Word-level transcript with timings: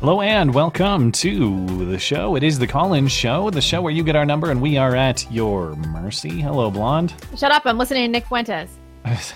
Hello 0.00 0.20
and 0.20 0.54
welcome 0.54 1.10
to 1.10 1.84
the 1.86 1.98
show. 1.98 2.36
It 2.36 2.44
is 2.44 2.56
the 2.56 2.68
call-in 2.68 3.08
show, 3.08 3.50
the 3.50 3.60
show 3.60 3.82
where 3.82 3.92
you 3.92 4.04
get 4.04 4.14
our 4.14 4.24
number 4.24 4.52
and 4.52 4.62
we 4.62 4.76
are 4.76 4.94
at 4.94 5.28
your 5.28 5.74
mercy. 5.74 6.40
Hello, 6.40 6.70
blonde. 6.70 7.12
Shut 7.36 7.50
up! 7.50 7.66
I'm 7.66 7.78
listening 7.78 8.04
to 8.04 8.08
Nick 8.08 8.26
Fuentes. 8.26 8.70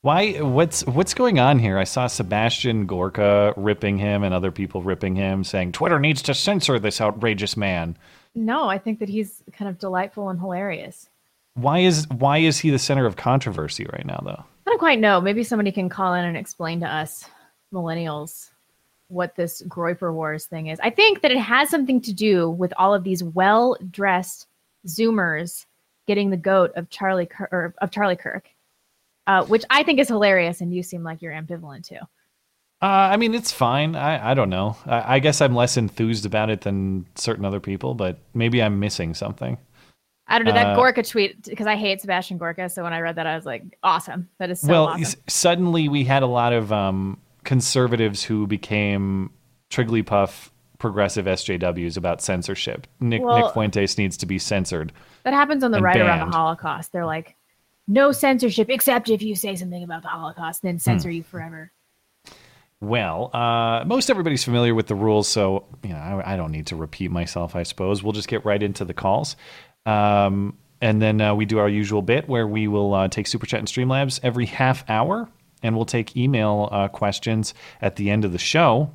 Why? 0.00 0.32
What's 0.40 0.84
what's 0.86 1.14
going 1.14 1.38
on 1.38 1.60
here? 1.60 1.78
I 1.78 1.84
saw 1.84 2.08
Sebastian 2.08 2.86
Gorka 2.86 3.54
ripping 3.56 3.96
him 3.96 4.24
and 4.24 4.34
other 4.34 4.50
people 4.50 4.82
ripping 4.82 5.14
him, 5.14 5.44
saying 5.44 5.70
Twitter 5.70 6.00
needs 6.00 6.20
to 6.22 6.34
censor 6.34 6.80
this 6.80 7.00
outrageous 7.00 7.56
man. 7.56 7.96
No, 8.34 8.68
I 8.68 8.78
think 8.78 8.98
that 8.98 9.08
he's 9.08 9.44
kind 9.52 9.68
of 9.68 9.78
delightful 9.78 10.30
and 10.30 10.40
hilarious. 10.40 11.08
Why 11.54 11.78
is 11.78 12.08
why 12.08 12.38
is 12.38 12.58
he 12.58 12.70
the 12.70 12.78
center 12.80 13.06
of 13.06 13.14
controversy 13.14 13.86
right 13.92 14.04
now, 14.04 14.20
though? 14.24 14.44
I 14.66 14.70
don't 14.70 14.80
quite 14.80 14.98
know. 14.98 15.20
Maybe 15.20 15.44
somebody 15.44 15.70
can 15.70 15.88
call 15.88 16.14
in 16.14 16.24
and 16.24 16.36
explain 16.36 16.80
to 16.80 16.92
us 16.92 17.24
millennials 17.72 18.50
what 19.12 19.36
this 19.36 19.62
Groyper 19.68 20.12
Wars 20.12 20.46
thing 20.46 20.68
is. 20.68 20.80
I 20.82 20.90
think 20.90 21.20
that 21.22 21.30
it 21.30 21.38
has 21.38 21.68
something 21.68 22.00
to 22.00 22.12
do 22.12 22.50
with 22.50 22.72
all 22.78 22.94
of 22.94 23.04
these 23.04 23.22
well-dressed 23.22 24.46
Zoomers 24.86 25.66
getting 26.06 26.30
the 26.30 26.36
goat 26.36 26.72
of 26.74 26.90
Charlie 26.90 27.26
Kirk, 27.26 27.52
or 27.52 27.74
of 27.80 27.90
Charlie 27.90 28.16
Kirk, 28.16 28.48
uh, 29.26 29.44
which 29.44 29.64
I 29.70 29.82
think 29.82 30.00
is 30.00 30.08
hilarious, 30.08 30.60
and 30.60 30.74
you 30.74 30.82
seem 30.82 31.04
like 31.04 31.22
you're 31.22 31.32
ambivalent 31.32 31.86
too. 31.86 31.98
Uh, 32.80 33.10
I 33.12 33.16
mean, 33.16 33.32
it's 33.34 33.52
fine. 33.52 33.94
I, 33.94 34.32
I 34.32 34.34
don't 34.34 34.50
know. 34.50 34.76
I, 34.86 35.16
I 35.16 35.18
guess 35.20 35.40
I'm 35.40 35.54
less 35.54 35.76
enthused 35.76 36.26
about 36.26 36.50
it 36.50 36.62
than 36.62 37.06
certain 37.14 37.44
other 37.44 37.60
people, 37.60 37.94
but 37.94 38.18
maybe 38.34 38.60
I'm 38.60 38.80
missing 38.80 39.14
something. 39.14 39.56
I 40.26 40.38
don't 40.38 40.46
know 40.46 40.54
that 40.54 40.68
Uh, 40.68 40.74
Gorka 40.74 41.02
tweet 41.04 41.44
because 41.44 41.66
I 41.66 41.76
hate 41.76 42.00
Sebastian 42.00 42.38
Gorka. 42.38 42.68
So 42.68 42.82
when 42.82 42.92
I 42.92 43.00
read 43.00 43.16
that, 43.16 43.26
I 43.26 43.36
was 43.36 43.44
like, 43.44 43.62
awesome. 43.84 44.28
That 44.38 44.50
is 44.50 44.60
so 44.62 44.68
well, 44.68 44.86
awesome. 44.88 45.02
s- 45.02 45.16
suddenly 45.28 45.88
we 45.88 46.02
had 46.04 46.22
a 46.24 46.26
lot 46.26 46.52
of 46.52 46.72
um, 46.72 47.20
conservatives 47.44 48.22
who 48.24 48.46
became 48.46 49.30
Trigglypuff 49.70 50.50
progressive 50.78 51.26
SJWs 51.26 51.96
about 51.96 52.20
censorship. 52.20 52.86
Nick, 53.00 53.22
Well- 53.22 53.38
Nick 53.44 53.52
Fuentes 53.52 53.96
needs 53.98 54.16
to 54.18 54.26
be 54.26 54.38
censored. 54.38 54.92
That 55.24 55.32
happens 55.34 55.62
on 55.62 55.70
the 55.70 55.80
right 55.80 55.96
around 56.00 56.30
the 56.30 56.36
Holocaust. 56.36 56.92
They're 56.92 57.06
like, 57.06 57.36
no 57.86 58.10
censorship 58.12 58.68
except 58.70 59.08
if 59.08 59.22
you 59.22 59.34
say 59.36 59.54
something 59.56 59.82
about 59.84 60.02
the 60.02 60.08
Holocaust, 60.08 60.62
then 60.62 60.78
censor 60.78 61.08
Hmm. 61.10 61.14
you 61.16 61.22
forever. 61.22 61.70
Well, 62.80 63.30
uh, 63.32 63.84
most 63.86 64.10
everybody's 64.10 64.42
familiar 64.42 64.74
with 64.74 64.88
the 64.88 64.96
rules, 64.96 65.28
so 65.28 65.66
you 65.84 65.90
know 65.90 65.96
I, 65.98 66.32
I 66.32 66.36
don't 66.36 66.50
need 66.50 66.66
to 66.68 66.76
repeat 66.76 67.12
myself. 67.12 67.54
I 67.54 67.62
suppose 67.62 68.02
we'll 68.02 68.12
just 68.12 68.26
get 68.26 68.44
right 68.44 68.60
into 68.60 68.84
the 68.84 68.92
calls, 68.94 69.36
um, 69.86 70.58
and 70.80 71.00
then 71.00 71.20
uh, 71.20 71.32
we 71.32 71.44
do 71.44 71.58
our 71.58 71.68
usual 71.68 72.02
bit 72.02 72.28
where 72.28 72.44
we 72.46 72.66
will 72.66 72.92
uh, 72.92 73.06
take 73.06 73.28
super 73.28 73.46
chat 73.46 73.60
and 73.60 73.68
Streamlabs 73.68 74.18
every 74.24 74.46
half 74.46 74.84
hour, 74.90 75.28
and 75.62 75.76
we'll 75.76 75.84
take 75.84 76.16
email 76.16 76.68
uh, 76.72 76.88
questions 76.88 77.54
at 77.80 77.96
the 77.96 78.10
end 78.10 78.24
of 78.24 78.32
the 78.32 78.38
show. 78.38 78.94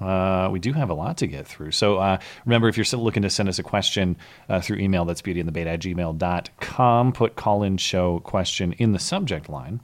Uh, 0.00 0.48
we 0.50 0.58
do 0.58 0.72
have 0.72 0.88
a 0.88 0.94
lot 0.94 1.18
to 1.18 1.26
get 1.26 1.46
through. 1.46 1.72
So 1.72 1.98
uh, 1.98 2.18
remember, 2.46 2.68
if 2.68 2.76
you're 2.76 2.84
still 2.84 3.04
looking 3.04 3.22
to 3.22 3.30
send 3.30 3.48
us 3.48 3.58
a 3.58 3.62
question 3.62 4.16
uh, 4.48 4.60
through 4.60 4.78
email, 4.78 5.04
that's 5.04 5.20
beautyandthebeta 5.20 5.66
at 5.66 5.80
gmail.com. 5.80 7.12
Put 7.12 7.36
call 7.36 7.62
in 7.62 7.76
show 7.76 8.20
question 8.20 8.72
in 8.74 8.92
the 8.92 8.98
subject 8.98 9.48
line. 9.48 9.80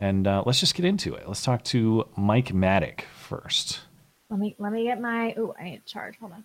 And 0.00 0.26
uh, 0.26 0.42
let's 0.44 0.60
just 0.60 0.74
get 0.74 0.84
into 0.84 1.14
it. 1.14 1.28
Let's 1.28 1.42
talk 1.42 1.62
to 1.64 2.08
Mike 2.16 2.52
Maddock 2.52 3.04
first. 3.14 3.80
Let 4.28 4.40
me 4.40 4.56
let 4.58 4.72
me 4.72 4.84
get 4.84 5.00
my 5.00 5.34
oh 5.36 5.54
I 5.58 5.64
need 5.64 5.86
to 5.86 5.92
charge. 5.92 6.18
Hold 6.18 6.32
on. 6.32 6.44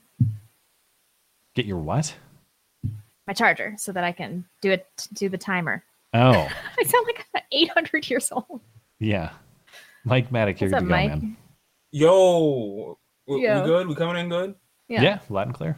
Get 1.56 1.66
your 1.66 1.80
what? 1.80 2.16
My 3.26 3.34
charger 3.34 3.76
so 3.78 3.92
that 3.92 4.04
I 4.04 4.12
can 4.12 4.46
do 4.62 4.72
it 4.72 4.86
do 5.14 5.30
the 5.30 5.38
timer. 5.38 5.84
Oh, 6.14 6.32
I 6.80 6.84
sound 6.84 7.06
like 7.08 7.26
I'm 7.36 7.42
800 7.52 8.10
years 8.10 8.32
old. 8.32 8.62
yeah. 9.00 9.32
Mike 10.06 10.32
Maddock, 10.32 10.58
here 10.58 10.70
you 10.70 10.76
up, 10.76 10.84
go, 10.84 10.90
Mike? 10.90 11.10
man. 11.10 11.38
Yo, 11.92 12.98
we, 13.28 13.44
Yo. 13.46 13.62
we 13.62 13.68
good? 13.68 13.88
We 13.88 13.96
coming 13.96 14.18
in 14.18 14.30
good? 14.30 14.56
Yeah. 14.88 15.02
Yeah. 15.02 15.20
loud 15.30 15.48
and 15.48 15.56
clear. 15.56 15.78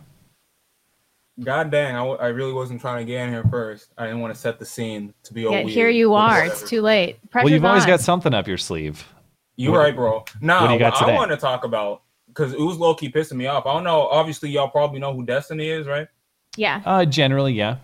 God 1.43 1.71
dang, 1.71 1.95
I, 1.95 1.99
w- 1.99 2.17
I 2.19 2.27
really 2.27 2.53
wasn't 2.53 2.81
trying 2.81 3.05
to 3.05 3.11
get 3.11 3.21
in 3.25 3.29
here 3.33 3.43
first. 3.49 3.91
I 3.97 4.05
didn't 4.05 4.19
want 4.21 4.33
to 4.33 4.39
set 4.39 4.59
the 4.59 4.65
scene 4.65 5.13
to 5.23 5.33
be 5.33 5.45
all 5.45 5.53
Yeah, 5.53 5.59
weird. 5.63 5.69
here 5.71 5.89
you 5.89 6.13
are. 6.13 6.45
It's 6.45 6.69
too 6.69 6.81
late. 6.81 7.17
Pressure's 7.31 7.45
well, 7.45 7.53
you've 7.53 7.65
always 7.65 7.83
on. 7.83 7.89
got 7.89 7.99
something 8.01 8.33
up 8.33 8.47
your 8.47 8.57
sleeve. 8.59 9.07
You 9.55 9.71
What- 9.71 9.79
right, 9.79 9.95
bro. 9.95 10.23
Now, 10.39 10.61
what 10.61 10.67
do 10.67 10.73
you 10.73 10.79
got 10.79 11.01
I 11.01 11.13
want 11.15 11.31
to 11.31 11.37
talk 11.37 11.63
about 11.63 12.03
because 12.27 12.53
it 12.53 12.59
was 12.59 12.77
low 12.77 12.93
key 12.93 13.09
pissing 13.11 13.33
me 13.37 13.47
off. 13.47 13.65
I 13.65 13.73
don't 13.73 13.83
know. 13.83 14.07
Obviously, 14.07 14.49
y'all 14.49 14.69
probably 14.69 14.99
know 14.99 15.13
who 15.13 15.25
Destiny 15.25 15.69
is, 15.69 15.87
right? 15.87 16.07
Yeah. 16.55 16.81
Uh, 16.85 17.05
generally, 17.05 17.53
yeah. 17.53 17.77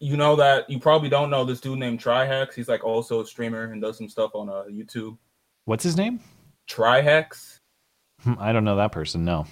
You 0.00 0.16
know 0.16 0.34
that 0.36 0.68
you 0.68 0.78
probably 0.78 1.10
don't 1.10 1.30
know 1.30 1.44
this 1.44 1.60
dude 1.60 1.78
named 1.78 2.02
Trihex. 2.02 2.54
He's 2.54 2.68
like 2.68 2.82
also 2.82 3.20
a 3.20 3.26
streamer 3.26 3.70
and 3.70 3.82
does 3.82 3.98
some 3.98 4.08
stuff 4.08 4.34
on 4.34 4.48
uh, 4.48 4.64
YouTube. 4.70 5.18
What's 5.66 5.84
his 5.84 5.96
name? 5.96 6.20
Trihex. 6.68 7.58
Hmm, 8.22 8.34
I 8.38 8.52
don't 8.52 8.64
know 8.64 8.76
that 8.76 8.92
person. 8.92 9.24
No. 9.24 9.46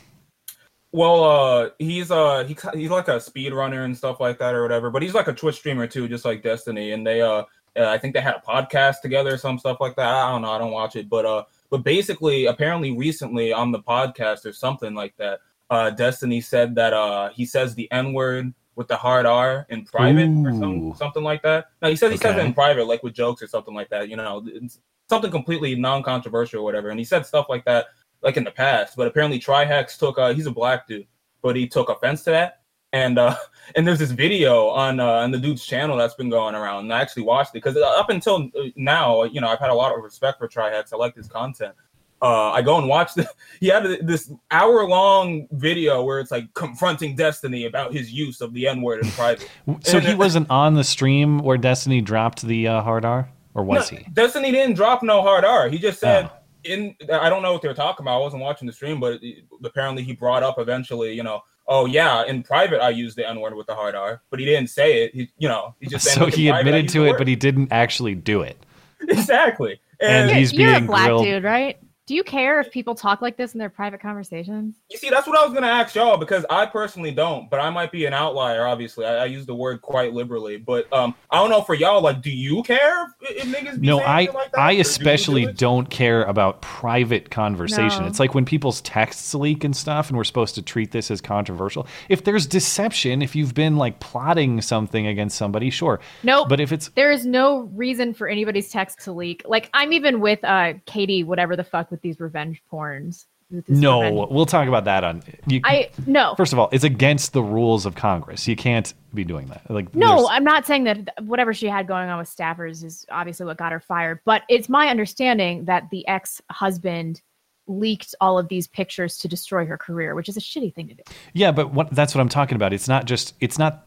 Well, 0.90 1.22
uh, 1.22 1.70
he's 1.78 2.10
uh 2.10 2.44
he 2.44 2.56
he's 2.74 2.90
like 2.90 3.08
a 3.08 3.20
speed 3.20 3.52
runner 3.52 3.84
and 3.84 3.96
stuff 3.96 4.20
like 4.20 4.38
that 4.38 4.54
or 4.54 4.62
whatever. 4.62 4.90
But 4.90 5.02
he's 5.02 5.14
like 5.14 5.28
a 5.28 5.34
Twitch 5.34 5.56
streamer 5.56 5.86
too, 5.86 6.08
just 6.08 6.24
like 6.24 6.42
Destiny. 6.42 6.92
And 6.92 7.06
they 7.06 7.20
uh, 7.20 7.44
uh 7.76 7.84
I 7.84 7.98
think 7.98 8.14
they 8.14 8.20
had 8.20 8.36
a 8.36 8.40
podcast 8.40 9.02
together, 9.02 9.34
or 9.34 9.38
some 9.38 9.58
stuff 9.58 9.78
like 9.80 9.96
that. 9.96 10.08
I 10.08 10.30
don't 10.30 10.42
know, 10.42 10.50
I 10.50 10.58
don't 10.58 10.72
watch 10.72 10.96
it, 10.96 11.10
but 11.10 11.26
uh, 11.26 11.44
but 11.68 11.84
basically, 11.84 12.46
apparently, 12.46 12.92
recently 12.92 13.52
on 13.52 13.70
the 13.70 13.80
podcast 13.80 14.46
or 14.46 14.52
something 14.54 14.94
like 14.94 15.14
that, 15.18 15.40
uh, 15.68 15.90
Destiny 15.90 16.40
said 16.40 16.74
that 16.76 16.94
uh 16.94 17.28
he 17.30 17.44
says 17.44 17.74
the 17.74 17.90
N 17.92 18.14
word 18.14 18.54
with 18.78 18.86
the 18.86 18.96
hard 18.96 19.26
R 19.26 19.66
in 19.70 19.84
private 19.84 20.28
or 20.46 20.52
some, 20.52 20.94
something 20.96 21.24
like 21.24 21.42
that. 21.42 21.66
No, 21.82 21.90
he 21.90 21.96
says 21.96 22.12
he 22.12 22.16
says 22.16 22.36
it 22.36 22.38
Okay. 22.38 22.46
in 22.46 22.54
private, 22.54 22.86
like 22.86 23.02
with 23.02 23.12
jokes 23.12 23.42
or 23.42 23.48
something 23.48 23.74
like 23.74 23.88
that. 23.90 24.08
You 24.08 24.14
know, 24.16 24.42
it's 24.46 24.78
something 25.10 25.32
completely 25.32 25.74
non-controversial 25.74 26.60
or 26.60 26.62
whatever. 26.62 26.90
And 26.90 26.98
he 26.98 27.04
said 27.04 27.26
stuff 27.26 27.46
like 27.48 27.64
that 27.64 27.86
like 28.22 28.36
in 28.36 28.44
the 28.44 28.52
past, 28.52 28.96
but 28.96 29.08
apparently 29.08 29.40
Trihex 29.40 29.98
took 29.98 30.16
uh 30.16 30.32
he's 30.32 30.46
a 30.46 30.50
black 30.52 30.86
dude, 30.86 31.08
but 31.42 31.56
he 31.56 31.66
took 31.66 31.88
offense 31.88 32.22
to 32.24 32.30
that. 32.30 32.60
And 32.92 33.18
uh 33.18 33.34
and 33.74 33.84
there's 33.84 33.98
this 33.98 34.12
video 34.12 34.68
on 34.68 35.00
uh 35.00 35.06
on 35.24 35.32
the 35.32 35.38
dude's 35.38 35.66
channel 35.66 35.96
that's 35.96 36.14
been 36.14 36.30
going 36.30 36.54
around 36.54 36.84
and 36.84 36.94
I 36.94 37.00
actually 37.00 37.24
watched 37.24 37.50
it 37.50 37.64
because 37.64 37.76
up 37.76 38.10
until 38.10 38.48
uh, 38.56 38.68
now, 38.76 39.24
you 39.24 39.40
know, 39.40 39.48
I've 39.48 39.58
had 39.58 39.70
a 39.70 39.74
lot 39.74 39.92
of 39.92 40.04
respect 40.04 40.38
for 40.38 40.46
Trihex. 40.46 40.92
I 40.92 40.96
like 40.96 41.16
his 41.16 41.26
content. 41.26 41.74
Uh, 42.20 42.50
I 42.50 42.62
go 42.62 42.78
and 42.78 42.88
watch 42.88 43.14
the 43.14 43.28
he 43.60 43.68
had 43.68 43.84
this 44.02 44.30
hour 44.50 44.84
long 44.88 45.46
video 45.52 46.02
where 46.02 46.18
it's 46.20 46.30
like 46.32 46.52
confronting 46.54 47.14
Destiny 47.14 47.66
about 47.66 47.92
his 47.92 48.10
use 48.12 48.40
of 48.40 48.52
the 48.54 48.66
N 48.66 48.82
word 48.82 49.04
in 49.04 49.10
private. 49.12 49.48
So 49.82 49.98
And- 49.98 50.06
he 50.06 50.14
wasn't 50.14 50.50
on 50.50 50.74
the 50.74 50.84
stream 50.84 51.38
where 51.38 51.56
Destiny 51.58 52.00
dropped 52.00 52.42
the 52.42 52.66
uh, 52.68 52.82
hard 52.82 53.04
R, 53.04 53.28
or 53.54 53.62
was 53.62 53.92
No, 53.92 53.98
he? 53.98 54.04
Destiny 54.12 54.50
didn't 54.50 54.74
drop 54.74 55.02
no 55.02 55.22
hard 55.22 55.44
R. 55.44 55.68
He 55.68 55.78
just 55.78 56.00
said 56.00 56.24
Oh. 56.24 56.36
in. 56.64 56.96
I 57.12 57.28
don't 57.30 57.42
know 57.42 57.52
what 57.52 57.62
they're 57.62 57.72
talking 57.74 58.02
about. 58.04 58.16
I 58.16 58.22
wasn't 58.22 58.42
watching 58.42 58.66
the 58.66 58.72
stream, 58.72 58.98
but 58.98 59.22
it- 59.22 59.44
apparently 59.64 60.02
he 60.02 60.12
brought 60.12 60.42
up 60.42 60.58
eventually. 60.58 61.12
You 61.14 61.22
know, 61.22 61.42
oh 61.68 61.86
yeah, 61.86 62.24
in 62.26 62.42
private 62.42 62.80
I 62.82 62.90
used 62.90 63.16
the 63.16 63.28
N 63.28 63.38
word 63.40 63.54
with 63.54 63.68
the 63.68 63.76
hard 63.76 63.94
R, 63.94 64.22
but 64.30 64.40
he 64.40 64.44
didn't 64.44 64.70
say 64.70 65.04
it. 65.04 65.14
He, 65.14 65.30
you 65.38 65.46
know, 65.48 65.76
he 65.78 65.86
just 65.86 66.04
saying, 66.04 66.18
So 66.18 66.36
he 66.36 66.48
admitted 66.48 66.84
used 66.86 66.94
to 66.94 67.04
it, 67.04 67.16
but 67.16 67.28
he 67.28 67.36
didn't 67.36 67.70
actually 67.72 68.16
do 68.16 68.42
it. 68.42 68.56
exactly. 69.08 69.80
And 70.00 70.30
And, 70.30 70.38
he's 70.38 70.52
You're 70.52 70.70
a 70.70 70.74
being 70.78 70.86
black 70.86 71.06
grilled. 71.06 71.24
dude, 71.24 71.44
right? 71.44 71.78
Do 72.08 72.14
you 72.14 72.24
care 72.24 72.58
if 72.58 72.70
people 72.70 72.94
talk 72.94 73.20
like 73.20 73.36
this 73.36 73.52
in 73.52 73.58
their 73.58 73.68
private 73.68 74.00
conversations? 74.00 74.76
you 74.88 74.96
see, 74.96 75.10
that's 75.10 75.26
what 75.26 75.38
I 75.38 75.44
was 75.44 75.52
gonna 75.52 75.66
ask 75.66 75.94
y'all 75.94 76.16
because 76.16 76.46
I 76.48 76.64
personally 76.64 77.10
don't, 77.10 77.50
but 77.50 77.60
I 77.60 77.68
might 77.68 77.92
be 77.92 78.06
an 78.06 78.14
outlier. 78.14 78.66
Obviously, 78.66 79.04
I, 79.04 79.24
I 79.24 79.24
use 79.26 79.44
the 79.44 79.54
word 79.54 79.82
quite 79.82 80.14
liberally, 80.14 80.56
but 80.56 80.90
um, 80.90 81.14
I 81.30 81.36
don't 81.36 81.50
know 81.50 81.60
for 81.60 81.74
y'all. 81.74 82.00
Like, 82.00 82.22
do 82.22 82.30
you 82.30 82.62
care 82.62 83.14
if, 83.20 83.44
if 83.44 83.54
niggas? 83.54 83.78
Be 83.78 83.88
No, 83.88 84.00
I 84.00 84.20
like 84.20 84.52
that, 84.52 84.54
or 84.54 84.60
I 84.60 84.70
do 84.70 84.78
you 84.78 84.84
do 84.84 84.88
especially 84.88 85.52
don't 85.52 85.90
care 85.90 86.22
about 86.22 86.62
private 86.62 87.30
conversation. 87.30 88.04
No. 88.04 88.08
It's 88.08 88.18
like 88.18 88.34
when 88.34 88.46
people's 88.46 88.80
texts 88.80 89.34
leak 89.34 89.62
and 89.62 89.76
stuff, 89.76 90.08
and 90.08 90.16
we're 90.16 90.24
supposed 90.24 90.54
to 90.54 90.62
treat 90.62 90.92
this 90.92 91.10
as 91.10 91.20
controversial. 91.20 91.86
If 92.08 92.24
there's 92.24 92.46
deception, 92.46 93.20
if 93.20 93.36
you've 93.36 93.52
been 93.52 93.76
like 93.76 94.00
plotting 94.00 94.62
something 94.62 95.06
against 95.06 95.36
somebody, 95.36 95.68
sure. 95.68 96.00
Nope. 96.22 96.48
But 96.48 96.58
if 96.58 96.72
it's 96.72 96.88
there 96.94 97.12
is 97.12 97.26
no 97.26 97.64
reason 97.74 98.14
for 98.14 98.28
anybody's 98.28 98.70
text 98.70 99.00
to 99.00 99.12
leak. 99.12 99.42
Like 99.44 99.68
I'm 99.74 99.92
even 99.92 100.20
with 100.20 100.42
uh 100.42 100.72
Katie, 100.86 101.22
whatever 101.22 101.54
the 101.54 101.64
fuck 101.64 101.90
with 101.90 101.97
these 102.02 102.20
revenge 102.20 102.62
porns. 102.72 103.26
no, 103.68 104.02
revenge- 104.02 104.28
we'll 104.30 104.46
talk 104.46 104.68
about 104.68 104.84
that 104.84 105.04
on. 105.04 105.22
You, 105.46 105.60
I 105.64 105.90
no. 106.06 106.34
first 106.36 106.52
of 106.52 106.58
all, 106.58 106.68
it's 106.72 106.84
against 106.84 107.32
the 107.32 107.42
rules 107.42 107.86
of 107.86 107.94
Congress. 107.94 108.46
You 108.46 108.56
can't 108.56 108.92
be 109.14 109.24
doing 109.24 109.46
that. 109.46 109.70
Like 109.70 109.94
No, 109.94 110.16
there's- 110.16 110.28
I'm 110.30 110.44
not 110.44 110.66
saying 110.66 110.84
that 110.84 111.14
whatever 111.22 111.54
she 111.54 111.66
had 111.66 111.86
going 111.86 112.08
on 112.10 112.18
with 112.18 112.28
staffers 112.28 112.84
is 112.84 113.06
obviously 113.10 113.46
what 113.46 113.56
got 113.56 113.72
her 113.72 113.80
fired, 113.80 114.20
but 114.24 114.42
it's 114.48 114.68
my 114.68 114.88
understanding 114.88 115.64
that 115.64 115.88
the 115.90 116.06
ex-husband 116.06 117.22
leaked 117.66 118.14
all 118.20 118.38
of 118.38 118.48
these 118.48 118.66
pictures 118.66 119.18
to 119.18 119.28
destroy 119.28 119.66
her 119.66 119.76
career, 119.76 120.14
which 120.14 120.28
is 120.28 120.36
a 120.36 120.40
shitty 120.40 120.74
thing 120.74 120.88
to 120.88 120.94
do. 120.94 121.02
Yeah, 121.34 121.52
but 121.52 121.72
what, 121.72 121.90
that's 121.90 122.14
what 122.14 122.20
I'm 122.20 122.28
talking 122.30 122.56
about. 122.56 122.72
It's 122.72 122.88
not 122.88 123.04
just. 123.04 123.34
It's 123.40 123.58
not. 123.58 123.86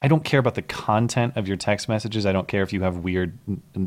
I 0.00 0.06
don't 0.06 0.22
care 0.22 0.38
about 0.38 0.54
the 0.54 0.62
content 0.62 1.36
of 1.36 1.48
your 1.48 1.56
text 1.56 1.88
messages. 1.88 2.24
I 2.24 2.30
don't 2.30 2.46
care 2.46 2.62
if 2.62 2.72
you 2.72 2.82
have 2.82 2.98
weird, 2.98 3.36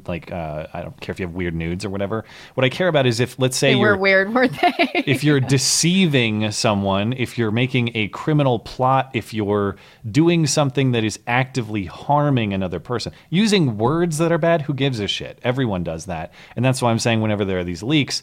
like, 0.06 0.30
uh, 0.30 0.68
I 0.74 0.82
don't 0.82 1.00
care 1.00 1.14
if 1.14 1.22
you 1.22 1.26
have 1.26 1.34
weird 1.34 1.56
nudes 1.56 1.86
or 1.86 1.90
whatever. 1.90 2.26
What 2.56 2.66
I 2.66 2.70
care 2.70 2.90
about 2.90 3.06
is 3.06 3.22
if, 3.22 3.40
let's 3.40 3.56
say, 3.56 3.74
They 3.74 3.80
you're 3.80 3.96
were 3.96 3.98
weird, 3.98 4.34
weren't 4.34 4.60
they? 4.60 5.04
if 5.08 5.24
you're 5.24 5.40
deceiving 5.40 6.52
someone, 6.52 7.14
if 7.14 7.38
you're 7.38 7.52
making 7.52 7.92
a 7.96 8.10
criminal 8.10 8.60
plot, 8.60 9.12
if 9.14 9.34
you're 9.34 9.78
doing 10.10 10.48
something 10.48 10.92
that 10.92 11.06
is 11.06 11.18
actively 11.28 11.86
harming 11.86 12.54
another 12.54 12.82
person, 12.82 13.14
using 13.30 13.78
words 13.78 14.18
that 14.18 14.34
are 14.34 14.38
bad, 14.38 14.64
who 14.64 14.74
gives 14.74 15.00
a 15.00 15.08
shit? 15.08 15.40
Everyone 15.44 15.82
does 15.82 16.08
that. 16.08 16.34
And 16.58 16.66
that's 16.66 16.82
why 16.82 16.92
I'm 16.92 17.00
saying 17.00 17.22
whenever 17.22 17.46
there 17.46 17.60
are 17.60 17.64
these 17.64 17.84
leaks, 17.84 18.22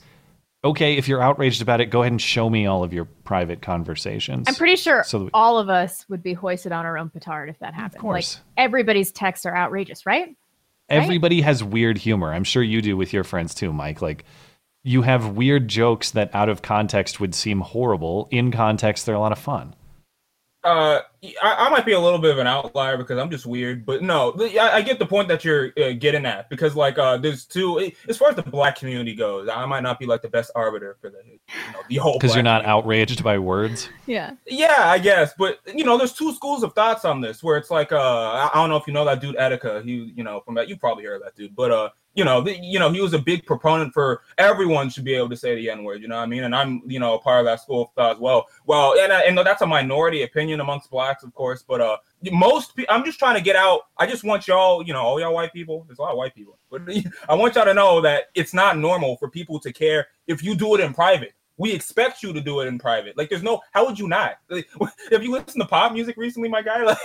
okay, 0.65 0.97
if 0.97 1.09
you're 1.09 1.23
outraged 1.23 1.63
about 1.63 1.81
it, 1.81 1.87
go 1.87 2.03
ahead 2.03 2.13
and 2.13 2.21
show 2.21 2.49
me 2.51 2.67
all 2.67 2.83
of 2.85 2.93
your 2.93 3.05
private 3.05 3.63
conversations. 3.63 4.47
I'm 4.49 4.55
pretty 4.55 4.77
sure 4.77 5.05
So 5.05 5.21
that- 5.25 5.31
all 5.35 5.59
of 5.59 5.69
us 5.69 6.05
would 6.09 6.23
be 6.23 6.33
hoisted 6.33 6.73
on 6.73 6.85
our 6.85 6.99
own 6.99 7.11
petard 7.11 7.49
if 7.49 7.59
that 7.61 7.75
happened. 7.75 7.97
Of 7.97 8.01
course. 8.03 8.37
Like 8.37 8.65
everybody's 8.67 9.13
texts 9.13 9.47
are 9.47 9.57
outrageous, 9.57 10.05
right? 10.07 10.37
Everybody 10.89 11.43
has 11.43 11.63
weird 11.63 11.99
humor. 11.99 12.33
I'm 12.33 12.45
sure 12.45 12.63
you 12.63 12.81
do 12.81 12.97
with 12.97 13.13
your 13.13 13.25
friends 13.25 13.55
too, 13.55 13.73
Mike. 13.73 14.01
Like 14.01 14.25
you 14.85 15.03
have 15.03 15.37
weird 15.37 15.69
jokes 15.69 16.13
that 16.13 16.35
out 16.35 16.49
of 16.49 16.63
context 16.63 17.21
would 17.21 17.35
seem 17.35 17.61
horrible. 17.61 18.27
In 18.31 18.51
context, 18.51 19.05
they're 19.05 19.15
a 19.15 19.21
lot 19.21 19.33
of 19.33 19.39
fun. 19.39 19.75
Uh, 20.65 21.01
I, 21.43 21.67
I 21.67 21.69
might 21.71 21.87
be 21.87 21.93
a 21.93 22.01
little 22.01 22.19
bit 22.19 22.33
of 22.33 22.39
an 22.39 22.49
outlier 22.49 22.97
because 22.97 23.17
I'm 23.17 23.31
just 23.31 23.47
weird, 23.47 23.87
but 23.87 24.03
no, 24.03 24.35
I, 24.61 24.71
I 24.75 24.83
get 24.83 24.99
the 24.99 25.07
point 25.07 25.29
that 25.29 25.45
you're 25.45 25.73
uh, 25.81 25.93
getting 25.93 26.27
at 26.27 26.51
because 26.51 26.75
like 26.75 26.99
uh, 26.99 27.17
there's 27.17 27.45
two 27.45 27.93
as 28.09 28.17
far 28.17 28.31
as 28.31 28.37
the 28.37 28.43
black 28.43 28.77
community 28.77 29.15
goes, 29.15 29.49
I 29.49 29.65
might 29.67 29.85
not 29.85 30.01
be 30.01 30.07
like 30.07 30.21
the 30.21 30.29
best 30.29 30.51
arbiter 30.57 30.97
for 31.01 31.11
the 31.11 31.19
you 31.25 31.73
know 31.73 31.81
the 31.89 31.97
whole 31.97 32.15
Because 32.15 32.35
you're 32.35 32.43
black 32.43 32.65
not 32.65 32.67
outraged 32.67 33.23
by 33.23 33.39
words. 33.39 33.89
Yeah. 34.07 34.33
Yeah, 34.47 34.77
I 34.79 34.99
guess, 34.99 35.33
but 35.39 35.61
you 35.73 35.85
know, 35.85 35.97
there's 35.97 36.13
two 36.13 36.35
schools 36.35 36.65
of 36.65 36.75
thoughts 36.75 37.05
on 37.05 37.21
this. 37.21 37.41
Where 37.41 37.57
it's 37.57 37.71
like, 37.71 37.93
uh, 37.93 37.97
I, 37.97 38.51
I 38.53 38.55
don't 38.55 38.69
know 38.69 38.77
if 38.77 38.87
you 38.89 38.93
know 38.93 39.05
that 39.05 39.21
dude 39.21 39.37
Etika. 39.37 39.85
He, 39.85 40.13
you 40.17 40.25
know, 40.25 40.41
from 40.41 40.57
that 40.57 40.69
you 40.69 40.77
probably 40.77 41.05
heard 41.05 41.17
of 41.17 41.23
that 41.23 41.37
dude, 41.37 41.55
but 41.55 41.71
uh, 41.71 41.91
you 42.19 42.25
know, 42.25 42.41
the, 42.41 42.59
you 42.59 42.81
know, 42.81 42.91
he 42.91 43.01
was 43.01 43.13
a 43.15 43.19
big 43.19 43.47
proponent 43.47 43.95
for 43.95 44.23
everyone 44.39 44.91
should 44.91 45.05
be 45.05 45.15
able 45.15 45.29
to 45.29 45.37
say 45.37 45.55
the 45.55 45.71
N 45.71 45.85
word. 45.85 46.03
You 46.03 46.09
know 46.09 46.17
what 46.17 46.25
I 46.25 46.27
mean? 46.27 46.43
And 46.43 46.53
I'm, 46.55 46.83
you 46.85 46.99
know, 46.99 47.15
a 47.15 47.19
part 47.21 47.39
of 47.39 47.47
that 47.47 47.61
school 47.61 47.83
of 47.83 47.89
thought 47.95 48.17
as 48.17 48.19
well. 48.19 48.47
Well, 48.67 48.99
and 48.99 49.13
I- 49.13 49.21
and 49.21 49.39
that's 49.39 49.63
a 49.63 49.67
minority 49.67 50.25
opinion 50.25 50.59
amongst 50.61 50.91
blacks, 50.91 51.23
of 51.23 51.33
course, 51.33 51.63
but 51.63 51.81
uh, 51.81 51.97
most 52.33 52.75
pe- 52.75 52.87
I'm 52.89 53.05
just 53.05 53.21
trying 53.21 53.37
to 53.37 53.41
get 53.41 53.55
out. 53.55 53.83
I 53.99 54.07
just 54.09 54.25
want 54.25 54.49
y'all, 54.49 54.83
you 54.83 54.93
know, 54.93 55.01
all 55.03 55.21
y'all 55.21 55.33
white 55.33 55.53
people. 55.53 55.85
There's 55.87 56.01
a 56.01 56.03
lot 56.03 56.11
of 56.11 56.19
white 56.19 56.35
people, 56.35 56.59
but 56.73 56.83
I 57.29 57.37
want 57.37 57.55
y'all 57.55 57.65
to 57.67 57.73
know 57.75 58.01
that 58.01 58.31
it's 58.35 58.53
not 58.53 58.77
normal 58.79 59.17
for 59.19 59.31
people 59.31 59.61
to 59.61 59.73
care 59.73 60.09
if 60.27 60.43
you 60.43 60.57
do 60.57 60.75
it 60.75 60.81
in 60.81 60.93
private. 60.93 61.35
We 61.57 61.73
expect 61.73 62.23
you 62.25 62.33
to 62.33 62.41
do 62.41 62.61
it 62.63 62.67
in 62.67 62.79
private. 62.81 63.17
Like, 63.17 63.29
there's 63.31 63.43
no. 63.45 63.61
How 63.73 63.87
would 63.87 63.97
you 63.99 64.09
not? 64.09 64.39
Like, 64.51 64.67
have 65.13 65.23
you 65.23 65.31
listen 65.31 65.61
to 65.61 65.67
pop 65.67 65.93
music 65.93 66.17
recently, 66.17 66.49
my 66.49 66.63
guy? 66.63 66.83
Like, 66.91 66.99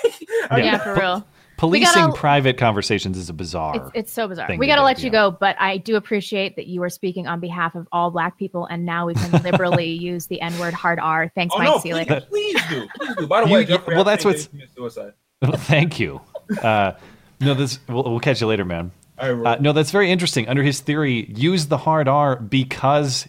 I 0.50 0.58
Yeah, 0.58 0.72
mean, 0.74 0.80
for 0.82 0.96
real. 0.96 1.26
Policing 1.58 1.86
gotta- 1.94 2.14
private 2.18 2.58
conversations 2.58 3.18
is 3.18 3.30
a 3.30 3.34
bizarre. 3.34 3.76
It's, 3.76 3.92
it's 3.94 4.14
so 4.14 4.28
bizarre. 4.28 4.48
thing 4.48 4.60
We 4.60 4.68
got 4.68 4.76
to 4.76 4.82
do, 4.82 4.86
let 4.86 5.00
you 5.00 5.06
yeah. 5.06 5.12
go, 5.12 5.32
but 5.32 5.56
I 5.60 5.78
do 5.78 5.96
appreciate 5.96 6.56
that 6.56 6.68
you 6.68 6.82
are 6.84 6.90
speaking 6.90 7.28
on 7.28 7.40
behalf 7.40 7.76
of 7.76 7.88
all 7.92 8.12
black 8.12 8.38
people, 8.38 8.66
and 8.66 8.86
now 8.86 9.06
we 9.08 9.14
can 9.14 9.32
liberally 9.44 9.90
use 9.92 10.28
the 10.28 10.42
N 10.42 10.58
word 10.60 10.74
hard 10.74 11.00
R. 11.00 11.32
Thanks, 11.36 11.54
oh 11.56 11.60
Mike. 11.60 11.68
no, 11.68 11.78
See 11.80 11.90
please, 11.92 12.10
later. 12.10 12.22
please 12.30 12.62
do, 12.70 12.88
please 12.98 13.16
do. 13.18 13.28
By 13.28 13.42
the 13.42 13.48
You- 13.48 13.54
way, 13.54 13.66
Jeffrey 13.66 13.96
well, 13.96 14.04
that's 14.04 14.26
what's- 14.26 14.50
suicide. 14.76 15.14
Well, 15.42 15.52
Thank 15.54 16.00
you. 16.00 16.22
Uh, 16.62 16.94
no, 17.42 17.54
this 17.54 17.80
we'll, 17.90 18.04
we'll 18.04 18.20
catch 18.22 18.40
you 18.40 18.48
later, 18.48 18.64
man. 18.64 18.92
All 19.20 19.28
right, 19.30 19.36
bro. 19.36 19.52
Uh, 19.52 19.58
no, 19.60 19.74
that's 19.74 19.92
very 19.92 20.10
interesting. 20.10 20.48
Under 20.48 20.64
his 20.64 20.80
theory, 20.80 21.26
use 21.36 21.66
the 21.68 21.78
hard 21.78 22.08
R 22.08 22.38
because 22.38 23.28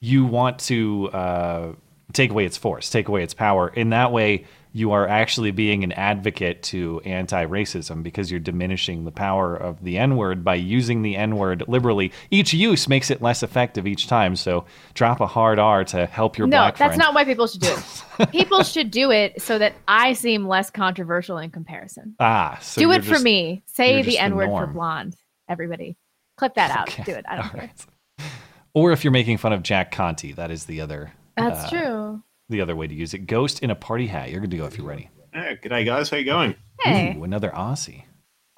you 0.00 0.26
want 0.26 0.58
to 0.60 1.08
uh, 1.10 1.72
take 2.12 2.30
away 2.30 2.44
its 2.44 2.58
force, 2.58 2.90
take 2.90 3.08
away 3.08 3.22
its 3.22 3.32
power. 3.32 3.68
In 3.68 3.90
that 3.90 4.12
way, 4.12 4.44
you 4.72 4.92
are 4.92 5.06
actually 5.08 5.50
being 5.50 5.82
an 5.84 5.92
advocate 5.92 6.62
to 6.64 7.00
anti-racism 7.04 8.02
because 8.02 8.30
you're 8.30 8.40
diminishing 8.40 9.04
the 9.04 9.10
power 9.10 9.56
of 9.56 9.82
the 9.82 9.98
N-word 9.98 10.44
by 10.44 10.54
using 10.56 11.02
the 11.02 11.16
N-word 11.16 11.64
liberally. 11.68 12.12
Each 12.30 12.52
use 12.52 12.88
makes 12.88 13.10
it 13.10 13.22
less 13.22 13.42
effective 13.42 13.86
each 13.86 14.06
time. 14.06 14.36
So 14.36 14.64
drop 14.94 15.20
a 15.20 15.26
hard 15.26 15.58
R 15.58 15.84
to 15.84 16.06
help 16.06 16.38
your 16.38 16.46
No, 16.46 16.58
black 16.58 16.76
that's 16.76 16.90
friend. 16.90 16.98
not 16.98 17.14
why 17.14 17.24
people 17.24 17.46
should 17.46 17.60
do 17.62 17.74
it. 18.18 18.30
people 18.32 18.62
should 18.62 18.90
do 18.90 19.10
it 19.10 19.40
so 19.40 19.58
that 19.58 19.74
I 19.86 20.12
seem 20.12 20.46
less 20.46 20.70
controversial 20.70 21.38
in 21.38 21.50
comparison. 21.50 22.14
ah, 22.20 22.58
so 22.60 22.80
do 22.80 22.92
it 22.92 23.04
for 23.04 23.18
me. 23.18 23.62
Say 23.66 24.02
the 24.02 24.18
N 24.18 24.36
word 24.36 24.48
for 24.48 24.66
blonde. 24.66 25.16
Everybody, 25.48 25.96
clip 26.36 26.54
that 26.54 26.70
out. 26.76 26.88
Okay. 26.88 27.04
Do 27.04 27.12
it. 27.12 27.24
I 27.28 27.36
don't 27.36 27.44
All 27.46 27.50
care. 27.52 27.60
right. 27.60 28.28
Or 28.74 28.92
if 28.92 29.02
you're 29.02 29.12
making 29.12 29.38
fun 29.38 29.52
of 29.52 29.62
Jack 29.62 29.90
Conte, 29.92 30.32
that 30.32 30.50
is 30.50 30.66
the 30.66 30.82
other 30.82 31.12
That's 31.36 31.64
uh, 31.64 31.70
true. 31.70 32.22
The 32.48 32.60
other 32.60 32.74
way 32.76 32.86
to 32.86 32.94
use 32.94 33.14
it. 33.14 33.26
Ghost 33.26 33.62
in 33.62 33.70
a 33.70 33.74
party 33.74 34.06
hat. 34.06 34.30
You're 34.30 34.40
good 34.40 34.50
to 34.50 34.56
go 34.56 34.66
if 34.66 34.76
you're 34.78 34.86
ready. 34.86 35.10
Yeah, 35.34 35.54
g'day 35.54 35.84
guys, 35.84 36.10
how 36.10 36.16
you 36.16 36.24
going? 36.24 36.54
Hey, 36.80 37.14
Ooh, 37.16 37.24
another 37.24 37.50
Aussie. 37.50 38.04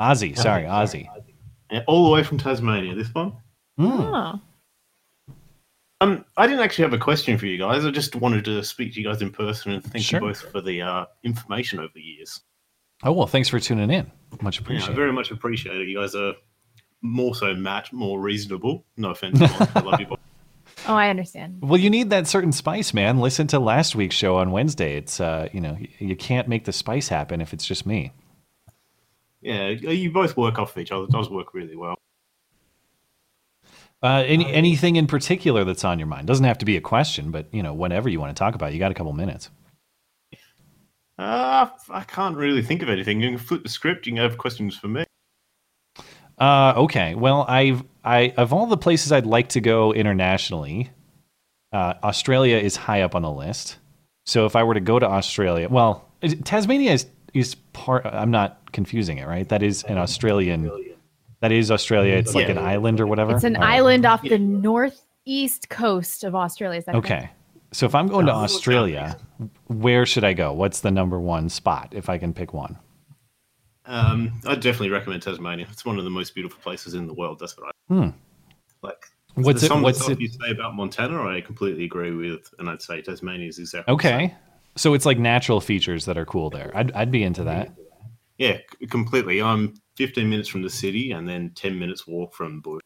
Aussie, 0.00 0.37
sorry, 0.37 0.62
Aussie. 0.64 1.08
Yeah, 1.70 1.82
all 1.87 2.04
the 2.04 2.10
way 2.10 2.22
from 2.22 2.38
Tasmania, 2.38 2.94
this 2.94 3.12
one. 3.14 3.32
oh, 3.78 4.40
Um, 6.00 6.25
I 6.37 6.46
didn't 6.46 6.62
actually 6.62 6.84
have 6.84 6.92
a 6.94 6.98
question 6.98 7.37
for 7.37 7.46
you 7.46 7.58
guys. 7.58 7.84
I 7.84 7.90
just 7.90 8.16
wanted 8.16 8.44
to 8.46 8.62
speak 8.64 8.94
to 8.94 9.00
you 9.00 9.06
guys 9.06 9.20
in 9.20 9.31
person 9.31 9.72
and 9.72 9.84
thank 9.84 10.04
Sure. 10.04 10.20
you 10.20 10.26
both 10.28 10.40
for 10.50 10.60
the 10.60 10.81
uh, 10.82 11.04
information 11.25 11.78
over 11.78 11.90
the 11.94 12.00
years. 12.00 12.40
Oh 13.02 13.12
well, 13.12 13.26
thanks 13.26 13.48
for 13.48 13.58
tuning 13.60 13.90
in. 13.90 14.10
Much 14.42 14.60
Yeah, 14.69 14.87
I 14.87 14.92
very 14.94 15.12
much 15.12 15.31
appreciate 15.31 15.76
it. 15.76 15.88
You 15.88 15.98
guys 15.98 16.14
are 16.14 16.34
more 17.02 17.34
so 17.34 17.54
Matt, 17.54 17.92
more 17.92 18.20
reasonable. 18.20 18.84
No 18.96 19.10
offense, 19.10 19.40
I 19.40 19.81
love 19.81 20.00
you 20.00 20.06
both. 20.06 20.19
Oh, 20.87 20.94
I 20.94 21.11
understand. 21.11 21.59
well, 21.62 21.81
you 21.81 21.91
need 21.91 22.11
that 22.11 22.27
certain 22.27 22.53
spice, 22.53 22.93
man. 22.94 23.19
Listen 23.19 23.47
to 23.49 23.59
last 23.59 23.94
week's 23.94 24.17
show 24.17 24.37
on 24.37 24.50
Wednesday. 24.50 24.97
It's 24.97 25.21
uh, 25.21 25.49
you 25.53 25.61
know, 25.61 25.79
you 25.99 26.17
can't 26.17 26.49
make 26.49 26.65
the 26.65 26.73
spice 26.73 27.09
happen 27.09 27.41
if 27.41 27.53
it's 27.53 27.67
just 27.67 27.87
me. 27.87 28.12
Yeah, 29.41 29.69
you 29.69 30.11
both 30.11 30.37
work 30.37 30.59
off 30.59 30.73
of 30.73 30.79
each 30.82 30.93
other. 30.93 31.05
It 31.05 31.11
does 31.11 31.31
work 31.31 31.55
really 31.55 31.77
well. 31.77 31.97
Uh, 34.03 34.23
any 34.27 34.50
anything 34.53 34.97
in 34.97 35.06
particular 35.06 35.65
that's 35.65 35.85
on 35.85 35.99
your 35.99 36.06
mind 36.06 36.27
doesn't 36.27 36.44
have 36.44 36.59
to 36.59 36.65
be 36.65 36.77
a 36.77 36.81
question, 36.81 37.31
but 37.31 37.53
you 37.53 37.62
know, 37.62 37.75
whatever 37.75 38.09
you 38.09 38.19
want 38.21 38.35
to 38.35 38.38
talk 38.38 38.55
about, 38.55 38.73
you 38.73 38.79
got 38.79 38.91
a 38.91 38.94
couple 38.94 39.12
minutes. 39.12 39.50
Uh, 41.19 41.69
I 41.91 42.00
can't 42.05 42.35
really 42.35 42.62
think 42.62 42.81
of 42.83 42.88
anything. 42.88 43.21
You 43.21 43.29
can 43.29 43.38
flip 43.38 43.62
the 43.62 43.69
script. 43.69 44.06
You 44.06 44.15
can 44.15 44.23
have 44.23 44.38
questions 44.38 44.75
for 44.75 44.88
me. 44.88 45.05
Uh, 46.40 46.73
okay. 46.76 47.14
Well, 47.14 47.44
I've 47.47 47.85
I 48.02 48.32
of 48.37 48.52
all 48.52 48.66
the 48.66 48.78
places 48.78 49.12
I'd 49.12 49.26
like 49.26 49.50
to 49.50 49.61
go 49.61 49.92
internationally, 49.92 50.90
uh, 51.73 51.94
Australia 52.02 52.56
is 52.56 52.76
high 52.76 53.02
up 53.02 53.14
on 53.14 53.23
the 53.23 53.30
list. 53.30 53.76
So 54.26 54.47
if 54.47 54.56
I 54.56 54.62
were 54.64 54.75
to 54.75 54.80
go 54.80 54.99
to 54.99 55.06
Australia, 55.06 55.68
well, 55.68 56.09
Tasmania 56.44 56.92
is 56.92 57.06
is 57.35 57.54
part. 57.73 58.06
I'm 58.06 58.30
not 58.30 58.73
confusing 58.73 59.18
it, 59.18 59.26
right? 59.26 59.49
That 59.49 59.62
is 59.62 59.82
an 59.85 59.99
Australian. 59.99 60.70
That 61.40 61.52
is 61.52 61.70
Australia. 61.70 62.14
It's 62.16 62.35
like 62.35 62.47
Yeah. 62.47 62.52
an 62.52 62.59
island 62.59 63.00
or 63.00 63.06
whatever. 63.06 63.35
It's 63.35 63.44
an 63.44 63.56
All 63.56 63.62
right. 63.62 63.76
island 63.76 64.04
off 64.06 64.23
the 64.23 64.38
northeast 64.38 65.68
coast 65.68 66.25
of 66.25 66.35
Australia. 66.35 66.78
Is 66.78 66.85
that 66.87 66.92
correct? 66.92 67.06
Okay. 67.06 67.30
So 67.73 67.87
if 67.87 67.94
I'm 67.94 68.09
going 68.09 68.26
to 68.26 68.32
Australia, 68.32 69.16
where 69.68 70.04
should 70.04 70.25
I 70.25 70.32
go? 70.32 70.52
What's 70.52 70.80
the 70.80 70.90
number 70.90 71.20
one 71.20 71.49
spot 71.49 71.92
if 71.92 72.09
I 72.09 72.18
can 72.18 72.32
pick 72.35 72.52
one? 72.52 72.76
Um, 73.90 74.40
I'd 74.47 74.61
definitely 74.61 74.90
recommend 74.90 75.23
Tasmania. 75.23 75.66
It's 75.70 75.85
one 75.85 75.99
of 75.99 76.04
the 76.04 76.11
most 76.11 76.35
beautiful 76.35 76.61
places 76.62 76.94
in 76.94 77.06
the 77.09 77.14
world. 77.14 77.40
That's 77.40 77.56
what 77.59 77.68
I 77.68 77.94
Hmm. 77.94 78.11
like. 78.82 79.04
What's 79.35 79.62
it? 79.62 79.66
some 79.66 79.78
of 79.78 79.80
the 79.82 79.85
What's 79.85 80.09
it? 80.09 80.20
you 80.20 80.28
say 80.28 80.50
about 80.50 80.75
Montana, 80.76 81.23
I 81.26 81.40
completely 81.40 81.85
agree 81.85 82.12
with, 82.12 82.52
and 82.59 82.68
I'd 82.70 82.82
say 82.82 83.02
Tasmania 83.02 83.49
is 83.49 83.59
exactly. 83.59 83.92
Okay. 83.94 84.35
So 84.76 84.94
it's 84.94 85.04
like 85.06 85.18
natural 85.18 85.61
features 85.61 86.04
that 86.04 86.16
are 86.16 86.25
cool 86.25 86.50
there. 86.50 86.70
I'd 86.75 86.92
I'd 86.92 87.11
be 87.11 87.23
into 87.25 87.42
that. 87.44 87.73
Yeah, 88.38 88.59
completely. 88.88 89.42
I'm 89.42 89.75
15 89.97 90.30
minutes 90.30 90.49
from 90.49 90.62
the 90.62 90.70
city, 90.70 91.11
and 91.12 91.28
then 91.28 91.50
10 91.54 91.78
minutes 91.78 92.06
walk 92.06 92.32
from 92.35 92.56
the 92.56 92.61
bush. 92.62 92.80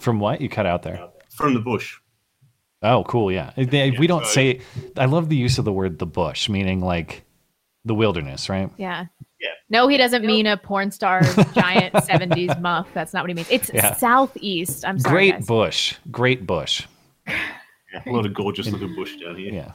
From 0.00 0.20
what 0.20 0.40
you 0.40 0.48
cut 0.48 0.66
out 0.66 0.82
there? 0.82 1.08
From 1.30 1.54
the 1.54 1.60
bush. 1.60 1.98
Oh, 2.82 3.04
cool. 3.04 3.30
Yeah. 3.30 3.52
They- 3.56 3.90
we 3.92 4.06
don't 4.06 4.24
so- 4.24 4.32
say, 4.32 4.60
I 4.96 5.04
love 5.04 5.28
the 5.28 5.36
use 5.36 5.58
of 5.58 5.64
the 5.64 5.72
word 5.72 5.98
the 5.98 6.06
bush, 6.06 6.48
meaning 6.48 6.80
like 6.80 7.24
the 7.84 7.94
wilderness, 7.94 8.48
right? 8.48 8.70
Yeah. 8.76 9.06
Yeah. 9.40 9.48
No, 9.70 9.88
he 9.88 9.96
doesn't 9.96 10.24
mean 10.24 10.46
a 10.46 10.56
porn 10.56 10.90
star 10.92 11.20
giant 11.54 11.94
70s 11.94 12.60
muff. 12.60 12.86
That's 12.94 13.12
not 13.12 13.22
what 13.24 13.30
he 13.30 13.34
means. 13.34 13.50
It's 13.50 13.70
Yeah. 13.74 13.94
southeast. 13.94 14.84
I'm 14.86 14.98
sorry. 15.00 15.12
Great 15.14 15.32
guys. 15.34 15.46
bush. 15.46 15.94
Great 16.10 16.46
bush. 16.46 16.86
Yeah, 17.26 18.02
a 18.06 18.10
lot 18.10 18.24
of 18.24 18.34
gorgeous 18.34 18.68
looking 18.70 18.94
bush 18.94 19.16
down 19.16 19.36
here. 19.36 19.52
Yeah. 19.52 19.72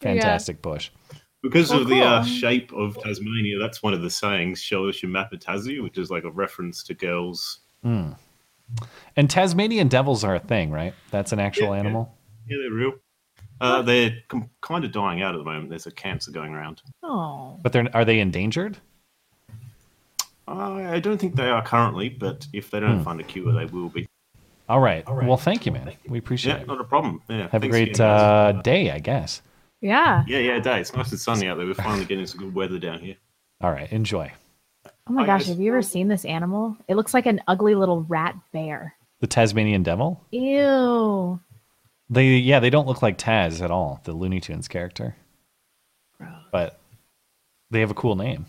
Fantastic 0.00 0.60
bush. 0.60 0.90
Because 1.42 1.70
Well, 1.70 1.82
of 1.82 1.88
the 1.88 2.00
uh, 2.02 2.24
shape 2.24 2.72
of 2.72 3.00
Tasmania, 3.00 3.58
that's 3.58 3.82
one 3.82 3.94
of 3.94 4.02
the 4.02 4.10
sayings, 4.10 4.60
show 4.60 4.88
us 4.88 5.00
your 5.02 5.10
map 5.12 5.32
of 5.32 5.38
Tassie, 5.38 5.80
which 5.82 5.96
is 5.98 6.10
like 6.10 6.24
a 6.24 6.30
reference 6.30 6.82
to 6.84 6.94
girls. 6.94 7.60
And 7.84 9.30
Tasmanian 9.30 9.86
devils 9.88 10.24
are 10.24 10.34
a 10.34 10.40
thing, 10.40 10.70
right? 10.72 10.92
That's 11.12 11.32
an 11.32 11.38
actual 11.38 11.68
Yeah, 11.68 11.74
yeah. 11.74 11.78
animal. 11.80 12.18
Yeah, 12.48 12.56
they're 12.62 12.72
real. 12.72 12.92
Uh, 13.60 13.82
they're 13.82 14.10
com- 14.28 14.50
kind 14.60 14.84
of 14.84 14.92
dying 14.92 15.22
out 15.22 15.34
at 15.34 15.38
the 15.38 15.44
moment. 15.44 15.70
There's 15.70 15.86
a 15.86 15.90
cancer 15.90 16.30
going 16.30 16.52
around. 16.52 16.82
Oh. 17.02 17.58
But 17.62 17.72
they're 17.72 17.88
are 17.94 18.04
they 18.04 18.20
endangered? 18.20 18.76
Uh, 20.48 20.74
I 20.74 21.00
don't 21.00 21.18
think 21.18 21.34
they 21.34 21.48
are 21.48 21.62
currently, 21.62 22.08
but 22.08 22.46
if 22.52 22.70
they 22.70 22.78
Hmm. 22.78 22.86
don't 22.86 23.04
find 23.04 23.20
a 23.20 23.24
cure, 23.24 23.52
they 23.52 23.64
will 23.66 23.88
be. 23.88 24.06
All 24.68 24.80
right. 24.80 25.06
All 25.06 25.14
right. 25.14 25.26
Well, 25.26 25.36
thank 25.36 25.64
you, 25.66 25.72
man. 25.72 25.92
We 26.08 26.18
appreciate 26.18 26.54
Yeah, 26.56 26.60
it. 26.62 26.66
not 26.68 26.80
a 26.80 26.84
problem. 26.84 27.22
Yeah, 27.28 27.48
Have 27.48 27.62
a 27.64 27.68
great 27.68 27.98
uh, 28.00 28.52
day, 28.62 28.90
I 28.90 28.98
guess. 28.98 29.42
Yeah. 29.80 30.24
Yeah, 30.26 30.38
yeah, 30.38 30.58
day. 30.58 30.80
It's 30.80 30.94
nice 30.94 31.10
and 31.10 31.20
sunny 31.20 31.46
out 31.48 31.56
there. 31.58 31.66
We're 31.66 31.74
finally 31.74 32.04
getting 32.04 32.26
some 32.26 32.40
good 32.40 32.54
weather 32.54 32.78
down 32.78 32.98
here. 33.00 33.16
All 33.60 33.70
right. 33.70 33.90
Enjoy. 33.92 34.32
Oh 35.08 35.12
my 35.12 35.22
Bye, 35.22 35.26
gosh, 35.26 35.40
guys. 35.42 35.48
have 35.50 35.60
you 35.60 35.70
ever 35.70 35.82
seen 35.82 36.08
this 36.08 36.24
animal? 36.24 36.76
It 36.88 36.96
looks 36.96 37.14
like 37.14 37.26
an 37.26 37.40
ugly 37.46 37.74
little 37.76 38.02
rat 38.02 38.34
bear. 38.52 38.94
The 39.20 39.26
Tasmanian 39.28 39.82
Devil. 39.82 40.20
Ew. 40.32 41.38
They 42.08 42.36
yeah, 42.36 42.60
they 42.60 42.70
don't 42.70 42.86
look 42.86 43.02
like 43.02 43.18
Taz 43.18 43.60
at 43.60 43.70
all, 43.70 44.00
the 44.04 44.12
Looney 44.12 44.40
Tunes 44.40 44.68
character. 44.68 45.16
But 46.52 46.78
they 47.70 47.80
have 47.80 47.90
a 47.90 47.94
cool 47.94 48.14
name. 48.16 48.46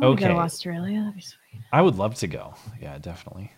I 0.00 0.06
want 0.06 0.18
to 0.20 0.24
go 0.26 0.28
Okay. 0.28 0.34
to 0.34 0.40
Australia. 0.40 1.00
That'd 1.00 1.16
be 1.16 1.20
sweet. 1.20 1.62
I 1.72 1.82
would 1.82 1.96
love 1.96 2.14
to 2.16 2.28
go. 2.28 2.54
Yeah, 2.80 2.96
definitely. 2.98 3.52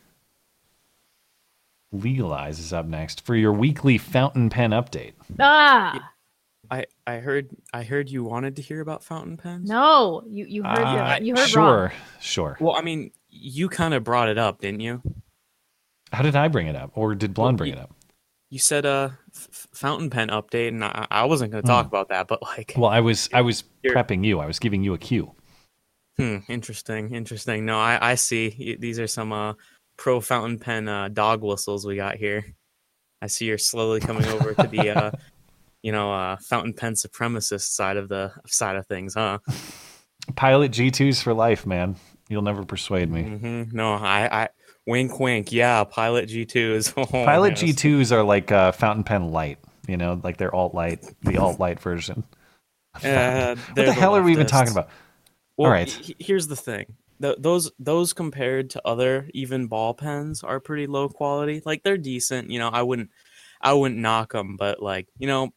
Legalize 1.92 2.58
is 2.60 2.72
up 2.72 2.86
next 2.86 3.20
for 3.26 3.34
your 3.34 3.52
weekly 3.52 3.98
fountain 3.98 4.48
pen 4.48 4.70
update. 4.70 5.12
Ah, 5.40 6.12
I 6.70 6.86
I 7.06 7.16
heard 7.16 7.50
I 7.74 7.82
heard 7.82 8.08
you 8.08 8.22
wanted 8.24 8.56
to 8.56 8.62
hear 8.62 8.80
about 8.80 9.02
fountain 9.04 9.36
pens. 9.36 9.68
no, 9.68 10.22
you 10.28 10.46
you 10.46 10.62
heard 10.62 10.78
Uh, 10.78 11.18
the, 11.18 11.24
you 11.24 11.34
heard 11.36 11.48
sure, 11.48 11.62
wrong. 11.62 11.90
sure. 12.20 12.56
Well, 12.60 12.76
I 12.76 12.80
mean, 12.82 13.10
you 13.28 13.68
kind 13.68 13.92
of 13.92 14.04
brought 14.04 14.28
it 14.28 14.38
up, 14.38 14.60
didn't 14.60 14.80
you? 14.80 15.02
How 16.12 16.22
did 16.22 16.36
I 16.36 16.46
bring 16.48 16.68
it 16.68 16.76
up, 16.76 16.92
or 16.94 17.14
did 17.16 17.34
Blonde 17.34 17.54
Well, 17.54 17.66
bring 17.66 17.72
you- 17.72 17.76
it 17.78 17.82
up? 17.82 17.94
You 18.50 18.58
said 18.58 18.84
a 18.84 19.16
f- 19.34 19.68
fountain 19.72 20.10
pen 20.10 20.28
update, 20.28 20.68
and 20.68 20.84
I, 20.84 21.06
I 21.10 21.24
wasn't 21.24 21.52
going 21.52 21.62
to 21.62 21.66
talk 21.68 21.86
about 21.86 22.08
that, 22.08 22.26
but 22.26 22.42
like, 22.42 22.74
Well, 22.76 22.90
I 22.90 23.00
was 23.00 23.28
I 23.32 23.42
was 23.42 23.62
prepping 23.86 24.24
you. 24.24 24.40
I 24.40 24.46
was 24.46 24.58
giving 24.58 24.82
you 24.82 24.92
a 24.94 24.98
cue. 24.98 25.32
hmm, 26.18 26.38
interesting, 26.48 27.14
interesting. 27.14 27.64
No, 27.64 27.78
I 27.78 28.10
I 28.10 28.14
see. 28.16 28.76
These 28.78 28.98
are 28.98 29.06
some 29.06 29.32
uh 29.32 29.54
pro 29.96 30.20
fountain 30.20 30.58
pen 30.58 30.88
uh, 30.88 31.08
dog 31.08 31.42
whistles 31.42 31.86
we 31.86 31.94
got 31.96 32.16
here. 32.16 32.44
I 33.22 33.28
see 33.28 33.44
you're 33.46 33.58
slowly 33.58 34.00
coming 34.00 34.26
over 34.26 34.54
to 34.54 34.66
the 34.68 34.90
uh, 34.90 35.10
you 35.82 35.92
know, 35.92 36.12
uh, 36.12 36.36
fountain 36.40 36.72
pen 36.74 36.94
supremacist 36.94 37.70
side 37.72 37.96
of 37.98 38.08
the 38.08 38.32
side 38.46 38.76
of 38.76 38.86
things, 38.86 39.14
huh? 39.14 39.38
Pilot 40.36 40.72
G2s 40.72 41.22
for 41.22 41.34
life, 41.34 41.66
man. 41.66 41.96
You'll 42.28 42.42
never 42.42 42.64
persuade 42.64 43.10
me. 43.10 43.22
hmm 43.22 43.62
No, 43.72 43.94
I 43.94 44.42
I 44.44 44.48
wink 44.90 45.18
wink. 45.20 45.52
Yeah, 45.52 45.84
Pilot 45.84 46.28
G2s. 46.28 46.92
Oh, 46.98 47.06
Pilot 47.06 47.60
yes. 47.62 47.76
G2s 47.76 48.12
are 48.12 48.22
like 48.22 48.52
uh, 48.52 48.72
fountain 48.72 49.04
pen 49.04 49.30
light, 49.30 49.58
you 49.88 49.96
know, 49.96 50.20
like 50.22 50.36
they're 50.36 50.54
alt 50.54 50.74
light, 50.74 51.04
the 51.22 51.38
alt 51.38 51.58
light 51.58 51.80
version. 51.80 52.24
Uh, 52.96 53.54
What 53.54 53.74
they're 53.76 53.86
the 53.86 53.92
hell 53.92 54.16
are 54.16 54.22
we 54.22 54.32
even 54.32 54.48
talking 54.48 54.72
about? 54.72 54.88
Well, 55.56 55.66
All 55.66 55.72
right. 55.72 55.88
he- 55.88 56.16
here's 56.18 56.48
the 56.48 56.56
thing. 56.56 56.86
Th 57.22 57.36
those 57.38 57.70
those 57.78 58.12
compared 58.12 58.70
to 58.70 58.82
other 58.84 59.28
even 59.32 59.68
ball 59.68 59.94
pens 59.94 60.42
are 60.42 60.58
pretty 60.58 60.86
low 60.88 61.08
quality. 61.08 61.62
Like 61.64 61.82
they're 61.84 61.96
decent. 61.98 62.50
You 62.50 62.58
know, 62.58 62.68
I 62.68 62.82
wouldn't 62.82 63.10
I 63.60 63.74
wouldn't 63.74 64.00
knock 64.00 64.32
them, 64.32 64.56
but 64.56 64.82
like 64.82 65.06
you 65.18 65.28
know, 65.28 65.50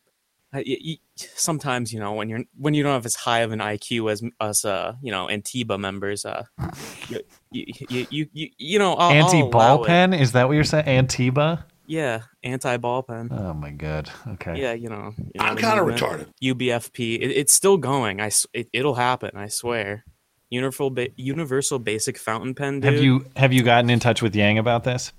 I- 0.54 0.64
y- 0.68 0.78
y- 0.86 1.03
sometimes 1.16 1.94
you 1.94 2.00
know 2.00 2.14
when 2.14 2.30
you're 2.30 2.44
when 2.58 2.74
you 2.74 2.84
don't 2.84 2.94
have 2.94 3.06
as 3.06 3.16
high 3.16 3.40
of 3.40 3.52
an 3.52 3.60
IQ 3.60 4.12
as 4.12 4.22
us, 4.40 4.66
uh, 4.66 4.94
you 5.02 5.12
know, 5.12 5.28
Antiba 5.28 5.80
members, 5.80 6.26
uh, 6.26 6.44
you 7.10 7.20
you 7.52 7.66
you 7.90 8.08
you, 8.10 8.28
you, 8.34 8.50
you 8.58 8.80
know, 8.80 8.94
I'll, 8.96 9.10
I'll 9.12 9.26
anti 9.26 9.44
ball 9.50 9.84
pen? 9.86 10.14
Is 10.14 10.32
that 10.34 10.48
what 10.48 10.54
you're 10.54 10.64
saying? 10.64 10.86
Antiba? 10.86 11.64
Yeah, 11.86 12.22
anti 12.44 12.78
ball 12.78 13.04
pen. 13.04 13.30
Oh 13.32 13.54
my 13.54 13.72
god. 13.72 14.10
Okay. 14.28 14.60
Yeah, 14.62 14.74
you 14.74 14.90
know. 14.90 15.14
you 15.18 15.32
know 15.36 15.44
I'm 15.46 15.58
kind 15.58 15.80
of 15.80 15.86
retarded. 15.86 16.28
UBFP. 16.42 17.16
It, 17.22 17.32
it's 17.32 17.54
still 17.54 17.78
going. 17.78 18.22
I 18.22 18.28
s- 18.28 18.48
it, 18.54 18.70
it'll 18.74 18.96
happen. 18.96 19.32
I 19.36 19.48
swear. 19.48 20.06
Universal 20.50 20.92
ba- 20.92 21.10
universal 21.18 21.80
basic 21.80 22.18
fountain 22.18 22.54
pen. 22.56 22.80
Dude. 22.80 22.94
Have 22.94 23.04
you 23.04 23.26
have 23.36 23.54
you 23.54 23.64
gotten 23.64 23.90
in 23.90 24.00
touch 24.00 24.22
with 24.22 24.36
Yang 24.36 24.60
about 24.60 24.84
this? 24.86 25.12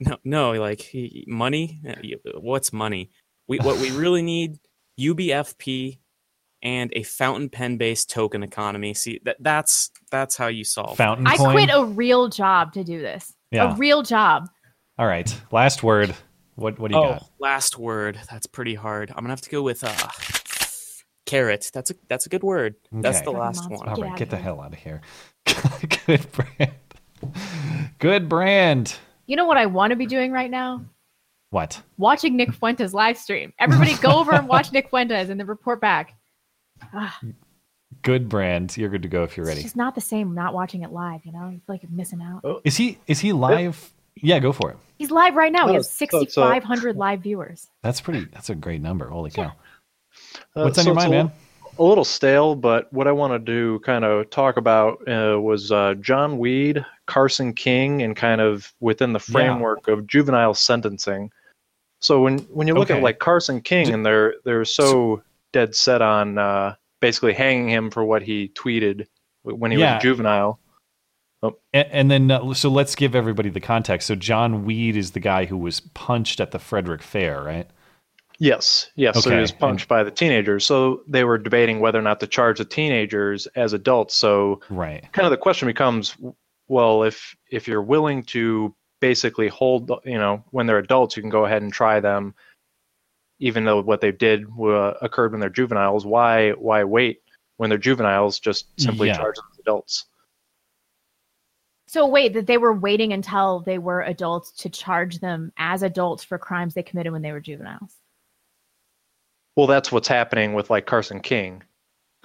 No, 0.00 0.16
no. 0.24 0.52
Like 0.52 0.80
he- 0.80 1.24
money. 1.28 1.80
Uh, 1.88 2.40
What's 2.40 2.72
money? 2.72 3.10
We 3.46 3.58
what 3.58 3.78
we 3.78 3.92
really 3.92 4.22
need 4.22 4.58
UBFP 4.98 5.98
and 6.62 6.92
a 6.94 7.02
fountain 7.02 7.48
pen 7.48 7.76
based 7.76 8.10
token 8.10 8.42
economy. 8.42 8.94
See 8.94 9.20
that 9.24 9.36
that's 9.40 9.90
that's 10.10 10.36
how 10.36 10.48
you 10.48 10.64
solve. 10.64 10.96
Fountain 10.96 11.26
I 11.26 11.36
coin. 11.36 11.52
quit 11.52 11.70
a 11.72 11.84
real 11.84 12.28
job 12.28 12.72
to 12.74 12.84
do 12.84 13.00
this. 13.00 13.34
Yeah. 13.50 13.72
A 13.72 13.76
real 13.76 14.02
job. 14.02 14.48
All 14.98 15.06
right. 15.06 15.32
Last 15.52 15.82
word. 15.82 16.14
What 16.56 16.78
what 16.78 16.90
do 16.90 16.96
you 16.96 17.02
oh, 17.02 17.12
got? 17.12 17.30
last 17.38 17.78
word. 17.78 18.18
That's 18.30 18.46
pretty 18.46 18.74
hard. 18.74 19.10
I'm 19.10 19.16
gonna 19.16 19.30
have 19.30 19.42
to 19.42 19.50
go 19.50 19.62
with 19.62 19.84
uh, 19.84 19.94
carrot. 21.26 21.70
That's 21.72 21.90
a 21.90 21.94
that's 22.08 22.26
a 22.26 22.28
good 22.28 22.42
word. 22.42 22.76
That's 22.90 23.20
the 23.20 23.30
last 23.30 23.70
one. 23.70 23.86
All 23.86 23.96
right, 23.96 24.10
Get 24.10 24.18
get 24.18 24.30
the 24.30 24.36
hell 24.36 24.60
out 24.60 24.72
of 24.72 24.78
here. 24.78 25.02
Good 26.06 26.26
brand. 26.32 26.72
Good 27.98 28.28
brand. 28.28 28.96
You 29.26 29.36
know 29.36 29.44
what 29.44 29.56
I 29.56 29.66
want 29.66 29.90
to 29.90 29.96
be 29.96 30.06
doing 30.06 30.32
right 30.32 30.50
now? 30.50 30.84
What? 31.50 31.80
Watching 31.96 32.36
Nick 32.36 32.52
Fuentes 32.52 32.92
live 32.92 33.16
stream. 33.16 33.52
Everybody 33.58 33.94
go 33.96 34.18
over 34.18 34.32
and 34.32 34.48
watch 34.48 34.72
Nick 34.72 34.88
Fuentes 34.90 35.28
and 35.30 35.38
then 35.40 35.46
report 35.46 35.80
back. 35.80 36.14
Ah, 36.92 37.18
Good 38.02 38.28
brand. 38.28 38.76
You're 38.76 38.90
good 38.90 39.02
to 39.02 39.08
go 39.08 39.22
if 39.24 39.36
you're 39.36 39.44
it's 39.44 39.50
ready. 39.50 39.62
just 39.62 39.76
not 39.76 39.94
the 39.94 40.00
same 40.00 40.34
not 40.34 40.52
watching 40.54 40.82
it 40.82 40.90
live, 40.92 41.24
you 41.24 41.32
know? 41.32 41.48
You 41.48 41.56
feel 41.58 41.62
like 41.74 41.82
you're 41.82 41.90
missing 41.92 42.20
out. 42.22 42.60
Is 42.64 42.76
he 42.76 42.98
is 43.06 43.20
he 43.20 43.32
live? 43.32 43.92
Yeah, 44.16 44.38
go 44.38 44.52
for 44.52 44.70
it. 44.70 44.76
He's 44.98 45.10
live 45.10 45.34
right 45.34 45.52
now. 45.52 45.66
He 45.66 45.72
Oh, 45.72 45.74
has 45.76 45.90
so 45.90 46.04
it's, 46.04 46.36
uh, 46.38 46.42
6,500 46.54 46.96
live 46.96 47.20
viewers. 47.20 47.68
That's 47.82 48.00
pretty 48.00 48.26
that's 48.32 48.50
a 48.50 48.54
great 48.54 48.80
number. 48.82 49.08
Holy 49.08 49.30
cow. 49.30 49.52
Uh, 50.54 50.62
What's 50.64 50.78
on 50.78 50.84
so 50.84 50.90
your 50.90 50.94
mind, 50.94 51.08
a, 51.14 51.16
man? 51.24 51.32
A 51.78 51.82
little 51.82 52.04
stale, 52.04 52.54
but 52.54 52.90
what 52.92 53.06
I 53.06 53.12
want 53.12 53.32
to 53.34 53.38
do, 53.38 53.78
kind 53.80 54.04
of 54.04 54.30
talk 54.30 54.56
about, 54.56 55.06
uh, 55.08 55.38
was 55.40 55.70
uh, 55.70 55.94
John 56.00 56.38
Weed, 56.38 56.84
Carson 57.06 57.52
King, 57.52 58.02
and 58.02 58.16
kind 58.16 58.40
of 58.40 58.72
within 58.80 59.12
the 59.12 59.18
Yeah. 59.28 59.32
framework 59.32 59.86
of 59.88 60.06
juvenile 60.06 60.54
sentencing. 60.54 61.30
So 62.06 62.20
when 62.20 62.38
when 62.52 62.68
you 62.68 62.74
look 62.74 62.88
Okay. 62.90 62.98
at 62.98 63.02
like 63.02 63.18
Carson 63.18 63.60
King, 63.60 63.92
and 63.92 64.06
they're 64.06 64.34
they're 64.44 64.64
so 64.64 65.22
dead 65.52 65.74
set 65.74 66.02
on 66.02 66.38
uh, 66.38 66.76
basically 67.00 67.32
hanging 67.32 67.68
him 67.68 67.90
for 67.90 68.04
what 68.04 68.22
he 68.22 68.48
tweeted 68.54 69.06
when 69.42 69.72
he 69.72 69.78
Yeah. 69.78 69.94
was 69.94 70.02
a 70.02 70.06
juvenile. 70.06 70.60
And, 71.42 71.54
and 71.90 72.10
then, 72.10 72.30
uh, 72.30 72.54
so 72.54 72.68
let's 72.70 72.94
give 72.94 73.14
everybody 73.14 73.50
the 73.50 73.60
context. 73.60 74.06
So 74.08 74.14
John 74.14 74.64
Weed 74.64 74.96
is 74.96 75.12
the 75.12 75.20
guy 75.20 75.44
who 75.46 75.56
was 75.56 75.80
punched 75.80 76.40
at 76.40 76.50
the 76.52 76.58
Frederick 76.58 77.02
Fair, 77.02 77.42
right? 77.42 77.68
Yes, 78.38 78.90
yes. 78.96 79.22
So 79.22 79.30
he 79.30 79.36
was 79.40 79.52
punched 79.52 79.88
by 79.88 80.02
the 80.04 80.10
teenagers. 80.10 80.64
So 80.64 81.02
they 81.08 81.24
were 81.24 81.38
debating 81.38 81.80
whether 81.80 81.98
or 81.98 82.02
not 82.02 82.20
to 82.20 82.26
charge 82.26 82.58
the 82.58 82.64
teenagers 82.64 83.46
as 83.56 83.72
adults. 83.72 84.14
So 84.14 84.60
Right. 84.70 85.04
kind 85.12 85.26
of 85.26 85.30
the 85.30 85.36
question 85.38 85.66
becomes 85.66 86.16
well 86.68 87.02
if 87.02 87.36
if 87.50 87.66
you're 87.68 87.82
willing 87.82 88.22
to 88.24 88.74
basically 89.00 89.48
hold 89.48 89.90
you 90.04 90.18
know 90.18 90.42
when 90.50 90.66
they're 90.66 90.78
adults 90.78 91.16
you 91.16 91.22
can 91.22 91.30
go 91.30 91.44
ahead 91.44 91.62
and 91.62 91.72
try 91.72 92.00
them 92.00 92.34
even 93.38 93.64
though 93.64 93.82
what 93.82 94.00
they 94.00 94.12
did 94.12 94.46
uh, 94.60 94.94
occurred 95.02 95.32
when 95.32 95.40
they're 95.40 95.50
juveniles 95.50 96.06
why 96.06 96.50
why 96.52 96.82
wait 96.84 97.20
when 97.58 97.68
they're 97.70 97.78
juveniles 97.78 98.38
just 98.40 98.66
simply 98.80 99.08
Yeah. 99.08 99.16
charge 99.18 99.36
them 99.36 99.44
as 99.52 99.58
adults 99.58 100.06
So 101.88 102.06
wait, 102.06 102.32
that 102.32 102.46
they 102.48 102.58
were 102.58 102.74
waiting 102.74 103.12
until 103.12 103.60
they 103.60 103.78
were 103.78 104.02
adults 104.02 104.50
to 104.62 104.68
charge 104.68 105.20
them 105.20 105.52
as 105.56 105.82
adults 105.82 106.24
for 106.24 106.36
crimes 106.38 106.74
they 106.74 106.82
committed 106.82 107.12
when 107.12 107.22
they 107.22 107.32
were 107.32 107.40
juveniles. 107.40 107.94
well 109.56 109.66
that's 109.66 109.92
what's 109.92 110.08
happening 110.08 110.54
with 110.54 110.70
like 110.70 110.86
carson 110.86 111.20
king 111.20 111.62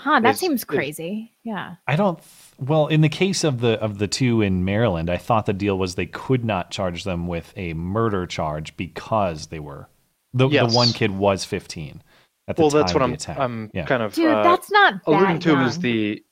Huh, 0.01 0.20
that 0.20 0.29
It's- 0.29 0.39
seems 0.39 0.63
it- 0.63 0.67
crazy. 0.67 1.31
Yeah. 1.43 1.75
I 1.88 1.96
don't. 1.96 2.20
Well, 2.60 2.88
in 2.88 3.01
the 3.01 3.10
case 3.10 3.43
of 3.43 3.62
the 3.62 3.79
of 3.81 3.98
the 4.00 4.08
two 4.08 4.41
in 4.41 4.65
Maryland, 4.65 5.10
I 5.10 5.17
thought 5.17 5.46
the 5.46 5.53
deal 5.53 5.77
was 5.77 5.96
they 5.96 6.05
could 6.08 6.43
not 6.43 6.72
charge 6.72 7.03
them 7.03 7.27
with 7.27 7.53
a 7.55 7.74
murder 7.74 8.25
charge 8.25 8.75
because 8.77 9.48
they 9.48 9.60
were 9.60 9.88
the 10.34 10.48
Yes. 10.50 10.72
the 10.72 10.75
one 10.77 10.88
kid 10.89 11.12
was 11.12 11.43
15 11.46 12.01
at 12.48 12.55
the 12.55 12.62
well 12.62 12.72
time 12.72 12.79
that's 12.79 12.93
what 12.93 13.01
of 13.03 13.10
the 13.10 13.12
i'm 13.12 13.13
attack. 13.13 13.39
i'm 13.39 13.72
yeah. 13.74 13.86
kind 13.86 14.01
of 14.01 14.13
Dude, 14.13 14.31
uh, 14.31 14.43
that's 14.43 14.72
not 14.72 14.96
alluding 15.05 15.27
that 15.36 15.41
to 15.41 15.50
young. 15.51 15.65
is 15.67 15.79
the 15.79 16.24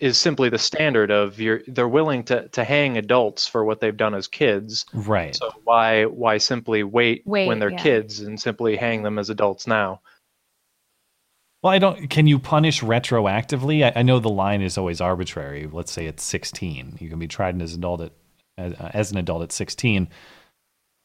is 0.00 0.18
simply 0.18 0.48
the 0.48 0.58
standard 0.58 1.10
of 1.10 1.38
you're 1.40 1.60
they're 1.66 1.88
willing 1.88 2.22
to 2.24 2.48
to 2.48 2.62
hang 2.64 2.96
adults 2.96 3.46
for 3.46 3.64
what 3.64 3.80
they've 3.80 3.96
done 3.96 4.14
as 4.14 4.26
kids 4.28 4.86
right. 4.94 5.34
So 5.36 5.50
why 5.64 6.04
why 6.04 6.38
simply 6.38 6.82
wait, 6.84 7.22
Wait, 7.26 7.46
when 7.48 7.58
they're 7.58 7.70
yeah. 7.70 7.82
kids 7.82 8.20
and 8.20 8.40
simply 8.40 8.76
hang 8.76 9.02
them 9.02 9.18
as 9.18 9.30
adults 9.30 9.66
now? 9.66 10.00
Well, 11.64 11.72
I 11.72 11.78
don't. 11.78 12.10
Can 12.10 12.26
you 12.26 12.38
punish 12.38 12.82
retroactively? 12.82 13.82
I, 13.82 14.00
I 14.00 14.02
know 14.02 14.18
the 14.18 14.28
line 14.28 14.60
is 14.60 14.76
always 14.76 15.00
arbitrary. 15.00 15.66
Let's 15.66 15.90
say 15.90 16.04
it's 16.04 16.22
16. 16.22 16.98
You 17.00 17.08
can 17.08 17.18
be 17.18 17.26
tried 17.26 17.60
as 17.62 17.72
an 17.72 17.80
adult 17.80 18.02
at 18.02 18.12
as, 18.58 18.74
as 18.74 19.10
an 19.12 19.16
adult 19.16 19.44
at 19.44 19.50
16. 19.50 20.06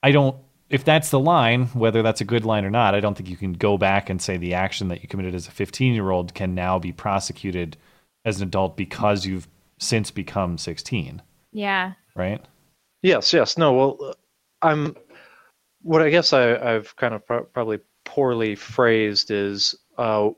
I 0.04 0.12
don't. 0.12 0.36
If 0.70 0.84
that's 0.84 1.12
the 1.12 1.20
line, 1.20 1.68
whether 1.68 2.04
that's 2.04 2.20
a 2.20 2.25
good 2.25 2.44
line 2.44 2.66
or 2.66 2.70
not, 2.70 2.94
I 2.94 3.00
don't 3.00 3.16
think 3.16 3.30
you 3.30 3.38
can 3.38 3.54
go 3.54 3.78
back 3.78 4.10
and 4.10 4.22
say 4.22 4.36
the 4.36 4.54
action 4.54 4.89
that 4.89 5.01
you 5.01 5.08
committed 5.08 5.34
as 5.34 5.48
a 5.48 5.51
15 5.51 5.94
year 5.94 6.12
old 6.12 6.34
can 6.34 6.56
now 6.56 6.78
be 6.78 6.92
prosecuted 6.92 7.78
as 8.25 8.42
an 8.42 8.50
adult 8.50 8.75
because 8.75 9.25
you've 9.25 9.48
since 9.80 10.12
become 10.12 10.58
16. 10.58 11.22
yeah. 11.54 11.94
Right? 12.18 12.46
Yes, 13.01 13.32
yes. 13.32 13.58
No, 13.58 13.72
well, 13.72 13.98
uh, 14.01 14.13
I'm. 14.62 14.98
What 15.84 16.01
I 16.01 16.10
guess 16.10 16.34
I, 16.34 16.56
I've 16.58 16.94
kind 16.98 17.13
of 17.13 17.25
pro- 17.25 17.46
probably 17.46 17.80
poorly 18.04 18.56
phrased 18.56 19.32
is 19.32 19.74
uh, 19.98 20.32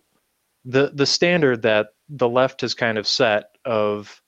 the 0.65 0.91
the 0.93 1.05
standard 1.05 1.61
that 1.63 1.87
the 2.09 2.29
left 2.29 2.61
has 2.61 2.73
kind 2.73 2.97
of 2.97 3.07
set 3.07 3.45
of 3.65 4.21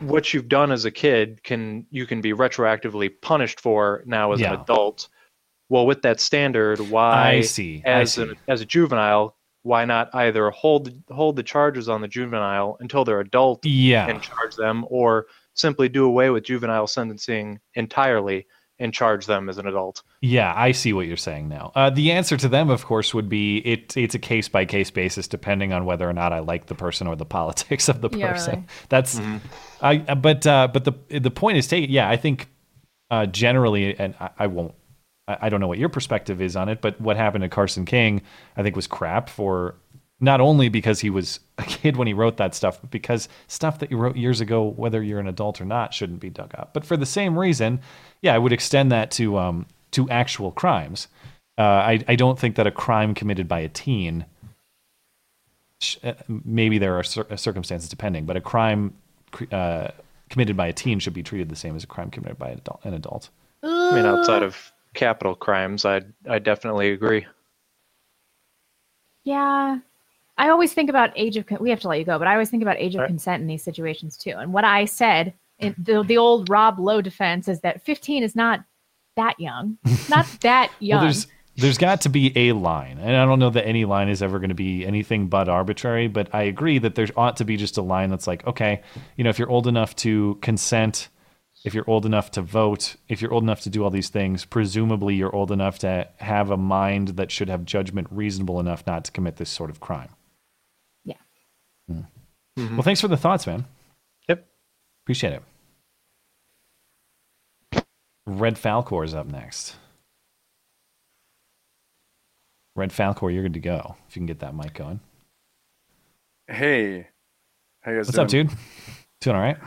what 0.00 0.32
you've 0.32 0.48
done 0.48 0.70
as 0.70 0.84
a 0.84 0.90
kid 0.90 1.42
can 1.42 1.84
you 1.90 2.06
can 2.06 2.20
be 2.20 2.32
retroactively 2.32 3.10
punished 3.20 3.60
for 3.60 4.02
now 4.06 4.32
as 4.32 4.40
Yeah. 4.40 4.54
an 4.54 4.60
adult. 4.60 5.08
Well, 5.70 5.86
with 5.86 6.02
that 6.02 6.18
standard, 6.20 6.80
why 6.80 7.28
I 7.28 7.40
see. 7.42 7.82
I 7.84 7.90
as 8.00 8.14
see. 8.14 8.22
a 8.22 8.50
as 8.50 8.60
a 8.60 8.64
juvenile, 8.64 9.36
why 9.64 9.84
not 9.84 10.08
either 10.14 10.50
hold 10.50 10.90
hold 11.10 11.36
the 11.36 11.42
charges 11.42 11.88
on 11.88 12.00
the 12.00 12.08
juvenile 12.08 12.76
until 12.80 13.04
they're 13.04 13.20
adult 13.20 13.66
yeah. 13.66 14.06
and 14.08 14.22
charge 14.22 14.54
them, 14.56 14.86
or 14.88 15.26
simply 15.54 15.88
do 15.88 16.04
away 16.06 16.30
with 16.30 16.44
juvenile 16.44 16.86
sentencing 16.86 17.58
entirely 17.74 18.46
and 18.78 18.92
charge 18.94 19.26
them 19.26 19.48
as 19.48 19.58
an 19.58 19.66
adult? 19.66 20.02
Yeah, 20.20 20.52
I 20.56 20.72
see 20.72 20.92
what 20.92 21.06
you're 21.06 21.16
saying 21.16 21.48
now. 21.48 21.72
Uh, 21.74 21.90
the 21.90 22.12
answer 22.12 22.36
to 22.36 22.48
them, 22.48 22.70
of 22.70 22.84
course, 22.84 23.12
would 23.14 23.28
be 23.28 23.58
it. 23.58 23.96
It's 23.96 24.14
a 24.14 24.18
case 24.18 24.48
by 24.48 24.64
case 24.64 24.90
basis, 24.90 25.26
depending 25.28 25.72
on 25.72 25.84
whether 25.84 26.08
or 26.08 26.12
not 26.12 26.32
I 26.32 26.38
like 26.40 26.66
the 26.66 26.74
person 26.74 27.06
or 27.06 27.16
the 27.16 27.24
politics 27.38 27.88
of 27.88 28.00
the 28.00 28.10
Yeah, 28.12 28.32
person. 28.32 28.54
really. 28.54 28.66
That's, 28.88 29.20
I. 29.80 30.04
uh, 30.08 30.14
But 30.14 30.46
uh, 30.46 30.68
but 30.72 30.84
the 30.84 30.92
the 31.20 31.30
point 31.30 31.58
is 31.58 31.66
taken. 31.66 31.90
Yeah, 31.90 32.08
I 32.08 32.16
think 32.16 32.48
uh, 33.10 33.26
generally, 33.26 33.98
and 33.98 34.14
I, 34.20 34.30
I 34.40 34.46
won't. 34.46 34.74
I, 35.26 35.38
I 35.42 35.48
don't 35.48 35.60
know 35.60 35.68
what 35.68 35.78
your 35.78 35.88
perspective 35.88 36.40
is 36.42 36.56
on 36.56 36.68
it, 36.68 36.80
but 36.80 37.00
what 37.00 37.16
happened 37.16 37.42
to 37.42 37.48
Carson 37.48 37.84
King, 37.84 38.22
I 38.56 38.62
think, 38.62 38.76
was 38.76 38.86
crap 38.86 39.28
for 39.28 39.76
not 40.20 40.40
only 40.40 40.68
because 40.68 41.00
he 41.00 41.10
was 41.10 41.40
a 41.58 41.62
kid 41.64 41.96
when 41.96 42.06
he 42.08 42.14
wrote 42.14 42.36
that 42.38 42.54
stuff, 42.54 42.80
but 42.80 42.90
because 42.90 43.28
stuff 43.48 43.78
that 43.80 43.90
you 43.90 43.96
wrote 43.98 44.16
years 44.16 44.40
ago, 44.40 44.64
whether 44.76 45.02
you're 45.02 45.20
an 45.20 45.28
adult 45.28 45.60
or 45.60 45.64
not, 45.64 45.94
shouldn't 45.94 46.20
be 46.20 46.30
dug 46.30 46.52
up. 46.56 46.74
But 46.74 46.84
for 46.84 46.96
the 46.96 47.06
same 47.06 47.38
reason, 47.38 47.80
yeah, 48.22 48.34
I 48.34 48.38
would 48.38 48.52
extend 48.52 48.92
that 48.92 49.10
to 49.12 49.38
um, 49.38 49.66
to 49.92 50.08
actual 50.10 50.52
crimes. 50.52 51.08
Uh, 51.58 51.62
I 51.62 52.04
I 52.08 52.16
don't 52.16 52.38
think 52.38 52.56
that 52.56 52.66
a 52.66 52.72
crime 52.72 53.14
committed 53.14 53.48
by 53.48 53.60
a 53.60 53.68
teen. 53.68 54.26
sh- 55.80 55.98
uh, 56.04 56.14
Maybe 56.28 56.78
there 56.78 56.98
are 56.98 57.04
cir- 57.04 57.36
circumstances 57.36 57.88
depending, 57.90 58.26
but 58.26 58.36
a 58.36 58.42
crime 58.42 58.94
cr- 59.32 59.44
uh, 59.52 59.88
committed 60.30 60.56
by 60.56 60.68
a 60.68 60.72
teen 60.74 61.00
should 61.00 61.14
be 61.14 61.22
treated 61.24 61.48
the 61.50 61.56
same 61.56 61.76
as 61.76 61.84
a 61.84 61.88
crime 61.88 62.10
committed 62.10 62.38
by 62.38 62.50
an 62.50 62.58
adult. 62.58 62.80
An 62.84 62.94
adult. 62.94 63.30
I 63.90 63.94
mean, 63.94 64.06
outside 64.06 64.42
of 64.42 64.72
capital 64.94 65.34
crimes, 65.36 65.84
I 65.86 66.02
I 66.28 66.38
definitely 66.40 66.92
agree. 66.92 67.26
Yeah. 69.24 69.78
I 70.38 70.50
always 70.50 70.72
think 70.72 70.88
about 70.88 71.10
age 71.16 71.36
of 71.36 71.46
we 71.60 71.70
have 71.70 71.80
to 71.80 71.88
let 71.88 71.98
you 71.98 72.04
go, 72.04 72.18
but 72.18 72.28
I 72.28 72.32
always 72.32 72.48
think 72.48 72.62
about 72.62 72.76
age 72.78 72.94
of 72.94 73.00
right. 73.00 73.08
consent 73.08 73.40
in 73.40 73.48
these 73.48 73.62
situations 73.62 74.16
too. 74.16 74.34
And 74.36 74.52
what 74.52 74.64
I 74.64 74.84
said 74.84 75.34
in 75.58 75.74
the 75.76 76.02
the 76.02 76.16
old 76.16 76.48
Rob 76.48 76.78
Lowe 76.78 77.00
defense 77.00 77.48
is 77.48 77.60
that 77.60 77.84
15 77.84 78.22
is 78.22 78.36
not 78.36 78.64
that 79.16 79.38
young. 79.40 79.78
Not 80.08 80.26
that 80.42 80.70
young. 80.78 81.00
Well, 81.00 81.06
there's 81.06 81.26
there's 81.56 81.76
got 81.76 82.02
to 82.02 82.08
be 82.08 82.32
a 82.36 82.52
line, 82.52 82.98
and 82.98 83.16
I 83.16 83.24
don't 83.24 83.40
know 83.40 83.50
that 83.50 83.66
any 83.66 83.84
line 83.84 84.08
is 84.08 84.22
ever 84.22 84.38
going 84.38 84.50
to 84.50 84.54
be 84.54 84.86
anything 84.86 85.26
but 85.26 85.48
arbitrary. 85.48 86.06
But 86.06 86.32
I 86.32 86.42
agree 86.42 86.78
that 86.78 86.94
there 86.94 87.08
ought 87.16 87.36
to 87.38 87.44
be 87.44 87.56
just 87.56 87.76
a 87.76 87.82
line 87.82 88.10
that's 88.10 88.28
like, 88.28 88.46
okay, 88.46 88.80
you 89.16 89.24
know, 89.24 89.30
if 89.30 89.40
you're 89.40 89.50
old 89.50 89.66
enough 89.66 89.96
to 89.96 90.38
consent, 90.40 91.08
if 91.64 91.74
you're 91.74 91.90
old 91.90 92.06
enough 92.06 92.30
to 92.32 92.42
vote, 92.42 92.94
if 93.08 93.20
you're 93.20 93.32
old 93.32 93.42
enough 93.42 93.62
to 93.62 93.70
do 93.70 93.82
all 93.82 93.90
these 93.90 94.08
things, 94.08 94.44
presumably 94.44 95.16
you're 95.16 95.34
old 95.34 95.50
enough 95.50 95.80
to 95.80 96.08
have 96.18 96.52
a 96.52 96.56
mind 96.56 97.08
that 97.08 97.32
should 97.32 97.48
have 97.48 97.64
judgment 97.64 98.06
reasonable 98.12 98.60
enough 98.60 98.86
not 98.86 99.04
to 99.06 99.10
commit 99.10 99.36
this 99.36 99.50
sort 99.50 99.68
of 99.68 99.80
crime. 99.80 100.10
Yeah. 102.58 102.66
Hmm. 102.66 102.76
Well, 102.76 102.82
thanks 102.82 103.00
for 103.00 103.08
the 103.08 103.16
thoughts, 103.16 103.46
man. 103.46 103.64
Yep. 104.28 104.46
Appreciate 105.04 105.34
it. 105.34 105.42
Red 108.26 108.56
Falcor 108.56 109.04
is 109.04 109.14
up 109.14 109.26
next. 109.26 109.76
Red 112.76 112.90
Falcor, 112.90 113.32
you're 113.32 113.42
good 113.42 113.54
to 113.54 113.60
go 113.60 113.96
if 114.08 114.16
you 114.16 114.20
can 114.20 114.26
get 114.26 114.40
that 114.40 114.54
mic 114.54 114.74
going. 114.74 115.00
Hey, 116.46 117.08
how 117.80 117.92
you 117.92 117.98
guys 117.98 118.06
What's 118.06 118.18
up, 118.18 118.28
dude? 118.28 118.50
Doing 119.20 119.36
all 119.36 119.42
right? 119.42 119.58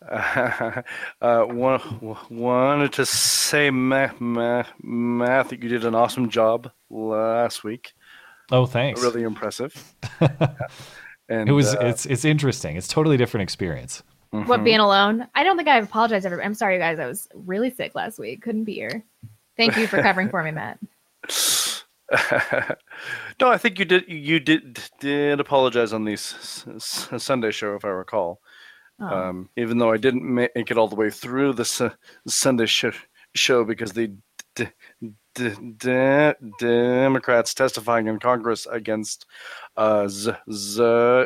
uh, 1.20 1.44
one, 1.44 2.16
wanted 2.30 2.92
to 2.94 3.06
say, 3.06 3.70
Matt, 3.70 4.20
Matt, 4.20 4.68
Matt, 4.82 5.50
that 5.50 5.62
you 5.62 5.68
did 5.68 5.84
an 5.84 5.94
awesome 5.94 6.28
job 6.28 6.70
last 6.90 7.62
week. 7.62 7.92
Oh, 8.50 8.66
thanks. 8.66 9.02
Really 9.02 9.22
impressive. 9.22 9.94
and 11.28 11.48
it 11.48 11.52
was. 11.52 11.74
uh, 11.74 11.78
it's 11.80 12.06
it's 12.06 12.24
interesting. 12.24 12.76
It's 12.76 12.86
a 12.86 12.90
totally 12.90 13.16
different 13.16 13.42
experience. 13.42 14.02
what 14.30 14.60
mhm. 14.60 14.64
being 14.64 14.80
alone? 14.80 15.26
I 15.34 15.42
don't 15.42 15.56
think 15.56 15.68
I've 15.68 15.84
apologized 15.84 16.26
ever. 16.26 16.42
I'm 16.42 16.54
sorry, 16.54 16.74
you 16.74 16.80
guys. 16.80 16.98
I 16.98 17.06
was 17.06 17.28
really 17.34 17.70
sick 17.70 17.94
last 17.94 18.18
week. 18.18 18.42
Couldn't 18.42 18.64
be 18.64 18.74
here. 18.74 19.04
Thank 19.56 19.76
you 19.76 19.86
for 19.86 20.00
covering 20.02 20.28
for 20.28 20.42
me, 20.42 20.50
Matt. 20.50 20.78
no, 23.40 23.48
I 23.50 23.58
think 23.58 23.78
you 23.78 23.84
did. 23.84 24.04
You 24.08 24.40
did 24.40 24.78
did 25.00 25.40
apologize 25.40 25.92
on 25.92 26.04
the 26.04 26.14
s- 26.14 26.64
s- 26.74 27.08
Sunday 27.22 27.50
show, 27.50 27.74
if 27.74 27.84
I 27.84 27.88
recall. 27.88 28.40
Oh. 29.00 29.06
Um, 29.06 29.48
even 29.56 29.78
though 29.78 29.92
I 29.92 29.96
didn't 29.96 30.22
make 30.24 30.50
it 30.70 30.78
all 30.78 30.88
the 30.88 30.96
way 30.96 31.10
through 31.10 31.52
the 31.52 31.64
Su- 31.64 31.92
Sunday 32.26 32.66
sh- 32.66 32.86
show 33.34 33.64
because 33.64 33.92
the 33.92 34.12
d- 34.54 34.68
d- 35.38 35.72
d- 35.78 36.32
Democrats 36.58 37.54
testifying 37.54 38.06
in 38.08 38.18
Congress 38.18 38.66
against 38.70 39.26
uh, 39.76 40.08
Z- 40.08 40.32
Z- 40.50 40.80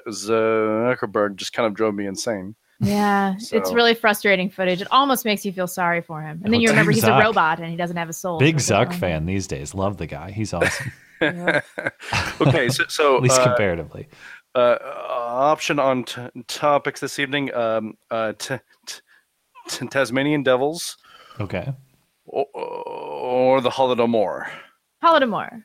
Zuckerberg 0.08 1.36
just 1.36 1.52
kind 1.52 1.66
of 1.66 1.74
drove 1.74 1.94
me 1.94 2.06
insane. 2.06 2.54
yeah, 2.80 3.34
it's 3.52 3.72
really 3.72 3.94
frustrating 3.94 4.50
footage. 4.50 4.80
It 4.82 4.88
almost 4.90 5.24
makes 5.24 5.44
you 5.44 5.52
feel 5.52 5.66
sorry 5.68 6.00
for 6.00 6.20
him. 6.20 6.40
And 6.44 6.52
then 6.52 6.58
Oh, 6.58 6.62
you 6.62 6.68
remember 6.68 6.92
Team 6.92 7.02
he's 7.02 7.08
a 7.08 7.18
robot 7.18 7.60
and 7.60 7.70
he 7.70 7.76
doesn't 7.76 7.96
have 7.96 8.08
a 8.08 8.12
soul. 8.12 8.38
Big 8.38 8.60
so 8.60 8.76
like, 8.76 8.90
Zuck 8.90 8.94
fan 8.94 9.24
these 9.26 9.46
days. 9.46 9.74
Love 9.74 9.96
the 9.98 10.06
guy. 10.06 10.30
He's 10.32 10.52
awesome. 10.52 10.92
okay, 12.40 12.68
so, 12.68 12.84
so 12.88 13.16
At 13.16 13.22
least 13.22 13.40
uh, 13.40 13.44
comparatively. 13.44 14.08
uh, 14.54 14.76
option 14.82 15.78
on 15.78 16.04
t- 16.04 16.20
topics 16.48 16.98
this 17.00 17.18
evening: 17.20 17.54
um, 17.54 17.94
uh, 18.10 18.32
t- 18.38 18.56
t- 18.86 19.00
t- 19.68 19.86
Tasmanian 19.86 20.42
Devils 20.42 20.96
Okay. 21.40 21.72
or, 22.26 22.46
or 23.32 23.60
the 23.60 23.70
Holodomor. 23.70 24.46
Holodomor. 25.02 25.62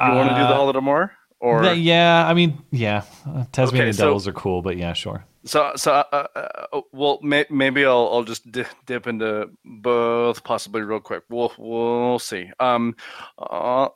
You 0.00 0.12
want 0.14 0.30
to 0.30 0.34
do 0.34 0.42
the 0.42 0.48
Uh, 0.48 0.58
Holodomor? 0.58 1.10
Or 1.40 1.62
the- 1.62 1.76
yeah, 1.76 2.26
I 2.26 2.34
mean, 2.34 2.62
yeah. 2.70 3.02
Uh, 3.26 3.44
Tasmanian 3.52 3.88
Okay, 3.88 3.92
so- 3.96 4.04
Devils 4.04 4.26
are 4.28 4.32
cool, 4.32 4.60
but 4.62 4.76
yeah, 4.76 4.92
sure. 4.92 5.24
so 5.44 5.72
so 5.76 5.90
uh, 6.12 6.26
uh, 6.36 6.80
well 6.92 7.18
may, 7.22 7.46
maybe 7.48 7.84
I'll 7.86 8.08
I'll 8.12 8.24
just 8.24 8.50
di- 8.52 8.74
dip 8.84 9.06
into 9.06 9.48
both 9.64 10.44
possibly 10.44 10.82
real 10.82 11.00
quick. 11.00 11.22
We'll 11.30 11.52
we'll 11.56 12.18
see. 12.18 12.50
Um, 12.60 12.94
uh, 13.38 13.88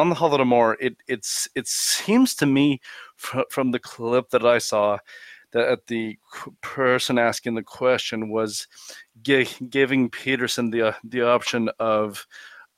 on 0.00 0.08
the 0.08 0.16
Holodomor, 0.16 0.74
it 0.80 0.96
it's 1.06 1.46
it 1.54 1.68
seems 1.68 2.34
to 2.36 2.46
me 2.46 2.80
fr- 3.16 3.46
from 3.50 3.70
the 3.70 3.78
clip 3.78 4.30
that 4.30 4.44
I 4.44 4.58
saw 4.58 4.98
that 5.52 5.68
at 5.68 5.86
the 5.86 6.18
person 6.60 7.18
asking 7.18 7.54
the 7.54 7.62
question 7.62 8.28
was 8.30 8.66
gi- 9.22 9.48
giving 9.68 10.10
Peterson 10.10 10.70
the 10.70 10.88
uh, 10.88 10.92
the 11.04 11.22
option 11.22 11.70
of 11.78 12.26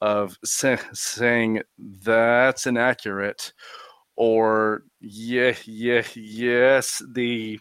of 0.01 0.39
sa- 0.45 0.77
saying 0.93 1.63
that's 1.79 2.67
inaccurate 2.67 3.53
or 4.17 4.83
yeah 5.01 5.55
yeah 5.65 6.03
yes 6.15 7.03
the 7.13 7.59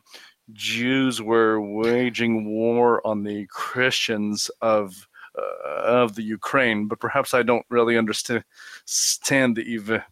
Jews 0.54 1.22
were 1.22 1.60
waging 1.62 2.46
war 2.46 3.06
on 3.06 3.24
the 3.24 3.46
Christians 3.48 4.50
of 4.62 5.08
uh, 5.38 5.82
of 5.84 6.16
the 6.16 6.24
Ukraine, 6.24 6.88
but 6.88 7.00
perhaps 7.00 7.34
I 7.34 7.44
don't 7.44 7.66
really 7.70 7.98
understand 7.98 8.44
stand 8.86 9.56
the 9.56 9.76
ev- 9.76 10.04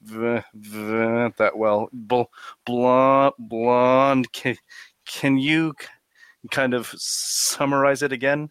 event 0.54 1.38
that 1.38 1.58
well. 1.58 1.90
Bl- 1.92 2.24
blonde, 2.66 3.34
blonde. 3.40 4.28
Can, 5.06 5.38
you 5.38 5.74
kind 6.52 6.74
of 6.74 6.94
summarize 6.98 8.02
it 8.04 8.12
again? 8.12 8.50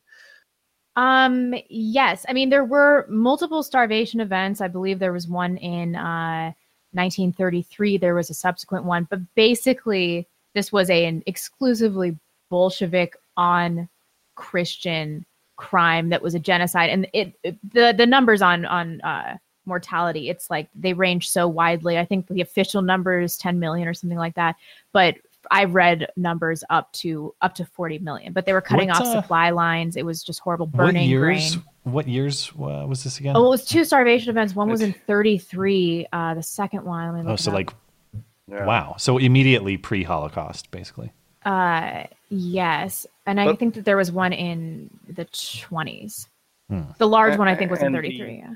Um, 0.96 1.54
yes. 1.68 2.24
I 2.28 2.32
mean, 2.32 2.50
there 2.50 2.64
were 2.64 3.06
multiple 3.08 3.62
starvation 3.62 4.20
events. 4.20 4.60
I 4.60 4.68
believe 4.68 4.98
there 4.98 5.12
was 5.12 5.26
one 5.26 5.56
in 5.56 5.96
uh, 5.96 6.52
1933. 6.92 7.98
There 7.98 8.14
was 8.14 8.30
a 8.30 8.34
subsequent 8.34 8.84
one, 8.84 9.06
but 9.10 9.20
basically, 9.34 10.28
this 10.54 10.70
was 10.72 10.90
a, 10.90 11.04
an 11.04 11.22
exclusively 11.26 12.16
Bolshevik 12.48 13.16
on 13.36 13.88
Christian 14.36 15.26
crime 15.56 16.08
that 16.10 16.22
was 16.22 16.34
a 16.34 16.40
genocide, 16.40 16.90
and 16.90 17.08
it, 17.12 17.32
it- 17.42 17.58
the 17.72 17.92
the 17.96 18.06
numbers 18.06 18.42
on 18.42 18.64
on 18.66 19.00
uh, 19.00 19.36
mortality 19.66 20.28
it's 20.28 20.50
like 20.50 20.68
they 20.74 20.92
range 20.92 21.28
so 21.28 21.48
widely. 21.48 21.98
I 21.98 22.04
think 22.04 22.26
the 22.28 22.40
official 22.40 22.82
number 22.82 23.20
is 23.20 23.36
10 23.38 23.58
million 23.58 23.88
or 23.88 23.94
something 23.94 24.18
like 24.18 24.34
that, 24.34 24.56
but 24.92 25.16
I've 25.50 25.74
read 25.74 26.06
numbers 26.16 26.62
up 26.70 26.92
to 26.94 27.34
up 27.40 27.54
to 27.56 27.64
40 27.64 27.98
million. 28.00 28.32
But 28.32 28.46
they 28.46 28.52
were 28.52 28.60
cutting 28.60 28.88
What, 28.88 29.00
off 29.00 29.06
uh, 29.06 29.20
supply 29.22 29.50
lines. 29.50 29.96
It 29.96 30.04
was 30.04 30.22
just 30.22 30.40
horrible, 30.40 30.66
What 30.66 30.76
burning 30.76 31.08
years? 31.08 31.56
grain. 31.56 31.64
What 31.84 32.08
years 32.08 32.50
uh, 32.58 32.86
was 32.86 33.04
this 33.04 33.18
again? 33.20 33.36
Oh, 33.36 33.46
it 33.46 33.50
was 33.50 33.64
two 33.64 33.84
starvation 33.84 34.30
events. 34.30 34.54
One 34.54 34.70
was 34.70 34.80
in 34.80 34.92
33. 35.06 36.06
Uh, 36.12 36.34
the 36.34 36.42
second 36.42 36.84
one. 36.84 37.14
Let 37.14 37.24
me 37.26 37.32
Oh, 37.32 37.36
so 37.36 37.50
like 37.52 37.72
Yeah. 38.48 38.64
wow. 38.64 38.94
So 38.98 39.18
immediately 39.18 39.76
pre-Holocaust, 39.76 40.70
basically. 40.70 41.12
Uh, 41.44 42.04
yes, 42.30 43.06
and 43.26 43.38
I 43.40 43.44
But- 43.46 43.58
think 43.58 43.74
that 43.74 43.84
there 43.84 43.96
was 43.98 44.10
one 44.10 44.32
in 44.32 44.88
the 45.08 45.26
20s. 45.26 46.28
Hmm. 46.70 46.82
The 46.96 47.06
large 47.06 47.36
one 47.38 47.48
I 47.48 47.54
think 47.54 47.70
was 47.70 47.80
in 47.80 47.86
And 47.86 47.94
the- 47.94 47.98
33. 47.98 48.36
Yeah. 48.38 48.54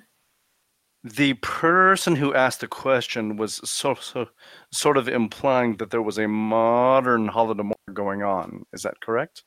The 1.04 1.34
person 1.34 2.16
who 2.16 2.34
asked 2.34 2.61
the 2.61 2.68
question 2.68 3.37
was 3.37 3.61
so, 3.64 3.94
so 3.94 4.28
sort 4.72 4.96
of 4.96 5.08
implying 5.08 5.76
that 5.76 5.90
there 5.90 6.02
was 6.02 6.18
a 6.18 6.26
modern 6.26 7.28
Holodomor 7.28 7.72
going 7.92 8.22
on. 8.22 8.64
Is 8.72 8.82
that 8.82 9.00
correct? 9.00 9.44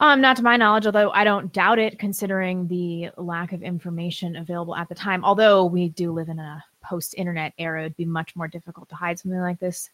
Um, 0.00 0.20
not 0.20 0.36
to 0.38 0.42
my 0.42 0.56
knowledge, 0.56 0.84
although 0.84 1.10
I 1.12 1.22
don't 1.22 1.52
doubt 1.52 1.78
it, 1.78 1.98
considering 1.98 2.66
the 2.66 3.10
lack 3.16 3.52
of 3.52 3.62
information 3.62 4.36
available 4.36 4.74
at 4.74 4.88
the 4.88 4.96
time. 4.96 5.24
Although 5.24 5.64
we 5.64 5.90
do 5.90 6.12
live 6.12 6.28
in 6.28 6.40
a 6.40 6.62
post-internet 6.82 7.54
era, 7.56 7.82
it'd 7.82 7.96
be 7.96 8.04
much 8.04 8.34
more 8.34 8.48
difficult 8.48 8.88
to 8.88 8.96
hide 8.96 9.18
something 9.18 9.40
like 9.40 9.60
this 9.60 9.90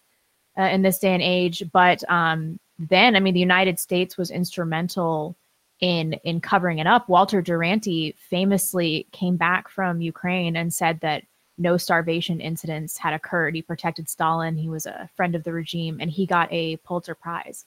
uh, 0.59 0.63
in 0.63 0.81
this 0.81 0.99
day 0.99 1.13
and 1.13 1.23
age. 1.23 1.63
But 1.73 2.09
um, 2.11 2.59
then, 2.79 3.17
I 3.17 3.21
mean, 3.21 3.35
the 3.35 3.41
United 3.41 3.79
States 3.79 4.17
was 4.17 4.31
instrumental 4.31 5.37
in 5.81 6.15
in 6.25 6.41
covering 6.41 6.79
it 6.79 6.87
up. 6.87 7.09
Walter 7.09 7.41
Duranty 7.41 8.15
famously 8.19 9.07
came 9.13 9.37
back 9.37 9.69
from 9.69 10.01
Ukraine 10.01 10.57
and 10.57 10.73
said 10.73 11.01
that 11.01 11.25
no 11.57 11.77
starvation 11.77 12.41
incidents 12.41 12.99
had 12.99 13.15
occurred. 13.15 13.55
He 13.55 13.63
protected 13.63 14.09
Stalin. 14.09 14.57
He 14.57 14.69
was 14.69 14.87
a 14.87 15.09
friend 15.17 15.35
of 15.35 15.45
the 15.45 15.53
regime, 15.53 15.99
and 16.01 16.11
he 16.11 16.27
got 16.27 16.53
a 16.53 16.77
Pulitzer 16.79 17.15
Prize. 17.15 17.65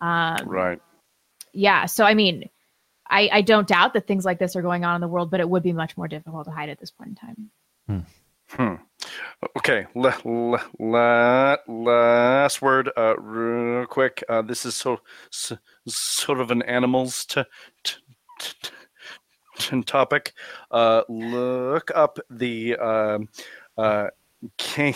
Um, 0.00 0.48
right. 0.48 0.80
Yeah. 1.52 1.86
So 1.86 2.04
I 2.04 2.14
mean, 2.14 2.48
I, 3.08 3.28
I 3.32 3.40
don't 3.42 3.66
doubt 3.66 3.94
that 3.94 4.06
things 4.06 4.24
like 4.24 4.38
this 4.38 4.54
are 4.56 4.62
going 4.62 4.84
on 4.84 4.94
in 4.94 5.00
the 5.00 5.08
world, 5.08 5.30
but 5.30 5.40
it 5.40 5.48
would 5.48 5.62
be 5.62 5.72
much 5.72 5.96
more 5.96 6.08
difficult 6.08 6.44
to 6.46 6.52
hide 6.52 6.68
at 6.68 6.78
this 6.78 6.90
point 6.90 7.10
in 7.10 7.16
time. 7.16 7.50
Hmm. 7.86 7.98
Hmm. 8.48 8.82
Okay. 9.56 9.86
Le, 9.94 10.14
last 11.68 12.62
word, 12.62 12.90
uh, 12.96 13.16
real 13.18 13.86
quick. 13.86 14.22
Uh, 14.28 14.42
this 14.42 14.64
is 14.64 14.76
so, 14.76 15.00
so, 15.30 15.56
sort 15.86 16.40
of 16.40 16.50
an 16.50 16.62
animals 16.62 17.24
t- 17.24 17.44
t- 17.84 17.96
t- 18.38 19.82
topic. 19.82 20.32
Uh, 20.70 21.02
look 21.08 21.90
up 21.94 22.18
the 22.30 22.76
uh, 22.80 23.18
uh, 23.76 24.08
can- 24.56 24.94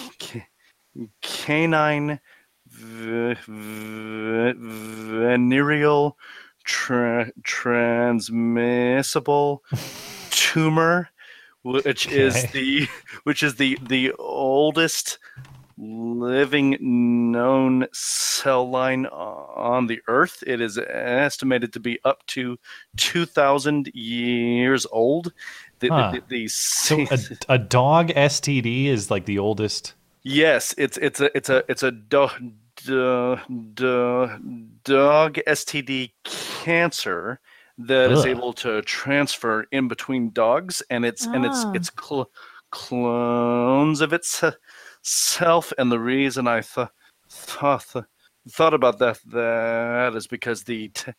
canine 1.22 2.20
v- 2.68 3.34
v- 3.46 4.52
venereal 4.56 6.16
tra- 6.64 7.30
transmissible 7.42 9.62
tumor 10.30 11.10
which 11.64 12.06
okay. 12.06 12.20
is 12.20 12.50
the 12.52 12.86
which 13.24 13.42
is 13.42 13.56
the 13.56 13.78
the 13.82 14.12
oldest 14.18 15.18
living 15.76 16.76
known 17.32 17.86
cell 17.92 18.68
line 18.70 19.06
on 19.06 19.88
the 19.88 20.00
earth 20.06 20.44
it 20.46 20.60
is 20.60 20.78
estimated 20.78 21.72
to 21.72 21.80
be 21.80 21.98
up 22.04 22.24
to 22.26 22.56
2000 22.96 23.88
years 23.92 24.86
old 24.92 25.32
the, 25.80 25.88
huh. 25.88 26.12
the, 26.12 26.22
the, 26.28 26.48
so 26.48 27.00
a, 27.10 27.18
a, 27.54 27.58
dog 27.58 28.08
std 28.08 28.86
is 28.86 29.10
like 29.10 29.24
the 29.24 29.38
oldest 29.38 29.94
yes 30.22 30.74
it's 30.78 30.96
it's 30.98 31.20
a 31.20 31.36
it's 31.36 31.48
a 31.48 31.64
it's 31.68 31.82
a 31.82 31.90
dog 31.90 32.30
dog 32.84 34.28
std 34.84 36.12
cancer 36.22 37.40
that 37.78 38.10
Ugh. 38.10 38.18
is 38.18 38.26
able 38.26 38.52
to 38.54 38.82
transfer 38.82 39.66
in 39.72 39.88
between 39.88 40.30
dogs, 40.30 40.82
and 40.90 41.04
it's 41.04 41.26
and 41.26 41.44
it's 41.44 41.64
it's 41.74 41.90
ah. 41.98 42.02
cl- 42.02 42.30
clones 42.70 44.00
of 44.00 44.12
itself. 44.12 45.72
And 45.78 45.90
the 45.90 46.00
reason 46.00 46.46
I 46.46 46.60
th- 46.60 46.88
thought 47.28 47.86
th- 47.92 48.04
thought 48.48 48.74
about 48.74 48.98
that 48.98 49.18
that 49.26 50.14
is 50.14 50.26
because 50.26 50.64
the 50.64 50.88
t- 50.88 51.12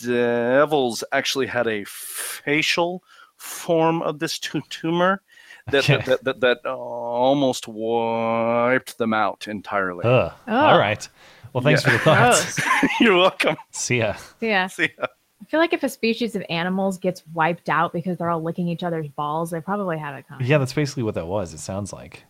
devils 0.00 1.04
actually 1.12 1.46
had 1.46 1.66
a 1.66 1.84
facial 1.84 3.02
form 3.36 4.02
of 4.02 4.18
this 4.18 4.38
t- 4.38 4.62
tumor 4.70 5.22
that, 5.70 5.84
that, 5.84 6.04
that, 6.24 6.24
that, 6.24 6.40
that 6.40 6.66
almost 6.66 7.68
wiped 7.68 8.98
them 8.98 9.12
out 9.12 9.48
entirely. 9.48 10.04
Oh. 10.04 10.32
All 10.46 10.78
right. 10.78 11.06
Well, 11.52 11.62
thanks 11.62 11.84
yeah. 11.84 11.90
for 11.90 11.96
the 11.96 12.04
thoughts. 12.04 12.60
You're 13.00 13.16
welcome. 13.16 13.56
See 13.72 13.98
ya. 13.98 14.14
Yeah. 14.40 14.66
See 14.66 14.90
ya. 14.98 15.06
I 15.40 15.44
feel 15.44 15.60
like 15.60 15.72
if 15.72 15.82
a 15.82 15.88
species 15.88 16.34
of 16.34 16.44
animals 16.50 16.98
gets 16.98 17.26
wiped 17.32 17.68
out 17.68 17.92
because 17.92 18.18
they're 18.18 18.30
all 18.30 18.42
licking 18.42 18.68
each 18.68 18.82
other's 18.82 19.08
balls, 19.08 19.50
they 19.50 19.60
probably 19.60 19.98
have 19.98 20.16
it 20.16 20.26
coming. 20.28 20.46
Yeah, 20.46 20.58
that's 20.58 20.72
basically 20.72 21.04
what 21.04 21.14
that 21.14 21.26
was. 21.26 21.54
It 21.54 21.58
sounds 21.58 21.92
like. 21.92 22.24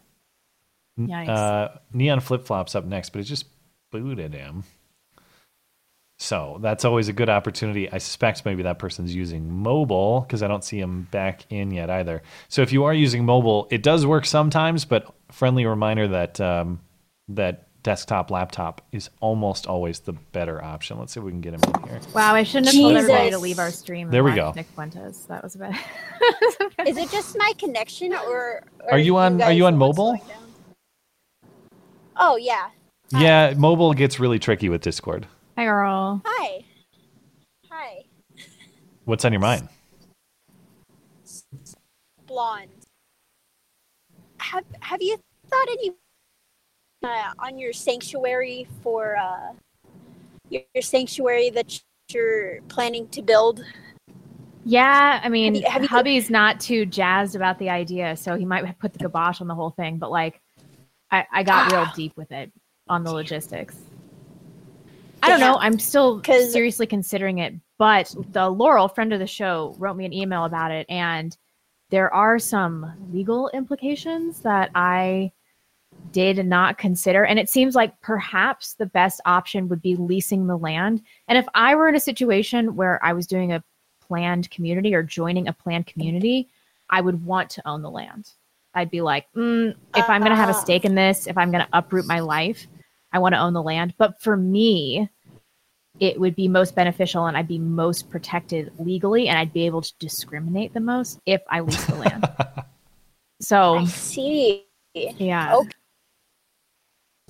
Yikes. 0.99 1.29
Uh, 1.29 1.69
Neon 1.93 2.21
Flip 2.21 2.45
Flops 2.45 2.75
up 2.75 2.85
next, 2.85 3.11
but 3.11 3.21
it 3.21 3.25
just 3.25 3.47
booted 3.91 4.35
him. 4.35 4.65
So 6.21 6.59
that's 6.61 6.85
always 6.85 7.09
a 7.09 7.13
good 7.13 7.29
opportunity. 7.29 7.91
I 7.91 7.99
suspect 7.99 8.45
maybe 8.45 8.65
that 8.65 8.81
person's 8.81 9.15
using 9.15 9.53
mobile 9.53 10.23
because 10.23 10.43
I 10.43 10.49
don't 10.49 10.65
see 10.65 10.81
him 10.81 11.07
back 11.13 11.47
in 11.49 11.71
yet 11.71 11.91
either. 11.91 12.23
So 12.49 12.63
if 12.63 12.73
you 12.73 12.85
are 12.85 12.95
using 12.95 13.25
mobile, 13.25 13.69
it 13.71 13.85
does 13.85 14.05
work 14.05 14.27
sometimes, 14.27 14.85
but 14.85 15.15
friendly 15.31 15.65
reminder 15.65 16.09
that 16.09 16.41
um, 16.41 16.81
that 17.29 17.68
desktop 17.89 18.31
laptop 18.31 18.83
is 18.93 19.09
almost 19.21 19.67
always 19.67 20.01
the 20.01 20.13
better 20.13 20.63
option. 20.63 20.99
Let's 20.99 21.15
see 21.15 21.21
if 21.21 21.25
we 21.25 21.33
can 21.33 21.41
get 21.41 21.55
him 21.55 21.61
in 21.75 21.89
here. 21.89 22.01
Wow, 22.15 22.35
I 22.35 22.43
shouldn't 22.43 22.67
have 22.67 22.75
told 22.75 22.95
everybody 22.95 23.31
to 23.31 23.39
leave 23.39 23.59
our 23.59 23.71
stream. 23.71 24.11
There 24.11 24.23
we 24.23 24.35
go. 24.35 24.53
Nick 24.55 24.67
Fuentes. 24.75 25.25
That 25.25 25.43
was 25.43 25.55
a 25.55 25.59
bit. 25.61 25.71
is 26.87 26.99
it 26.99 27.11
just 27.11 27.39
my 27.39 27.55
connection, 27.57 28.13
or, 28.13 28.63
or 28.81 28.93
are 28.93 28.99
you 28.99 29.17
on? 29.17 29.41
Are 29.41 29.53
you 29.53 29.65
on 29.65 29.79
mobile? 29.79 30.21
Oh 32.19 32.37
yeah. 32.37 32.69
Hi. 33.15 33.23
Yeah, 33.23 33.55
mobile 33.57 33.95
gets 33.95 34.21
really 34.21 34.39
tricky 34.39 34.69
with 34.69 34.83
Discord. 34.83 35.27
Hi, 35.57 35.65
girl. 35.65 36.21
Hi. 36.27 36.65
Hi. 37.71 38.05
What's 39.07 39.25
on 39.25 39.33
your 39.33 39.41
mind? 39.41 39.67
Blonde. 42.27 42.69
Have 44.41 44.65
Have 44.81 45.01
you 45.01 45.19
thought 45.49 45.69
any 45.71 45.93
uh, 47.03 47.31
on 47.39 47.59
your 47.59 47.73
sanctuary 47.73 48.67
for 48.83 49.17
uh, 49.17 49.53
your, 50.49 50.63
your, 50.75 50.83
sanctuary 50.83 51.51
that 51.51 51.81
you're 52.11 52.61
planning 52.69 53.09
to 53.09 53.23
build? 53.23 53.65
Yeah, 54.65 55.21
I 55.23 55.29
mean, 55.29 55.55
have 55.55 55.63
you, 55.63 55.71
have 55.71 55.83
you 55.83 55.89
hubby's 55.89 56.31
not 56.31 56.61
too 56.61 56.85
jazzed 56.87 57.37
about 57.37 57.59
the 57.59 57.71
idea, 57.71 58.17
so 58.17 58.37
he 58.37 58.45
might 58.45 58.79
put 58.79 58.93
the 58.93 58.99
kibosh 58.99 59.41
on 59.41 59.47
the 59.47 59.55
whole 59.55 59.71
thing. 59.71 59.99
But 59.99 60.11
like, 60.11 60.41
I, 61.11 61.27
I 61.33 61.43
got 61.43 61.73
real 61.73 61.87
deep 61.97 62.13
with 62.17 62.33
it 62.33 62.53
on 62.89 63.05
the 63.05 63.13
logistics. 63.13 63.77
I 65.23 65.29
don't 65.29 65.41
know. 65.41 65.57
I'm 65.59 65.79
still 65.79 66.23
seriously 66.25 66.87
considering 66.87 67.39
it, 67.39 67.55
but 67.79 68.15
the 68.31 68.49
Laurel, 68.49 68.89
friend 68.89 69.13
of 69.13 69.19
the 69.19 69.27
show, 69.27 69.75
wrote 69.79 69.97
me 69.97 70.05
an 70.05 70.13
email 70.13 70.45
about 70.45 70.71
it, 70.71 70.87
and 70.89 71.37
there 71.91 72.13
are 72.13 72.39
some 72.39 72.93
legal 73.13 73.49
implications 73.55 74.41
that 74.41 74.71
I 74.75 75.33
did 76.13 76.45
not 76.47 76.79
consider. 76.79 77.25
And 77.25 77.39
it 77.39 77.49
seems 77.49 77.75
like 77.75 78.01
perhaps 78.01 78.75
the 78.75 78.87
best 78.87 79.21
option 79.25 79.69
would 79.69 79.83
be 79.83 79.97
leasing 79.97 80.47
the 80.47 80.57
land. 80.57 81.03
And 81.29 81.39
if 81.39 81.47
I 81.55 81.75
were 81.75 81.89
in 81.89 81.95
a 81.95 82.01
situation 82.01 82.77
where 82.77 83.05
I 83.05 83.13
was 83.13 83.27
doing 83.27 83.53
a 83.53 83.63
planned 84.01 84.51
community 84.51 84.95
or 84.95 85.03
joining 85.03 85.49
a 85.49 85.53
planned 85.53 85.87
community, 85.87 86.49
I 86.91 87.01
would 87.01 87.25
want 87.25 87.51
to 87.51 87.69
own 87.69 87.83
the 87.83 87.91
land. 87.91 88.33
I'd 88.75 88.91
be 88.91 89.01
like, 89.01 89.27
mm, 89.35 89.75
if 89.97 90.09
I'm 90.09 90.21
going 90.21 90.31
to 90.31 90.37
have 90.37 90.49
a 90.49 90.55
stake 90.55 90.85
in 90.85 90.95
this, 90.95 91.27
if 91.27 91.37
I'm 91.37 91.51
going 91.51 91.65
to 91.65 91.71
uproot 91.73 92.07
my 92.07 92.21
life, 92.21 92.67
I 93.13 93.19
want 93.19 93.35
to 93.35 93.41
own 93.41 93.53
the 93.53 93.63
land. 93.63 93.95
But 93.99 94.21
for 94.21 94.37
me, 94.37 95.09
it 96.01 96.21
would 96.21 96.37
be 96.37 96.49
most 96.49 96.75
beneficial 96.75 97.27
and 97.27 97.37
I'd 97.37 97.49
be 97.49 97.59
most 97.59 98.09
protected 98.09 98.73
legally 98.79 99.29
and 99.29 99.39
I'd 99.39 99.53
be 99.53 99.67
able 99.67 99.83
to 99.83 99.93
discriminate 99.99 100.73
the 100.73 100.81
most 100.81 101.19
if 101.27 101.43
I 101.49 101.61
lease 101.61 101.85
the 101.87 101.97
land. 101.97 102.29
so 103.41 103.77
I 103.77 103.85
see. 103.87 104.65
Yeah. 104.95 105.57
Okay. 105.57 105.71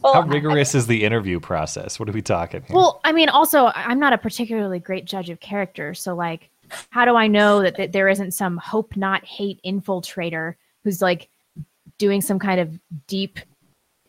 Well, 0.03 0.15
How 0.15 0.23
rigorous 0.23 0.75
I, 0.75 0.79
is 0.79 0.87
the 0.87 1.05
interview 1.05 1.41
process? 1.41 1.99
What 1.99 2.09
are 2.09 2.13
we 2.13 2.23
talking 2.23 2.63
here? 2.63 2.77
Well, 2.77 3.01
I 3.05 3.13
mean, 3.13 3.29
also, 3.29 3.73
I'm 3.75 3.99
not 3.99 4.13
a 4.13 4.19
particularly 4.19 4.79
great 4.79 5.05
judge 5.05 5.29
of 5.29 5.41
character. 5.41 5.95
So, 5.95 6.15
like, 6.15 6.51
how 6.91 7.05
do 7.05 7.17
I 7.17 7.27
know 7.27 7.63
that, 7.63 7.77
that 7.77 7.93
there 7.93 8.09
isn't 8.09 8.33
some 8.33 8.57
hope 8.59 8.97
not 8.97 9.25
hate 9.25 9.61
infiltrator 9.65 10.55
who's 10.85 11.03
like 11.03 11.29
doing 11.99 12.21
some 12.21 12.39
kind 12.39 12.61
of 12.61 12.79
deep 13.07 13.39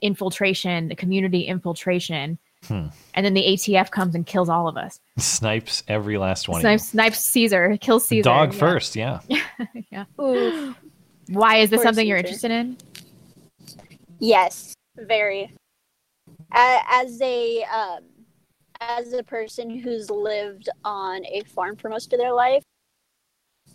infiltration, 0.01 0.89
community 0.95 1.41
infiltration? 1.41 2.37
Hmm. 2.67 2.87
And 3.13 3.25
then 3.25 3.33
the 3.33 3.43
ATF 3.43 3.89
comes 3.89 4.13
and 4.13 4.25
kills 4.25 4.49
all 4.49 4.67
of 4.67 4.77
us. 4.77 4.99
Snipes 5.17 5.81
every 5.87 6.17
last 6.17 6.49
one. 6.49 6.61
Snipes, 6.61 6.89
snipes 6.89 7.19
Caesar, 7.19 7.77
kills 7.79 8.07
Caesar. 8.07 8.23
Dog 8.23 8.53
yeah. 8.53 8.59
first, 8.59 8.95
yeah. 8.95 9.19
yeah. 9.91 10.05
Ooh. 10.21 10.75
Why 11.29 11.57
is 11.57 11.69
this 11.69 11.81
something 11.81 12.03
Caesar. 12.03 12.07
you're 12.07 12.17
interested 12.17 12.51
in? 12.51 12.77
Yes, 14.19 14.73
very 14.97 15.53
as 16.51 17.21
a 17.21 17.63
um, 17.63 18.03
as 18.81 19.13
a 19.13 19.23
person 19.23 19.79
who's 19.79 20.09
lived 20.09 20.69
on 20.83 21.25
a 21.25 21.43
farm 21.43 21.75
for 21.75 21.89
most 21.89 22.13
of 22.13 22.19
their 22.19 22.33
life 22.33 22.63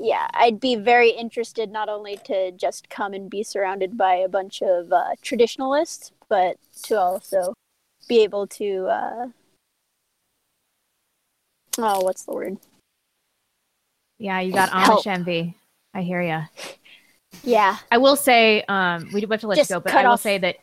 yeah 0.01 0.27
i'd 0.35 0.59
be 0.59 0.75
very 0.75 1.11
interested 1.11 1.71
not 1.71 1.89
only 1.89 2.17
to 2.17 2.51
just 2.53 2.89
come 2.89 3.13
and 3.15 3.31
be 3.31 3.43
surrounded 3.43 3.97
by 3.97 4.15
a 4.15 4.29
bunch 4.29 4.61
of 4.63 4.93
uh, 4.93 5.11
traditionalists 5.23 6.11
but 6.29 6.57
to 6.83 6.99
also 6.99 7.55
be 8.09 8.23
able 8.23 8.47
to 8.47 8.87
uh, 8.87 9.27
oh 11.79 12.01
what's 12.05 12.25
the 12.25 12.33
word? 12.33 12.59
Yeah 14.19 14.41
you 14.41 14.53
got 14.53 14.71
amish 14.71 15.07
envy. 15.07 15.57
I 15.93 16.03
hear 16.03 16.21
you 16.23 16.43
Yeah. 17.43 17.79
I 17.91 17.99
will 17.99 18.17
say, 18.17 18.63
um, 18.69 19.11
we 19.13 19.21
do 19.21 19.27
have 19.29 19.41
to 19.41 19.47
let 19.47 19.57
Just 19.57 19.71
you 19.71 19.77
go, 19.77 19.81
but 19.81 19.95
I 19.95 20.05
will 20.05 20.13
off- 20.13 20.21
say 20.21 20.39
that 20.39 20.57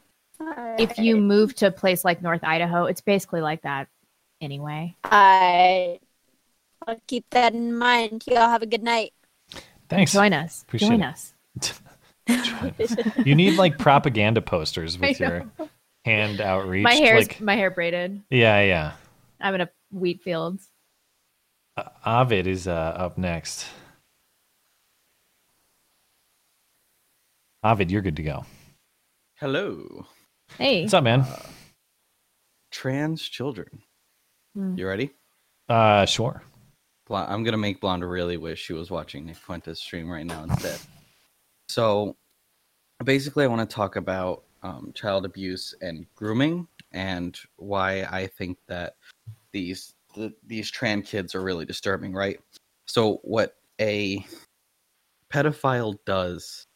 if 0.80 0.97
you 0.97 1.17
move 1.17 1.56
to 1.56 1.67
a 1.67 1.71
place 1.71 2.04
like 2.06 2.21
North 2.21 2.43
Idaho, 2.43 2.86
it's 2.86 3.01
basically 3.01 3.41
like 3.41 3.62
that 3.63 3.88
anyway. 4.41 4.95
I 5.04 5.99
I'll 6.88 6.99
keep 7.08 7.25
that 7.32 7.54
in 7.54 7.77
mind. 7.77 8.23
Y'all 8.27 8.49
have 8.49 8.62
a 8.62 8.65
good 8.65 8.84
night. 8.84 9.13
Thanks. 9.89 10.13
Join 10.13 10.34
us. 10.34 10.63
Appreciate 10.63 10.89
Join 10.89 11.01
it. 11.01 11.06
us. 11.06 11.34
You 13.25 13.36
need 13.36 13.58
like 13.58 13.77
propaganda 13.77 14.41
posters 14.41 14.97
with 14.99 15.19
your 15.19 15.45
know. 15.60 15.69
hand 16.06 16.39
outreach. 16.39 16.84
My 16.84 16.93
hair 16.93 17.17
like, 17.17 17.41
my 17.41 17.56
hair 17.56 17.69
braided. 17.71 18.21
yeah, 18.30 18.62
yeah. 18.62 18.91
I'm 19.39 19.54
in 19.56 19.62
a 19.62 19.69
wheat 19.91 20.21
field. 20.21 20.60
Uh, 21.75 21.84
Ovid 22.06 22.47
is 22.47 22.67
uh, 22.67 22.71
up 22.71 23.17
next. 23.17 23.65
Ovid, 27.63 27.91
you're 27.91 28.01
good 28.01 28.15
to 28.17 28.23
go. 28.23 28.45
Hello. 29.36 30.06
Hey. 30.58 30.82
What's 30.82 30.94
up, 30.94 31.04
man? 31.04 31.26
Trans 32.72 33.22
children. 33.22 33.82
Hmm. 34.56 34.78
You 34.78 34.88
ready? 34.88 35.12
Uh, 35.70 36.06
sure. 36.06 36.44
Bl- 37.08 37.16
I'm 37.16 37.44
gonna 37.44 37.58
make 37.58 37.82
Blonde 37.82 38.08
really 38.08 38.38
wish 38.38 38.62
she 38.62 38.74
was 38.74 38.92
watching 38.92 39.26
Nick 39.26 39.38
Fuentes 39.38 39.80
stream 39.80 40.10
right 40.10 40.26
now 40.26 40.44
instead. 40.44 40.80
So, 41.70 42.16
basically, 43.04 43.44
I 43.44 43.48
want 43.48 43.68
to 43.68 43.76
talk 43.76 43.96
about 43.96 44.44
um, 44.64 44.92
child 44.94 45.26
abuse 45.26 45.74
and 45.82 46.06
grooming, 46.16 46.68
and 46.92 47.38
why 47.56 48.04
I 48.04 48.28
think 48.28 48.58
that 48.68 48.96
these 49.52 49.94
the, 50.16 50.34
these 50.46 50.70
trans 50.70 51.10
kids 51.10 51.34
are 51.34 51.42
really 51.42 51.66
disturbing. 51.66 52.14
Right. 52.14 52.40
So, 52.86 53.20
what 53.24 53.56
a 53.80 54.26
pedophile 55.32 55.98
does, 56.06 56.68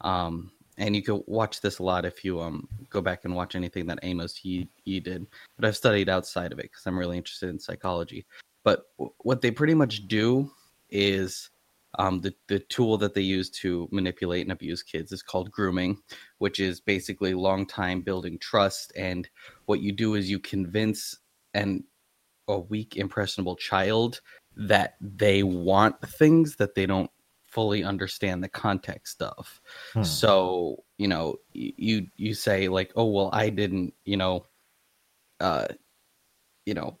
um, 0.00 0.50
and 0.78 0.96
you 0.96 1.02
can 1.02 1.22
watch 1.26 1.60
this 1.60 1.80
a 1.80 1.82
lot 1.82 2.04
if 2.04 2.24
you 2.24 2.40
um 2.40 2.66
go 2.88 3.00
back 3.00 3.24
and 3.24 3.34
watch 3.34 3.54
anything 3.54 3.86
that 3.86 3.98
Amos 4.02 4.34
he 4.34 4.68
Yee 4.84 5.00
did. 5.00 5.26
But 5.56 5.66
I've 5.66 5.76
studied 5.76 6.08
outside 6.08 6.52
of 6.52 6.58
it 6.58 6.70
because 6.70 6.86
I'm 6.86 6.98
really 6.98 7.16
interested 7.16 7.50
in 7.50 7.58
psychology 7.58 8.24
but 8.64 8.84
w- 8.98 9.14
what 9.20 9.40
they 9.40 9.50
pretty 9.50 9.74
much 9.74 10.06
do 10.08 10.50
is 10.90 11.50
um, 11.98 12.20
the, 12.20 12.34
the 12.48 12.58
tool 12.58 12.98
that 12.98 13.14
they 13.14 13.22
use 13.22 13.48
to 13.50 13.88
manipulate 13.90 14.42
and 14.42 14.52
abuse 14.52 14.82
kids 14.82 15.10
is 15.10 15.22
called 15.22 15.50
grooming 15.50 15.98
which 16.38 16.60
is 16.60 16.80
basically 16.80 17.34
long 17.34 17.66
time 17.66 18.02
building 18.02 18.38
trust 18.38 18.92
and 18.96 19.28
what 19.66 19.80
you 19.80 19.90
do 19.90 20.14
is 20.14 20.30
you 20.30 20.38
convince 20.38 21.16
an 21.54 21.82
a 22.48 22.58
weak 22.58 22.96
impressionable 22.96 23.56
child 23.56 24.20
that 24.56 24.96
they 25.00 25.42
want 25.42 26.00
things 26.02 26.56
that 26.56 26.74
they 26.74 26.86
don't 26.86 27.10
fully 27.58 27.82
understand 27.82 28.40
the 28.40 28.48
context 28.48 29.20
of 29.20 29.60
Hmm. 29.92 30.04
so 30.04 30.84
you 30.96 31.08
know 31.08 31.34
you 31.52 32.06
you 32.16 32.32
say 32.32 32.68
like 32.68 32.92
oh 32.94 33.06
well 33.06 33.30
i 33.32 33.50
didn't 33.50 33.92
you 34.04 34.16
know 34.16 34.46
uh 35.40 35.66
you 36.66 36.74
know 36.74 36.96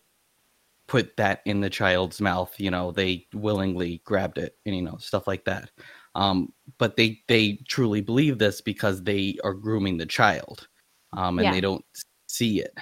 put 0.88 1.16
that 1.16 1.42
in 1.44 1.60
the 1.60 1.70
child's 1.70 2.20
mouth 2.20 2.52
you 2.58 2.72
know 2.72 2.90
they 2.90 3.24
willingly 3.32 4.02
grabbed 4.04 4.36
it 4.36 4.56
and 4.66 4.74
you 4.74 4.82
know 4.82 4.96
stuff 4.96 5.28
like 5.28 5.44
that 5.44 5.70
um 6.16 6.52
but 6.76 6.96
they 6.96 7.20
they 7.28 7.60
truly 7.68 8.00
believe 8.00 8.36
this 8.38 8.60
because 8.60 9.00
they 9.04 9.38
are 9.44 9.54
grooming 9.54 9.96
the 9.96 10.06
child 10.06 10.66
um 11.12 11.38
and 11.38 11.46
Yeah. 11.46 11.52
they 11.52 11.60
don't 11.60 11.84
see 12.26 12.60
it 12.60 12.76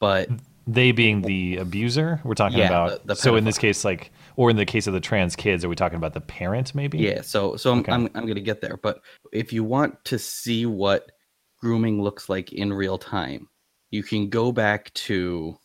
but 0.00 0.28
They 0.68 0.90
being 0.90 1.22
the 1.22 1.58
abuser, 1.58 2.20
we're 2.24 2.34
talking 2.34 2.58
Yeah, 2.58 2.66
about. 2.66 3.02
the- 3.04 3.08
the 3.08 3.14
so 3.16 3.36
in 3.36 3.44
this 3.44 3.56
case, 3.56 3.84
like, 3.84 4.10
or 4.34 4.50
in 4.50 4.56
the 4.56 4.64
case 4.66 4.88
of 4.88 4.94
the 4.94 5.00
trans 5.00 5.36
kids, 5.36 5.64
are 5.64 5.68
we 5.68 5.76
talking 5.76 5.96
about 5.96 6.12
the 6.12 6.20
parent? 6.20 6.74
Maybe. 6.74 6.98
Yeah, 6.98 7.20
so 7.22 7.56
so 7.56 7.72
I'm 7.72 7.78
Okay. 7.80 7.92
I'm, 7.92 8.08
I'm 8.14 8.26
gonna 8.26 8.40
get 8.40 8.60
there, 8.60 8.76
but 8.82 9.00
if 9.32 9.52
you 9.52 9.62
want 9.62 10.04
to 10.06 10.18
see 10.18 10.66
what 10.66 11.12
grooming 11.60 12.02
looks 12.02 12.28
like 12.28 12.52
in 12.52 12.72
real 12.72 12.98
time, 12.98 13.48
you 13.90 14.02
can 14.02 14.28
go 14.28 14.50
back 14.50 14.92
to 14.94 15.56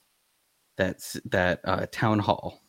that 0.77 0.99
that 1.25 1.61
uh, 1.63 1.87
town 1.91 2.19
hall, 2.19 2.61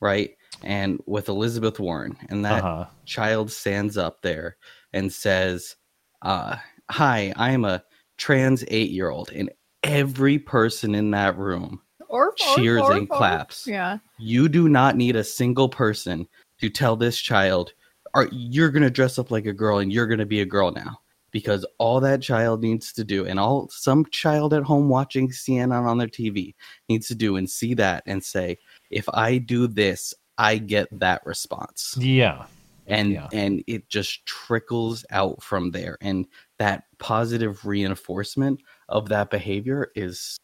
right? 0.00 0.30
And 0.62 1.00
with 1.06 1.28
Elizabeth 1.30 1.80
Warren, 1.80 2.16
and 2.28 2.44
that 2.44 2.62
Uh-huh. 2.64 2.86
child 3.06 3.50
stands 3.50 3.96
up 3.96 4.20
there 4.20 4.58
and 4.92 5.10
says, 5.10 5.76
uh, 6.20 6.56
"Hi, 6.90 7.32
I'm 7.36 7.64
a 7.64 7.82
trans 8.18 8.62
eight 8.68 8.90
year 8.90 9.08
old," 9.08 9.30
and 9.32 9.50
every 9.82 10.38
person 10.38 10.94
in 10.94 11.10
that 11.12 11.36
room 11.36 11.80
Or 12.08 12.34
cheers 12.34 12.82
and 12.88 13.08
claps. 13.08 13.66
Yeah. 13.66 13.98
You 14.18 14.48
do 14.48 14.68
not 14.68 14.96
need 14.96 15.16
a 15.16 15.24
single 15.24 15.68
person 15.68 16.26
to 16.60 16.68
tell 16.70 16.94
this 16.96 17.18
child, 17.18 17.72
"Are 18.14 18.28
you're 18.30 18.70
going 18.70 18.82
to 18.82 18.90
dress 18.90 19.18
up 19.18 19.30
like 19.30 19.46
a 19.46 19.52
girl 19.52 19.78
and 19.78 19.92
you're 19.92 20.06
going 20.06 20.18
to 20.20 20.26
be 20.26 20.40
a 20.40 20.46
girl 20.46 20.70
now?" 20.72 21.00
Because 21.30 21.64
all 21.78 21.98
that 22.00 22.20
child 22.20 22.62
needs 22.62 22.92
to 22.92 23.04
do, 23.04 23.24
and 23.26 23.40
all 23.40 23.68
some 23.70 24.04
child 24.10 24.52
at 24.52 24.62
home 24.62 24.88
watching 24.90 25.30
CNN 25.30 25.86
on 25.86 25.96
their 25.98 26.06
TV 26.06 26.54
needs 26.90 27.08
to 27.08 27.14
do, 27.14 27.36
and 27.36 27.48
see 27.48 27.72
that 27.74 28.02
and 28.06 28.22
say, 28.22 28.58
"If 28.90 29.08
I 29.14 29.38
do 29.38 29.66
this, 29.66 30.12
I 30.36 30.58
get 30.58 30.88
that 31.00 31.24
response." 31.24 31.96
Yeah. 31.98 32.44
and 32.88 33.12
Yeah. 33.12 33.28
and 33.32 33.62
it 33.68 33.88
just 33.88 34.26
trickles 34.26 35.04
out 35.10 35.40
from 35.40 35.70
there 35.70 35.96
and 36.00 36.26
that 36.58 36.82
positive 36.98 37.64
reinforcement 37.64 38.60
of 38.92 39.08
that 39.08 39.30
behavior 39.30 39.90
is 39.96 40.36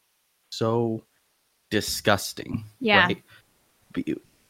so 0.51 1.05
disgusting 1.71 2.65
Yeah. 2.81 3.07
right 3.07 3.23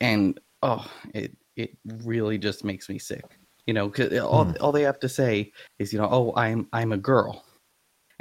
and 0.01 0.41
oh 0.63 0.91
it 1.15 1.37
it 1.57 1.77
really 2.05 2.39
just 2.39 2.65
makes 2.65 2.89
me 2.89 2.99
sick 2.99 3.25
you 3.67 3.75
know 3.75 3.89
'cause 3.91 4.17
all, 4.19 4.45
Hmm. 4.45 4.53
all 4.61 4.73
they 4.73 4.83
have 4.83 5.01
to 5.01 5.09
say 5.09 5.53
is 5.79 5.93
you 5.93 5.99
know 5.99 6.09
oh 6.11 6.33
i'm 6.37 6.69
i'm 6.73 6.93
a 6.93 6.97
girl 6.97 7.45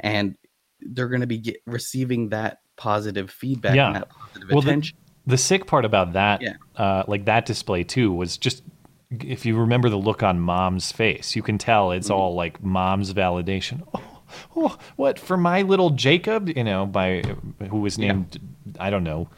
and 0.00 0.36
they're 0.80 1.08
going 1.08 1.20
to 1.22 1.26
be 1.26 1.38
get, 1.38 1.56
receiving 1.66 2.28
that 2.30 2.58
positive 2.76 3.30
feedback 3.30 3.74
Yeah. 3.76 3.86
and 3.88 3.96
that 3.96 4.08
positive 4.10 4.48
Well, 4.50 4.62
the, 4.62 4.70
attention 4.70 4.98
the 5.26 5.36
sick 5.38 5.66
part 5.66 5.84
about 5.84 6.12
that, 6.14 6.40
Yeah. 6.40 6.54
uh, 6.76 7.02
like 7.06 7.24
that 7.26 7.44
display 7.46 7.84
too, 7.84 8.12
was 8.12 8.38
just 8.38 8.62
if 9.10 9.44
you 9.44 9.56
remember 9.58 9.88
the 9.90 9.96
look 9.98 10.22
on 10.22 10.38
mom's 10.40 10.90
face, 10.92 11.34
you 11.36 11.42
can 11.42 11.58
tell 11.58 11.90
it's 11.92 12.08
all 12.10 12.34
like 12.34 12.62
mom's 12.62 13.12
validation. 13.12 13.82
Oh, 13.94 14.17
oh, 14.56 14.76
what 14.96 15.18
for 15.18 15.36
my 15.36 15.62
little 15.62 15.90
Jacob? 15.90 16.48
You 16.48 16.64
know, 16.64 16.86
by 16.86 17.22
who 17.70 17.80
was 17.80 17.98
named 17.98 18.38
I 18.78 18.90
don't 18.90 19.04
know 19.04 19.28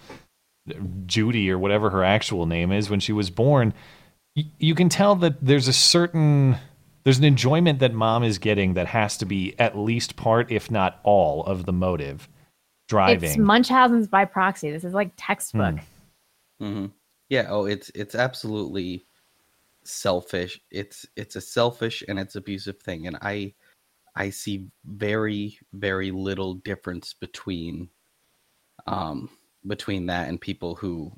Judy 1.06 1.50
or 1.50 1.58
whatever 1.58 1.90
her 1.90 2.04
actual 2.04 2.46
name 2.46 2.72
is 2.72 2.90
when 2.90 3.00
she 3.00 3.12
was 3.12 3.30
born. 3.30 3.74
Y- 4.36 4.44
you 4.58 4.74
can 4.74 4.88
tell 4.88 5.16
that 5.16 5.44
there's 5.44 5.68
a 5.68 5.72
certain 5.72 6.56
there's 7.04 7.18
an 7.18 7.24
enjoyment 7.24 7.78
that 7.80 7.94
mom 7.94 8.22
is 8.22 8.38
getting 8.38 8.74
that 8.74 8.86
has 8.88 9.16
to 9.18 9.26
be 9.26 9.54
at 9.58 9.76
least 9.76 10.16
part, 10.16 10.50
if 10.52 10.70
not 10.70 11.00
all, 11.02 11.44
of 11.44 11.64
the 11.66 11.72
motive 11.72 12.28
driving. 12.88 13.28
It's 13.30 13.38
Munchausen's 13.38 14.08
by 14.08 14.24
proxy. 14.24 14.70
This 14.70 14.84
is 14.84 14.94
like 14.94 15.12
textbook. 15.16 15.76
hmm 16.58 16.86
Yeah. 17.28 17.46
Oh, 17.48 17.64
it's 17.64 17.90
it's 17.94 18.14
absolutely 18.14 19.06
selfish. 19.84 20.60
It's 20.70 21.06
it's 21.16 21.36
a 21.36 21.40
selfish 21.40 22.04
and 22.06 22.18
it's 22.18 22.36
abusive 22.36 22.78
thing, 22.80 23.06
and 23.06 23.16
I 23.22 23.54
I 24.20 24.28
see 24.28 24.68
very 24.84 25.58
very 25.72 26.10
little 26.10 26.52
difference 26.52 27.14
between 27.14 27.88
um 28.86 29.30
between 29.66 30.04
that 30.06 30.28
and 30.28 30.38
people 30.38 30.74
who 30.74 31.10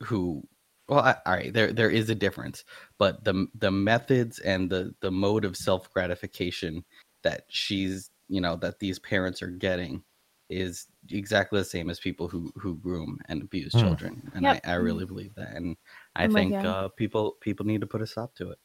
who 0.00 0.46
well 0.88 1.00
I, 1.00 1.16
all 1.26 1.34
right 1.34 1.52
there 1.52 1.72
there 1.72 1.90
is 1.90 2.10
a 2.10 2.14
difference 2.14 2.64
but 2.98 3.24
the 3.24 3.48
the 3.58 3.72
methods 3.72 4.38
and 4.38 4.70
the 4.70 4.94
the 5.00 5.10
mode 5.10 5.44
of 5.44 5.56
self 5.56 5.90
gratification 5.92 6.84
that 7.24 7.46
she's 7.48 8.10
you 8.28 8.40
know 8.40 8.54
that 8.56 8.78
these 8.78 9.00
parents 9.00 9.42
are 9.42 9.50
getting 9.50 10.04
is 10.48 10.86
exactly 11.10 11.58
the 11.58 11.64
same 11.64 11.90
as 11.90 11.98
people 11.98 12.28
who 12.28 12.52
who 12.54 12.76
groom 12.76 13.18
and 13.28 13.42
abuse 13.42 13.72
Hmm. 13.72 13.80
children 13.80 14.30
and 14.34 14.44
Yep. 14.44 14.60
I, 14.64 14.70
I 14.70 14.74
really 14.76 15.04
believe 15.04 15.34
that 15.34 15.52
and 15.56 15.76
i 16.14 16.24
I'm 16.24 16.32
with 16.32 16.36
think 16.36 16.52
ya. 16.52 16.70
uh 16.70 16.88
people 16.90 17.36
people 17.40 17.66
need 17.66 17.80
to 17.80 17.88
put 17.88 18.02
a 18.02 18.06
stop 18.06 18.36
to 18.36 18.50
it 18.52 18.58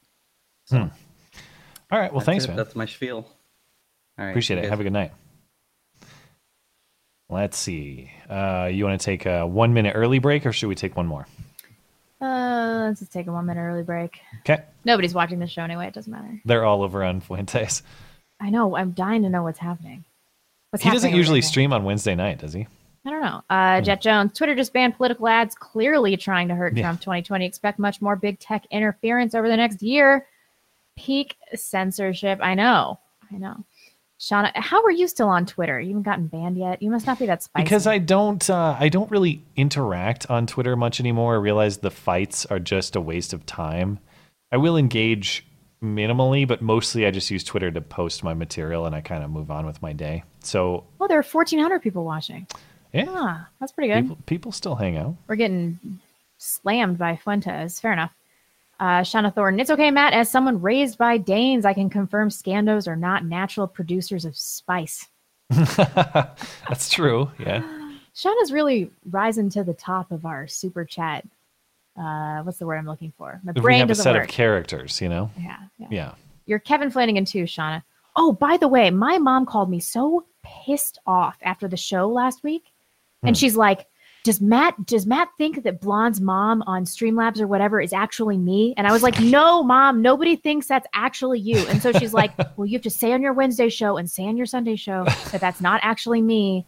Hmm. 0.70 0.86
All 1.90 1.98
right. 1.98 2.12
Well, 2.12 2.20
That's 2.20 2.26
thanks, 2.26 2.44
it. 2.44 2.48
man. 2.48 2.56
that's 2.56 2.76
my 2.76 2.86
spiel 2.86 3.16
all 3.16 3.39
right 4.26 4.30
Appreciate 4.30 4.58
it. 4.58 4.62
guys- 4.62 4.70
Have 4.70 4.80
a 4.80 4.84
good 4.84 4.92
night. 4.92 5.12
Let's 7.28 7.56
see. 7.56 8.10
Uh, 8.28 8.68
you 8.72 8.84
want 8.84 9.00
to 9.00 9.04
take 9.04 9.24
a 9.26 9.46
one 9.46 9.72
minute 9.72 9.92
early 9.94 10.18
break 10.18 10.46
or 10.46 10.52
should 10.52 10.66
we 10.68 10.74
take 10.74 10.96
one 10.96 11.06
more? 11.06 11.26
Uh, 12.20 12.86
let's 12.88 13.00
just 13.00 13.12
take 13.12 13.28
a 13.28 13.32
one 13.32 13.46
minute 13.46 13.60
early 13.60 13.82
break. 13.84 14.18
Okay. 14.40 14.62
Nobody's 14.84 15.14
watching 15.14 15.38
the 15.38 15.46
show 15.46 15.62
anyway. 15.62 15.86
It 15.86 15.94
doesn't 15.94 16.10
matter. 16.12 16.40
They're 16.44 16.64
all 16.64 16.82
over 16.82 17.04
on 17.04 17.20
Fuentes. 17.20 17.82
I 18.40 18.50
know. 18.50 18.74
I'm 18.76 18.90
dying 18.92 19.22
to 19.22 19.28
know 19.28 19.42
what's 19.44 19.58
happening. 19.60 20.04
What's 20.70 20.82
he 20.84 20.90
doesn't 20.90 21.14
usually 21.14 21.40
there? 21.40 21.48
stream 21.48 21.72
on 21.72 21.84
Wednesday 21.84 22.14
night, 22.14 22.38
does 22.38 22.52
he? 22.52 22.66
I 23.06 23.10
don't 23.10 23.22
know. 23.22 23.42
Uh, 23.48 23.80
Jet 23.80 24.02
Jones, 24.02 24.32
Twitter 24.36 24.54
just 24.54 24.72
banned 24.72 24.96
political 24.96 25.26
ads, 25.28 25.54
clearly 25.54 26.16
trying 26.16 26.48
to 26.48 26.54
hurt 26.54 26.76
Yeah. 26.76 26.82
Trump 26.82 27.00
2020. 27.00 27.44
Expect 27.46 27.78
much 27.78 28.02
more 28.02 28.16
big 28.16 28.38
tech 28.40 28.66
interference 28.70 29.34
over 29.34 29.48
the 29.48 29.56
next 29.56 29.82
year. 29.82 30.26
Peak 30.98 31.36
censorship. 31.54 32.40
I 32.42 32.54
know. 32.54 32.98
I 33.32 33.36
know. 33.38 33.64
Shauna, 34.20 34.52
how 34.54 34.82
are 34.82 34.90
you 34.90 35.08
still 35.08 35.28
on 35.28 35.46
Twitter? 35.46 35.80
You 35.80 35.88
haven't 35.88 36.02
gotten 36.02 36.26
banned 36.26 36.58
yet. 36.58 36.82
You 36.82 36.90
must 36.90 37.06
not 37.06 37.18
be 37.18 37.24
that 37.26 37.42
spicy. 37.42 37.64
Because 37.64 37.86
I 37.86 37.96
don't, 37.98 38.48
uh, 38.50 38.76
I 38.78 38.90
don't 38.90 39.10
really 39.10 39.42
interact 39.56 40.28
on 40.30 40.46
Twitter 40.46 40.76
much 40.76 41.00
anymore. 41.00 41.34
I 41.34 41.38
realize 41.38 41.78
the 41.78 41.90
fights 41.90 42.44
are 42.46 42.58
just 42.58 42.96
a 42.96 43.00
waste 43.00 43.32
of 43.32 43.46
time. 43.46 43.98
I 44.52 44.58
will 44.58 44.76
engage 44.76 45.46
minimally, 45.82 46.46
but 46.46 46.60
mostly 46.60 47.06
I 47.06 47.10
just 47.10 47.30
use 47.30 47.42
Twitter 47.42 47.70
to 47.70 47.80
post 47.80 48.22
my 48.22 48.34
material 48.34 48.84
and 48.84 48.94
I 48.94 49.00
kind 49.00 49.24
of 49.24 49.30
move 49.30 49.50
on 49.50 49.64
with 49.64 49.80
my 49.80 49.94
day. 49.94 50.24
So 50.40 50.84
Well, 50.98 51.08
there 51.08 51.18
are 51.18 51.22
1,400 51.22 51.80
people 51.80 52.04
watching. 52.04 52.46
yeah, 52.92 53.06
Ah, 53.08 53.48
that's 53.58 53.72
pretty 53.72 53.88
good. 53.88 54.02
people, 54.02 54.18
people 54.26 54.52
still 54.52 54.74
hang 54.74 54.98
out. 54.98 55.16
We're 55.28 55.36
getting 55.36 55.78
slammed 56.36 56.98
by 56.98 57.16
Fuentes. 57.16 57.80
Fair 57.80 57.94
enough. 57.94 58.12
Uh, 58.80 59.02
Shauna 59.02 59.32
Thornton, 59.34 59.60
it's 59.60 59.70
okay, 59.70 59.90
Matt. 59.90 60.14
As 60.14 60.30
someone 60.30 60.60
raised 60.60 60.96
by 60.96 61.18
Danes, 61.18 61.64
I 61.66 61.74
can 61.74 61.90
confirm 61.90 62.30
Scandos 62.30 62.88
are 62.88 62.96
not 62.96 63.26
natural 63.26 63.66
producers 63.68 64.24
of 64.24 64.34
spice. 64.36 65.06
That's 65.50 66.88
true. 66.90 67.30
Yeah. 67.38 67.62
Shauna's 68.14 68.52
really 68.52 68.90
rising 69.10 69.50
to 69.50 69.64
the 69.64 69.74
top 69.74 70.10
of 70.12 70.24
our 70.24 70.46
super 70.46 70.84
chat. 70.84 71.26
Uh, 71.98 72.42
what's 72.42 72.58
the 72.58 72.66
word 72.66 72.76
I'm 72.78 72.86
looking 72.86 73.12
for? 73.18 73.40
My 73.44 73.52
If 73.54 73.62
we 73.62 73.74
have 73.78 73.86
a 73.86 73.88
doesn't 73.88 74.02
set 74.02 74.14
work. 74.14 74.24
of 74.24 74.30
characters, 74.30 75.00
you 75.00 75.08
know? 75.08 75.30
yeah, 75.38 75.56
yeah. 75.78 75.86
Yeah. 75.90 76.14
You're 76.46 76.58
Kevin 76.58 76.90
Flanagan 76.90 77.24
too, 77.24 77.44
Shauna. 77.44 77.82
Oh, 78.16 78.32
by 78.32 78.56
the 78.56 78.66
way, 78.68 78.90
my 78.90 79.18
mom 79.18 79.44
called 79.46 79.70
me 79.70 79.78
so 79.80 80.24
pissed 80.42 80.98
off 81.06 81.36
after 81.42 81.68
the 81.68 81.76
show 81.76 82.08
last 82.08 82.42
week. 82.42 82.64
And 83.22 83.36
Hmm. 83.36 83.38
she's 83.38 83.56
like, 83.56 83.86
Does 84.22 84.40
Matt 84.40 84.74
does 84.86 85.06
Matt 85.06 85.30
think 85.38 85.62
that 85.62 85.80
Blonde's 85.80 86.20
mom 86.20 86.62
on 86.66 86.84
Streamlabs 86.84 87.40
or 87.40 87.46
whatever 87.46 87.80
is 87.80 87.92
actually 87.92 88.36
me? 88.36 88.74
And 88.76 88.86
I 88.86 88.92
was 88.92 89.02
like, 89.02 89.18
No, 89.20 89.62
mom, 89.62 90.02
nobody 90.02 90.36
thinks 90.36 90.66
that's 90.66 90.86
actually 90.92 91.40
you. 91.40 91.58
And 91.68 91.80
so 91.80 91.92
she's 91.92 92.12
like, 92.12 92.32
Well, 92.56 92.66
you 92.66 92.74
have 92.74 92.82
to 92.82 92.90
say 92.90 93.12
on 93.12 93.22
your 93.22 93.32
Wednesday 93.32 93.68
show 93.68 93.96
and 93.96 94.10
say 94.10 94.26
on 94.26 94.36
your 94.36 94.46
Sunday 94.46 94.76
show 94.76 95.04
that 95.04 95.40
that's 95.40 95.60
not 95.60 95.80
actually 95.82 96.20
me. 96.20 96.66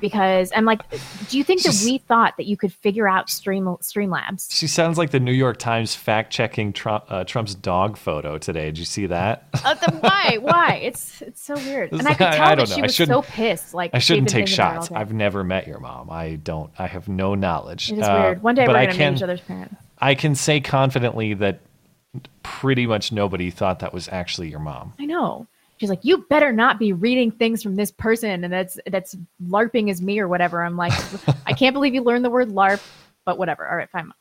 Because 0.00 0.52
I'm 0.54 0.64
like, 0.64 0.82
do 1.28 1.36
you 1.36 1.44
think 1.44 1.62
that 1.62 1.82
we 1.84 1.98
thought 1.98 2.36
that 2.38 2.46
you 2.46 2.56
could 2.56 2.72
figure 2.72 3.08
out 3.08 3.28
Stream 3.28 3.64
Streamlabs? 3.82 4.46
She 4.50 4.66
sounds 4.66 4.96
like 4.96 5.10
the 5.10 5.20
New 5.20 5.32
York 5.32 5.58
Times 5.58 5.94
fact 5.94 6.32
checking 6.32 6.72
Trump, 6.72 7.04
uh, 7.08 7.24
Trump's 7.24 7.54
dog 7.54 7.96
photo 7.98 8.38
today. 8.38 8.66
Did 8.66 8.78
you 8.78 8.84
see 8.84 9.06
that? 9.06 9.48
Uh, 9.64 9.74
then 9.74 9.98
why? 10.00 10.38
Why? 10.40 10.80
It's 10.82 11.20
it's 11.22 11.42
so 11.42 11.54
weird. 11.54 11.92
And 11.92 12.02
I 12.06 12.14
could 12.14 12.18
tell 12.18 12.28
I 12.42 12.48
that 12.50 12.54
don't 12.54 12.68
she 12.68 12.76
know. 12.76 12.82
Was 12.86 12.94
shouldn't- 12.94 13.24
so 13.26 13.30
pissed. 13.32 13.74
Like 13.74 13.90
I 13.92 13.98
shouldn't 13.98 14.28
take 14.28 14.46
thinking 14.46 14.54
about 14.54 14.72
it 14.72 14.76
all 14.76 14.82
shots. 14.84 14.92
I've 14.92 15.12
never 15.12 15.42
met 15.44 15.66
your 15.66 15.80
mom. 15.80 16.08
I 16.08 16.36
don't. 16.36 16.70
I 16.78 16.86
have 16.86 17.08
no 17.08 17.34
knowledge. 17.34 17.90
It 17.92 17.98
is 17.98 18.04
Uh, 18.06 18.20
weird. 18.22 18.42
One 18.42 18.54
day 18.54 18.66
but 18.66 18.74
we're 18.76 18.86
gonna 18.86 18.96
can, 18.96 19.12
meet 19.14 19.18
each 19.18 19.22
other's 19.24 19.40
parents. 19.40 19.74
I 19.98 20.14
can 20.14 20.34
say 20.34 20.60
confidently 20.60 21.34
that 21.34 21.60
pretty 22.42 22.86
much 22.86 23.12
nobody 23.12 23.50
thought 23.50 23.80
that 23.80 23.92
was 23.92 24.08
actually 24.08 24.48
your 24.50 24.60
mom. 24.60 24.94
I 24.98 25.04
know. 25.04 25.46
She's 25.80 25.88
like, 25.88 26.00
you 26.04 26.18
better 26.28 26.52
not 26.52 26.78
be 26.78 26.92
reading 26.92 27.30
things 27.30 27.62
from 27.62 27.74
this 27.74 27.90
person, 27.90 28.44
and 28.44 28.52
that's 28.52 28.78
that's 28.86 29.16
larping 29.48 29.90
as 29.90 30.02
me 30.02 30.20
or 30.20 30.28
whatever. 30.28 30.62
I'm 30.62 30.76
like, 30.76 30.92
I 31.46 31.54
can't 31.54 31.72
believe 31.72 31.94
you 31.94 32.02
learned 32.02 32.22
the 32.24 32.28
word 32.30 32.50
larp, 32.50 32.82
but 33.24 33.38
whatever. 33.38 33.66
All 33.66 33.76
right, 33.76 33.88
fine. 33.88 34.12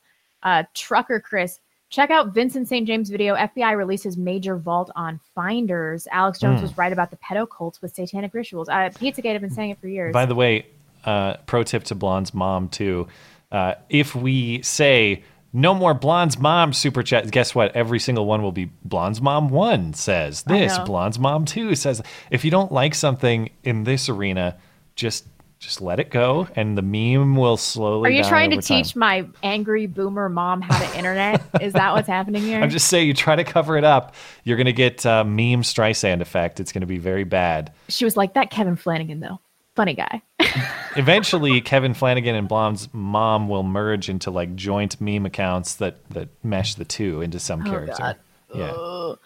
Uh, 0.42 0.64
Trucker 0.74 1.20
Chris, 1.20 1.60
check 1.90 2.12
out 2.12 2.34
Vincent 2.34 2.70
St. 2.70 2.88
James 2.88 3.10
video. 3.10 3.36
FBI 3.36 3.76
releases 3.76 4.16
major 4.16 4.56
vault 4.56 4.90
on 4.96 5.20
finders. 5.36 6.08
Alex 6.14 6.40
Jones 6.40 6.60
Hmm. 6.60 6.64
was 6.64 6.78
right 6.78 6.94
about 6.94 7.12
the 7.12 7.18
pedo 7.18 7.46
cults 7.50 7.82
with 7.82 7.94
satanic 7.94 8.34
rituals. 8.34 8.70
Uh, 8.70 8.90
Pizzagate 8.94 9.36
I've 9.36 9.42
been 9.42 9.50
saying 9.50 9.72
it 9.72 9.80
for 9.82 9.90
years. 9.90 10.14
By 10.14 10.26
the 10.26 10.36
way, 10.36 10.66
uh, 11.04 11.36
pro 11.46 11.64
tip 11.64 11.84
to 11.86 11.96
Blonde's 11.96 12.34
mom 12.34 12.70
too. 12.70 13.08
Uh, 13.52 13.74
if 13.90 14.16
we 14.16 14.62
say 14.62 15.24
no 15.52 15.74
more 15.74 15.94
Blonde's 15.94 16.38
mom 16.38 16.74
super 16.74 17.04
chat, 17.04 17.30
guess 17.32 17.56
what? 17.56 17.76
Every 17.76 18.00
single 18.00 18.26
one 18.26 18.42
will 18.42 18.52
be 18.52 18.72
Blonde's 18.84 19.22
mom 19.22 19.50
one 19.50 19.94
says 19.94 20.44
this. 20.44 20.78
Blonde's 20.80 21.20
mom 21.20 21.46
two 21.46 21.76
says. 21.76 22.02
If 22.30 22.46
you 22.46 22.52
don't 22.52 22.72
like 22.72 22.96
something 22.96 23.50
in 23.64 23.84
this 23.84 24.10
arena, 24.10 24.58
just 24.96 25.26
just 25.60 25.82
let 25.82 26.00
it 26.00 26.10
go, 26.10 26.48
and 26.56 26.78
the 26.78 26.82
meme 26.82 27.36
will 27.36 27.58
slowly. 27.58 28.10
Are 28.10 28.14
you 28.14 28.24
trying 28.24 28.52
to 28.52 28.56
time. 28.58 28.62
teach 28.62 28.96
my 28.96 29.28
angry 29.44 29.88
boomer 29.88 30.30
mom 30.30 30.62
how 30.62 30.80
to 30.80 30.98
internet? 30.98 31.42
Is 31.62 31.74
that 31.74 31.94
what's 31.94 32.08
happening 32.08 32.44
here? 32.44 32.60
I'm 32.64 32.70
just 32.70 32.88
saying, 32.88 33.08
you 33.08 33.14
try 33.14 33.36
to 33.36 33.44
cover 33.44 33.78
it 33.78 33.84
up, 33.84 34.16
you're 34.46 34.56
going 34.56 34.68
to 34.68 34.74
get 34.74 35.06
uh, 35.06 35.26
meme 35.26 35.64
Streisand 35.64 36.22
effect. 36.22 36.62
It's 36.62 36.72
going 36.72 36.82
to 36.82 36.88
be 36.88 36.98
very 36.98 37.26
bad. 37.26 37.74
She 37.90 38.06
was 38.06 38.16
like, 38.16 38.36
that 38.36 38.52
Kevin 38.52 38.78
Flanagan, 38.78 39.20
though. 39.20 39.42
Funny 39.80 39.94
guy. 39.94 40.22
Eventually, 40.98 41.62
Kevin 41.62 41.94
Flanagan 41.94 42.36
and 42.36 42.50
Blonde's 42.50 42.90
mom 42.92 43.48
will 43.48 43.64
merge 43.64 44.10
into 44.10 44.30
like 44.30 44.54
joint 44.58 45.00
meme 45.00 45.26
accounts 45.26 45.76
that 45.76 45.98
that 46.10 46.28
mesh 46.44 46.76
the 46.76 46.84
two 46.84 47.22
into 47.22 47.40
some 47.40 47.62
Oh, 47.66 47.70
character. 47.70 47.96
God. 47.98 48.16
Yeah. 48.54 48.72
Ugh. 48.72 49.20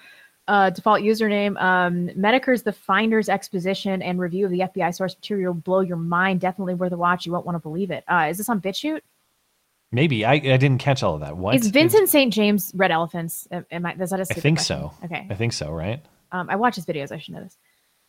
Uh, 0.47 0.69
default 0.69 1.01
username 1.01 1.59
um, 1.59 2.07
Medicare's 2.15 2.61
The 2.61 2.71
Finder's 2.71 3.29
exposition 3.29 4.03
and 4.03 4.19
review 4.19 4.45
of 4.45 4.51
the 4.51 4.59
FBI 4.59 4.93
source 4.93 5.15
material 5.15 5.53
will 5.53 5.61
blow 5.61 5.79
your 5.79 5.97
mind. 5.97 6.39
Definitely 6.39 6.75
worth 6.75 6.91
a 6.91 6.97
watch. 6.97 7.25
You 7.25 7.31
won't 7.31 7.47
want 7.47 7.55
to 7.55 7.59
believe 7.59 7.89
it. 7.89 8.03
Uh, 8.07 8.27
is 8.29 8.37
this 8.37 8.47
on 8.47 8.61
BitChute? 8.61 9.01
Maybe 9.91 10.23
I, 10.23 10.33
I 10.33 10.39
didn't 10.57 10.77
catch 10.77 11.01
all 11.01 11.15
of 11.15 11.21
that. 11.21 11.35
What? 11.35 11.55
Is 11.55 11.69
Vincent 11.69 12.09
St. 12.09 12.31
James 12.31 12.71
Red 12.75 12.91
Elephants? 12.91 13.47
Am 13.49 13.65
am 13.71 13.85
I? 13.87 13.93
Is 13.93 14.11
that 14.11 14.19
a 14.19 14.23
I 14.23 14.25
think 14.35 14.59
question? 14.59 14.77
so. 14.77 14.91
Okay. 15.05 15.25
I 15.31 15.33
think 15.33 15.53
so. 15.53 15.71
Right. 15.71 16.05
Um, 16.31 16.47
I 16.49 16.57
watch 16.57 16.75
his 16.75 16.85
videos. 16.85 17.11
I 17.11 17.17
should 17.17 17.33
know 17.33 17.41
this. 17.41 17.57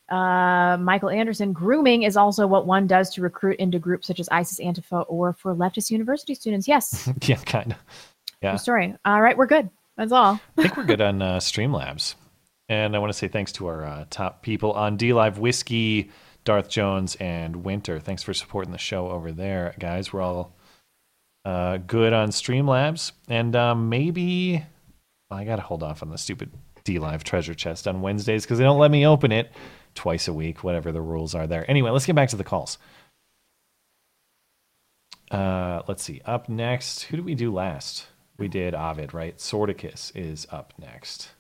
Uh, 0.09 0.77
Michael 0.79 1.11
Anderson. 1.11 1.53
Grooming 1.53 2.03
is 2.03 2.17
also 2.17 2.47
what 2.47 2.67
one 2.67 2.87
does 2.87 3.11
to 3.15 3.23
recruit 3.23 3.59
into 3.59 3.79
groups 3.79 4.07
such 4.07 4.21
as 4.21 4.29
ISIS, 4.31 4.61
Antifa, 4.61 5.05
or 5.09 5.33
for 5.33 5.55
leftist 5.55 5.91
university 5.91 6.35
students. 6.35 6.69
Yes. 6.69 7.09
yeah. 7.23 7.37
Kind 7.37 7.73
of. 7.73 7.79
Yeah. 8.43 8.51
True 8.51 8.59
story. 8.59 8.95
All 9.05 9.23
right, 9.23 9.37
we're 9.37 9.47
good. 9.47 9.71
That's 9.97 10.13
all. 10.13 10.41
I 10.59 10.63
think 10.63 10.77
we're 10.77 10.85
good 10.85 11.01
on 11.01 11.23
uh, 11.23 11.39
Streamlabs. 11.39 12.15
And 12.69 12.97
I 12.97 12.99
want 12.99 13.13
to 13.13 13.19
say 13.19 13.29
thanks 13.29 13.53
to 13.53 13.67
our 13.67 13.85
uh, 13.85 14.05
top 14.11 14.43
people 14.43 14.73
on 14.73 14.99
DLive 14.99 15.39
Whiskey, 15.39 16.11
Darth 16.45 16.69
Jones, 16.69 17.15
and 17.17 17.57
Winter. 17.57 18.01
Thanks 18.01 18.23
for 18.23 18.35
supporting 18.35 18.73
the 18.73 18.79
show 18.79 19.09
over 19.11 19.33
there, 19.33 19.75
guys. 19.79 20.13
We're 20.13 20.23
all 20.23 20.55
uh, 21.45 21.79
good 21.79 22.13
on 22.13 22.31
Streamlabs. 22.31 23.13
And 23.29 23.55
um, 23.55 23.89
maybe 23.89 24.65
I 25.31 25.45
got 25.45 25.57
to 25.57 25.63
hold 25.63 25.83
off 25.83 26.03
on 26.03 26.11
the 26.11 26.19
stupid 26.19 26.51
DLive 26.85 27.23
treasure 27.23 27.55
chest 27.55 27.89
on 27.89 28.03
Wednesdays 28.03 28.45
because 28.45 28.59
they 28.59 28.65
don't 28.65 28.79
let 28.79 28.91
me 28.91 29.07
open 29.07 29.33
it 29.33 29.51
twice 29.95 30.29
a 30.29 30.33
week, 30.33 30.65
whatever 30.65 30.93
the 30.93 31.01
rules 31.01 31.35
are 31.35 31.47
there. 31.47 31.69
Anyway, 31.71 31.91
let's 31.91 32.07
get 32.07 32.17
back 32.17 32.29
to 32.31 32.37
the 32.37 32.45
calls. 32.45 32.79
Uh, 35.31 35.83
let's 35.89 36.03
see. 36.03 36.21
Up 36.25 36.49
next, 36.49 37.05
who 37.05 37.17
did 37.17 37.25
we 37.25 37.35
do 37.35 37.53
last? 37.53 38.07
We 38.37 38.49
did 38.49 38.75
Ovid, 38.75 39.15
right? 39.15 39.37
Sordicus 39.39 40.13
is 40.15 40.47
up 40.51 40.75
next. 40.79 41.31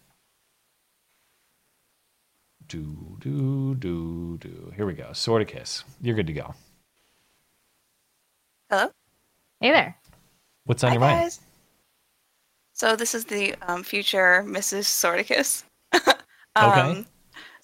Do, 2.66 3.18
do, 3.20 3.74
do, 3.74 4.38
do. 4.38 4.72
Here 4.74 4.86
we 4.86 4.94
go. 4.94 5.08
Sordicus, 5.12 5.84
you're 6.00 6.14
good 6.14 6.26
to 6.28 6.32
go. 6.32 6.54
Hello. 8.70 8.90
Hey 9.60 9.70
there. 9.70 9.96
What's 10.64 10.82
on 10.82 10.88
Hi 10.88 10.94
your 10.94 11.00
mind? 11.00 11.38
So 12.72 12.96
this 12.96 13.14
is 13.14 13.26
the 13.26 13.54
um, 13.62 13.82
future 13.82 14.42
Mrs. 14.46 14.84
Sordicus. 14.84 15.64
Okay. 16.56 17.04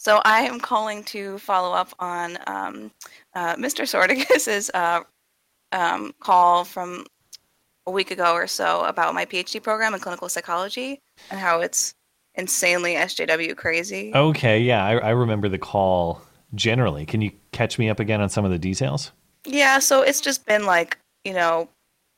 So 0.00 0.22
I 0.24 0.44
am 0.46 0.60
calling 0.60 1.04
to 1.04 1.36
follow 1.40 1.74
up 1.74 1.94
on 1.98 2.38
um, 2.46 2.90
uh, 3.34 3.56
Mr. 3.56 3.86
Sordicus's 3.86 4.70
uh, 4.74 5.02
um, 5.72 6.14
call 6.20 6.64
from 6.64 7.04
a 7.86 7.90
week 7.90 8.10
ago 8.10 8.32
or 8.32 8.46
so 8.46 8.82
about 8.86 9.12
my 9.12 9.26
PhD 9.26 9.62
program 9.62 9.92
in 9.92 10.00
clinical 10.00 10.30
psychology 10.30 11.02
and 11.30 11.38
how 11.38 11.60
it's 11.60 11.94
insanely 12.34 12.94
SJW 12.94 13.54
crazy. 13.58 14.10
Okay, 14.14 14.58
yeah, 14.60 14.86
I, 14.86 14.96
I 14.96 15.10
remember 15.10 15.50
the 15.50 15.58
call 15.58 16.22
generally. 16.54 17.04
Can 17.04 17.20
you 17.20 17.32
catch 17.52 17.78
me 17.78 17.90
up 17.90 18.00
again 18.00 18.22
on 18.22 18.30
some 18.30 18.46
of 18.46 18.50
the 18.50 18.58
details? 18.58 19.12
Yeah, 19.44 19.80
so 19.80 20.00
it's 20.00 20.22
just 20.22 20.46
been 20.46 20.64
like, 20.64 20.96
you 21.24 21.34
know, 21.34 21.68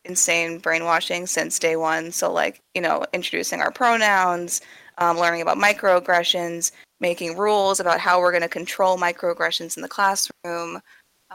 insane 0.04 0.60
brainwashing 0.60 1.26
since 1.26 1.58
day 1.58 1.74
one. 1.74 2.12
So, 2.12 2.32
like, 2.32 2.60
you 2.76 2.80
know, 2.80 3.04
introducing 3.12 3.60
our 3.60 3.72
pronouns, 3.72 4.60
um, 4.98 5.18
learning 5.18 5.42
about 5.42 5.58
microaggressions, 5.58 6.72
making 7.00 7.36
rules 7.36 7.80
about 7.80 8.00
how 8.00 8.20
we're 8.20 8.32
going 8.32 8.42
to 8.42 8.48
control 8.48 8.96
microaggressions 8.98 9.76
in 9.76 9.82
the 9.82 9.88
classroom. 9.88 10.80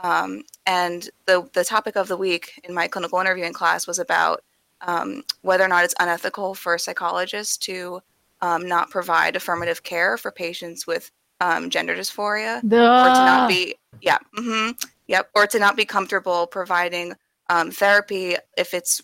Um, 0.02 0.44
and 0.66 1.08
the, 1.26 1.48
the 1.54 1.64
topic 1.64 1.96
of 1.96 2.08
the 2.08 2.16
week 2.16 2.60
in 2.64 2.74
my 2.74 2.86
clinical 2.86 3.20
interviewing 3.20 3.52
class 3.52 3.86
was 3.86 3.98
about 3.98 4.42
um, 4.80 5.24
whether 5.42 5.64
or 5.64 5.68
not 5.68 5.84
it's 5.84 5.94
unethical 5.98 6.54
for 6.54 6.78
psychologists 6.78 7.56
to 7.58 8.00
um, 8.40 8.66
not 8.66 8.90
provide 8.90 9.36
affirmative 9.36 9.82
care 9.82 10.16
for 10.16 10.30
patients 10.30 10.86
with 10.86 11.10
um, 11.40 11.70
gender 11.70 11.94
dysphoria 11.94 12.60
or 13.04 13.10
to 13.10 13.24
not 13.24 13.48
be 13.48 13.74
yeah 14.00 14.18
hmm 14.34 14.70
yep 15.06 15.28
or 15.34 15.46
to 15.46 15.58
not 15.58 15.76
be 15.76 15.84
comfortable 15.84 16.46
providing 16.46 17.14
um, 17.50 17.70
therapy 17.70 18.36
if 18.56 18.74
it's 18.74 19.02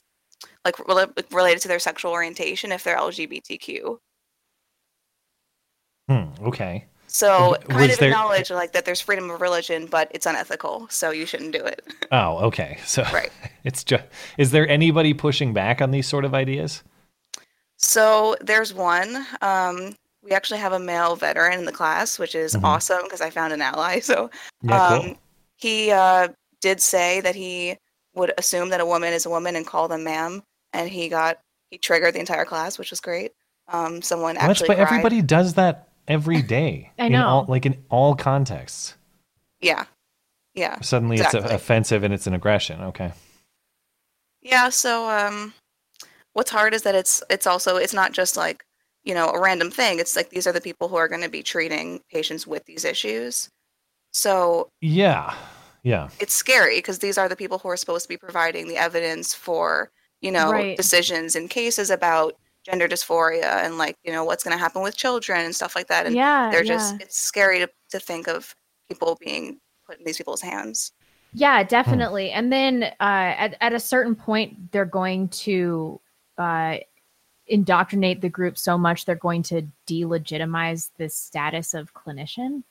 like 0.65 0.77
rela- 0.77 1.13
related 1.33 1.61
to 1.63 1.69
their 1.69 1.79
sexual 1.79 2.13
orientation 2.13 2.73
if 2.73 2.85
they're 2.85 2.99
lgbtq 2.99 3.99
Hmm, 6.09 6.25
okay. 6.49 6.85
so 7.07 7.51
Was 7.51 7.59
kind 7.69 7.91
of 7.93 7.99
there- 7.99 8.09
acknowledge 8.11 8.51
like 8.51 8.73
that 8.73 8.85
there's 8.85 9.01
freedom 9.01 9.31
of 9.31 9.41
religion 9.41 9.87
but 9.87 10.09
it's 10.11 10.27
unethical 10.27 10.87
so 10.91 11.11
you 11.11 11.25
shouldn't 11.27 11.53
do 11.53 11.65
it 11.65 11.83
Oh, 12.13 12.39
okay. 12.47 12.79
So 12.85 13.03
Right. 13.13 13.31
it's 13.65 13.85
just 13.85 14.05
is 14.37 14.51
there 14.51 14.69
anybody 14.69 15.15
pushing 15.15 15.53
back 15.55 15.81
on 15.81 15.91
these 15.93 16.07
sort 16.07 16.25
of 16.25 16.35
ideas? 16.35 16.83
So 17.77 18.37
there's 18.41 18.73
one. 18.73 19.27
Um, 19.43 19.97
we 20.23 20.31
actually 20.31 20.61
have 20.61 20.73
a 20.73 20.79
male 20.79 21.17
veteran 21.17 21.59
in 21.59 21.65
the 21.65 21.73
class, 21.73 22.19
which 22.19 22.35
is 22.35 22.55
Mhm. 22.55 22.65
awesome 22.65 23.03
because 23.05 23.21
I 23.21 23.31
found 23.31 23.53
an 23.53 23.61
ally. 23.63 24.01
So 24.11 24.31
Yeah, 24.63 24.83
um, 24.87 25.01
cool. 25.03 25.15
he 25.57 25.91
uh, 25.91 26.29
did 26.61 26.81
say 26.81 27.21
that 27.21 27.35
he 27.35 27.77
would 28.15 28.33
assume 28.39 28.69
that 28.71 28.81
a 28.81 28.87
woman 28.87 29.13
is 29.13 29.27
a 29.27 29.31
woman 29.31 29.57
and 29.57 29.67
call 29.67 29.89
them 29.89 30.05
ma'am, 30.05 30.43
and 30.73 30.89
he 30.89 31.09
got 31.09 31.39
he 31.71 31.79
triggered 31.79 32.15
the 32.15 32.21
entire 32.21 32.45
class, 32.45 32.79
which 32.79 32.91
was 32.91 33.01
great. 33.01 33.33
um, 33.69 34.03
someone 34.03 34.35
Well, 34.37 34.49
that's- 34.49 34.61
but 34.61 34.77
cried. 34.77 34.81
everybody 34.87 35.23
does 35.23 35.55
that 35.55 35.89
every 36.09 36.43
day. 36.59 36.91
I 36.99 37.07
In 37.07 37.13
know. 37.13 37.27
all, 37.27 37.45
like 37.49 37.67
in 37.67 37.83
all 37.91 38.15
contexts. 38.15 38.95
Yeah, 39.61 39.85
yeah. 40.55 40.81
Suddenly 40.81 41.17
exactly. 41.17 41.41
it's 41.41 41.53
offensive 41.53 42.03
and 42.05 42.13
it's 42.13 42.27
an 42.27 42.35
aggression. 42.35 42.81
Okay. 42.83 43.13
Yeah, 44.43 44.69
so 44.69 45.09
um 45.09 45.55
what's 46.35 46.51
hard 46.51 46.75
is 46.75 46.83
that 46.83 46.95
it's 46.95 47.23
it's 47.31 47.47
also 47.47 47.77
it's 47.77 47.95
not 47.95 48.13
just 48.13 48.37
like, 48.37 48.65
you 49.05 49.15
know, 49.15 49.31
a 49.31 49.41
random 49.41 49.71
thing. 49.71 49.99
It's 49.99 50.17
like 50.17 50.31
these 50.31 50.47
are 50.47 50.53
the 50.53 50.61
people 50.61 50.89
who 50.89 50.97
are 50.97 51.09
going 51.09 51.23
to 51.23 51.31
be 51.31 51.43
treating 51.43 52.01
patients 52.13 52.47
with 52.47 52.65
these 52.67 52.85
issues. 52.85 53.49
So 54.13 54.69
Yeah. 54.81 55.35
Yeah. 55.83 56.09
it's 56.21 56.35
scary 56.35 56.77
because 56.79 56.99
these 57.01 57.19
are 57.19 57.29
the 57.29 57.37
people 57.37 57.59
who 57.59 57.69
are 57.69 57.77
supposed 57.77 58.05
to 58.05 58.09
be 58.09 58.17
providing 58.17 58.69
the 58.69 58.77
evidence 58.77 59.35
for, 59.35 59.91
you 60.21 60.31
know, 60.31 60.51
Right. 60.51 60.77
decisions 60.77 61.37
in 61.37 61.49
cases 61.49 61.91
about 61.91 62.37
gender 62.65 62.89
dysphoria 62.89 63.65
and 63.65 63.79
like, 63.79 63.97
you 64.05 64.13
know, 64.13 64.25
what's 64.25 64.43
going 64.43 64.57
to 64.57 64.63
happen 64.63 64.83
with 64.83 64.97
children 64.97 65.45
and 65.45 65.55
stuff 65.55 65.77
like 65.77 65.89
that. 65.89 66.07
And 66.07 66.15
Yeah, 66.15 66.51
they're 66.51 66.65
just 66.65 66.95
yeah. 66.95 67.03
it's 67.03 67.19
scary 67.19 67.59
to 67.59 67.71
to 67.91 68.01
think 68.01 68.29
of 68.29 68.55
people 68.89 69.17
being 69.21 69.61
put 69.87 69.99
in 69.99 70.05
these 70.05 70.17
people's 70.17 70.41
hands. 70.41 70.93
Yeah, 71.33 71.63
definitely. 71.65 72.31
And 72.31 72.53
then 72.53 72.85
uh, 72.85 72.93
at 73.01 73.57
at 73.61 73.73
a 73.73 73.81
certain 73.81 74.15
point, 74.15 74.73
they're 74.73 74.85
going 74.85 75.29
to 75.29 76.01
uh, 76.39 76.79
indoctrinate 77.47 78.21
the 78.21 78.29
group 78.29 78.57
so 78.57 78.79
much 78.79 79.05
they're 79.05 79.17
going 79.17 79.43
to 79.43 79.63
delegitimize 79.87 80.91
the 80.97 81.09
status 81.09 81.75
of 81.75 81.93
clinician. 81.93 82.63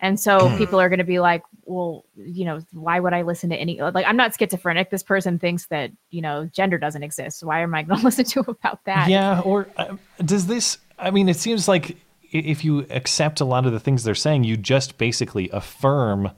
And 0.00 0.18
so 0.18 0.48
Hmm. 0.48 0.56
people 0.56 0.80
are 0.80 0.88
going 0.88 0.98
to 0.98 1.04
be 1.04 1.20
like, 1.20 1.42
well, 1.64 2.04
you 2.16 2.44
know, 2.44 2.60
why 2.72 2.98
would 2.98 3.12
I 3.12 3.22
listen 3.22 3.50
to 3.50 3.56
any? 3.56 3.80
Like, 3.80 4.06
I'm 4.06 4.16
not 4.16 4.34
schizophrenic. 4.36 4.90
This 4.90 5.02
person 5.02 5.38
thinks 5.38 5.66
that, 5.66 5.92
you 6.10 6.22
know, 6.22 6.46
gender 6.46 6.78
doesn't 6.78 7.02
exist. 7.02 7.44
Why 7.44 7.60
am 7.60 7.74
I 7.74 7.82
going 7.82 8.00
to 8.00 8.04
listen 8.04 8.24
to 8.24 8.40
about 8.40 8.84
that? 8.86 9.08
Yeah, 9.08 9.40
or 9.40 9.68
uh, 9.76 9.96
does 10.24 10.46
this? 10.46 10.78
I 10.98 11.10
mean, 11.10 11.28
it 11.28 11.36
seems 11.36 11.68
like 11.68 11.96
if 12.32 12.64
you 12.64 12.86
accept 12.90 13.40
a 13.40 13.44
lot 13.44 13.66
of 13.66 13.72
the 13.72 13.80
things 13.80 14.04
they're 14.04 14.14
saying, 14.14 14.44
you 14.44 14.56
just 14.56 14.98
basically 14.98 15.50
affirm 15.50 16.30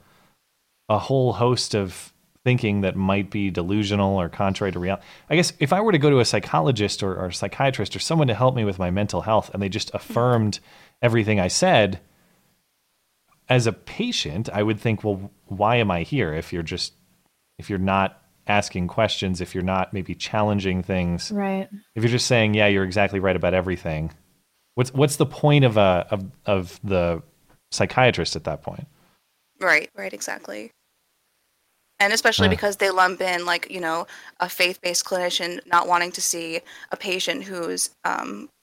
a 0.89 0.99
whole 0.99 1.33
host 1.33 1.73
of 1.73 2.11
thinking 2.43 2.81
that 2.81 2.97
might 2.97 3.29
be 3.29 3.49
delusional 3.49 4.19
or 4.19 4.27
contrary 4.27 4.71
to 4.71 4.79
reality. 4.79 5.03
I 5.29 5.37
guess 5.37 5.53
if 5.59 5.71
I 5.71 5.79
were 5.79 5.93
to 5.93 5.97
go 5.97 6.09
to 6.09 6.19
a 6.19 6.25
psychologist 6.25 7.01
or, 7.01 7.15
or 7.15 7.27
a 7.27 7.33
psychiatrist 7.33 7.95
or 7.95 7.99
someone 7.99 8.27
to 8.27 8.35
help 8.35 8.53
me 8.55 8.65
with 8.65 8.79
my 8.79 8.91
mental 8.91 9.21
health, 9.21 9.49
and 9.53 9.63
they 9.63 9.69
just 9.69 9.91
affirmed 9.93 10.59
everything 11.01 11.39
I 11.39 11.47
said. 11.47 12.01
As 13.49 13.67
a 13.67 13.73
patient, 13.73 14.49
I 14.51 14.63
would 14.63 14.79
think, 14.79 15.03
well, 15.03 15.29
why 15.47 15.75
am 15.77 15.91
I 15.91 16.03
here 16.03 16.33
if 16.33 16.53
you're 16.53 16.63
just 16.63 16.93
if 17.59 17.69
you're 17.69 17.79
not 17.79 18.21
asking 18.47 18.87
questions, 18.87 19.39
if 19.41 19.53
you're 19.53 19.63
not 19.63 19.93
maybe 19.93 20.15
challenging 20.15 20.81
things, 20.83 21.31
Right. 21.31 21.69
if 21.95 22.03
you're 22.03 22.11
just 22.11 22.27
saying, 22.27 22.53
yeah, 22.55 22.67
you're 22.67 22.83
exactly 22.83 23.19
right 23.19 23.35
about 23.35 23.53
everything, 23.53 24.11
what's 24.75 24.93
what's 24.93 25.17
the 25.17 25.25
point 25.25 25.65
of 25.65 25.77
a 25.77 26.07
of 26.09 26.31
of 26.45 26.79
the 26.83 27.21
psychiatrist 27.71 28.35
at 28.35 28.43
that 28.45 28.61
point? 28.61 28.87
Right, 29.59 29.89
right, 29.95 30.13
exactly. 30.13 30.71
And 31.99 32.11
especially 32.11 32.47
Uh. 32.47 32.51
because 32.51 32.77
they 32.77 32.89
lump 32.89 33.21
in, 33.21 33.45
like, 33.45 33.69
you 33.71 33.79
know, 33.79 34.07
a 34.39 34.49
faith 34.49 34.81
based 34.81 35.05
clinician 35.05 35.59
not 35.65 35.87
wanting 35.87 36.11
to 36.13 36.21
see 36.21 36.59
a 36.91 36.97
patient 36.97 37.43
who's 37.43 37.91
um, 38.03 38.49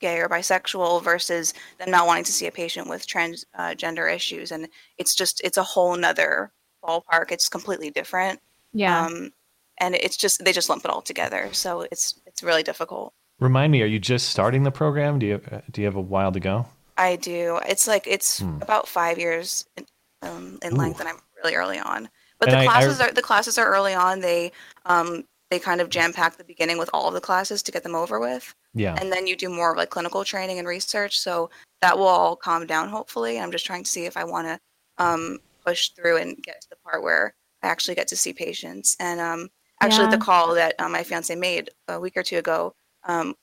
gay 0.00 0.18
or 0.18 0.28
bisexual 0.28 1.02
versus 1.02 1.54
them 1.78 1.90
not 1.90 2.06
wanting 2.06 2.24
to 2.24 2.32
see 2.32 2.46
a 2.46 2.52
patient 2.52 2.88
with 2.88 3.06
transgender 3.06 4.10
uh, 4.10 4.14
issues. 4.14 4.52
And 4.52 4.68
it's 4.98 5.14
just, 5.14 5.40
it's 5.42 5.56
a 5.56 5.62
whole 5.62 5.96
nother 5.96 6.52
ballpark. 6.84 7.30
It's 7.32 7.48
completely 7.48 7.90
different. 7.90 8.40
Yeah. 8.72 9.06
Um, 9.06 9.32
and 9.78 9.94
it's 9.94 10.16
just, 10.16 10.44
they 10.44 10.52
just 10.52 10.68
lump 10.68 10.84
it 10.84 10.90
all 10.90 11.02
together. 11.02 11.48
So 11.52 11.82
it's, 11.90 12.20
it's 12.26 12.42
really 12.42 12.62
difficult. 12.62 13.12
Remind 13.38 13.70
me, 13.72 13.82
are 13.82 13.86
you 13.86 13.98
just 13.98 14.30
starting 14.30 14.62
the 14.62 14.70
program? 14.70 15.18
Do 15.18 15.26
you 15.26 15.40
uh, 15.52 15.60
do 15.70 15.82
you 15.82 15.86
have 15.86 15.96
a 15.96 16.00
while 16.00 16.32
to 16.32 16.40
go? 16.40 16.64
I 16.96 17.16
do. 17.16 17.60
It's 17.68 17.86
like 17.86 18.06
it's 18.06 18.38
Hmm. 18.38 18.62
about 18.62 18.88
five 18.88 19.18
years 19.18 19.66
in, 19.76 19.84
um, 20.22 20.58
in 20.62 20.74
length, 20.74 21.00
and 21.00 21.08
I'm 21.10 21.18
really 21.42 21.54
early 21.54 21.78
on. 21.78 22.08
But 22.38 22.48
And 22.48 22.54
the 22.54 22.60
I- 22.60 22.62
I- 22.62 22.66
classes 22.66 22.98
are 22.98 23.12
the 23.12 23.20
classes 23.20 23.58
are 23.58 23.66
early 23.66 23.92
on. 23.92 24.20
They 24.20 24.52
um, 24.86 25.24
they 25.50 25.58
kind 25.58 25.82
of 25.82 25.90
jam 25.90 26.14
pack 26.14 26.38
the 26.38 26.44
beginning 26.44 26.78
with 26.78 26.88
all 26.94 27.08
of 27.08 27.12
the 27.14 27.20
classes 27.20 27.62
to 27.64 27.72
get 27.72 27.82
them 27.82 27.94
over 27.94 28.18
with, 28.18 28.54
Yeah. 28.76 28.96
and 29.00 29.10
then 29.10 29.26
you 29.26 29.36
do 29.36 29.48
more 29.48 29.72
of 29.72 29.76
like 29.76 29.90
clinical 29.90 30.24
training 30.24 30.58
and 30.58 30.68
research. 30.68 31.18
So 31.18 31.50
that 31.80 31.96
will 31.96 32.06
all 32.06 32.36
calm 32.36 32.66
down 32.66 32.88
hopefully. 32.88 33.40
I'm 33.40 33.50
just 33.50 33.66
trying 33.66 33.84
to 33.84 33.90
see 33.90 34.04
if 34.04 34.16
I 34.16 34.24
want 34.24 34.46
to 34.46 34.58
um, 34.98 35.38
push 35.64 35.90
through 35.90 36.18
and 36.18 36.36
get 36.42 36.60
to 36.62 36.68
the 36.70 36.76
part 36.76 37.02
where 37.02 37.34
I 37.62 37.68
actually 37.68 37.94
get 37.94 38.08
to 38.08 38.16
see 38.16 38.32
patients. 38.32 38.96
And 39.00 39.20
um, 39.20 39.48
actually, 39.80 40.04
Yeah. 40.04 40.10
the 40.10 40.18
call 40.18 40.54
that 40.54 40.74
uh, 40.78 40.88
my 40.88 41.02
fiance 41.02 41.34
made 41.34 41.70
a 41.88 41.98
week 41.98 42.16
or 42.16 42.22
two 42.22 42.38
ago 42.38 42.74
um, 43.04 43.34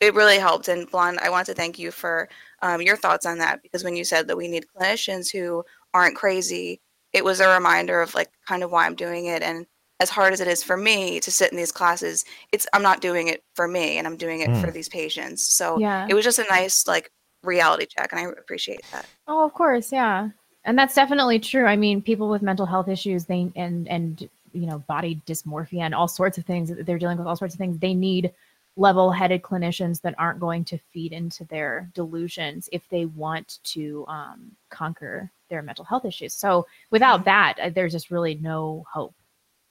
it 0.00 0.14
really 0.14 0.38
helped. 0.38 0.68
And 0.68 0.90
Blonde, 0.90 1.18
I 1.20 1.30
want 1.30 1.46
to 1.46 1.54
thank 1.54 1.78
you 1.78 1.90
for 1.90 2.28
um, 2.62 2.82
your 2.82 2.96
thoughts 2.96 3.26
on 3.26 3.38
that 3.38 3.62
because 3.62 3.84
when 3.84 3.96
you 3.96 4.04
said 4.04 4.28
that 4.28 4.36
we 4.36 4.48
need 4.48 4.66
clinicians 4.76 5.30
who 5.32 5.64
aren't 5.94 6.16
crazy, 6.16 6.80
it 7.12 7.24
was 7.24 7.40
a 7.40 7.48
reminder 7.54 8.02
of 8.02 8.14
like 8.14 8.28
kind 8.46 8.62
of 8.62 8.70
why 8.70 8.86
I'm 8.86 8.94
doing 8.94 9.26
it. 9.26 9.42
And 9.42 9.66
as 10.00 10.10
hard 10.10 10.32
as 10.32 10.40
it 10.40 10.48
is 10.48 10.62
for 10.62 10.76
me 10.76 11.20
to 11.20 11.30
sit 11.30 11.50
in 11.50 11.56
these 11.56 11.72
classes, 11.72 12.24
it's 12.52 12.66
I'm 12.72 12.82
not 12.82 13.00
doing 13.00 13.28
it 13.28 13.42
for 13.54 13.66
me, 13.66 13.98
and 13.98 14.06
I'm 14.06 14.16
doing 14.16 14.40
it 14.40 14.56
for 14.58 14.68
Mm. 14.68 14.72
these 14.72 14.88
patients. 14.88 15.52
So 15.52 15.78
Yeah. 15.78 16.06
it 16.08 16.14
was 16.14 16.24
just 16.24 16.38
a 16.38 16.46
nice 16.48 16.86
like 16.86 17.10
reality 17.42 17.86
check, 17.86 18.12
and 18.12 18.20
I 18.20 18.24
appreciate 18.24 18.82
that. 18.92 19.06
Oh, 19.26 19.44
of 19.44 19.54
course, 19.54 19.92
yeah. 19.92 20.30
And 20.64 20.78
that's 20.78 20.94
definitely 20.94 21.38
true. 21.38 21.66
I 21.66 21.76
mean, 21.76 22.02
people 22.02 22.28
with 22.28 22.42
mental 22.42 22.66
health 22.66 22.88
issues, 22.88 23.24
they 23.24 23.50
and 23.56 23.88
and 23.88 24.28
you 24.52 24.66
know, 24.66 24.78
body 24.88 25.20
dysmorphia 25.26 25.80
and 25.80 25.94
all 25.94 26.08
sorts 26.08 26.38
of 26.38 26.44
things, 26.46 26.72
they're 26.74 26.98
dealing 26.98 27.18
with 27.18 27.26
all 27.26 27.36
sorts 27.36 27.54
of 27.54 27.58
things. 27.58 27.78
They 27.78 27.94
need 27.94 28.32
level-headed 28.76 29.42
clinicians 29.42 30.00
that 30.02 30.14
aren't 30.18 30.40
going 30.40 30.64
to 30.64 30.78
feed 30.92 31.12
into 31.12 31.44
their 31.44 31.90
delusions 31.94 32.68
if 32.72 32.88
they 32.88 33.04
want 33.06 33.58
to 33.64 34.06
um, 34.08 34.52
conquer 34.70 35.30
their 35.50 35.62
mental 35.62 35.84
health 35.84 36.04
issues. 36.04 36.32
So 36.32 36.66
without 36.90 37.24
that, 37.24 37.58
uh, 37.60 37.70
there's 37.70 37.92
just 37.92 38.10
really 38.10 38.36
no 38.36 38.84
hope 38.90 39.14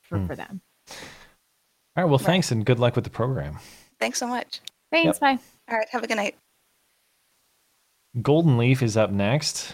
for, 0.07 0.17
Hmm. 0.19 0.27
for 0.27 0.35
them. 0.35 0.61
All 1.95 2.03
right. 2.03 2.05
Well, 2.09 2.19
thanks 2.19 2.51
and 2.51 2.65
good 2.65 2.79
luck 2.79 2.95
with 2.95 3.03
the 3.03 3.09
program. 3.09 3.57
Thanks 3.99 4.19
so 4.19 4.27
much. 4.27 4.61
Thanks. 4.91 5.19
Bye. 5.19 5.39
All 5.69 5.77
right, 5.77 5.87
have 5.89 6.03
a 6.03 6.07
good 6.07 6.17
night. 6.17 6.35
Golden 8.21 8.57
Leaf 8.57 8.81
is 8.81 8.95
up 8.95 9.11
next. 9.11 9.73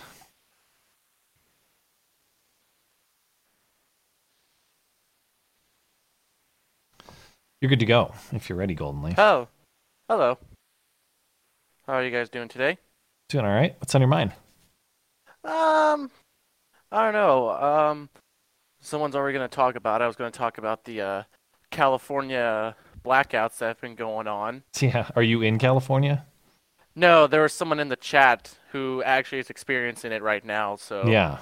You're 7.62 7.70
good 7.70 7.80
to 7.80 7.86
go 7.86 8.14
if 8.34 8.50
you're 8.50 8.58
ready, 8.58 8.76
Golden 8.76 9.02
Leaf. 9.04 9.18
Oh, 9.18 9.48
hello. 10.10 10.38
How 11.88 11.94
are 11.94 12.04
you 12.04 12.12
guys 12.12 12.30
doing 12.30 12.50
today? 12.50 12.78
Doing 13.30 13.46
all 13.46 13.52
right. 13.54 13.76
What's 13.80 13.96
on 13.96 14.02
your 14.02 14.08
mind? 14.10 14.32
Um, 15.44 16.12
I 16.92 17.04
don't 17.06 17.14
know. 17.14 17.50
Um, 17.50 18.10
someone's 18.84 19.16
already 19.16 19.36
going 19.36 19.50
to 19.50 19.56
talk 19.56 19.76
about 19.76 20.02
it. 20.02 20.04
I 20.04 20.08
was 20.08 20.16
going 20.16 20.32
to 20.32 20.38
talk 20.38 20.60
about 20.60 20.84
the 20.84 21.02
uh, 21.02 21.24
California 21.72 22.76
blackouts 23.04 23.58
that 23.58 23.68
have 23.68 23.82
been 23.82 23.96
going 23.96 24.28
on. 24.28 24.64
Yeah. 24.80 25.10
Are 25.16 25.24
you 25.24 25.42
in 25.42 25.58
California? 25.58 26.26
No, 26.96 27.26
there 27.26 27.42
was 27.42 27.54
someone 27.54 27.80
in 27.80 27.90
the 27.90 27.96
chat 27.96 28.56
who 28.72 29.02
actually 29.04 29.40
is 29.40 29.50
experiencing 29.50 30.12
it 30.12 30.22
right 30.22 30.46
now. 30.46 30.76
So 30.76 31.08
Yeah. 31.08 31.40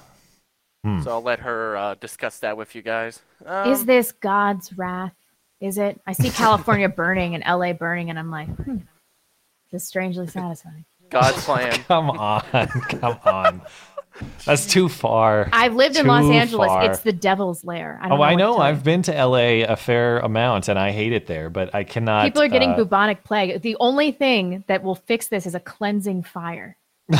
Hmm. 0.83 1.01
So 1.01 1.11
I'll 1.11 1.21
let 1.21 1.39
her 1.39 1.75
uh, 1.75 1.95
discuss 1.95 2.39
that 2.39 2.57
with 2.57 2.73
you 2.73 2.81
guys. 2.81 3.21
Um, 3.45 3.71
Is 3.71 3.85
this 3.85 4.11
God's 4.11 4.75
wrath? 4.77 5.13
Is 5.59 5.77
it? 5.77 6.01
I 6.07 6.13
see 6.13 6.31
California 6.31 6.89
burning 7.01 7.35
and 7.35 7.43
LA 7.47 7.73
burning, 7.73 8.09
and 8.09 8.17
I'm 8.17 8.31
like, 8.31 8.47
hmm, 8.47 8.77
this 9.71 9.83
is 9.83 9.87
strangely 9.87 10.25
satisfying. 10.25 10.85
God's 11.11 11.43
plan? 11.43 11.71
Come 11.87 12.09
on. 12.09 12.41
Come 12.41 13.19
on. 13.25 13.61
That's 14.45 14.65
too 14.65 14.89
far. 14.89 15.49
I've 15.53 15.75
lived 15.75 15.97
in 15.97 16.05
Los 16.07 16.25
Angeles. 16.25 16.67
far. 16.67 16.91
It's 16.91 16.99
the 17.01 17.13
devil's 17.13 17.63
lair. 17.63 17.99
I 18.01 18.09
don't 18.09 18.13
oh, 18.13 18.21
know 18.21 18.23
I 18.23 18.35
know. 18.35 18.57
I've 18.57 18.83
been 18.83 19.01
to 19.03 19.11
LA 19.11 19.63
a 19.65 19.75
fair 19.75 20.19
amount 20.19 20.67
and 20.67 20.77
I 20.77 20.91
hate 20.91 21.13
it 21.13 21.27
there, 21.27 21.49
but 21.49 21.73
I 21.73 21.83
cannot. 21.83 22.25
People 22.25 22.41
are 22.41 22.47
getting 22.47 22.71
uh, 22.71 22.77
bubonic 22.77 23.23
plague. 23.23 23.61
The 23.61 23.77
only 23.79 24.11
thing 24.11 24.63
that 24.67 24.83
will 24.83 24.95
fix 24.95 25.27
this 25.27 25.45
is 25.45 25.55
a 25.55 25.59
cleansing 25.59 26.23
fire. 26.23 26.77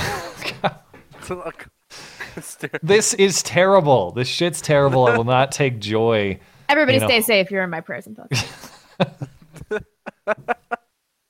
This 2.82 3.14
is 3.14 3.44
terrible. 3.44 4.12
This 4.12 4.28
shit's 4.28 4.62
terrible. 4.62 5.06
I 5.06 5.18
will 5.18 5.26
not 5.26 5.52
take 5.52 5.80
joy. 5.80 6.40
Everybody 6.70 6.96
you 6.96 7.02
know, 7.02 7.08
stay 7.08 7.22
safe. 7.22 7.52
You're 7.52 7.64
in 7.64 7.70
my 7.70 7.82
prayers 7.82 8.08
and 8.08 8.16
thoughts. 8.16 8.44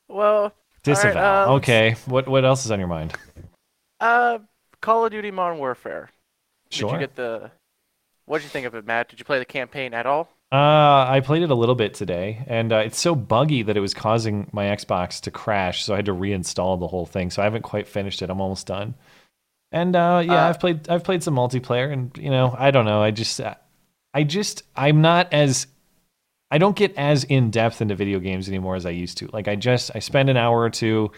well, 0.07 0.53
Disavow. 0.83 1.09
All 1.09 1.15
right, 1.15 1.39
let's- 1.39 1.63
okay. 1.63 1.95
What 2.05 2.27
what 2.27 2.45
else 2.45 2.65
is 2.65 2.71
on 2.71 2.79
your 2.79 2.87
mind? 2.87 3.13
Uh, 3.99 4.39
Call 4.81 5.05
of 5.05 5.11
Duty 5.11 5.31
Modern 5.31 5.57
Warfare. 5.59 6.09
Sure. 6.69 6.89
Did 6.89 6.95
you 6.95 6.99
get 6.99 7.15
the? 7.15 7.51
What 8.25 8.39
did 8.39 8.45
you 8.45 8.49
think 8.49 8.65
of 8.65 8.75
it, 8.75 8.85
Matt? 8.85 9.09
Did 9.09 9.19
you 9.19 9.25
play 9.25 9.39
the 9.39 9.45
campaign 9.45 9.93
at 9.93 10.05
all? 10.05 10.29
Uh, 10.51 11.05
I 11.07 11.21
played 11.23 11.43
it 11.43 11.49
a 11.49 11.55
little 11.55 11.75
bit 11.75 11.93
today, 11.93 12.43
and 12.47 12.73
uh, 12.73 12.77
it's 12.77 12.99
so 12.99 13.15
buggy 13.15 13.63
that 13.63 13.77
it 13.77 13.79
was 13.79 13.93
causing 13.93 14.49
my 14.51 14.65
Xbox 14.65 15.21
to 15.21 15.31
crash, 15.31 15.83
so 15.83 15.93
I 15.93 15.97
had 15.97 16.05
to 16.05 16.13
reinstall 16.13 16.77
the 16.79 16.87
whole 16.87 17.05
thing. 17.05 17.29
So 17.29 17.41
I 17.41 17.45
haven't 17.45 17.61
quite 17.61 17.87
finished 17.87 18.21
it. 18.21 18.29
I'm 18.29 18.41
almost 18.41 18.67
done. 18.67 18.95
And 19.71 19.95
uh, 19.95 20.21
yeah, 20.25 20.45
Uh, 20.45 20.49
I've 20.49 20.59
played 20.59 20.89
I've 20.89 21.03
played 21.03 21.23
some 21.23 21.35
multiplayer, 21.35 21.91
and 21.91 22.11
you 22.17 22.29
know, 22.29 22.53
I 22.57 22.71
don't 22.71 22.85
know. 22.85 23.01
I 23.01 23.11
just 23.11 23.39
I 24.13 24.23
just 24.23 24.63
I'm 24.75 25.01
not 25.01 25.31
as 25.31 25.67
I 26.49 26.57
don't 26.57 26.75
get 26.75 26.93
as 26.97 27.23
in 27.23 27.49
depth 27.49 27.81
into 27.81 27.95
video 27.95 28.19
games 28.19 28.49
anymore 28.49 28.75
as 28.75 28.85
I 28.85 28.89
used 28.89 29.19
to. 29.19 29.29
Like 29.31 29.47
I 29.47 29.55
just 29.55 29.91
I 29.95 29.99
spend 29.99 30.29
an 30.29 30.35
hour 30.35 30.59
or 30.59 30.69
two 30.69 31.11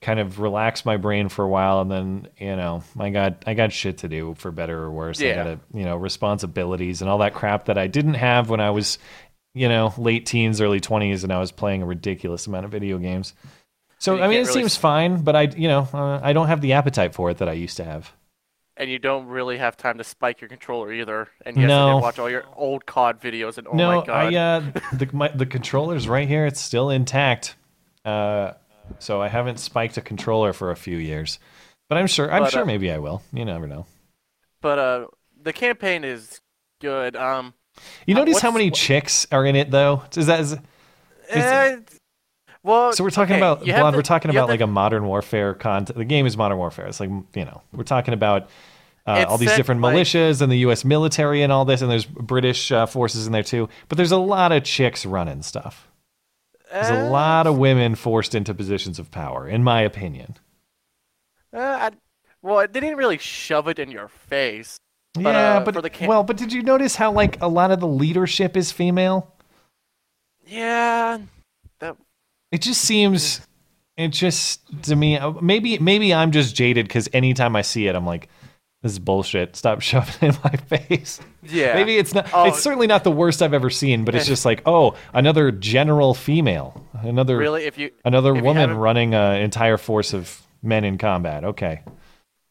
kind 0.00 0.20
of 0.20 0.40
relax 0.40 0.84
my 0.84 0.96
brain 0.96 1.28
for 1.28 1.44
a 1.44 1.48
while, 1.48 1.80
and 1.80 1.90
then 1.90 2.28
you 2.38 2.54
know 2.56 2.82
I 2.98 3.10
got 3.10 3.42
I 3.46 3.54
got 3.54 3.72
shit 3.72 3.98
to 3.98 4.08
do 4.08 4.34
for 4.38 4.50
better 4.50 4.78
or 4.82 4.90
worse. 4.90 5.20
yeah. 5.20 5.32
I 5.32 5.34
got 5.34 5.46
a, 5.46 5.58
you 5.72 5.84
know 5.84 5.96
responsibilities 5.96 7.00
and 7.00 7.10
all 7.10 7.18
that 7.18 7.34
crap 7.34 7.66
that 7.66 7.78
I 7.78 7.86
didn't 7.86 8.14
have 8.14 8.50
when 8.50 8.60
I 8.60 8.70
was 8.70 8.98
you 9.54 9.68
know 9.68 9.94
late 9.98 10.26
teens, 10.26 10.60
early 10.60 10.80
twenties, 10.80 11.24
and 11.24 11.32
I 11.32 11.38
was 11.38 11.50
playing 11.52 11.82
a 11.82 11.86
ridiculous 11.86 12.46
amount 12.46 12.64
of 12.66 12.70
video 12.70 12.98
games. 12.98 13.34
So 13.98 14.20
I 14.20 14.28
mean, 14.28 14.38
it 14.38 14.46
really 14.46 14.52
seems 14.52 14.72
s- 14.74 14.76
fine, 14.76 15.22
but 15.22 15.34
I 15.34 15.42
you 15.42 15.68
know 15.68 15.88
uh, 15.92 16.20
I 16.22 16.32
don't 16.34 16.48
have 16.48 16.60
the 16.60 16.74
appetite 16.74 17.14
for 17.14 17.30
it 17.30 17.38
that 17.38 17.48
I 17.48 17.52
used 17.52 17.76
to 17.78 17.84
have. 17.84 18.12
And 18.78 18.90
you 18.90 18.98
don't 18.98 19.26
really 19.28 19.56
have 19.56 19.78
time 19.78 19.96
to 19.96 20.04
spike 20.04 20.42
your 20.42 20.48
controller 20.50 20.92
either. 20.92 21.28
And 21.46 21.56
yes, 21.56 21.64
I 21.64 21.68
No. 21.68 21.94
did 21.94 22.02
watch 22.02 22.18
all 22.18 22.28
your 22.28 22.44
old 22.54 22.84
COD 22.84 23.18
videos 23.18 23.56
and 23.56 23.66
oh 23.66 23.72
no, 23.72 24.00
my 24.00 24.04
god. 24.06 24.34
I 24.34 24.36
uh, 24.36 24.60
the 24.92 25.08
my, 25.14 25.28
the 25.28 25.46
controller's 25.46 26.06
right 26.06 26.28
here. 26.28 26.44
It's 26.44 26.60
still 26.60 26.90
intact. 26.90 27.56
Uh, 28.04 28.52
so 28.98 29.20
I 29.22 29.28
haven't 29.28 29.58
spiked 29.58 29.96
a 29.96 30.00
controller 30.00 30.52
for 30.52 30.70
a 30.70 30.76
few 30.76 30.96
years, 30.96 31.38
but 31.88 31.98
I'm 31.98 32.06
sure 32.06 32.30
I'm 32.32 32.42
But, 32.42 32.52
sure 32.52 32.62
uh, 32.62 32.66
maybe 32.66 32.90
I 32.90 32.98
will. 32.98 33.22
You 33.32 33.44
never 33.44 33.66
know. 33.66 33.86
But 34.60 34.78
uh, 34.78 35.06
the 35.40 35.52
campaign 35.52 36.04
is 36.04 36.40
good. 36.80 37.16
Um, 37.16 37.54
You 38.06 38.14
uh, 38.14 38.18
notice 38.18 38.40
how 38.40 38.50
many 38.50 38.70
chicks 38.70 39.26
are 39.30 39.44
in 39.44 39.56
it 39.56 39.70
though? 39.70 40.02
Is 40.16 40.26
that 40.26 40.40
is, 40.40 40.52
is- 40.52 40.58
eh, 41.28 41.76
well, 42.62 42.92
so 42.92 43.04
we're 43.04 43.10
talking 43.10 43.36
okay, 43.36 43.40
about 43.40 43.64
Blonde, 43.64 43.94
we're 43.94 44.02
talking 44.02 44.30
about 44.30 44.48
like 44.48 44.60
a 44.60 44.66
modern 44.66 45.04
warfare 45.04 45.54
content. 45.54 45.96
The 45.96 46.04
game 46.04 46.26
is 46.26 46.36
modern 46.36 46.58
warfare. 46.58 46.86
It's 46.86 46.98
like 46.98 47.10
you 47.10 47.44
know 47.44 47.62
we're 47.72 47.84
talking 47.84 48.14
about. 48.14 48.48
Uh, 49.08 49.24
all 49.28 49.38
these 49.38 49.54
different 49.54 49.80
like- 49.82 49.94
militias 49.94 50.42
and 50.42 50.50
the 50.50 50.56
U.S. 50.58 50.84
military 50.84 51.42
and 51.42 51.52
all 51.52 51.64
this, 51.64 51.80
and 51.80 51.88
there's 51.88 52.04
British 52.04 52.72
uh, 52.72 52.86
forces 52.86 53.24
in 53.24 53.32
there 53.32 53.44
too. 53.44 53.68
But 53.88 53.98
there's 53.98 54.10
a 54.10 54.16
lot 54.16 54.50
of 54.50 54.64
chicks 54.64 55.06
running 55.06 55.42
stuff. 55.42 55.86
There's 56.80 56.90
a 56.90 56.96
Uh, 56.96 57.10
lot 57.10 57.46
of 57.46 57.58
women 57.58 57.94
forced 57.94 58.34
into 58.34 58.54
positions 58.54 58.98
of 58.98 59.10
power, 59.10 59.48
in 59.48 59.62
my 59.64 59.82
opinion. 59.82 60.36
Uh, 61.52 61.58
I, 61.58 61.90
well, 62.42 62.58
they 62.68 62.80
didn't 62.80 62.96
really 62.98 63.18
shove 63.18 63.68
it 63.68 63.78
in 63.78 63.90
your 63.90 64.08
face. 64.08 64.78
But, 65.14 65.34
yeah, 65.34 65.58
uh, 65.58 65.60
but 65.60 65.74
for 65.74 65.82
the 65.82 65.90
well, 66.00 66.22
but 66.24 66.36
did 66.36 66.52
you 66.52 66.62
notice 66.62 66.96
how 66.96 67.10
like 67.12 67.40
a 67.40 67.48
lot 67.48 67.70
of 67.70 67.80
the 67.80 67.86
leadership 67.88 68.56
is 68.56 68.70
female? 68.72 69.32
yeah, 70.46 71.18
that 71.80 71.96
It 72.52 72.62
just 72.62 72.82
seems, 72.82 73.40
it 73.96 74.08
just 74.08 74.60
to 74.84 74.96
me, 74.96 75.16
uh, 75.18 75.32
maybe 75.40 75.78
maybe 75.78 76.14
I'm 76.14 76.30
just 76.30 76.54
jaded 76.54 76.86
because 76.86 77.08
anytime 77.12 77.56
I 77.56 77.62
see 77.62 77.86
it, 77.88 77.94
I'm 77.94 78.06
like, 78.06 78.28
this 78.86 78.92
is 78.92 78.98
bullshit. 79.00 79.56
Stop 79.56 79.80
shoving 79.82 80.14
it 80.20 80.34
in 80.34 80.40
my 80.44 80.50
face. 80.50 81.20
yeah. 81.42 81.74
Maybe 81.74 81.96
it's 81.96 82.14
not. 82.14 82.28
Oh. 82.32 82.44
It's 82.44 82.62
certainly 82.62 82.86
not 82.86 83.04
the 83.04 83.10
worst 83.10 83.42
I've 83.42 83.52
ever 83.54 83.68
seen, 83.70 84.04
but 84.04 84.14
it's 84.14 84.26
just 84.26 84.44
like, 84.44 84.62
oh, 84.64 84.94
another 85.12 85.50
general 85.50 86.14
female, 86.14 86.84
another 86.92 87.36
really 87.36 87.64
if 87.64 87.76
you 87.78 87.90
another 88.04 88.34
if 88.36 88.42
woman 88.42 88.60
haven't- 88.62 88.76
running 88.76 89.14
an 89.14 89.42
entire 89.42 89.76
force 89.76 90.14
of 90.14 90.40
men 90.62 90.84
in 90.84 90.98
combat. 90.98 91.44
Okay, 91.44 91.82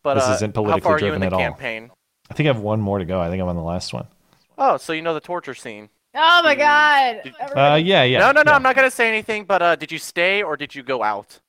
But 0.04 0.16
this 0.16 0.24
uh, 0.26 0.34
isn't 0.36 0.56
how 0.56 0.62
politically 0.64 0.82
far 0.82 0.94
are 0.94 0.96
you 0.96 1.00
driven 1.08 1.16
in 1.16 1.22
the 1.22 1.28
at 1.28 1.34
all. 1.34 1.40
campaign? 1.40 1.92
I 2.30 2.34
think 2.34 2.48
I 2.48 2.54
have 2.54 2.62
one 2.62 2.82
more 2.82 3.00
to 3.00 3.06
go. 3.06 3.20
I 3.22 3.30
think 3.30 3.42
I'm 3.42 3.48
on 3.48 3.56
the 3.56 3.62
last 3.62 3.94
one. 3.94 4.08
Oh, 4.58 4.78
so 4.78 4.94
you 4.94 5.02
know 5.02 5.14
the 5.14 5.20
torture 5.20 5.54
scene? 5.56 5.90
Oh 6.14 6.42
my 6.44 6.56
god. 6.56 7.34
Uh, 7.56 7.76
yeah, 7.76 8.04
yeah. 8.04 8.20
no, 8.20 8.32
no, 8.32 8.42
no. 8.44 8.52
yeah. 8.52 8.56
I'm 8.56 8.64
not 8.64 8.76
gonna 8.76 8.92
say 8.92 9.08
anything. 9.08 9.46
But 9.46 9.62
uh, 9.62 9.76
did 9.76 9.92
you 9.92 10.00
stay 10.00 10.44
or 10.44 10.58
did 10.58 10.74
you 10.76 10.82
go 10.84 11.04
out 11.04 11.40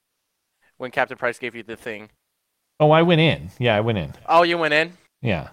when 0.77 0.91
Captain 0.91 1.17
Price 1.17 1.39
gave 1.39 1.55
you 1.55 1.63
the 1.63 1.77
thing? 1.77 2.11
Oh, 2.81 2.91
I 2.91 3.03
went 3.03 3.21
in. 3.21 3.51
Yeah, 3.59 3.77
I 3.77 3.81
went 3.81 3.99
in. 3.99 4.13
Oh, 4.27 4.43
you 4.43 4.59
went 4.59 4.75
in. 4.75 4.93
Yeah. 5.23 5.49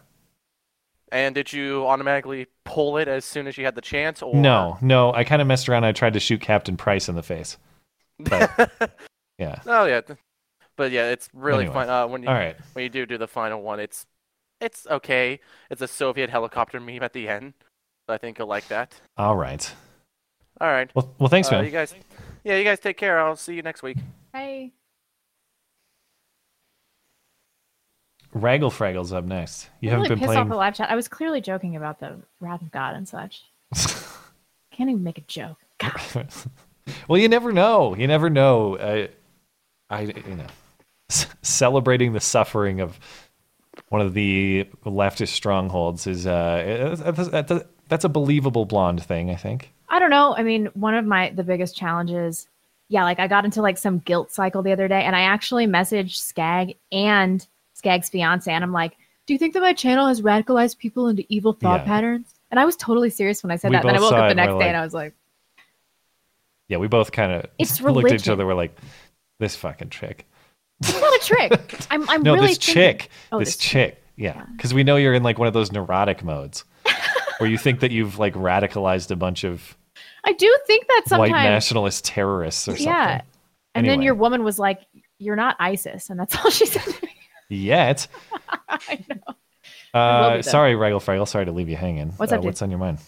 And 1.12 1.36
did 1.36 1.54
you 1.54 1.86
automatically 1.86 2.48
pull 2.66 2.98
it 2.98 3.08
as 3.08 3.24
soon 3.24 3.48
as 3.48 3.58
you 3.58 3.66
had 3.66 3.76
the 3.76 3.82
chance? 3.82 4.22
Or 4.22 4.34
No, 4.36 4.78
no. 4.82 5.14
I 5.14 5.24
kind 5.24 5.42
of 5.42 5.48
messed 5.48 5.70
around. 5.70 5.84
I 5.86 5.92
tried 5.92 6.14
to 6.14 6.20
shoot 6.20 6.42
Captain 6.42 6.76
Price 6.76 7.08
in 7.08 7.16
the 7.16 7.24
face. 7.24 7.58
But 8.20 8.98
yeah. 9.38 9.60
Oh 9.68 9.86
yeah, 9.86 10.02
but 10.76 10.92
yeah, 10.92 11.10
it's 11.12 11.30
really 11.34 11.66
Anyway. 11.66 11.74
fun. 11.74 11.90
Uh, 11.90 12.08
when 12.08 12.24
you 12.24 12.30
All 12.30 12.34
right. 12.36 12.56
when 12.74 12.84
you 12.84 12.90
do 12.90 13.06
do 13.06 13.18
the 13.18 13.28
final 13.28 13.62
one, 13.62 13.80
it's 13.80 14.06
it's 14.60 14.88
okay. 14.90 15.40
It's 15.70 15.82
a 15.82 15.88
Soviet 15.88 16.30
helicopter 16.30 16.80
meme 16.80 17.04
at 17.04 17.14
the 17.14 17.28
end. 17.28 17.54
I 18.08 18.18
think 18.18 18.38
you'll 18.40 18.48
like 18.48 18.68
that. 18.70 19.00
All 19.18 19.36
right. 19.36 19.72
All 20.62 20.68
right. 20.70 20.90
Well, 20.96 21.14
well, 21.20 21.30
thanks, 21.30 21.50
Uh, 21.50 21.56
man. 21.56 21.66
You 21.66 21.72
guys, 21.72 21.94
yeah, 22.44 22.58
you 22.58 22.64
guys 22.64 22.80
take 22.80 22.98
care. 22.98 23.20
I'll 23.20 23.36
see 23.36 23.56
you 23.56 23.62
next 23.62 23.82
week. 23.84 23.98
Hi. 24.34 24.72
Raggle 28.34 28.72
Fraggle's 28.72 29.14
up 29.14 29.26
next. 29.26 29.70
You 29.80 29.90
I'm 29.90 29.92
haven't 29.92 30.04
really 30.04 30.10
been 30.10 30.20
pissed 30.20 30.28
playing. 30.28 30.42
off 30.42 30.50
the 30.50 30.56
live 30.56 30.76
chat. 30.76 30.90
I 30.90 30.96
was 30.96 31.08
clearly 31.08 31.42
joking 31.42 31.76
about 31.76 32.00
the 32.00 32.18
wrath 32.40 32.62
of 32.62 32.72
God 32.72 32.96
and 32.96 33.08
such. 33.08 33.44
Can't 34.72 34.90
even 34.90 35.04
make 35.04 35.20
a 35.20 35.22
joke. 35.22 35.58
well, 37.08 37.20
you 37.20 37.30
never 37.30 37.52
know. 37.52 37.96
You 37.96 38.08
never 38.08 38.30
know. 38.30 38.78
I, 38.78 39.10
I, 39.90 40.02
you 40.02 40.36
know, 40.36 40.48
c- 41.10 41.28
celebrating 41.44 42.14
the 42.14 42.20
suffering 42.20 42.80
of 42.82 43.00
one 43.90 44.02
of 44.02 44.14
the 44.14 44.68
leftist 44.86 45.30
strongholds 45.30 46.08
is 46.08 46.26
uh, 46.26 46.96
that's, 47.32 47.66
that's 47.88 48.04
a 48.04 48.10
believable 48.10 48.66
blonde 48.66 49.04
thing. 49.04 49.30
I 49.30 49.36
think. 49.36 49.72
I 49.90 50.00
don't 50.00 50.10
know. 50.10 50.36
I 50.36 50.42
mean, 50.42 50.68
one 50.74 50.96
of 50.96 51.06
my 51.06 51.30
the 51.30 51.44
biggest 51.44 51.76
challenges, 51.76 52.48
yeah, 52.90 53.04
like 53.04 53.20
I 53.20 53.28
got 53.28 53.46
into 53.46 53.62
like 53.62 53.78
some 53.78 54.00
guilt 54.00 54.32
cycle 54.32 54.64
the 54.64 54.72
other 54.72 54.88
day, 54.88 55.04
and 55.04 55.16
I 55.16 55.22
actually 55.22 55.68
messaged 55.68 56.16
Skag 56.16 56.78
and 56.92 57.46
Skag's 57.84 58.10
fiance, 58.10 58.50
and 58.52 58.64
I'm 58.64 58.72
like, 58.72 58.96
"Do 59.28 59.34
you 59.34 59.38
think 59.38 59.54
that 59.56 59.60
my 59.62 59.74
channel 59.74 60.08
has 60.08 60.22
radicalized 60.22 60.78
people 60.78 61.10
into 61.10 61.26
evil 61.28 61.52
thought 61.54 61.82
Yeah. 61.82 61.86
patterns?" 61.86 62.34
And 62.50 62.60
I 62.60 62.66
was 62.66 62.78
totally 62.78 63.10
serious 63.10 63.44
when 63.44 63.52
I 63.52 63.58
said 63.58 63.72
We 63.72 63.76
that. 63.78 63.84
Then 63.84 63.96
I 63.98 64.00
woke 64.00 64.14
up 64.14 64.30
the 64.30 64.36
next 64.36 64.52
day 64.52 64.54
like- 64.58 64.68
and 64.68 64.78
I 64.78 64.82
was 64.84 64.94
like, 64.94 65.14
Yeah, 66.70 66.78
we 66.78 66.88
both 66.88 67.12
kind 67.12 67.32
of 67.34 67.46
looked 67.82 68.06
at 68.12 68.14
each 68.22 68.30
other. 68.30 68.46
We're 68.46 68.54
like, 68.54 68.78
this 69.40 69.56
fucking 69.58 69.90
chick. 69.90 70.26
"It's 70.80 70.94
not 70.94 71.14
a 71.14 71.20
trick." 71.26 71.88
I'm, 71.92 72.10
I'm 72.10 72.24
no, 72.24 72.36
really 72.36 72.48
this 72.48 72.58
thinking- 72.58 72.74
chick. 72.74 73.10
Oh, 73.34 73.40
this 73.40 73.58
chick. 73.58 74.02
Yeah, 74.16 74.46
because 74.56 74.74
we 74.74 74.84
know 74.84 74.96
you're 74.96 75.14
in 75.16 75.24
like 75.24 75.40
one 75.40 75.48
of 75.48 75.54
those 75.54 75.72
neurotic 75.72 76.24
modes 76.24 76.64
where 77.40 77.50
you 77.50 77.58
think 77.58 77.80
that 77.82 77.92
you've 77.92 78.20
like 78.20 78.36
radicalized 78.36 79.10
a 79.12 79.16
bunch 79.16 79.44
of 79.44 79.76
I 80.24 80.32
do 80.34 80.58
think 80.68 80.88
that 80.88 81.04
sometimes. 81.08 81.32
white 81.32 81.44
nationalist 81.44 82.06
terrorists 82.06 82.68
or 82.68 82.72
something. 82.78 82.86
yeah. 82.88 83.22
And 83.76 83.88
then 83.88 84.02
your 84.04 84.14
woman 84.14 84.44
was 84.44 84.58
like, 84.60 84.82
"You're 85.18 85.36
not 85.36 85.56
ISIS," 85.60 86.10
and 86.12 86.20
that's 86.20 86.36
all 86.38 86.52
she 86.52 86.66
said. 86.68 86.84
To 87.54 87.60
me. 87.60 87.66
Yet. 87.66 88.08
I 88.70 89.06
know. 89.10 90.00
Uh, 90.00 90.42
sorry, 90.42 90.76
Regal 90.76 91.00
Fraggle. 91.00 91.28
Sorry 91.28 91.46
to 91.46 91.52
leave 91.52 91.70
you 91.70 91.76
hanging. 91.76 92.10
What's 92.18 92.32
uh, 92.32 92.36
up, 92.36 92.42
dude? 92.42 92.50
What's 92.50 92.62
on 92.62 92.70
your 92.70 92.80
mind? 92.80 93.00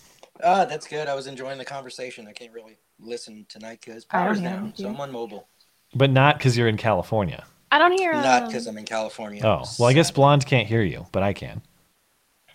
Ah, 0.43 0.65
that's 0.65 0.87
good. 0.87 1.07
I 1.07 1.15
was 1.15 1.27
enjoying 1.27 1.57
the 1.57 1.65
conversation. 1.65 2.27
I 2.27 2.33
can't 2.33 2.53
really 2.53 2.77
listen 2.99 3.45
tonight 3.49 3.79
because 3.83 4.05
I 4.11 4.17
don't 4.17 4.25
power's 4.25 4.41
down, 4.41 4.73
so 4.75 4.89
I'm 4.89 4.99
on 4.99 5.11
mobile. 5.11 5.47
But 5.95 6.11
not 6.11 6.37
because 6.37 6.57
you're 6.57 6.67
in 6.67 6.77
California. 6.77 7.45
I 7.71 7.79
don't 7.79 7.93
hear. 7.93 8.13
Not 8.13 8.43
um, 8.43 8.47
because 8.47 8.67
I'm 8.67 8.77
in 8.77 8.85
California. 8.85 9.41
Oh, 9.45 9.63
well, 9.79 9.89
I 9.89 9.93
guess 9.93 10.11
Blonde 10.11 10.45
can't 10.45 10.67
hear 10.67 10.83
you, 10.83 11.07
but 11.11 11.23
I 11.23 11.33
can. 11.33 11.61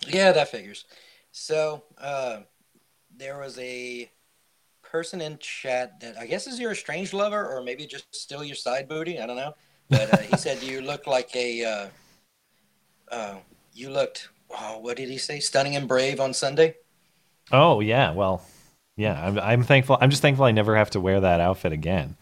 Yeah, 0.07 0.31
that 0.31 0.49
figures. 0.49 0.85
So, 1.31 1.83
uh, 1.97 2.39
there 3.15 3.39
was 3.39 3.57
a 3.59 4.09
person 4.83 5.21
in 5.21 5.37
chat 5.39 5.99
that 6.01 6.17
I 6.17 6.25
guess 6.25 6.47
is 6.47 6.59
your 6.59 6.71
estranged 6.71 7.13
lover, 7.13 7.47
or 7.47 7.63
maybe 7.63 7.85
just 7.85 8.13
still 8.15 8.43
your 8.43 8.55
side 8.55 8.87
booty. 8.87 9.19
I 9.19 9.25
don't 9.25 9.35
know. 9.35 9.53
But 9.91 10.13
uh, 10.13 10.17
he 10.17 10.37
said 10.37 10.63
you 10.63 10.81
look 10.81 11.05
like 11.05 11.35
a. 11.35 11.63
Uh, 11.63 11.87
uh, 13.13 13.35
you 13.73 13.89
looked. 13.91 14.29
Oh, 14.49 14.79
what 14.79 14.97
did 14.97 15.09
he 15.09 15.17
say? 15.17 15.39
Stunning 15.39 15.75
and 15.75 15.87
brave 15.87 16.19
on 16.19 16.33
Sunday. 16.33 16.75
Oh 17.51 17.79
yeah, 17.81 18.11
well, 18.13 18.41
yeah. 18.97 19.21
I'm, 19.23 19.37
I'm 19.39 19.63
thankful. 19.63 19.97
I'm 20.01 20.09
just 20.09 20.21
thankful 20.21 20.45
I 20.45 20.51
never 20.51 20.75
have 20.75 20.89
to 20.91 20.99
wear 20.99 21.19
that 21.19 21.39
outfit 21.41 21.71
again. 21.73 22.15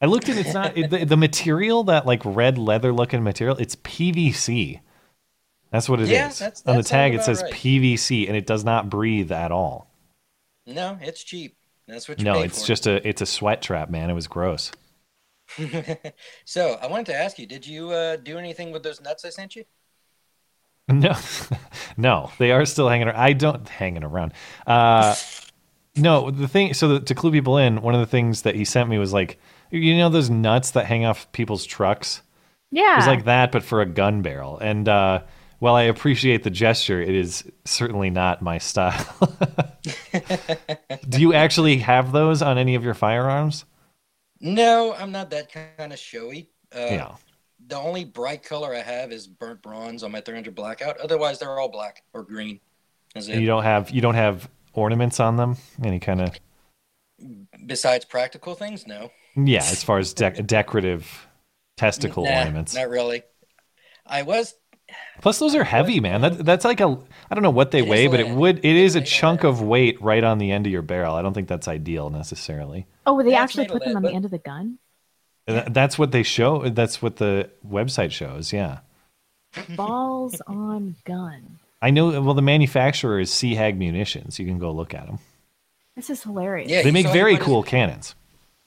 I 0.00 0.06
looked 0.06 0.28
at 0.28 0.36
it's 0.36 0.54
not 0.54 0.76
it, 0.76 0.90
the, 0.90 1.04
the 1.04 1.16
material 1.16 1.84
that 1.84 2.06
like 2.06 2.22
red 2.24 2.56
leather 2.58 2.92
looking 2.92 3.22
material. 3.22 3.56
It's 3.58 3.76
PVC. 3.76 4.80
That's 5.70 5.88
what 5.88 6.00
it 6.00 6.04
is. 6.04 6.10
Yeah, 6.10 6.28
that's- 6.28 6.62
On 6.66 6.76
the 6.76 6.82
tag, 6.82 7.14
it 7.14 7.22
says 7.22 7.42
right. 7.42 7.52
PVC, 7.52 8.26
and 8.28 8.36
it 8.36 8.46
does 8.46 8.64
not 8.64 8.90
breathe 8.90 9.32
at 9.32 9.50
all. 9.52 9.88
No, 10.66 10.98
it's 11.00 11.24
cheap. 11.24 11.56
That's 11.88 12.08
what 12.08 12.20
No, 12.20 12.42
it's 12.42 12.60
for. 12.60 12.66
just 12.66 12.86
a 12.86 13.06
it's 13.08 13.22
a 13.22 13.26
sweat 13.26 13.62
trap, 13.62 13.90
man. 13.90 14.10
It 14.10 14.14
was 14.14 14.26
gross. 14.28 14.70
so 16.44 16.78
I 16.82 16.86
wanted 16.86 17.06
to 17.06 17.14
ask 17.14 17.38
you: 17.38 17.46
Did 17.46 17.66
you 17.66 17.90
uh, 17.90 18.16
do 18.16 18.38
anything 18.38 18.72
with 18.72 18.82
those 18.82 19.00
nuts 19.00 19.24
I 19.24 19.30
sent 19.30 19.56
you? 19.56 19.64
No, 20.88 21.14
no, 21.96 22.30
they 22.38 22.52
are 22.52 22.64
still 22.66 22.88
hanging 22.88 23.08
around. 23.08 23.16
I 23.16 23.32
don't 23.32 23.68
hanging 23.68 24.04
around. 24.04 24.32
Uh, 24.66 25.14
no, 25.96 26.30
the 26.30 26.48
thing. 26.48 26.74
So 26.74 26.88
the, 26.88 27.00
to 27.00 27.14
clue 27.14 27.30
people 27.30 27.58
in, 27.58 27.82
one 27.82 27.94
of 27.94 28.00
the 28.00 28.06
things 28.06 28.42
that 28.42 28.54
he 28.54 28.64
sent 28.64 28.88
me 28.88 28.98
was 28.98 29.12
like, 29.12 29.38
you 29.70 29.96
know, 29.96 30.08
those 30.08 30.30
nuts 30.30 30.72
that 30.72 30.86
hang 30.86 31.04
off 31.04 31.30
people's 31.32 31.64
trucks. 31.64 32.22
Yeah. 32.70 32.94
It 32.94 32.96
was 32.96 33.06
like 33.06 33.24
that, 33.24 33.52
but 33.52 33.62
for 33.62 33.80
a 33.80 33.86
gun 33.86 34.22
barrel. 34.22 34.58
And 34.58 34.88
uh, 34.88 35.22
while 35.58 35.74
I 35.74 35.82
appreciate 35.82 36.42
the 36.42 36.50
gesture, 36.50 37.00
it 37.00 37.14
is 37.14 37.44
certainly 37.64 38.10
not 38.10 38.42
my 38.42 38.58
style. 38.58 39.36
Do 41.08 41.20
you 41.20 41.34
actually 41.34 41.78
have 41.78 42.12
those 42.12 42.42
on 42.42 42.58
any 42.58 42.74
of 42.74 42.82
your 42.82 42.94
firearms? 42.94 43.64
No, 44.42 44.92
I'm 44.94 45.12
not 45.12 45.30
that 45.30 45.50
kind 45.78 45.92
of 45.92 45.98
showy. 45.98 46.50
Uh, 46.74 46.78
Yeah. 46.90 47.14
The 47.68 47.76
only 47.76 48.04
bright 48.04 48.42
color 48.42 48.74
I 48.74 48.80
have 48.80 49.12
is 49.12 49.28
burnt 49.28 49.62
bronze 49.62 50.02
on 50.02 50.10
my 50.10 50.20
300 50.20 50.52
blackout. 50.54 50.98
Otherwise, 50.98 51.38
they're 51.38 51.60
all 51.60 51.68
black 51.68 52.02
or 52.12 52.24
green. 52.24 52.58
You 53.14 53.46
don't 53.46 53.62
have 53.62 53.90
you 53.90 54.00
don't 54.00 54.16
have 54.16 54.50
ornaments 54.72 55.20
on 55.20 55.36
them. 55.36 55.56
Any 55.84 56.00
kind 56.00 56.20
of 56.22 56.38
Besides 57.66 58.04
practical 58.04 58.54
things, 58.56 58.84
no. 58.86 59.10
yeah, 59.36 59.60
as 59.60 59.84
far 59.84 59.98
as 59.98 60.12
dec 60.12 60.44
decorative 60.46 61.28
testicle 61.76 62.24
Nah, 62.24 62.38
ornaments. 62.38 62.74
Not 62.74 62.88
really. 62.88 63.22
I 64.04 64.22
was 64.22 64.54
Plus, 65.20 65.38
those 65.38 65.54
are 65.54 65.64
heavy, 65.64 66.00
man. 66.00 66.20
That, 66.20 66.44
that's 66.44 66.64
like 66.64 66.80
a 66.80 66.98
I 67.30 67.34
don't 67.34 67.42
know 67.42 67.50
what 67.50 67.70
they 67.70 67.78
It 67.80 67.84
is 67.84 67.90
weigh, 67.90 68.06
but 68.08 68.20
it 68.20 68.28
would 68.28 68.58
it 68.58 68.76
is 68.76 68.94
a 68.96 69.00
chunk 69.00 69.44
of 69.44 69.62
weight 69.62 70.00
right 70.02 70.22
on 70.24 70.38
the 70.38 70.50
end 70.50 70.66
of 70.66 70.72
your 70.72 70.82
barrel. 70.82 71.14
I 71.14 71.22
don't 71.22 71.34
think 71.34 71.48
that's 71.48 71.68
ideal 71.68 72.10
necessarily. 72.10 72.86
Oh, 73.06 73.22
they 73.22 73.30
Yeah, 73.32 73.42
actually 73.42 73.68
put 73.68 73.80
them 73.84 73.88
lead, 73.90 73.96
on 73.96 74.02
but- 74.02 74.08
the 74.10 74.14
end 74.14 74.24
of 74.24 74.30
the 74.30 74.38
gun? 74.38 74.78
That's 75.46 75.98
what 75.98 76.12
they 76.12 76.22
show. 76.22 76.68
That's 76.68 77.02
what 77.02 77.16
the 77.16 77.50
website 77.68 78.12
shows. 78.12 78.52
Yeah, 78.52 78.78
Balls 79.76 80.40
on 80.46 80.96
gun. 81.04 81.58
I 81.80 81.90
know. 81.90 82.20
Well, 82.20 82.34
the 82.34 82.42
manufacturer 82.42 83.18
is 83.18 83.32
Sea 83.32 83.54
Hag 83.56 83.76
Munitions. 83.76 84.38
You 84.38 84.46
can 84.46 84.58
go 84.58 84.70
look 84.70 84.94
at 84.94 85.06
them. 85.06 85.18
This 85.96 86.10
is 86.10 86.22
hilarious. 86.22 86.70
Yeah, 86.70 86.82
they 86.82 86.92
make 86.92 87.08
very 87.08 87.32
what 87.32 87.40
is- 87.40 87.44
cool 87.46 87.62
cannons. 87.62 88.14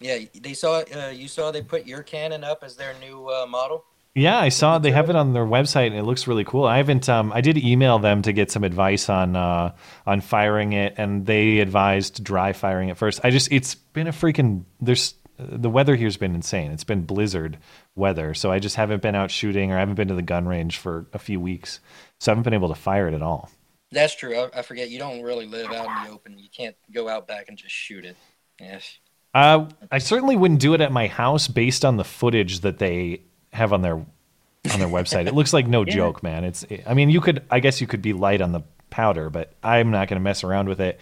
Yeah, 0.01 0.19
they 0.41 0.53
saw. 0.53 0.83
Uh, 0.93 1.07
you 1.15 1.29
saw 1.29 1.49
they 1.51 1.61
put 1.61 1.85
your 1.87 2.03
cannon 2.03 2.43
up 2.43 2.61
as 2.63 2.75
their 2.75 2.93
new 2.99 3.27
uh, 3.29 3.45
model. 3.47 3.85
Yeah, 4.17 4.39
I 4.39 4.47
saw 4.47 4.79
they 4.79 4.91
have 4.91 5.09
it 5.09 5.17
on 5.17 5.33
their 5.33 5.45
website 5.45 5.87
and 5.87 5.97
it 5.97 6.03
looks 6.03 6.25
really 6.25 6.45
cool. 6.45 6.63
I 6.63 6.77
haven't 6.77 7.09
um 7.09 7.33
I 7.33 7.41
did 7.41 7.57
email 7.57 7.99
them 7.99 8.21
to 8.21 8.31
get 8.31 8.49
some 8.49 8.63
advice 8.63 9.09
on 9.09 9.35
uh 9.35 9.75
on 10.07 10.21
firing 10.21 10.71
it 10.71 10.95
and 10.97 11.25
they 11.25 11.59
advised 11.59 12.23
dry 12.23 12.53
firing 12.53 12.87
it 12.89 12.97
first. 12.97 13.19
I 13.23 13.29
just 13.29 13.51
it's 13.51 13.75
been 13.75 14.07
a 14.07 14.11
freaking 14.11 14.63
there's 14.79 15.15
the 15.37 15.69
weather 15.69 15.97
here's 15.97 16.15
been 16.15 16.33
insane. 16.33 16.71
It's 16.71 16.85
been 16.85 17.01
blizzard 17.01 17.57
weather, 17.93 18.33
so 18.33 18.51
I 18.51 18.59
just 18.59 18.77
haven't 18.77 19.01
been 19.01 19.15
out 19.15 19.31
shooting 19.31 19.73
or 19.73 19.75
I 19.75 19.79
haven't 19.79 19.95
been 19.95 20.07
to 20.07 20.15
the 20.15 20.21
gun 20.21 20.47
range 20.47 20.77
for 20.77 21.07
a 21.11 21.19
few 21.19 21.41
weeks. 21.41 21.81
So 22.21 22.31
I 22.31 22.33
haven't 22.33 22.43
been 22.43 22.53
able 22.53 22.69
to 22.69 22.75
fire 22.75 23.09
it 23.09 23.13
at 23.13 23.21
all. 23.21 23.51
That's 23.91 24.15
true. 24.15 24.35
I, 24.37 24.59
I 24.59 24.61
forget. 24.61 24.89
You 24.89 24.99
don't 24.99 25.23
really 25.23 25.45
live 25.45 25.71
out 25.71 25.87
in 25.87 26.07
the 26.07 26.15
open. 26.15 26.39
You 26.39 26.49
can't 26.55 26.75
go 26.93 27.09
out 27.09 27.27
back 27.27 27.49
and 27.49 27.57
just 27.57 27.75
shoot 27.75 28.05
it. 28.05 28.15
Yes. 28.61 28.97
Uh, 29.33 29.67
I 29.91 29.97
certainly 29.97 30.37
wouldn't 30.37 30.61
do 30.61 30.73
it 30.73 30.79
at 30.79 30.93
my 30.93 31.07
house 31.07 31.49
based 31.49 31.83
on 31.83 31.97
the 31.97 32.05
footage 32.05 32.61
that 32.61 32.77
they 32.77 33.21
have 33.55 33.73
on 33.73 33.81
their 33.81 33.95
on 33.95 34.79
their 34.79 34.87
website. 34.87 35.27
It 35.27 35.33
looks 35.33 35.53
like 35.53 35.67
no 35.67 35.83
Yeah. 35.85 35.93
joke, 35.93 36.23
man. 36.23 36.43
It's 36.43 36.65
I 36.85 36.93
mean, 36.93 37.09
you 37.09 37.21
could 37.21 37.43
I 37.49 37.59
guess 37.59 37.81
you 37.81 37.87
could 37.87 38.01
be 38.01 38.13
light 38.13 38.41
on 38.41 38.51
the 38.51 38.61
powder, 38.89 39.29
but 39.29 39.53
I'm 39.63 39.91
not 39.91 40.07
going 40.07 40.19
to 40.19 40.23
mess 40.23 40.43
around 40.43 40.69
with 40.69 40.79
it 40.79 40.99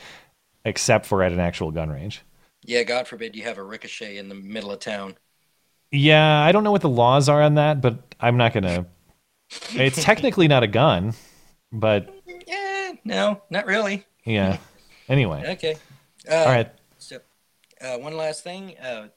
except 0.66 1.06
for 1.06 1.24
at 1.24 1.32
an 1.32 1.40
actual 1.40 1.72
gun 1.72 1.90
range. 1.90 2.22
Yeah. 2.64 2.84
God 2.84 3.08
forbid 3.08 3.36
you 3.36 3.44
have 3.44 3.58
a 3.58 3.64
ricochet 3.64 4.18
in 4.18 4.30
the 4.30 4.36
middle 4.36 4.72
of 4.72 4.80
town. 4.80 5.16
Yeah, 5.92 6.40
I 6.42 6.52
don't 6.52 6.64
know 6.64 6.72
what 6.72 6.82
the 6.82 6.90
laws 6.90 7.30
are 7.30 7.42
on 7.42 7.56
that, 7.56 7.80
but 7.82 8.16
I'm 8.20 8.38
not 8.38 8.54
going 8.54 8.64
to 8.64 8.86
It's 9.76 10.02
technically 10.04 10.48
not 10.48 10.64
a 10.64 10.68
gun, 10.68 11.14
but 11.72 12.14
Yeah. 12.48 12.94
No, 13.04 13.42
not 13.50 13.66
really. 13.66 14.06
yeah. 14.24 14.58
Anyway. 15.10 15.44
Okay. 15.54 15.76
Uh, 16.30 16.36
All 16.36 16.46
right. 16.46 16.72
So, 16.98 17.20
uh, 17.82 17.98
one 17.98 18.16
last 18.16 18.44
thing. 18.44 18.76
Uh, 18.82 19.10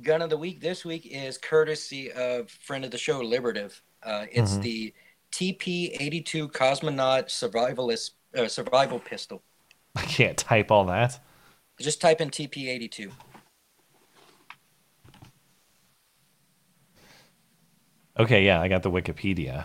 gun 0.00 0.22
of 0.22 0.30
the 0.30 0.36
week 0.38 0.60
this 0.60 0.84
week 0.84 1.06
is 1.06 1.36
courtesy 1.36 2.10
of 2.12 2.50
friend 2.50 2.84
of 2.84 2.90
the 2.90 2.98
show, 2.98 3.20
Liberative. 3.20 3.80
Uh, 4.02 4.26
it's 4.32 4.52
Mhm. 4.54 4.62
the 4.62 4.94
TP82 5.32 6.48
Cosmonaut 6.48 7.26
Survivalist 7.28 8.12
uh, 8.36 8.48
Survival 8.48 8.98
Pistol. 8.98 9.42
I 9.94 10.02
can't 10.02 10.36
type 10.38 10.70
all 10.70 10.84
that. 10.86 11.20
Just 11.80 12.00
type 12.00 12.20
in 12.20 12.30
TP82. 12.30 13.12
Okay, 18.18 18.44
yeah, 18.44 18.60
I 18.60 18.68
got 18.68 18.82
the 18.82 18.90
Wikipedia. 18.90 19.64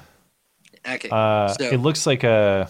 Okay. 0.88 1.10
Uh, 1.12 1.50
so, 1.50 1.66
it 1.66 1.78
looks 1.78 2.06
like 2.06 2.24
a. 2.24 2.70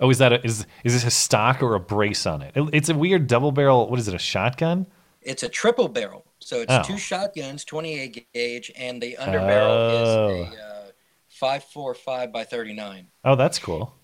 Oh, 0.00 0.10
is 0.10 0.18
that 0.18 0.32
a, 0.32 0.44
is 0.44 0.66
is 0.84 0.94
this 0.94 1.04
a 1.04 1.10
stock 1.10 1.62
or 1.62 1.74
a 1.74 1.80
brace 1.80 2.24
on 2.24 2.40
it? 2.40 2.52
it? 2.56 2.70
It's 2.72 2.88
a 2.88 2.94
weird 2.94 3.26
double 3.26 3.52
barrel. 3.52 3.88
What 3.90 3.98
is 3.98 4.08
it? 4.08 4.14
A 4.14 4.18
shotgun? 4.18 4.86
It's 5.28 5.42
a 5.42 5.48
triple 5.48 5.88
barrel. 5.88 6.24
So 6.40 6.60
it's 6.62 6.72
Oh. 6.72 6.82
two 6.82 6.98
shotguns, 6.98 7.64
28 7.64 8.32
gauge, 8.32 8.72
and 8.76 9.02
the 9.02 9.16
underbarrel 9.20 9.92
is 9.92 10.54
a 10.58 10.62
uh, 10.64 10.90
545 11.28 12.32
by 12.32 12.44
39. 12.44 13.08
Oh, 13.24 13.36
that's 13.36 13.58
cool. 13.58 13.94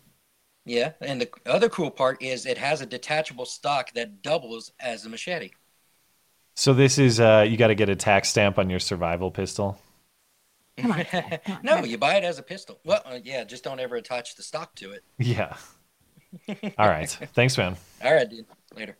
Yeah, 0.66 0.92
and 1.00 1.20
the 1.20 1.30
other 1.46 1.68
cool 1.68 1.90
part 1.90 2.22
is 2.22 2.46
it 2.46 2.58
has 2.58 2.80
a 2.80 2.86
detachable 2.86 3.44
stock 3.46 3.92
that 3.94 4.22
doubles 4.22 4.72
as 4.80 5.04
a 5.04 5.08
machete. 5.08 5.50
So 6.56 6.72
this 6.72 6.98
is 6.98 7.20
uh, 7.20 7.44
you 7.48 7.56
got 7.56 7.68
to 7.68 7.74
get 7.74 7.88
a 7.88 7.96
tax 7.96 8.28
stamp 8.28 8.58
on 8.58 8.70
your 8.70 8.78
survival 8.78 9.30
pistol. 9.30 9.78
no, 11.62 11.84
you 11.84 11.98
buy 11.98 12.16
it 12.16 12.24
as 12.24 12.38
a 12.38 12.42
pistol. 12.42 12.80
Well, 12.84 13.02
uh, 13.04 13.18
yeah, 13.22 13.44
just 13.44 13.62
don't 13.64 13.80
ever 13.80 13.96
attach 13.96 14.36
the 14.36 14.42
stock 14.42 14.74
to 14.76 14.92
it. 14.92 15.04
Yeah. 15.18 15.56
All 16.78 16.88
right. 16.88 17.08
Thanks, 17.34 17.56
man. 17.58 17.76
All 18.02 18.14
right, 18.14 18.28
dude. 18.28 18.46
Later. 18.74 18.96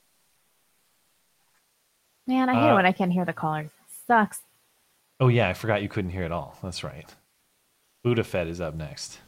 Man, 2.27 2.49
I 2.49 2.55
hate 2.55 2.67
it 2.69 2.71
Uh, 2.71 2.75
when 2.77 2.87
I 2.87 2.93
can't 2.93 3.13
hear 3.13 3.25
the 3.25 3.33
callers. 3.33 3.71
Sucks. 4.07 4.41
Oh 5.21 5.29
yeah, 5.29 5.49
I 5.49 5.53
forgot 5.55 5.83
you 5.83 5.89
couldn't 5.89 6.11
hear 6.11 6.25
it 6.25 6.33
all. 6.33 6.57
That's 6.63 6.83
right. 6.85 7.07
Buddha 8.03 8.25
Fett 8.25 8.47
is 8.49 8.61
up 8.61 8.75
next. 8.75 9.19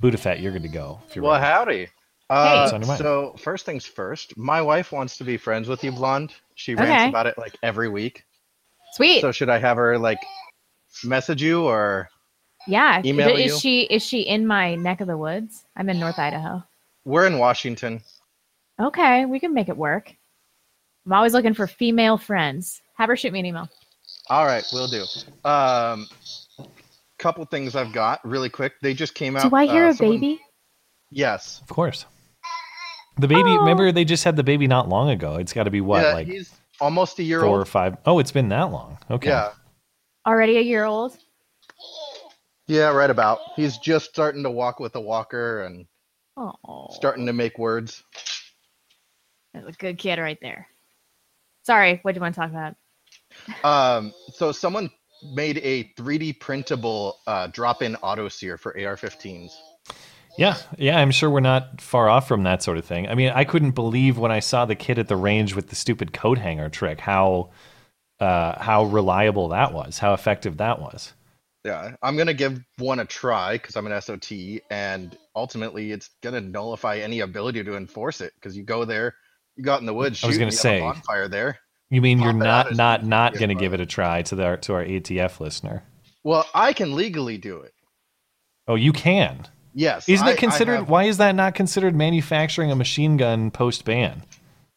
Buddha 0.00 0.18
Fett, 0.18 0.40
you're 0.40 0.52
good 0.52 0.62
to 0.62 0.68
go. 0.68 1.00
If 1.08 1.16
you're 1.16 1.24
Well, 1.24 1.34
ready. 1.40 1.44
howdy. 1.44 1.80
What's 2.28 2.72
Uh, 2.72 2.74
on 2.74 2.80
your 2.82 2.88
mind? 2.88 2.98
so 2.98 3.34
first 3.38 3.64
things 3.64 3.86
first, 3.86 4.36
my 4.36 4.60
wife 4.60 4.92
wants 4.92 5.16
to 5.18 5.24
be 5.24 5.36
friends 5.36 5.68
with 5.68 5.82
you, 5.84 5.92
blonde. 5.92 6.34
She 6.54 6.74
rants 6.74 7.08
about 7.10 7.26
it 7.26 7.38
like 7.38 7.56
every 7.62 7.88
week. 7.88 8.24
Sweet. 8.92 9.20
So 9.20 9.32
should 9.32 9.48
I 9.48 9.58
have 9.58 9.76
her 9.76 9.98
like 9.98 10.18
message 11.04 11.40
you 11.42 11.64
or 11.64 12.10
yeah. 12.66 13.00
email 13.04 13.28
is 13.36 13.52
you? 13.52 13.58
she 13.58 13.80
is 13.82 14.04
she 14.04 14.22
in 14.22 14.46
my 14.46 14.74
neck 14.74 15.00
of 15.00 15.06
the 15.06 15.16
woods? 15.16 15.64
I'm 15.76 15.88
in 15.88 15.98
North 16.00 16.18
Idaho. 16.18 16.62
we're 17.04 17.26
in 17.26 17.38
Washington? 17.38 18.02
Okay, 18.80 19.24
we 19.24 19.40
can 19.40 19.54
make 19.54 19.68
it 19.68 19.76
work. 19.76 20.12
I'm 21.06 21.12
always 21.12 21.32
looking 21.32 21.54
for 21.54 21.66
female 21.66 22.18
friends. 22.18 22.80
Have 22.96 23.08
her 23.08 23.16
shoot 23.16 23.32
me 23.32 23.40
an 23.40 23.46
email. 23.46 23.68
All 24.28 24.44
right, 24.44 24.64
we'll 24.72 24.88
do. 24.88 25.04
Um, 25.48 26.06
couple 27.18 27.44
things 27.46 27.74
I've 27.74 27.92
got 27.92 28.24
really 28.24 28.50
quick. 28.50 28.74
They 28.82 28.92
just 28.92 29.14
came 29.14 29.36
out. 29.36 29.48
Do 29.50 29.56
I 29.56 29.66
hear 29.66 29.86
uh, 29.86 29.90
a 29.90 29.94
someone- 29.94 30.16
baby? 30.20 30.40
Yes. 31.10 31.60
Of 31.62 31.68
course. 31.68 32.04
The 33.18 33.28
baby. 33.28 33.50
Oh. 33.50 33.60
Remember, 33.60 33.92
they 33.92 34.04
just 34.04 34.24
had 34.24 34.36
the 34.36 34.42
baby 34.42 34.66
not 34.66 34.88
long 34.88 35.08
ago. 35.08 35.36
It's 35.36 35.52
got 35.52 35.62
to 35.62 35.70
be 35.70 35.80
what, 35.80 36.02
yeah, 36.02 36.12
like 36.12 36.26
he's 36.26 36.52
almost 36.80 37.18
a 37.18 37.22
year 37.22 37.40
four 37.40 37.48
or 37.48 37.58
old. 37.60 37.68
five? 37.68 37.96
Oh, 38.04 38.18
it's 38.18 38.32
been 38.32 38.48
that 38.50 38.70
long. 38.70 38.98
Okay. 39.10 39.28
Yeah. 39.28 39.52
Already 40.26 40.58
a 40.58 40.60
year 40.60 40.84
old? 40.84 41.16
Yeah, 42.66 42.90
right 42.90 43.08
about. 43.08 43.38
He's 43.54 43.78
just 43.78 44.06
starting 44.10 44.42
to 44.42 44.50
walk 44.50 44.80
with 44.80 44.96
a 44.96 45.00
walker 45.00 45.62
and 45.62 45.86
Oh, 46.36 46.88
starting 46.90 47.24
to 47.26 47.32
make 47.32 47.56
words. 47.58 48.02
That's 49.64 49.76
a 49.76 49.78
good 49.78 49.98
kid 49.98 50.18
right 50.18 50.38
there. 50.40 50.68
Sorry, 51.64 51.98
what 52.02 52.12
do 52.12 52.18
you 52.18 52.22
want 52.22 52.34
to 52.34 52.40
talk 52.40 52.50
about? 52.50 52.76
Um, 53.64 54.12
so 54.32 54.52
someone 54.52 54.90
made 55.34 55.58
a 55.58 55.84
3D 55.98 56.38
printable 56.40 57.18
uh, 57.26 57.48
drop-in 57.48 57.96
auto 57.96 58.28
sear 58.28 58.56
for 58.56 58.72
AR-15s. 58.72 59.52
Yeah, 60.38 60.56
yeah, 60.76 60.98
I'm 60.98 61.10
sure 61.10 61.30
we're 61.30 61.40
not 61.40 61.80
far 61.80 62.08
off 62.08 62.28
from 62.28 62.42
that 62.42 62.62
sort 62.62 62.76
of 62.76 62.84
thing. 62.84 63.08
I 63.08 63.14
mean, 63.14 63.32
I 63.34 63.44
couldn't 63.44 63.70
believe 63.70 64.18
when 64.18 64.30
I 64.30 64.40
saw 64.40 64.66
the 64.66 64.74
kid 64.74 64.98
at 64.98 65.08
the 65.08 65.16
range 65.16 65.54
with 65.54 65.68
the 65.70 65.76
stupid 65.76 66.12
coat 66.12 66.38
hanger 66.38 66.68
trick 66.68 67.00
how 67.00 67.50
uh, 68.20 68.62
how 68.62 68.84
reliable 68.84 69.48
that 69.48 69.72
was, 69.72 69.98
how 69.98 70.14
effective 70.14 70.58
that 70.58 70.80
was. 70.80 71.12
Yeah, 71.64 71.96
I'm 72.02 72.16
gonna 72.16 72.34
give 72.34 72.62
one 72.76 73.00
a 73.00 73.04
try 73.04 73.54
because 73.54 73.76
I'm 73.76 73.86
an 73.86 74.00
SOT, 74.00 74.62
and 74.70 75.16
ultimately 75.34 75.90
it's 75.92 76.10
gonna 76.22 76.40
nullify 76.40 76.98
any 76.98 77.20
ability 77.20 77.64
to 77.64 77.76
enforce 77.76 78.20
it 78.20 78.32
because 78.34 78.56
you 78.56 78.62
go 78.62 78.84
there, 78.84 79.14
you 79.56 79.64
go 79.64 79.72
out 79.72 79.80
in 79.80 79.86
the 79.86 79.94
woods, 79.94 80.22
I 80.22 80.26
was 80.26 80.38
gonna 80.38 80.52
say, 80.52 80.78
a 80.78 80.82
bonfire 80.82 81.28
there. 81.28 81.58
You 81.90 82.00
mean 82.00 82.20
you're 82.20 82.32
Pop 82.32 82.42
it 82.42 82.46
out 82.46 82.74
not 82.74 83.02
not 83.02 83.04
not 83.04 83.34
going 83.34 83.48
to 83.48 83.54
give 83.54 83.72
it 83.72 83.80
a 83.80 83.86
try 83.86 84.22
to 84.22 84.34
the 84.34 84.56
to 84.62 84.74
our 84.74 84.84
ATF 84.84 85.38
listener? 85.40 85.84
Well, 86.24 86.44
I 86.52 86.72
can 86.72 86.96
legally 86.96 87.38
do 87.38 87.60
it. 87.60 87.72
Oh, 88.66 88.74
you 88.74 88.92
can. 88.92 89.46
Yes. 89.72 90.08
Isn't 90.08 90.26
I- 90.26 90.32
it 90.32 90.38
considered? 90.38 90.88
why 90.88 91.04
is 91.04 91.18
that 91.18 91.34
not 91.36 91.54
considered 91.54 91.94
manufacturing 91.94 92.72
a 92.72 92.76
machine 92.76 93.16
gun 93.16 93.50
post 93.52 93.84
ban? 93.84 94.24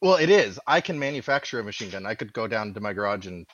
Well, 0.02 0.16
it 0.16 0.30
is. 0.30 0.60
I 0.68 0.82
can 0.82 1.00
manufacture 1.00 1.60
a 1.60 1.64
machine 1.64 1.90
gun. 1.90 2.06
I 2.06 2.14
could 2.14 2.32
go 2.32 2.48
down 2.48 2.74
to 2.76 2.80
my 2.80 2.94
garage 2.94 3.26
and 3.28 3.46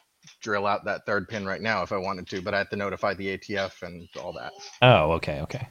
drill 0.41 0.67
out 0.67 0.85
that 0.85 1.05
third 1.05 1.27
pin 1.27 1.45
right 1.45 1.61
now 1.61 1.81
if 1.81 1.91
I 1.91 1.97
wanted 1.97 2.27
to, 2.27 2.41
but 2.41 2.53
I 2.53 2.59
have 2.59 2.69
to 2.69 2.75
notify 2.75 3.13
the 3.13 3.37
ATF 3.37 3.81
and 3.83 4.07
all 4.21 4.33
that. 4.33 4.51
Oh, 4.81 5.13
okay, 5.13 5.41
okay. 5.41 5.67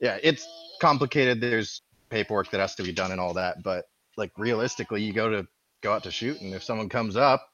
Yeah, 0.00 0.18
it's 0.22 0.46
complicated. 0.80 1.40
There's 1.40 1.82
paperwork 2.10 2.50
that 2.50 2.60
has 2.60 2.74
to 2.76 2.82
be 2.82 2.92
done 2.92 3.10
and 3.10 3.20
all 3.20 3.34
that, 3.34 3.62
but 3.62 3.86
like 4.16 4.30
realistically, 4.36 5.02
you 5.02 5.12
go 5.12 5.28
to 5.30 5.46
go 5.82 5.92
out 5.92 6.02
to 6.04 6.10
shoot, 6.10 6.40
and 6.40 6.54
if 6.54 6.62
someone 6.62 6.88
comes 6.88 7.16
up, 7.16 7.48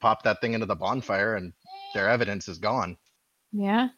pop 0.00 0.22
that 0.22 0.40
thing 0.40 0.54
into 0.54 0.66
the 0.66 0.76
bonfire, 0.76 1.36
and 1.36 1.52
their 1.94 2.08
evidence 2.08 2.48
is 2.48 2.58
gone. 2.58 2.96
Yeah. 3.52 3.88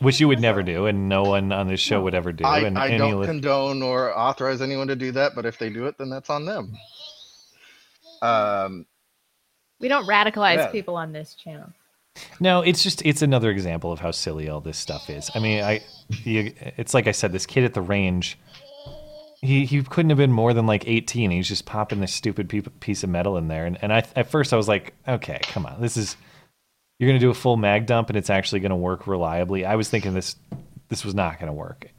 Which 0.00 0.18
you 0.18 0.28
would 0.28 0.40
never 0.40 0.62
do, 0.62 0.86
and 0.86 1.08
no 1.10 1.24
one 1.24 1.52
on 1.52 1.68
this 1.68 1.80
show 1.80 2.00
would 2.02 2.14
ever 2.14 2.32
do. 2.32 2.44
I, 2.44 2.60
and 2.60 2.78
I 2.78 2.88
any 2.88 2.98
don't 2.98 3.20
li- 3.20 3.26
condone 3.26 3.82
or 3.82 4.16
authorize 4.16 4.62
anyone 4.62 4.88
to 4.88 4.96
do 4.96 5.12
that, 5.12 5.34
but 5.34 5.44
if 5.44 5.58
they 5.58 5.68
do 5.68 5.86
it, 5.86 5.98
then 5.98 6.08
that's 6.08 6.30
on 6.30 6.46
them. 6.46 6.72
Um, 8.22 8.86
We 9.80 9.88
don't 9.88 10.06
radicalize 10.06 10.56
Yeah. 10.56 10.66
people 10.68 10.96
on 10.96 11.12
this 11.12 11.34
channel. 11.34 11.70
No, 12.40 12.62
it's 12.62 12.82
just 12.82 13.02
it's 13.04 13.20
another 13.20 13.50
example 13.50 13.92
of 13.92 14.00
how 14.00 14.12
silly 14.12 14.48
all 14.48 14.60
this 14.60 14.78
stuff 14.78 15.10
is. 15.10 15.30
I 15.34 15.40
mean, 15.40 15.62
I 15.62 15.82
you, 16.08 16.54
it's 16.78 16.94
like 16.94 17.06
I 17.06 17.12
said, 17.12 17.32
this 17.32 17.44
kid 17.44 17.64
at 17.64 17.74
the 17.74 17.82
range, 17.82 18.38
he 19.44 19.66
he 19.66 19.82
couldn't 19.82 20.10
have 20.10 20.16
been 20.18 20.32
more 20.32 20.54
than 20.54 20.66
like 20.66 20.88
18. 20.88 21.30
He's 21.30 21.48
just 21.48 21.66
popping 21.66 22.00
this 22.00 22.12
stupid 22.14 22.48
piece 22.80 23.04
of 23.04 23.10
metal 23.10 23.36
in 23.36 23.48
there, 23.48 23.66
and 23.66 23.78
and 23.82 23.92
I 23.92 24.04
at 24.16 24.30
first 24.30 24.52
I 24.52 24.56
was 24.56 24.68
like, 24.68 24.94
okay, 25.06 25.38
come 25.42 25.66
on, 25.66 25.80
this 25.80 25.96
is 25.96 26.16
you're 26.98 27.08
gonna 27.08 27.18
do 27.20 27.30
a 27.30 27.34
full 27.34 27.56
mag 27.56 27.86
dump, 27.86 28.08
and 28.08 28.16
it's 28.16 28.30
actually 28.30 28.60
gonna 28.60 28.76
work 28.76 29.06
reliably. 29.06 29.64
I 29.64 29.76
was 29.76 29.88
thinking 29.90 30.14
this 30.14 30.36
this 30.88 31.04
was 31.04 31.14
not 31.14 31.38
gonna 31.38 31.52
work. 31.52 31.90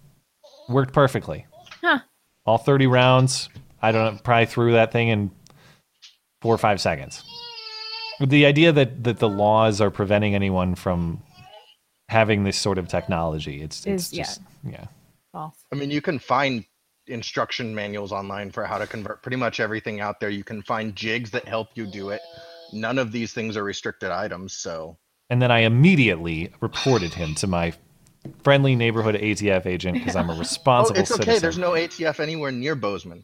Worked 0.69 0.93
perfectly. 0.93 1.45
Huh. 1.81 1.99
All 2.45 2.57
30 2.57 2.87
rounds. 2.87 3.49
I 3.81 3.91
don't 3.91 4.15
know, 4.15 4.21
probably 4.23 4.47
threw 4.47 4.71
that 4.73 4.91
thing 4.91 5.09
in 5.09 5.31
four 6.41 6.55
or 6.55 6.57
five 6.57 6.81
seconds. 6.81 7.23
The 8.19 8.45
idea 8.45 8.71
that 8.71 9.03
that 9.03 9.19
the 9.19 9.29
laws 9.29 9.81
are 9.81 9.91
preventing 9.91 10.33
anyone 10.33 10.73
from 10.73 11.21
having 12.09 12.43
this 12.43 12.57
sort 12.57 12.79
of 12.79 12.87
technology, 12.87 13.61
it's 13.61 13.85
it's 13.85 14.05
Is- 14.07 14.13
yeah. 14.13 14.23
just 14.23 14.41
yeah. 14.67 14.85
False. 15.31 15.57
I 15.71 15.75
mean, 15.75 15.91
you 15.91 16.01
can 16.01 16.17
find 16.17 16.65
instruction 17.07 17.73
manuals 17.73 18.11
online 18.11 18.51
for 18.51 18.65
how 18.65 18.77
to 18.77 18.87
convert 18.87 19.21
pretty 19.21 19.37
much 19.37 19.59
everything 19.59 19.99
out 19.99 20.19
there. 20.19 20.29
You 20.29 20.43
can 20.43 20.61
find 20.61 20.95
jigs 20.95 21.31
that 21.31 21.47
help 21.47 21.69
you 21.75 21.85
do 21.85 22.09
it. 22.09 22.21
None 22.73 22.97
of 22.97 23.11
these 23.11 23.33
things 23.33 23.57
are 23.57 23.63
restricted 23.63 24.11
items, 24.11 24.53
so 24.53 24.97
And 25.29 25.41
then 25.41 25.51
I 25.51 25.59
immediately 25.59 26.51
reported 26.61 27.13
him 27.13 27.35
to 27.35 27.47
my 27.47 27.73
friendly 28.43 28.75
neighborhood 28.75 29.15
ATF 29.15 29.65
agent 29.65 29.99
because 29.99 30.15
I'm 30.15 30.29
a 30.29 30.33
oh, 30.35 30.39
responsible 30.39 30.99
it's 30.99 31.11
okay. 31.11 31.23
citizen. 31.23 31.41
There's 31.41 31.57
no 31.57 31.71
ATF 31.71 32.19
anywhere 32.19 32.51
near 32.51 32.75
Bozeman. 32.75 33.23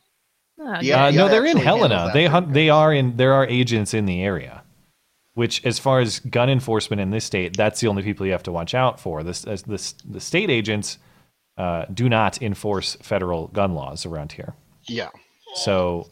Oh, 0.60 0.80
The 0.80 0.94
Uh, 0.94 1.12
no, 1.12 1.28
they're 1.28 1.46
in 1.46 1.58
Helena. 1.58 2.12
They 2.14 2.28
hunt, 2.28 2.54
they 2.54 2.70
are 2.70 2.94
in. 2.94 3.18
There 3.18 3.34
are 3.34 3.48
agents 3.48 3.94
in 3.94 4.06
the 4.06 4.22
area, 4.22 4.64
which, 5.34 5.66
as 5.66 5.80
far 5.80 6.00
as 6.00 6.20
gun 6.20 6.50
enforcement 6.50 7.02
in 7.02 7.10
this 7.10 7.26
state, 7.26 7.58
that's 7.58 7.80
the 7.80 7.88
only 7.88 8.04
people 8.04 8.26
you 8.26 8.32
have 8.32 8.44
to 8.44 8.52
watch 8.52 8.76
out 8.76 9.00
for. 9.00 9.24
This, 9.24 9.46
as 9.46 9.64
this 9.64 9.94
the 9.94 10.20
state 10.20 10.50
agents 10.52 11.00
uh, 11.58 11.86
do 11.94 12.10
not 12.10 12.42
enforce 12.42 12.96
federal 13.02 13.48
gun 13.48 13.74
laws 13.76 14.06
around 14.06 14.32
here, 14.32 14.54
Yeah. 14.88 15.10
so 15.56 16.08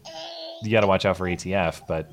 you 0.64 0.72
got 0.72 0.82
to 0.82 0.88
watch 0.88 1.06
out 1.06 1.18
for 1.18 1.26
ATF. 1.28 1.82
But 1.88 2.12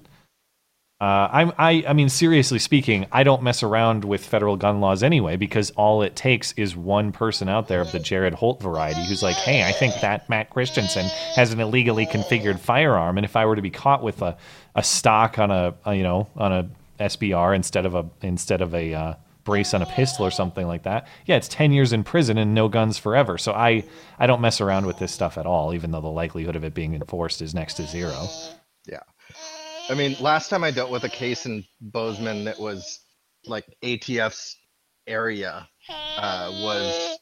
uh, 0.98 1.28
I'm, 1.30 1.52
I, 1.58 1.84
I 1.88 1.92
mean, 1.92 2.08
seriously 2.08 2.58
speaking, 2.58 3.04
I 3.12 3.22
don't 3.22 3.42
mess 3.42 3.62
around 3.62 4.04
with 4.06 4.24
federal 4.24 4.56
gun 4.56 4.80
laws 4.80 5.02
anyway 5.02 5.36
because 5.36 5.70
all 5.72 6.00
it 6.00 6.16
takes 6.16 6.52
is 6.52 6.74
one 6.74 7.12
person 7.12 7.50
out 7.50 7.68
there 7.68 7.82
of 7.82 7.92
the 7.92 7.98
Jared 7.98 8.32
Holt 8.32 8.62
variety 8.62 9.04
who's 9.04 9.22
like, 9.22 9.36
"Hey, 9.36 9.62
I 9.68 9.72
think 9.72 9.94
that 10.00 10.26
Matt 10.30 10.48
Christiansen 10.48 11.04
has 11.34 11.52
an 11.52 11.60
illegally 11.60 12.06
configured 12.06 12.58
firearm, 12.60 13.18
and 13.18 13.26
if 13.26 13.36
I 13.36 13.44
were 13.44 13.56
to 13.56 13.62
be 13.62 13.68
caught 13.70 14.02
with 14.02 14.22
a, 14.22 14.38
a 14.74 14.82
stock 14.82 15.38
on 15.38 15.50
a, 15.50 15.74
a, 15.84 15.94
you 15.94 16.02
know 16.02 16.28
on 16.36 16.52
a 16.52 16.70
SBR 16.98 17.54
instead 17.54 17.84
of 17.84 17.94
a 17.94 18.06
instead 18.22 18.62
of 18.62 18.74
a 18.74 18.94
uh, 18.94 19.14
brace 19.46 19.72
on 19.72 19.80
a 19.80 19.86
pistol 19.86 20.26
or 20.26 20.30
something 20.30 20.66
like 20.66 20.82
that, 20.82 21.08
yeah, 21.24 21.36
it's 21.36 21.48
ten 21.48 21.72
years 21.72 21.94
in 21.94 22.04
prison 22.04 22.36
and 22.36 22.52
no 22.52 22.68
guns 22.68 22.98
forever. 22.98 23.38
So 23.38 23.52
I 23.52 23.84
I 24.18 24.26
don't 24.26 24.42
mess 24.42 24.60
around 24.60 24.84
with 24.84 24.98
this 24.98 25.12
stuff 25.12 25.38
at 25.38 25.46
all, 25.46 25.72
even 25.72 25.90
though 25.90 26.02
the 26.02 26.08
likelihood 26.08 26.56
of 26.56 26.64
it 26.64 26.74
being 26.74 26.94
enforced 26.94 27.40
is 27.40 27.54
next 27.54 27.74
to 27.74 27.86
zero. 27.86 28.26
Yeah. 28.86 29.00
I 29.88 29.94
mean, 29.94 30.16
last 30.20 30.50
time 30.50 30.64
I 30.64 30.70
dealt 30.70 30.90
with 30.90 31.04
a 31.04 31.08
case 31.08 31.46
in 31.46 31.64
Bozeman 31.80 32.44
that 32.44 32.60
was 32.60 33.00
like 33.46 33.64
ATF's 33.82 34.56
area 35.06 35.68
uh, 35.88 36.50
was 36.62 37.18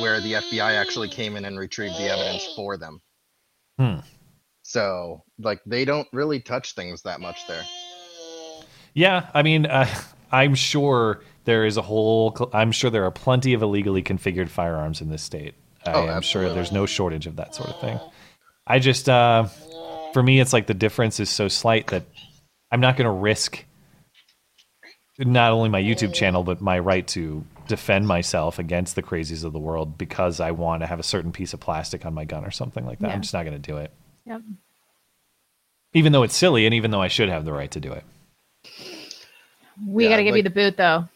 where 0.00 0.20
the 0.20 0.34
FBI 0.34 0.76
actually 0.76 1.08
came 1.08 1.36
in 1.36 1.44
and 1.44 1.58
retrieved 1.58 1.94
the 1.94 2.10
evidence 2.10 2.52
for 2.56 2.76
them. 2.76 3.00
Hmm. 3.78 3.96
So, 4.62 5.24
like, 5.38 5.60
they 5.66 5.84
don't 5.84 6.08
really 6.12 6.40
touch 6.40 6.74
things 6.74 7.02
that 7.02 7.20
much 7.20 7.46
there. 7.46 7.62
Yeah, 8.94 9.28
I 9.34 9.42
mean, 9.42 9.66
uh, 9.66 9.88
I'm 10.32 10.54
sure 10.54 11.22
there 11.44 11.64
is 11.64 11.76
a 11.76 11.82
whole. 11.82 12.50
I'm 12.52 12.72
sure 12.72 12.90
there 12.90 13.04
are 13.04 13.10
plenty 13.10 13.54
of 13.54 13.62
illegally 13.62 14.02
configured 14.02 14.48
firearms 14.48 15.00
in 15.00 15.08
this 15.10 15.22
state. 15.22 15.54
I 15.84 15.92
Oh, 15.92 16.08
am 16.08 16.22
sure 16.22 16.48
there's 16.52 16.72
no 16.72 16.86
shortage 16.86 17.26
of 17.26 17.36
that 17.36 17.54
sort 17.54 17.70
of 17.70 17.80
thing. 17.80 17.98
I 18.66 18.78
just, 18.78 19.08
uh, 19.08 19.46
for 20.12 20.22
me, 20.22 20.38
it's 20.40 20.52
like 20.52 20.68
the 20.68 20.74
difference 20.74 21.18
is 21.18 21.28
so 21.28 21.48
slight 21.48 21.88
that 21.88 22.04
I'm 22.70 22.80
not 22.80 22.96
going 22.96 23.06
to 23.06 23.10
risk 23.10 23.64
not 25.18 25.52
only 25.52 25.68
my 25.68 25.82
YouTube 25.82 26.14
channel 26.14 26.42
but 26.42 26.60
my 26.60 26.78
right 26.78 27.06
to 27.06 27.44
defend 27.68 28.08
myself 28.08 28.58
against 28.58 28.94
the 28.96 29.02
crazies 29.02 29.44
of 29.44 29.52
the 29.52 29.58
world 29.58 29.98
because 29.98 30.40
I 30.40 30.52
want 30.52 30.82
to 30.82 30.86
have 30.86 30.98
a 30.98 31.02
certain 31.04 31.32
piece 31.32 31.52
of 31.52 31.60
plastic 31.60 32.06
on 32.06 32.14
my 32.14 32.24
gun 32.24 32.44
or 32.44 32.50
something 32.50 32.84
like 32.86 32.98
that. 33.00 33.08
Yeah. 33.08 33.14
I'm 33.14 33.20
just 33.22 33.34
not 33.34 33.44
going 33.44 33.60
to 33.60 33.70
do 33.70 33.76
it, 33.76 33.92
Yep. 34.24 34.40
even 35.94 36.12
though 36.12 36.22
it's 36.22 36.34
silly 36.36 36.64
and 36.64 36.74
even 36.74 36.90
though 36.90 37.02
I 37.02 37.08
should 37.08 37.28
have 37.28 37.44
the 37.44 37.52
right 37.52 37.70
to 37.72 37.80
do 37.80 37.92
it. 37.92 38.04
We 39.86 40.04
Yeah, 40.04 40.10
got 40.10 40.16
to 40.16 40.24
give 40.24 40.36
you 40.36 40.42
the 40.42 40.50
boot 40.50 40.76
though. 40.76 41.08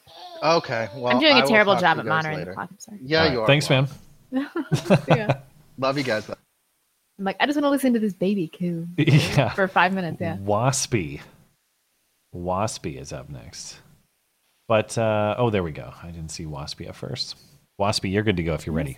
Okay. 0.43 0.89
Well, 0.95 1.09
I'm 1.15 1.21
doing 1.21 1.33
I 1.35 1.39
a 1.39 1.43
will 1.43 1.49
terrible 1.49 1.75
job 1.77 1.99
at 1.99 2.05
guys 2.05 2.07
monitoring 2.07 2.39
later. 2.39 2.51
the 2.51 2.55
clock. 2.55 2.69
I'm 2.71 2.79
sorry. 2.79 2.99
Yeah, 3.03 3.19
All 3.19 3.25
right, 3.27 3.33
you 3.33 3.41
are. 3.43 3.47
Thanks, 3.47 3.69
Well, 3.71 3.89
man. 4.31 4.49
yeah. 5.09 5.41
Love 5.79 5.99
you 5.99 6.05
guys. 6.05 6.29
I'm 6.29 7.25
like, 7.25 7.37
I 7.41 7.47
just 7.47 7.57
want 7.57 7.65
to 7.65 7.71
listen 7.71 7.93
to 7.95 7.99
this 8.01 8.13
baby 8.15 8.49
coo 8.49 8.87
Yeah. 8.97 9.51
for 9.55 9.69
five 9.69 9.93
minutes. 9.95 10.19
Yeah. 10.21 10.37
Waspy. 10.37 11.21
Waspy 12.35 13.01
is 13.01 13.13
up 13.13 13.31
next. 13.31 13.79
But 14.69 14.97
uh, 14.99 15.35
oh, 15.39 15.51
there 15.51 15.63
we 15.63 15.73
go. 15.73 15.93
I 16.03 16.07
didn't 16.11 16.31
see 16.31 16.45
Waspy 16.45 16.89
at 16.89 16.97
first. 16.97 17.37
Waspy, 17.81 18.11
you're 18.13 18.23
good 18.23 18.37
to 18.39 18.43
go 18.43 18.55
if 18.55 18.67
you're 18.67 18.75
ready. 18.75 18.97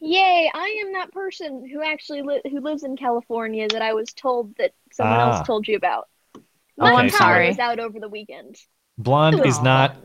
Yay! 0.00 0.50
I 0.54 0.82
am 0.86 0.92
that 0.94 1.12
person 1.12 1.68
who 1.68 1.82
actually 1.82 2.22
li- 2.22 2.42
who 2.50 2.60
lives 2.60 2.84
in 2.84 2.96
California 2.96 3.66
that 3.70 3.80
I 3.82 3.94
was 3.94 4.12
told 4.12 4.54
that 4.58 4.72
someone 4.92 5.18
Ah. 5.18 5.38
else 5.38 5.46
told 5.46 5.66
you 5.66 5.76
about. 5.76 6.08
Okay, 6.36 6.42
My 6.76 7.08
so- 7.08 7.18
power 7.18 7.34
sorry. 7.34 7.48
was 7.48 7.58
out 7.58 7.78
over 7.78 7.98
the 7.98 8.08
weekend. 8.08 8.56
Blonde 8.98 9.44
is 9.44 9.60
not 9.60 9.96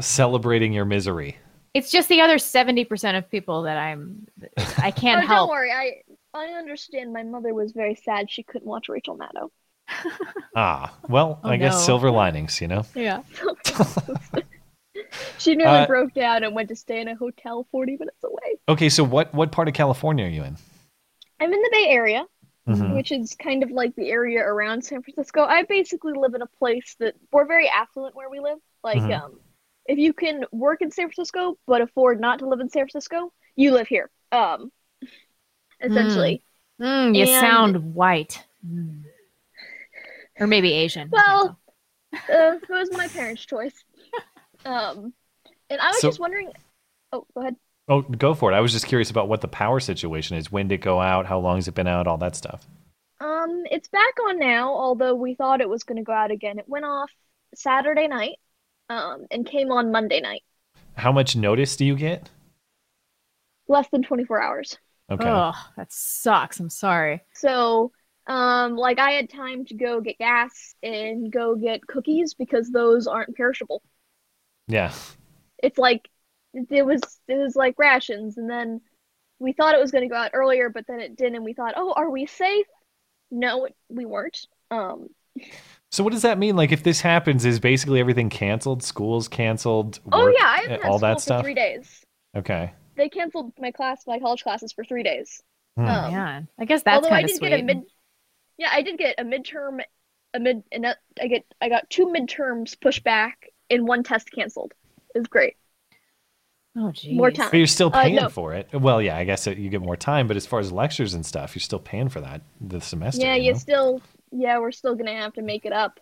celebrating 0.00 0.72
your 0.72 0.84
misery. 0.84 1.36
It's 1.74 1.90
just 1.90 2.08
the 2.08 2.20
other 2.20 2.38
seventy 2.38 2.84
percent 2.84 3.16
of 3.16 3.30
people 3.30 3.62
that 3.62 3.76
I'm. 3.76 4.26
I 4.78 4.90
can't 4.96 5.24
oh, 5.24 5.26
help. 5.26 5.48
Don't 5.48 5.56
worry, 5.56 5.70
I 5.72 6.02
I 6.34 6.46
understand. 6.54 7.12
My 7.12 7.22
mother 7.22 7.52
was 7.54 7.72
very 7.72 7.94
sad 7.94 8.30
she 8.30 8.42
couldn't 8.42 8.66
watch 8.66 8.88
Rachel 8.88 9.16
Maddow. 9.18 9.50
Ah, 10.56 10.92
well, 11.08 11.40
Oh, 11.44 11.50
I 11.50 11.56
guess 11.56 11.84
silver 11.84 12.10
linings, 12.10 12.60
you 12.60 12.66
know. 12.66 12.84
Yeah. 12.94 13.22
she 15.38 15.54
nearly 15.54 15.78
Uh, 15.78 15.86
broke 15.86 16.12
down 16.14 16.42
and 16.42 16.52
went 16.54 16.68
to 16.70 16.74
stay 16.76 17.00
in 17.00 17.06
a 17.08 17.14
hotel 17.14 17.66
forty 17.70 17.92
minutes 17.92 18.24
away. 18.24 18.58
Okay, 18.68 18.88
so 18.88 19.04
what 19.04 19.32
what 19.34 19.52
part 19.52 19.68
of 19.68 19.74
California 19.74 20.24
are 20.24 20.28
you 20.28 20.42
in? 20.42 20.56
I'm 21.38 21.52
in 21.52 21.62
the 21.62 21.70
Bay 21.72 21.86
Area, 21.90 22.24
Mhm. 22.68 22.94
which 22.94 23.12
is 23.12 23.34
kind 23.34 23.62
of 23.62 23.70
like 23.70 23.94
the 23.96 24.10
area 24.10 24.40
around 24.44 24.84
San 24.84 25.02
Francisco. 25.02 25.42
I 25.42 25.62
basically 25.62 26.12
live 26.12 26.34
in 26.34 26.42
a 26.42 26.46
place 26.46 26.94
that 26.98 27.14
we're 27.32 27.46
very 27.46 27.68
affluent 27.68 28.14
where 28.14 28.28
we 28.28 28.40
live. 28.40 28.58
Like, 28.84 28.98
Mhm. 28.98 29.20
um, 29.20 29.40
if 29.86 29.98
you 29.98 30.12
can 30.12 30.44
work 30.52 30.82
in 30.82 30.90
San 30.90 31.06
Francisco 31.06 31.58
but 31.66 31.80
afford 31.80 32.20
not 32.20 32.40
to 32.40 32.46
live 32.46 32.60
in 32.60 32.68
San 32.68 32.82
Francisco, 32.84 33.32
you 33.56 33.72
live 33.72 33.88
here. 33.88 34.10
Um, 34.32 34.70
essentially. 35.80 36.42
Mm, 36.80 37.14
you 37.16 37.22
And- 37.22 37.40
sound 37.40 37.94
white, 37.94 38.44
Mm. 38.66 39.04
or 40.38 40.46
maybe 40.46 40.72
Asian. 40.72 41.08
Well, 41.10 41.58
uh, 42.12 42.18
it 42.28 42.68
was 42.68 42.92
my 42.92 43.08
parents' 43.08 43.44
choice. 43.46 43.84
Um, 44.64 45.14
and 45.70 45.80
I 45.80 45.88
was 45.90 46.00
So- 46.00 46.08
just 46.08 46.18
wondering. 46.18 46.52
Oh, 47.12 47.24
go 47.32 47.40
ahead. 47.42 47.56
Oh, 47.88 48.02
go 48.02 48.34
for 48.34 48.52
it. 48.52 48.54
I 48.54 48.60
was 48.60 48.72
just 48.72 48.86
curious 48.86 49.10
about 49.10 49.28
what 49.28 49.40
the 49.40 49.48
power 49.48 49.80
situation 49.80 50.36
is. 50.36 50.52
When 50.52 50.68
did 50.68 50.76
it 50.76 50.82
go 50.82 51.00
out? 51.00 51.26
How 51.26 51.38
long 51.38 51.56
has 51.56 51.68
it 51.68 51.74
been 51.74 51.86
out? 51.86 52.06
All 52.06 52.18
that 52.18 52.36
stuff. 52.36 52.66
Um, 53.20 53.64
it's 53.70 53.88
back 53.88 54.14
on 54.28 54.38
now, 54.38 54.74
although 54.74 55.14
we 55.14 55.34
thought 55.34 55.60
it 55.60 55.68
was 55.68 55.84
going 55.84 55.96
to 55.96 56.04
go 56.04 56.12
out 56.12 56.30
again. 56.30 56.58
It 56.58 56.68
went 56.68 56.84
off 56.84 57.10
Saturday 57.54 58.06
night, 58.06 58.36
um, 58.88 59.26
and 59.30 59.46
came 59.46 59.70
on 59.70 59.90
Monday 59.90 60.20
night. 60.20 60.42
How 60.94 61.12
much 61.12 61.36
notice 61.36 61.76
do 61.76 61.84
you 61.84 61.96
get? 61.96 62.30
Less 63.68 63.88
than 63.90 64.02
24 64.02 64.42
hours. 64.42 64.78
Okay. 65.10 65.28
Oh, 65.28 65.52
that 65.76 65.92
sucks. 65.92 66.60
I'm 66.60 66.70
sorry. 66.70 67.22
So, 67.34 67.92
um, 68.26 68.76
like 68.76 68.98
I 68.98 69.12
had 69.12 69.30
time 69.30 69.64
to 69.66 69.74
go 69.74 70.00
get 70.00 70.18
gas 70.18 70.74
and 70.82 71.32
go 71.32 71.54
get 71.54 71.86
cookies 71.86 72.34
because 72.34 72.70
those 72.70 73.06
aren't 73.06 73.36
perishable. 73.36 73.82
Yeah. 74.66 74.92
It's 75.62 75.78
like 75.78 76.08
it 76.54 76.84
was 76.86 77.00
it 77.28 77.36
was 77.38 77.56
like 77.56 77.78
rations, 77.78 78.38
and 78.38 78.48
then 78.50 78.80
we 79.38 79.52
thought 79.52 79.74
it 79.74 79.80
was 79.80 79.90
going 79.90 80.02
to 80.02 80.08
go 80.12 80.16
out 80.16 80.30
earlier, 80.34 80.68
but 80.68 80.86
then 80.88 81.00
it 81.00 81.16
didn't, 81.16 81.36
and 81.36 81.44
we 81.44 81.52
thought, 81.54 81.74
oh, 81.76 81.92
are 81.96 82.10
we 82.10 82.26
safe? 82.26 82.66
No, 83.30 83.68
we 83.88 84.04
weren't. 84.06 84.46
Um, 84.70 85.08
So 85.90 86.04
what 86.04 86.12
does 86.12 86.22
that 86.22 86.38
mean? 86.38 86.56
Like, 86.56 86.72
if 86.72 86.82
this 86.82 87.00
happens, 87.00 87.44
is 87.44 87.60
basically 87.60 88.00
everything 88.00 88.28
canceled? 88.30 88.82
Schools 88.82 89.28
canceled? 89.28 90.00
oh 90.12 90.28
yeah, 90.28 90.44
I 90.46 90.60
haven't 90.62 90.84
all 90.84 90.98
school 90.98 90.98
that 90.98 91.14
for 91.14 91.20
stuff. 91.20 91.42
three 91.42 91.54
days. 91.54 92.04
Okay. 92.36 92.72
They 92.96 93.08
canceled 93.08 93.52
my 93.58 93.70
class, 93.70 94.06
my 94.06 94.18
college 94.18 94.42
classes 94.42 94.72
for 94.72 94.84
three 94.84 95.02
days. 95.02 95.40
Hmm. 95.76 95.84
Um, 95.86 96.12
Man, 96.12 96.48
I 96.58 96.64
guess 96.64 96.82
that's 96.82 96.96
although 96.96 97.08
I 97.08 97.22
kind 97.22 97.24
of 97.24 97.30
did 97.30 97.36
sweet. 97.38 97.48
get 97.50 97.60
a 97.60 97.62
mid, 97.62 97.82
yeah, 98.58 98.70
I 98.72 98.82
did 98.82 98.98
get 98.98 99.14
a 99.18 99.24
midterm, 99.24 99.80
a 100.34 100.40
mid, 100.40 100.62
and 100.72 100.84
a- 100.84 100.96
I 101.20 101.28
get 101.28 101.44
I 101.60 101.68
got 101.68 101.88
two 101.88 102.06
midterms 102.06 102.78
pushed 102.80 103.04
back 103.04 103.48
and 103.70 103.86
one 103.86 104.02
test 104.02 104.30
canceled. 104.32 104.74
It 105.14 105.18
was 105.20 105.28
great. 105.28 105.56
Oh, 106.80 106.92
geez. 106.92 107.16
More 107.16 107.30
time. 107.32 107.48
But 107.50 107.56
you're 107.58 107.66
still 107.66 107.90
Uh, 107.92 108.02
paying 108.02 108.14
no. 108.14 108.28
for 108.28 108.54
it. 108.54 108.68
Well, 108.72 109.02
yeah, 109.02 109.16
I 109.16 109.24
guess 109.24 109.46
it, 109.48 109.58
you 109.58 109.68
get 109.68 109.82
more 109.82 109.96
time, 109.96 110.28
but 110.28 110.36
as 110.36 110.46
far 110.46 110.60
as 110.60 110.70
lectures 110.70 111.14
and 111.14 111.26
stuff, 111.26 111.56
you're 111.56 111.60
still 111.60 111.80
paying 111.80 112.08
for 112.08 112.20
that 112.20 112.42
the 112.60 112.80
semester. 112.80 113.20
yeah, 113.22 113.34
you 113.34 113.46
you 113.46 113.52
know? 113.52 113.58
still, 113.58 114.02
yeah, 114.30 114.58
we're 114.58 114.70
still 114.72 114.94
gonna 114.94 115.14
have 115.16 115.32
to 115.34 115.42
make 115.42 115.64
it 115.64 115.72
up. 115.72 115.98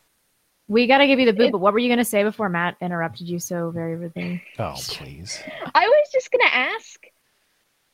We 0.69 0.87
got 0.89 0.99
to 0.99 1.07
give 1.07 1.21
you 1.21 1.27
the 1.27 1.33
boot. 1.33 1.47
It- 1.47 1.53
but 1.53 1.59
what 1.61 1.73
were 1.73 1.79
you 1.79 1.89
going 1.89 1.99
to 2.01 2.05
say 2.05 2.25
before 2.25 2.49
Matt 2.49 2.77
interrupted 2.81 3.29
you 3.29 3.39
so 3.39 3.71
very 3.71 3.95
rudely? 3.95 4.43
Oh, 4.59 4.75
please. 4.77 5.41
I 5.75 5.87
was 5.87 6.11
just 6.13 6.31
gonna 6.33 6.51
ask, 6.53 7.07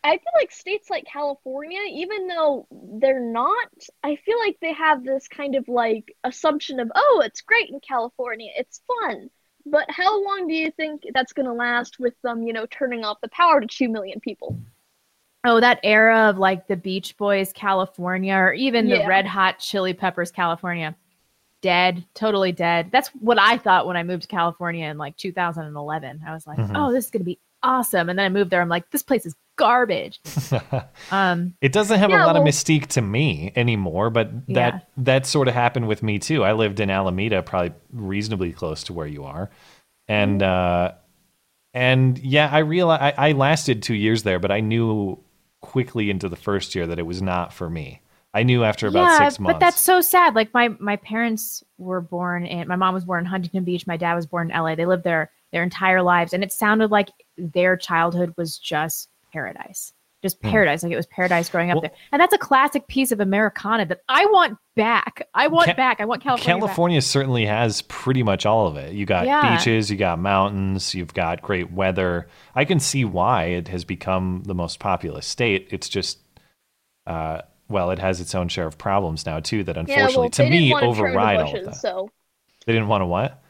I 0.03 0.13
feel 0.17 0.33
like 0.41 0.51
states 0.51 0.89
like 0.91 1.05
California, 1.05 1.81
even 1.93 2.27
though 2.29 2.67
they're 2.71 3.21
not, 3.21 3.69
I 4.03 4.17
feel 4.17 4.39
like 4.39 4.57
they 4.61 4.73
have 4.73 5.05
this 5.05 5.29
kind 5.29 5.55
of 5.55 5.69
like 5.69 6.17
assumption 6.25 6.81
of, 6.81 6.91
oh, 6.95 7.23
it's 7.25 7.43
great 7.43 7.69
in 7.69 7.79
California, 7.81 8.51
it's 8.57 8.81
fun. 8.89 9.29
But 9.67 9.91
how 9.91 10.23
long 10.25 10.49
do 10.49 10.55
you 10.55 10.71
think 10.73 11.05
that's 11.15 11.33
going 11.33 11.47
to 11.47 11.53
last 11.53 11.99
with 12.01 12.15
them, 12.23 12.43
you 12.43 12.53
know, 12.53 12.67
turning 12.67 13.05
off 13.05 13.21
the 13.21 13.29
power 13.29 13.61
to 13.61 13.67
2 13.67 13.89
million 13.89 14.21
people? 14.21 14.59
Oh, 15.45 15.61
that 15.61 15.81
era 15.83 16.29
of 16.29 16.39
like 16.39 16.67
the 16.69 16.77
Beach 16.77 17.17
Boys 17.17 17.53
California 17.53 18.35
or 18.35 18.53
even 18.53 18.89
the 18.89 19.05
Red 19.07 19.27
Hot 19.27 19.59
Chili 19.59 19.93
Peppers 19.93 20.31
California. 20.31 20.95
Dead, 21.61 22.05
totally 22.15 22.51
dead. 22.53 22.91
That's 22.93 23.09
what 23.21 23.39
I 23.41 23.57
thought 23.57 23.87
when 23.87 23.97
I 23.97 24.03
moved 24.03 24.23
to 24.23 24.29
California 24.29 24.87
in 24.89 24.99
like 24.99 25.17
2011. 25.17 26.23
I 26.27 26.33
was 26.35 26.47
like, 26.47 26.59
Mhm. 26.59 26.73
oh, 26.75 26.93
this 26.93 27.05
is 27.07 27.11
going 27.11 27.21
to 27.21 27.25
be 27.25 27.39
awesome. 27.63 28.09
And 28.09 28.19
then 28.19 28.27
I 28.27 28.29
moved 28.29 28.51
there. 28.51 28.61
I'm 28.61 28.69
like, 28.69 28.91
this 28.91 29.03
place 29.05 29.27
is 29.27 29.35
garbage. 29.57 30.21
Um, 31.11 31.55
It 31.61 31.73
doesn't 31.73 32.01
have 32.01 32.13
a 32.13 32.17
Yeah, 32.17 32.25
lot 32.25 32.37
of 32.37 32.43
mystique 32.43 32.87
to 32.89 33.03
me 33.03 33.53
anymore, 33.55 34.11
but 34.11 34.33
that 34.55 34.75
Yeah. 34.75 34.81
that 34.97 35.27
sort 35.27 35.47
of 35.49 35.55
happened 35.55 35.87
with 35.87 36.03
me 36.03 36.19
too. 36.19 36.43
I 36.45 36.53
lived 36.55 36.81
in 36.81 36.91
Alameda, 36.91 37.43
probably 37.43 37.73
reasonably 37.93 38.53
close 38.53 38.83
to 38.85 38.93
where 38.93 39.07
you 39.07 39.25
are, 39.25 39.51
and 40.09 40.41
Mm-hmm. 40.41 40.43
uh, 40.43 40.93
and 41.75 42.19
yeah, 42.19 42.49
I 42.53 42.61
realized 42.61 43.03
I, 43.19 43.31
I 43.31 43.33
lasted 43.33 43.83
two 43.83 43.95
years 43.95 44.25
there, 44.25 44.39
but 44.39 44.51
I 44.53 44.61
knew 44.61 45.19
quickly 45.61 46.11
into 46.11 46.29
the 46.29 46.37
first 46.37 46.75
year 46.75 46.87
that 46.89 46.99
it 46.99 47.05
was 47.07 47.23
not 47.23 47.53
for 47.53 47.71
me. 47.71 48.03
I 48.35 48.43
knew 48.45 48.65
after 48.65 48.87
about 48.89 49.11
yeah, 49.11 49.13
six 49.13 49.39
months. 49.39 49.47
but 49.47 49.61
that's 49.61 49.81
so 49.81 50.01
sad. 50.01 50.35
Like 50.35 50.53
my 50.55 50.69
my 50.81 50.97
parents 50.97 51.63
were 51.79 52.01
born 52.01 52.45
in 52.47 52.67
my 52.69 52.77
mom 52.77 52.95
was 52.95 53.05
born 53.05 53.21
in 53.21 53.27
Huntington 53.27 53.65
Beach. 53.65 53.87
My 53.87 53.97
dad 53.97 54.15
was 54.15 54.27
born 54.27 54.51
in 54.51 54.57
LA. 54.57 54.75
They 54.75 54.87
lived 54.87 55.05
there 55.05 55.31
their 55.53 55.63
entire 55.63 56.03
lives, 56.03 56.33
and 56.33 56.43
it 56.43 56.53
sounded 56.53 56.91
like 56.91 57.11
their 57.39 57.77
childhood 57.77 58.35
was 58.37 58.59
just 58.59 59.09
paradise, 59.33 59.93
just 60.23 60.39
Hmm. 60.41 60.51
paradise. 60.51 60.83
Like 60.83 60.93
it 60.93 60.97
was 60.97 61.07
paradise 61.07 61.49
growing 61.49 61.71
up 61.71 61.77
Well- 61.77 61.81
there. 61.83 61.91
And 62.13 62.21
that's 62.21 62.33
a 62.35 62.39
classic 62.39 62.87
piece 62.87 63.11
of 63.13 63.21
Americana 63.21 63.87
that 63.87 64.01
I 64.09 64.27
want 64.27 64.59
back. 64.77 65.27
I 65.35 65.49
want 65.49 65.67
Ca- 65.67 65.75
back. 65.75 66.01
I 66.01 66.05
want 66.05 66.23
California. 66.23 66.55
back. 66.55 66.61
California 66.67 67.03
certainly 67.03 67.47
has 67.47 67.83
pretty 67.83 68.23
much 68.23 68.47
all 68.47 68.67
of 68.67 68.77
it. 68.77 68.93
You 68.95 69.05
got 69.07 69.27
Yeah. 69.27 69.57
beaches, 69.57 69.91
you 69.91 69.97
got 69.97 70.19
mountains, 70.19 70.95
you've 70.95 71.15
got 71.15 71.43
great 71.43 71.73
weather. 71.73 72.29
I 72.55 72.65
can 72.65 72.79
see 72.81 73.05
why 73.05 73.45
it 73.47 73.69
has 73.69 73.85
become 73.85 74.43
the 74.47 74.55
most 74.55 74.79
populous 74.79 75.27
state. 75.27 75.69
It's 75.71 75.89
just, 75.89 76.19
uh, 77.07 77.43
well, 77.69 77.91
it 77.91 77.99
has 77.99 78.21
its 78.21 78.35
own 78.35 78.49
share 78.49 78.67
of 78.67 78.79
problems 78.79 79.25
now 79.27 79.41
too. 79.41 79.65
That 79.65 79.77
Yeah, 79.77 79.81
unfortunately, 79.81 80.17
well, 80.19 80.29
to 80.31 80.49
me, 80.51 80.71
want 80.73 80.83
to 80.83 80.87
trim 80.93 80.95
the 80.97 81.09
override 81.11 81.37
all 81.39 81.43
of 81.47 81.53
bushes, 81.53 81.67
that. 81.67 81.75
so 81.77 82.11
They 82.67 82.73
didn't 82.73 82.89
want 82.89 83.03
to 83.03 83.07
what? 83.07 83.43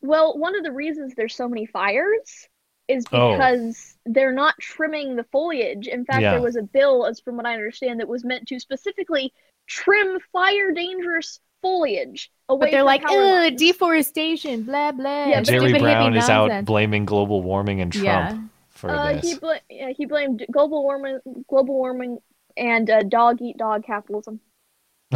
Well, 0.00 0.38
one 0.38 0.54
of 0.54 0.62
the 0.64 0.70
reasons 0.72 1.14
there's 1.16 1.34
so 1.34 1.48
many 1.48 1.66
fires 1.66 2.48
is 2.88 3.04
Oh. 3.12 3.32
because 3.32 3.96
they're 4.06 4.32
not 4.32 4.54
trimming 4.60 5.16
the 5.16 5.24
foliage. 5.24 5.86
In 5.88 6.04
fact, 6.04 6.20
Yeah. 6.22 6.32
there 6.32 6.42
was 6.42 6.56
a 6.56 6.62
bill, 6.62 7.06
as 7.06 7.20
from 7.20 7.36
what 7.36 7.46
I 7.46 7.54
understand, 7.54 8.00
that 8.00 8.08
was 8.08 8.24
meant 8.24 8.46
to 8.48 8.58
specifically 8.60 9.32
trim 9.66 10.18
fire 10.32 10.72
dangerous 10.72 11.40
foliage 11.62 12.30
away 12.50 12.66
But 12.66 12.70
they're 12.72 12.80
from 12.80 12.86
like, 12.86 13.02
power 13.02 13.22
ugh, 13.22 13.42
lines. 13.44 13.58
deforestation, 13.60 14.62
blah 14.64 14.92
blah. 14.92 15.26
Yeah, 15.26 15.40
but 15.40 15.46
Jerry 15.46 15.60
Stupid 15.70 15.80
Brown 15.82 16.12
hippie 16.12 16.18
is 16.18 16.28
out 16.28 16.64
blaming 16.66 17.06
global 17.06 17.40
warming 17.42 17.80
and 17.80 17.90
Trump 17.90 18.04
Yeah. 18.04 18.38
for 18.68 18.90
Uh, 18.90 19.12
this. 19.14 19.32
he 19.32 19.38
bla- 19.38 19.60
yeah, 19.70 19.88
he 19.90 20.04
blamed 20.04 20.44
global 20.50 20.82
warming, 20.82 21.20
global 21.48 21.74
warming, 21.74 22.18
and 22.58 22.90
uh, 22.90 23.02
dog 23.02 23.40
eat 23.40 23.56
dog 23.56 23.84
capitalism. 23.84 24.40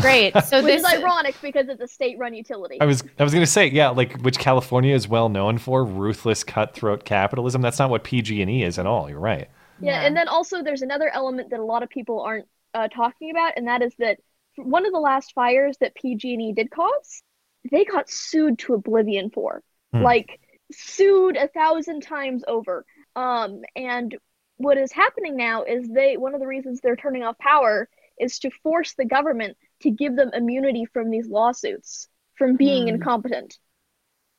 Great. 0.01 0.33
So 0.45 0.63
Which 0.63 0.67
this 0.67 0.81
is 0.83 0.85
ironic 0.87 1.37
because 1.43 1.69
it's 1.69 1.81
a 1.81 1.89
state-run 1.89 2.35
utility. 2.35 2.81
I 2.81 2.85
was 2.87 3.03
I 3.19 3.25
was 3.25 3.33
gonna 3.33 3.47
say 3.47 3.67
yeah, 3.69 3.89
like 3.91 4.21
which 4.23 4.39
California 4.39 4.95
is 4.95 5.09
well 5.09 5.29
known 5.29 5.59
for 5.59 5.85
ruthless 5.85 6.45
cutthroat 6.45 7.05
capitalism. 7.05 7.63
That's 7.63 7.79
not 7.79 7.91
what 7.91 8.05
PG 8.05 8.41
and 8.43 8.51
E 8.51 8.63
is 8.63 8.79
at 8.79 8.87
all. 8.87 9.09
You're 9.09 9.21
right. 9.21 9.49
Yeah, 9.81 10.05
and 10.05 10.17
then 10.17 10.29
also 10.29 10.63
there's 10.63 10.83
another 10.83 11.09
element 11.13 11.51
that 11.51 11.61
a 11.61 11.65
lot 11.65 11.83
of 11.83 11.89
people 11.89 12.21
aren't 12.21 12.47
uh, 12.75 12.89
talking 12.89 13.31
about, 13.31 13.53
and 13.57 13.69
that 13.69 13.81
is 13.83 13.95
that 13.99 14.19
one 14.57 14.85
of 14.87 14.93
the 14.93 14.99
last 14.99 15.33
fires 15.35 15.77
that 15.81 15.95
PG&E 15.95 16.53
did 16.53 16.69
cause, 16.71 17.23
they 17.71 17.85
got 17.85 18.11
sued 18.11 18.59
to 18.61 18.75
oblivion 18.75 19.31
for, 19.31 19.63
Hmm. 19.93 20.03
like 20.03 20.41
sued 20.73 21.37
a 21.37 21.47
thousand 21.49 22.03
times 22.03 22.43
over. 22.49 22.85
Um, 23.15 23.61
and 23.77 24.17
what 24.57 24.77
is 24.77 24.91
happening 24.93 25.37
now 25.37 25.63
is 25.63 25.89
they 25.89 26.17
one 26.17 26.35
of 26.35 26.41
the 26.41 26.47
reasons 26.47 26.81
they're 26.81 26.97
turning 26.97 27.23
off 27.23 27.39
power 27.39 27.89
is 28.19 28.41
to 28.41 28.51
force 28.65 28.95
the 28.95 29.05
government 29.05 29.57
to 29.83 29.91
give 29.91 30.17
them 30.17 30.31
immunity 30.35 30.85
from 30.87 31.11
these 31.11 31.29
lawsuits 31.29 32.09
from 32.37 32.57
being 32.57 32.85
Hmm. 32.85 32.95
incompetent. 32.95 33.59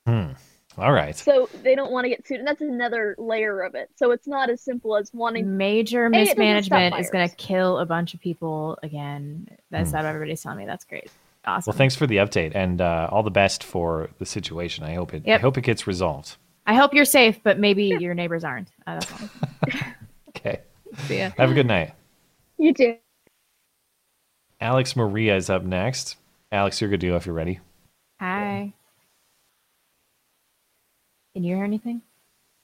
Hmm. 0.08 0.32
All 0.78 0.94
right. 0.94 1.16
So 1.16 1.50
they 1.64 1.76
don't 1.76 1.92
want 1.92 2.06
to 2.06 2.10
get 2.10 2.26
sued, 2.26 2.40
and 2.40 2.48
that's 2.48 2.62
another 2.62 3.16
layer 3.18 3.62
of 3.62 3.76
it. 3.76 3.90
So 3.96 4.12
it's 4.12 4.28
not 4.28 4.50
as 4.50 4.62
simple 4.62 4.96
as 4.96 5.12
wanting 5.14 5.58
Major 5.58 6.06
A, 6.06 6.08
it 6.08 6.12
doesn't 6.14 6.28
stop 6.28 6.38
mismanagement 6.38 7.00
is 7.00 7.10
going 7.10 7.28
to 7.28 7.36
kill 7.36 7.80
a 7.80 7.86
bunch 7.86 8.14
of 8.14 8.22
people 8.22 8.78
again. 8.84 9.48
That's 9.72 9.90
Hmm. 9.92 9.98
what 9.98 10.06
everybody's 10.06 10.42
telling 10.42 10.60
me. 10.60 10.66
That's 10.66 10.86
great. 10.86 11.12
Awesome. 11.46 11.72
Well, 11.72 11.78
thanks 11.78 11.96
for 11.96 12.06
the 12.08 12.18
update 12.18 12.54
and 12.56 12.80
uh, 12.82 13.08
all 13.12 13.24
the 13.24 13.32
best 13.32 13.64
for 13.64 14.10
the 14.20 14.26
situation. 14.26 14.84
I 14.86 14.94
hope 14.94 15.14
it. 15.14 15.24
Yep. 15.26 15.40
I 15.40 15.42
hope 15.42 15.58
it 15.58 15.62
gets 15.64 15.88
resolved. 15.88 16.38
I 16.68 16.76
hope 16.76 16.94
you're 16.94 17.06
safe, 17.06 17.40
but 17.44 17.58
maybe 17.60 17.86
your 18.00 18.14
neighbors 18.14 18.44
aren't. 18.44 18.70
Uh, 18.88 19.00
that's. 19.00 19.14
Okay. 20.30 20.60
See 21.08 21.20
ya. 21.20 21.32
Have 21.38 21.52
a 21.52 21.54
good 21.54 21.66
night. 21.68 21.94
You 22.58 22.74
do. 22.74 22.96
Alex 24.62 24.96
Maria 24.96 25.36
is 25.36 25.50
up 25.50 25.64
next. 25.64 26.18
Alex, 26.52 26.82
you're 26.82 26.90
good 26.90 27.02
to 27.02 27.08
go 27.08 27.16
if 27.16 27.26
you're 27.26 27.36
ready. 27.36 27.60
Hi. 28.20 28.74
Can 31.34 31.44
you 31.44 31.56
hear 31.56 31.64
anything? 31.64 32.02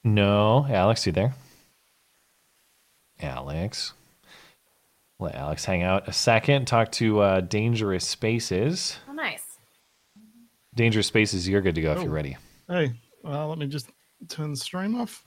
No, 0.04 0.66
Alex, 0.68 1.06
you 1.06 1.12
there? 1.12 1.34
Alex. 3.20 3.92
Let 5.18 5.34
Alex 5.34 5.64
hang 5.64 5.82
out 5.82 6.06
a 6.08 6.12
second. 6.12 6.66
Talk 6.66 6.92
to 6.92 7.20
uh, 7.20 7.40
Dangerous 7.40 8.06
Spaces. 8.06 8.98
Oh, 9.08 9.12
nice. 9.12 9.42
Dangerous 10.74 11.06
Spaces, 11.06 11.48
you're 11.48 11.62
good 11.62 11.74
to 11.76 11.80
go 11.80 11.92
if 11.92 11.98
Oh. 11.98 12.02
you're 12.02 12.10
ready. 12.12 12.36
Hey, 12.68 12.92
well, 13.22 13.48
let 13.48 13.56
me 13.58 13.66
just 13.66 13.88
turn 14.28 14.50
the 14.50 14.56
stream 14.58 15.00
off. 15.00 15.24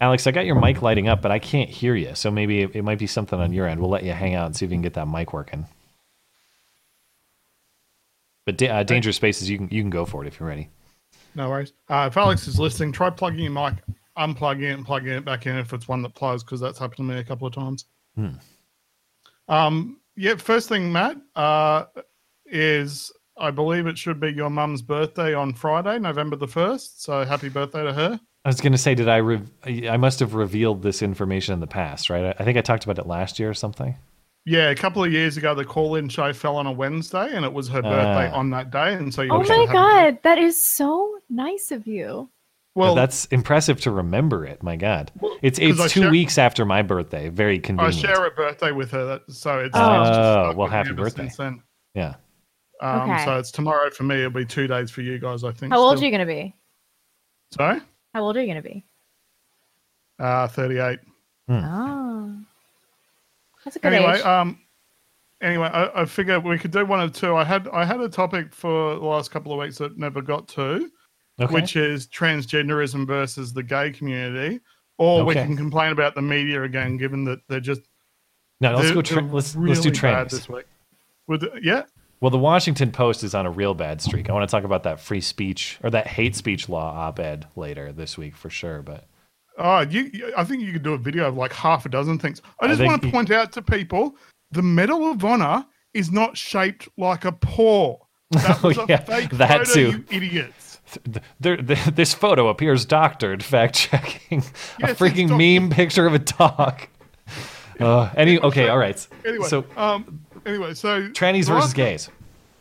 Alex, 0.00 0.26
I 0.26 0.32
got 0.32 0.44
your 0.44 0.60
mic 0.60 0.82
lighting 0.82 1.08
up, 1.08 1.22
but 1.22 1.30
I 1.30 1.38
can't 1.38 1.70
hear 1.70 1.94
you. 1.94 2.14
So 2.14 2.30
maybe 2.30 2.62
it, 2.62 2.74
it 2.74 2.82
might 2.82 2.98
be 2.98 3.06
something 3.06 3.38
on 3.38 3.52
your 3.52 3.66
end. 3.66 3.80
We'll 3.80 3.90
let 3.90 4.02
you 4.02 4.12
hang 4.12 4.34
out 4.34 4.46
and 4.46 4.56
see 4.56 4.64
if 4.64 4.70
you 4.70 4.76
can 4.76 4.82
get 4.82 4.94
that 4.94 5.08
mic 5.08 5.32
working. 5.32 5.66
But 8.44 8.58
da- 8.58 8.68
uh, 8.68 8.82
Dangerous 8.82 9.16
Spaces, 9.16 9.48
you 9.48 9.56
can 9.58 9.68
you 9.70 9.82
can 9.82 9.90
go 9.90 10.04
for 10.04 10.24
it 10.24 10.28
if 10.28 10.38
you're 10.38 10.48
ready. 10.48 10.68
No 11.34 11.48
worries. 11.48 11.72
Uh, 11.88 12.08
if 12.10 12.16
Alex 12.16 12.46
is 12.46 12.58
listening, 12.58 12.92
try 12.92 13.10
plugging 13.10 13.40
your 13.40 13.52
mic, 13.52 13.74
unplugging 14.18 14.62
it, 14.62 14.72
and 14.72 14.84
plugging 14.84 15.12
it 15.12 15.24
back 15.24 15.46
in 15.46 15.56
if 15.56 15.72
it's 15.72 15.88
one 15.88 16.02
that 16.02 16.14
plugs, 16.14 16.44
because 16.44 16.60
that's 16.60 16.78
happened 16.78 16.96
to 16.96 17.02
me 17.02 17.18
a 17.18 17.24
couple 17.24 17.46
of 17.46 17.54
times. 17.54 17.86
Hmm. 18.16 18.28
Um, 19.48 20.00
yeah, 20.16 20.36
first 20.36 20.68
thing, 20.68 20.92
Matt, 20.92 21.16
uh, 21.34 21.84
is 22.46 23.10
I 23.36 23.50
believe 23.50 23.86
it 23.86 23.98
should 23.98 24.20
be 24.20 24.30
your 24.30 24.50
mum's 24.50 24.82
birthday 24.82 25.34
on 25.34 25.54
Friday, 25.54 25.98
November 25.98 26.36
the 26.36 26.46
1st. 26.46 27.00
So 27.00 27.24
happy 27.24 27.48
birthday 27.48 27.82
to 27.82 27.92
her. 27.92 28.20
I 28.44 28.48
was 28.50 28.60
going 28.60 28.72
to 28.72 28.78
say, 28.78 28.94
did 28.94 29.08
I? 29.08 29.16
Re- 29.18 29.88
I 29.88 29.96
must 29.96 30.20
have 30.20 30.34
revealed 30.34 30.82
this 30.82 31.00
information 31.02 31.54
in 31.54 31.60
the 31.60 31.66
past, 31.66 32.10
right? 32.10 32.24
I, 32.26 32.34
I 32.42 32.44
think 32.44 32.58
I 32.58 32.60
talked 32.60 32.84
about 32.84 32.98
it 32.98 33.06
last 33.06 33.38
year 33.38 33.48
or 33.48 33.54
something. 33.54 33.96
Yeah, 34.46 34.68
a 34.68 34.74
couple 34.74 35.02
of 35.02 35.10
years 35.10 35.38
ago, 35.38 35.54
the 35.54 35.64
call 35.64 35.94
in 35.96 36.10
show 36.10 36.30
fell 36.34 36.56
on 36.56 36.66
a 36.66 36.72
Wednesday 36.72 37.30
and 37.34 37.46
it 37.46 37.52
was 37.54 37.68
her 37.68 37.80
birthday 37.80 38.30
Ah. 38.30 38.36
on 38.38 38.50
that 38.50 38.70
day. 38.70 38.92
And 38.92 39.12
so 39.14 39.22
you 39.22 39.30
Oh 39.32 39.38
my 39.38 39.46
her 39.46 39.54
happy 39.54 39.72
god, 39.72 40.18
that 40.22 40.36
is 40.36 40.60
so 40.60 41.16
nice 41.30 41.70
of 41.70 41.86
you. 41.86 42.28
Well, 42.74 42.88
Well- 42.88 42.94
that's 42.94 43.24
impressive 43.26 43.80
to 43.82 43.90
remember 43.90 44.44
it. 44.44 44.62
My 44.62 44.76
God, 44.76 45.10
it's 45.40 45.58
'cause 45.58 45.80
I 45.80 45.84
it's 45.84 45.94
two 45.94 46.02
share- 46.02 46.10
weeks 46.10 46.36
after 46.36 46.66
my 46.66 46.82
birthday. 46.82 47.30
Very 47.30 47.58
convenient. 47.58 47.94
I 47.94 48.00
convenient. 48.02 48.16
share 48.18 48.26
a 48.26 48.30
birthday 48.32 48.72
with 48.72 48.90
her, 48.90 49.04
that- 49.06 49.22
so 49.32 49.60
it's, 49.60 49.74
Oh. 49.74 50.00
it's 50.02 50.08
just 50.10 50.20
Oh, 50.20 50.52
well, 50.54 50.68
happy 50.68 50.92
birthday. 50.92 51.22
since 51.22 51.36
then. 51.38 51.62
Yeah. 51.94 52.16
Um, 52.82 53.08
Okay. 53.10 53.24
So 53.24 53.38
it's 53.38 53.50
tomorrow 53.50 53.88
for 53.88 54.02
me. 54.02 54.16
It'll 54.16 54.30
be 54.30 54.44
two 54.44 54.66
days 54.66 54.90
for 54.90 55.00
you 55.00 55.18
guys, 55.18 55.42
I 55.42 55.52
think. 55.52 55.72
How 55.72 55.78
old 55.78 55.98
are 55.98 56.04
you 56.04 56.10
going 56.10 56.20
to 56.20 56.26
be? 56.26 56.54
Sorry? 57.54 57.80
How 58.14 58.22
old 58.22 58.36
are 58.36 58.40
you 58.40 58.46
going 58.46 58.62
to 58.62 58.68
be? 58.68 58.84
Uh, 60.20 60.46
38. 60.46 61.00
Oh. 61.48 62.36
That's 63.64 63.76
a 63.76 63.78
good 63.80 63.92
Anyway, 63.92 64.18
age. 64.18 64.24
um, 64.24 64.58
anyway, 65.42 65.66
I, 65.66 66.02
I 66.02 66.04
figured 66.04 66.44
we 66.44 66.58
could 66.58 66.70
do 66.70 66.86
one 66.86 67.00
of 67.00 67.12
two. 67.12 67.34
I 67.34 67.42
had 67.44 67.66
I 67.68 67.84
had 67.84 68.00
a 68.00 68.08
topic 68.08 68.54
for 68.54 68.94
the 68.94 69.04
last 69.04 69.30
couple 69.30 69.52
of 69.52 69.58
weeks 69.58 69.78
that 69.78 69.98
never 69.98 70.22
got 70.22 70.46
to, 70.48 70.90
Okay. 71.40 71.52
which 71.52 71.74
is 71.74 72.06
transgenderism 72.06 73.06
versus 73.06 73.52
the 73.52 73.62
gay 73.62 73.90
community. 73.90 74.60
Or 74.96 75.24
we 75.24 75.34
can 75.34 75.56
complain 75.56 75.90
about 75.90 76.14
the 76.14 76.22
media 76.22 76.62
again, 76.62 76.96
given 76.96 77.24
that 77.24 77.40
they're 77.48 77.58
just 77.58 77.80
No, 78.60 78.74
let's 78.76 78.86
they're- 78.86 78.94
go. 78.94 79.02
Tra- 79.02 79.22
let's 79.22 79.56
let's 79.56 79.80
do 79.80 79.90
trans 79.90 80.30
this 80.30 80.48
week. 80.48 80.66
With 81.26 81.42
yeah, 81.62 81.82
Well, 82.24 82.30
the 82.30 82.38
Washington 82.38 82.90
Post 82.90 83.22
is 83.22 83.34
on 83.34 83.44
a 83.44 83.50
real 83.50 83.74
bad 83.74 84.00
streak. 84.00 84.30
I 84.30 84.32
want 84.32 84.48
to 84.48 84.50
talk 84.50 84.64
about 84.64 84.84
that 84.84 84.98
free 84.98 85.20
speech 85.20 85.78
or 85.82 85.90
that 85.90 86.06
hate 86.06 86.34
speech 86.34 86.70
law 86.70 86.90
op-ed 86.90 87.46
later 87.54 87.92
this 87.92 88.16
week 88.16 88.34
for 88.34 88.48
sure. 88.48 88.80
But 88.80 89.04
Oh, 89.58 89.80
you, 89.80 90.32
I 90.34 90.42
think 90.42 90.62
you 90.62 90.72
could 90.72 90.82
do 90.82 90.94
a 90.94 90.98
video 90.98 91.28
of 91.28 91.36
like 91.36 91.52
half 91.52 91.84
a 91.84 91.90
dozen 91.90 92.18
things. 92.18 92.40
I 92.60 92.64
I 92.64 92.68
just 92.68 92.78
think 92.78 92.90
want 92.90 93.02
to 93.02 93.10
point 93.10 93.30
out 93.30 93.52
to 93.52 93.60
people 93.60 94.16
the 94.52 94.62
Medal 94.62 95.10
of 95.10 95.22
Honor 95.22 95.66
is 95.92 96.10
not 96.10 96.34
shaped 96.34 96.88
like 96.96 97.26
a 97.26 97.32
paw. 97.32 97.98
That 98.30 98.62
was 98.62 98.78
a 98.78 98.86
yeah, 98.88 99.00
fake 99.00 99.28
that 99.32 99.66
photo, 99.66 99.74
too. 99.74 99.90
you 99.90 100.04
idiots. 100.10 100.80
there, 101.38 101.58
there, 101.58 101.76
this 101.92 102.14
photo 102.14 102.48
appears 102.48 102.86
doctored. 102.86 103.42
Fact 103.42 103.74
checking. 103.74 104.42
Yes, 104.78 104.92
a 104.92 104.94
freaking 104.94 105.28
meme 105.36 105.68
picture 105.68 106.06
of 106.06 106.14
a 106.14 106.20
dog. 106.20 106.88
Uh, 107.80 108.08
any 108.16 108.38
okay, 108.38 108.68
all 108.68 108.78
right. 108.78 109.06
Anyway, 109.24 109.48
so 109.48 109.64
um, 109.76 110.23
anyway, 110.46 110.74
so 110.74 111.08
trannies 111.08 111.46
versus 111.46 111.50
last- 111.50 111.74
gays. 111.76 112.10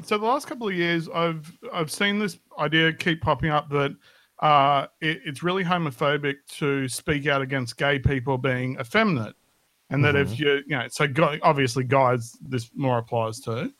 So 0.04 0.18
the 0.18 0.26
last 0.26 0.48
couple 0.48 0.68
of 0.68 0.74
years, 0.74 1.08
I've 1.10 1.52
I've 1.72 1.92
seen 1.92 2.20
this 2.20 2.38
idea 2.60 2.92
keep 2.92 3.22
popping 3.22 3.52
up 3.52 3.70
that 3.70 3.96
uh, 4.42 4.88
it, 5.02 5.22
it's 5.26 5.44
really 5.44 5.64
homophobic 5.64 6.36
to 6.58 6.88
speak 6.90 7.28
out 7.28 7.42
against 7.42 7.78
gay 7.78 8.00
people 8.00 8.38
being 8.38 8.78
effeminate, 8.80 9.36
and 9.92 10.04
that 10.04 10.16
if 10.16 10.30
Mhm. 10.32 10.40
you 10.40 10.52
you 10.68 10.78
know, 10.78 10.88
so 10.90 11.08
guy, 11.08 11.40
obviously 11.44 11.84
guys, 11.84 12.36
this 12.42 12.70
more 12.76 12.98
applies 12.98 13.40
to. 13.42 13.72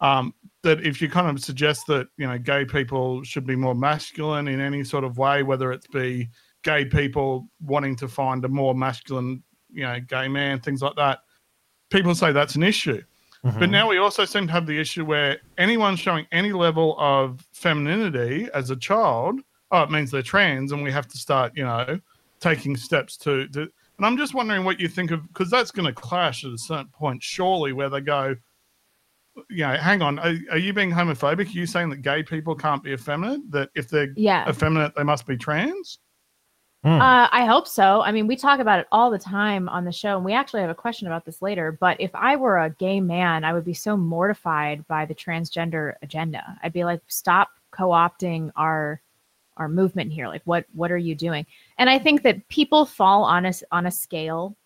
Um, 0.00 0.34
that 0.64 0.84
if 0.84 1.00
you 1.00 1.08
kind 1.08 1.28
of 1.28 1.44
suggest 1.44 1.86
that 1.86 2.08
you 2.16 2.26
know 2.26 2.38
gay 2.38 2.64
people 2.64 3.22
should 3.22 3.46
be 3.46 3.54
more 3.54 3.74
masculine 3.74 4.48
in 4.48 4.58
any 4.60 4.82
sort 4.82 5.04
of 5.04 5.16
way, 5.18 5.42
whether 5.44 5.70
it's 5.70 5.86
be 5.86 6.28
gay 6.64 6.84
people 6.84 7.46
wanting 7.60 7.94
to 7.96 8.08
find 8.08 8.44
a 8.44 8.48
more 8.48 8.74
masculine, 8.74 9.42
you 9.70 9.82
know, 9.84 10.00
gay 10.00 10.26
man, 10.28 10.58
things 10.60 10.80
like 10.82 10.96
that, 10.96 11.20
people 11.90 12.14
say 12.14 12.32
that's 12.32 12.54
an 12.56 12.62
issue. 12.64 13.02
But 13.42 13.54
Mhm. 13.54 13.70
now 13.70 13.88
we 13.88 13.98
also 13.98 14.24
seem 14.24 14.46
to 14.46 14.52
have 14.52 14.66
the 14.66 14.78
issue 14.78 15.04
where 15.04 15.38
anyone 15.58 15.96
showing 15.96 16.26
any 16.30 16.52
level 16.52 16.96
of 16.98 17.44
femininity 17.52 18.48
as 18.54 18.70
a 18.70 18.76
child, 18.76 19.40
oh, 19.72 19.82
it 19.82 19.90
means 19.90 20.12
they're 20.12 20.22
trans, 20.22 20.70
and 20.70 20.82
we 20.82 20.92
have 20.92 21.08
to 21.08 21.18
start, 21.18 21.52
you 21.56 21.64
know, 21.64 21.98
taking 22.40 22.76
steps 22.76 23.16
to. 23.18 23.48
to 23.48 23.62
and 23.98 24.06
I'm 24.06 24.16
just 24.16 24.32
wondering 24.34 24.64
what 24.64 24.78
you 24.80 24.88
think 24.88 25.10
of 25.10 25.26
because 25.28 25.50
that's 25.50 25.70
going 25.72 25.86
to 25.86 25.92
clash 25.92 26.44
at 26.44 26.52
a 26.52 26.58
certain 26.58 26.88
point, 26.88 27.22
surely, 27.22 27.72
where 27.72 27.88
they 27.90 28.00
go, 28.00 28.36
you 29.50 29.58
know, 29.66 29.74
hang 29.76 30.02
on, 30.02 30.18
are, 30.20 30.34
are 30.50 30.58
you 30.58 30.72
being 30.72 30.90
homophobic? 30.90 31.46
Are 31.48 31.58
you 31.58 31.66
saying 31.66 31.90
that 31.90 32.02
gay 32.02 32.22
people 32.22 32.54
can't 32.54 32.82
be 32.82 32.92
effeminate? 32.92 33.50
That 33.50 33.70
if 33.74 33.88
they're 33.88 34.12
Yeah. 34.16 34.48
effeminate, 34.48 34.94
they 34.94 35.04
must 35.04 35.26
be 35.26 35.36
trans? 35.36 35.98
Uh, 36.84 37.28
I 37.30 37.44
hope 37.44 37.68
so. 37.68 38.02
I 38.02 38.10
mean, 38.10 38.26
we 38.26 38.34
talk 38.34 38.58
about 38.58 38.80
it 38.80 38.88
all 38.90 39.10
the 39.10 39.18
time 39.18 39.68
on 39.68 39.84
the 39.84 39.92
show, 39.92 40.16
and 40.16 40.24
we 40.24 40.32
actually 40.32 40.62
have 40.62 40.70
a 40.70 40.74
question 40.74 41.06
about 41.06 41.24
this 41.24 41.40
later. 41.40 41.70
But 41.80 42.00
if 42.00 42.10
I 42.12 42.34
were 42.34 42.58
a 42.58 42.70
gay 42.70 43.00
man, 43.00 43.44
I 43.44 43.52
would 43.52 43.64
be 43.64 43.74
so 43.74 43.96
mortified 43.96 44.86
by 44.88 45.04
the 45.06 45.14
transgender 45.14 45.94
agenda. 46.02 46.58
I'd 46.62 46.72
be 46.72 46.84
like, 46.84 47.00
stop 47.06 47.50
co-opting 47.70 48.50
our 48.56 49.00
our 49.58 49.68
movement 49.68 50.12
here. 50.12 50.26
Like, 50.26 50.42
what 50.44 50.64
what 50.74 50.90
are 50.90 50.98
you 50.98 51.14
doing? 51.14 51.46
And 51.78 51.88
I 51.88 52.00
think 52.00 52.22
that 52.22 52.48
people 52.48 52.84
fall 52.84 53.22
on 53.22 53.46
a 53.46 53.52
on 53.70 53.86
a 53.86 53.90
scale, 53.92 54.56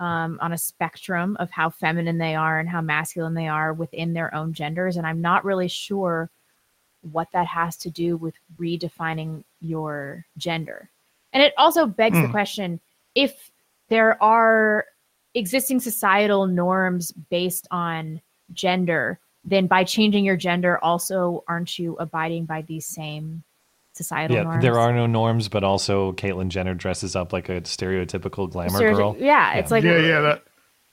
um, 0.00 0.38
on 0.42 0.52
a 0.52 0.58
spectrum 0.58 1.34
of 1.40 1.50
how 1.50 1.70
feminine 1.70 2.18
they 2.18 2.34
are 2.34 2.58
and 2.58 2.68
how 2.68 2.82
masculine 2.82 3.34
they 3.34 3.48
are 3.48 3.72
within 3.72 4.12
their 4.12 4.34
own 4.34 4.52
genders. 4.52 4.98
And 4.98 5.06
I'm 5.06 5.22
not 5.22 5.46
really 5.46 5.68
sure 5.68 6.30
what 7.00 7.28
that 7.32 7.46
has 7.46 7.76
to 7.78 7.90
do 7.90 8.18
with 8.18 8.34
redefining 8.58 9.44
your 9.60 10.26
gender. 10.36 10.90
And 11.34 11.42
it 11.42 11.52
also 11.58 11.86
begs 11.86 12.16
the 12.18 12.28
Mm. 12.28 12.30
question 12.30 12.80
if 13.14 13.50
there 13.90 14.20
are 14.22 14.86
existing 15.34 15.80
societal 15.80 16.46
norms 16.46 17.12
based 17.28 17.66
on 17.70 18.20
gender, 18.52 19.18
then 19.44 19.66
by 19.66 19.84
changing 19.84 20.24
your 20.24 20.36
gender, 20.36 20.78
also 20.82 21.44
aren't 21.48 21.78
you 21.78 21.96
abiding 21.98 22.46
by 22.46 22.62
these 22.62 22.86
same 22.86 23.42
societal 23.92 24.36
Yeah, 24.36 24.42
norms? 24.44 24.62
there 24.62 24.78
are 24.78 24.92
no 24.92 25.06
norms, 25.06 25.48
but 25.48 25.62
also 25.64 26.12
Caitlyn 26.12 26.48
Jenner 26.48 26.74
dresses 26.74 27.14
up 27.14 27.32
like 27.32 27.48
a 27.48 27.60
stereotypical 27.62 28.50
glamour 28.50 28.78
Stereoty- 28.80 28.96
girl. 28.96 29.16
yeah, 29.18 29.54
it's 29.54 29.70
like- 29.70 29.84
yeah, 29.84 29.98
yeah, 29.98 30.20
that. 30.20 30.42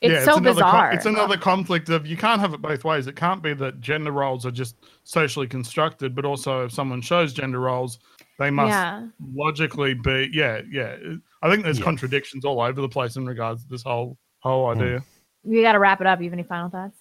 It's 0.02 0.12
yeah, 0.14 0.24
so 0.34 0.38
another 0.38 0.62
con- 0.62 0.72
bizarre. 0.72 0.92
it's 0.94 1.06
another 1.06 1.38
conflict 1.38 1.90
of 1.90 2.08
you 2.08 2.18
can't 2.18 2.42
have 2.42 2.56
it 2.56 2.62
both 2.62 2.84
ways. 2.84 3.06
It 3.06 3.16
can't 3.16 3.44
be 3.44 3.54
that 3.54 3.80
gender 3.82 4.12
roles 4.12 4.48
are 4.48 4.52
just 4.52 4.76
socially 5.04 5.46
constructed, 5.48 6.16
but 6.16 6.26
also 6.26 6.66
if 6.66 6.72
someone 6.72 7.02
shows 7.02 7.34
gender 7.34 7.60
roles, 7.60 8.00
they 8.40 8.50
must 8.50 8.70
Yeah. 8.70 9.08
logically 9.34 9.94
be. 9.94 10.30
Yeah, 10.34 10.62
yeah. 10.70 10.96
I 11.42 11.50
think 11.50 11.64
there's 11.64 11.80
Yeah. 11.80 11.86
contradictions 11.86 12.46
all 12.46 12.62
over 12.62 12.82
the 12.82 12.90
place 12.90 13.16
in 13.16 13.26
regards 13.26 13.64
to 13.64 13.70
this 13.70 13.84
whole 13.84 14.18
whole 14.40 14.74
Hmm. 14.74 14.82
idea. 14.82 15.04
We 15.44 15.62
got 15.62 15.74
to 15.74 15.80
wrap 15.80 16.02
it 16.02 16.08
up. 16.08 16.20
You 16.20 16.26
have 16.26 16.34
any 16.34 16.44
final 16.44 16.70
thoughts? 16.70 16.98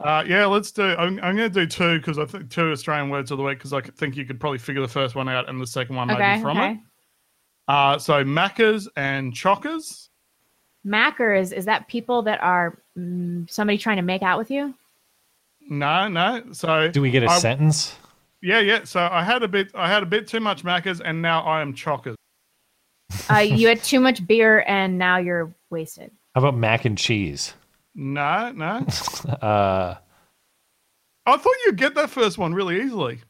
Uh, 0.00 0.24
yeah, 0.26 0.44
let's 0.46 0.72
do. 0.72 0.82
I'm, 0.82 1.20
I'm 1.22 1.36
going 1.36 1.50
to 1.52 1.60
do 1.60 1.66
two 1.66 1.98
because 1.98 2.18
I 2.18 2.24
think 2.26 2.50
two 2.50 2.72
Australian 2.72 3.10
words 3.10 3.30
of 3.30 3.38
the 3.38 3.44
week 3.44 3.58
because 3.58 3.72
I 3.72 3.80
think 3.80 4.16
you 4.16 4.24
could 4.24 4.40
probably 4.40 4.58
figure 4.58 4.82
the 4.82 4.88
first 4.88 5.14
one 5.14 5.28
out 5.28 5.48
and 5.48 5.60
the 5.60 5.66
second 5.66 5.94
one 5.94 6.10
Okay, 6.10 6.18
maybe 6.20 6.42
from 6.42 6.56
okay. 6.58 6.72
it. 6.72 6.78
Uh, 7.68 7.98
so 7.98 8.24
Maccas 8.24 8.88
and 8.96 9.32
Chockers. 9.32 10.08
Mackers, 10.84 11.52
is 11.52 11.64
that 11.64 11.86
people 11.88 12.22
that 12.22 12.42
are 12.42 12.78
mm, 12.98 13.48
somebody 13.48 13.78
trying 13.78 13.96
to 13.96 14.02
make 14.02 14.22
out 14.22 14.38
with 14.38 14.50
you? 14.50 14.74
No, 15.70 16.08
no. 16.08 16.42
So 16.52 16.90
Do 16.90 17.00
we 17.00 17.10
get 17.10 17.22
a 17.22 17.26
I- 17.30 17.38
sentence? 17.38 17.96
Yeah, 18.44 18.60
yeah. 18.60 18.84
So 18.84 19.08
I 19.10 19.24
had 19.24 19.42
a 19.42 19.48
bit. 19.48 19.70
I 19.74 19.88
had 19.88 20.02
a 20.02 20.06
bit 20.06 20.28
too 20.28 20.38
much 20.40 20.62
Maccas, 20.64 21.00
and 21.04 21.22
now 21.22 21.42
I 21.44 21.62
am 21.62 21.72
Chockers. 21.74 22.14
Uh, 23.30 23.38
you 23.38 23.68
had 23.68 23.82
too 23.82 24.00
much 24.00 24.26
beer 24.26 24.64
and 24.66 24.98
now 24.98 25.16
you're 25.18 25.54
wasted. 25.70 26.10
How 26.34 26.40
about 26.42 26.56
mac 26.56 26.84
and 26.84 26.98
cheese? 26.98 27.54
No, 27.94 28.52
no. 28.52 28.86
Uh, 29.40 29.94
I 31.26 31.36
thought 31.38 31.54
you'd 31.64 31.76
get 31.76 31.94
that 31.94 32.10
first 32.10 32.36
one 32.38 32.52
really 32.54 32.82
easily. 32.82 33.20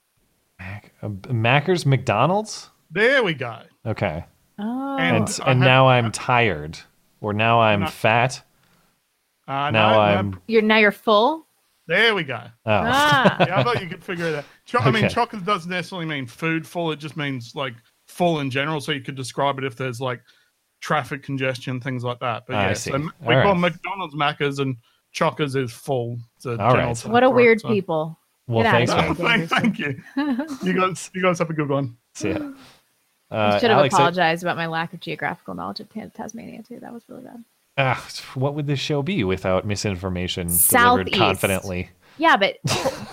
uh, 0.60 1.08
Macker's 1.28 1.86
McDonald's. 1.86 2.70
There 2.90 3.22
we 3.22 3.34
go. 3.34 3.60
Okay. 3.86 4.24
Oh. 4.58 4.96
And 4.98 5.16
And 5.28 5.40
and 5.46 5.60
now 5.60 5.86
I'm 5.88 6.10
tired, 6.10 6.78
or 7.20 7.32
now 7.32 7.60
I'm 7.60 7.80
No. 7.80 7.86
fat. 7.86 8.42
Uh, 9.46 9.70
now 9.70 9.70
no, 9.70 9.90
no. 9.90 10.00
I'm. 10.00 10.40
You're 10.48 10.62
now 10.62 10.78
you're 10.78 10.92
full. 10.92 11.43
There 11.86 12.14
we 12.14 12.22
go. 12.24 12.40
Oh. 12.44 12.50
Ah. 12.66 13.36
yeah, 13.46 13.58
I 13.60 13.62
thought 13.62 13.82
you 13.82 13.88
could 13.88 14.02
figure 14.02 14.26
it 14.26 14.34
out. 14.36 14.44
Cho- 14.64 14.78
I 14.78 14.90
mean, 14.90 15.04
Okay. 15.04 15.14
chocolate 15.14 15.44
doesn't 15.44 15.70
necessarily 15.70 16.06
mean 16.06 16.26
food 16.26 16.66
full. 16.66 16.90
It 16.92 16.96
just 16.98 17.16
means 17.16 17.54
like 17.54 17.74
full 18.06 18.40
in 18.40 18.50
general. 18.50 18.80
So 18.80 18.92
you 18.92 19.00
could 19.02 19.14
describe 19.16 19.58
it 19.58 19.64
if 19.64 19.76
there's 19.76 20.00
like 20.00 20.22
traffic 20.80 21.22
congestion, 21.22 21.80
things 21.80 22.02
like 22.04 22.20
that. 22.20 22.44
But 22.46 22.56
I 22.56 22.68
yeah, 22.68 22.72
see. 22.74 22.90
so 22.90 22.96
All 22.96 23.02
we 23.02 23.34
call 23.34 23.52
right. 23.52 23.56
McDonald's 23.58 24.14
Macca's 24.14 24.58
and 24.60 24.76
Chockers 25.14 25.56
is 25.56 25.72
full. 25.72 26.18
It's 26.36 26.46
a 26.46 26.50
All 26.52 26.70
general 26.72 26.88
right. 26.88 27.06
What 27.06 27.22
a 27.22 27.26
for 27.28 27.32
it, 27.32 27.36
weird 27.36 27.60
so- 27.60 27.68
people. 27.68 28.18
Well, 28.46 28.62
Get 28.62 28.74
out 28.74 28.82
of 28.82 29.16
thanks, 29.16 29.18
here, 29.18 29.26
man. 29.26 29.46
Thank, 29.48 29.76
thank 29.76 29.78
you. 29.78 30.02
You 30.62 30.78
guys, 30.78 31.10
you 31.14 31.22
guys 31.22 31.38
have 31.38 31.48
a 31.48 31.54
good 31.54 31.70
one. 31.70 31.96
See 32.14 32.28
ya. 32.30 32.50
I 33.30 33.36
Uh, 33.36 33.58
should 33.58 33.70
have 33.70 33.78
Alex, 33.78 33.94
I- 33.94 33.98
apologized 33.98 34.42
about 34.42 34.58
my 34.58 34.66
lack 34.66 34.92
of 34.92 35.00
geographical 35.00 35.54
knowledge 35.54 35.80
of 35.80 35.88
Tasmania 36.12 36.62
too. 36.62 36.78
That 36.80 36.92
was 36.92 37.04
really 37.08 37.22
bad. 37.24 37.42
Ah, 37.76 38.06
what 38.34 38.54
would 38.54 38.66
this 38.66 38.78
show 38.78 39.02
be 39.02 39.24
without 39.24 39.66
misinformation 39.66 40.48
delivered 40.94 41.12
confidently? 41.18 41.90
Yeah, 42.18 42.36
but 42.36 42.56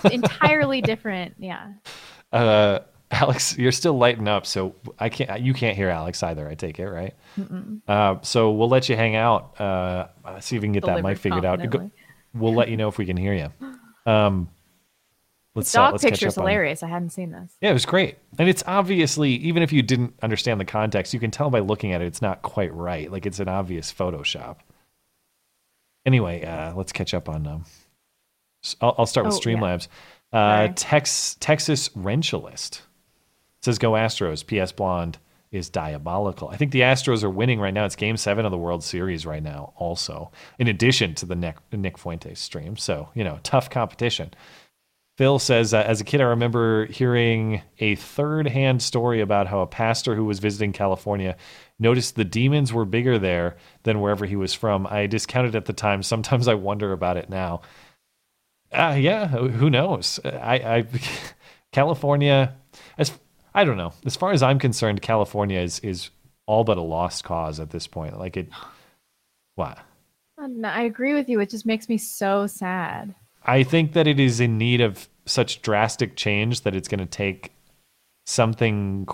entirely 0.12 0.80
different. 0.80 1.34
Yeah. 1.38 1.72
Uh, 2.32 2.80
Alex, 3.10 3.58
you're 3.58 3.72
still 3.72 3.98
lighting 3.98 4.28
up, 4.28 4.46
so 4.46 4.74
I 4.98 5.08
can't. 5.08 5.40
You 5.40 5.52
can't 5.52 5.76
hear 5.76 5.88
Alex 5.88 6.22
either. 6.22 6.48
I 6.48 6.54
take 6.54 6.78
it, 6.78 6.88
right? 6.88 7.14
Uh, 7.88 8.16
so 8.22 8.52
we'll 8.52 8.68
let 8.68 8.88
you 8.88 8.96
hang 8.96 9.16
out. 9.16 9.60
Uh, 9.60 10.06
see 10.40 10.56
if 10.56 10.62
we 10.62 10.66
can 10.68 10.72
get 10.72 10.84
that 10.86 11.02
mic 11.02 11.18
figured 11.18 11.44
out. 11.44 11.68
Go- 11.68 11.90
We'll 12.34 12.54
let 12.54 12.70
you 12.70 12.78
know 12.78 12.88
if 12.88 12.96
we 12.96 13.04
can 13.04 13.16
hear 13.16 13.34
you. 13.34 13.48
Um, 14.04 14.48
let's 15.54 15.68
This 15.68 15.72
dog 15.74 15.94
uh, 15.94 15.98
picture's 15.98 16.34
hilarious. 16.34 16.82
I 16.82 16.88
hadn't 16.88 17.10
seen 17.10 17.30
this. 17.30 17.56
Yeah, 17.60 17.70
it 17.70 17.74
was 17.74 17.86
great, 17.86 18.18
and 18.38 18.48
it's 18.48 18.62
obviously 18.66 19.32
even 19.32 19.62
if 19.62 19.72
you 19.72 19.82
didn't 19.82 20.14
understand 20.22 20.60
the 20.60 20.64
context, 20.64 21.12
you 21.14 21.20
can 21.20 21.30
tell 21.30 21.50
by 21.50 21.60
looking 21.60 21.92
at 21.92 22.00
it, 22.00 22.06
it's 22.06 22.22
not 22.22 22.42
quite 22.42 22.72
right. 22.74 23.10
Like 23.10 23.26
it's 23.26 23.40
an 23.40 23.48
obvious 23.48 23.92
Photoshop. 23.92 24.56
Anyway, 26.04 26.44
uh, 26.44 26.74
let's 26.74 26.92
catch 26.92 27.14
up 27.14 27.28
on. 27.28 27.46
Um, 27.46 27.64
I'll, 28.80 28.94
I'll 28.98 29.06
start 29.06 29.26
with 29.26 29.34
Oh, 29.34 29.40
yeah. 29.48 29.56
Streamlabs. 29.56 29.88
Uh, 30.32 30.66
Sorry. 30.66 30.72
Tex, 30.74 31.36
Texas 31.40 31.88
Wrenchalist 31.90 32.80
says, 33.60 33.78
"Go 33.78 33.92
Astros." 33.92 34.44
P.S. 34.46 34.72
Blonde 34.72 35.18
is 35.50 35.68
diabolical. 35.68 36.48
I 36.48 36.56
think 36.56 36.72
the 36.72 36.80
Astros 36.80 37.22
are 37.22 37.30
winning 37.30 37.60
right 37.60 37.74
now. 37.74 37.84
It's 37.84 37.94
Game 37.94 38.16
Seven 38.16 38.46
of 38.46 38.50
the 38.50 38.56
World 38.58 38.82
Series 38.82 39.26
right 39.26 39.42
now. 39.42 39.74
Also, 39.76 40.32
in 40.58 40.66
addition 40.68 41.14
to 41.16 41.26
the 41.26 41.34
Nick, 41.36 41.56
Nick 41.72 41.98
Fuentes 41.98 42.40
stream, 42.40 42.76
so 42.76 43.10
you 43.14 43.22
know, 43.22 43.38
tough 43.42 43.68
competition. 43.68 44.32
Phil 45.18 45.38
says, 45.38 45.74
uh, 45.74 45.84
as 45.86 46.00
a 46.00 46.04
kid, 46.04 46.20
I 46.20 46.24
remember 46.24 46.86
hearing 46.86 47.62
a 47.78 47.96
third 47.96 48.48
hand 48.48 48.82
story 48.82 49.20
about 49.20 49.46
how 49.46 49.60
a 49.60 49.66
pastor 49.66 50.14
who 50.14 50.24
was 50.24 50.38
visiting 50.38 50.72
California 50.72 51.36
noticed 51.78 52.16
the 52.16 52.24
demons 52.24 52.72
were 52.72 52.86
bigger 52.86 53.18
there 53.18 53.56
than 53.82 54.00
wherever 54.00 54.24
he 54.24 54.36
was 54.36 54.54
from. 54.54 54.86
I 54.86 55.06
discounted 55.06 55.54
at 55.54 55.66
the 55.66 55.74
time. 55.74 56.02
Sometimes 56.02 56.48
I 56.48 56.54
wonder 56.54 56.92
about 56.92 57.18
it 57.18 57.28
now. 57.28 57.60
Uh, 58.72 58.96
yeah, 58.98 59.28
who 59.28 59.68
knows? 59.68 60.18
I, 60.24 60.54
I 60.54 60.86
California, 61.72 62.56
as 62.96 63.12
I 63.54 63.64
don't 63.64 63.76
know. 63.76 63.92
As 64.06 64.16
far 64.16 64.32
as 64.32 64.42
I'm 64.42 64.58
concerned, 64.58 65.02
California 65.02 65.60
is 65.60 65.78
is 65.80 66.10
all 66.46 66.64
but 66.64 66.78
a 66.78 66.82
lost 66.82 67.22
cause 67.22 67.60
at 67.60 67.68
this 67.68 67.86
point. 67.86 68.18
Like 68.18 68.38
it, 68.38 68.48
what? 69.56 69.78
Uh, 70.40 70.48
I 70.64 70.82
agree 70.82 71.12
with 71.12 71.28
you. 71.28 71.38
It 71.40 71.50
just 71.50 71.66
makes 71.66 71.88
me 71.90 71.98
so 71.98 72.46
sad. 72.46 73.14
I 73.44 73.62
think 73.62 73.92
that 73.92 74.06
it 74.06 74.20
is 74.20 74.40
in 74.40 74.58
need 74.58 74.80
of 74.80 75.08
such 75.26 75.62
drastic 75.62 76.16
change 76.16 76.62
that 76.62 76.74
it's 76.74 76.88
going 76.88 77.00
to 77.00 77.06
take 77.06 77.52
something 78.26 79.06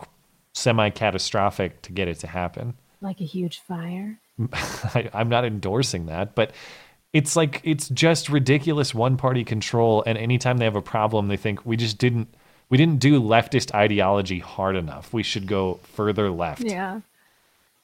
semi 0.55 0.91
catastrophic 0.91 1.83
to 1.83 1.93
get 1.93 2.09
it 2.09 2.19
to 2.21 2.27
happen. 2.27 2.75
Like 3.01 3.21
a 3.21 3.25
huge 3.25 3.61
fire. 3.61 4.21
I, 4.53 5.11
I'm 5.13 5.29
not 5.29 5.45
endorsing 5.45 6.07
that, 6.07 6.35
but 6.35 6.53
it's 7.13 7.37
like 7.37 7.61
it's 7.65 7.89
just 7.89 8.29
ridiculous 8.29 8.95
one 8.95 9.17
party 9.17 9.45
control. 9.45 10.03
And 10.07 10.19
anytime 10.19 10.59
they 10.59 10.65
have 10.65 10.77
a 10.77 10.83
problem, 10.83 11.29
they 11.29 11.37
think 11.37 11.65
we 11.65 11.77
just 11.77 11.99
didn't 11.99 12.35
we 12.69 12.77
didn't 12.77 12.99
do 12.99 13.21
leftist 13.21 13.75
ideology 13.75 14.41
hard 14.41 14.77
enough. 14.77 15.13
We 15.13 15.23
should 15.23 15.47
go 15.47 15.81
further 15.95 16.31
left. 16.31 16.63
Yeah. 16.63 17.01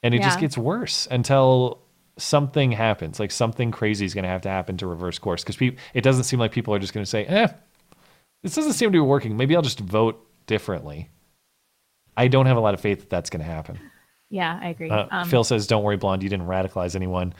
And 0.03 0.13
it 0.13 0.21
just 0.21 0.39
gets 0.39 0.55
worse 0.55 1.07
until 1.09 1.79
something 2.17 2.71
happens, 2.71 3.19
like 3.19 3.31
something 3.31 3.71
crazy 3.71 4.05
is 4.05 4.13
going 4.13 4.23
to 4.23 4.29
have 4.29 4.41
to 4.41 4.49
happen 4.49 4.77
to 4.77 4.87
reverse 4.87 5.19
course 5.19 5.43
because 5.43 5.57
people, 5.57 5.79
it 5.93 6.01
doesn't 6.01 6.23
seem 6.23 6.39
like 6.39 6.51
people 6.51 6.73
are 6.73 6.79
just 6.79 6.93
going 6.93 7.03
to 7.03 7.09
say, 7.09 7.25
eh, 7.25 7.47
this 8.43 8.55
doesn't 8.55 8.73
seem 8.73 8.89
to 8.89 8.95
be 8.95 8.99
working. 8.99 9.37
Maybe 9.37 9.55
I'll 9.55 9.61
just 9.61 9.79
vote 9.79 10.25
differently. 10.47 11.09
I 12.17 12.27
don't 12.27 12.45
have 12.45 12.57
a 12.57 12.61
lot 12.61 12.73
of 12.73 12.79
faith 12.79 12.99
that 12.99 13.09
that's 13.09 13.29
going 13.29 13.43
to 13.43 13.51
happen. 13.51 13.79
Yeah, 14.29 14.59
I 14.61 14.69
agree. 14.69 14.89
Uh, 14.89 15.07
um, 15.11 15.29
Phil 15.29 15.43
says, 15.43 15.67
"Don't 15.67 15.83
worry, 15.83 15.97
blonde. 15.97 16.23
You 16.23 16.29
didn't 16.29 16.47
radicalize 16.47 16.95
anyone." 16.95 17.33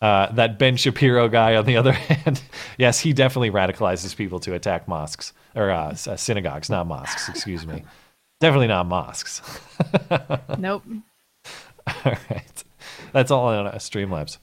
Uh, 0.00 0.32
that 0.32 0.58
Ben 0.58 0.76
Shapiro 0.76 1.28
guy, 1.28 1.56
on 1.56 1.66
the 1.66 1.76
other 1.76 1.92
hand, 1.92 2.42
yes, 2.78 3.00
he 3.00 3.12
definitely 3.12 3.50
radicalizes 3.50 4.16
people 4.16 4.40
to 4.40 4.54
attack 4.54 4.88
mosques 4.88 5.32
or 5.54 5.70
uh, 5.70 5.90
uh, 5.90 6.16
synagogues, 6.16 6.70
not 6.70 6.86
mosques. 6.86 7.28
Excuse 7.28 7.66
me. 7.66 7.84
Definitely 8.40 8.68
not 8.68 8.86
mosques. 8.86 9.42
nope. 10.58 10.82
all 11.86 11.94
right, 12.30 12.64
that's 13.12 13.30
all 13.30 13.48
on 13.48 13.66
uh, 13.66 13.72
Streamlabs. 13.74 14.38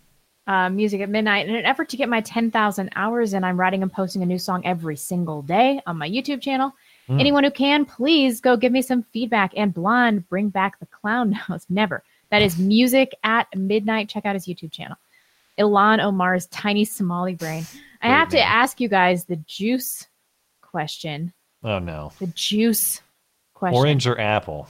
uh, 0.47 0.69
music 0.69 1.01
at 1.01 1.09
midnight. 1.09 1.47
In 1.47 1.55
an 1.55 1.65
effort 1.65 1.89
to 1.89 1.97
get 1.97 2.07
my 2.09 2.21
10,000 2.21 2.89
hours 2.95 3.33
in, 3.33 3.43
I'm 3.43 3.59
writing 3.59 3.81
and 3.83 3.91
posting 3.91 4.21
a 4.23 4.25
new 4.25 4.39
song 4.39 4.65
every 4.65 4.95
single 4.95 5.41
day 5.41 5.81
on 5.85 5.97
my 5.97 6.09
YouTube 6.09 6.41
channel. 6.41 6.71
Mm. 7.09 7.19
Anyone 7.19 7.43
who 7.43 7.51
can, 7.51 7.85
please 7.85 8.39
go 8.41 8.55
give 8.57 8.71
me 8.71 8.81
some 8.81 9.03
feedback. 9.13 9.51
And 9.57 9.73
Blonde, 9.73 10.27
bring 10.29 10.49
back 10.49 10.79
the 10.79 10.85
clown 10.87 11.37
nose. 11.49 11.65
Never. 11.69 12.03
That 12.29 12.41
is 12.41 12.57
music 12.57 13.13
at 13.23 13.47
midnight. 13.55 14.09
Check 14.09 14.25
out 14.25 14.35
his 14.35 14.45
YouTube 14.47 14.71
channel. 14.71 14.97
Ilhan 15.57 16.03
Omar's 16.03 16.45
tiny 16.47 16.85
Somali 16.85 17.35
brain. 17.35 17.65
I 18.01 18.07
have 18.09 18.29
to 18.29 18.39
ask 18.39 18.79
you 18.79 18.87
guys 18.89 19.25
the 19.25 19.37
juice 19.37 20.07
question. 20.61 21.33
Oh 21.63 21.79
no, 21.79 22.11
The 22.19 22.27
juice 22.27 23.01
question. 23.55 23.75
orange 23.77 24.05
or 24.07 24.19
apple? 24.19 24.67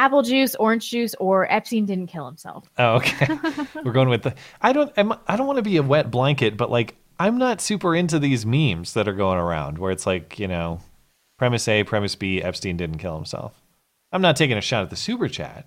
Apple 0.00 0.22
juice, 0.22 0.54
orange 0.54 0.88
juice, 0.90 1.14
or 1.20 1.46
Epstein 1.52 1.84
didn't 1.84 2.06
kill 2.06 2.24
himself. 2.24 2.70
Oh, 2.78 2.94
okay. 2.94 3.28
We're 3.84 3.92
going 3.92 4.08
with 4.08 4.22
the. 4.22 4.34
I 4.62 4.72
don't. 4.72 4.90
I'm, 4.96 5.12
I 5.28 5.36
don't 5.36 5.46
want 5.46 5.58
to 5.58 5.62
be 5.62 5.76
a 5.76 5.82
wet 5.82 6.10
blanket, 6.10 6.56
but 6.56 6.70
like 6.70 6.96
I'm 7.18 7.36
not 7.36 7.60
super 7.60 7.94
into 7.94 8.18
these 8.18 8.46
memes 8.46 8.94
that 8.94 9.06
are 9.06 9.12
going 9.12 9.36
around 9.36 9.76
where 9.76 9.92
it's 9.92 10.06
like 10.06 10.38
you 10.38 10.48
know, 10.48 10.80
premise 11.36 11.68
A, 11.68 11.84
premise 11.84 12.14
B, 12.14 12.42
Epstein 12.42 12.78
didn't 12.78 12.96
kill 12.96 13.14
himself. 13.14 13.62
I'm 14.10 14.22
not 14.22 14.36
taking 14.36 14.56
a 14.56 14.62
shot 14.62 14.84
at 14.84 14.90
the 14.90 14.96
super 14.96 15.28
chat. 15.28 15.66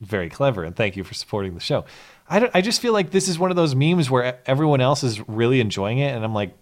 Very 0.00 0.30
clever, 0.30 0.62
and 0.62 0.76
thank 0.76 0.96
you 0.96 1.02
for 1.02 1.14
supporting 1.14 1.54
the 1.54 1.60
show. 1.60 1.86
I 2.30 2.38
don't. 2.38 2.52
I 2.54 2.60
just 2.60 2.80
feel 2.80 2.92
like 2.92 3.10
this 3.10 3.26
is 3.26 3.36
one 3.36 3.50
of 3.50 3.56
those 3.56 3.74
memes 3.74 4.08
where 4.08 4.38
everyone 4.46 4.80
else 4.80 5.02
is 5.02 5.28
really 5.28 5.58
enjoying 5.58 5.98
it, 5.98 6.14
and 6.14 6.24
I'm 6.24 6.34
like, 6.34 6.56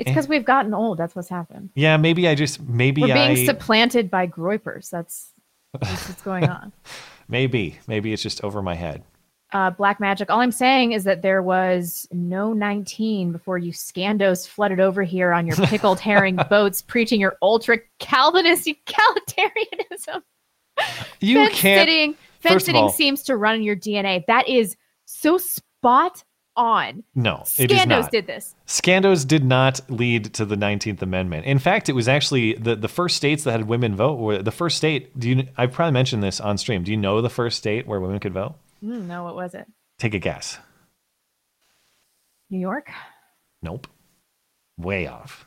It's 0.00 0.08
Eh. 0.08 0.12
because 0.12 0.28
we've 0.28 0.44
gotten 0.44 0.74
old. 0.74 0.98
That's 0.98 1.14
what's 1.14 1.28
happened. 1.28 1.70
yeah, 1.74 1.96
maybe 1.96 2.26
I 2.28 2.34
just 2.34 2.60
maybe 2.60 3.02
We're 3.02 3.08
being 3.08 3.18
I 3.18 3.44
supplanted 3.46 4.10
by 4.10 4.26
groypers. 4.26 4.90
That's, 4.90 5.32
that's 5.80 6.08
what's 6.08 6.22
going 6.22 6.48
on. 6.48 6.72
maybe 7.28 7.78
maybe 7.86 8.12
it's 8.12 8.22
just 8.22 8.42
over 8.42 8.60
my 8.62 8.74
head. 8.74 9.02
uh, 9.52 9.70
black 9.70 9.98
magic. 10.00 10.30
All 10.30 10.40
I'm 10.40 10.52
saying 10.52 10.92
is 10.92 11.04
that 11.04 11.22
there 11.22 11.42
was 11.42 12.06
no 12.12 12.52
19 12.52 13.32
before 13.32 13.58
you 13.58 13.72
scandos 13.72 14.46
flooded 14.48 14.78
over 14.80 15.02
here 15.02 15.32
on 15.32 15.46
your 15.46 15.56
pickled 15.66 16.00
herring 16.00 16.36
boats, 16.48 16.82
preaching 16.82 17.20
your 17.20 17.36
ultra 17.42 17.78
Calvinist 17.98 18.66
egalitarianism. 18.66 20.22
You 21.20 21.36
fence 21.46 21.54
can't. 21.60 21.80
sitting, 21.88 22.14
fence 22.40 22.64
sitting 22.64 22.80
all- 22.82 22.90
seems 22.90 23.22
to 23.24 23.36
run 23.36 23.56
in 23.56 23.62
your 23.62 23.76
DNA. 23.76 24.24
That 24.26 24.48
is 24.48 24.76
so 25.04 25.36
spot 25.38 26.24
on. 26.56 27.04
No, 27.14 27.42
Scandos 27.44 28.10
did 28.10 28.26
this. 28.26 28.54
Scandos 28.66 29.26
did 29.26 29.44
not 29.44 29.80
lead 29.90 30.34
to 30.34 30.44
the 30.44 30.56
19th 30.56 31.02
Amendment. 31.02 31.46
In 31.46 31.58
fact, 31.58 31.88
it 31.88 31.92
was 31.92 32.08
actually 32.08 32.54
the, 32.54 32.76
the 32.76 32.88
first 32.88 33.16
states 33.16 33.44
that 33.44 33.52
had 33.52 33.68
women 33.68 33.96
vote 33.96 34.18
were 34.18 34.42
the 34.42 34.50
first 34.50 34.76
state. 34.76 35.18
Do 35.18 35.28
you? 35.28 35.48
I 35.56 35.66
probably 35.66 35.92
mentioned 35.92 36.22
this 36.22 36.40
on 36.40 36.58
stream. 36.58 36.84
Do 36.84 36.90
you 36.90 36.96
know 36.96 37.20
the 37.20 37.30
first 37.30 37.58
state 37.58 37.86
where 37.86 38.00
women 38.00 38.20
could 38.20 38.34
vote? 38.34 38.54
Mm, 38.82 39.06
no, 39.06 39.24
what 39.24 39.34
was 39.34 39.54
it? 39.54 39.66
Take 39.98 40.14
a 40.14 40.18
guess. 40.18 40.58
New 42.50 42.58
York? 42.58 42.90
Nope. 43.62 43.86
Way 44.76 45.06
off. 45.06 45.46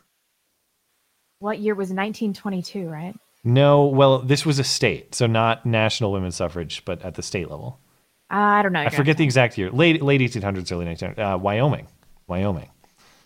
What 1.40 1.60
year 1.60 1.76
was 1.76 1.90
1922, 1.90 2.88
right? 2.88 3.16
No, 3.44 3.86
well, 3.86 4.20
this 4.20 4.46
was 4.46 4.60
a 4.60 4.64
state, 4.64 5.14
so 5.14 5.28
not 5.28 5.66
national 5.66 6.14
women's 6.14 6.38
suffrage, 6.38 6.86
but 6.86 7.02
at 7.02 7.16
the 7.16 7.22
state 7.22 7.50
level. 7.50 7.80
I 8.30 8.62
don't 8.62 8.74
know. 8.74 8.82
I 8.82 8.90
forget 8.90 9.18
the 9.18 9.24
exact 9.24 9.58
year. 9.58 9.70
Late 9.70 10.02
late 10.02 10.22
1800s, 10.22 10.72
early 10.72 10.86
1900s. 10.86 11.20
Uh, 11.20 11.38
Wyoming, 11.38 11.88
Wyoming, 12.28 12.70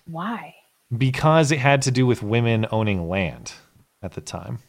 Why? 0.05 0.55
because 0.95 1.51
it 1.51 1.59
had 1.59 1.83
to 1.83 1.91
do 1.91 2.05
with 2.05 2.21
women 2.23 2.65
owning 2.71 3.07
land 3.07 3.53
at 4.01 4.13
the 4.13 4.21
time. 4.21 4.59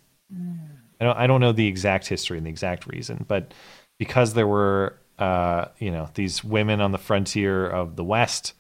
I 1.01 1.05
don't 1.05 1.17
I 1.17 1.27
don't 1.27 1.41
know 1.41 1.53
the 1.53 1.67
exact 1.67 2.07
history 2.07 2.39
and 2.39 2.47
the 2.47 2.51
exact 2.51 2.87
reason, 2.87 3.25
but 3.27 3.55
because 3.99 4.35
there 4.35 4.47
were 4.47 4.99
uh, 5.19 5.67
you 5.79 5.91
know 5.91 6.09
these 6.15 6.45
women 6.45 6.81
on 6.81 6.93
the 6.93 6.99
frontier 6.99 7.67
of 7.67 7.97
the 7.97 8.05
West 8.05 8.55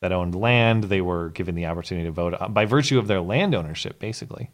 that 0.00 0.12
owned 0.12 0.34
land, 0.34 0.84
they 0.84 1.00
were 1.00 1.28
given 1.30 1.54
the 1.54 1.66
opportunity 1.66 2.06
to 2.06 2.12
vote 2.12 2.34
uh, 2.40 2.48
by 2.48 2.64
virtue 2.64 2.98
of 2.98 3.06
their 3.06 3.20
land 3.20 3.54
ownership, 3.54 3.98
basically. 3.98 4.50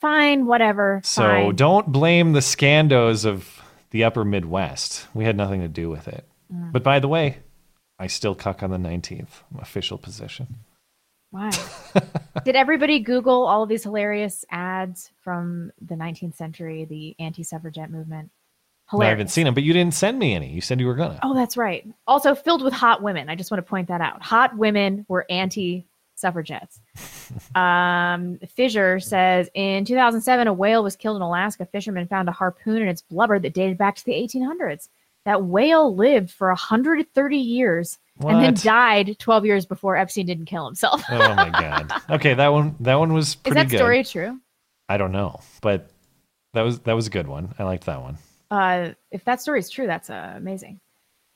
Fine, 0.00 0.46
whatever. 0.46 1.00
So 1.04 1.22
fine. 1.22 1.56
don't 1.56 1.90
blame 1.90 2.32
the 2.32 2.40
scandos 2.40 3.24
of 3.24 3.59
the 3.90 4.04
upper 4.04 4.24
Midwest. 4.24 5.06
We 5.14 5.24
had 5.24 5.36
nothing 5.36 5.60
to 5.60 5.68
do 5.68 5.90
with 5.90 6.08
it. 6.08 6.26
Mm. 6.52 6.72
But 6.72 6.82
by 6.82 6.98
the 6.98 7.08
way, 7.08 7.38
I 7.98 8.06
still 8.06 8.34
cuck 8.34 8.62
on 8.62 8.70
the 8.70 8.78
19th 8.78 9.42
official 9.58 9.98
position. 9.98 10.58
Why? 11.30 11.50
Did 12.44 12.56
everybody 12.56 13.00
Google 13.00 13.46
all 13.46 13.62
of 13.62 13.68
these 13.68 13.84
hilarious 13.84 14.44
ads 14.50 15.10
from 15.22 15.70
the 15.80 15.94
19th 15.94 16.34
century, 16.34 16.84
the 16.84 17.14
anti-suffragette 17.22 17.90
movement? 17.90 18.30
Hilarious. 18.90 19.06
I 19.06 19.10
haven't 19.10 19.28
seen 19.28 19.44
them, 19.44 19.54
but 19.54 19.62
you 19.62 19.72
didn't 19.72 19.94
send 19.94 20.18
me 20.18 20.34
any. 20.34 20.50
You 20.50 20.60
said 20.60 20.80
you 20.80 20.86
were 20.86 20.96
gonna. 20.96 21.20
Oh, 21.22 21.34
that's 21.34 21.56
right. 21.56 21.86
Also 22.08 22.34
filled 22.34 22.64
with 22.64 22.72
hot 22.72 23.02
women. 23.02 23.28
I 23.28 23.36
just 23.36 23.50
want 23.50 23.64
to 23.64 23.68
point 23.68 23.86
that 23.88 24.00
out. 24.00 24.20
Hot 24.22 24.56
women 24.56 25.06
were 25.08 25.24
anti-suffragettes. 26.20 26.80
um, 27.54 28.38
Fissure 28.54 29.00
says 29.00 29.48
in 29.54 29.84
2007, 29.84 30.46
a 30.46 30.52
whale 30.52 30.82
was 30.82 30.96
killed 30.96 31.16
in 31.16 31.22
Alaska. 31.22 31.66
Fishermen 31.66 32.06
found 32.06 32.28
a 32.28 32.32
harpoon 32.32 32.82
in 32.82 32.88
its 32.88 33.02
blubber 33.02 33.38
that 33.38 33.54
dated 33.54 33.78
back 33.78 33.96
to 33.96 34.04
the 34.04 34.12
1800s. 34.12 34.88
That 35.26 35.44
whale 35.44 35.94
lived 35.94 36.30
for 36.30 36.48
130 36.48 37.36
years 37.36 37.98
and 38.20 38.42
then 38.42 38.54
died 38.54 39.18
12 39.18 39.44
years 39.46 39.66
before 39.66 39.96
Epstein 39.96 40.26
didn't 40.26 40.46
kill 40.46 40.64
himself. 40.64 41.02
Oh 41.10 41.34
my 41.34 41.50
god. 41.50 41.92
Okay, 42.08 42.34
that 42.34 42.48
one 42.48 42.74
that 42.80 42.94
one 42.94 43.12
was 43.12 43.34
pretty 43.34 43.54
good. 43.54 43.66
Is 43.66 43.70
that 43.70 43.70
good. 43.70 43.78
story 43.78 44.04
true? 44.04 44.40
I 44.88 44.96
don't 44.96 45.12
know, 45.12 45.40
but 45.60 45.90
that 46.54 46.62
was 46.62 46.80
that 46.80 46.94
was 46.94 47.06
a 47.06 47.10
good 47.10 47.28
one. 47.28 47.54
I 47.58 47.64
liked 47.64 47.84
that 47.84 48.00
one. 48.00 48.16
Uh, 48.50 48.92
if 49.10 49.24
that 49.24 49.42
story 49.42 49.60
is 49.60 49.68
true, 49.68 49.86
that's 49.86 50.08
uh, 50.08 50.32
amazing. 50.36 50.80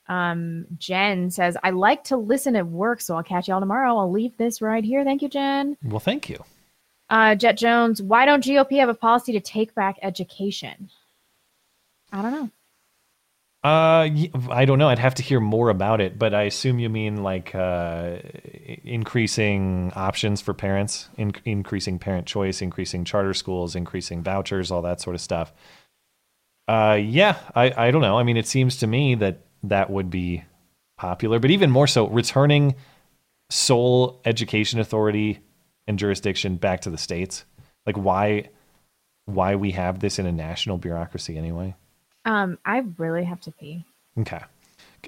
Um, 0.06 0.66
Jen 0.78 1.30
says, 1.30 1.56
I 1.62 1.70
like 1.70 2.04
to 2.04 2.16
listen 2.16 2.56
at 2.56 2.66
work, 2.66 3.00
so 3.00 3.16
I'll 3.16 3.22
catch 3.22 3.48
y'all 3.48 3.60
tomorrow. 3.60 3.96
I'll 3.96 4.10
leave 4.10 4.36
this 4.36 4.60
right 4.60 4.84
here. 4.84 5.04
Thank 5.04 5.22
you, 5.22 5.28
Jen. 5.28 5.76
Well, 5.82 6.00
thank 6.00 6.28
you. 6.28 6.44
Uh, 7.08 7.34
Jet 7.34 7.56
Jones, 7.56 8.02
why 8.02 8.26
don't 8.26 8.44
GOP 8.44 8.78
have 8.78 8.88
a 8.88 8.94
policy 8.94 9.32
to 9.32 9.40
take 9.40 9.74
back 9.74 9.98
education? 10.02 10.90
I 12.12 12.22
don't 12.22 12.32
know. 12.32 12.50
Uh, 13.64 14.10
I 14.50 14.66
don't 14.66 14.78
know. 14.78 14.90
I'd 14.90 14.98
have 14.98 15.14
to 15.14 15.22
hear 15.22 15.40
more 15.40 15.70
about 15.70 16.02
it, 16.02 16.18
but 16.18 16.34
I 16.34 16.42
assume 16.42 16.78
you 16.78 16.90
mean 16.90 17.22
like 17.22 17.54
uh, 17.54 18.16
increasing 18.84 19.90
options 19.96 20.42
for 20.42 20.52
parents, 20.52 21.08
in- 21.16 21.32
increasing 21.46 21.98
parent 21.98 22.26
choice, 22.26 22.60
increasing 22.60 23.06
charter 23.06 23.32
schools, 23.32 23.74
increasing 23.74 24.22
vouchers, 24.22 24.70
all 24.70 24.82
that 24.82 25.00
sort 25.00 25.14
of 25.14 25.22
stuff. 25.22 25.54
Uh, 26.68 26.98
yeah, 27.00 27.38
I, 27.54 27.86
I 27.86 27.90
don't 27.90 28.02
know. 28.02 28.18
I 28.18 28.22
mean, 28.22 28.36
it 28.36 28.46
seems 28.46 28.76
to 28.78 28.86
me 28.86 29.14
that 29.16 29.40
that 29.68 29.90
would 29.90 30.10
be 30.10 30.44
popular, 30.96 31.38
but 31.38 31.50
even 31.50 31.70
more 31.70 31.86
so, 31.86 32.06
returning 32.08 32.74
sole 33.50 34.20
education 34.24 34.80
authority 34.80 35.40
and 35.86 35.98
jurisdiction 35.98 36.56
back 36.56 36.80
to 36.82 36.90
the 36.90 36.98
states. 36.98 37.44
Like, 37.86 37.96
why, 37.96 38.48
why 39.26 39.56
we 39.56 39.72
have 39.72 40.00
this 40.00 40.18
in 40.18 40.26
a 40.26 40.32
national 40.32 40.78
bureaucracy 40.78 41.36
anyway? 41.36 41.74
Um, 42.24 42.58
I 42.64 42.84
really 42.98 43.24
have 43.24 43.40
to 43.42 43.50
pee. 43.52 43.84
Okay. 44.18 44.40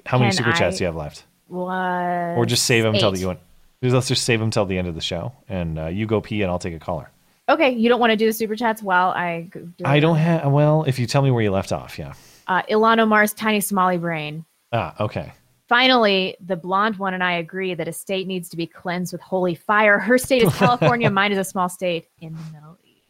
How 0.05 0.17
many 0.19 0.29
Can 0.31 0.37
super 0.37 0.51
chats 0.51 0.75
I- 0.75 0.77
do 0.77 0.83
you 0.83 0.85
have 0.87 0.95
left? 0.95 1.23
What? 1.47 1.71
or 1.71 2.45
just 2.45 2.65
save 2.65 2.83
them 2.83 2.93
till 2.95 3.09
Eight. 3.09 3.13
the 3.15 3.19
you 3.21 3.27
want. 3.27 3.39
Let's 3.81 4.09
just 4.09 4.25
save 4.25 4.39
them 4.41 4.51
till 4.51 4.65
the 4.65 4.77
end 4.77 4.89
of 4.89 4.95
the 4.95 5.01
show, 5.01 5.31
and 5.47 5.79
uh, 5.79 5.85
you 5.85 6.05
go 6.05 6.19
pee, 6.19 6.41
and 6.41 6.51
I'll 6.51 6.59
take 6.59 6.73
a 6.73 6.79
caller. 6.79 7.09
Okay, 7.47 7.69
you 7.69 7.87
don't 7.87 8.01
want 8.01 8.11
to 8.11 8.17
do 8.17 8.25
the 8.25 8.33
super 8.33 8.55
chats 8.57 8.83
while 8.83 9.11
I. 9.11 9.47
Do 9.53 9.71
I 9.85 10.01
don't 10.01 10.17
have. 10.17 10.51
Well, 10.51 10.83
if 10.85 10.99
you 10.99 11.05
tell 11.05 11.21
me 11.21 11.31
where 11.31 11.41
you 11.41 11.51
left 11.51 11.71
off, 11.71 11.97
yeah. 11.97 12.13
Uh, 12.47 12.63
Ilhan 12.63 12.99
Omar's, 12.99 13.33
tiny 13.33 13.61
Somali 13.61 13.97
brain. 13.97 14.43
Ah, 14.71 14.95
okay. 15.01 15.33
Finally, 15.69 16.35
the 16.39 16.55
blonde 16.55 16.97
one 16.97 17.13
and 17.13 17.23
I 17.23 17.33
agree 17.33 17.73
that 17.73 17.87
a 17.87 17.93
state 17.93 18.25
needs 18.27 18.47
to 18.49 18.57
be 18.57 18.65
cleansed 18.67 19.11
with 19.11 19.21
holy 19.21 19.55
fire. 19.55 19.99
Her 19.99 20.17
state 20.17 20.43
is 20.43 20.55
California. 20.57 21.09
mine 21.09 21.31
is 21.31 21.37
a 21.37 21.43
small 21.43 21.67
state 21.69 22.07
in 22.21 22.33
the 22.33 22.39
Middle 22.53 22.77
East. 22.83 23.03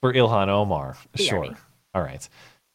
For 0.00 0.12
Ilhan 0.12 0.48
Omar, 0.48 0.96
BRB. 1.14 1.28
sure. 1.28 1.56
All 1.94 2.02
right. 2.02 2.26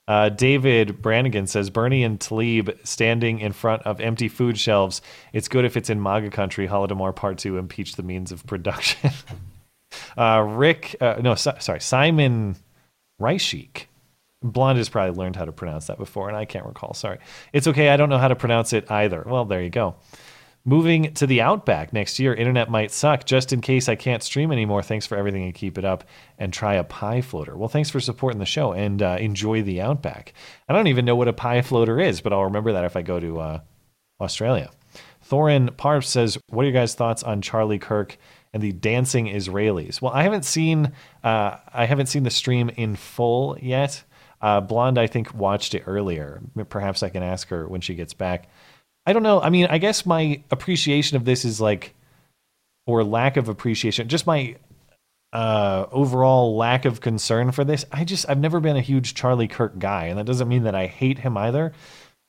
Uh, 0.07 0.29
David 0.29 1.01
Brannigan 1.01 1.47
says 1.47 1.71
Bernie 1.71 2.03
and 2.03 2.19
Tlaib 2.19 2.77
standing 2.85 3.39
in 3.39 3.51
front 3.53 3.81
of 3.83 3.99
empty 3.99 4.27
food 4.27 4.59
shelves. 4.59 5.01
It's 5.33 5.47
good 5.47 5.65
if 5.65 5.75
it's 5.75 5.89
in 5.89 6.01
MAGA 6.03 6.29
country. 6.29 6.67
Holodomor 6.67 7.15
Part 7.15 7.39
Two 7.39 7.57
impeach 7.57 7.95
the 7.95 8.03
means 8.03 8.31
of 8.31 8.45
production. 8.45 9.09
uh, 10.17 10.45
Rick, 10.47 10.97
uh, 11.01 11.15
no, 11.21 11.33
so, 11.33 11.55
sorry, 11.59 11.81
Simon 11.81 12.55
Reichik. 13.19 13.85
Blonde 14.51 14.77
has 14.77 14.89
probably 14.89 15.15
learned 15.15 15.35
how 15.35 15.45
to 15.45 15.51
pronounce 15.51 15.87
that 15.87 15.97
before, 15.97 16.27
and 16.27 16.37
I 16.37 16.45
can't 16.45 16.65
recall. 16.65 16.93
Sorry. 16.93 17.19
It's 17.53 17.67
okay. 17.67 17.89
I 17.89 17.97
don't 17.97 18.09
know 18.09 18.17
how 18.17 18.27
to 18.27 18.35
pronounce 18.35 18.73
it 18.73 18.89
either. 18.89 19.23
Well, 19.25 19.45
there 19.45 19.61
you 19.61 19.69
go. 19.69 19.95
Moving 20.67 21.13
to 21.13 21.27
the 21.27 21.41
Outback 21.41 21.93
next 21.93 22.17
year, 22.17 22.33
internet 22.33 22.71
might 22.71 22.89
suck. 22.89 23.25
Just 23.25 23.53
in 23.53 23.61
case 23.61 23.87
I 23.87 23.95
can't 23.95 24.23
stream 24.23 24.51
anymore, 24.51 24.81
thanks 24.81 25.05
for 25.05 25.15
everything 25.15 25.43
and 25.43 25.53
keep 25.53 25.77
it 25.77 25.85
up. 25.85 26.05
And 26.39 26.51
try 26.51 26.73
a 26.75 26.83
pie 26.83 27.21
floater. 27.21 27.55
Well, 27.55 27.69
thanks 27.69 27.91
for 27.91 27.99
supporting 27.99 28.39
the 28.39 28.45
show 28.45 28.73
and 28.73 29.01
uh, 29.01 29.17
enjoy 29.19 29.61
the 29.61 29.81
Outback. 29.81 30.33
I 30.67 30.73
don't 30.73 30.87
even 30.87 31.05
know 31.05 31.15
what 31.15 31.27
a 31.27 31.33
pie 31.33 31.61
floater 31.61 31.99
is, 31.99 32.19
but 32.19 32.33
I'll 32.33 32.45
remember 32.45 32.73
that 32.73 32.83
if 32.83 32.95
I 32.95 33.03
go 33.03 33.19
to 33.19 33.39
uh, 33.39 33.59
Australia. 34.19 34.71
Thorin 35.29 35.75
Parps 35.75 36.09
says, 36.09 36.37
"What 36.49 36.63
are 36.63 36.69
your 36.69 36.73
guys' 36.73 36.95
thoughts 36.95 37.23
on 37.23 37.41
Charlie 37.41 37.79
Kirk 37.79 38.17
and 38.53 38.61
the 38.61 38.71
dancing 38.71 39.27
Israelis?" 39.27 40.01
Well, 40.01 40.13
I 40.13 40.23
haven't 40.23 40.45
seen 40.45 40.93
uh, 41.23 41.57
I 41.73 41.85
haven't 41.85 42.07
seen 42.07 42.23
the 42.23 42.29
stream 42.29 42.69
in 42.69 42.95
full 42.95 43.57
yet. 43.61 44.03
Uh, 44.45 44.61
Blonde, 44.61 44.99
I 44.99 45.07
think, 45.07 45.33
watched 45.33 45.73
it 45.73 45.85
earlier. 45.87 46.39
Perhaps 46.69 47.01
I 47.01 47.09
can 47.09 47.23
ask 47.23 47.47
her 47.47 47.67
when 47.67 47.81
she 47.81 47.95
gets 47.95 48.13
back. 48.13 48.47
I 49.03 49.11
don't 49.11 49.23
know. 49.23 49.41
I 49.41 49.49
mean, 49.49 49.65
I 49.65 49.79
guess 49.79 50.05
my 50.05 50.43
appreciation 50.51 51.17
of 51.17 51.25
this 51.25 51.45
is 51.45 51.59
like, 51.59 51.95
or 52.85 53.03
lack 53.03 53.37
of 53.37 53.49
appreciation, 53.49 54.07
just 54.07 54.27
my 54.27 54.55
uh, 55.33 55.87
overall 55.91 56.55
lack 56.55 56.85
of 56.85 57.01
concern 57.01 57.53
for 57.53 57.63
this. 57.63 57.85
I 57.91 58.03
just, 58.03 58.29
I've 58.29 58.37
never 58.37 58.59
been 58.59 58.77
a 58.77 58.81
huge 58.81 59.15
Charlie 59.15 59.47
Kirk 59.47 59.79
guy, 59.79 60.05
and 60.05 60.19
that 60.19 60.27
doesn't 60.27 60.47
mean 60.47 60.65
that 60.65 60.75
I 60.75 60.85
hate 60.85 61.17
him 61.17 61.37
either. 61.37 61.71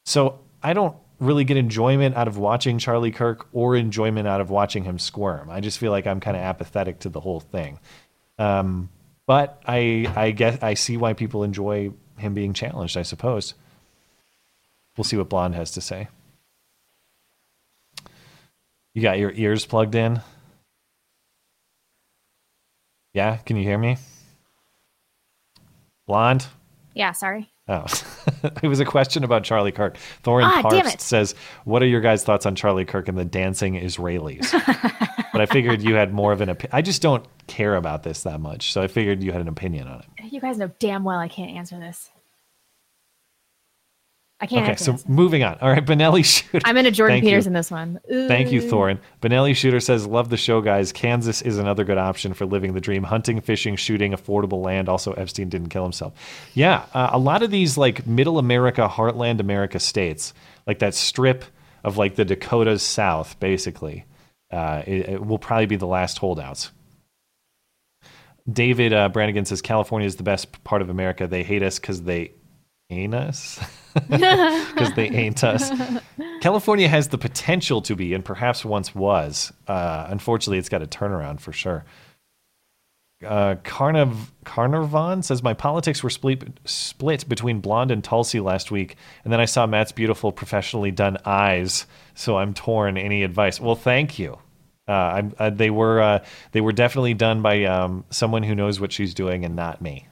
So 0.06 0.38
I 0.62 0.72
don't 0.72 0.97
really 1.20 1.44
get 1.44 1.59
enjoyment 1.59 2.16
out 2.16 2.28
of 2.28 2.38
watching 2.38 2.78
Charlie 2.78 3.10
Kirk 3.10 3.47
or 3.52 3.76
enjoyment 3.76 4.26
out 4.26 4.40
of 4.40 4.48
watching 4.48 4.84
him 4.84 4.98
squirm. 4.98 5.51
I 5.51 5.60
just 5.60 5.76
feel 5.76 5.90
like 5.93 6.06
I'm 6.06 6.20
kind 6.20 6.38
of 6.38 6.43
apathetic 6.43 7.01
to 7.01 7.10
the 7.10 7.20
whole 7.20 7.40
thing. 7.40 7.78
Um, 8.38 8.88
but 9.26 9.60
I, 9.66 10.10
I 10.16 10.30
guess 10.30 10.62
I 10.62 10.72
see 10.72 10.97
why 10.97 11.12
people 11.12 11.43
enjoy 11.43 11.93
him 12.18 12.34
being 12.34 12.52
challenged. 12.52 12.97
I 12.97 13.02
suppose. 13.02 13.55
We'll 14.97 15.05
see 15.05 15.16
what 15.16 15.28
Blonde 15.28 15.55
has 15.55 15.70
to 15.72 15.80
say. 15.80 16.09
You 18.94 19.02
got 19.02 19.18
your 19.18 19.32
ears 19.32 19.66
plugged 19.66 19.94
in? 19.94 20.22
Yeah, 23.12 23.36
can 23.36 23.56
you 23.56 23.62
hear 23.62 23.76
me? 23.78 23.98
Blonde? 26.06 26.47
Yeah, 26.94 27.12
sorry. 27.12 27.51
Oh, 27.68 27.84
it 28.62 28.68
was 28.68 28.78
a 28.78 28.84
question 28.84 29.24
about 29.24 29.43
Charlie 29.43 29.72
Kirk. 29.72 29.98
Thorin 30.22 30.44
Ah, 30.44 30.94
says, 30.98 31.34
"What 31.64 31.82
are 31.82 31.86
your 31.86 32.01
guys' 32.01 32.22
thoughts 32.22 32.47
on 32.47 32.55
Charlie 32.55 32.84
Kirk 32.84 33.09
and 33.09 33.18
the 33.18 33.24
dancing 33.24 33.74
Israelis?" 33.74 34.52
but 35.32 35.40
I 35.40 35.47
figured 35.47 35.82
you 35.82 35.94
had 35.94 36.12
more 36.12 36.32
of 36.32 36.40
an 36.40 36.48
opinion. 36.48 36.70
I 36.76 36.82
just 36.82 37.02
don't 37.02 37.26
care 37.48 37.74
about 37.74 38.05
this 38.05 38.22
that 38.22 38.40
much, 38.40 38.72
so 38.72 38.82
I 38.82 38.86
figured 38.86 39.22
you 39.22 39.32
had 39.32 39.40
an 39.40 39.48
opinion 39.48 39.88
on 39.88 40.01
it. 40.01 40.32
You 40.32 40.40
guys 40.40 40.59
know 40.59 40.70
damn 40.78 41.02
well 41.02 41.18
I 41.18 41.28
can't 41.28 41.51
answer 41.51 41.78
this. 41.78 42.10
I 44.38 44.46
can't 44.46 44.64
okay, 44.64 44.76
so 44.76 44.92
this. 44.92 45.08
moving 45.08 45.42
on. 45.42 45.56
All 45.62 45.70
right, 45.70 45.84
Benelli 45.84 46.22
Shooter. 46.52 46.60
I'm 46.66 46.76
in 46.76 46.84
a 46.84 46.90
Jordan 46.90 47.14
Thank 47.14 47.24
you. 47.24 47.30
Peterson 47.30 47.54
this 47.54 47.70
one. 47.70 48.00
Thank 48.06 48.52
you, 48.52 48.60
Thorin. 48.60 48.98
Benelli 49.22 49.56
Shooter 49.56 49.80
says, 49.80 50.06
Love 50.06 50.28
the 50.28 50.36
show, 50.36 50.60
guys. 50.60 50.92
Kansas 50.92 51.40
is 51.40 51.56
another 51.56 51.84
good 51.84 51.96
option 51.96 52.34
for 52.34 52.44
living 52.44 52.74
the 52.74 52.80
dream. 52.80 53.02
Hunting, 53.02 53.40
fishing, 53.40 53.76
shooting, 53.76 54.12
affordable 54.12 54.62
land. 54.62 54.90
Also, 54.90 55.14
Epstein 55.14 55.48
didn't 55.48 55.70
kill 55.70 55.84
himself. 55.84 56.12
Yeah, 56.52 56.84
uh, 56.92 57.10
a 57.12 57.18
lot 57.18 57.42
of 57.42 57.50
these, 57.50 57.78
like, 57.78 58.06
middle 58.06 58.38
America, 58.38 58.86
heartland 58.92 59.40
America 59.40 59.80
states, 59.80 60.34
like 60.66 60.80
that 60.80 60.94
strip 60.94 61.44
of, 61.82 61.96
like, 61.96 62.16
the 62.16 62.24
Dakotas 62.26 62.82
South, 62.82 63.40
basically, 63.40 64.04
uh, 64.50 64.82
it, 64.86 65.08
it 65.08 65.24
will 65.24 65.38
probably 65.38 65.66
be 65.66 65.76
the 65.76 65.86
last 65.86 66.18
holdouts. 66.18 66.72
David 68.50 68.92
uh, 68.92 69.08
Brannigan 69.08 69.46
says, 69.46 69.62
California 69.62 70.06
is 70.06 70.16
the 70.16 70.22
best 70.22 70.62
part 70.62 70.82
of 70.82 70.90
America. 70.90 71.26
They 71.26 71.42
hate 71.42 71.62
us 71.62 71.78
because 71.78 72.02
they 72.02 72.32
ain't 72.90 73.14
us. 73.14 73.58
Because 74.09 74.93
they 74.94 75.09
ain't 75.10 75.43
us. 75.44 75.70
California 76.40 76.89
has 76.89 77.09
the 77.09 77.18
potential 77.18 77.81
to 77.82 77.97
be, 77.97 78.12
and 78.14 78.24
perhaps 78.24 78.64
once 78.64 78.94
was. 78.94 79.52
Uh, 79.66 80.06
unfortunately, 80.09 80.59
it's 80.59 80.68
got 80.68 80.82
a 80.82 80.86
turnaround 80.86 81.40
for 81.40 81.52
sure. 81.52 81.85
Uh, 83.24 83.55
Carnav 83.64 84.31
Carnarvon 84.44 85.23
says 85.23 85.43
my 85.43 85.55
politics 85.55 86.02
were 86.02 86.10
split 86.10 86.60
split 86.66 87.27
between 87.27 87.60
Blonde 87.60 87.90
and 87.90 88.05
Tulsi 88.05 88.40
last 88.40 88.70
week, 88.70 88.97
and 89.24 89.32
then 89.32 89.40
I 89.40 89.47
saw 89.47 89.66
Matt's 89.66 89.90
beautiful, 89.93 90.32
professionally 90.32 90.90
done 90.90 91.16
eyes, 91.24 91.86
so 92.14 92.36
I'm 92.36 92.52
torn. 92.52 92.98
Any 92.98 93.23
advice? 93.23 93.59
Well, 93.59 93.74
thank 93.74 94.18
you. 94.18 94.39
Uh, 94.86 94.93
I'm, 94.93 95.35
uh, 95.39 95.48
they 95.51 95.70
were 95.70 96.01
uh, 96.02 96.24
they 96.52 96.60
were 96.60 96.73
definitely 96.73 97.14
done 97.14 97.40
by 97.40 97.64
um, 97.64 98.05
someone 98.10 98.43
who 98.43 98.55
knows 98.55 98.78
what 98.81 98.93
she's 98.93 99.14
doing 99.14 99.47
and 99.47 99.56
not 99.56 99.81
me. 99.81 100.06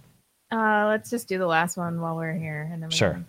Uh, 0.50 0.86
let's 0.88 1.10
just 1.10 1.28
do 1.28 1.36
the 1.36 1.46
last 1.46 1.76
one 1.76 2.00
while 2.00 2.16
we're 2.16 2.32
here, 2.32 2.68
and 2.72 2.82
then 2.82 2.88
we 2.88 2.94
Sure. 2.94 3.12
can- 3.12 3.26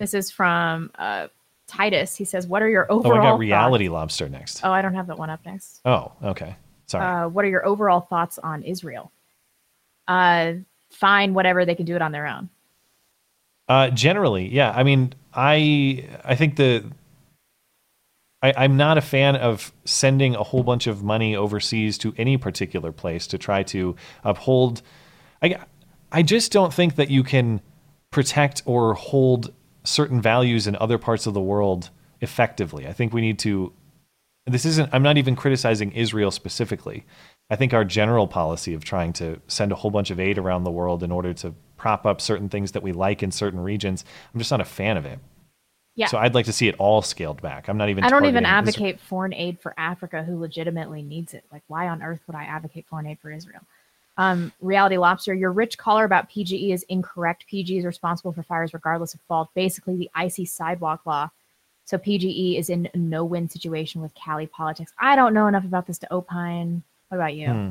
This 0.00 0.14
is 0.14 0.30
from 0.30 0.90
uh, 0.98 1.28
Titus. 1.68 2.16
He 2.16 2.24
says, 2.24 2.46
"What 2.48 2.62
are 2.62 2.68
your 2.68 2.86
Oh, 2.90 2.98
overall 2.98 3.12
I 3.12 3.16
got 3.18 3.22
thoughts- 3.32 3.40
reality 3.40 3.88
lobster 3.88 4.28
next. 4.28 4.62
Oh, 4.64 4.72
I 4.72 4.82
don't 4.82 4.94
have 4.94 5.06
that 5.08 5.18
one 5.18 5.30
up 5.30 5.40
next. 5.46 5.80
Oh, 5.84 6.10
okay. 6.24 6.56
Sorry. 6.86 7.04
Uh, 7.06 7.28
what 7.28 7.44
are 7.44 7.48
your 7.48 7.64
overall 7.64 8.00
thoughts 8.00 8.38
on 8.38 8.62
Israel? 8.64 9.12
Uh, 10.08 10.54
fine, 10.90 11.34
whatever. 11.34 11.64
They 11.64 11.74
can 11.76 11.84
do 11.86 11.94
it 11.94 12.02
on 12.02 12.10
their 12.12 12.26
own. 12.26 12.48
Uh, 13.68 13.90
generally, 13.90 14.48
yeah. 14.48 14.72
I 14.74 14.82
mean, 14.82 15.12
I 15.34 16.08
I 16.24 16.34
think 16.34 16.56
the 16.56 16.90
I, 18.42 18.54
I'm 18.56 18.78
not 18.78 18.96
a 18.96 19.02
fan 19.02 19.36
of 19.36 19.70
sending 19.84 20.34
a 20.34 20.42
whole 20.42 20.62
bunch 20.62 20.86
of 20.86 21.02
money 21.04 21.36
overseas 21.36 21.98
to 21.98 22.14
any 22.16 22.38
particular 22.38 22.90
place 22.90 23.26
to 23.28 23.38
try 23.38 23.62
to 23.64 23.94
uphold. 24.24 24.80
I 25.42 25.58
I 26.10 26.22
just 26.22 26.50
don't 26.52 26.72
think 26.72 26.96
that 26.96 27.10
you 27.10 27.22
can 27.22 27.60
protect 28.10 28.62
or 28.64 28.94
hold 28.94 29.52
certain 29.84 30.20
values 30.20 30.66
in 30.66 30.76
other 30.76 30.98
parts 30.98 31.26
of 31.26 31.34
the 31.34 31.40
world 31.40 31.90
effectively. 32.20 32.86
I 32.86 32.92
think 32.92 33.12
we 33.12 33.20
need 33.20 33.38
to. 33.40 33.72
This 34.46 34.64
isn't. 34.64 34.90
I'm 34.92 35.02
not 35.02 35.18
even 35.18 35.36
criticizing 35.36 35.92
Israel 35.92 36.30
specifically. 36.30 37.04
I 37.50 37.56
think 37.56 37.74
our 37.74 37.84
general 37.84 38.26
policy 38.26 38.74
of 38.74 38.84
trying 38.84 39.12
to 39.14 39.40
send 39.48 39.72
a 39.72 39.74
whole 39.74 39.90
bunch 39.90 40.10
of 40.10 40.20
aid 40.20 40.38
around 40.38 40.64
the 40.64 40.70
world 40.70 41.02
in 41.02 41.10
order 41.10 41.32
to 41.34 41.54
prop 41.76 42.06
up 42.06 42.20
certain 42.20 42.48
things 42.48 42.72
that 42.72 42.82
we 42.82 42.92
like 42.92 43.22
in 43.22 43.30
certain 43.30 43.60
regions, 43.60 44.04
I'm 44.32 44.38
just 44.38 44.50
not 44.50 44.60
a 44.60 44.64
fan 44.64 44.96
of 44.96 45.04
it. 45.04 45.18
Yeah. 45.96 46.06
So 46.06 46.18
I'd 46.18 46.34
like 46.34 46.46
to 46.46 46.52
see 46.52 46.68
it 46.68 46.76
all 46.78 47.02
scaled 47.02 47.42
back. 47.42 47.68
I'm 47.68 47.76
not 47.76 47.88
even. 47.90 48.04
I 48.04 48.08
don't 48.08 48.24
even 48.24 48.46
advocate 48.46 49.00
foreign 49.00 49.34
aid 49.34 49.60
for 49.60 49.74
Africa 49.76 50.22
who 50.22 50.38
legitimately 50.38 51.02
needs 51.02 51.34
it. 51.34 51.44
Like, 51.52 51.62
why 51.66 51.88
on 51.88 52.02
earth 52.02 52.20
would 52.26 52.36
I 52.36 52.44
advocate 52.44 52.86
foreign 52.88 53.06
aid 53.06 53.18
for 53.20 53.30
Israel? 53.30 53.60
Um, 54.16 54.52
Reality 54.60 54.98
Lobster, 54.98 55.34
your 55.34 55.52
rich 55.52 55.78
caller 55.78 56.04
about 56.04 56.28
PGE 56.30 56.72
is 56.72 56.82
incorrect. 56.84 57.46
PGE 57.50 57.78
is 57.78 57.84
responsible 57.84 58.32
for 58.32 58.42
fires 58.42 58.74
regardless 58.74 59.14
of 59.14 59.20
fault. 59.22 59.48
Basically, 59.54 59.96
the 59.96 60.10
icy 60.14 60.44
sidewalk 60.44 61.06
law. 61.06 61.30
So 61.84 61.98
PGE 61.98 62.58
is 62.58 62.70
in 62.70 62.88
a 62.94 62.96
no-win 62.98 63.48
situation 63.48 64.00
with 64.00 64.14
Cali 64.14 64.46
politics. 64.46 64.92
I 64.98 65.16
don't 65.16 65.34
know 65.34 65.46
enough 65.46 65.64
about 65.64 65.86
this 65.86 65.98
to 65.98 66.14
opine. 66.14 66.82
What 67.08 67.16
about 67.16 67.34
you? 67.34 67.48
Hmm. 67.48 67.70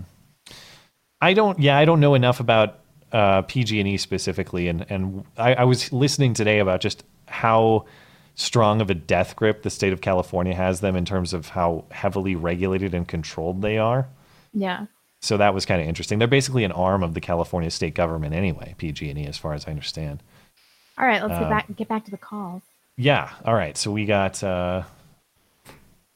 I 1.21 1.33
don't. 1.33 1.59
Yeah, 1.59 1.77
I 1.77 1.85
don't 1.85 1.99
know 1.99 2.15
enough 2.15 2.39
about 2.39 2.79
uh, 3.11 3.43
PG&E 3.43 3.97
specifically, 3.97 4.67
and 4.67 4.85
and 4.89 5.25
I, 5.37 5.53
I 5.53 5.63
was 5.63 5.91
listening 5.93 6.33
today 6.33 6.59
about 6.59 6.81
just 6.81 7.03
how 7.27 7.85
strong 8.35 8.79
of 8.81 8.89
a 8.89 8.93
death 8.93 9.35
grip 9.35 9.63
the 9.63 9.69
state 9.69 9.91
of 9.91 10.01
California 10.01 10.55
has 10.55 10.79
them 10.79 10.95
in 10.95 11.03
terms 11.03 11.33
of 11.33 11.49
how 11.49 11.83
heavily 11.91 12.35
regulated 12.35 12.93
and 12.93 13.07
controlled 13.07 13.61
they 13.61 13.77
are. 13.77 14.07
Yeah. 14.53 14.85
So 15.21 15.37
that 15.37 15.53
was 15.53 15.65
kind 15.65 15.81
of 15.81 15.87
interesting. 15.87 16.17
They're 16.19 16.27
basically 16.27 16.63
an 16.63 16.71
arm 16.71 17.03
of 17.03 17.13
the 17.13 17.19
California 17.21 17.69
state 17.71 17.93
government 17.93 18.33
anyway, 18.33 18.75
PG&E, 18.77 19.25
as 19.25 19.37
far 19.37 19.53
as 19.53 19.67
I 19.67 19.71
understand. 19.71 20.23
All 20.97 21.05
right, 21.05 21.21
let's 21.21 21.33
get 21.33 21.43
Um, 21.43 21.49
back 21.49 21.75
get 21.75 21.87
back 21.87 22.05
to 22.05 22.11
the 22.11 22.17
calls. 22.17 22.61
Yeah. 22.97 23.29
All 23.45 23.53
right. 23.53 23.77
So 23.77 23.91
we 23.91 24.05
got 24.05 24.43
uh, 24.43 24.83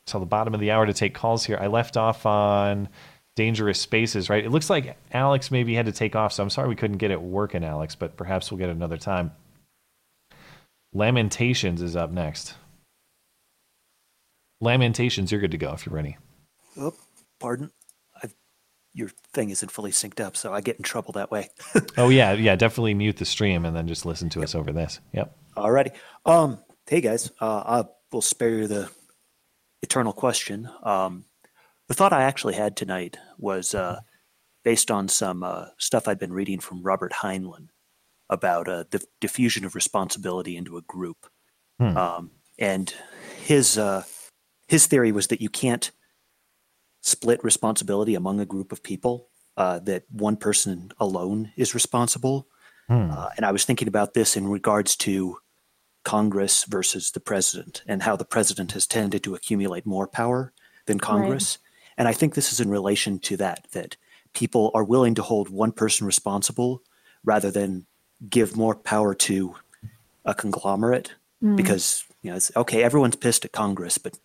till 0.05 0.19
the 0.19 0.25
bottom 0.25 0.53
of 0.53 0.59
the 0.59 0.71
hour 0.71 0.85
to 0.85 0.93
take 0.93 1.13
calls 1.13 1.45
here. 1.45 1.57
I 1.59 1.67
left 1.67 1.95
off 1.97 2.25
on 2.25 2.89
dangerous 3.35 3.79
spaces, 3.79 4.29
right? 4.29 4.43
It 4.45 4.51
looks 4.51 4.69
like 4.69 4.97
Alex 5.11 5.51
maybe 5.51 5.73
had 5.75 5.85
to 5.87 5.91
take 5.91 6.15
off, 6.15 6.33
so 6.33 6.43
I'm 6.43 6.49
sorry 6.49 6.67
we 6.69 6.75
couldn't 6.75 6.97
get 6.97 7.11
it 7.11 7.21
working, 7.21 7.63
Alex, 7.63 7.95
but 7.95 8.15
perhaps 8.17 8.51
we'll 8.51 8.57
get 8.59 8.69
it 8.69 8.75
another 8.75 8.97
time. 8.97 9.31
Lamentations 10.93 11.81
is 11.81 11.95
up 11.95 12.11
next. 12.11 12.53
Lamentations, 14.61 15.31
you're 15.31 15.41
good 15.41 15.51
to 15.51 15.57
go 15.57 15.73
if 15.73 15.85
you're 15.85 15.95
ready. 15.95 16.17
Oh, 16.77 16.93
pardon. 17.39 17.71
Your 18.93 19.09
thing 19.33 19.49
isn't 19.49 19.71
fully 19.71 19.91
synced 19.91 20.19
up, 20.19 20.37
so 20.37 20.53
I 20.53 20.61
get 20.61 20.77
in 20.77 20.83
trouble 20.83 21.13
that 21.13 21.31
way. 21.31 21.49
Oh 21.97 22.09
yeah, 22.09 22.33
yeah, 22.33 22.55
definitely 22.55 22.93
mute 22.93 23.17
the 23.17 23.25
stream 23.25 23.65
and 23.65 23.75
then 23.75 23.87
just 23.87 24.05
listen 24.05 24.29
to 24.29 24.43
us 24.43 24.55
over 24.55 24.71
this. 24.71 24.99
Yep. 25.13 25.35
Alrighty. 25.55 25.91
Um, 26.25 26.59
hey 26.87 27.01
guys, 27.01 27.31
uh, 27.39 27.63
I 27.65 27.83
will 28.11 28.21
spare 28.21 28.49
you 28.49 28.67
the 28.67 28.89
eternal 29.81 30.13
question. 30.13 30.69
Um, 30.81 31.25
the 31.87 31.93
thought 31.93 32.13
I 32.13 32.23
actually 32.23 32.55
had 32.55 32.75
tonight 32.75 33.17
was 33.37 33.75
uh, 33.75 33.99
based 34.63 34.89
on 34.89 35.07
some 35.07 35.43
uh, 35.43 35.65
stuff 35.77 36.07
I'd 36.07 36.19
been 36.19 36.33
reading 36.33 36.59
from 36.59 36.81
Robert 36.81 37.11
Heinlein 37.11 37.67
about 38.29 38.67
uh, 38.67 38.85
the 38.89 39.03
diffusion 39.19 39.65
of 39.65 39.75
responsibility 39.75 40.57
into 40.57 40.77
a 40.77 40.81
group. 40.81 41.27
Hmm. 41.79 41.97
Um, 41.97 42.31
and 42.57 42.93
his 43.43 43.77
uh, 43.77 44.03
his 44.67 44.87
theory 44.87 45.11
was 45.11 45.27
that 45.27 45.41
you 45.41 45.49
can't 45.49 45.91
split 47.03 47.43
responsibility 47.43 48.15
among 48.15 48.39
a 48.39 48.45
group 48.45 48.71
of 48.71 48.81
people. 48.81 49.29
Uh, 49.55 49.77
that 49.77 50.03
one 50.09 50.35
person 50.35 50.91
alone 50.99 51.51
is 51.55 51.75
responsible. 51.75 52.47
Hmm. 52.87 53.11
Uh, 53.11 53.29
and 53.37 53.45
I 53.45 53.51
was 53.51 53.65
thinking 53.65 53.87
about 53.87 54.15
this 54.15 54.35
in 54.35 54.47
regards 54.47 54.95
to 55.05 55.37
Congress 56.03 56.63
versus 56.63 57.11
the 57.11 57.19
president 57.19 57.83
and 57.85 58.01
how 58.01 58.15
the 58.15 58.25
president 58.25 58.71
has 58.71 58.87
tended 58.87 59.23
to 59.23 59.35
accumulate 59.35 59.85
more 59.85 60.07
power 60.07 60.51
than 60.87 60.99
Congress. 60.99 61.59
And 61.97 62.07
I 62.07 62.13
think 62.13 62.33
this 62.33 62.51
is 62.51 62.59
in 62.59 62.71
relation 62.71 63.19
to 63.19 63.37
that, 63.37 63.67
that 63.73 63.95
people 64.33 64.71
are 64.73 64.83
willing 64.83 65.13
to 65.15 65.21
hold 65.21 65.49
one 65.49 65.71
person 65.71 66.07
responsible 66.07 66.81
rather 67.23 67.51
than 67.51 67.85
give 68.27 68.57
more 68.57 68.73
power 68.73 69.13
to 69.13 69.53
a 70.25 70.33
conglomerate 70.33 71.13
Mm. 71.43 71.57
because, 71.57 72.05
you 72.21 72.31
know, 72.31 72.37
it's 72.37 72.51
okay, 72.55 72.83
everyone's 72.83 73.17
pissed 73.17 73.43
at 73.43 73.51
Congress, 73.51 73.97
but 73.97 74.17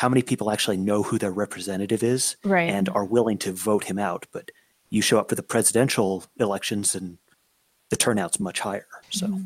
how 0.00 0.08
many 0.08 0.22
people 0.22 0.50
actually 0.50 0.78
know 0.78 1.02
who 1.02 1.18
their 1.18 1.30
representative 1.30 2.02
is 2.02 2.36
Right. 2.42 2.70
and 2.70 2.88
are 2.88 3.04
willing 3.04 3.36
to 3.36 3.52
vote 3.52 3.84
him 3.84 3.98
out? 3.98 4.24
But 4.32 4.50
you 4.88 5.02
show 5.02 5.18
up 5.18 5.28
for 5.28 5.34
the 5.34 5.42
presidential 5.42 6.24
elections 6.38 6.94
and 6.94 7.18
the 7.90 7.96
turnout's 7.96 8.40
much 8.40 8.60
higher. 8.60 8.86
So. 9.10 9.42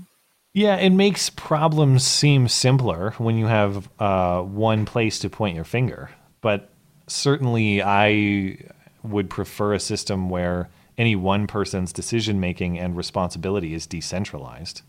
Yeah, 0.52 0.76
it 0.76 0.90
makes 0.90 1.28
problems 1.28 2.06
seem 2.06 2.46
simpler 2.46 3.14
when 3.18 3.36
you 3.36 3.46
have 3.46 3.88
uh, 3.98 4.42
one 4.42 4.84
place 4.84 5.18
to 5.18 5.28
point 5.28 5.56
your 5.56 5.64
finger. 5.64 6.10
But 6.40 6.70
certainly, 7.08 7.82
I 7.82 8.58
would 9.02 9.28
prefer 9.28 9.74
a 9.74 9.80
system 9.80 10.30
where 10.30 10.68
any 10.96 11.16
one 11.16 11.48
person's 11.48 11.92
decision 11.92 12.38
making 12.38 12.78
and 12.78 12.96
responsibility 12.96 13.74
is 13.74 13.88
decentralized. 13.88 14.82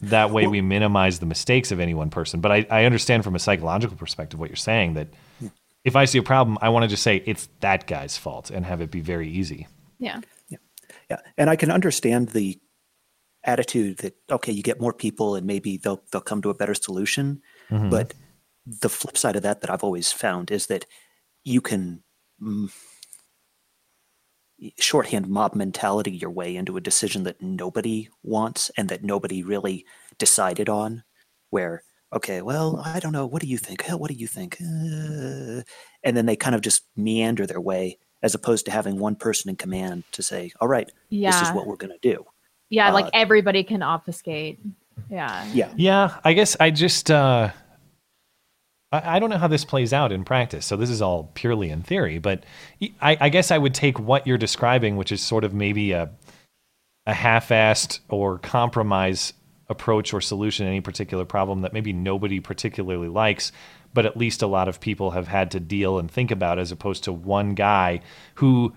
That 0.00 0.30
way, 0.30 0.46
we 0.46 0.60
minimize 0.60 1.18
the 1.18 1.26
mistakes 1.26 1.70
of 1.72 1.80
any 1.80 1.94
one 1.94 2.10
person. 2.10 2.40
But 2.40 2.52
I, 2.52 2.66
I 2.70 2.84
understand 2.84 3.24
from 3.24 3.34
a 3.34 3.38
psychological 3.38 3.96
perspective 3.96 4.38
what 4.40 4.48
you're 4.50 4.56
saying 4.56 4.94
that 4.94 5.08
if 5.84 5.94
I 5.96 6.04
see 6.04 6.18
a 6.18 6.22
problem, 6.22 6.58
I 6.60 6.68
want 6.70 6.82
to 6.84 6.88
just 6.88 7.02
say 7.02 7.22
it's 7.26 7.48
that 7.60 7.86
guy's 7.86 8.16
fault 8.16 8.50
and 8.50 8.64
have 8.66 8.80
it 8.80 8.90
be 8.90 9.00
very 9.00 9.28
easy. 9.28 9.66
Yeah. 9.98 10.20
Yeah, 10.48 10.58
Yeah. 11.10 11.18
and 11.36 11.48
I 11.48 11.56
can 11.56 11.70
understand 11.70 12.30
the 12.30 12.58
attitude 13.44 13.98
that 13.98 14.16
okay, 14.30 14.52
you 14.52 14.62
get 14.62 14.80
more 14.80 14.92
people 14.92 15.34
and 15.36 15.46
maybe 15.46 15.76
they'll 15.76 16.02
they'll 16.10 16.20
come 16.20 16.42
to 16.42 16.50
a 16.50 16.54
better 16.54 16.74
solution. 16.74 17.40
Mhm. 17.70 17.90
But 17.90 18.14
the 18.66 18.88
flip 18.88 19.16
side 19.16 19.36
of 19.36 19.42
that 19.42 19.60
that 19.60 19.70
I've 19.70 19.84
always 19.84 20.12
found 20.12 20.50
is 20.50 20.66
that 20.66 20.84
you 21.44 21.60
can 21.60 22.02
shorthand 24.78 25.28
mob 25.28 25.54
mentality 25.54 26.10
your 26.10 26.30
way 26.30 26.56
into 26.56 26.76
a 26.76 26.80
decision 26.80 27.24
that 27.24 27.40
nobody 27.40 28.08
wants 28.22 28.70
and 28.76 28.88
that 28.88 29.04
nobody 29.04 29.42
really 29.42 29.84
decided 30.18 30.68
on. 30.68 31.04
Where 31.50 31.82
okay, 32.12 32.42
well, 32.42 32.82
I 32.84 33.00
don't 33.00 33.12
know. 33.12 33.26
What 33.26 33.42
do 33.42 33.48
you 33.48 33.58
think? 33.58 33.82
Hell, 33.82 33.98
what 33.98 34.10
do 34.10 34.16
you 34.16 34.26
think? 34.26 34.56
Uh, 34.60 35.62
and 36.02 36.16
then 36.16 36.26
they 36.26 36.36
kind 36.36 36.54
of 36.54 36.62
just 36.62 36.84
meander 36.96 37.46
their 37.46 37.60
way 37.60 37.98
as 38.22 38.34
opposed 38.34 38.64
to 38.64 38.70
having 38.70 38.98
one 38.98 39.14
person 39.14 39.48
in 39.48 39.56
command 39.56 40.04
to 40.12 40.22
say, 40.22 40.50
all 40.60 40.68
right, 40.68 40.90
this 41.10 41.48
is 41.48 41.54
what 41.54 41.66
we're 41.66 41.76
going 41.76 41.92
to 41.92 42.14
do. 42.14 42.24
Yeah, 42.70 42.90
like 42.90 43.06
Uh, 43.06 43.10
everybody 43.14 43.62
can 43.62 43.82
obfuscate. 43.82 44.58
Yeah. 45.10 45.46
Yeah. 45.52 45.70
Yeah, 45.76 46.18
I 46.24 46.32
guess 46.32 46.56
I 46.58 46.70
just 46.70 47.10
uh, 47.10 47.50
I, 48.90 49.18
don't 49.18 49.28
know 49.28 49.36
how 49.36 49.48
this 49.48 49.66
plays 49.66 49.92
out 49.92 50.12
in 50.12 50.24
practice. 50.24 50.64
So 50.64 50.74
this 50.76 50.88
is 50.88 51.02
all 51.02 51.30
purely 51.34 51.68
in 51.68 51.82
theory, 51.82 52.18
but 52.18 52.44
I, 53.02 53.18
I 53.20 53.28
guess 53.28 53.50
I 53.50 53.58
would 53.58 53.74
take 53.74 53.98
what 53.98 54.26
you're 54.26 54.38
describing, 54.38 54.96
which 54.96 55.12
is 55.12 55.20
sort 55.20 55.44
of 55.44 55.52
maybe 55.52 55.92
a 55.92 56.10
a 57.08 57.14
half-assed 57.14 58.00
or 58.10 58.38
compromise 58.38 59.32
approach 59.70 60.12
or 60.12 60.20
solution 60.20 60.66
to 60.66 60.70
any 60.70 60.82
particular 60.82 61.24
problem 61.24 61.62
that 61.62 61.72
maybe 61.72 61.90
nobody 61.90 62.38
particularly 62.38 63.08
likes, 63.08 63.50
but 63.94 64.04
at 64.04 64.16
least 64.16 64.42
a 64.42 64.46
lot 64.46 64.68
of 64.68 64.78
people 64.78 65.12
have 65.12 65.26
had 65.26 65.50
to 65.50 65.58
deal 65.58 65.98
and 65.98 66.10
think 66.10 66.30
about, 66.30 66.58
as 66.58 66.70
opposed 66.70 67.04
to 67.04 67.12
one 67.12 67.54
guy 67.54 68.00
who 68.34 68.74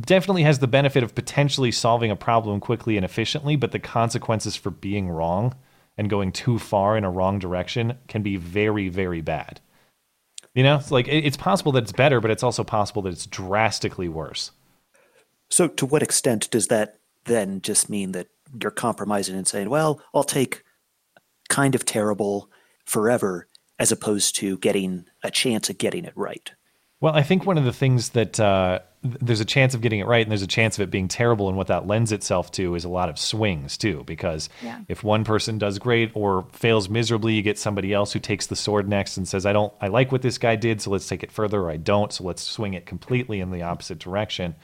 definitely 0.00 0.42
has 0.42 0.58
the 0.58 0.66
benefit 0.66 1.04
of 1.04 1.14
potentially 1.14 1.70
solving 1.70 2.10
a 2.10 2.16
problem 2.16 2.58
quickly 2.58 2.96
and 2.96 3.04
efficiently, 3.04 3.54
but 3.54 3.70
the 3.70 3.78
consequences 3.78 4.56
for 4.56 4.70
being 4.70 5.08
wrong 5.08 5.54
and 6.00 6.08
going 6.08 6.32
too 6.32 6.58
far 6.58 6.96
in 6.96 7.04
a 7.04 7.10
wrong 7.10 7.38
direction 7.38 7.98
can 8.08 8.22
be 8.22 8.38
very, 8.38 8.88
very 8.88 9.20
bad. 9.20 9.60
You 10.54 10.62
know, 10.62 10.76
it's 10.76 10.90
like 10.90 11.06
it's 11.06 11.36
possible 11.36 11.72
that 11.72 11.82
it's 11.82 11.92
better, 11.92 12.22
but 12.22 12.30
it's 12.30 12.42
also 12.42 12.64
possible 12.64 13.02
that 13.02 13.12
it's 13.12 13.26
drastically 13.26 14.08
worse. 14.08 14.50
So, 15.50 15.68
to 15.68 15.84
what 15.84 16.02
extent 16.02 16.50
does 16.50 16.68
that 16.68 17.00
then 17.26 17.60
just 17.60 17.90
mean 17.90 18.12
that 18.12 18.28
you're 18.62 18.70
compromising 18.70 19.36
and 19.36 19.46
saying, 19.46 19.68
well, 19.68 20.00
I'll 20.14 20.24
take 20.24 20.64
kind 21.50 21.74
of 21.74 21.84
terrible 21.84 22.50
forever 22.86 23.46
as 23.78 23.92
opposed 23.92 24.36
to 24.36 24.56
getting 24.56 25.04
a 25.22 25.30
chance 25.30 25.68
at 25.68 25.76
getting 25.76 26.06
it 26.06 26.14
right? 26.16 26.50
Well, 27.02 27.14
I 27.14 27.22
think 27.22 27.44
one 27.44 27.58
of 27.58 27.64
the 27.64 27.74
things 27.74 28.10
that 28.10 28.40
uh, 28.40 28.78
there's 29.02 29.40
a 29.40 29.46
chance 29.46 29.74
of 29.74 29.80
getting 29.80 30.00
it 30.00 30.06
right, 30.06 30.20
and 30.20 30.30
there's 30.30 30.42
a 30.42 30.46
chance 30.46 30.78
of 30.78 30.82
it 30.82 30.90
being 30.90 31.08
terrible, 31.08 31.48
and 31.48 31.56
what 31.56 31.68
that 31.68 31.86
lends 31.86 32.12
itself 32.12 32.52
to 32.52 32.74
is 32.74 32.84
a 32.84 32.88
lot 32.88 33.08
of 33.08 33.18
swings 33.18 33.78
too. 33.78 34.04
Because 34.04 34.50
Yeah. 34.62 34.80
if 34.88 35.02
one 35.02 35.24
person 35.24 35.56
does 35.56 35.78
great 35.78 36.10
or 36.14 36.44
fails 36.52 36.88
miserably, 36.90 37.34
you 37.34 37.42
get 37.42 37.58
somebody 37.58 37.94
else 37.94 38.12
who 38.12 38.18
takes 38.18 38.46
the 38.46 38.56
sword 38.56 38.88
next 38.88 39.16
and 39.16 39.26
says, 39.26 39.46
"I 39.46 39.54
don't, 39.54 39.72
I 39.80 39.88
like 39.88 40.12
what 40.12 40.20
this 40.22 40.36
guy 40.36 40.56
did, 40.56 40.82
so 40.82 40.90
let's 40.90 41.08
take 41.08 41.22
it 41.22 41.32
further." 41.32 41.62
Or 41.62 41.70
I 41.70 41.78
don't, 41.78 42.12
so 42.12 42.24
let's 42.24 42.42
swing 42.42 42.74
it 42.74 42.84
completely 42.84 43.40
in 43.40 43.50
the 43.50 43.62
opposite 43.62 43.98
direction. 43.98 44.54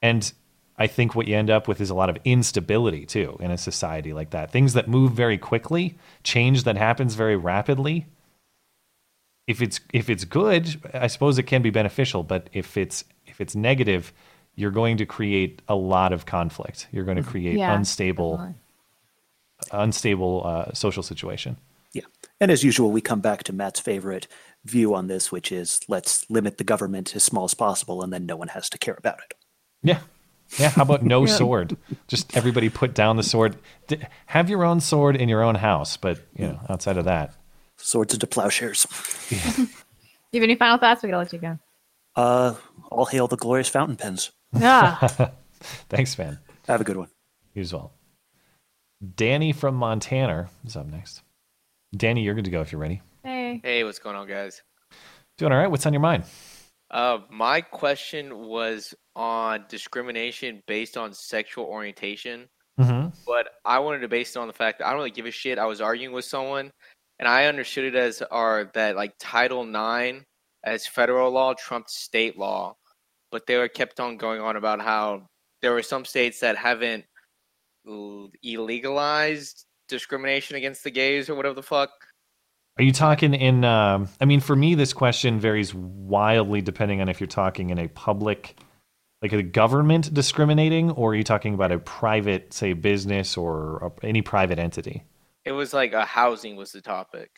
And 0.00 0.32
I 0.78 0.86
think 0.86 1.14
what 1.14 1.26
you 1.26 1.34
end 1.36 1.50
up 1.50 1.66
with 1.66 1.80
is 1.80 1.90
a 1.90 1.94
lot 1.94 2.10
of 2.10 2.18
instability 2.24 3.04
too 3.06 3.36
in 3.40 3.50
a 3.50 3.58
society 3.58 4.12
like 4.12 4.30
that. 4.30 4.52
Things 4.52 4.74
that 4.74 4.88
move 4.88 5.12
very 5.12 5.38
quickly, 5.38 5.96
change 6.22 6.62
that 6.64 6.76
happens 6.76 7.14
very 7.14 7.34
rapidly. 7.36 8.06
If 9.48 9.62
it's 9.62 9.80
if 9.92 10.08
it's 10.10 10.24
good, 10.24 10.80
I 10.94 11.06
suppose 11.08 11.38
it 11.38 11.44
can 11.44 11.62
be 11.62 11.70
beneficial, 11.70 12.22
but 12.22 12.48
if 12.52 12.76
it's 12.76 13.04
if 13.36 13.40
it's 13.42 13.54
negative, 13.54 14.14
you're 14.54 14.70
going 14.70 14.96
to 14.96 15.04
create 15.04 15.60
a 15.68 15.74
lot 15.74 16.14
of 16.14 16.24
conflict. 16.24 16.88
You're 16.90 17.04
going 17.04 17.18
to 17.18 17.22
create 17.22 17.58
Yeah, 17.58 17.74
unstable 17.74 18.54
unstable 19.72 20.42
uh, 20.46 20.72
social 20.72 21.02
situation. 21.02 21.56
Yeah. 21.92 22.02
And 22.40 22.50
as 22.50 22.62
usual, 22.64 22.90
we 22.90 23.00
come 23.00 23.20
back 23.20 23.42
to 23.44 23.52
Matt's 23.52 23.80
favorite 23.80 24.26
view 24.64 24.94
on 24.94 25.06
this, 25.06 25.30
which 25.32 25.50
is 25.52 25.80
let's 25.88 26.28
limit 26.30 26.58
the 26.58 26.64
government 26.64 27.14
as 27.16 27.22
small 27.24 27.44
as 27.44 27.54
possible 27.54 28.02
and 28.02 28.12
then 28.12 28.26
no 28.26 28.36
one 28.36 28.48
has 28.48 28.68
to 28.70 28.78
care 28.78 28.96
about 28.98 29.18
it. 29.18 29.34
Yeah. 29.82 30.00
Yeah. 30.58 30.70
How 30.70 30.82
about 30.82 31.02
no 31.04 31.24
Yeah. 31.26 31.34
sword? 31.34 31.76
Just 32.08 32.36
everybody 32.36 32.68
put 32.68 32.94
down 32.94 33.16
the 33.16 33.22
sword. 33.22 33.56
D- 33.88 33.98
have 34.26 34.48
your 34.50 34.64
own 34.64 34.80
sword 34.80 35.16
in 35.16 35.28
your 35.28 35.42
own 35.42 35.56
house, 35.56 35.96
but 35.96 36.18
you 36.36 36.46
know, 36.46 36.60
outside 36.70 36.96
of 36.96 37.04
that, 37.04 37.34
Swords 37.78 38.14
into 38.14 38.26
plowshares. 38.26 38.86
Do 39.28 39.36
you 40.32 40.40
have 40.40 40.42
any 40.42 40.54
final 40.56 40.78
thoughts? 40.78 41.02
We 41.02 41.10
gotta 41.10 41.18
let 41.18 41.32
you 41.32 41.38
go. 41.38 41.58
Uh, 42.16 42.54
all 42.90 43.04
hail 43.06 43.26
the 43.28 43.36
glorious 43.36 43.68
fountain 43.68 43.96
pens. 43.96 44.32
Yeah. 44.52 44.94
Thanks, 45.88 46.16
man. 46.18 46.38
Have 46.66 46.80
a 46.80 46.84
good 46.84 46.96
one. 46.96 47.08
You 47.54 47.62
as 47.62 47.72
well. 47.72 47.92
Danny 49.14 49.52
from 49.52 49.74
Montana 49.74 50.48
is 50.64 50.76
up 50.76 50.86
next. 50.86 51.22
Danny, 51.94 52.22
you're 52.22 52.34
good 52.34 52.44
to 52.46 52.50
go 52.50 52.60
if 52.62 52.72
you're 52.72 52.80
ready. 52.80 53.02
Hey. 53.22 53.60
Hey, 53.62 53.84
what's 53.84 53.98
going 53.98 54.16
on, 54.16 54.26
guys? 54.26 54.62
Doing 55.38 55.52
all 55.52 55.58
right. 55.58 55.70
What's 55.70 55.84
on 55.86 55.92
your 55.92 56.00
mind? 56.00 56.24
Uh, 56.90 57.18
my 57.30 57.60
question 57.60 58.46
was 58.46 58.94
on 59.14 59.64
discrimination 59.68 60.62
based 60.66 60.96
on 60.96 61.12
sexual 61.12 61.64
orientation, 61.64 62.48
Mhm. 62.78 63.12
but 63.26 63.48
I 63.64 63.80
wanted 63.80 64.00
to 64.00 64.08
base 64.08 64.36
it 64.36 64.38
on 64.38 64.46
the 64.46 64.54
fact 64.54 64.78
that 64.78 64.86
I 64.86 64.90
don't 64.90 64.98
really 64.98 65.10
give 65.10 65.26
a 65.26 65.30
shit. 65.30 65.58
I 65.58 65.66
was 65.66 65.80
arguing 65.80 66.14
with 66.14 66.24
someone, 66.24 66.70
and 67.18 67.28
I 67.28 67.46
understood 67.46 67.84
it 67.84 67.96
as 67.96 68.22
are 68.22 68.70
that 68.74 68.94
like 68.96 69.14
Title 69.18 69.62
IX 69.64 70.24
as 70.66 70.86
federal 70.86 71.30
law 71.30 71.54
trumped 71.54 71.90
state 71.90 72.36
law, 72.36 72.76
but 73.30 73.46
they 73.46 73.56
were 73.56 73.68
kept 73.68 74.00
on 74.00 74.16
going 74.16 74.40
on 74.40 74.56
about 74.56 74.82
how 74.82 75.28
there 75.62 75.72
were 75.72 75.82
some 75.82 76.04
states 76.04 76.40
that 76.40 76.56
haven't 76.56 77.04
illegalized 77.86 79.64
discrimination 79.88 80.56
against 80.56 80.82
the 80.82 80.90
gays 80.90 81.30
or 81.30 81.36
whatever 81.36 81.54
the 81.54 81.62
fuck. 81.62 81.90
Are 82.78 82.82
you 82.82 82.92
talking 82.92 83.32
in? 83.32 83.64
Um, 83.64 84.08
I 84.20 84.26
mean, 84.26 84.40
for 84.40 84.54
me, 84.54 84.74
this 84.74 84.92
question 84.92 85.40
varies 85.40 85.72
wildly 85.72 86.60
depending 86.60 87.00
on 87.00 87.08
if 87.08 87.20
you're 87.20 87.26
talking 87.28 87.70
in 87.70 87.78
a 87.78 87.88
public, 87.88 88.58
like 89.22 89.32
a 89.32 89.42
government 89.42 90.12
discriminating, 90.12 90.90
or 90.90 91.12
are 91.12 91.14
you 91.14 91.22
talking 91.22 91.54
about 91.54 91.72
a 91.72 91.78
private, 91.78 92.52
say, 92.52 92.74
business 92.74 93.36
or 93.36 93.94
a, 94.02 94.06
any 94.06 94.20
private 94.20 94.58
entity? 94.58 95.04
It 95.46 95.52
was 95.52 95.72
like 95.72 95.94
a 95.94 96.04
housing 96.04 96.56
was 96.56 96.72
the 96.72 96.82
topic. 96.82 97.30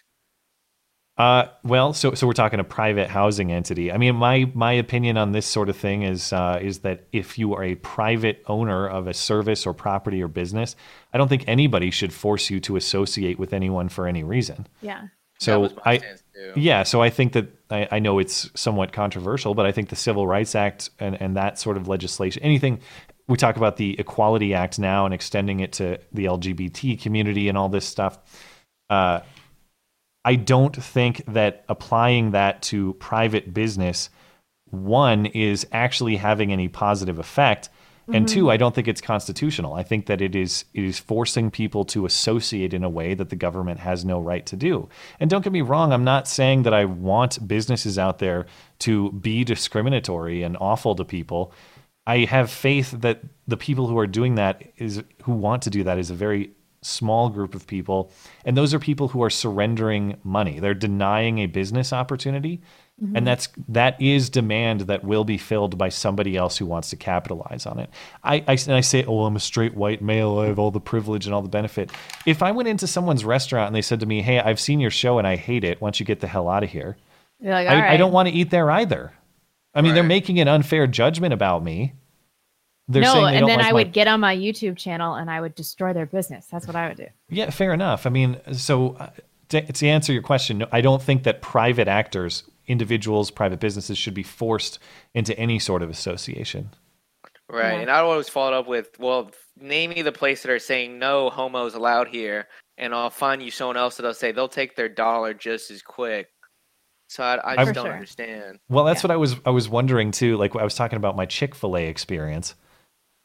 Uh, 1.18 1.48
well, 1.64 1.92
so 1.92 2.14
so 2.14 2.28
we're 2.28 2.32
talking 2.32 2.60
a 2.60 2.64
private 2.64 3.10
housing 3.10 3.50
entity. 3.50 3.90
I 3.90 3.96
mean, 3.96 4.14
my 4.14 4.50
my 4.54 4.72
opinion 4.72 5.16
on 5.16 5.32
this 5.32 5.46
sort 5.46 5.68
of 5.68 5.76
thing 5.76 6.04
is 6.04 6.32
uh, 6.32 6.60
is 6.62 6.80
that 6.80 7.08
if 7.12 7.38
you 7.38 7.54
are 7.54 7.64
a 7.64 7.74
private 7.74 8.42
owner 8.46 8.88
of 8.88 9.08
a 9.08 9.14
service 9.14 9.66
or 9.66 9.74
property 9.74 10.22
or 10.22 10.28
business, 10.28 10.76
I 11.12 11.18
don't 11.18 11.26
think 11.26 11.44
anybody 11.48 11.90
should 11.90 12.12
force 12.12 12.50
you 12.50 12.60
to 12.60 12.76
associate 12.76 13.36
with 13.36 13.52
anyone 13.52 13.88
for 13.88 14.06
any 14.06 14.22
reason. 14.22 14.68
Yeah. 14.80 15.08
So 15.40 15.72
I, 15.84 16.00
yeah, 16.56 16.82
so 16.82 17.00
I 17.00 17.10
think 17.10 17.32
that 17.32 17.48
I, 17.70 17.88
I 17.92 17.98
know 17.98 18.18
it's 18.18 18.50
somewhat 18.54 18.92
controversial, 18.92 19.54
but 19.54 19.66
I 19.66 19.72
think 19.72 19.88
the 19.88 19.96
Civil 19.96 20.26
Rights 20.26 20.54
Act 20.54 20.90
and, 20.98 21.20
and 21.20 21.36
that 21.36 21.58
sort 21.58 21.76
of 21.76 21.86
legislation, 21.88 22.42
anything 22.42 22.80
we 23.28 23.36
talk 23.36 23.56
about 23.56 23.76
the 23.76 23.98
Equality 24.00 24.54
Act 24.54 24.78
now 24.78 25.04
and 25.04 25.14
extending 25.14 25.60
it 25.60 25.72
to 25.74 26.00
the 26.12 26.24
LGBT 26.24 27.00
community 27.00 27.48
and 27.48 27.58
all 27.58 27.68
this 27.68 27.84
stuff. 27.84 28.18
Uh, 28.88 29.20
I 30.24 30.34
don't 30.34 30.74
think 30.74 31.24
that 31.26 31.64
applying 31.68 32.32
that 32.32 32.62
to 32.62 32.94
private 32.94 33.54
business, 33.54 34.10
one, 34.70 35.26
is 35.26 35.66
actually 35.72 36.16
having 36.16 36.52
any 36.52 36.68
positive 36.68 37.18
effect. 37.18 37.68
And 38.10 38.26
two, 38.26 38.44
mm-hmm. 38.44 38.50
I 38.50 38.56
don't 38.56 38.74
think 38.74 38.88
it's 38.88 39.02
constitutional. 39.02 39.74
I 39.74 39.82
think 39.82 40.06
that 40.06 40.22
it 40.22 40.34
is 40.34 40.64
it 40.72 40.82
is 40.82 40.98
forcing 40.98 41.50
people 41.50 41.84
to 41.86 42.06
associate 42.06 42.72
in 42.72 42.82
a 42.82 42.88
way 42.88 43.12
that 43.12 43.28
the 43.28 43.36
government 43.36 43.80
has 43.80 44.02
no 44.02 44.18
right 44.18 44.46
to 44.46 44.56
do. 44.56 44.88
And 45.20 45.28
don't 45.28 45.44
get 45.44 45.52
me 45.52 45.60
wrong, 45.60 45.92
I'm 45.92 46.04
not 46.04 46.26
saying 46.26 46.62
that 46.62 46.72
I 46.72 46.86
want 46.86 47.46
businesses 47.46 47.98
out 47.98 48.18
there 48.18 48.46
to 48.80 49.12
be 49.12 49.44
discriminatory 49.44 50.42
and 50.42 50.56
awful 50.58 50.94
to 50.94 51.04
people. 51.04 51.52
I 52.06 52.20
have 52.20 52.50
faith 52.50 52.92
that 52.92 53.20
the 53.46 53.58
people 53.58 53.86
who 53.86 53.98
are 53.98 54.06
doing 54.06 54.36
that 54.36 54.62
is 54.78 55.02
who 55.24 55.32
want 55.32 55.62
to 55.64 55.70
do 55.70 55.84
that 55.84 55.98
is 55.98 56.10
a 56.10 56.14
very 56.14 56.52
small 56.82 57.28
group 57.28 57.54
of 57.54 57.66
people 57.66 58.10
and 58.44 58.56
those 58.56 58.72
are 58.72 58.78
people 58.78 59.08
who 59.08 59.22
are 59.22 59.30
surrendering 59.30 60.16
money. 60.24 60.60
They're 60.60 60.74
denying 60.74 61.38
a 61.38 61.46
business 61.46 61.92
opportunity 61.92 62.60
Mhm. 63.02 63.12
and 63.16 63.26
that's 63.26 63.48
that 63.68 64.00
is 64.02 64.28
demand 64.28 64.80
that 64.82 65.04
will 65.04 65.22
be 65.22 65.38
filled 65.38 65.78
by 65.78 65.88
somebody 65.88 66.36
else 66.36 66.56
who 66.58 66.66
wants 66.66 66.90
to 66.90 66.96
capitalize 66.96 67.64
on 67.64 67.78
it. 67.78 67.90
I, 68.24 68.42
I 68.48 68.52
and 68.66 68.74
I 68.74 68.80
say, 68.80 69.04
oh, 69.04 69.24
I'm 69.24 69.36
a 69.36 69.40
straight 69.40 69.76
white 69.76 70.02
male. 70.02 70.38
I 70.40 70.46
have 70.46 70.58
all 70.58 70.72
the 70.72 70.80
privilege 70.80 71.24
and 71.24 71.32
all 71.32 71.40
the 71.42 71.48
benefit. 71.48 71.92
If 72.26 72.42
I 72.42 72.50
went 72.50 72.68
into 72.68 72.88
someone's 72.88 73.24
restaurant 73.24 73.68
and 73.68 73.76
they 73.76 73.82
said 73.82 74.00
to 74.00 74.06
me, 74.06 74.20
"Hey, 74.22 74.40
I've 74.40 74.58
seen 74.58 74.80
your 74.80 74.90
show 74.90 75.18
and 75.18 75.28
I 75.28 75.36
hate 75.36 75.62
it. 75.62 75.80
Why 75.80 75.86
don't 75.86 76.00
you 76.00 76.06
get 76.06 76.18
the 76.18 76.26
hell 76.26 76.48
out 76.48 76.64
of 76.64 76.70
here?" 76.70 76.96
Like, 77.40 77.68
I, 77.68 77.76
"All 77.76 77.82
I 77.82 77.96
don't 77.96 78.10
want 78.12 78.28
to 78.30 78.34
eat 78.34 78.50
there 78.50 78.68
either. 78.68 79.12
I 79.76 79.80
mean, 79.80 79.94
they're 79.94 80.02
making 80.02 80.40
an 80.40 80.48
unfair 80.48 80.88
judgment 80.88 81.32
about 81.32 81.62
me. 81.62 81.92
They're 82.88 83.02
no, 83.02 83.12
saying 83.12 83.24
they 83.26 83.30
and 83.32 83.40
don't 83.40 83.48
then 83.48 83.58
like 83.58 83.66
I 83.66 83.70
my- 83.70 83.74
would 83.74 83.92
get 83.92 84.08
on 84.08 84.20
my 84.20 84.34
YouTube 84.34 84.76
channel 84.76 85.14
and 85.14 85.30
I 85.30 85.40
would 85.40 85.54
destroy 85.54 85.92
their 85.92 86.06
business. 86.06 86.46
That's 86.50 86.66
what 86.66 86.74
I 86.74 86.88
would 86.88 86.96
do. 86.96 87.06
Yeah, 87.28 87.50
fair 87.50 87.74
enough. 87.74 88.06
I 88.06 88.10
mean, 88.10 88.40
so 88.52 88.96
uh, 88.98 89.10
to, 89.50 89.60
to 89.60 89.86
answer 89.86 90.12
your 90.12 90.22
question, 90.22 90.58
no, 90.58 90.68
I 90.72 90.80
don't 90.80 91.02
think 91.02 91.24
that 91.24 91.42
private 91.42 91.86
actors, 91.88 92.44
individuals, 92.66 93.30
private 93.30 93.60
businesses 93.60 93.98
should 93.98 94.14
be 94.14 94.22
forced 94.22 94.78
into 95.14 95.38
any 95.38 95.58
sort 95.58 95.82
of 95.82 95.90
association. 95.90 96.70
Right, 97.50 97.80
and 97.80 97.90
I 97.90 98.00
always 98.00 98.28
follow 98.28 98.58
up 98.58 98.68
with, 98.68 98.90
well, 98.98 99.30
name 99.58 99.90
me 99.90 100.02
the 100.02 100.12
place 100.12 100.42
that 100.42 100.50
are 100.50 100.58
saying 100.58 100.98
no 100.98 101.30
homos 101.30 101.74
allowed 101.74 102.08
here, 102.08 102.46
and 102.76 102.94
I'll 102.94 103.08
find 103.08 103.42
you 103.42 103.50
someone 103.50 103.78
else 103.78 103.96
that'll 103.96 104.12
say 104.12 104.32
they'll 104.32 104.48
take 104.48 104.76
their 104.76 104.90
dollar 104.90 105.32
just 105.32 105.70
as 105.70 105.80
quick. 105.80 106.28
So 107.08 107.22
I, 107.24 107.52
I 107.52 107.56
just 107.56 107.68
For 107.68 107.72
don't 107.72 107.84
sure. 107.86 107.92
understand. 107.94 108.58
Well, 108.68 108.84
that's 108.84 109.02
what 109.02 109.10
I 109.10 109.16
was 109.16 109.36
I 109.46 109.50
was 109.50 109.66
wondering 109.66 110.10
too. 110.10 110.36
Like 110.36 110.54
I 110.56 110.62
was 110.62 110.74
talking 110.74 110.98
about 110.98 111.16
my 111.16 111.24
Chick 111.24 111.54
Fil 111.54 111.74
A 111.78 111.86
experience, 111.86 112.54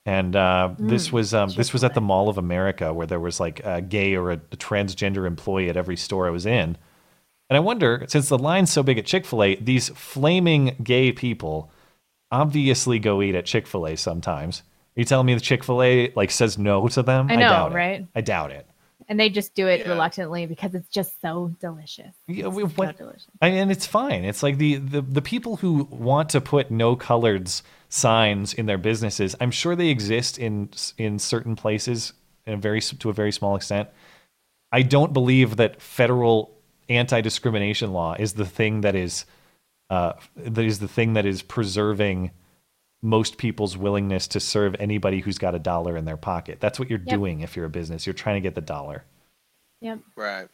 and 0.05 0.35
uh, 0.35 0.75
this 0.77 1.09
Mm, 1.09 1.11
was 1.13 1.34
um, 1.34 1.49
this 1.51 1.71
was 1.73 1.84
at 1.84 1.93
the 1.93 2.01
Mall 2.01 2.30
of 2.30 2.38
America 2.38 2.93
where 2.93 3.07
there 3.07 3.19
was 3.19 3.39
like 3.39 3.61
a 3.65 3.81
gay 3.81 4.15
or 4.15 4.31
a, 4.31 4.35
a 4.35 4.57
transgender 4.57 5.25
employee 5.25 5.69
at 5.69 5.77
every 5.77 5.95
store 5.97 6.27
I 6.27 6.31
was 6.31 6.45
in, 6.45 6.77
and 7.49 7.57
I 7.57 7.59
wonder 7.59 8.05
since 8.07 8.30
the 8.30 8.38
line's 8.38 8.71
so 8.71 8.84
big 8.84 8.97
at 8.97 9.05
Chick 9.05 9.25
Fil 9.25 9.43
A, 9.43 9.55
these 9.55 9.89
flaming 9.89 10.75
gay 10.84 11.11
people 11.11 11.71
obviously 12.31 12.99
go 12.99 13.21
eat 13.21 13.35
at 13.35 13.45
Chick 13.45 13.67
Fil 13.67 13.88
A 13.88 13.95
sometimes. 13.95 14.63
Are 14.95 14.99
you 14.99 15.05
telling 15.05 15.25
me 15.25 15.34
the 15.34 15.39
Chick 15.41 15.63
Fil 15.63 15.81
A 15.81 16.11
like 16.15 16.31
says 16.31 16.57
no 16.57 16.88
to 16.89 17.01
them? 17.03 17.27
I 17.30 17.35
know, 17.35 17.49
doubt 17.49 17.71
it. 17.71 17.75
right? 17.75 18.07
I 18.15 18.21
doubt 18.21 18.51
it. 18.51 18.67
And 19.09 19.19
they 19.19 19.30
just 19.30 19.53
do 19.53 19.67
it 19.67 19.85
reluctantly 19.85 20.45
because 20.45 20.73
it's 20.73 20.88
just 20.88 21.19
so 21.21 21.53
delicious. 21.59 22.13
Yeah, 22.27 22.47
It's 22.47 22.55
we- 22.55 22.63
so 22.85 22.91
delicious. 22.93 23.27
I- 23.41 23.47
and 23.49 23.69
it's 23.71 23.85
fine. 23.85 24.23
It's 24.23 24.41
like 24.43 24.57
the, 24.57 24.75
the 24.75 25.01
the 25.01 25.21
people 25.21 25.57
who 25.57 25.84
want 25.91 26.30
to 26.30 26.41
put 26.41 26.71
no 26.71 26.95
coloreds 26.95 27.63
signs 27.94 28.56
in 28.56 28.65
their 28.65 28.80
businesses. 28.80 29.36
I'm 29.40 29.52
sure 29.52 29.76
they 29.76 29.90
exist 29.90 30.40
in 30.40 30.70
in 30.98 31.20
certain 31.20 31.56
places 31.56 32.14
in 32.48 32.56
a 32.56 32.57
very 32.57 32.82
to 32.82 33.10
a 33.10 33.14
very 33.14 33.32
small 33.32 33.56
extent. 33.56 33.88
I 34.72 34.82
don't 34.82 35.14
believe 35.14 35.57
that 35.57 35.80
federal 35.80 36.57
anti-discrimination 36.90 37.94
law 37.94 38.15
is 38.18 38.34
the 38.34 38.45
thing 38.45 38.82
that 38.82 38.95
is 38.95 39.26
uh, 39.91 40.14
that 40.36 40.65
is 40.65 40.80
the 40.80 40.88
thing 40.88 41.14
that 41.14 41.28
is 41.28 41.44
preserving 41.44 42.32
most 43.03 43.38
people's 43.38 43.78
willingness 43.78 44.28
to 44.30 44.40
serve 44.40 44.76
anybody 44.80 45.20
who's 45.20 45.38
got 45.38 45.53
a 45.53 45.60
dollar 45.60 45.95
in 45.95 46.06
their 46.06 46.18
pocket. 46.18 46.60
That's 46.60 46.80
what 46.80 46.90
you're 46.90 46.99
Yep. 47.06 47.15
doing 47.15 47.41
if 47.41 47.56
you're 47.56 47.65
a 47.65 47.70
business. 47.70 48.07
You're 48.07 48.14
trying 48.14 48.38
to 48.38 48.41
get 48.41 48.56
the 48.56 48.61
dollar. 48.61 49.03
Yep. 49.82 49.99
Right. 50.15 50.48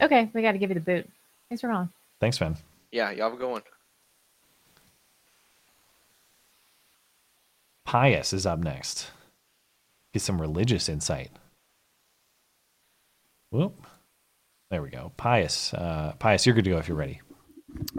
Okay, 0.00 0.30
we 0.32 0.42
got 0.42 0.52
to 0.52 0.58
give 0.58 0.70
you 0.70 0.74
the 0.74 0.80
boot. 0.80 1.10
Thanks 1.48 1.62
for 1.62 1.68
calling. 1.68 1.88
Thanks, 2.20 2.40
man. 2.40 2.56
Yeah, 2.92 3.10
y'all 3.10 3.30
have 3.30 3.32
a 3.32 3.36
good 3.36 3.50
one. 3.50 3.62
Pius 7.84 8.32
is 8.32 8.46
up 8.46 8.58
next. 8.58 9.10
Get 10.12 10.22
some 10.22 10.40
religious 10.40 10.88
insight. 10.88 11.30
Whoop. 13.50 13.86
There 14.70 14.82
we 14.82 14.90
go. 14.90 15.12
Pius. 15.16 15.72
Uh, 15.74 16.14
Pius, 16.18 16.46
you're 16.46 16.54
good 16.54 16.64
to 16.64 16.70
go 16.70 16.78
if 16.78 16.88
you're 16.88 16.96
ready. 16.96 17.20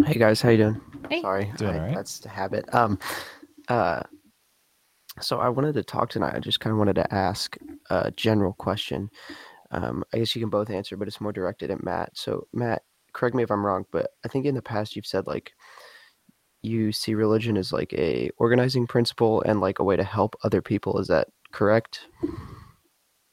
Hey 0.06 0.14
guys, 0.18 0.42
how 0.42 0.50
you 0.50 0.58
doing? 0.58 0.82
Hey. 1.10 1.22
Sorry, 1.22 1.52
Doing 1.58 1.76
I- 1.76 1.80
all 1.80 1.86
right. 1.86 1.96
that's 1.96 2.20
the 2.20 2.30
habit. 2.30 2.74
Um, 2.74 2.98
uh, 3.68 4.02
so 5.22 5.40
I 5.40 5.50
wanted 5.50 5.74
to 5.76 5.84
talk 5.84 6.10
tonight. 6.10 6.34
I 6.36 6.40
just 6.40 6.60
kind 6.60 6.72
of 6.72 6.78
wanted 6.78 6.96
to 6.96 7.14
ask 7.14 7.58
a 7.90 8.12
general 8.12 8.54
question. 8.54 9.10
Um, 9.72 10.04
I 10.14 10.18
guess 10.20 10.36
you 10.36 10.42
can 10.42 10.50
both 10.50 10.70
answer, 10.70 10.98
but 10.98 11.08
it's 11.08 11.22
more 11.22 11.32
directed 11.34 11.72
at 11.72 11.84
Matt. 11.84 12.12
So 12.18 12.48
Matt, 12.54 12.84
correct 13.14 13.36
me 13.36 13.44
if 13.44 13.52
I'm 13.52 13.66
wrong, 13.66 13.86
but 13.92 14.12
I 14.26 14.28
think 14.30 14.46
in 14.46 14.56
the 14.56 14.62
past 14.62 14.96
you've 14.96 15.06
said 15.06 15.28
like 15.28 15.54
you 16.66 16.92
see 16.92 17.14
religion 17.16 17.58
as 17.58 17.72
like 17.72 17.94
a 17.94 18.30
organizing 18.38 18.88
principle 18.88 19.42
and 19.42 19.62
like 19.62 19.80
a 19.80 19.84
way 19.84 19.96
to 19.96 20.04
help 20.04 20.36
other 20.44 20.62
people. 20.62 21.00
Is 21.00 21.08
that 21.08 21.30
correct? 21.52 22.02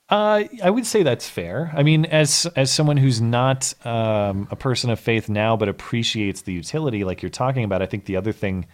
Uh, 0.08 0.44
I 0.62 0.68
would 0.68 0.84
say 0.84 1.02
that's 1.02 1.28
fair. 1.28 1.72
I 1.74 1.82
mean, 1.82 2.04
as 2.04 2.46
as 2.54 2.70
someone 2.70 2.98
who's 2.98 3.20
not 3.22 3.72
um, 3.86 4.46
a 4.50 4.56
person 4.56 4.90
of 4.90 5.00
faith 5.00 5.30
now, 5.30 5.56
but 5.56 5.70
appreciates 5.70 6.42
the 6.42 6.52
utility, 6.52 7.02
like 7.04 7.22
you're 7.22 7.30
talking 7.30 7.64
about, 7.64 7.80
I 7.80 7.86
think 7.86 8.04
the 8.04 8.16
other 8.16 8.32
thing 8.32 8.66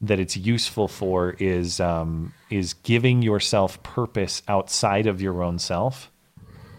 that 0.00 0.20
it's 0.20 0.36
useful 0.36 0.86
for 0.86 1.30
is 1.38 1.80
um, 1.80 2.32
is 2.48 2.74
giving 2.74 3.22
yourself 3.22 3.82
purpose 3.82 4.42
outside 4.46 5.06
of 5.08 5.20
your 5.20 5.42
own 5.42 5.58
self. 5.58 6.12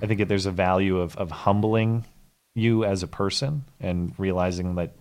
I 0.02 0.06
think 0.06 0.20
that 0.20 0.30
there's 0.30 0.46
a 0.46 0.52
value 0.52 1.00
of 1.00 1.18
of 1.18 1.32
humbling 1.32 2.06
you 2.56 2.86
as 2.86 3.04
a 3.04 3.08
person 3.08 3.66
and 3.82 4.14
realizing 4.18 4.76
that 4.76 4.94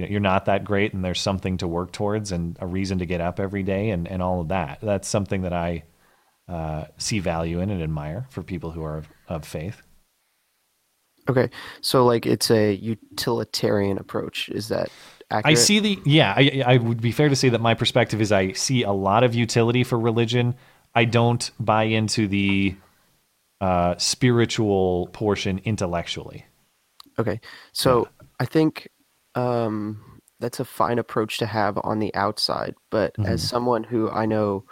you 0.00 0.06
know, 0.06 0.12
you're 0.12 0.20
not 0.20 0.46
that 0.46 0.64
great 0.64 0.94
and 0.94 1.04
there's 1.04 1.20
something 1.20 1.58
to 1.58 1.68
work 1.68 1.92
towards 1.92 2.32
and 2.32 2.56
a 2.60 2.66
reason 2.66 2.98
to 2.98 3.06
get 3.06 3.20
up 3.20 3.38
every 3.38 3.62
day 3.62 3.90
and, 3.90 4.08
and 4.08 4.22
all 4.22 4.40
of 4.40 4.48
that. 4.48 4.78
That's 4.80 5.06
something 5.06 5.42
that 5.42 5.52
I 5.52 5.84
uh, 6.48 6.86
see 6.96 7.18
value 7.18 7.60
in 7.60 7.68
and 7.68 7.82
admire 7.82 8.26
for 8.30 8.42
people 8.42 8.70
who 8.70 8.82
are 8.82 8.96
of, 8.96 9.08
of 9.28 9.44
faith. 9.44 9.82
Okay, 11.28 11.50
so 11.82 12.06
like 12.06 12.24
it's 12.24 12.50
a 12.50 12.72
utilitarian 12.72 13.98
approach. 13.98 14.48
Is 14.48 14.68
that 14.68 14.88
accurate? 15.30 15.58
I 15.58 15.60
see 15.60 15.78
the 15.78 15.98
yeah. 16.06 16.32
I, 16.34 16.62
I 16.66 16.76
would 16.78 17.02
be 17.02 17.12
fair 17.12 17.28
to 17.28 17.36
say 17.36 17.50
that 17.50 17.60
my 17.60 17.74
perspective 17.74 18.22
is 18.22 18.32
I 18.32 18.52
see 18.52 18.82
a 18.82 18.90
lot 18.90 19.22
of 19.22 19.34
utility 19.34 19.84
for 19.84 19.98
religion. 19.98 20.54
I 20.94 21.04
don't 21.04 21.48
buy 21.60 21.84
into 21.84 22.26
the 22.26 22.74
uh, 23.60 23.96
spiritual 23.98 25.08
portion 25.12 25.60
intellectually. 25.64 26.46
Okay. 27.18 27.40
So 27.72 28.08
I 28.40 28.46
think 28.46 28.88
um, 29.34 30.20
that's 30.40 30.60
a 30.60 30.64
fine 30.64 30.98
approach 30.98 31.38
to 31.38 31.46
have 31.46 31.78
on 31.84 31.98
the 31.98 32.14
outside, 32.14 32.74
but 32.90 33.18
as 33.24 33.42
Mhm. 33.42 33.48
someone 33.48 33.84
who 33.84 34.10
I 34.10 34.26
know 34.26 34.64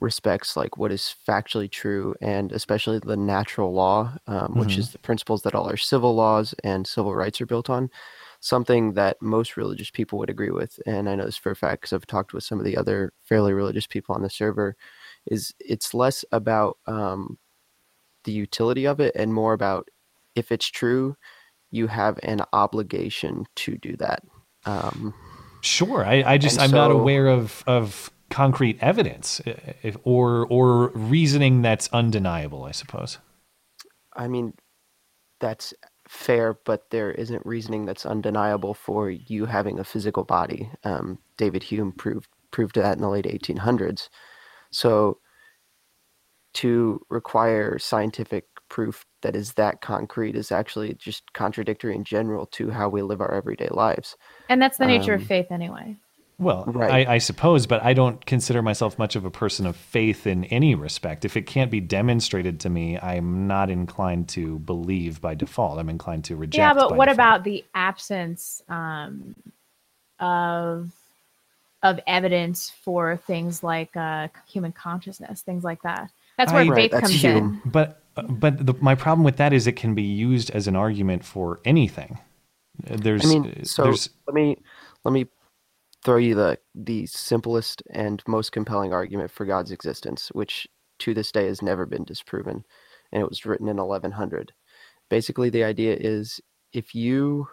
respects 0.00 0.56
like 0.56 0.76
what 0.78 0.92
is 0.92 1.14
factually 1.28 1.70
true 1.70 2.14
and 2.20 2.52
especially 2.52 2.98
the 3.00 3.16
natural 3.16 3.72
law, 3.74 4.16
um, 4.26 4.56
which 4.56 4.78
Mhm. 4.78 4.80
is 4.80 4.92
the 4.92 4.98
principles 4.98 5.42
that 5.42 5.54
all 5.54 5.68
our 5.68 5.76
civil 5.76 6.14
laws 6.16 6.54
and 6.64 6.86
civil 6.86 7.14
rights 7.14 7.40
are 7.40 7.46
built 7.46 7.70
on, 7.70 7.90
something 8.40 8.94
that 8.94 9.22
most 9.22 9.56
religious 9.56 9.90
people 9.90 10.18
would 10.18 10.30
agree 10.30 10.50
with, 10.50 10.80
and 10.86 11.08
I 11.08 11.14
know 11.16 11.26
this 11.26 11.36
for 11.36 11.52
a 11.52 11.56
fact 11.56 11.82
because 11.82 11.92
I've 11.94 12.06
talked 12.06 12.34
with 12.34 12.44
some 12.44 12.58
of 12.60 12.64
the 12.66 12.76
other 12.76 13.12
fairly 13.22 13.52
religious 13.54 13.86
people 13.86 14.14
on 14.14 14.22
the 14.22 14.30
server, 14.30 14.76
is 15.26 15.54
it's 15.60 15.94
less 15.94 16.24
about 16.32 16.78
um, 16.86 17.38
the 18.24 18.32
utility 18.32 18.86
of 18.86 19.00
it 19.00 19.14
and 19.16 19.34
more 19.34 19.52
about 19.52 19.88
if 20.34 20.50
it's 20.50 20.66
true, 20.66 21.16
you 21.74 21.86
have 21.88 22.18
an 22.22 22.40
obligation 22.52 23.44
to 23.56 23.76
do 23.76 23.96
that. 23.96 24.22
Um, 24.64 25.14
Sure. 25.64 26.04
I, 26.04 26.22
I 26.26 26.38
just 26.38 26.60
I'm 26.60 26.70
not 26.70 26.90
aware 26.90 27.26
of 27.26 27.64
of 27.66 28.10
concrete 28.28 28.76
evidence 28.82 29.40
if, 29.46 29.96
or 30.04 30.46
or 30.48 30.88
reasoning 30.88 31.62
that's 31.62 31.88
undeniable. 31.90 32.64
I 32.64 32.72
suppose. 32.72 33.16
I 34.14 34.28
mean, 34.28 34.52
that's 35.40 35.72
fair, 36.06 36.58
but 36.66 36.90
there 36.90 37.10
isn't 37.12 37.46
reasoning 37.46 37.86
that's 37.86 38.04
undeniable 38.04 38.74
for 38.74 39.08
you 39.08 39.46
having 39.46 39.78
a 39.78 39.84
physical 39.84 40.24
body. 40.24 40.70
Um, 40.84 41.18
David 41.38 41.62
Hume 41.62 41.92
proved 41.92 42.28
proved 42.50 42.74
that 42.74 42.96
in 42.96 43.02
the 43.02 43.08
late 43.08 43.24
1800s. 43.24 44.10
So, 44.70 45.18
to 46.54 47.00
require 47.08 47.78
scientific 47.78 48.44
proof 48.68 49.04
that 49.22 49.36
is 49.36 49.52
that 49.54 49.80
concrete 49.80 50.36
is 50.36 50.50
actually 50.52 50.94
just 50.94 51.32
contradictory 51.32 51.94
in 51.94 52.04
general 52.04 52.46
to 52.46 52.70
how 52.70 52.88
we 52.88 53.02
live 53.02 53.20
our 53.20 53.32
everyday 53.34 53.68
lives. 53.70 54.16
And 54.48 54.60
that's 54.60 54.78
the 54.78 54.86
nature 54.86 55.14
Um, 55.14 55.20
of 55.20 55.26
faith 55.26 55.50
anyway. 55.50 55.96
Well, 56.36 56.64
Right. 56.66 57.06
I, 57.08 57.14
I 57.14 57.18
suppose, 57.18 57.66
but 57.68 57.84
I 57.84 57.94
don't 57.94 58.24
consider 58.26 58.60
myself 58.60 58.98
much 58.98 59.14
of 59.14 59.24
a 59.24 59.30
person 59.30 59.66
of 59.66 59.76
faith 59.76 60.26
in 60.26 60.44
any 60.46 60.74
respect. 60.74 61.24
If 61.24 61.36
it 61.36 61.42
can't 61.42 61.70
be 61.70 61.80
demonstrated 61.80 62.58
to 62.60 62.68
me, 62.70 62.98
I'm 62.98 63.46
not 63.46 63.70
inclined 63.70 64.28
to 64.30 64.58
believe 64.58 65.20
by 65.20 65.34
default. 65.36 65.78
I'm 65.78 65.88
inclined 65.88 66.24
to 66.24 66.36
reject. 66.36 66.58
yeah, 66.58 66.74
but 66.74 66.90
by 66.90 66.96
what 66.96 67.04
default. 67.06 67.16
about 67.16 67.44
the 67.44 67.64
absence 67.74 68.62
um, 68.68 69.36
of 70.18 70.90
of 71.82 72.00
evidence 72.06 72.70
for 72.82 73.16
things 73.16 73.62
like 73.62 73.94
uh, 73.94 74.26
human 74.48 74.72
consciousness, 74.72 75.42
things 75.42 75.62
like 75.62 75.82
that. 75.82 76.10
That's 76.38 76.50
where 76.52 76.62
I- 76.62 76.74
faith 76.74 76.92
comes 76.92 77.22
in. 77.24 77.60
But 77.64 78.00
but 78.14 78.64
the, 78.64 78.74
my 78.80 78.94
problem 78.94 79.24
with 79.24 79.36
that 79.36 79.52
is 79.52 79.66
it 79.66 79.76
can 79.76 79.94
be 79.94 80.02
used 80.02 80.50
as 80.50 80.66
an 80.68 80.76
argument 80.76 81.24
for 81.24 81.60
anything. 81.64 82.18
There's 82.82 83.24
I 83.24 83.28
mean, 83.28 83.64
so 83.64 83.84
there's 83.84 84.10
let 84.26 84.34
me 84.34 84.56
let 85.04 85.12
me 85.12 85.26
throw 86.04 86.16
you 86.16 86.34
the 86.34 86.58
the 86.74 87.06
simplest 87.06 87.82
and 87.90 88.22
most 88.26 88.52
compelling 88.52 88.92
argument 88.92 89.30
for 89.30 89.44
God's 89.44 89.70
existence, 89.70 90.28
which 90.32 90.66
to 91.00 91.14
this 91.14 91.32
day 91.32 91.46
has 91.46 91.62
never 91.62 91.86
been 91.86 92.04
disproven, 92.04 92.64
and 93.12 93.22
it 93.22 93.28
was 93.28 93.46
written 93.46 93.68
in 93.68 93.76
1100. 93.76 94.52
Basically, 95.08 95.50
the 95.50 95.64
idea 95.64 95.96
is 95.98 96.40
if 96.72 96.94
you 96.94 97.48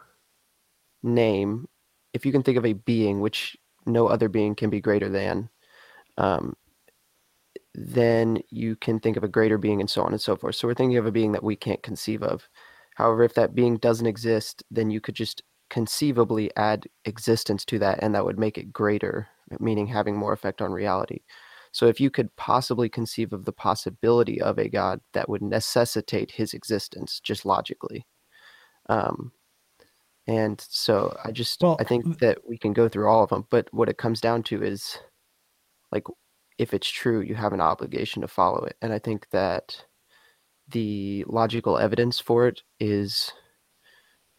name, 1.03 1.67
if 2.13 2.25
you 2.25 2.31
can 2.31 2.43
think 2.43 2.57
of 2.57 2.65
a 2.65 2.73
being 2.73 3.21
which 3.21 3.57
no 3.85 4.07
other 4.07 4.29
being 4.29 4.55
can 4.55 4.69
be 4.69 4.81
greater 4.81 5.09
than, 5.09 5.49
um, 6.17 6.55
then 7.73 8.41
you 8.49 8.75
can 8.75 8.99
think 8.99 9.17
of 9.17 9.23
a 9.23 9.29
greater 9.29 9.57
being 9.57 9.79
and 9.79 9.89
so 9.89 10.03
on 10.03 10.11
and 10.11 10.21
so 10.21 10.35
forth. 10.35 10.55
So 10.55 10.67
we're 10.67 10.73
thinking 10.73 10.97
of 10.97 11.05
a 11.05 11.11
being 11.11 11.31
that 11.31 11.43
we 11.43 11.55
can't 11.55 11.81
conceive 11.83 12.21
of. 12.23 12.47
However, 12.95 13.23
if 13.23 13.33
that 13.35 13.55
being 13.55 13.77
doesn't 13.77 14.07
exist, 14.07 14.63
then 14.69 14.91
you 14.91 14.99
could 14.99 15.15
just 15.15 15.41
conceivably 15.69 16.51
add 16.57 16.85
existence 17.05 17.63
to 17.65 17.79
that 17.79 17.99
and 18.01 18.13
that 18.13 18.25
would 18.25 18.37
make 18.37 18.57
it 18.57 18.73
greater, 18.73 19.27
meaning 19.59 19.87
having 19.87 20.17
more 20.17 20.33
effect 20.33 20.61
on 20.61 20.71
reality. 20.71 21.21
So 21.71 21.87
if 21.87 22.01
you 22.01 22.09
could 22.09 22.35
possibly 22.35 22.89
conceive 22.89 23.31
of 23.31 23.45
the 23.45 23.53
possibility 23.53 24.41
of 24.41 24.57
a 24.57 24.67
God 24.67 24.99
that 25.13 25.29
would 25.29 25.41
necessitate 25.41 26.31
his 26.31 26.53
existence 26.53 27.21
just 27.21 27.45
logically. 27.45 28.05
Um, 28.89 29.31
and 30.27 30.59
so 30.69 31.15
I 31.23 31.31
just 31.31 31.63
I 31.63 31.83
think 31.85 32.19
that 32.19 32.39
we 32.47 32.57
can 32.57 32.73
go 32.73 32.89
through 32.89 33.07
all 33.07 33.23
of 33.23 33.29
them, 33.29 33.47
but 33.49 33.67
what 33.71 33.89
it 33.89 33.97
comes 33.97 34.19
down 34.19 34.43
to 34.43 34.61
is 34.61 34.97
like 35.91 36.03
if 36.57 36.73
it's 36.73 36.89
true, 36.89 37.21
you 37.21 37.35
have 37.35 37.53
an 37.53 37.61
obligation 37.61 38.21
to 38.21 38.27
follow 38.27 38.63
it. 38.63 38.75
And 38.81 38.93
I 38.93 38.99
think 38.99 39.29
that 39.31 39.85
the 40.67 41.25
logical 41.27 41.77
evidence 41.77 42.19
for 42.19 42.47
it 42.47 42.61
is 42.79 43.31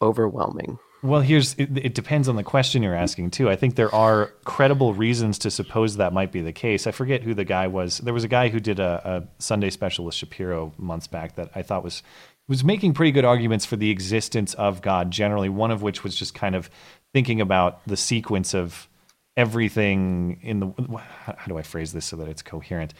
overwhelming. 0.00 0.78
Well, 1.02 1.20
here's 1.20 1.54
it, 1.54 1.76
it 1.76 1.94
depends 1.94 2.28
on 2.28 2.36
the 2.36 2.44
question 2.44 2.82
you're 2.82 2.94
asking 2.94 3.32
too. 3.32 3.50
I 3.50 3.56
think 3.56 3.74
there 3.74 3.92
are 3.92 4.32
credible 4.44 4.94
reasons 4.94 5.36
to 5.40 5.50
suppose 5.50 5.96
that 5.96 6.12
might 6.12 6.30
be 6.30 6.42
the 6.42 6.52
case. 6.52 6.86
I 6.86 6.92
forget 6.92 7.22
who 7.22 7.34
the 7.34 7.44
guy 7.44 7.66
was. 7.66 7.98
There 7.98 8.14
was 8.14 8.22
a 8.22 8.28
guy 8.28 8.50
who 8.50 8.60
did 8.60 8.78
a, 8.78 9.02
a 9.04 9.42
Sunday 9.42 9.70
special 9.70 10.04
with 10.04 10.14
Shapiro 10.14 10.72
months 10.78 11.08
back 11.08 11.34
that 11.34 11.50
I 11.56 11.62
thought 11.62 11.82
was 11.82 12.04
was 12.48 12.62
making 12.62 12.94
pretty 12.94 13.10
good 13.10 13.24
arguments 13.24 13.64
for 13.64 13.74
the 13.74 13.90
existence 13.90 14.54
of 14.54 14.80
God 14.80 15.10
generally. 15.10 15.48
One 15.48 15.72
of 15.72 15.82
which 15.82 16.04
was 16.04 16.14
just 16.14 16.34
kind 16.34 16.54
of 16.54 16.70
thinking 17.12 17.40
about 17.40 17.84
the 17.86 17.96
sequence 17.96 18.54
of 18.54 18.88
everything 19.36 20.38
in 20.42 20.60
the 20.60 20.98
how 20.98 21.46
do 21.46 21.58
I 21.58 21.62
phrase 21.62 21.92
this 21.92 22.06
so 22.06 22.16
that 22.16 22.28
it's 22.28 22.42
coherent? 22.42 22.94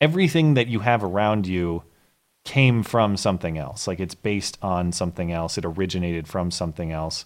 Everything 0.00 0.54
that 0.54 0.68
you 0.68 0.80
have 0.80 1.02
around 1.02 1.46
you 1.46 1.82
came 2.44 2.82
from 2.82 3.16
something 3.16 3.58
else. 3.58 3.86
Like 3.86 4.00
it's 4.00 4.14
based 4.14 4.58
on 4.62 4.92
something 4.92 5.32
else. 5.32 5.58
It 5.58 5.64
originated 5.64 6.28
from 6.28 6.50
something 6.50 6.92
else. 6.92 7.24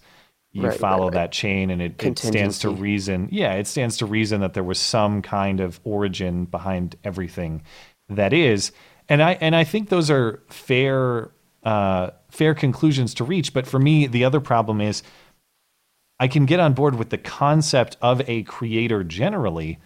You 0.51 0.63
Right, 0.63 0.69
right, 0.69 0.79
follow 0.79 1.05
right. 1.05 1.13
that 1.13 1.31
chain 1.31 1.71
and 1.71 1.81
it, 1.81 2.03
it 2.03 2.19
stands 2.19 2.59
to 2.59 2.69
reason. 2.69 3.27
Yeah, 3.31 3.53
it 3.53 3.65
stands 3.65 3.97
to 3.97 4.05
reason 4.05 4.41
that 4.41 4.53
there 4.53 4.63
was 4.63 4.79
some 4.79 5.21
kind 5.21 5.59
of 5.59 5.79
origin 5.83 6.45
behind 6.45 6.95
everything 7.03 7.63
that 8.09 8.33
is. 8.33 8.71
And 9.09 9.21
I 9.23 9.33
and 9.33 9.55
I 9.55 9.63
think 9.63 9.89
those 9.89 10.11
are 10.11 10.43
fair 10.49 11.31
uh, 11.63 12.11
fair 12.29 12.53
conclusions 12.53 13.13
to 13.15 13.23
reach. 13.23 13.53
But 13.53 13.65
for 13.65 13.79
me, 13.79 14.07
the 14.07 14.25
other 14.25 14.39
problem 14.39 14.81
is 14.81 15.01
I 16.19 16.27
can 16.27 16.45
get 16.45 16.59
on 16.59 16.73
board 16.73 16.95
with 16.95 17.09
the 17.09 17.17
concept 17.17 17.97
of 18.01 18.21
a 18.29 18.43
creator 18.43 19.03
generally. 19.03 19.79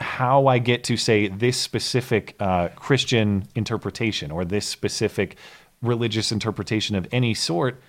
How 0.00 0.46
I 0.46 0.58
get 0.58 0.84
to 0.84 0.96
say 0.96 1.28
this 1.28 1.56
specific 1.56 2.36
uh, 2.38 2.68
Christian 2.76 3.44
interpretation 3.54 4.30
or 4.30 4.44
this 4.44 4.66
specific 4.66 5.36
religious 5.82 6.30
interpretation 6.30 6.94
of 6.94 7.08
any 7.10 7.34
sort, 7.34 7.80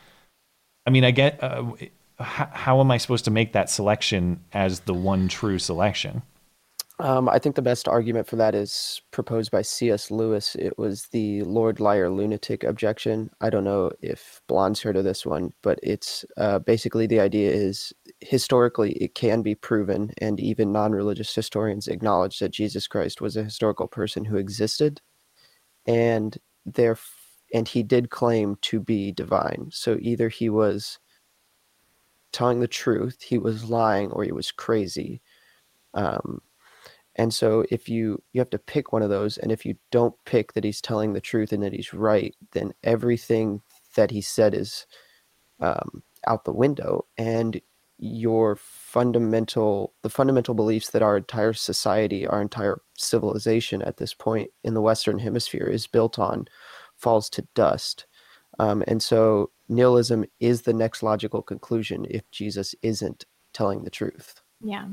I 0.85 0.89
mean, 0.89 1.03
I 1.03 1.11
get 1.11 1.43
uh, 1.43 1.65
how, 2.19 2.49
how 2.51 2.79
am 2.79 2.91
I 2.91 2.97
supposed 2.97 3.25
to 3.25 3.31
make 3.31 3.53
that 3.53 3.69
selection 3.69 4.43
as 4.53 4.81
the 4.81 4.93
one 4.93 5.27
true 5.27 5.59
selection? 5.59 6.23
Um, 7.01 7.29
I 7.29 7.39
think 7.39 7.55
the 7.55 7.61
best 7.61 7.87
argument 7.87 8.27
for 8.27 8.35
that 8.35 8.53
is 8.53 9.01
proposed 9.11 9.51
by 9.51 9.61
C.S. 9.61 10.11
Lewis. 10.11 10.55
It 10.55 10.77
was 10.77 11.07
the 11.07 11.43
Lord 11.43 11.79
Liar 11.79 12.09
lunatic 12.09 12.65
objection. 12.65 13.29
I 13.39 13.49
don't 13.49 13.63
know 13.63 13.91
if 14.01 14.41
Blonde's 14.47 14.81
heard 14.81 14.97
of 14.97 15.05
this 15.05 15.25
one, 15.25 15.53
but 15.63 15.79
it's 15.81 16.25
uh, 16.35 16.59
basically 16.59 17.07
the 17.07 17.21
idea 17.21 17.51
is 17.51 17.93
historically 18.19 18.91
it 18.93 19.15
can 19.15 19.41
be 19.41 19.55
proven, 19.55 20.11
and 20.17 20.41
even 20.41 20.73
non 20.73 20.91
religious 20.91 21.33
historians 21.33 21.87
acknowledge 21.87 22.39
that 22.39 22.51
Jesus 22.51 22.85
Christ 22.85 23.21
was 23.21 23.37
a 23.37 23.45
historical 23.45 23.87
person 23.87 24.25
who 24.25 24.35
existed, 24.35 24.99
and 25.87 26.37
there, 26.65 26.97
and 27.53 27.67
he 27.67 27.81
did 27.81 28.09
claim 28.09 28.57
to 28.63 28.81
be 28.81 29.13
divine. 29.13 29.69
So 29.71 29.97
either 30.01 30.27
he 30.29 30.49
was 30.49 30.99
telling 32.33 32.59
the 32.59 32.67
truth, 32.67 33.21
he 33.21 33.37
was 33.37 33.69
lying, 33.69 34.11
or 34.11 34.23
he 34.25 34.33
was 34.33 34.51
crazy. 34.51 35.21
Um, 35.93 36.41
and 37.19 37.33
so 37.33 37.65
if 37.69 37.89
you 37.89 38.23
you 38.31 38.39
have 38.39 38.49
to 38.51 38.57
pick 38.57 38.93
one 38.93 39.01
of 39.01 39.09
those, 39.09 39.37
and 39.37 39.51
if 39.51 39.65
you 39.65 39.75
don't 39.91 40.15
pick 40.25 40.53
that 40.53 40.63
he's 40.63 40.79
telling 40.79 41.11
the 41.11 41.19
truth 41.19 41.51
and 41.51 41.61
that 41.61 41.73
he's 41.73 41.93
right, 41.93 42.33
then 42.53 42.73
everything 42.81 43.61
that 43.97 44.09
he 44.09 44.21
said 44.21 44.53
is 44.53 44.87
um, 45.59 46.01
out 46.25 46.45
the 46.45 46.53
window, 46.53 47.05
and 47.17 47.59
your 47.97 48.55
fundamental 48.55 49.93
the 50.01 50.09
fundamental 50.09 50.53
beliefs 50.53 50.91
that 50.91 51.01
our 51.01 51.17
entire 51.17 51.51
society, 51.51 52.25
our 52.25 52.41
entire 52.41 52.81
civilization 52.97 53.81
at 53.81 53.97
this 53.97 54.13
point 54.13 54.49
in 54.63 54.73
the 54.73 54.81
Western 54.81 55.19
Hemisphere 55.19 55.67
is 55.67 55.87
built 55.87 56.17
on 56.17 56.47
falls 56.95 57.29
to 57.31 57.45
dust. 57.53 58.05
Um, 58.59 58.81
and 58.87 59.03
so 59.03 59.51
nihilism 59.67 60.23
is 60.39 60.61
the 60.61 60.73
next 60.73 61.03
logical 61.03 61.41
conclusion 61.41 62.05
if 62.09 62.31
Jesus 62.31 62.75
isn't 62.81 63.25
telling 63.51 63.83
the 63.83 63.89
truth. 63.89 64.41
Yeah. 64.61 64.85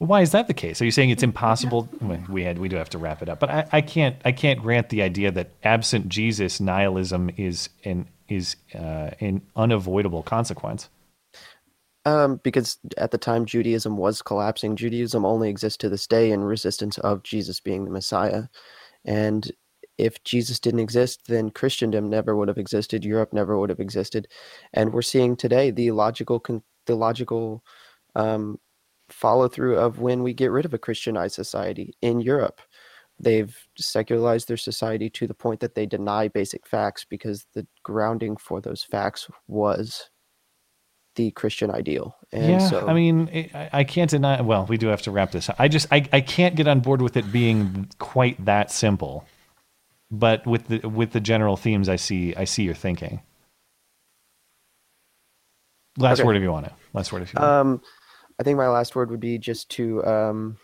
Why 0.00 0.22
is 0.22 0.32
that 0.32 0.48
the 0.48 0.54
case? 0.54 0.80
Are 0.80 0.86
you 0.86 0.90
saying 0.90 1.10
it's 1.10 1.22
impossible? 1.22 1.86
We 2.30 2.42
had 2.42 2.58
we 2.58 2.70
do 2.70 2.76
have 2.76 2.88
to 2.90 2.98
wrap 2.98 3.20
it 3.20 3.28
up, 3.28 3.38
but 3.38 3.50
I, 3.50 3.66
I 3.70 3.80
can't 3.82 4.16
I 4.24 4.32
can't 4.32 4.58
grant 4.58 4.88
the 4.88 5.02
idea 5.02 5.30
that 5.30 5.50
absent 5.62 6.08
Jesus, 6.08 6.58
nihilism 6.58 7.30
is 7.36 7.68
an 7.84 8.08
is 8.26 8.56
uh, 8.74 9.10
an 9.20 9.42
unavoidable 9.56 10.22
consequence. 10.22 10.88
Um, 12.06 12.40
because 12.42 12.78
at 12.96 13.10
the 13.10 13.18
time 13.18 13.44
Judaism 13.44 13.98
was 13.98 14.22
collapsing, 14.22 14.74
Judaism 14.74 15.26
only 15.26 15.50
exists 15.50 15.76
to 15.78 15.90
this 15.90 16.06
day 16.06 16.30
in 16.30 16.44
resistance 16.44 16.96
of 16.96 17.22
Jesus 17.22 17.60
being 17.60 17.84
the 17.84 17.90
Messiah. 17.90 18.44
And 19.04 19.52
if 19.98 20.24
Jesus 20.24 20.58
didn't 20.58 20.80
exist, 20.80 21.26
then 21.26 21.50
Christendom 21.50 22.08
never 22.08 22.34
would 22.34 22.48
have 22.48 22.56
existed. 22.56 23.04
Europe 23.04 23.34
never 23.34 23.58
would 23.58 23.68
have 23.68 23.80
existed. 23.80 24.28
And 24.72 24.94
we're 24.94 25.02
seeing 25.02 25.36
today 25.36 25.70
the 25.70 25.90
logical, 25.90 26.40
con- 26.40 26.62
the 26.86 26.94
logical 26.94 27.62
um, 28.14 28.58
follow 29.12 29.48
through 29.48 29.78
of 29.78 30.00
when 30.00 30.22
we 30.22 30.34
get 30.34 30.50
rid 30.50 30.64
of 30.64 30.74
a 30.74 30.78
Christianized 30.78 31.34
society 31.34 31.94
in 32.02 32.20
Europe. 32.20 32.60
They've 33.18 33.54
secularized 33.78 34.48
their 34.48 34.56
society 34.56 35.10
to 35.10 35.26
the 35.26 35.34
point 35.34 35.60
that 35.60 35.74
they 35.74 35.86
deny 35.86 36.28
basic 36.28 36.66
facts 36.66 37.04
because 37.08 37.46
the 37.54 37.66
grounding 37.82 38.36
for 38.36 38.60
those 38.60 38.82
facts 38.82 39.28
was 39.46 40.10
the 41.16 41.30
Christian 41.32 41.70
ideal. 41.70 42.16
And 42.32 42.46
yeah, 42.48 42.58
so 42.62 42.88
I 42.88 42.94
mean, 42.94 43.28
I, 43.54 43.70
I 43.72 43.84
can't 43.84 44.10
deny. 44.10 44.40
Well, 44.40 44.66
we 44.66 44.78
do 44.78 44.88
have 44.88 45.02
to 45.02 45.10
wrap 45.10 45.32
this. 45.32 45.48
up. 45.50 45.56
I 45.58 45.68
just 45.68 45.88
I, 45.92 46.08
I 46.12 46.20
can't 46.22 46.56
get 46.56 46.68
on 46.68 46.80
board 46.80 47.02
with 47.02 47.16
it 47.16 47.30
being 47.32 47.88
quite 47.98 48.42
that 48.44 48.70
simple. 48.70 49.26
But 50.10 50.46
with 50.46 50.68
the 50.68 50.88
with 50.88 51.12
the 51.12 51.20
general 51.20 51.56
themes, 51.56 51.88
I 51.88 51.96
see 51.96 52.34
I 52.36 52.44
see 52.44 52.64
your 52.64 52.74
thinking. 52.74 53.22
Last 55.98 56.20
Okay. 56.20 56.24
word 56.24 56.36
if 56.36 56.42
you 56.42 56.52
want 56.52 56.66
to. 56.66 56.72
Last 56.94 57.12
word 57.12 57.22
if 57.22 57.34
you 57.34 57.40
want. 57.40 57.52
Um, 57.52 57.82
I 58.40 58.42
think 58.42 58.56
my 58.56 58.68
last 58.68 58.96
word 58.96 59.10
would 59.10 59.20
be 59.20 59.36
just 59.36 59.68
to 59.72 60.04
um, 60.06 60.56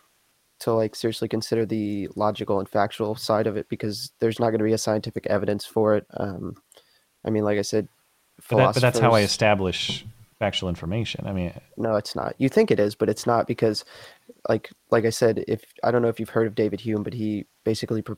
to 0.61 0.73
like 0.73 0.97
seriously 0.97 1.29
consider 1.29 1.67
the 1.67 2.09
logical 2.17 2.59
and 2.59 2.69
factual 2.69 3.15
side 3.15 3.47
of 3.47 3.59
it 3.59 3.69
because 3.69 4.13
there's 4.19 4.41
not 4.41 4.47
going 4.47 4.61
to 4.61 4.65
be 4.65 4.73
a 4.73 4.79
scientific 4.79 5.27
evidence 5.27 5.67
for 5.67 5.95
it. 5.95 6.07
Um, 6.17 6.57
I 7.25 7.31
mean, 7.31 7.45
like 7.45 7.59
I 7.59 7.63
said, 7.63 7.89
but, 8.49 8.57
that, 8.57 8.75
but 8.75 8.81
that's 8.81 8.99
how 8.99 9.13
I 9.13 9.21
establish 9.21 10.07
factual 10.39 10.71
information. 10.71 11.27
I 11.27 11.33
mean, 11.33 11.53
No, 11.77 11.97
it's 11.97 12.17
not. 12.17 12.35
You 12.39 12.49
think 12.49 12.71
it 12.71 12.81
is, 12.81 12.95
but 12.95 13.11
it's 13.11 13.27
not 13.27 13.47
because, 13.47 13.85
like, 14.49 14.71
like 14.91 15.05
I 15.05 15.11
said, 15.11 15.45
if 15.47 15.63
I 15.85 15.91
don't 15.91 16.01
know 16.01 16.09
if 16.09 16.19
you've 16.19 16.31
heard 16.31 16.47
of 16.47 16.55
David 16.55 16.81
Hume, 16.81 17.03
but 17.03 17.15
he 17.15 17.45
basically 17.65 18.01
pr- 18.01 18.15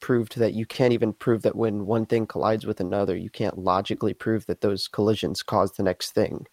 proved 0.00 0.38
that 0.38 0.54
you 0.54 0.64
can't 0.64 0.92
even 0.94 1.12
prove 1.12 1.42
that 1.42 1.56
when 1.56 1.84
one 1.84 2.06
thing 2.06 2.26
collides 2.26 2.64
with 2.64 2.80
another, 2.80 3.14
you 3.14 3.30
can't 3.30 3.58
logically 3.58 4.14
prove 4.14 4.46
that 4.46 4.62
those 4.62 4.88
collisions 4.88 5.42
cause 5.42 5.72
the 5.72 5.82
next 5.82 6.12
thing. 6.12 6.46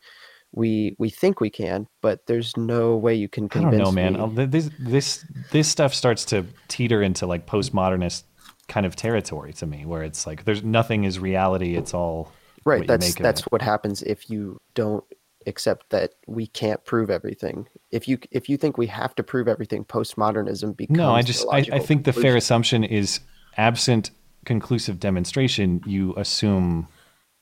We 0.54 0.96
we 1.00 1.10
think 1.10 1.40
we 1.42 1.50
can, 1.50 1.88
but 2.02 2.26
there's 2.28 2.56
no 2.56 2.96
way 2.96 3.16
you 3.16 3.28
can 3.28 3.50
convince. 3.50 3.76
I 3.76 3.78
don't 3.78 3.96
know, 3.96 4.12
man. 4.12 4.36
me. 4.36 4.46
This 4.46 4.70
this 4.80 5.26
this 5.52 5.68
stuff 5.68 5.94
starts 5.94 6.26
to 6.26 6.46
teeter 6.68 7.02
into 7.02 7.26
like 7.26 7.48
postmodernist 7.48 8.24
kind 8.68 8.86
of 8.86 8.96
territory 8.96 9.54
to 9.54 9.66
me, 9.66 9.86
where 9.86 10.04
it's 10.04 10.28
like 10.28 10.46
there's 10.46 10.64
nothing 10.64 11.06
is 11.06 11.20
reality. 11.20 11.76
It's 11.76 11.94
all 11.94 12.32
Right. 12.66 12.88
That's 12.88 13.16
that's 13.16 13.42
what 13.44 13.62
happens 13.62 14.02
if 14.04 14.30
you 14.30 14.60
don't 14.74 15.04
accept 15.46 15.90
that 15.90 16.14
we 16.28 16.48
can't 16.48 16.84
prove 16.86 17.10
everything. 17.10 17.68
if 17.92 18.08
you 18.08 18.18
if 18.32 18.48
you 18.48 18.58
think 18.58 18.78
we 18.78 18.88
have 18.88 19.14
to 19.16 19.24
prove 19.24 19.48
everything 19.48 19.84
postmodernism 19.84 20.78
becomes 20.78 20.98
No, 20.98 21.14
I 21.14 21.22
just 21.22 21.46
I, 21.52 21.66
I 21.72 21.80
think 21.80 22.06
the 22.06 22.14
fair 22.14 22.38
assumption 22.38 22.84
is 22.84 23.20
absent 23.58 24.12
conclusive 24.46 25.00
demonstration, 25.00 25.82
you 25.86 26.14
assume 26.16 26.88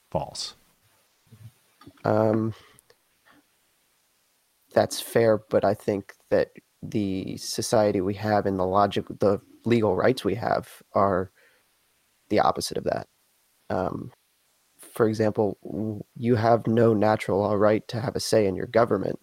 false. 0.10 0.56
Um, 2.04 2.54
that's 4.74 5.02
fair, 5.02 5.40
but 5.50 5.64
I 5.66 5.74
think 5.74 6.14
that 6.30 6.50
the 6.82 7.38
society 7.38 8.02
we 8.02 8.14
have 8.16 8.46
and 8.46 8.60
the 8.60 8.66
logic, 8.66 9.06
the 9.20 9.40
legal 9.66 9.96
rights 9.96 10.24
we 10.26 10.36
have 10.36 10.70
are 10.94 11.32
the 12.30 12.40
opposite 12.40 12.78
of 12.78 12.86
that. 12.86 13.08
Um, 13.70 14.12
for 14.80 15.08
example, 15.08 15.58
you 16.16 16.36
have 16.36 16.68
no 16.68 16.94
natural 16.94 17.40
law 17.40 17.54
right 17.54 17.88
to 17.90 18.02
have 18.02 18.16
a 18.16 18.20
say 18.20 18.48
in 18.48 18.56
your 18.56 18.68
government. 18.68 19.20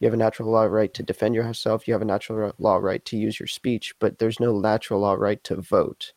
You 0.00 0.06
have 0.06 0.14
a 0.14 0.18
natural 0.18 0.50
law 0.50 0.64
right 0.64 0.92
to 0.94 1.02
defend 1.02 1.34
yourself. 1.34 1.86
You 1.88 1.94
have 1.94 2.02
a 2.02 2.06
natural 2.06 2.52
law 2.58 2.76
right 2.76 3.04
to 3.06 3.16
use 3.18 3.40
your 3.40 3.46
speech, 3.46 3.94
but 4.00 4.18
there's 4.18 4.40
no 4.40 4.58
natural 4.58 5.00
law 5.00 5.14
right 5.14 5.42
to 5.44 5.56
vote. 5.60 6.12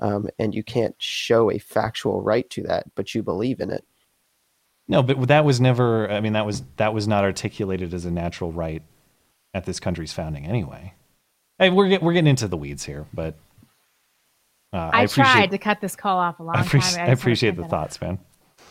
Um, 0.00 0.28
and 0.38 0.54
you 0.54 0.62
can't 0.62 0.96
show 0.98 1.50
a 1.50 1.58
factual 1.58 2.22
right 2.22 2.48
to 2.50 2.62
that, 2.64 2.86
but 2.94 3.14
you 3.14 3.22
believe 3.22 3.60
in 3.60 3.70
it. 3.70 3.84
No, 4.88 5.02
but 5.02 5.28
that 5.28 5.44
was 5.44 5.60
never. 5.60 6.10
I 6.10 6.20
mean, 6.20 6.34
that 6.34 6.46
was 6.46 6.62
that 6.76 6.94
was 6.94 7.08
not 7.08 7.24
articulated 7.24 7.92
as 7.92 8.04
a 8.04 8.10
natural 8.10 8.52
right 8.52 8.82
at 9.52 9.64
this 9.64 9.80
country's 9.80 10.12
founding, 10.12 10.46
anyway. 10.46 10.94
Hey, 11.58 11.70
we're 11.70 11.88
get, 11.88 12.02
we're 12.02 12.12
getting 12.12 12.28
into 12.28 12.46
the 12.46 12.56
weeds 12.56 12.84
here, 12.84 13.06
but 13.14 13.34
uh, 14.72 14.90
I, 14.92 15.02
I, 15.02 15.06
tried 15.06 15.50
to 15.52 15.58
cut 15.58 15.80
this 15.80 15.96
call 15.96 16.18
off 16.18 16.38
a 16.38 16.42
long 16.42 16.54
I 16.54 16.58
time. 16.58 16.66
appreciate, 16.66 16.94
ago. 16.94 17.02
I 17.02 17.06
just 17.10 17.22
appreciate 17.22 17.56
the 17.56 17.64
thoughts, 17.64 18.00
man. 18.00 18.18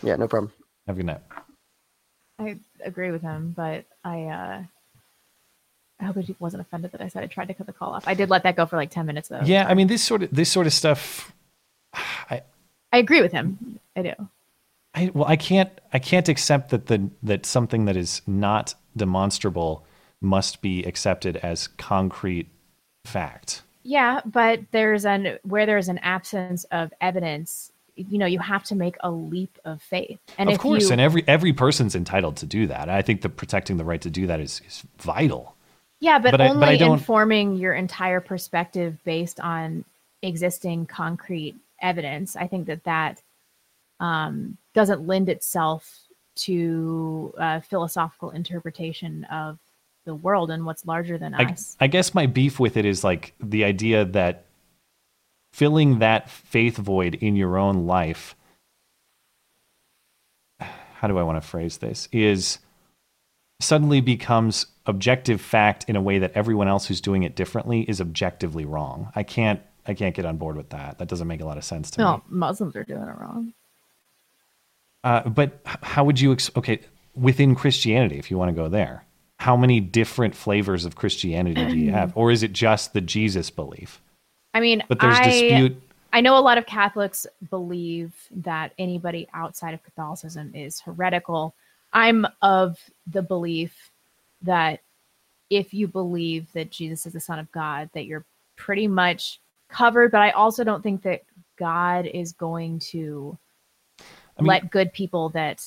Yeah, 0.04 0.16
no 0.16 0.28
problem. 0.28 0.54
Have 0.88 0.96
a 0.96 1.00
good 1.00 1.06
night. 1.08 1.22
I 2.38 2.60
agree 2.84 3.12
with 3.12 3.22
him, 3.22 3.54
but 3.56 3.86
I 4.04 4.24
uh 4.26 4.64
I 6.00 6.04
hope 6.04 6.18
he 6.18 6.36
wasn't 6.40 6.62
offended 6.62 6.92
that 6.92 7.02
I 7.02 7.08
said 7.08 7.24
I 7.24 7.28
tried 7.28 7.48
to 7.48 7.54
cut 7.54 7.66
the 7.66 7.74
call 7.74 7.94
off. 7.94 8.08
I 8.08 8.14
did 8.14 8.30
let 8.30 8.44
that 8.44 8.56
go 8.56 8.66
for 8.66 8.76
like 8.76 8.92
ten 8.92 9.06
minutes 9.06 9.30
though. 9.30 9.42
Yeah, 9.44 9.66
I 9.68 9.74
mean 9.74 9.88
this 9.88 10.04
sort 10.04 10.24
of 10.24 10.32
this 10.32 10.52
sort 10.52 10.68
of 10.68 10.74
stuff. 10.74 11.34
I 11.94 12.44
I 12.92 12.98
agree 12.98 13.22
with 13.22 13.32
him. 13.32 13.80
I 13.96 14.02
do. 14.02 14.14
I, 14.96 15.12
well, 15.14 15.26
I 15.28 15.36
can't 15.36 15.70
I 15.94 16.00
can't 16.00 16.30
accept 16.30 16.70
that 16.70 16.88
the 16.88 17.10
that 17.24 17.46
something 17.46 17.86
that 17.86 17.98
is 17.98 18.22
not 18.26 18.74
demonstrable 18.96 19.86
must 20.22 20.62
be 20.62 20.84
accepted 20.84 21.38
as 21.38 21.68
concrete 21.68 22.48
fact. 23.04 23.62
Yeah, 23.84 24.22
but 24.26 24.62
there's 24.72 25.06
an 25.06 25.38
where 25.44 25.66
there's 25.66 25.90
an 25.90 26.00
absence 26.00 26.64
of 26.72 26.92
evidence, 27.02 27.72
you 27.96 28.18
know, 28.18 28.26
you 28.26 28.40
have 28.40 28.64
to 28.66 28.76
make 28.76 28.96
a 29.02 29.12
leap 29.12 29.60
of 29.66 29.82
faith. 29.82 30.20
And 30.38 30.50
of 30.50 30.58
course, 30.60 30.86
you, 30.86 30.92
and 30.92 31.02
every 31.02 31.24
every 31.28 31.54
person's 31.54 31.94
entitled 31.96 32.38
to 32.38 32.46
do 32.46 32.66
that. 32.68 32.90
I 32.90 33.02
think 33.02 33.22
that 33.22 33.30
protecting 33.38 33.78
the 33.78 33.86
right 33.86 34.02
to 34.02 34.10
do 34.10 34.26
that 34.28 34.40
is, 34.40 34.62
is 34.68 34.84
vital. 34.98 35.56
Yeah, 36.00 36.20
but, 36.20 36.32
But 36.32 36.42
I- 36.42 36.48
but 36.48 36.54
only 36.56 36.68
I 36.68 36.78
don't- 36.78 36.94
informing 36.98 37.56
your 37.58 37.74
entire 37.74 38.20
perspective 38.22 38.98
based 39.06 39.40
on 39.40 39.86
existing 40.22 40.88
concrete 40.88 41.56
evidence. 41.82 42.36
I 42.36 42.48
think 42.48 42.68
that 42.68 42.84
that 42.86 43.22
um, 44.00 44.58
doesn't 44.74 45.06
lend 45.06 45.30
itself 45.30 46.02
to 46.36 47.34
uh, 47.40 47.60
philosophical 47.62 48.32
interpretation 48.32 49.24
of 49.26 49.58
the 50.06 50.16
world 50.16 50.52
and 50.52 50.66
what's 50.66 50.86
larger 50.86 51.18
than 51.18 51.34
I, 51.34 51.46
us. 51.46 51.76
I 51.80 51.88
guess 51.88 52.14
my 52.14 52.26
beef 52.26 52.60
with 52.60 52.78
it 52.78 52.86
is 52.86 53.04
like 53.04 53.34
the 53.42 53.64
idea 53.64 54.06
that 54.06 54.46
filling 55.54 56.00
that 56.00 56.30
faith 56.30 56.78
void 56.78 57.16
in 57.16 57.36
your 57.36 57.58
own 57.58 57.88
life 57.88 58.36
how 60.60 61.08
do 61.08 61.18
I 61.18 61.24
want 61.24 61.42
to 61.42 61.48
phrase 61.48 61.78
this 61.78 62.08
is 62.12 62.60
suddenly 63.62 64.02
becomes 64.02 64.68
objective 64.86 65.42
fact 65.42 65.86
in 65.88 65.96
a 65.96 66.02
way 66.02 66.20
that 66.20 66.32
everyone 66.36 66.68
else 66.68 66.86
who's 66.88 67.02
doing 67.02 67.24
it 67.24 67.36
differently 67.36 67.82
is 67.82 68.02
objectively 68.02 68.66
wrong. 68.66 69.12
I 69.16 69.24
can't 69.24 69.62
I 69.88 69.94
can't 69.94 70.16
get 70.16 70.26
on 70.26 70.38
board 70.38 70.56
with 70.58 70.70
that. 70.72 70.98
That 70.98 71.08
doesn't 71.08 71.28
make 71.28 71.42
a 71.42 71.46
lot 71.46 71.58
of 71.58 71.64
sense 71.64 71.92
to 71.92 72.00
me. 72.00 72.06
No, 72.06 72.24
Muslims 72.28 72.76
are 72.76 72.84
doing 72.84 73.04
it 73.04 73.18
wrong. 73.20 73.54
Uh, 75.06 75.30
but 75.30 75.62
how 75.64 76.04
would 76.04 76.20
you 76.20 76.34
ex- 76.34 76.50
okay 76.58 76.80
within 77.16 77.54
Christianity 77.54 78.18
if 78.18 78.32
you 78.32 78.38
want 78.38 78.50
to 78.50 78.56
go 78.56 78.68
there? 78.68 79.06
How 79.40 79.56
many 79.56 79.80
different 79.80 80.36
flavors 80.36 80.84
of 80.84 80.96
Christianity 80.96 81.64
do 81.64 81.78
you 81.78 81.92
have, 81.92 82.12
or 82.18 82.32
is 82.32 82.42
it 82.42 82.52
just 82.52 82.94
the 82.94 83.02
Jesus 83.02 83.52
belief? 83.52 84.02
I 84.56 84.60
mean, 84.62 84.84
But 84.88 85.00
there's 85.00 85.20
I, 85.20 85.24
dispute. 85.26 85.82
I 86.12 86.22
know 86.22 86.38
a 86.38 86.40
lot 86.40 86.58
of 86.58 86.66
Catholics 86.66 87.28
believe 87.50 88.14
that 88.32 88.74
anybody 88.80 89.28
outside 89.34 89.74
of 89.74 89.84
Catholicism 89.84 90.56
is 90.56 90.80
heretical. 90.80 91.54
I'm 91.94 92.26
of 92.42 92.80
the 93.06 93.22
belief 93.22 93.92
that 94.42 94.80
if 95.50 95.74
you 95.74 95.88
believe 95.88 96.52
that 96.54 96.72
Jesus 96.72 97.06
is 97.06 97.14
the 97.14 97.20
Son 97.20 97.38
of 97.38 97.52
God, 97.52 97.90
that 97.94 98.06
you're 98.06 98.26
pretty 98.56 98.88
much 98.88 99.40
covered. 99.70 100.12
But 100.12 100.22
I 100.22 100.32
also 100.32 100.64
don't 100.64 100.82
think 100.82 101.04
that 101.04 101.22
God 101.58 102.08
is 102.08 102.32
going 102.32 102.80
to 102.80 103.38
mean- 104.42 104.48
let 104.48 104.72
good 104.72 104.94
people 104.94 105.30
that 105.30 105.62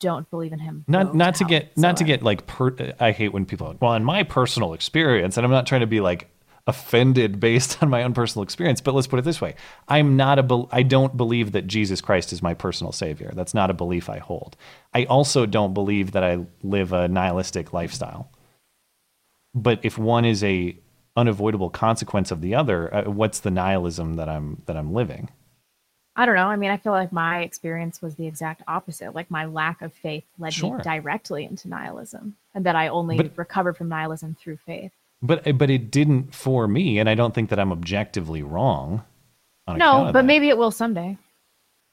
don't 0.00 0.30
believe 0.30 0.52
in 0.52 0.58
Him 0.58 0.84
Not 0.86 1.14
not 1.14 1.34
to 1.36 1.44
get 1.44 1.76
not 1.76 1.96
to 1.96 2.04
get 2.04 2.22
like 2.22 2.46
per, 2.46 2.74
I 3.00 3.12
hate 3.12 3.32
when 3.32 3.44
people 3.44 3.66
are 3.66 3.70
like, 3.70 3.82
well 3.82 3.94
in 3.94 4.04
my 4.04 4.22
personal 4.22 4.72
experience 4.72 5.36
and 5.36 5.44
I'm 5.44 5.50
not 5.50 5.66
trying 5.66 5.80
to 5.80 5.86
be 5.86 6.00
like 6.00 6.30
offended 6.66 7.40
based 7.48 7.82
on 7.82 7.88
my 7.88 8.02
own 8.02 8.12
personal 8.14 8.42
experience 8.42 8.80
but 8.80 8.94
let's 8.94 9.06
put 9.06 9.18
it 9.18 9.24
this 9.24 9.40
way. 9.40 9.54
I'm 9.88 10.16
not 10.16 10.38
a 10.38 10.66
I 10.70 10.82
don't 10.82 11.16
believe 11.16 11.52
that 11.52 11.66
Jesus 11.66 12.00
Christ 12.00 12.32
is 12.32 12.42
my 12.42 12.54
personal 12.54 12.92
savior. 12.92 13.32
That's 13.34 13.54
not 13.54 13.70
a 13.70 13.74
belief 13.74 14.08
I 14.08 14.18
hold. 14.18 14.56
I 14.94 15.04
also 15.04 15.46
don't 15.46 15.74
believe 15.74 16.12
that 16.12 16.22
I 16.22 16.46
live 16.62 16.92
a 16.92 17.08
nihilistic 17.08 17.72
lifestyle. 17.72 18.30
But 19.54 19.80
if 19.82 19.98
one 19.98 20.24
is 20.24 20.44
a 20.44 20.78
unavoidable 21.16 21.70
consequence 21.70 22.30
of 22.30 22.40
the 22.40 22.54
other 22.54 22.94
uh, 22.94 23.10
what's 23.10 23.40
the 23.40 23.50
nihilism 23.50 24.14
that 24.14 24.28
I'm 24.28 24.62
that 24.66 24.76
I'm 24.76 24.92
living 24.92 25.30
I 26.18 26.26
don't 26.26 26.34
know. 26.34 26.48
I 26.48 26.56
mean, 26.56 26.70
I 26.70 26.76
feel 26.76 26.92
like 26.92 27.12
my 27.12 27.40
experience 27.42 28.02
was 28.02 28.16
the 28.16 28.26
exact 28.26 28.62
opposite. 28.66 29.14
Like 29.14 29.30
my 29.30 29.44
lack 29.46 29.80
of 29.82 29.92
faith 29.94 30.24
led 30.38 30.52
Sure. 30.52 30.76
me 30.78 30.82
directly 30.82 31.44
into 31.44 31.68
nihilism, 31.68 32.34
and 32.54 32.66
that 32.66 32.74
I 32.76 32.88
only 32.88 33.16
But- 33.16 33.38
recovered 33.38 33.76
from 33.76 33.88
nihilism 33.88 34.34
through 34.34 34.56
faith. 34.58 34.92
but 35.22 35.56
but 35.58 35.70
it 35.70 35.90
didn't 35.90 36.32
for 36.34 36.68
me 36.68 36.98
and 37.00 37.08
I 37.08 37.14
don't 37.16 37.34
think 37.34 37.50
that 37.50 37.58
I'm 37.58 37.72
objectively 37.72 38.40
wrong 38.42 39.02
on 39.66 39.78
No, 39.78 40.04
but 40.04 40.12
that. 40.12 40.24
maybe 40.24 40.48
it 40.48 40.56
will 40.58 40.70
someday. 40.70 41.16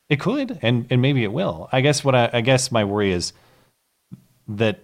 It 0.10 0.20
could, 0.20 0.60
and 0.62 0.86
and 0.92 1.02
maybe 1.02 1.24
it 1.24 1.32
will. 1.34 1.68
I 1.72 1.82
guess 1.82 2.04
what 2.04 2.14
I, 2.16 2.30
I 2.34 2.42
guess 2.42 2.72
my 2.72 2.84
worry 2.84 3.12
is 3.12 3.34
that 4.48 4.80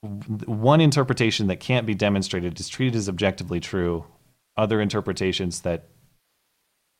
one 0.00 0.80
interpretation 0.80 1.46
that 1.48 1.60
can't 1.60 1.86
be 1.86 1.94
demonstrated 1.94 2.58
is 2.60 2.68
treated 2.68 2.96
as 2.96 3.08
objectively 3.08 3.58
true. 3.60 4.04
Other 4.56 4.80
interpretations 4.80 5.60
that 5.62 5.84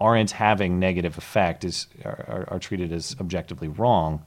aren't 0.00 0.30
having 0.32 0.78
negative 0.78 1.16
effect 1.18 1.64
is 1.64 1.86
are, 2.04 2.46
are, 2.48 2.58
treated 2.58 2.92
as 2.92 3.16
objectively 3.20 3.68
wrong. 3.68 4.24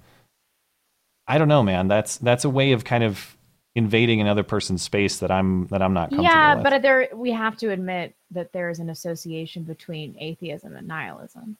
I 1.28 1.38
don't 1.38 1.48
know, 1.48 1.64
man. 1.64 1.88
That's 1.88 2.18
that's 2.18 2.44
a 2.44 2.50
way 2.50 2.72
of 2.72 2.84
kind 2.84 3.04
of 3.04 3.38
invading 3.76 4.20
another 4.20 4.44
person's 4.44 4.82
space 4.82 5.20
that 5.20 5.32
I'm 5.32 5.68
that 5.68 5.82
I'm 5.82 5.94
not 5.94 6.10
comfortable 6.10 6.24
Yeah, 6.24 6.56
with. 6.56 6.64
but 6.64 6.82
there 6.82 7.10
we 7.14 7.32
have 7.32 7.58
to 7.58 7.70
admit 7.70 8.16
that 8.32 8.52
there 8.52 8.70
is 8.70 8.80
an 8.80 8.90
association 8.90 9.64
between 9.64 10.16
atheism 10.20 10.76
and 10.76 10.88
nihilism. 10.88 11.58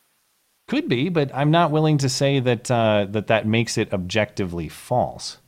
Could 0.68 0.88
be, 0.88 1.10
but 1.10 1.34
I'm 1.34 1.50
not 1.50 1.72
willing 1.72 1.98
to 2.00 2.10
say 2.10 2.40
that 2.40 2.70
uh, 2.70 3.08
that 3.10 3.28
that 3.28 3.48
makes 3.48 3.78
it 3.78 3.92
objectively 3.92 4.70
false. 4.70 5.39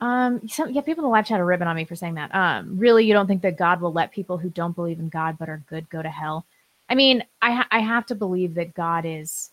Um, 0.00 0.46
some, 0.48 0.70
yeah, 0.70 0.82
people 0.82 1.02
in 1.02 1.08
the 1.08 1.12
live 1.12 1.26
chat 1.26 1.40
are 1.40 1.46
ribbing 1.46 1.66
on 1.66 1.74
me 1.74 1.84
for 1.84 1.96
saying 1.96 2.14
that. 2.14 2.32
Um, 2.34 2.78
really, 2.78 3.04
you 3.04 3.12
don't 3.12 3.26
think 3.26 3.42
that 3.42 3.56
God 3.56 3.80
will 3.80 3.92
let 3.92 4.12
people 4.12 4.38
who 4.38 4.48
don't 4.48 4.76
believe 4.76 5.00
in 5.00 5.08
God 5.08 5.36
but 5.38 5.48
are 5.48 5.62
good 5.68 5.88
go 5.90 6.02
to 6.02 6.08
hell? 6.08 6.46
I 6.88 6.94
mean, 6.94 7.24
I 7.42 7.52
ha- 7.52 7.68
I 7.70 7.80
have 7.80 8.06
to 8.06 8.14
believe 8.14 8.54
that 8.54 8.74
God 8.74 9.04
is 9.04 9.50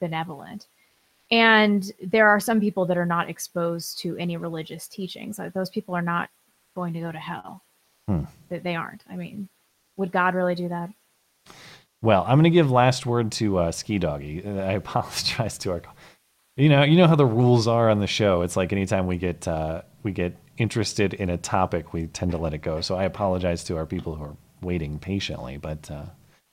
benevolent, 0.00 0.66
and 1.30 1.90
there 2.02 2.28
are 2.28 2.40
some 2.40 2.60
people 2.60 2.86
that 2.86 2.98
are 2.98 3.06
not 3.06 3.30
exposed 3.30 3.98
to 4.00 4.16
any 4.16 4.36
religious 4.36 4.88
teachings. 4.88 5.38
Like 5.38 5.52
those 5.52 5.70
people 5.70 5.94
are 5.94 6.02
not 6.02 6.28
going 6.74 6.92
to 6.94 7.00
go 7.00 7.12
to 7.12 7.18
hell. 7.18 7.62
Hmm. 8.08 8.24
That 8.48 8.64
they 8.64 8.74
aren't. 8.74 9.04
I 9.08 9.14
mean, 9.14 9.48
would 9.96 10.10
God 10.10 10.34
really 10.34 10.56
do 10.56 10.68
that? 10.68 10.90
Well, 12.02 12.22
I'm 12.26 12.36
going 12.36 12.44
to 12.44 12.50
give 12.50 12.70
last 12.70 13.04
word 13.06 13.30
to 13.32 13.58
uh, 13.58 13.72
Ski 13.72 13.98
Doggy. 13.98 14.42
Uh, 14.44 14.54
I 14.54 14.72
apologize 14.84 15.58
to 15.58 15.72
our. 15.72 15.82
You 16.60 16.68
know, 16.68 16.82
you 16.82 16.98
know 16.98 17.06
how 17.06 17.16
the 17.16 17.24
rules 17.24 17.66
are 17.66 17.88
on 17.88 18.00
the 18.00 18.06
show. 18.06 18.42
It's 18.42 18.54
like 18.54 18.70
anytime 18.70 19.06
we 19.06 19.16
get 19.16 19.48
uh, 19.48 19.80
we 20.02 20.12
get 20.12 20.36
interested 20.58 21.14
in 21.14 21.30
a 21.30 21.38
topic, 21.38 21.94
we 21.94 22.06
tend 22.08 22.32
to 22.32 22.38
let 22.38 22.52
it 22.52 22.58
go. 22.58 22.82
So 22.82 22.96
I 22.96 23.04
apologize 23.04 23.64
to 23.64 23.78
our 23.78 23.86
people 23.86 24.14
who 24.14 24.24
are 24.24 24.36
waiting 24.60 24.98
patiently. 24.98 25.56
But 25.56 25.90
uh, 25.90 26.04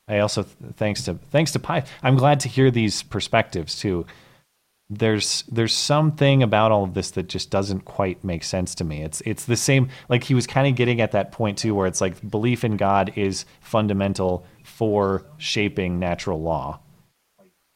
I 0.07 0.19
also 0.19 0.43
thanks 0.77 1.03
to 1.03 1.15
thanks 1.31 1.51
to 1.51 1.59
Pi. 1.59 1.83
I'm 2.01 2.15
glad 2.15 2.39
to 2.41 2.47
hear 2.47 2.71
these 2.71 3.03
perspectives 3.03 3.77
too. 3.77 4.05
There's 4.89 5.43
there's 5.51 5.73
something 5.73 6.41
about 6.41 6.71
all 6.71 6.85
of 6.85 6.93
this 6.93 7.11
that 7.11 7.27
just 7.27 7.49
doesn't 7.49 7.81
quite 7.81 8.23
make 8.23 8.45
sense 8.45 8.75
to 8.75 8.85
me. 8.85 9.03
It's 9.03 9.21
it's 9.25 9.43
the 9.43 9.57
same 9.57 9.89
like 10.07 10.23
he 10.23 10.33
was 10.33 10.47
kind 10.47 10.69
of 10.69 10.75
getting 10.75 11.01
at 11.01 11.11
that 11.11 11.33
point 11.33 11.57
too, 11.57 11.75
where 11.75 11.85
it's 11.85 11.99
like 11.99 12.29
belief 12.29 12.63
in 12.63 12.77
God 12.77 13.11
is 13.17 13.43
fundamental 13.59 14.45
for 14.63 15.25
shaping 15.37 15.99
natural 15.99 16.41
law. 16.41 16.79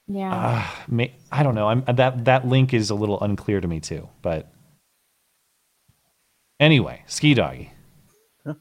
Yeah. 0.07 0.33
Uh, 0.35 0.67
may, 0.87 1.13
I 1.31 1.43
don't 1.43 1.55
know. 1.55 1.67
I'm 1.69 1.83
that 1.95 2.25
that 2.25 2.47
link 2.47 2.73
is 2.73 2.89
a 2.89 2.95
little 2.95 3.19
unclear 3.21 3.61
to 3.61 3.67
me 3.67 3.79
too. 3.79 4.09
But 4.21 4.51
Anyway, 6.59 7.01
ski 7.07 7.33
doggy. 7.33 7.71
Boy, 8.45 8.53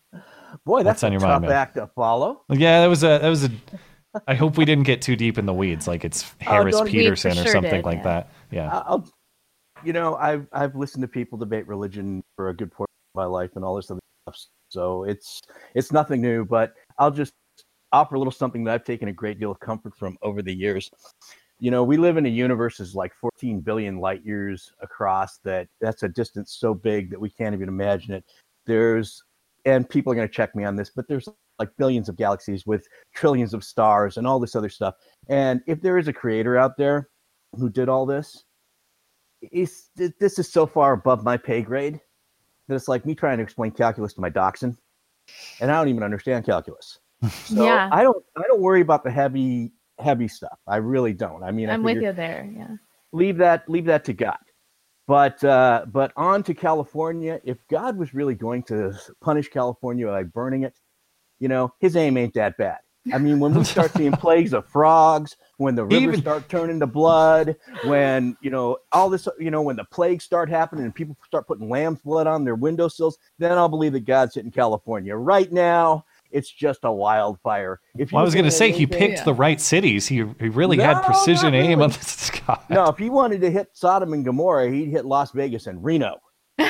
What's 0.65 0.85
that's 0.85 1.05
on 1.05 1.11
a 1.11 1.13
your 1.13 1.21
tough 1.21 1.43
mind, 1.43 1.43
man? 1.43 1.53
act 1.53 1.75
to 1.75 1.87
follow. 1.95 2.43
Yeah, 2.51 2.81
that 2.81 2.87
was 2.87 3.05
a 3.05 3.19
that 3.19 3.29
was 3.29 3.45
a. 3.45 3.51
I 4.27 4.35
hope 4.35 4.57
we 4.57 4.65
didn't 4.65 4.85
get 4.85 5.03
too 5.03 5.17
deep 5.17 5.39
in 5.39 5.47
the 5.47 5.53
weeds, 5.55 5.87
like 5.87 6.05
it's 6.05 6.23
Harris 6.41 6.77
don't- 6.77 6.85
we 6.87 6.91
Peterson 6.93 7.33
or 7.33 7.35
sure 7.45 7.53
something 7.53 7.71
did, 7.73 7.85
like 7.85 7.99
yeah. 7.99 8.03
that. 8.05 8.31
Yeah. 8.51 8.83
I'll, 8.87 9.09
you 9.85 9.93
know, 9.93 10.17
I've 10.17 10.47
I've 10.53 10.75
listened 10.75 11.03
to 11.03 11.09
people 11.09 11.39
debate 11.39 11.67
religion 11.69 12.23
for 12.37 12.49
a 12.49 12.57
good 12.57 12.73
portion 12.73 12.95
of 13.15 13.19
my 13.21 13.27
life 13.27 13.51
and 13.57 13.65
all 13.65 13.77
this 13.77 13.91
other 13.91 14.01
stuff. 14.29 14.37
So 14.71 15.05
it's 15.05 15.41
it's 15.75 15.93
nothing 15.93 16.21
new, 16.23 16.45
but 16.45 16.75
I'll 16.99 17.11
just 17.11 17.33
offer 17.93 18.15
a 18.15 18.19
little 18.19 18.33
something 18.33 18.65
that 18.65 18.75
I've 18.75 18.85
taken 18.85 19.09
a 19.09 19.13
great 19.13 19.39
deal 19.39 19.51
of 19.51 19.61
comfort 19.61 19.97
from 19.97 20.17
over 20.23 20.43
the 20.43 20.55
years. 20.55 20.91
You 21.59 21.71
know, 21.71 21.85
we 21.85 21.97
live 21.97 22.17
in 22.17 22.27
a 22.27 22.31
universe 22.31 22.79
that's 22.79 22.95
like 22.95 23.13
14 23.15 23.61
billion 23.61 23.99
light 23.99 24.25
years 24.25 24.73
across. 24.81 25.39
That 25.39 25.69
that's 25.81 26.03
a 26.03 26.09
distance 26.09 26.57
so 26.59 26.75
big 26.75 27.11
that 27.11 27.21
we 27.21 27.31
can't 27.31 27.55
even 27.55 27.69
imagine 27.69 28.15
it. 28.15 28.25
There's 28.67 29.23
and 29.67 29.89
people 29.89 30.13
are 30.13 30.17
going 30.17 30.29
to 30.29 30.33
check 30.33 30.55
me 30.55 30.65
on 30.65 30.77
this, 30.77 30.91
but 30.95 31.07
there's 31.09 31.29
like 31.59 31.69
billions 31.77 32.09
of 32.09 32.17
galaxies 32.17 32.67
with 32.67 32.87
trillions 33.15 33.53
of 33.53 33.63
stars 33.63 34.17
and 34.17 34.27
all 34.27 34.41
this 34.41 34.57
other 34.57 34.71
stuff. 34.71 34.95
And 35.29 35.61
if 35.67 35.83
there 35.83 35.99
is 35.99 36.09
a 36.09 36.13
creator 36.13 36.57
out 36.57 36.79
there 36.79 37.11
who 37.57 37.69
did 37.69 37.89
all 37.89 38.07
this, 38.07 38.45
it's, 39.43 39.91
this 39.97 40.39
is 40.39 40.51
so 40.51 40.67
far 40.67 40.93
above 40.93 41.23
my 41.23 41.37
pay 41.37 41.61
grade 41.63 42.01
that 42.69 42.75
it's 42.75 42.89
like 42.89 43.05
me 43.05 43.15
trying 43.15 43.39
to 43.39 43.43
explain 43.43 43.73
calculus 43.73 44.15
to 44.15 44.21
my 44.21 44.29
dachshund, 44.29 44.77
and 45.61 45.71
I 45.71 45.77
don't 45.77 45.89
even 45.89 46.03
understand 46.03 46.47
calculus. 46.47 46.99
So 47.29 47.65
Yeah. 47.65 47.89
I 47.93 48.03
don't 48.03 48.25
I 48.37 48.43
don't 48.49 48.61
worry 48.61 48.81
about 48.81 49.05
the 49.05 49.11
heavy 49.11 49.73
heavy 49.99 50.29
stuff. 50.29 50.59
I 50.67 50.77
really 50.77 51.13
don't. 51.13 51.43
I 51.43 51.51
mean, 51.51 51.69
I 51.69 51.75
I'm 51.75 51.83
with 51.83 52.03
you 52.03 52.13
there. 52.13 52.51
Yeah. 52.57 52.77
leave 53.13 53.37
that 53.39 53.69
leave 53.69 53.85
that 53.87 54.05
to 54.07 54.13
God. 54.13 54.39
But 55.07 55.43
uh, 55.43 55.87
but 55.89 56.13
on 56.17 56.43
to 56.45 56.55
California. 56.55 57.41
If 57.45 57.59
God 57.69 57.99
was 57.99 58.15
really 58.15 58.35
going 58.35 58.63
to 58.65 58.93
punish 59.21 59.49
California 59.49 60.07
by 60.07 60.23
burning 60.23 60.63
it, 60.63 60.75
you 61.41 61.49
know, 61.49 61.75
his 61.81 61.97
aim 61.97 62.17
ain't 62.17 62.35
that 62.35 62.57
bad. 62.57 62.79
I 63.13 63.19
mean, 63.19 63.41
when 63.41 63.55
we 63.55 63.65
start 63.65 63.93
seeing 63.93 64.13
plagues 64.27 64.53
of 64.53 64.69
frogs, 64.69 65.37
when 65.57 65.75
the 65.75 65.85
rivers 65.85 66.03
Even- 66.03 66.21
start 66.21 66.49
turning 66.49 66.79
to 66.81 66.87
blood, 66.87 67.57
when 67.85 68.37
you 68.41 68.51
know 68.51 68.77
all 68.93 69.11
this, 69.11 69.27
you 69.39 69.51
know, 69.51 69.63
when 69.63 69.77
the 69.77 69.85
plagues 69.85 70.23
start 70.23 70.49
happening 70.49 70.85
and 70.85 70.95
people 70.95 71.17
start 71.27 71.47
putting 71.49 71.69
lamb's 71.69 72.01
blood 72.03 72.27
on 72.27 72.45
their 72.45 72.55
windowsills, 72.55 73.19
then 73.39 73.53
I'll 73.53 73.69
believe 73.69 73.95
that 73.95 74.05
God's 74.05 74.37
hitting 74.37 74.51
California. 74.53 75.17
Right 75.17 75.51
now, 75.51 76.05
it's 76.33 76.51
just 76.51 76.81
a 76.85 76.93
wildfire. 76.93 77.81
If 77.99 78.11
you 78.13 78.17
Well, 78.17 78.23
I 78.23 78.25
was 78.25 78.35
going 78.35 78.45
to 78.47 78.51
say 78.51 78.71
he 78.71 78.85
anything- 78.85 78.99
picked 78.99 79.25
the 79.25 79.35
right 79.35 79.61
cities. 79.61 80.07
He 80.07 80.17
he 80.41 80.49
really 80.49 80.79
had 80.79 81.01
precision 81.03 81.53
not 81.53 81.63
aim 81.63 81.81
on 81.83 81.89
really. 81.89 81.93
the 81.99 82.05
sky. 82.05 82.59
No, 82.71 82.87
if 82.89 82.99
he 82.99 83.11
wanted 83.11 83.41
to 83.43 83.51
hit 83.51 83.69
Sodom 83.73 84.13
and 84.13 84.25
Gomorrah, 84.25 84.71
he'd 84.71 84.91
hit 84.91 85.05
Las 85.05 85.33
Vegas 85.33 85.67
and 85.67 85.83
Reno. 85.85 86.17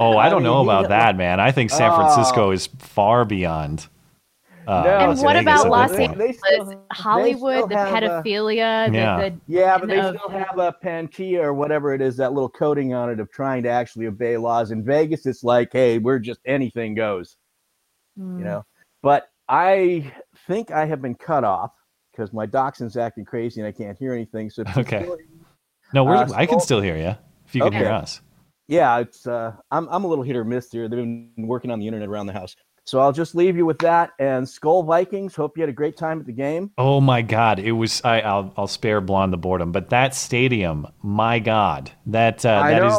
Oh, 0.00 0.16
I 0.16 0.26
I 0.26 0.28
don't 0.30 0.42
mean, 0.42 0.50
know 0.52 0.62
about 0.62 0.88
that, 0.88 1.16
man. 1.16 1.38
I 1.38 1.52
think 1.52 1.70
San 1.70 1.90
Oh. 1.92 1.94
Francisco 1.96 2.50
is 2.50 2.66
far 2.78 3.24
beyond. 3.24 3.86
Uh, 4.66 4.82
No, 4.84 4.90
and 4.98 5.08
Las 5.10 5.22
what 5.22 5.34
Vegas 5.36 5.42
about 5.62 5.68
Los. 5.68 5.92
Angeles, 5.92 6.36
Hollywood, 6.92 7.68
the 7.68 7.76
have, 7.76 7.88
uh, 7.88 8.22
pedophilia, 8.22 8.88
the, 8.90 8.94
Yeah. 8.96 9.16
the 9.28 9.40
Yeah, 9.46 9.78
but 9.78 9.88
they 9.88 10.00
of- 10.00 10.16
still 10.16 10.28
have 10.30 10.58
a 10.58 10.72
patina 10.72 11.42
or 11.42 11.52
whatever 11.54 11.92
it 11.94 12.00
is, 12.00 12.16
that 12.16 12.32
little 12.32 12.48
coating 12.48 12.94
on 12.94 13.10
it 13.10 13.20
of 13.20 13.30
trying 13.30 13.62
to 13.64 13.68
actually 13.68 14.06
obey 14.06 14.36
laws. 14.36 14.70
In 14.70 14.82
Vegas, 14.84 15.26
it's 15.26 15.44
like, 15.44 15.68
hey, 15.72 15.98
we're 15.98 16.18
just 16.18 16.40
anything 16.46 16.94
goes, 16.94 17.36
Mm. 18.18 18.38
you 18.38 18.44
know. 18.44 18.64
But 19.02 19.28
I 19.48 20.12
think 20.46 20.70
I 20.70 20.86
have 20.86 21.02
been 21.02 21.14
cut 21.14 21.44
off 21.44 21.72
because 22.12 22.32
my 22.32 22.46
dachshund's 22.46 22.96
acting 22.96 23.24
crazy 23.24 23.60
and 23.60 23.68
I 23.68 23.72
can't 23.72 23.98
hear 23.98 24.12
anything. 24.12 24.50
So 24.50 24.64
Okay. 24.76 25.08
No, 25.92 26.04
we're, 26.04 26.16
Uh, 26.16 26.28
I 26.34 26.46
can 26.46 26.60
still 26.60 26.80
hear 26.80 26.96
you 26.96 27.14
if 27.46 27.54
you 27.54 27.62
can 27.62 27.72
hear 27.72 27.90
us. 27.90 28.22
yeah, 28.68 28.98
it's 28.98 29.26
uh, 29.26 29.52
I'm 29.70 29.88
I'm 29.90 30.04
a 30.04 30.06
little 30.06 30.24
hit 30.24 30.36
or 30.36 30.44
miss 30.44 30.70
here. 30.70 30.88
They've 30.88 30.98
been 30.98 31.32
working 31.36 31.70
on 31.70 31.78
the 31.80 31.86
internet 31.86 32.08
around 32.08 32.26
the 32.26 32.32
house. 32.32 32.56
So 32.84 32.98
I'll 32.98 33.12
just 33.12 33.34
leave 33.34 33.56
you 33.56 33.64
with 33.64 33.78
that. 33.78 34.10
And 34.18 34.44
Skol 34.44 34.84
Vikings. 34.84 35.36
Hope 35.36 35.56
you 35.56 35.62
had 35.62 35.68
a 35.68 35.72
great 35.72 35.96
time 35.96 36.18
at 36.18 36.26
the 36.26 36.32
game. 36.32 36.72
Oh 36.78 37.00
my 37.00 37.22
God! 37.22 37.58
It 37.58 37.72
was. 37.72 38.00
I, 38.04 38.20
I'll 38.22 38.52
I'll 38.56 38.66
spare 38.66 39.00
blonde 39.00 39.32
the 39.32 39.36
boredom, 39.36 39.70
but 39.70 39.90
that 39.90 40.14
stadium, 40.14 40.88
my 41.02 41.38
God, 41.38 41.92
that 42.06 42.44
uh, 42.44 42.62
that 42.68 42.84
is. 42.84 42.98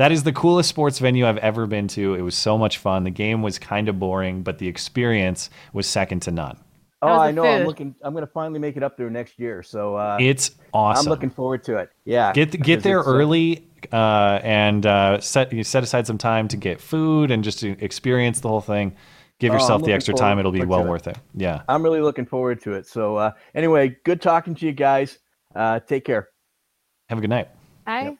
That 0.00 0.12
is 0.12 0.22
the 0.22 0.32
coolest 0.32 0.70
sports 0.70 0.98
venue 0.98 1.26
I've 1.26 1.36
ever 1.36 1.66
been 1.66 1.86
to. 1.88 2.14
It 2.14 2.22
was 2.22 2.34
so 2.34 2.56
much 2.56 2.78
fun. 2.78 3.04
The 3.04 3.10
game 3.10 3.42
was 3.42 3.58
kind 3.58 3.86
of 3.86 3.98
boring, 3.98 4.42
but 4.42 4.56
the 4.56 4.66
experience 4.66 5.50
was 5.74 5.86
second 5.86 6.20
to 6.20 6.30
none. 6.30 6.58
Oh, 7.02 7.08
I 7.08 7.32
know. 7.32 7.44
I'm 7.44 7.66
looking. 7.66 7.94
I'm 8.00 8.14
going 8.14 8.24
to 8.26 8.32
finally 8.32 8.58
make 8.58 8.78
it 8.78 8.82
up 8.82 8.96
there 8.96 9.10
next 9.10 9.38
year. 9.38 9.62
So 9.62 9.96
uh, 9.96 10.16
It's 10.18 10.52
awesome. 10.72 11.06
I'm 11.06 11.10
looking 11.10 11.28
forward 11.28 11.64
to 11.64 11.76
it. 11.76 11.90
Yeah. 12.06 12.32
Get 12.32 12.50
get 12.62 12.82
there 12.82 13.00
early 13.00 13.68
uh, 13.92 14.40
and 14.42 14.86
uh, 14.86 15.20
set 15.20 15.52
you 15.52 15.62
set 15.64 15.82
aside 15.82 16.06
some 16.06 16.16
time 16.16 16.48
to 16.48 16.56
get 16.56 16.80
food 16.80 17.30
and 17.30 17.44
just 17.44 17.58
to 17.58 17.76
experience 17.84 18.40
the 18.40 18.48
whole 18.48 18.62
thing. 18.62 18.96
Give 19.38 19.50
Oh, 19.50 19.54
yourself 19.56 19.84
the 19.84 19.92
extra 19.92 20.14
time; 20.14 20.38
it'll 20.38 20.50
be 20.50 20.64
well 20.64 20.86
it. 20.86 20.88
worth 20.88 21.08
it. 21.08 21.18
Yeah. 21.34 21.60
I'm 21.68 21.82
really 21.82 22.00
looking 22.00 22.24
forward 22.24 22.62
to 22.62 22.72
it. 22.72 22.86
So 22.86 23.16
uh, 23.16 23.32
anyway, 23.54 23.96
good 24.06 24.22
talking 24.22 24.54
to 24.54 24.64
you 24.64 24.72
guys. 24.72 25.18
Uh, 25.54 25.80
take 25.80 26.06
care. 26.06 26.28
Have 27.10 27.18
a 27.18 27.20
good 27.20 27.30
night. 27.30 27.48
I 27.86 28.16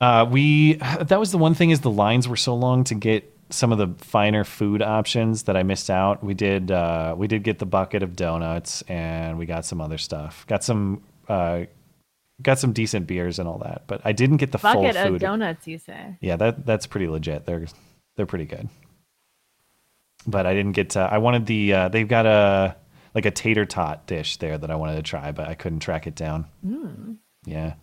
Uh, 0.00 0.26
we 0.30 0.74
that 0.74 1.18
was 1.18 1.32
the 1.32 1.38
one 1.38 1.54
thing 1.54 1.70
is 1.70 1.80
the 1.80 1.90
lines 1.90 2.28
were 2.28 2.36
so 2.36 2.54
long 2.54 2.84
to 2.84 2.94
get 2.94 3.32
some 3.48 3.72
of 3.72 3.78
the 3.78 3.88
finer 4.04 4.44
food 4.44 4.82
options 4.82 5.44
that 5.44 5.56
I 5.56 5.62
missed 5.62 5.88
out. 5.90 6.22
We 6.22 6.34
did 6.34 6.70
uh, 6.70 7.14
we 7.16 7.26
did 7.28 7.42
get 7.42 7.58
the 7.58 7.66
bucket 7.66 8.02
of 8.02 8.14
donuts 8.16 8.82
and 8.82 9.38
we 9.38 9.46
got 9.46 9.64
some 9.64 9.80
other 9.80 9.98
stuff. 9.98 10.46
Got 10.46 10.64
some 10.64 11.02
uh, 11.28 11.62
got 12.42 12.58
some 12.58 12.72
decent 12.72 13.06
beers 13.06 13.38
and 13.38 13.48
all 13.48 13.58
that, 13.58 13.84
but 13.86 14.00
I 14.04 14.12
didn't 14.12 14.36
get 14.38 14.52
the 14.52 14.58
bucket 14.58 14.94
full 14.96 15.14
of 15.14 15.20
donuts. 15.20 15.66
You 15.66 15.78
say? 15.78 16.16
Yeah, 16.20 16.36
that 16.36 16.66
that's 16.66 16.86
pretty 16.86 17.08
legit. 17.08 17.46
They're 17.46 17.66
they're 18.16 18.26
pretty 18.26 18.46
good. 18.46 18.68
But 20.26 20.44
I 20.44 20.54
didn't 20.54 20.72
get. 20.72 20.90
To, 20.90 21.00
I 21.00 21.18
wanted 21.18 21.46
the. 21.46 21.72
Uh, 21.72 21.88
they've 21.88 22.08
got 22.08 22.26
a 22.26 22.76
like 23.14 23.26
a 23.26 23.30
tater 23.30 23.64
tot 23.64 24.06
dish 24.06 24.38
there 24.38 24.58
that 24.58 24.70
I 24.70 24.74
wanted 24.74 24.96
to 24.96 25.02
try, 25.02 25.32
but 25.32 25.48
I 25.48 25.54
couldn't 25.54 25.80
track 25.80 26.06
it 26.06 26.16
down. 26.16 26.46
Mm. 26.66 27.16
Yeah. 27.44 27.74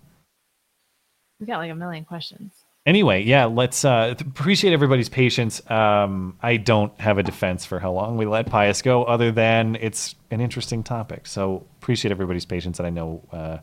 We 1.43 1.47
got 1.47 1.57
like 1.57 1.71
a 1.71 1.75
million 1.75 2.05
questions. 2.05 2.53
Anyway, 2.85 3.21
yeah, 3.23 3.43
let's 3.43 3.83
uh, 3.83 4.15
appreciate 4.17 4.71
everybody's 4.71 5.09
patience. 5.09 5.61
Um, 5.69 6.37
I 6.41 6.55
don't 6.55 6.97
have 7.01 7.17
a 7.17 7.23
defense 7.23 7.65
for 7.65 7.79
how 7.79 7.91
long 7.91 8.15
we 8.15 8.25
let 8.25 8.45
Pius 8.45 8.81
go, 8.81 9.03
other 9.03 9.29
than 9.29 9.75
it's 9.75 10.15
an 10.31 10.39
interesting 10.39 10.83
topic. 10.83 11.27
So 11.27 11.67
appreciate 11.81 12.13
everybody's 12.13 12.45
patience, 12.45 12.79
and 12.79 12.87
I 12.87 12.91
know 12.91 13.27
uh, 13.33 13.57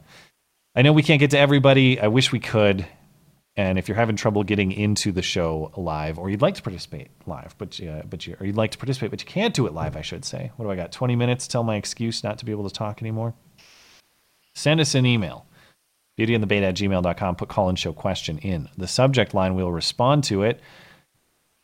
I 0.74 0.82
know 0.82 0.92
we 0.92 1.02
can't 1.02 1.20
get 1.20 1.30
to 1.30 1.38
everybody. 1.38 1.98
I 1.98 2.08
wish 2.08 2.32
we 2.32 2.38
could. 2.38 2.86
And 3.56 3.78
if 3.78 3.88
you're 3.88 3.96
having 3.96 4.16
trouble 4.16 4.44
getting 4.44 4.72
into 4.72 5.10
the 5.10 5.22
show 5.22 5.72
live, 5.74 6.18
or 6.18 6.28
you'd 6.28 6.42
like 6.42 6.56
to 6.56 6.62
participate 6.62 7.08
live, 7.24 7.54
but 7.56 7.80
uh, 7.80 8.02
but 8.10 8.26
you, 8.26 8.36
or 8.38 8.44
you'd 8.44 8.56
like 8.56 8.72
to 8.72 8.78
participate, 8.78 9.10
but 9.10 9.22
you 9.22 9.26
can't 9.26 9.54
do 9.54 9.66
it 9.66 9.72
live, 9.72 9.96
I 9.96 10.02
should 10.02 10.26
say. 10.26 10.52
What 10.56 10.66
do 10.66 10.70
I 10.70 10.76
got? 10.76 10.92
20 10.92 11.16
minutes? 11.16 11.48
Tell 11.48 11.64
my 11.64 11.76
excuse 11.76 12.22
not 12.22 12.36
to 12.40 12.44
be 12.44 12.52
able 12.52 12.68
to 12.68 12.74
talk 12.74 13.00
anymore. 13.00 13.32
Send 14.54 14.80
us 14.80 14.94
an 14.94 15.06
email 15.06 15.46
beautyandthebeta 16.18 16.68
at 16.68 16.74
gmail.com. 16.76 17.36
Put 17.36 17.48
call 17.48 17.68
and 17.68 17.78
show 17.78 17.92
question 17.92 18.38
in 18.38 18.68
the 18.76 18.88
subject 18.88 19.34
line. 19.34 19.54
We'll 19.54 19.72
respond 19.72 20.24
to 20.24 20.42
it 20.42 20.60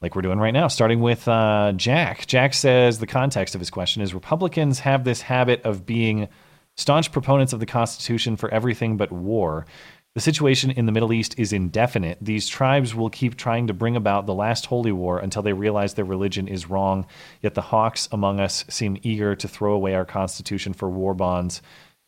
like 0.01 0.15
we're 0.15 0.23
doing 0.23 0.39
right 0.39 0.53
now, 0.53 0.69
starting 0.69 1.01
with 1.01 1.27
uh, 1.27 1.73
Jack. 1.77 2.27
Jack 2.27 2.55
says 2.55 2.99
the 2.99 3.07
context 3.07 3.55
of 3.55 3.61
his 3.61 3.71
question 3.71 4.03
is 4.03 4.15
Republicans 4.15 4.81
have 4.81 5.05
this 5.05 5.23
habit 5.23 5.63
of 5.63 5.87
being 5.87 6.29
staunch 6.77 7.11
proponents 7.13 7.53
of 7.53 7.61
the 7.61 7.67
Constitution 7.67 8.37
for 8.37 8.51
everything 8.51 8.97
but 8.97 9.11
war. 9.11 9.67
The 10.15 10.21
situation 10.21 10.71
in 10.71 10.87
the 10.87 10.93
Middle 10.93 11.13
East 11.13 11.39
is 11.39 11.53
indefinite. 11.53 12.19
These 12.23 12.49
tribes 12.49 12.95
will 12.95 13.11
keep 13.11 13.37
trying 13.37 13.67
to 13.67 13.75
bring 13.75 13.97
about 13.97 14.25
the 14.25 14.35
last 14.35 14.67
holy 14.67 14.93
war 14.93 15.19
until 15.19 15.43
they 15.43 15.53
realize 15.53 15.93
their 15.93 16.07
religion 16.07 16.49
is 16.49 16.71
wrong. 16.71 17.07
Yet 17.43 17.55
the 17.55 17.61
hawks 17.61 18.09
among 18.13 18.41
us 18.41 18.65
seem 18.69 18.99
eager 19.03 19.35
to 19.37 19.49
throw 19.49 19.75
away 19.75 19.95
our 19.95 20.07
Constitution 20.07 20.73
for 20.73 20.89
war 20.89 21.13
bonds 21.13 21.61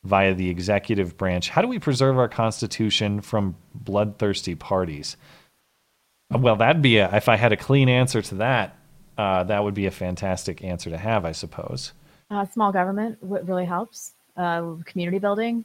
via 0.05 0.35
the 0.35 0.49
executive 0.49 1.16
branch. 1.16 1.51
How 1.51 1.62
do 1.62 1.69
we 1.69 1.79
preserve 1.79 2.19
our 2.19 2.29
Constitution 2.29 3.20
from 3.20 3.57
bloodthirsty 3.75 4.55
parties? 4.55 5.16
Well, 6.31 6.57
that'd 6.57 6.83
be 6.83 6.99
a, 6.99 7.15
if 7.15 7.29
I 7.29 7.37
had 7.37 7.53
a 7.53 7.57
clean 7.57 7.89
answer 7.89 8.23
to 8.23 8.35
that, 8.37 8.77
uh, 9.16 9.45
that 9.45 9.65
would 9.65 9.75
be 9.75 9.87
a 9.87 9.91
fantastic 9.91 10.62
answer 10.62 10.91
to 10.91 10.99
have, 10.99 11.25
I 11.25 11.33
suppose. 11.33 11.93
Uh, 12.31 12.45
small 12.47 12.73
government 12.73 13.23
what 13.23 13.49
really 13.49 13.65
helps. 13.65 14.12
Uh, 14.37 14.77
community 14.85 15.19
building. 15.19 15.65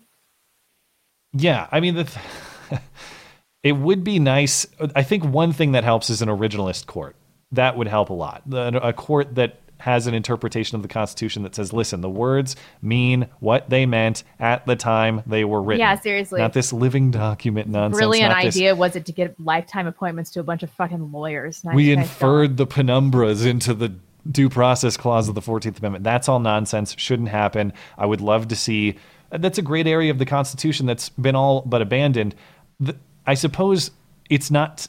Yeah, 1.33 1.67
I 1.71 1.79
mean, 1.79 1.95
the 1.95 2.05
th- 2.05 2.81
it 3.63 3.73
would 3.73 4.03
be 4.03 4.19
nice. 4.19 4.65
I 4.95 5.03
think 5.03 5.23
one 5.23 5.51
thing 5.51 5.73
that 5.73 5.83
helps 5.83 6.09
is 6.09 6.21
an 6.21 6.29
originalist 6.29 6.85
court. 6.85 7.15
That 7.51 7.77
would 7.77 7.87
help 7.87 8.09
a 8.09 8.13
lot. 8.13 8.43
A 8.51 8.93
court 8.93 9.35
that 9.35 9.59
has 9.83 10.07
an 10.07 10.13
interpretation 10.13 10.77
of 10.77 10.81
the 10.81 10.87
Constitution 10.87 11.43
that 11.43 11.53
says, 11.53 11.73
listen, 11.73 11.99
the 11.99 12.09
words 12.09 12.55
mean 12.81 13.27
what 13.41 13.69
they 13.69 13.85
meant 13.85 14.23
at 14.39 14.65
the 14.65 14.77
time 14.77 15.21
they 15.27 15.43
were 15.43 15.61
written. 15.61 15.81
Yeah, 15.81 15.99
seriously. 15.99 16.39
Not 16.39 16.53
this 16.53 16.71
living 16.71 17.11
document 17.11 17.67
nonsense. 17.67 17.99
Brilliant 17.99 18.29
not 18.31 18.43
this- 18.43 18.55
idea 18.55 18.75
was 18.75 18.95
it 18.95 19.05
to 19.07 19.11
get 19.11 19.37
lifetime 19.41 19.85
appointments 19.85 20.31
to 20.31 20.39
a 20.39 20.43
bunch 20.43 20.63
of 20.63 20.69
fucking 20.69 21.11
lawyers. 21.11 21.61
We 21.73 21.91
inferred 21.91 22.55
the 22.55 22.65
penumbras 22.65 23.45
into 23.45 23.73
the 23.73 23.93
due 24.31 24.47
process 24.47 24.95
clause 24.95 25.27
of 25.27 25.35
the 25.35 25.41
14th 25.41 25.79
Amendment. 25.79 26.05
That's 26.05 26.29
all 26.29 26.39
nonsense. 26.39 26.95
Shouldn't 26.97 27.27
happen. 27.27 27.73
I 27.97 28.05
would 28.05 28.21
love 28.21 28.47
to 28.47 28.55
see. 28.55 28.95
That's 29.31 29.57
a 29.57 29.61
great 29.61 29.85
area 29.85 30.11
of 30.11 30.17
the 30.17 30.25
Constitution 30.25 30.85
that's 30.85 31.09
been 31.09 31.35
all 31.35 31.61
but 31.65 31.81
abandoned. 31.81 32.35
The, 32.79 32.95
I 33.27 33.33
suppose 33.33 33.91
it's 34.29 34.49
not. 34.49 34.87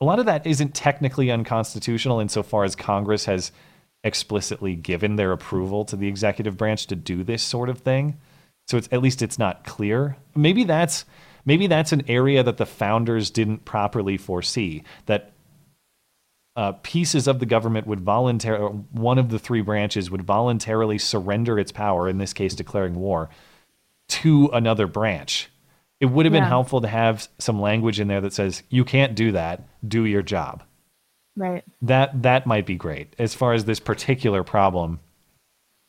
a 0.00 0.06
lot 0.06 0.18
of 0.18 0.24
that 0.24 0.46
isn't 0.46 0.74
technically 0.74 1.30
unconstitutional 1.30 2.20
insofar 2.20 2.64
as 2.64 2.74
Congress 2.74 3.26
has 3.26 3.52
explicitly 4.04 4.74
given 4.74 5.16
their 5.16 5.32
approval 5.32 5.84
to 5.84 5.96
the 5.96 6.08
executive 6.08 6.56
branch 6.56 6.86
to 6.86 6.96
do 6.96 7.24
this 7.24 7.42
sort 7.42 7.68
of 7.68 7.80
thing. 7.80 8.18
So 8.66 8.76
it's 8.76 8.88
at 8.92 9.02
least 9.02 9.22
it's 9.22 9.38
not 9.38 9.64
clear. 9.64 10.16
Maybe 10.34 10.64
that's 10.64 11.04
maybe 11.44 11.66
that's 11.66 11.92
an 11.92 12.04
area 12.08 12.42
that 12.42 12.58
the 12.58 12.66
founders 12.66 13.30
didn't 13.30 13.64
properly 13.64 14.16
foresee 14.16 14.82
that 15.06 15.32
uh, 16.56 16.72
pieces 16.82 17.28
of 17.28 17.38
the 17.38 17.46
government 17.46 17.86
would 17.86 18.00
voluntarily, 18.00 18.74
one 18.90 19.16
of 19.16 19.30
the 19.30 19.38
three 19.38 19.60
branches 19.62 20.10
would 20.10 20.22
voluntarily 20.22 20.98
surrender 20.98 21.56
its 21.58 21.70
power, 21.70 22.08
in 22.08 22.18
this 22.18 22.32
case, 22.32 22.54
declaring 22.54 22.96
war, 22.96 23.30
to 24.08 24.50
another 24.52 24.88
branch. 24.88 25.48
It 26.00 26.06
would 26.06 26.26
have 26.26 26.32
been 26.32 26.42
Yeah. 26.42 26.48
helpful 26.48 26.80
to 26.80 26.88
have 26.88 27.28
some 27.38 27.60
language 27.60 28.00
in 28.00 28.08
there 28.08 28.20
that 28.20 28.32
says, 28.32 28.64
you 28.70 28.84
can't 28.84 29.14
do 29.14 29.32
that, 29.32 29.68
do 29.86 30.04
your 30.04 30.22
job. 30.22 30.64
Right. 31.38 31.64
That 31.82 32.22
that 32.22 32.46
might 32.46 32.66
be 32.66 32.74
great 32.74 33.14
as 33.16 33.32
far 33.32 33.52
as 33.52 33.64
this 33.64 33.78
particular 33.78 34.42
problem 34.42 34.98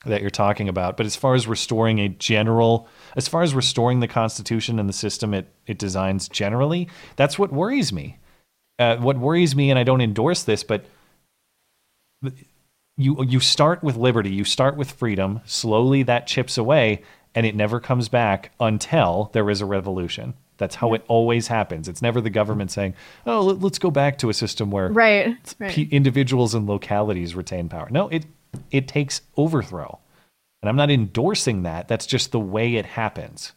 that 0.06 0.22
you're 0.22 0.30
talking 0.30 0.70
about. 0.70 0.96
But 0.96 1.08
as 1.08 1.16
far 1.16 1.34
as 1.34 1.48
restoring 1.48 2.00
a 2.00 2.08
general, 2.08 2.88
as 3.16 3.28
far 3.28 3.42
as 3.42 3.56
restoring 3.56 4.00
the 4.00 4.08
Constitution 4.08 4.78
and 4.78 4.88
the 4.88 4.94
system 4.94 5.34
it 5.34 5.52
it 5.66 5.80
designs 5.80 6.30
generally, 6.30 6.88
that's 7.16 7.40
what 7.40 7.52
worries 7.52 7.92
me. 7.92 8.20
Uh, 8.78 8.98
what 8.98 9.18
worries 9.18 9.56
me, 9.56 9.72
and 9.72 9.80
I 9.80 9.84
don't 9.84 10.02
endorse 10.02 10.44
this, 10.44 10.64
but 10.64 10.86
you 12.96 13.24
you 13.24 13.40
start 13.40 13.84
with 13.84 13.96
liberty, 13.98 14.30
you 14.30 14.44
start 14.44 14.78
with 14.78 14.92
freedom. 14.92 15.42
Slowly, 15.46 16.04
that 16.04 16.28
chips 16.28 16.60
away, 16.60 17.02
and 17.34 17.48
it 17.48 17.56
never 17.56 17.80
comes 17.80 18.08
back 18.08 18.52
until 18.60 19.32
there 19.34 19.50
is 19.50 19.62
a 19.62 19.66
revolution. 19.66 20.36
That's 20.60 20.76
how 20.76 20.94
it 20.94 21.04
always 21.08 21.48
happens. 21.48 21.88
It's 21.88 22.02
never 22.04 22.22
the 22.22 22.30
government 22.30 22.70
saying, 22.70 22.94
"Oh, 23.26 23.42
let- 23.42 23.60
let's 23.62 23.80
go 23.80 23.90
back 23.90 24.20
to 24.20 24.30
a 24.30 24.34
system 24.36 24.70
where 24.70 24.92
Right, 24.92 25.36
right. 25.60 25.72
pe- 25.72 25.88
individuals 25.90 26.54
and 26.54 26.68
localities 26.68 27.34
retain 27.34 27.68
power." 27.70 27.88
No, 27.90 28.08
it 28.10 28.26
it 28.72 28.88
takes 28.88 29.22
overthrow, 29.38 30.00
and 30.62 30.70
I'm 30.70 30.76
not 30.76 30.90
endorsing 30.92 31.64
that. 31.64 31.88
That's 31.88 32.06
just 32.08 32.32
the 32.32 32.40
way 32.40 32.76
it 32.76 32.86
happens. 32.86 33.54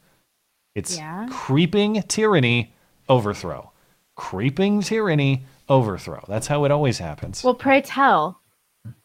It's 0.75 0.97
Yeah. 0.97 1.27
creeping 1.31 2.03
tyranny, 2.09 2.73
overthrow. 3.09 3.71
Creeping 4.17 4.83
tyranny, 4.83 5.45
overthrow. 5.69 6.23
That's 6.29 6.47
how 6.49 6.65
it 6.65 6.71
always 6.71 6.99
happens. 6.99 7.43
Well, 7.43 7.55
pray 7.55 7.81
tell, 7.81 8.41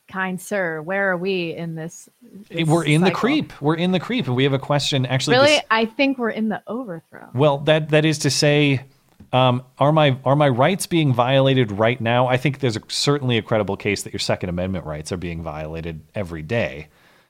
kind 0.08 0.40
sir, 0.40 0.82
where 0.82 1.12
are 1.12 1.18
we 1.18 1.54
in 1.56 1.76
this? 1.76 2.10
this 2.50 2.68
We're 2.68 2.86
in 2.86 3.02
the 3.02 3.12
creep. 3.12 3.60
We're 3.62 3.76
in 3.76 3.92
the 3.92 4.00
creep, 4.00 4.28
and 4.28 4.36
we 4.36 4.44
have 4.44 4.54
a 4.54 4.60
question. 4.60 5.06
Actually, 5.06 5.38
Really, 5.38 5.48
this- 5.50 5.62
I 5.70 5.86
think 5.86 6.18
we're 6.18 6.30
in 6.32 6.50
the 6.50 6.62
overthrow. 6.68 7.30
well, 7.34 7.60
that 7.60 7.90
that 7.90 8.06
is 8.06 8.20
to 8.20 8.30
say, 8.30 8.82
um, 9.34 9.64
are 9.78 9.92
my 9.92 10.18
are 10.26 10.36
my 10.36 10.50
rights 10.50 10.88
being 10.88 11.14
violated 11.14 11.72
right 11.72 12.00
now? 12.00 12.28
I 12.28 12.38
think 12.38 12.60
there's 12.60 12.78
a, 12.78 12.82
certainly 12.88 13.38
a 13.38 13.42
credible 13.42 13.78
case 13.78 14.04
that 14.04 14.14
your 14.14 14.20
Second 14.20 14.50
Amendment 14.50 14.86
rights 14.86 15.12
are 15.12 15.18
being 15.18 15.44
violated 15.44 16.02
every 16.16 16.42
day. 16.42 16.88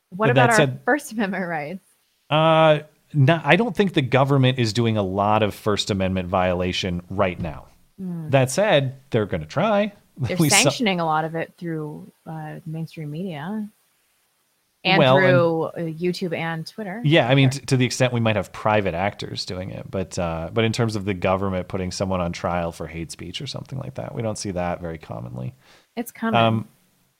What 0.10 0.28
But 0.28 0.32
about 0.32 0.50
our 0.52 0.56
said- 0.56 0.80
First 0.86 1.12
Amendment 1.12 1.48
rights? 1.48 1.84
Uh, 2.30 2.80
no, 3.14 3.42
I 3.44 3.56
don't 3.56 3.76
think 3.76 3.94
the 3.94 4.02
government 4.02 4.60
is 4.60 4.74
doing 4.74 4.98
a 4.98 5.02
lot 5.04 5.42
of 5.44 5.54
First 5.56 5.90
Amendment 5.92 6.28
violation 6.30 7.02
right 7.10 7.40
now. 7.40 7.66
Hmm. 8.00 8.30
That 8.30 8.52
said, 8.52 8.98
they're 9.10 9.26
going 9.26 9.42
to 9.42 9.48
try. 9.48 9.94
They're 10.18 10.38
We 10.38 10.50
saw- 10.50 10.64
sanctioning 10.64 11.00
a 11.00 11.06
lot 11.06 11.26
of 11.26 11.36
it 11.36 11.54
through 11.58 12.12
uh, 12.26 12.56
mainstream 12.66 13.12
media 13.12 13.70
and 14.84 15.00
Well, 15.00 15.18
through 15.18 15.64
uh, 15.64 15.92
YouTube 15.92 16.36
and 16.36 16.66
Twitter. 16.66 17.02
Yeah, 17.04 17.28
I 17.28 17.36
mean, 17.36 17.50
t- 17.50 17.60
to 17.68 17.78
the 17.78 17.86
extent 17.86 18.14
we 18.14 18.20
might 18.20 18.36
have 18.36 18.52
private 18.52 18.94
actors 18.94 19.46
doing 19.46 19.72
it, 19.72 19.90
but 19.90 20.18
uh, 20.18 20.50
but 20.54 20.64
in 20.64 20.72
terms 20.72 20.96
of 20.96 21.06
the 21.06 21.14
government 21.14 21.68
putting 21.68 21.92
someone 21.92 22.22
on 22.22 22.32
trial 22.32 22.72
for 22.72 22.88
hate 22.88 23.12
speech 23.12 23.42
or 23.42 23.48
something 23.48 23.78
like 23.80 23.96
that, 23.96 24.16
we 24.16 24.22
don't 24.22 24.38
see 24.38 24.52
that 24.52 24.82
very 24.82 24.98
commonly. 24.98 25.54
It's 25.96 26.12
coming. 26.12 26.40
Um, 26.40 26.68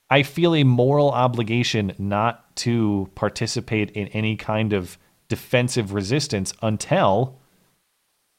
I 0.10 0.24
feel 0.24 0.56
a 0.56 0.64
moral 0.64 1.12
obligation 1.12 1.94
not 1.98 2.56
to 2.58 3.10
participate 3.16 3.92
in 3.92 4.08
any 4.10 4.38
kind 4.38 4.72
of 4.74 4.98
defensive 5.28 5.94
resistance 5.94 6.54
until 6.62 7.38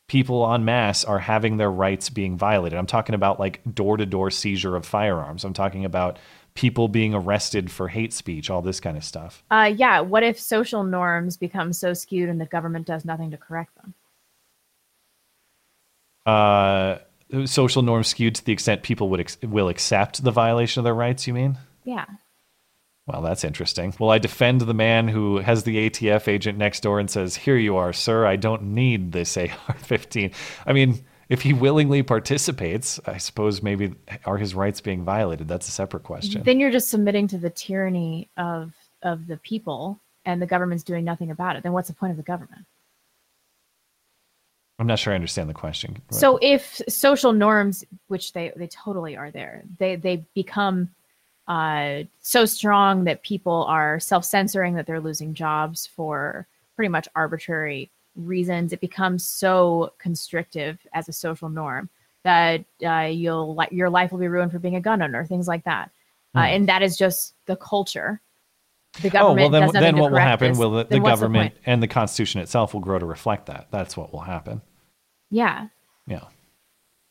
people 0.09 0.51
en 0.53 0.65
masse 0.65 1.05
are 1.05 1.19
having 1.19 1.59
their 1.59 1.71
rights 1.71 2.11
being 2.11 2.37
violated. 2.37 2.79
I'm 2.79 2.87
talking 2.87 3.15
about 3.15 3.39
like 3.39 3.61
door 3.73 3.97
to 3.97 4.07
door 4.07 4.31
seizure 4.31 4.75
of 4.75 4.85
firearms. 4.85 5.45
I'm 5.45 5.53
talking 5.53 5.85
about 5.85 6.19
people 6.55 6.89
being 6.89 7.15
arrested 7.15 7.71
for 7.71 7.87
hate 7.87 8.13
speech, 8.13 8.51
all 8.51 8.63
this 8.63 8.81
kind 8.81 8.97
of 8.97 9.05
stuff. 9.05 9.45
Uh, 9.51 9.73
yeah. 9.77 10.01
What 10.01 10.25
if 10.25 10.41
social 10.41 10.83
norms 10.83 11.37
become 11.37 11.73
so 11.73 11.95
skewed 11.95 12.29
and 12.29 12.41
the 12.41 12.47
government 12.47 12.87
does 12.87 13.05
nothing 13.05 13.31
to 13.31 13.37
correct 13.37 13.77
them? 13.77 13.95
Uh, 16.27 16.99
social 17.45 17.83
norms 17.83 18.09
skewed 18.09 18.35
to 18.35 18.45
the 18.45 18.53
extent 18.53 18.83
people 18.83 19.09
would 19.11 19.21
ex- 19.21 19.39
will 19.43 19.69
accept 19.69 20.25
the 20.25 20.31
violation 20.31 20.81
of 20.81 20.85
their 20.85 20.95
rights. 20.95 21.27
You 21.27 21.35
mean? 21.35 21.59
Yeah. 21.85 22.07
Well, 23.09 23.23
that's 23.23 23.43
interesting. 23.43 23.95
Well, 23.99 24.11
I 24.11 24.19
defend 24.19 24.61
the 24.61 24.75
man 24.75 25.09
who 25.09 25.39
has 25.39 25.65
the 25.65 25.89
ATF 25.89 26.29
agent 26.29 26.59
next 26.59 26.81
door 26.81 27.01
and 27.01 27.11
says, 27.11 27.35
"Here 27.35 27.57
you 27.57 27.77
are, 27.77 27.93
sir. 27.93 28.27
I 28.27 28.37
don't 28.37 28.75
need 28.75 29.13
this 29.13 29.37
AR-15." 29.39 30.35
I 30.67 30.73
mean, 30.75 31.03
if 31.31 31.41
he 31.41 31.55
willingly 31.55 32.03
participates, 32.03 33.01
I 33.07 33.17
suppose 33.17 33.63
maybe 33.63 33.95
are 34.27 34.37
his 34.37 34.55
rights 34.55 34.83
being 34.83 35.05
violated? 35.05 35.49
That's 35.49 35.69
a 35.69 35.71
separate 35.71 36.03
question. 36.03 36.43
Then 36.43 36.61
you're 36.61 36.71
just 36.71 36.91
submitting 36.91 37.29
to 37.29 37.39
the 37.39 37.51
tyranny 37.51 38.29
of 38.37 38.73
of 39.03 39.27
the 39.27 39.39
people, 39.39 39.99
and 40.27 40.43
the 40.43 40.47
government's 40.47 40.85
doing 40.85 41.05
nothing 41.05 41.31
about 41.31 41.57
it. 41.57 41.63
Then 41.63 41.73
what's 41.73 41.89
the 41.89 41.95
point 41.95 42.11
of 42.11 42.19
the 42.19 42.23
government? 42.23 42.67
I'm 44.79 44.87
not 44.87 44.99
sure 44.99 45.13
I 45.13 45.17
understand 45.17 45.49
the 45.49 45.55
question. 45.55 46.01
So 46.11 46.39
if 46.41 46.81
social 46.89 47.33
norms, 47.33 47.85
which 48.09 48.35
they 48.35 48.53
they 48.55 48.67
totally 48.67 49.17
are 49.17 49.31
there, 49.31 49.63
they 49.79 49.97
they 49.97 50.27
become 50.35 50.91
uh, 51.49 52.03
so 52.21 52.45
strong 52.45 53.05
that 53.05 53.23
people 53.23 53.65
are 53.65 53.99
self 53.99 54.25
censoring 54.25 54.75
that 54.75 54.87
they're 54.87 55.01
losing 55.01 55.35
jobs 55.35 55.87
for 55.87 56.47
pretty 56.77 56.89
much 56.89 57.09
arbitrary 57.17 57.91
reasons. 58.17 58.73
It 58.73 58.81
becomes 58.81 59.25
so 59.27 59.93
constrictive 59.99 60.79
as 60.93 61.09
a 61.09 61.13
social 61.13 61.49
norm 61.49 61.89
that 62.25 62.65
uh, 62.85 63.09
you'll 63.11 63.57
li- 63.57 63.69
your 63.71 63.89
life 63.91 64.13
will 64.13 64.19
be 64.19 64.29
ruined 64.29 64.53
for 64.53 64.59
being 64.59 64.77
a 64.77 64.81
gun 64.81 65.01
owner, 65.03 65.25
things 65.25 65.49
like 65.49 65.65
that. 65.65 65.91
Uh, 66.35 66.41
Hmm. 66.41 66.55
and 66.55 66.69
that 66.69 66.83
is 66.83 66.97
just 66.99 67.35
the 67.47 67.57
culture. 67.57 68.21
The 69.01 69.09
government. 69.11 69.55
oh 69.55 69.59
well, 69.61 69.73
then 69.73 69.83
then 69.83 69.97
what 69.99 70.13
will 70.13 70.19
happen? 70.19 70.51
this. 70.51 70.59
Will 70.59 70.71
the, 70.73 70.85
the 70.85 71.01
government 71.01 71.55
point? 71.55 71.63
and 71.67 71.83
the 71.83 71.87
Constitution 71.89 72.41
itself 72.41 72.75
will 72.75 72.81
grow 72.81 72.99
to 72.99 73.07
reflect 73.07 73.47
that? 73.47 73.69
That's 73.71 73.97
what 73.97 74.13
will 74.13 74.21
happen. 74.21 74.61
Yeah, 75.31 75.69
Yeah. 76.07 76.25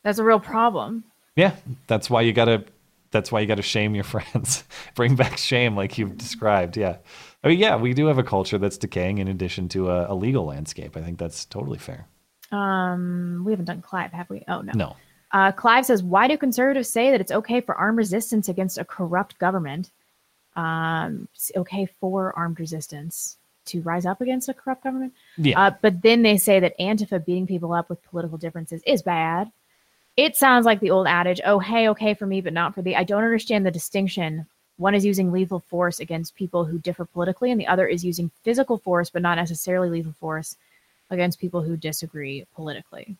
that's 0.03 0.19
a 0.19 0.23
real 0.23 0.39
problem. 0.39 1.03
Yeah, 1.35 1.55
that's 1.87 2.09
why 2.09 2.21
you 2.21 2.33
gotta. 2.33 2.65
That's 3.11 3.31
why 3.31 3.39
you 3.39 3.47
gotta 3.47 3.61
shame 3.61 3.95
your 3.95 4.03
friends. 4.15 4.63
Bring 4.95 5.15
back 5.15 5.37
shame, 5.37 5.75
like 5.75 5.97
you've 5.97 6.17
described. 6.17 6.77
Yeah, 6.77 6.97
I 7.43 7.49
mean, 7.49 7.59
yeah, 7.59 7.75
we 7.75 7.93
do 7.93 8.07
have 8.07 8.17
a 8.17 8.23
culture 8.23 8.57
that's 8.57 8.77
decaying 8.77 9.19
in 9.19 9.27
addition 9.27 9.69
to 9.69 9.89
a, 9.89 10.13
a 10.13 10.15
legal 10.15 10.45
landscape. 10.45 10.97
I 10.97 11.01
think 11.01 11.17
that's 11.17 11.45
totally 11.45 11.79
fair. 11.79 12.07
Um, 12.51 13.43
we 13.45 13.51
haven't 13.51 13.65
done 13.65 13.81
Clive, 13.81 14.11
have 14.11 14.29
we? 14.29 14.43
Oh 14.47 14.61
no. 14.61 14.73
No. 14.73 14.95
Uh, 15.31 15.51
Clive 15.51 15.85
says, 15.85 16.03
"Why 16.03 16.27
do 16.27 16.37
conservatives 16.37 16.89
say 16.89 17.11
that 17.11 17.21
it's 17.21 17.31
okay 17.31 17.61
for 17.61 17.75
armed 17.75 17.97
resistance 17.97 18.49
against 18.49 18.77
a 18.77 18.85
corrupt 18.85 19.37
government? 19.39 19.91
Um, 20.55 21.27
it's 21.35 21.51
okay 21.55 21.85
for 21.99 22.33
armed 22.35 22.59
resistance 22.59 23.37
to 23.67 23.81
rise 23.81 24.05
up 24.05 24.21
against 24.21 24.49
a 24.49 24.53
corrupt 24.53 24.83
government. 24.83 25.13
Yeah. 25.37 25.59
Uh, 25.59 25.71
but 25.81 26.01
then 26.01 26.23
they 26.23 26.37
say 26.37 26.59
that 26.59 26.77
Antifa 26.79 27.23
beating 27.23 27.47
people 27.47 27.73
up 27.73 27.89
with 27.89 28.03
political 28.03 28.37
differences 28.37 28.81
is 28.85 29.01
bad. 29.01 29.51
It 30.17 30.35
sounds 30.35 30.65
like 30.65 30.79
the 30.79 30.89
old 30.89 31.07
adage, 31.07 31.39
"Oh, 31.45 31.59
hey, 31.59 31.87
okay 31.89 32.13
for 32.15 32.25
me, 32.25 32.41
but 32.41 32.53
not 32.53 32.73
for 32.73 32.81
thee." 32.81 32.95
I 32.95 33.03
don't 33.03 33.23
understand 33.23 33.65
the 33.65 33.71
distinction. 33.71 34.47
One 34.77 34.95
is 34.95 35.05
using 35.05 35.31
lethal 35.31 35.59
force 35.59 35.99
against 35.99 36.35
people 36.35 36.65
who 36.65 36.79
differ 36.79 37.05
politically, 37.05 37.51
and 37.51 37.59
the 37.59 37.67
other 37.67 37.87
is 37.87 38.03
using 38.03 38.31
physical 38.43 38.77
force, 38.77 39.09
but 39.09 39.21
not 39.21 39.35
necessarily 39.35 39.89
lethal 39.89 40.13
force 40.13 40.57
against 41.09 41.39
people 41.39 41.61
who 41.61 41.77
disagree 41.77 42.45
politically. 42.53 43.15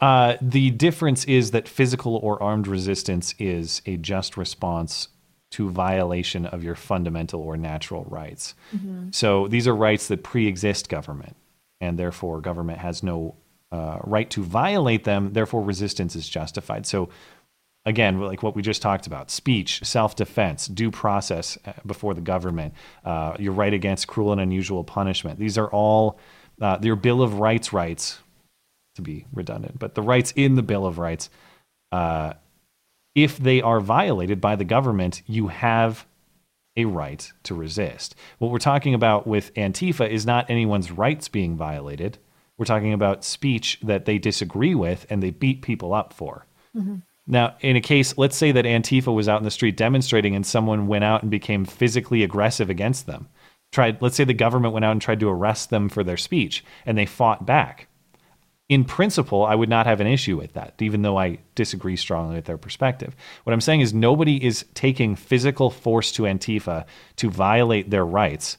Uh, 0.00 0.36
the 0.42 0.70
difference 0.70 1.24
is 1.26 1.52
that 1.52 1.68
physical 1.68 2.16
or 2.16 2.42
armed 2.42 2.66
resistance 2.66 3.34
is 3.38 3.82
a 3.86 3.96
just 3.96 4.36
response 4.36 5.08
to 5.52 5.70
violation 5.70 6.44
of 6.46 6.64
your 6.64 6.74
fundamental 6.74 7.40
or 7.40 7.56
natural 7.56 8.04
rights. 8.04 8.54
Mhm. 8.74 9.14
So 9.14 9.46
these 9.46 9.68
are 9.68 9.76
rights 9.76 10.08
that 10.08 10.24
pre-exist 10.24 10.88
government, 10.88 11.36
and 11.80 11.98
therefore 11.98 12.40
government 12.40 12.80
has 12.80 13.02
no 13.02 13.36
uh, 13.72 13.98
right 14.04 14.30
to 14.30 14.42
violate 14.42 15.04
them. 15.04 15.32
Therefore, 15.32 15.62
resistance 15.64 16.14
is 16.14 16.28
justified. 16.28 16.86
So 16.86 17.08
again, 17.84 18.20
like 18.20 18.42
what 18.42 18.54
we 18.54 18.62
just 18.62 18.82
talked 18.82 19.06
about, 19.06 19.30
speech, 19.30 19.80
self-defense, 19.82 20.68
due 20.68 20.90
process 20.90 21.58
uh, 21.64 21.72
before 21.84 22.14
the 22.14 22.20
government, 22.20 22.74
uh, 23.04 23.34
your 23.38 23.52
right 23.52 23.72
against 23.74 24.06
cruel 24.06 24.30
and 24.30 24.40
unusual 24.40 24.84
punishment. 24.84 25.38
These 25.38 25.58
are 25.58 25.68
all 25.68 26.18
uh, 26.60 26.78
your 26.82 26.96
Bill 26.96 27.22
of 27.22 27.40
Rights 27.40 27.72
rights 27.72 28.20
to 28.94 29.02
be 29.02 29.26
redundant, 29.32 29.78
but 29.78 29.94
the 29.94 30.02
rights 30.02 30.32
in 30.36 30.54
the 30.54 30.62
Bill 30.62 30.86
of 30.86 30.98
Rights, 30.98 31.30
uh, 31.90 32.34
if 33.14 33.38
they 33.38 33.62
are 33.62 33.80
violated 33.80 34.40
by 34.40 34.54
the 34.54 34.64
government, 34.64 35.22
you 35.26 35.48
have 35.48 36.06
a 36.76 36.84
right 36.84 37.32
to 37.42 37.54
resist. 37.54 38.14
What 38.38 38.50
we're 38.50 38.58
talking 38.58 38.94
about 38.94 39.26
with 39.26 39.52
Antifa 39.54 40.08
is 40.08 40.24
not 40.24 40.48
anyone's 40.48 40.90
rights 40.90 41.28
being 41.28 41.56
violated. 41.56 42.18
We're 42.62 42.66
talking 42.66 42.92
about 42.92 43.24
speech 43.24 43.80
that 43.82 44.04
they 44.04 44.18
disagree 44.18 44.76
with 44.76 45.04
and 45.10 45.20
they 45.20 45.30
beat 45.30 45.62
people 45.62 45.92
up 45.92 46.12
for. 46.12 46.46
Mhm. 46.78 47.02
Now, 47.26 47.56
in 47.60 47.74
a 47.74 47.80
case, 47.80 48.16
let's 48.16 48.36
say 48.36 48.52
that 48.52 48.64
Antifa 48.64 49.12
was 49.12 49.28
out 49.28 49.38
in 49.38 49.44
the 49.44 49.50
street 49.50 49.76
demonstrating 49.76 50.36
and 50.36 50.46
someone 50.46 50.86
went 50.86 51.02
out 51.02 51.22
and 51.22 51.30
became 51.30 51.64
physically 51.64 52.22
aggressive 52.22 52.70
against 52.70 53.08
them. 53.08 53.26
Tried, 53.72 54.00
let's 54.00 54.14
say 54.14 54.22
the 54.22 54.32
government 54.32 54.74
went 54.74 54.84
out 54.84 54.92
and 54.92 55.02
tried 55.02 55.18
to 55.18 55.28
arrest 55.28 55.70
them 55.70 55.88
for 55.88 56.04
their 56.04 56.16
speech 56.16 56.64
and 56.86 56.96
they 56.96 57.04
fought 57.04 57.44
back. 57.44 57.88
In 58.68 58.84
principle, 58.84 59.44
I 59.44 59.56
would 59.56 59.68
not 59.68 59.86
have 59.86 60.00
an 60.00 60.06
issue 60.06 60.36
with 60.36 60.52
that, 60.52 60.74
even 60.80 61.02
though 61.02 61.18
I 61.18 61.38
disagree 61.56 61.96
strongly 61.96 62.36
with 62.36 62.44
their 62.44 62.58
perspective. 62.58 63.16
What 63.42 63.54
I'm 63.54 63.60
saying 63.60 63.80
is 63.80 63.92
nobody 63.92 64.36
is 64.36 64.66
taking 64.74 65.16
physical 65.16 65.68
force 65.68 66.12
to 66.12 66.22
Antifa 66.22 66.84
to 67.16 67.28
violate 67.28 67.90
their 67.90 68.06
rights 68.06 68.56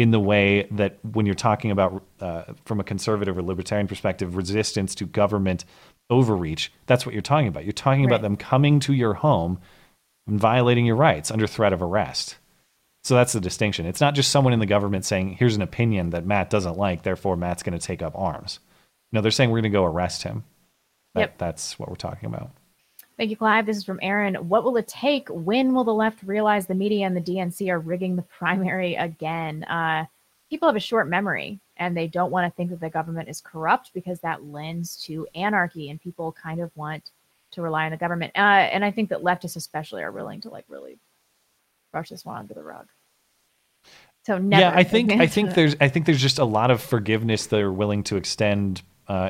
in 0.00 0.12
the 0.12 0.18
way 0.18 0.66
that 0.70 0.98
when 1.02 1.26
you're 1.26 1.34
talking 1.34 1.70
about, 1.70 2.02
uh, 2.20 2.44
from 2.64 2.80
a 2.80 2.84
conservative 2.84 3.36
or 3.36 3.42
libertarian 3.42 3.86
perspective, 3.86 4.34
resistance 4.34 4.94
to 4.94 5.04
government 5.04 5.66
overreach, 6.08 6.72
that's 6.86 7.04
what 7.04 7.12
you're 7.12 7.20
talking 7.20 7.48
about. 7.48 7.64
You're 7.64 7.74
talking 7.74 8.06
about 8.06 8.22
them 8.22 8.38
coming 8.38 8.80
to 8.80 8.94
your 8.94 9.12
home 9.12 9.60
and 10.26 10.40
violating 10.40 10.86
your 10.86 10.96
rights 10.96 11.30
under 11.30 11.46
threat 11.46 11.74
of 11.74 11.82
arrest. 11.82 12.38
So 13.04 13.14
that's 13.14 13.34
the 13.34 13.42
distinction. 13.42 13.84
It's 13.84 14.00
not 14.00 14.14
just 14.14 14.30
someone 14.30 14.54
in 14.54 14.58
the 14.58 14.64
government 14.64 15.04
saying, 15.04 15.36
here's 15.38 15.56
an 15.56 15.60
opinion 15.60 16.10
that 16.10 16.24
Matt 16.24 16.48
doesn't 16.48 16.78
like, 16.78 17.02
therefore 17.02 17.36
Matt's 17.36 17.62
going 17.62 17.78
to 17.78 17.86
take 17.86 18.00
up 18.00 18.16
arms. 18.16 18.58
No, 19.12 19.20
they're 19.20 19.30
saying 19.30 19.50
we're 19.50 19.60
going 19.60 19.70
to 19.70 19.78
go 19.78 19.84
arrest 19.84 20.22
him. 20.22 20.44
That, 21.14 21.20
Yep. 21.20 21.38
That's 21.38 21.78
what 21.78 21.90
we're 21.90 21.96
talking 21.96 22.26
about. 22.26 22.52
Thank 23.20 23.28
you, 23.28 23.36
Clive. 23.36 23.66
This 23.66 23.76
is 23.76 23.84
from 23.84 23.98
Aaron. 24.00 24.34
What 24.48 24.64
will 24.64 24.78
it 24.78 24.88
take? 24.88 25.28
When 25.28 25.74
will 25.74 25.84
the 25.84 25.92
left 25.92 26.22
realize 26.22 26.66
the 26.66 26.74
media 26.74 27.04
and 27.04 27.14
the 27.14 27.20
DNC 27.20 27.68
are 27.68 27.78
rigging 27.78 28.16
the 28.16 28.22
primary 28.38 28.94
again? 28.94 29.62
Uh, 29.64 30.06
people 30.48 30.66
have 30.66 30.74
a 30.76 30.80
short 30.80 31.06
memory 31.06 31.60
and 31.76 31.94
they 31.94 32.06
don't 32.06 32.30
want 32.30 32.50
to 32.50 32.56
think 32.56 32.70
that 32.70 32.80
the 32.80 32.88
government 32.88 33.28
is 33.28 33.42
corrupt 33.42 33.90
because 33.92 34.20
that 34.20 34.46
lends 34.46 34.96
to 35.02 35.28
anarchy 35.34 35.90
and 35.90 36.00
people 36.00 36.32
kind 36.32 36.62
of 36.62 36.74
want 36.74 37.10
to 37.50 37.60
rely 37.60 37.84
on 37.84 37.90
the 37.90 37.98
government. 37.98 38.32
Uh, 38.34 38.38
and 38.38 38.82
I 38.82 38.90
think 38.90 39.10
that 39.10 39.22
leftists, 39.22 39.56
especially, 39.56 40.02
are 40.02 40.12
willing 40.12 40.40
to 40.40 40.48
like 40.48 40.64
really 40.66 40.98
brush 41.92 42.08
this 42.08 42.24
one 42.24 42.38
under 42.38 42.54
the 42.54 42.62
rug. 42.62 42.88
So 44.24 44.38
never. 44.38 44.62
yeah, 44.62 44.72
I 44.74 44.82
think 44.82 45.12
I 45.12 45.26
think 45.26 45.52
there's 45.52 45.76
I 45.78 45.88
think 45.88 46.06
there's 46.06 46.22
just 46.22 46.38
a 46.38 46.44
lot 46.46 46.70
of 46.70 46.80
forgiveness 46.80 47.48
they're 47.48 47.70
willing 47.70 48.02
to 48.04 48.16
extend 48.16 48.80
uh, 49.08 49.28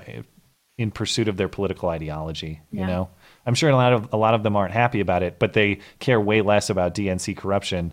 in 0.78 0.92
pursuit 0.92 1.26
of 1.26 1.36
their 1.36 1.48
political 1.48 1.88
ideology. 1.88 2.60
You 2.70 2.80
Yeah. 2.82 2.86
know, 2.86 3.10
I'm 3.50 3.56
sure 3.56 3.68
a 3.68 3.74
lot 3.74 3.92
of 3.92 4.12
a 4.12 4.16
lot 4.16 4.34
of 4.34 4.44
them 4.44 4.54
aren't 4.54 4.72
happy 4.72 5.00
about 5.00 5.24
it, 5.24 5.40
but 5.40 5.54
they 5.54 5.80
care 5.98 6.20
way 6.20 6.40
less 6.40 6.70
about 6.70 6.94
DNC 6.94 7.36
corruption. 7.36 7.92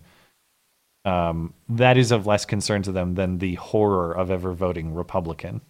Um, 1.03 1.55
that 1.69 1.97
is 1.97 2.11
of 2.11 2.27
less 2.27 2.45
concern 2.45 2.83
to 2.83 2.91
them 2.91 3.15
than 3.15 3.39
the 3.39 3.55
horror 3.55 4.15
of 4.15 4.29
ever 4.29 4.53
voting 4.53 4.93
Republican. 4.93 5.61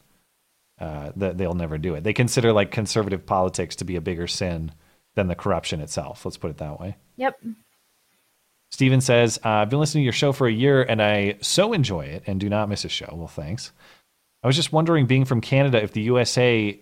Uh, 0.77 1.14
that 1.15 1.38
they'll 1.38 1.53
never 1.53 1.77
do 1.77 1.95
it. 1.95 2.03
They 2.03 2.11
consider 2.11 2.51
like 2.51 2.69
conservative 2.69 3.26
politics 3.26 3.77
to 3.77 3.85
be 3.85 3.95
a 3.95 4.01
bigger 4.01 4.27
sin 4.27 4.73
than 5.15 5.27
the 5.27 5.35
corruption 5.35 5.80
itself. 5.80 6.26
Let's 6.26 6.35
put 6.35 6.51
it 6.51 6.57
that 6.57 6.81
way. 6.81 6.97
Yep. 7.15 7.39
Steven 8.72 8.99
says, 8.99 9.39
uh, 9.45 9.49
I've 9.49 9.69
been 9.69 9.80
listening 9.80 10.01
to 10.01 10.05
your 10.05 10.11
show 10.11 10.34
for 10.34 10.47
a 10.47 10.51
year 10.51 10.84
and 10.84 11.01
I 11.01 11.38
so 11.39 11.72
enjoy 11.72 12.07
it 12.07 12.23
and 12.27 12.41
do 12.41 12.49
not 12.49 12.68
miss 12.68 12.84
a 12.84 12.89
show. 12.89 13.09
Well, 13.14 13.30
thanks. 13.30 13.72
I 14.43 14.47
was 14.47 14.57
just 14.57 14.73
wondering, 14.73 15.07
being 15.07 15.23
from 15.23 15.39
Canada, 15.39 15.81
if 15.81 15.93
the 15.93 16.01
USA 16.01 16.77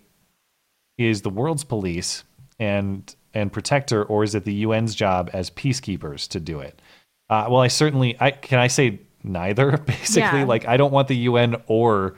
is 0.98 1.22
the 1.22 1.30
world's 1.30 1.64
police 1.64 2.24
and 2.58 3.14
and 3.34 3.52
protector, 3.52 4.02
or 4.04 4.24
is 4.24 4.34
it 4.34 4.44
the 4.44 4.64
UN's 4.64 4.94
job 4.94 5.28
as 5.32 5.50
peacekeepers 5.50 6.26
to 6.28 6.40
do 6.40 6.60
it? 6.60 6.80
Uh, 7.28 7.46
well, 7.50 7.60
I 7.60 7.68
certainly, 7.68 8.16
I 8.20 8.30
can 8.30 8.58
I 8.58 8.68
say 8.68 9.00
neither. 9.22 9.76
Basically, 9.78 10.38
Yeah. 10.40 10.44
like 10.44 10.66
I 10.66 10.76
don't 10.76 10.92
want 10.92 11.08
the 11.08 11.16
UN 11.16 11.56
or 11.66 12.14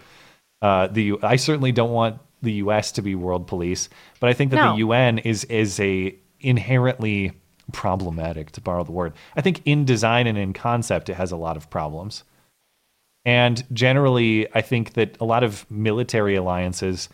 uh, 0.62 0.86
the 0.88 1.14
I 1.22 1.36
certainly 1.36 1.72
don't 1.72 1.92
want 1.92 2.18
the 2.42 2.52
U.S. 2.54 2.92
to 2.92 3.02
be 3.02 3.14
world 3.16 3.46
police, 3.48 3.88
but 4.20 4.30
I 4.30 4.32
think 4.32 4.52
that 4.52 4.56
No. 4.58 4.72
the 4.72 4.78
UN 4.78 5.18
is 5.18 5.44
is 5.44 5.80
a 5.80 6.14
inherently 6.40 7.32
problematic, 7.72 8.52
to 8.52 8.60
borrow 8.60 8.84
the 8.84 8.92
word. 8.92 9.12
I 9.36 9.40
think 9.40 9.60
in 9.64 9.84
design 9.84 10.26
and 10.26 10.38
in 10.38 10.52
concept, 10.52 11.08
it 11.08 11.14
has 11.14 11.32
a 11.32 11.36
lot 11.36 11.56
of 11.56 11.68
problems. 11.68 12.22
And 13.24 13.62
generally, 13.74 14.46
I 14.54 14.62
think 14.62 14.92
that 14.94 15.16
a 15.20 15.24
lot 15.24 15.42
of 15.42 15.68
military 15.70 16.34
alliances 16.36 17.08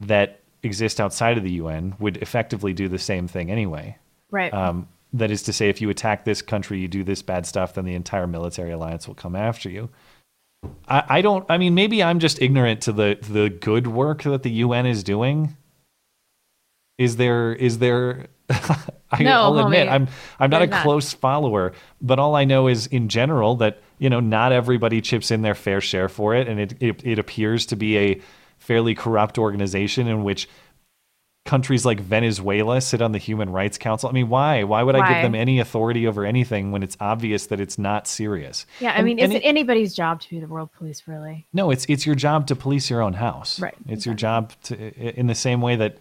that 0.00 0.39
exist 0.62 1.00
outside 1.00 1.38
of 1.38 1.44
the 1.44 1.52
UN 1.52 1.94
would 1.98 2.16
effectively 2.18 2.72
do 2.72 2.88
the 2.88 2.98
same 2.98 3.28
thing 3.28 3.50
anyway. 3.50 3.96
Right. 4.30 4.52
Um, 4.52 4.88
that 5.12 5.30
is 5.30 5.42
to 5.44 5.52
say, 5.52 5.68
if 5.68 5.80
you 5.80 5.90
attack 5.90 6.24
this 6.24 6.40
country, 6.40 6.78
you 6.78 6.86
do 6.88 7.02
this 7.02 7.22
bad 7.22 7.44
stuff, 7.46 7.74
then 7.74 7.84
the 7.84 7.94
entire 7.94 8.26
military 8.26 8.70
alliance 8.70 9.08
will 9.08 9.14
come 9.16 9.34
after 9.34 9.68
you. 9.68 9.90
I, 10.88 11.04
I 11.08 11.20
don't. 11.22 11.44
I 11.48 11.58
mean, 11.58 11.74
maybe 11.74 12.02
I'm 12.02 12.18
just 12.18 12.40
ignorant 12.40 12.82
to 12.82 12.92
the 12.92 13.18
the 13.20 13.48
good 13.48 13.86
work 13.86 14.22
that 14.22 14.42
the 14.42 14.50
UN 14.50 14.86
is 14.86 15.02
doing. 15.02 15.56
Is 16.98 17.16
there? 17.16 17.54
Is 17.54 17.78
there? 17.78 18.26
I, 19.12 19.22
No, 19.22 19.42
I'll 19.42 19.58
admit, 19.58 19.88
I'm 19.88 20.06
I'm 20.38 20.50
not 20.50 20.62
a 20.62 20.66
not. 20.66 20.82
close 20.82 21.12
follower, 21.12 21.72
but 22.00 22.18
all 22.18 22.36
I 22.36 22.44
know 22.44 22.68
is 22.68 22.86
in 22.86 23.08
general 23.08 23.56
that 23.56 23.80
you 23.98 24.10
know 24.10 24.20
not 24.20 24.52
everybody 24.52 25.00
chips 25.00 25.30
in 25.30 25.42
their 25.42 25.54
fair 25.54 25.80
share 25.80 26.08
for 26.08 26.34
it, 26.34 26.46
and 26.46 26.60
it 26.60 26.74
it, 26.80 27.04
it 27.04 27.18
appears 27.18 27.66
to 27.66 27.76
be 27.76 27.98
a 27.98 28.20
fairly 28.60 28.94
corrupt 28.94 29.36
organization 29.38 30.06
in 30.06 30.22
which 30.22 30.48
countries 31.46 31.84
like 31.86 31.98
Venezuela 31.98 32.80
sit 32.80 33.00
on 33.00 33.12
the 33.12 33.18
Human 33.18 33.50
Rights 33.50 33.78
Council. 33.78 34.08
I 34.08 34.12
mean, 34.12 34.28
why? 34.28 34.62
Why 34.62 34.82
would 34.82 34.94
I 34.94 35.08
give 35.14 35.22
them 35.22 35.34
any 35.34 35.58
authority 35.58 36.06
over 36.06 36.24
anything 36.24 36.70
when 36.70 36.82
it's 36.82 36.96
obvious 37.00 37.46
that 37.46 37.58
it's 37.60 37.78
not 37.78 38.06
serious? 38.06 38.66
Yeah, 38.78 38.90
I 38.92 38.96
And- 38.96 39.06
mean, 39.06 39.18
is 39.18 39.30
it- 39.30 39.36
it 39.36 39.42
anybody's 39.42 39.94
job 39.94 40.20
to 40.20 40.30
be 40.30 40.38
the 40.38 40.46
world 40.46 40.70
police, 40.76 41.02
really? 41.08 41.46
no, 41.52 41.70
it's 41.70 41.86
it's 41.86 42.04
your 42.06 42.14
job 42.14 42.46
to 42.48 42.54
police 42.54 42.90
your 42.90 43.00
own 43.02 43.14
house. 43.14 43.58
Right, 43.58 43.74
It's 43.88 44.04
your 44.06 44.14
job 44.14 44.52
to 44.64 44.76
in 45.18 45.26
the 45.26 45.34
same 45.34 45.60
way 45.62 45.76
that 45.76 45.96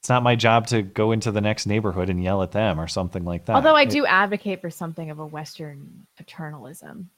it's 0.00 0.08
not 0.10 0.22
my 0.24 0.34
job 0.36 0.66
to 0.66 0.82
go 0.82 1.12
into 1.12 1.30
the 1.30 1.40
next 1.40 1.66
neighborhood 1.66 2.10
and 2.10 2.22
yell 2.22 2.42
at 2.42 2.50
them 2.52 2.78
or 2.78 2.88
something 2.88 3.24
like 3.24 3.46
that. 3.46 3.54
Although 3.56 3.76
I 3.76 3.82
It- 3.84 3.90
do 3.90 4.04
advocate 4.04 4.60
for 4.60 4.68
something 4.70 5.08
of 5.10 5.18
a 5.20 5.24
Western 5.24 6.06
paternalism. 6.18 7.08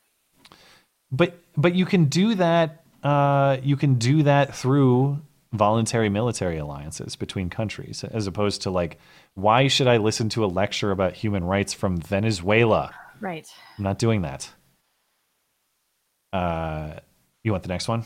but 1.11 1.39
but 1.57 1.75
you 1.75 1.87
can 1.87 2.05
do 2.05 2.35
that 2.35 2.83
uh, 3.07 3.59
you 3.63 3.77
can 3.77 3.95
do 3.97 4.23
that 4.25 4.55
through 4.55 5.19
voluntary 5.53 6.09
military 6.09 6.59
alliances 6.59 7.17
between 7.17 7.49
countries 7.49 8.05
as 8.05 8.27
opposed 8.27 8.63
to 8.63 8.71
like 8.71 8.99
why 9.35 9.69
should 9.69 9.87
i 9.87 9.97
listen 9.97 10.29
to 10.29 10.45
a 10.45 10.47
lecture 10.47 10.91
about 10.91 11.15
human 11.15 11.45
rights 11.45 11.73
from 11.73 11.97
venezuela 11.97 12.93
Right. 13.21 13.47
i'm 13.79 13.85
not 13.85 13.99
doing 13.99 14.23
that 14.23 14.51
uh, 16.33 16.95
you 17.45 17.53
want 17.53 17.63
the 17.63 17.69
next 17.69 17.89
one 17.89 18.03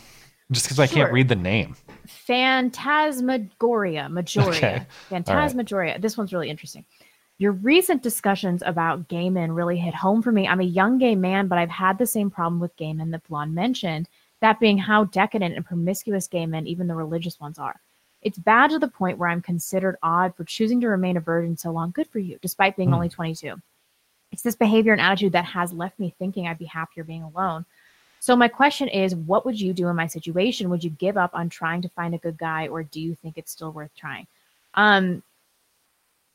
just 0.52 0.66
because 0.66 0.78
i 0.78 0.86
can't 0.86 1.12
read 1.12 1.28
the 1.28 1.36
name 1.36 1.76
Phantasmagoria, 2.06 4.08
Majoria. 4.08 4.48
Okay. 4.50 4.72
All 4.72 4.78
right. 4.78 4.86
Phantasmagoria. 5.26 5.98
This 5.98 6.16
one's 6.16 6.32
really 6.32 6.48
interesting. 6.50 6.84
Your 7.38 7.52
recent 7.52 8.02
discussions 8.02 8.62
about 8.66 9.08
gay 9.08 9.30
men 9.30 9.52
really 9.52 9.78
hit 9.78 9.94
home 9.94 10.22
for 10.22 10.32
me. 10.32 10.46
I'm 10.48 10.60
a 10.60 10.64
young 10.64 10.98
gay 10.98 11.14
man, 11.14 11.46
but 11.48 11.58
I've 11.58 11.70
had 11.70 11.98
the 11.98 12.06
same 12.06 12.30
problem 12.30 12.60
with 12.60 12.76
gay 12.76 12.92
men 12.92 13.10
that 13.12 13.26
Blonde 13.28 13.54
mentioned, 13.54 14.08
that 14.40 14.60
being 14.60 14.78
how 14.78 15.04
decadent 15.04 15.54
and 15.56 15.64
promiscuous 15.64 16.26
gay 16.26 16.46
men, 16.46 16.66
even 16.66 16.86
the 16.86 16.94
religious 16.94 17.38
ones, 17.38 17.58
are. 17.58 17.80
It's 18.22 18.38
bad 18.38 18.70
to 18.70 18.78
the 18.78 18.88
point 18.88 19.18
where 19.18 19.28
I'm 19.28 19.40
considered 19.40 19.96
odd 20.02 20.34
for 20.36 20.44
choosing 20.44 20.80
to 20.80 20.88
remain 20.88 21.16
a 21.16 21.20
virgin 21.20 21.56
so 21.56 21.70
long. 21.70 21.90
Good 21.90 22.08
for 22.08 22.18
you, 22.18 22.38
despite 22.42 22.76
being 22.76 22.88
Hmm. 22.88 22.94
only 22.94 23.08
22. 23.08 23.60
It's 24.32 24.42
this 24.42 24.56
behavior 24.56 24.92
and 24.92 25.00
attitude 25.00 25.32
that 25.32 25.44
has 25.46 25.72
left 25.72 25.98
me 25.98 26.14
thinking 26.18 26.46
I'd 26.46 26.58
be 26.58 26.66
happier 26.66 27.04
being 27.04 27.22
alone. 27.22 27.64
So 28.20 28.36
my 28.36 28.48
question 28.48 28.88
is, 28.88 29.16
what 29.16 29.46
would 29.46 29.58
you 29.58 29.72
do 29.72 29.88
in 29.88 29.96
my 29.96 30.06
situation? 30.06 30.68
Would 30.70 30.84
you 30.84 30.90
give 30.90 31.16
up 31.16 31.30
on 31.34 31.48
trying 31.48 31.80
to 31.82 31.88
find 31.88 32.14
a 32.14 32.18
good 32.18 32.36
guy, 32.36 32.68
or 32.68 32.82
do 32.82 33.00
you 33.00 33.14
think 33.14 33.38
it's 33.38 33.50
still 33.50 33.72
worth 33.72 33.94
trying? 33.96 34.26
Um, 34.74 35.22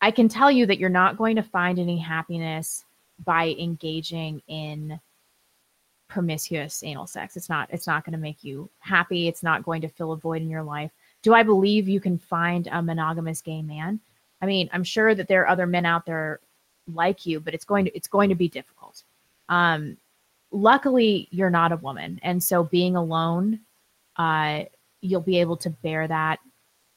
I 0.01 0.11
can 0.11 0.27
tell 0.27 0.51
you 0.51 0.65
that 0.65 0.79
you're 0.79 0.89
not 0.89 1.17
going 1.17 1.35
to 1.35 1.43
find 1.43 1.79
any 1.79 1.97
happiness 1.97 2.85
by 3.23 3.55
engaging 3.59 4.41
in 4.47 4.99
promiscuous 6.07 6.83
anal 6.83 7.07
sex. 7.07 7.35
It's 7.35 7.49
not. 7.49 7.69
It's 7.71 7.87
not 7.87 8.05
going 8.05 8.13
to 8.13 8.19
make 8.19 8.43
you 8.43 8.69
happy. 8.79 9.27
It's 9.27 9.43
not 9.43 9.63
going 9.63 9.81
to 9.81 9.89
fill 9.89 10.11
a 10.11 10.17
void 10.17 10.41
in 10.41 10.49
your 10.49 10.63
life. 10.63 10.91
Do 11.21 11.33
I 11.33 11.43
believe 11.43 11.87
you 11.87 11.99
can 11.99 12.17
find 12.17 12.67
a 12.71 12.81
monogamous 12.81 13.41
gay 13.41 13.61
man? 13.61 13.99
I 14.41 14.45
mean, 14.45 14.69
I'm 14.73 14.83
sure 14.83 15.15
that 15.15 15.27
there 15.27 15.41
are 15.41 15.49
other 15.49 15.65
men 15.65 15.85
out 15.85 16.05
there 16.05 16.39
like 16.93 17.25
you, 17.25 17.39
but 17.39 17.53
it's 17.53 17.65
going 17.65 17.85
to 17.85 17.95
it's 17.95 18.07
going 18.07 18.29
to 18.29 18.35
be 18.35 18.47
difficult. 18.47 19.03
Um, 19.49 19.97
luckily 20.55 21.27
you're 21.31 21.49
not 21.49 21.73
a 21.73 21.77
woman 21.77 22.17
and 22.23 22.41
so 22.41 22.63
being 22.63 22.95
alone 22.95 23.59
uh 24.15 24.63
you'll 25.01 25.19
be 25.19 25.39
able 25.39 25.57
to 25.57 25.69
bear 25.69 26.07
that 26.07 26.39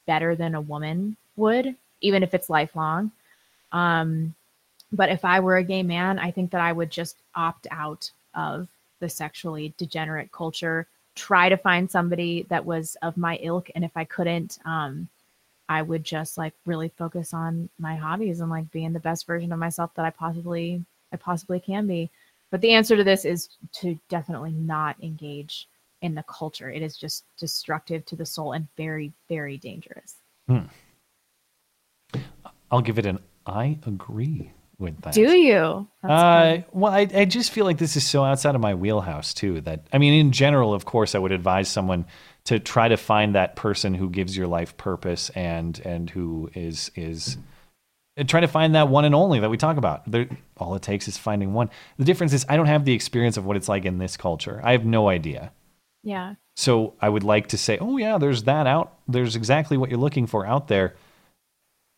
better 0.07 0.33
than 0.33 0.55
a 0.55 0.61
woman 0.61 1.17
would 1.35 1.75
even 1.99 2.23
if 2.23 2.33
it's 2.33 2.49
lifelong 2.49 3.11
um 3.73 4.33
but 4.93 5.09
if 5.09 5.25
i 5.25 5.41
were 5.41 5.57
a 5.57 5.63
gay 5.63 5.83
man 5.83 6.17
i 6.19 6.31
think 6.31 6.51
that 6.51 6.61
i 6.61 6.71
would 6.71 6.89
just 6.89 7.17
opt 7.35 7.67
out 7.69 8.09
of 8.33 8.69
the 8.99 9.09
sexually 9.09 9.73
degenerate 9.77 10.31
culture 10.31 10.87
try 11.15 11.49
to 11.49 11.57
find 11.57 11.89
somebody 11.89 12.45
that 12.49 12.65
was 12.65 12.95
of 13.01 13.17
my 13.17 13.37
ilk 13.41 13.69
and 13.75 13.83
if 13.83 13.91
i 13.95 14.03
couldn't 14.03 14.59
um 14.65 15.07
i 15.67 15.81
would 15.81 16.03
just 16.03 16.37
like 16.37 16.53
really 16.65 16.89
focus 16.97 17.33
on 17.33 17.69
my 17.79 17.95
hobbies 17.95 18.39
and 18.39 18.49
like 18.49 18.69
being 18.71 18.93
the 18.93 18.99
best 18.99 19.25
version 19.25 19.51
of 19.51 19.59
myself 19.59 19.91
that 19.95 20.05
i 20.05 20.09
possibly 20.09 20.83
i 21.11 21.17
possibly 21.17 21.59
can 21.59 21.87
be 21.87 22.09
but 22.51 22.61
the 22.61 22.71
answer 22.71 22.95
to 22.95 23.03
this 23.03 23.25
is 23.25 23.49
to 23.73 23.99
definitely 24.09 24.53
not 24.53 24.95
engage 25.03 25.67
in 26.01 26.15
the 26.15 26.23
culture. 26.23 26.69
It 26.69 26.81
is 26.81 26.97
just 26.97 27.25
destructive 27.37 28.05
to 28.05 28.15
the 28.15 28.25
soul 28.25 28.53
and 28.53 28.67
very, 28.77 29.11
very 29.27 29.57
dangerous. 29.57 30.15
Hmm. 30.47 32.19
I'll 32.71 32.81
give 32.81 32.99
it 32.99 33.05
an 33.05 33.19
I 33.45 33.79
agree 33.85 34.51
with 34.79 34.99
that. 35.01 35.13
Do 35.13 35.31
you? 35.31 35.87
Uh, 36.03 36.59
well, 36.71 36.91
I, 36.91 37.07
I 37.13 37.25
just 37.25 37.51
feel 37.51 37.65
like 37.65 37.77
this 37.77 37.95
is 37.95 38.05
so 38.05 38.23
outside 38.23 38.55
of 38.55 38.61
my 38.61 38.73
wheelhouse 38.73 39.33
too. 39.33 39.61
That 39.61 39.85
I 39.93 39.97
mean, 39.97 40.13
in 40.13 40.31
general, 40.31 40.73
of 40.73 40.85
course, 40.85 41.13
I 41.13 41.19
would 41.19 41.31
advise 41.31 41.69
someone 41.69 42.05
to 42.45 42.59
try 42.59 42.87
to 42.87 42.97
find 42.97 43.35
that 43.35 43.55
person 43.55 43.93
who 43.93 44.09
gives 44.09 44.35
your 44.35 44.47
life 44.47 44.77
purpose 44.77 45.29
and 45.31 45.79
and 45.85 46.09
who 46.09 46.49
is 46.55 46.89
is 46.95 47.37
and 48.17 48.27
try 48.27 48.39
to 48.39 48.47
find 48.47 48.75
that 48.75 48.89
one 48.89 49.05
and 49.05 49.13
only 49.13 49.39
that 49.39 49.49
we 49.49 49.57
talk 49.57 49.77
about. 49.77 50.09
There, 50.09 50.27
all 50.57 50.75
it 50.75 50.81
takes 50.81 51.07
is 51.07 51.17
finding 51.17 51.53
one. 51.53 51.69
The 51.97 52.05
difference 52.05 52.33
is 52.33 52.45
I 52.49 52.57
don't 52.57 52.65
have 52.65 52.85
the 52.85 52.93
experience 52.93 53.37
of 53.37 53.45
what 53.45 53.57
it's 53.57 53.69
like 53.69 53.85
in 53.85 53.97
this 53.97 54.17
culture. 54.17 54.61
I 54.63 54.71
have 54.71 54.85
no 54.85 55.09
idea. 55.09 55.51
Yeah. 56.03 56.35
So 56.55 56.95
I 57.01 57.07
would 57.07 57.23
like 57.23 57.47
to 57.47 57.57
say, 57.57 57.77
oh 57.79 57.97
yeah, 57.97 58.17
there's 58.17 58.43
that 58.43 58.67
out. 58.67 58.97
There's 59.07 59.35
exactly 59.35 59.77
what 59.77 59.89
you're 59.89 59.99
looking 59.99 60.27
for 60.27 60.45
out 60.45 60.67
there. 60.67 60.95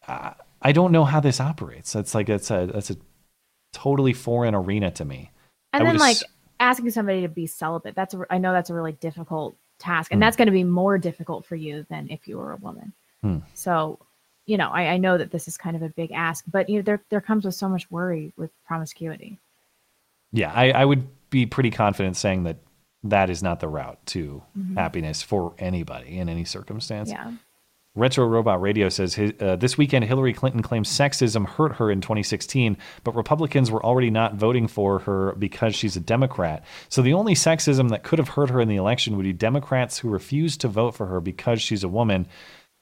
Uh, 0.07 0.33
I 0.61 0.71
don't 0.71 0.91
know 0.91 1.05
how 1.05 1.19
this 1.19 1.39
operates. 1.39 1.93
That's 1.93 2.13
like 2.13 2.29
it's 2.29 2.51
a 2.51 2.69
that's 2.71 2.89
a 2.91 2.97
totally 3.73 4.13
foreign 4.13 4.53
arena 4.55 4.91
to 4.91 5.05
me. 5.05 5.31
And 5.73 5.83
I 5.83 5.85
then 5.91 5.97
like 5.99 6.17
asking 6.59 6.91
somebody 6.91 7.21
to 7.21 7.27
be 7.29 7.47
celibate. 7.47 7.95
That's 7.95 8.13
a, 8.13 8.25
I 8.29 8.37
know 8.37 8.51
that's 8.51 8.69
a 8.69 8.73
really 8.73 8.91
difficult 8.93 9.55
task, 9.79 10.11
and 10.11 10.19
Hmm. 10.19 10.21
that's 10.21 10.37
going 10.37 10.45
to 10.47 10.51
be 10.51 10.63
more 10.63 10.97
difficult 10.97 11.45
for 11.45 11.55
you 11.55 11.85
than 11.89 12.09
if 12.09 12.27
you 12.27 12.37
were 12.37 12.51
a 12.51 12.57
woman. 12.57 12.93
Hmm. 13.23 13.37
So, 13.55 13.97
you 14.45 14.57
know, 14.57 14.69
I, 14.69 14.89
I 14.89 14.97
know 14.97 15.17
that 15.17 15.31
this 15.31 15.47
is 15.47 15.57
kind 15.57 15.75
of 15.75 15.81
a 15.81 15.89
big 15.89 16.11
ask, 16.11 16.43
but 16.51 16.69
you 16.69 16.75
know, 16.77 16.81
there 16.83 17.01
there 17.09 17.21
comes 17.21 17.45
with 17.45 17.55
so 17.55 17.67
much 17.69 17.89
worry 17.89 18.33
with 18.37 18.51
promiscuity. 18.65 19.39
yeah, 20.31 20.51
I, 20.53 20.71
I 20.71 20.85
would 20.85 21.07
be 21.29 21.45
pretty 21.45 21.71
confident 21.71 22.15
saying 22.17 22.43
that 22.43 22.57
that 23.03 23.29
is 23.29 23.41
not 23.41 23.59
the 23.59 23.67
route 23.67 24.05
to 24.07 24.43
Mhm. 24.57 24.75
happiness 24.77 25.21
for 25.23 25.55
anybody 25.57 26.17
in 26.19 26.29
any 26.29 26.45
circumstance. 26.45 27.09
Yeah. 27.09 27.31
Retro 27.93 28.25
Robot 28.25 28.61
Radio 28.61 28.87
says 28.87 29.19
uh, 29.19 29.57
this 29.57 29.77
weekend 29.77 30.05
Hillary 30.05 30.31
Clinton 30.33 30.61
claims 30.61 30.87
sexism 30.87 31.45
hurt 31.45 31.73
her 31.73 31.91
in 31.91 31.99
2016, 31.99 32.77
but 33.03 33.15
Republicans 33.15 33.69
were 33.69 33.83
already 33.85 34.09
not 34.09 34.35
voting 34.35 34.67
for 34.67 34.99
her 34.99 35.33
because 35.33 35.75
she's 35.75 35.97
a 35.97 35.99
Democrat. 35.99 36.63
So 36.87 37.01
the 37.01 37.13
only 37.13 37.35
sexism 37.35 37.89
that 37.89 38.03
could 38.03 38.17
have 38.17 38.29
hurt 38.29 38.49
her 38.49 38.61
in 38.61 38.69
the 38.69 38.77
election 38.77 39.17
would 39.17 39.23
be 39.23 39.33
Democrats 39.33 39.99
who 39.99 40.09
refused 40.09 40.61
to 40.61 40.69
vote 40.69 40.95
for 40.95 41.07
her 41.07 41.19
because 41.19 41.61
she's 41.61 41.83
a 41.83 41.89
woman. 41.89 42.27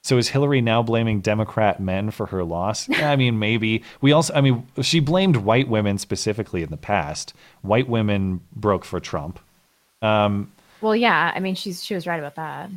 So 0.04 0.16
is 0.16 0.28
Hillary 0.28 0.60
now 0.60 0.80
blaming 0.80 1.20
Democrat 1.20 1.80
men 1.80 2.12
for 2.12 2.26
her 2.26 2.44
loss? 2.44 2.88
I 2.88 3.16
mean, 3.16 3.40
maybe. 3.40 3.82
We 4.00 4.12
also, 4.12 4.32
I 4.32 4.40
mean, 4.40 4.64
she 4.80 5.00
blamed 5.00 5.38
white 5.38 5.68
women 5.68 5.98
specifically 5.98 6.62
in 6.62 6.70
the 6.70 6.76
past. 6.76 7.34
White 7.62 7.88
women 7.88 8.40
broke 8.54 8.84
for 8.84 9.00
Trump. 9.00 9.40
Um, 10.02 10.52
Well, 10.80 10.94
yeah, 10.94 11.32
I 11.34 11.40
mean, 11.40 11.56
she's 11.56 11.84
she 11.84 11.94
was 11.94 12.06
right 12.06 12.18
about 12.20 12.36
that. 12.36 12.70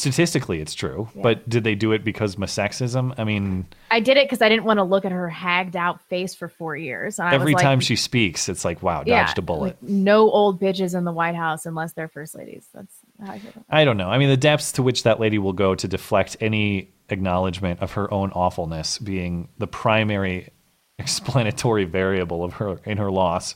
Statistically, 0.00 0.60
it's 0.60 0.74
true. 0.74 1.08
But 1.14 1.48
did 1.48 1.64
they 1.64 1.74
do 1.74 1.92
it 1.92 2.02
because 2.04 2.34
of 2.34 2.40
sexism? 2.40 3.14
I 3.18 3.24
mean, 3.24 3.66
I 3.90 4.00
did 4.00 4.16
it 4.16 4.26
because 4.26 4.42
I 4.42 4.48
didn't 4.48 4.64
want 4.64 4.78
to 4.78 4.84
look 4.84 5.04
at 5.04 5.12
her 5.12 5.28
hagged 5.28 5.76
out 5.76 6.00
face 6.08 6.34
for 6.34 6.48
four 6.48 6.76
years. 6.76 7.18
And 7.18 7.28
I 7.28 7.34
every 7.34 7.54
was 7.54 7.62
like, 7.62 7.62
time 7.62 7.80
she 7.80 7.96
speaks, 7.96 8.48
it's 8.48 8.64
like, 8.64 8.82
wow, 8.82 9.02
dodged 9.04 9.38
a 9.38 9.42
bullet. 9.42 9.76
like, 9.80 9.82
no 9.82 10.30
old 10.30 10.60
bitches 10.60 10.96
in 10.96 11.04
the 11.04 11.12
White 11.12 11.36
House 11.36 11.66
unless 11.66 11.92
they're 11.92 12.08
first 12.08 12.34
ladies. 12.34 12.66
That's 12.74 12.94
how 13.24 13.32
I 13.32 13.38
feel. 13.38 13.64
I 13.68 13.84
don't 13.84 13.96
know. 13.96 14.08
I 14.08 14.18
mean, 14.18 14.28
the 14.28 14.36
depths 14.36 14.72
to 14.72 14.82
which 14.82 15.02
that 15.04 15.20
lady 15.20 15.38
will 15.38 15.52
go 15.52 15.74
to 15.74 15.86
deflect 15.86 16.36
any 16.40 16.90
acknowledgement 17.10 17.80
of 17.80 17.92
her 17.92 18.12
own 18.12 18.30
awfulness 18.32 18.98
being 18.98 19.48
the 19.58 19.66
primary 19.66 20.50
explanatory 20.98 21.84
variable 21.84 22.44
of 22.44 22.54
her 22.54 22.80
in 22.84 22.98
her 22.98 23.10
loss. 23.10 23.54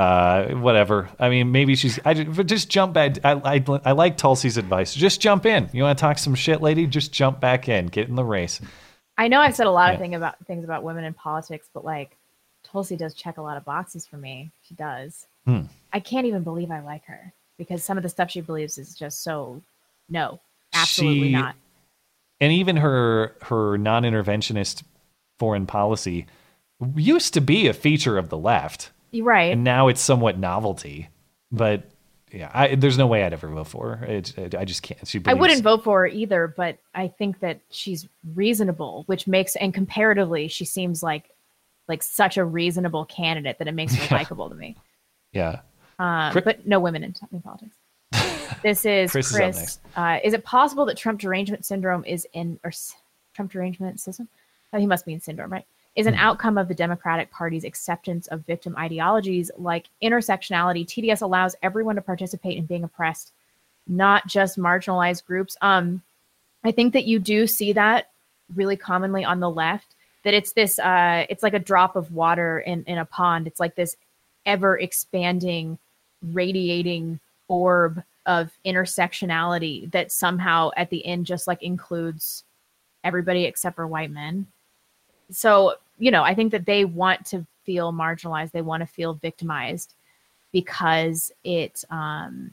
Uh, 0.00 0.54
whatever. 0.54 1.08
I 1.18 1.28
mean, 1.28 1.52
maybe 1.52 1.74
she's. 1.74 1.98
I 2.04 2.14
just, 2.14 2.46
just 2.46 2.68
jump 2.70 2.94
back. 2.94 3.16
I, 3.24 3.32
I 3.32 3.64
I 3.84 3.92
like 3.92 4.16
Tulsi's 4.16 4.56
advice. 4.56 4.94
Just 4.94 5.20
jump 5.20 5.44
in. 5.44 5.68
You 5.72 5.82
want 5.82 5.98
to 5.98 6.00
talk 6.00 6.16
some 6.18 6.34
shit, 6.34 6.62
lady? 6.62 6.86
Just 6.86 7.12
jump 7.12 7.40
back 7.40 7.68
in. 7.68 7.86
Get 7.86 8.08
in 8.08 8.14
the 8.14 8.24
race. 8.24 8.60
I 9.18 9.28
know 9.28 9.40
I've 9.40 9.54
said 9.54 9.66
a 9.66 9.70
lot 9.70 9.88
Yeah. 9.88 9.94
of 9.94 10.00
thing 10.00 10.14
about 10.14 10.36
things 10.46 10.64
about 10.64 10.82
women 10.84 11.04
in 11.04 11.12
politics, 11.12 11.68
but 11.74 11.84
like 11.84 12.16
Tulsi 12.64 12.96
does 12.96 13.12
check 13.14 13.36
a 13.36 13.42
lot 13.42 13.56
of 13.58 13.64
boxes 13.64 14.06
for 14.06 14.16
me. 14.16 14.50
She 14.62 14.74
does. 14.74 15.26
Hmm. 15.44 15.62
I 15.92 16.00
can't 16.00 16.26
even 16.26 16.42
believe 16.44 16.70
I 16.70 16.80
like 16.80 17.04
her 17.04 17.32
because 17.58 17.82
some 17.84 17.96
of 17.98 18.02
the 18.02 18.08
stuff 18.08 18.30
she 18.30 18.40
believes 18.40 18.78
is 18.78 18.94
just 18.94 19.22
so 19.22 19.60
no, 20.08 20.40
absolutely 20.72 21.28
She- 21.28 21.32
not. 21.32 21.56
and 22.40 22.52
even 22.52 22.76
her 22.78 23.36
her 23.42 23.76
non-interventionist 23.76 24.82
foreign 25.38 25.66
policy 25.66 26.26
used 26.96 27.34
to 27.34 27.40
be 27.42 27.66
a 27.68 27.74
feature 27.74 28.16
of 28.16 28.30
the 28.30 28.38
left 28.38 28.90
right. 29.14 29.52
and 29.52 29.64
now 29.64 29.88
it's 29.88 30.00
somewhat 30.00 30.38
novelty 30.38 31.08
but 31.52 31.84
yeah 32.32 32.50
I, 32.54 32.74
there's 32.76 32.96
no 32.98 33.06
way 33.08 33.24
i'd 33.24 33.32
ever 33.32 33.48
vote 33.48 33.66
for 33.66 33.96
her 33.96 34.04
it, 34.06 34.38
it- 34.38 34.54
i 34.54 34.64
just 34.64 34.82
can't 34.82 35.06
she 35.06 35.20
I 35.26 35.34
wouldn't 35.34 35.62
vote 35.62 35.82
for 35.84 36.00
her 36.00 36.06
either, 36.06 36.46
but 36.56 36.78
I 36.94 37.08
think 37.08 37.40
that 37.40 37.60
she's 37.70 38.06
reasonable, 38.34 39.02
which 39.06 39.26
makes 39.26 39.56
and 39.56 39.72
comparatively 39.74 40.46
she 40.48 40.64
seems 40.64 41.02
like 41.02 41.24
like 41.88 42.02
such 42.04 42.36
a 42.36 42.44
reasonable 42.44 43.04
candidate 43.06 43.58
that 43.58 43.66
it 43.68 43.72
makes 43.74 43.94
her 43.94 44.04
Yeah. 44.10 44.18
likable 44.18 44.48
to 44.48 44.54
me. 44.54 44.76
yeah 45.32 45.60
Um, 45.98 46.30
Chris- 46.32 46.44
but 46.44 46.66
no 46.66 46.78
women 46.80 47.02
in, 47.02 47.14
in 47.32 47.40
politics. 47.42 47.76
This 48.62 48.84
is 48.84 49.10
Chris 49.12 49.32
Chris. 49.32 49.56
is 49.62 49.78
uh, 49.96 50.18
is 50.24 50.34
it 50.34 50.44
possible 50.44 50.84
that 50.86 50.96
Trump 50.96 51.20
derangement 51.20 51.64
syndrome 51.64 52.04
is 52.04 52.26
in 52.32 52.58
or 52.64 52.72
Trump 53.34 53.50
derangement 53.52 53.98
system? 54.00 54.28
Oh, 54.72 54.78
he 54.78 54.86
must 54.86 55.06
mean 55.06 55.20
syndrome, 55.20 55.50
right? 55.52 55.64
Is 55.96 56.06
Hmm. 56.06 56.12
an 56.12 56.18
outcome 56.20 56.56
of 56.56 56.68
the 56.68 56.74
Democratic 56.74 57.30
Party's 57.30 57.64
acceptance 57.64 58.26
of 58.28 58.46
victim 58.46 58.76
ideologies 58.76 59.50
like 59.58 59.88
intersectionality. 60.02 60.86
TDS 60.86 61.20
allows 61.20 61.56
everyone 61.62 61.96
to 61.96 62.02
participate 62.02 62.56
in 62.56 62.66
being 62.66 62.84
oppressed, 62.84 63.32
not 63.88 64.26
just 64.26 64.58
marginalized 64.58 65.24
groups. 65.26 65.56
Um, 65.60 66.02
I 66.62 66.70
think 66.70 66.92
that 66.92 67.06
you 67.06 67.18
do 67.18 67.46
see 67.46 67.72
that 67.72 68.10
really 68.54 68.76
commonly 68.76 69.24
on 69.24 69.40
the 69.40 69.50
left. 69.50 69.94
That 70.22 70.34
it's 70.34 70.52
this, 70.52 70.78
uh, 70.78 71.26
it's 71.28 71.42
like 71.42 71.54
a 71.54 71.58
drop 71.58 71.96
of 71.96 72.12
water 72.12 72.60
in 72.60 72.84
in 72.84 72.98
a 72.98 73.04
pond. 73.04 73.46
It's 73.46 73.58
like 73.60 73.74
this 73.74 73.96
ever 74.46 74.78
expanding, 74.78 75.78
radiating 76.22 77.18
orb 77.48 78.02
of 78.26 78.52
intersectionality 78.64 79.90
that 79.90 80.12
somehow 80.12 80.70
at 80.76 80.90
the 80.90 81.04
end 81.04 81.26
just 81.26 81.46
like 81.46 81.62
includes 81.62 82.44
everybody 83.02 83.44
except 83.44 83.76
for 83.76 83.86
white 83.86 84.10
men. 84.10 84.46
So, 85.30 85.74
you 85.98 86.10
know, 86.10 86.22
I 86.22 86.34
think 86.34 86.52
that 86.52 86.66
they 86.66 86.84
want 86.84 87.24
to 87.26 87.46
feel 87.64 87.92
marginalized, 87.92 88.52
they 88.52 88.62
want 88.62 88.80
to 88.82 88.86
feel 88.86 89.14
victimized 89.14 89.94
because 90.52 91.30
it 91.44 91.84
um, 91.90 92.52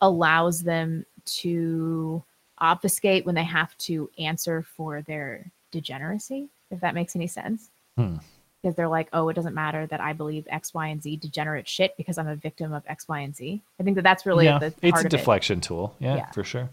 allows 0.00 0.62
them 0.62 1.04
to 1.24 2.22
obfuscate 2.58 3.24
when 3.26 3.34
they 3.34 3.44
have 3.44 3.76
to 3.78 4.08
answer 4.18 4.62
for 4.62 5.02
their 5.02 5.50
degeneracy, 5.72 6.48
if 6.70 6.80
that 6.80 6.94
makes 6.94 7.16
any 7.16 7.26
sense 7.26 7.70
Hmm. 7.96 8.16
because 8.62 8.76
they're 8.76 8.88
like, 8.88 9.08
oh, 9.12 9.28
it 9.28 9.34
doesn't 9.34 9.54
matter 9.54 9.86
that 9.88 10.00
I 10.00 10.12
believe 10.12 10.46
X, 10.50 10.72
Y, 10.72 10.86
and 10.88 11.02
Z 11.02 11.16
degenerate 11.16 11.66
shit 11.68 11.96
because 11.96 12.18
I'm 12.18 12.28
a 12.28 12.36
victim 12.36 12.72
of 12.72 12.82
X, 12.86 13.08
Y, 13.08 13.20
and 13.20 13.34
Z. 13.34 13.60
I 13.80 13.82
think 13.82 13.96
that 13.96 14.02
that's 14.02 14.24
really 14.26 14.44
yeah, 14.44 14.58
the 14.58 14.66
it's 14.82 14.96
a 14.98 15.00
of 15.00 15.06
it. 15.06 15.10
deflection 15.10 15.60
tool 15.60 15.96
yeah, 15.98 16.16
Yeah. 16.16 16.30
for 16.30 16.44
sure 16.44 16.70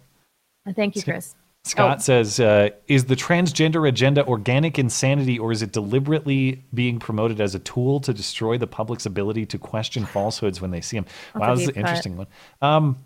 And 0.66 0.76
Thank 0.76 0.96
you, 0.96 1.02
Chris. 1.04 1.36
Scott 1.70 1.98
Oh. 1.98 2.02
says, 2.02 2.40
uh, 2.40 2.70
"Is 2.88 3.06
the 3.06 3.16
transgender 3.16 3.88
agenda 3.88 4.26
organic 4.26 4.80
insanity, 4.80 5.38
or 5.38 5.52
is 5.52 5.62
it 5.62 5.72
deliberately 5.72 6.64
being 6.74 7.00
promoted 7.00 7.40
as 7.40 7.54
a 7.56 7.60
tool 7.60 8.00
to 8.02 8.14
destroy 8.14 8.58
the 8.58 8.68
public's 8.68 9.06
ability 9.06 9.46
to 9.48 9.58
question 9.58 10.06
falsehoods 10.06 10.60
when 10.62 10.72
they 10.72 10.82
see 10.82 10.98
them?" 10.98 11.06
That's 11.34 11.42
wow, 11.42 11.54
this 11.56 11.64
is 11.64 11.70
an 11.70 11.76
interesting 11.76 12.18
one. 12.18 12.28
Um, 12.62 12.98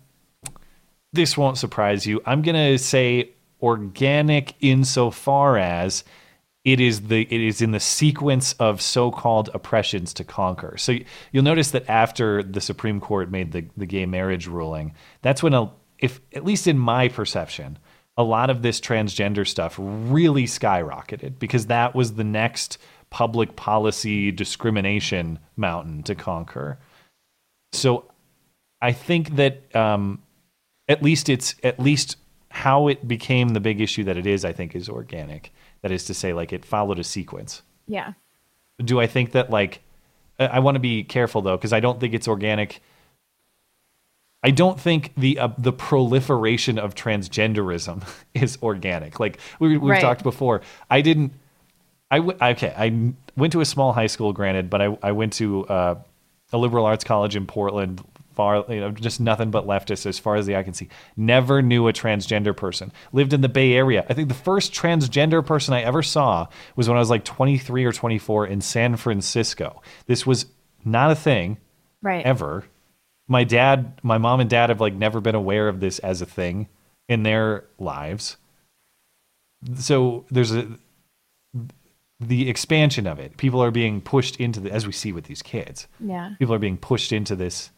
this 1.12 1.36
won't 1.36 1.58
surprise 1.58 2.06
you. 2.06 2.20
I'm 2.26 2.42
gonna 2.42 2.78
say 2.78 3.30
organic 3.62 4.54
insofar 4.60 5.58
as 5.58 6.04
it 6.64 6.80
is 6.80 7.02
the 7.08 7.22
it 7.22 7.40
is 7.40 7.60
in 7.60 7.72
the 7.72 7.80
sequence 7.80 8.54
of 8.54 8.80
so-called 8.80 9.50
oppressions 9.54 10.14
to 10.14 10.24
conquer. 10.24 10.76
So 10.78 10.96
you'll 11.30 11.44
notice 11.44 11.70
that 11.72 11.88
after 11.88 12.42
the 12.42 12.60
Supreme 12.60 13.00
Court 13.00 13.30
made 13.30 13.52
the 13.52 13.66
the 13.76 13.86
gay 13.86 14.06
marriage 14.06 14.46
ruling, 14.46 14.94
that's 15.22 15.42
when 15.42 15.52
a 15.54 15.70
if 15.98 16.20
at 16.34 16.44
least 16.44 16.66
in 16.66 16.78
my 16.78 17.08
perception, 17.08 17.78
a 18.16 18.22
lot 18.22 18.50
of 18.50 18.62
this 18.62 18.80
transgender 18.80 19.46
stuff 19.46 19.74
really 19.78 20.44
skyrocketed 20.44 21.38
because 21.38 21.66
that 21.66 21.94
was 21.94 22.14
the 22.14 22.24
next 22.24 22.78
public 23.10 23.56
policy 23.56 24.30
discrimination 24.30 25.38
mountain 25.56 26.02
to 26.04 26.14
conquer. 26.14 26.78
So 27.72 28.10
I 28.80 28.92
think 28.92 29.36
that 29.36 29.74
um, 29.74 30.22
at 30.88 31.02
least 31.02 31.28
it's 31.28 31.54
at 31.64 31.80
least 31.80 32.16
how 32.50 32.86
it 32.86 33.06
became 33.08 33.48
the 33.48 33.60
big 33.60 33.80
issue 33.80 34.04
that 34.04 34.16
it 34.16 34.26
is. 34.26 34.44
I 34.44 34.52
think 34.52 34.76
is 34.76 34.88
organic. 34.88 35.52
That 35.82 35.90
is 35.90 36.04
to 36.06 36.14
say, 36.14 36.32
like 36.32 36.52
it 36.52 36.64
followed 36.64 36.98
a 36.98 37.04
sequence. 37.04 37.62
Yeah. 37.88 38.12
Do 38.78 39.00
I 39.00 39.06
think 39.06 39.32
that 39.32 39.50
like 39.50 39.80
I- 40.38 40.46
I 40.46 40.58
want 40.60 40.76
to 40.76 40.80
be 40.80 41.02
careful 41.04 41.42
though 41.42 41.56
because 41.56 41.72
I 41.72 41.80
don't 41.80 41.98
think 42.00 42.14
it's 42.14 42.28
organic. 42.28 42.80
I 44.44 44.50
don't 44.50 44.78
think 44.78 45.12
the 45.16 45.38
uh, 45.40 45.48
the 45.58 45.72
proliferation 45.72 46.78
of 46.78 46.94
transgenderism 46.94 48.06
is 48.34 48.58
organic. 48.62 49.18
Like 49.18 49.38
we, 49.58 49.70
we've 49.78 49.82
Right. 49.90 50.00
talked 50.00 50.22
before, 50.22 50.60
I 50.90 51.00
didn't. 51.00 51.32
I 52.10 52.18
w- 52.18 52.38
okay. 52.40 52.72
I 52.76 53.12
went 53.36 53.52
to 53.54 53.60
a 53.60 53.64
small 53.64 53.92
high 53.94 54.06
school, 54.06 54.32
granted, 54.32 54.68
but 54.70 54.80
I 54.82 54.96
I 55.02 55.12
went 55.12 55.32
to 55.34 55.66
uh, 55.66 55.94
a 56.52 56.58
liberal 56.58 56.84
arts 56.86 57.02
college 57.04 57.34
in 57.34 57.46
Portland 57.46 58.02
far, 58.34 58.64
you 58.68 58.80
know, 58.80 58.90
just 58.90 59.20
nothing 59.20 59.50
but 59.52 59.64
leftists 59.64 60.06
as 60.06 60.18
far 60.18 60.34
as 60.34 60.44
the 60.44 60.56
eye 60.56 60.62
can 60.64 60.74
see. 60.74 60.88
Never 61.16 61.62
knew 61.62 61.86
a 61.86 61.92
transgender 61.92 62.54
person. 62.54 62.90
Lived 63.12 63.32
in 63.32 63.42
the 63.42 63.48
Bay 63.48 63.72
Area. 63.74 64.04
I 64.10 64.12
think 64.14 64.28
the 64.28 64.34
first 64.34 64.72
transgender 64.74 65.44
person 65.46 65.72
I 65.72 65.82
ever 65.82 66.02
saw 66.02 66.48
was 66.74 66.88
when 66.88 66.96
I 66.96 67.00
was 67.00 67.10
like 67.10 67.24
23 67.24 67.84
or 67.84 67.92
24 67.92 68.48
in 68.48 68.60
San 68.60 68.96
Francisco. 68.96 69.80
This 70.06 70.26
was 70.26 70.46
not 70.84 71.12
a 71.12 71.14
thing 71.14 71.58
Right. 72.02 72.26
ever. 72.26 72.64
My 73.26 73.44
dad, 73.44 74.00
my 74.02 74.18
mom 74.18 74.40
and 74.40 74.50
dad 74.50 74.70
have 74.70 74.80
like 74.80 74.94
never 74.94 75.20
been 75.20 75.34
aware 75.34 75.68
of 75.68 75.80
this 75.80 75.98
as 76.00 76.20
a 76.20 76.26
thing 76.26 76.68
in 77.08 77.22
their 77.22 77.64
lives. 77.78 78.36
So 79.76 80.26
there's 80.30 80.54
a 80.54 80.78
the 82.20 82.48
expansion 82.48 83.06
of 83.06 83.18
it. 83.18 83.36
People 83.36 83.62
are 83.62 83.70
being 83.70 84.00
pushed 84.00 84.36
into 84.36 84.60
the 84.60 84.70
as 84.70 84.86
we 84.86 84.92
see 84.92 85.12
with 85.12 85.24
these 85.24 85.42
kids. 85.42 85.86
Yeah. 86.00 86.34
People 86.38 86.54
are 86.54 86.60
being 86.60 86.76
pushed 86.76 87.12
into 87.12 87.34
this 87.34 87.70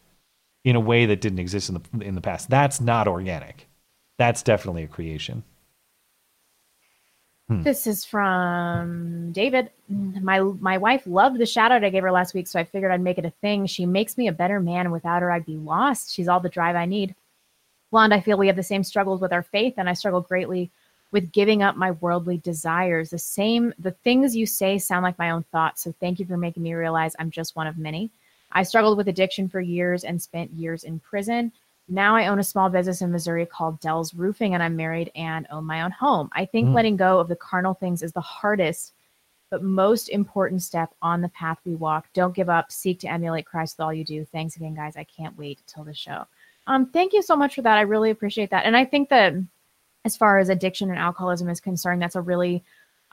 in 0.63 0.75
a 0.75 0.81
way 0.81 1.05
that 1.05 1.21
didn't 1.21 1.39
exist 1.39 1.69
in 1.69 1.75
the 1.75 2.05
in 2.05 2.15
the 2.15 2.21
past. 2.21 2.49
That's 2.49 2.81
not 2.81 3.07
organic. 3.07 3.67
That's 4.17 4.43
definitely 4.43 4.83
a 4.83 4.87
creation. 4.87 5.43
Hmm. 7.49 7.61
This 7.61 7.87
is 7.87 8.03
from 8.03 9.31
David. 9.31 9.71
My 9.87 10.39
my 10.39 10.77
wife 10.77 11.03
loved 11.05 11.39
the 11.39 11.45
shout 11.45 11.71
out 11.71 11.83
I 11.83 11.89
gave 11.89 12.03
her 12.03 12.11
last 12.11 12.33
week, 12.33 12.47
so 12.47 12.59
I 12.59 12.65
figured 12.65 12.91
I'd 12.91 13.01
make 13.01 13.17
it 13.17 13.25
a 13.25 13.33
thing. 13.41 13.65
She 13.65 13.85
makes 13.85 14.17
me 14.17 14.27
a 14.27 14.33
better 14.33 14.59
man. 14.59 14.91
Without 14.91 15.21
her, 15.21 15.31
I'd 15.31 15.45
be 15.45 15.55
lost. 15.55 16.13
She's 16.13 16.27
all 16.27 16.41
the 16.41 16.49
drive 16.49 16.75
I 16.75 16.85
need. 16.85 17.15
Blonde, 17.89 18.13
I 18.13 18.19
feel 18.19 18.37
we 18.37 18.47
have 18.47 18.57
the 18.57 18.63
same 18.63 18.83
struggles 18.83 19.21
with 19.21 19.31
our 19.31 19.43
faith, 19.43 19.75
and 19.77 19.89
I 19.89 19.93
struggle 19.93 20.19
greatly 20.19 20.69
with 21.11 21.31
giving 21.31 21.63
up 21.63 21.77
my 21.77 21.91
worldly 21.91 22.37
desires. 22.39 23.11
The 23.11 23.17
same, 23.17 23.73
the 23.79 23.91
things 23.91 24.35
you 24.35 24.45
say 24.45 24.77
sound 24.77 25.03
like 25.03 25.17
my 25.17 25.29
own 25.29 25.43
thoughts. 25.51 25.83
So 25.83 25.93
thank 26.01 26.19
you 26.19 26.25
for 26.25 26.35
making 26.35 26.63
me 26.63 26.73
realize 26.73 27.15
I'm 27.17 27.31
just 27.31 27.55
one 27.55 27.65
of 27.65 27.77
many. 27.77 28.11
I 28.51 28.63
struggled 28.63 28.97
with 28.97 29.07
addiction 29.07 29.47
for 29.47 29.61
years 29.61 30.03
and 30.03 30.21
spent 30.21 30.51
years 30.51 30.83
in 30.83 30.99
prison. 30.99 31.53
Now 31.89 32.15
I 32.15 32.27
own 32.27 32.39
a 32.39 32.43
small 32.43 32.69
business 32.69 33.01
in 33.01 33.11
Missouri 33.11 33.45
called 33.45 33.79
Dell's 33.79 34.13
Roofing, 34.13 34.53
and 34.53 34.61
I'm 34.61 34.75
married 34.75 35.11
and 35.15 35.47
own 35.49 35.63
my 35.65 35.83
own 35.83 35.91
home. 35.91 36.29
I 36.33 36.45
think. 36.45 36.69
Mm. 36.69 36.73
letting 36.73 36.97
go 36.97 37.19
of 37.19 37.29
the 37.29 37.35
carnal 37.35 37.73
things 37.73 38.03
is 38.03 38.11
the 38.11 38.21
hardest, 38.21 38.93
but 39.49 39.63
most 39.63 40.09
important 40.09 40.61
step 40.61 40.93
on 41.01 41.21
the 41.21 41.29
path 41.29 41.59
we 41.65 41.75
walk. 41.75 42.07
Don't 42.13 42.35
give 42.35 42.49
up. 42.49 42.71
Seek 42.71 42.99
to 42.99 43.07
emulate 43.07 43.45
Christ 43.45 43.77
with 43.77 43.85
all 43.85 43.93
you 43.93 44.03
do. 44.03 44.25
Thanks 44.25 44.57
again, 44.57 44.75
guys. 44.75 44.97
I 44.97 45.05
can't 45.05 45.37
wait 45.37 45.59
till 45.65 45.85
the 45.85 45.93
show. 45.93 46.25
Um, 46.67 46.87
thank 46.87 47.13
you 47.13 47.21
so 47.21 47.35
much 47.35 47.55
for 47.55 47.61
that. 47.61 47.77
I 47.77 47.81
really 47.81 48.09
appreciate 48.09 48.49
that. 48.49 48.65
And 48.65 48.75
I 48.75 48.83
think 48.83 49.07
that 49.09 49.33
as 50.03 50.17
far 50.17 50.39
as 50.39 50.49
addiction 50.49 50.89
and 50.89 50.99
alcoholism 50.99 51.49
is 51.49 51.61
concerned, 51.61 52.01
that's 52.01 52.15
a 52.15 52.21
really 52.21 52.63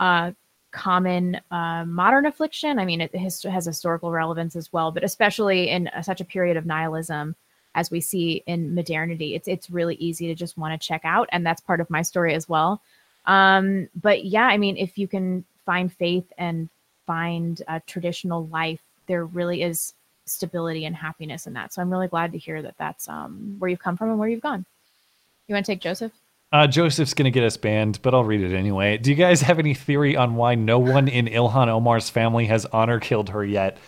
uh, 0.00 0.32
common 0.72 1.40
uh, 1.52 1.84
modern 1.84 2.26
affliction. 2.26 2.80
I 2.80 2.84
mean, 2.84 3.00
it 3.00 3.14
has 3.14 3.40
historical 3.42 4.10
relevance 4.10 4.56
as 4.56 4.72
well, 4.72 4.90
but 4.90 5.04
especially 5.04 5.70
in 5.70 5.86
uh, 5.88 6.02
such 6.02 6.20
a 6.20 6.24
period 6.24 6.56
of 6.56 6.66
nihilism 6.66 7.36
as 7.74 7.90
we 7.90 8.00
see 8.00 8.42
in 8.46 8.74
modernity, 8.74 9.34
it's 9.34 9.48
it's 9.48 9.70
really 9.70 9.96
easy 9.96 10.26
to 10.28 10.34
just 10.34 10.56
want 10.56 10.80
to 10.80 10.86
check 10.86 11.02
out, 11.04 11.28
and 11.32 11.44
that's 11.44 11.60
part 11.60 11.80
of 11.80 11.90
my 11.90 12.02
story 12.02 12.34
as 12.34 12.48
well. 12.48 12.80
Um, 13.26 13.88
but 14.00 14.24
yeah, 14.24 14.46
I 14.46 14.58
mean, 14.58 14.76
if 14.76 14.98
you 14.98 15.08
can 15.08 15.44
find 15.64 15.92
faith 15.92 16.30
and 16.38 16.68
find 17.06 17.62
a 17.68 17.80
traditional 17.80 18.46
life, 18.46 18.80
there 19.06 19.24
really 19.24 19.62
is 19.62 19.94
stability 20.26 20.84
and 20.84 20.96
happiness 20.96 21.46
in 21.46 21.52
that. 21.54 21.72
So 21.72 21.82
I'm 21.82 21.90
really 21.90 22.08
glad 22.08 22.32
to 22.32 22.38
hear 22.38 22.62
that 22.62 22.76
that's 22.78 23.08
um, 23.08 23.56
where 23.58 23.68
you've 23.68 23.80
come 23.80 23.96
from 23.96 24.10
and 24.10 24.18
where 24.18 24.28
you've 24.28 24.40
gone. 24.40 24.64
You 25.46 25.54
want 25.54 25.66
to 25.66 25.72
take 25.72 25.80
Joseph? 25.80 26.12
Uh, 26.52 26.66
Joseph's 26.66 27.14
going 27.14 27.24
to 27.24 27.30
get 27.30 27.44
us 27.44 27.56
banned, 27.56 28.00
but 28.00 28.14
I'll 28.14 28.24
read 28.24 28.40
it 28.40 28.54
anyway. 28.54 28.96
Do 28.96 29.10
you 29.10 29.16
guys 29.16 29.40
have 29.40 29.58
any 29.58 29.74
theory 29.74 30.16
on 30.16 30.36
why 30.36 30.54
no 30.54 30.78
one 30.78 31.08
in 31.08 31.26
Ilhan 31.26 31.68
Omar's 31.68 32.08
family 32.08 32.46
has 32.46 32.64
honor 32.66 33.00
killed 33.00 33.30
her 33.30 33.44
yet? 33.44 33.78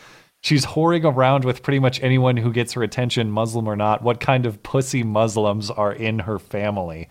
She's 0.43 0.65
whoring 0.65 1.05
around 1.05 1.45
with 1.45 1.63
pretty 1.63 1.79
much 1.81 2.01
anyone 2.03 2.37
who 2.37 2.53
gets 2.53 2.75
her 2.75 2.83
attention, 2.83 3.31
Muslim 3.31 3.67
or 3.69 3.75
not. 3.77 4.03
What 4.03 4.21
kind 4.21 4.47
of 4.47 4.63
pussy 4.63 5.03
Muslims 5.03 5.71
are 5.71 5.93
in 5.93 6.21
her 6.21 6.39
family? 6.39 7.09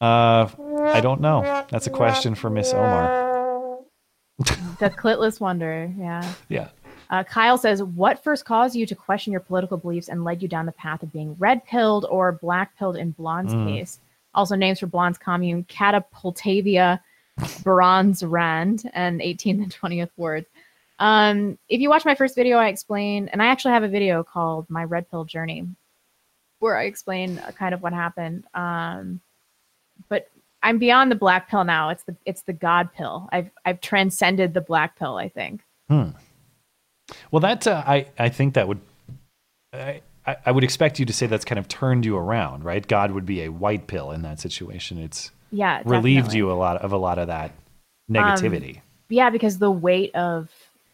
Uh, 0.00 0.48
I 0.82 1.00
don't 1.00 1.20
know. 1.20 1.64
That's 1.70 1.86
a 1.86 1.90
question 1.90 2.34
for 2.34 2.50
Miss 2.50 2.72
Omar. 2.72 3.78
The 4.78 4.90
clitless 4.90 5.40
wonder. 5.40 5.92
Yeah. 5.98 6.32
Yeah. 6.48 6.68
Uh, 7.10 7.24
Kyle 7.24 7.58
says, 7.58 7.82
"What 7.82 8.22
first 8.22 8.44
caused 8.44 8.74
you 8.76 8.86
to 8.86 8.94
question 8.94 9.32
your 9.32 9.40
political 9.40 9.76
beliefs 9.76 10.08
and 10.08 10.24
led 10.24 10.40
you 10.42 10.48
down 10.48 10.64
the 10.66 10.72
path 10.72 11.02
of 11.02 11.12
being 11.12 11.34
red 11.38 11.64
pilled 11.64 12.06
or 12.08 12.32
black 12.32 12.76
pilled 12.78 12.96
in 12.96 13.10
Blonde's 13.10 13.52
Mm. 13.54 13.66
case? 13.66 13.98
Also, 14.34 14.54
names 14.54 14.78
for 14.80 14.86
Blonde's 14.86 15.18
commune: 15.18 15.64
Catapultavia, 15.64 17.00
Bronze 17.62 18.22
Rand, 18.22 18.88
and 18.94 19.20
18th 19.20 19.60
and 19.62 19.72
20th 19.72 20.10
wards." 20.16 20.46
Um, 21.00 21.58
if 21.68 21.80
you 21.80 21.88
watch 21.88 22.04
my 22.04 22.14
first 22.14 22.36
video, 22.36 22.58
I 22.58 22.68
explain, 22.68 23.28
and 23.28 23.42
I 23.42 23.46
actually 23.46 23.72
have 23.72 23.82
a 23.82 23.88
video 23.88 24.22
called 24.22 24.68
"My 24.68 24.84
Red 24.84 25.10
Pill 25.10 25.24
Journey," 25.24 25.66
where 26.58 26.76
I 26.76 26.84
explain 26.84 27.38
uh, 27.38 27.50
kind 27.52 27.74
of 27.74 27.82
what 27.82 27.92
happened. 27.92 28.44
Um, 28.54 29.20
but 30.08 30.28
I'm 30.62 30.78
beyond 30.78 31.10
the 31.10 31.16
black 31.16 31.48
pill 31.48 31.64
now. 31.64 31.88
It's 31.88 32.02
the 32.04 32.14
it's 32.26 32.42
the 32.42 32.52
God 32.52 32.92
pill. 32.92 33.28
I've 33.32 33.50
I've 33.64 33.80
transcended 33.80 34.52
the 34.52 34.60
black 34.60 34.98
pill. 34.98 35.16
I 35.16 35.30
think. 35.30 35.62
Hmm. 35.88 36.10
Well, 37.30 37.40
that 37.40 37.66
uh, 37.66 37.82
I 37.86 38.06
I 38.18 38.28
think 38.28 38.54
that 38.54 38.68
would 38.68 38.80
I 39.72 40.02
I 40.26 40.36
I 40.46 40.52
would 40.52 40.64
expect 40.64 40.98
you 40.98 41.06
to 41.06 41.12
say 41.14 41.26
that's 41.26 41.46
kind 41.46 41.58
of 41.58 41.66
turned 41.66 42.04
you 42.04 42.16
around, 42.16 42.62
right? 42.62 42.86
God 42.86 43.12
would 43.12 43.26
be 43.26 43.42
a 43.42 43.48
white 43.48 43.86
pill 43.86 44.10
in 44.10 44.20
that 44.22 44.38
situation. 44.38 44.98
It's 44.98 45.30
Yeah, 45.50 45.80
relieved 45.86 46.26
definitely. 46.26 46.36
you 46.36 46.52
a 46.52 46.54
lot 46.54 46.76
of 46.76 46.92
a 46.92 46.98
lot 46.98 47.18
of 47.18 47.28
that 47.28 47.52
negativity. 48.10 48.76
Um, 48.76 48.82
yeah, 49.08 49.30
because 49.30 49.58
the 49.58 49.70
weight 49.70 50.14
of 50.14 50.50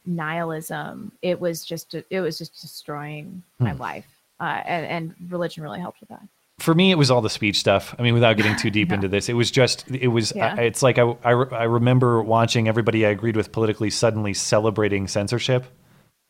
nihilism, 0.07 1.13
it 1.23 1.41
was 1.41 1.65
just 1.65 1.95
it 1.95 2.21
was 2.21 2.39
just 2.39 2.61
destroying 2.61 3.43
my 3.59 3.73
Hmm. 3.73 3.81
life, 3.81 4.07
uh, 4.41 4.63
and, 4.65 4.87
and 4.87 5.31
religion 5.31 5.63
really 5.63 5.81
helped 5.81 6.01
with 6.01 6.09
that. 6.11 6.23
For 6.59 6.75
me, 6.75 6.91
it 6.91 6.95
was 6.95 7.11
all 7.11 7.21
the 7.21 7.29
speech 7.29 7.59
stuff. 7.59 7.95
I 7.99 8.03
mean, 8.03 8.15
without 8.15 8.37
getting 8.39 8.57
too 8.57 8.71
deep 8.79 8.91
into 8.93 9.09
this, 9.09 9.29
it 9.29 9.35
was 9.35 9.51
just 9.51 9.89
it 9.91 10.09
was. 10.09 10.33
Yeah. 10.35 10.55
I, 10.57 10.63
it's 10.63 10.83
like 10.83 10.99
I, 10.99 11.03
I 11.25 11.31
I 11.33 11.63
remember 11.65 12.23
watching 12.23 12.67
everybody 12.69 13.05
I 13.05 13.11
agreed 13.11 13.37
with 13.37 13.53
politically 13.53 13.91
suddenly 13.91 14.33
celebrating 14.35 15.07
censorship, 15.09 15.65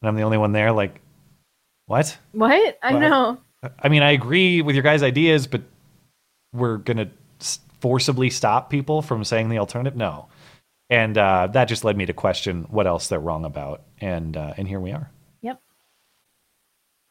and 0.02 0.08
I'm 0.08 0.16
the 0.16 0.22
only 0.22 0.38
one 0.38 0.52
there. 0.52 0.72
Like, 0.72 1.00
what? 1.86 2.16
What 2.32 2.76
I 2.82 2.92
Well, 2.94 3.00
know. 3.00 3.38
I 3.82 3.88
mean, 3.88 4.02
I 4.02 4.10
agree 4.12 4.62
with 4.62 4.74
your 4.74 4.82
guys' 4.82 5.02
ideas, 5.02 5.46
but 5.46 5.62
we're 6.52 6.78
gonna 6.78 7.08
forcibly 7.80 8.30
stop 8.30 8.70
people 8.70 9.02
from 9.02 9.22
saying 9.24 9.48
the 9.48 9.58
alternative. 9.58 9.96
No, 9.96 10.26
and 10.88 11.16
uh, 11.18 11.48
that 11.48 11.66
just 11.66 11.84
led 11.84 11.96
me 11.96 12.06
to 12.06 12.12
question 12.12 12.66
what 12.70 12.86
else 12.86 13.08
they're 13.08 13.20
wrong 13.20 13.44
about, 13.44 13.82
and 14.00 14.36
uh, 14.36 14.54
and 14.56 14.68
here 14.68 14.80
we 14.80 14.92
are. 14.92 15.10
Yep. 15.42 15.60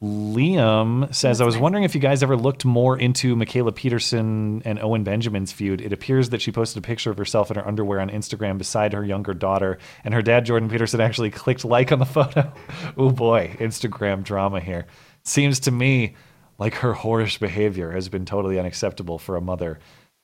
Liam 0.02 1.14
says, 1.14 1.40
I 1.40 1.44
was 1.44 1.56
wondering 1.56 1.84
if 1.84 1.94
you 1.94 2.00
guys 2.00 2.22
ever 2.22 2.36
looked 2.36 2.64
more 2.64 2.98
into 2.98 3.34
Mikhaila 3.34 3.74
Peterson 3.74 4.62
and 4.64 4.78
Owen 4.78 5.04
Benjamin's 5.04 5.52
feud. 5.52 5.80
It 5.80 5.92
appears 5.92 6.30
that 6.30 6.42
she 6.42 6.52
posted 6.52 6.82
a 6.82 6.86
picture 6.86 7.10
of 7.10 7.18
herself 7.18 7.50
in 7.50 7.56
her 7.56 7.66
underwear 7.66 8.00
on 8.00 8.10
Instagram 8.10 8.58
beside 8.58 8.92
her 8.92 9.04
younger 9.04 9.34
daughter, 9.34 9.78
and 10.04 10.14
her 10.14 10.22
dad, 10.22 10.44
Jordan 10.44 10.68
Peterson, 10.68 11.00
actually 11.02 11.30
clicked 11.30 11.64
like 11.64 11.92
on 11.92 11.98
the 11.98 12.06
photo. 12.06 12.52
oh 12.96 13.10
boy, 13.10 13.56
Instagram 13.58 14.22
drama 14.22 14.60
here. 14.60 14.86
Seems 15.22 15.60
to 15.60 15.70
me 15.70 16.14
like 16.58 16.74
her 16.76 16.94
whorish 16.94 17.38
behavior 17.38 17.90
has 17.90 18.08
been 18.08 18.24
totally 18.24 18.58
unacceptable 18.58 19.18
for 19.18 19.36
a 19.36 19.40
mother, 19.40 19.78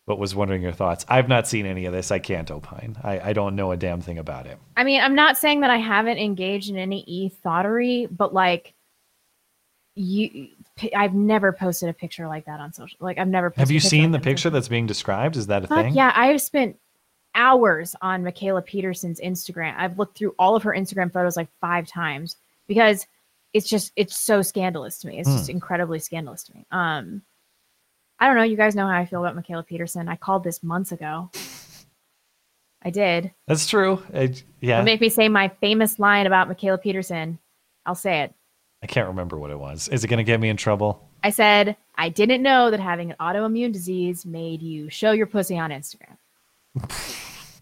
but 0.06 0.18
was 0.18 0.34
wondering 0.34 0.62
your 0.62 0.72
thoughts. 0.72 1.04
I've 1.08 1.28
not 1.28 1.46
seen 1.46 1.64
any 1.66 1.84
of 1.86 1.92
this. 1.92 2.10
I 2.10 2.18
can't 2.18 2.50
opine. 2.50 2.96
I, 3.02 3.20
I 3.20 3.32
don't 3.32 3.54
know 3.56 3.70
a 3.72 3.76
damn 3.76 4.00
thing 4.00 4.18
about 4.18 4.46
it. 4.46 4.58
I 4.76 4.84
mean, 4.84 5.00
I'm 5.00 5.14
not 5.14 5.38
saying 5.38 5.60
that 5.60 5.70
I 5.70 5.76
haven't 5.78 6.18
engaged 6.18 6.70
in 6.70 6.76
any 6.76 7.04
e 7.06 7.28
thoughterry, 7.28 8.06
but 8.10 8.34
like 8.34 8.74
you, 9.94 10.48
I've 10.96 11.14
never 11.14 11.52
posted 11.52 11.88
a 11.88 11.92
picture 11.92 12.26
like 12.26 12.46
that 12.46 12.60
on 12.60 12.72
social. 12.72 12.96
Like 13.00 13.18
I've 13.18 13.28
never. 13.28 13.50
Posted 13.50 13.60
Have 13.60 13.70
you 13.70 13.80
seen 13.80 14.10
the 14.10 14.18
picture 14.20 14.50
that's 14.50 14.68
being 14.68 14.86
described? 14.86 15.36
Is 15.36 15.46
that 15.48 15.64
a 15.64 15.66
Fuck 15.68 15.84
thing? 15.84 15.94
yeah, 15.94 16.12
I've 16.16 16.40
spent 16.40 16.76
hours 17.34 17.94
on 18.02 18.22
Mikhaila 18.22 18.64
Peterson's 18.64 19.20
Instagram. 19.20 19.74
I've 19.76 19.98
looked 19.98 20.18
through 20.18 20.34
all 20.38 20.56
of 20.56 20.62
her 20.64 20.72
Instagram 20.72 21.12
photos 21.12 21.36
like 21.36 21.48
five 21.60 21.86
times 21.86 22.36
because 22.66 23.06
it's 23.52 23.68
just 23.68 23.92
it's 23.96 24.16
so 24.16 24.40
scandalous 24.42 24.98
to 24.98 25.08
me. 25.08 25.18
It's 25.18 25.28
just 25.30 25.46
Hmm. 25.46 25.52
incredibly 25.52 25.98
scandalous 25.98 26.42
to 26.44 26.54
me. 26.54 26.64
Um 26.70 27.22
I 28.22 28.26
don't 28.28 28.36
know, 28.36 28.44
you 28.44 28.56
guys 28.56 28.76
know 28.76 28.86
how 28.86 28.96
I 28.96 29.04
feel 29.04 29.24
about 29.24 29.36
Mikhaila 29.36 29.66
Peterson. 29.66 30.08
I 30.08 30.14
called 30.14 30.44
this 30.44 30.62
months 30.62 30.92
ago. 30.92 31.28
I 32.80 32.90
did. 32.90 33.32
That's 33.48 33.66
true. 33.66 34.00
I, 34.14 34.32
yeah. 34.60 34.76
Don't 34.76 34.84
make 34.84 35.00
me 35.00 35.08
say 35.08 35.28
my 35.28 35.48
famous 35.60 35.98
line 35.98 36.28
about 36.28 36.48
Mikhaila 36.48 36.80
Peterson. 36.80 37.40
I'll 37.84 37.96
say 37.96 38.20
it. 38.22 38.32
I 38.80 38.86
can't 38.86 39.08
remember 39.08 39.38
what 39.40 39.50
it 39.50 39.58
was. 39.58 39.88
Is 39.88 40.04
it 40.04 40.06
going 40.06 40.18
to 40.18 40.22
get 40.24 40.38
me 40.38 40.50
in 40.50 40.56
trouble? 40.56 41.08
I 41.24 41.30
said, 41.30 41.76
I 41.96 42.10
didn't 42.10 42.42
know 42.44 42.70
that 42.70 42.78
having 42.78 43.10
an 43.10 43.16
autoimmune 43.18 43.72
disease 43.72 44.24
made 44.24 44.62
you 44.62 44.88
show 44.88 45.10
your 45.10 45.26
pussy 45.26 45.58
on 45.58 45.70
Instagram. 45.70 46.16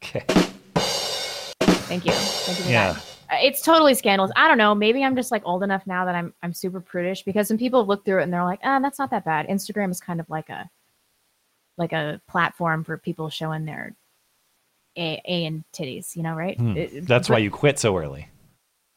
Okay. 0.02 0.24
Thank 0.26 2.04
you. 2.04 2.12
Thank 2.12 2.58
you 2.58 2.64
for 2.64 2.70
Yeah. 2.70 2.92
that. 2.94 3.09
It's 3.32 3.62
totally 3.62 3.94
scandalous. 3.94 4.32
I 4.36 4.48
don't 4.48 4.58
know. 4.58 4.74
Maybe 4.74 5.04
I'm 5.04 5.14
just 5.16 5.30
like 5.30 5.42
old 5.44 5.62
enough 5.62 5.86
now 5.86 6.04
that 6.04 6.14
I'm 6.14 6.34
I'm 6.42 6.52
super 6.52 6.80
prudish 6.80 7.22
because 7.22 7.46
some 7.48 7.58
people 7.58 7.86
look 7.86 8.04
through 8.04 8.20
it 8.20 8.24
and 8.24 8.32
they're 8.32 8.44
like, 8.44 8.60
ah, 8.64 8.78
that's 8.80 8.98
not 8.98 9.10
that 9.10 9.24
bad. 9.24 9.46
Instagram 9.48 9.90
is 9.90 10.00
kind 10.00 10.20
of 10.20 10.28
like 10.28 10.48
a 10.48 10.68
like 11.78 11.92
a 11.92 12.20
platform 12.28 12.84
for 12.84 12.98
people 12.98 13.30
showing 13.30 13.64
their 13.64 13.94
a, 14.96 15.22
a 15.26 15.44
and 15.46 15.64
titties, 15.72 16.16
you 16.16 16.22
know, 16.22 16.34
right? 16.34 16.58
Hmm. 16.58 16.76
It- 16.76 17.06
That's 17.06 17.30
why 17.30 17.38
you 17.38 17.50
quit 17.50 17.78
so 17.78 17.96
early. 17.96 18.28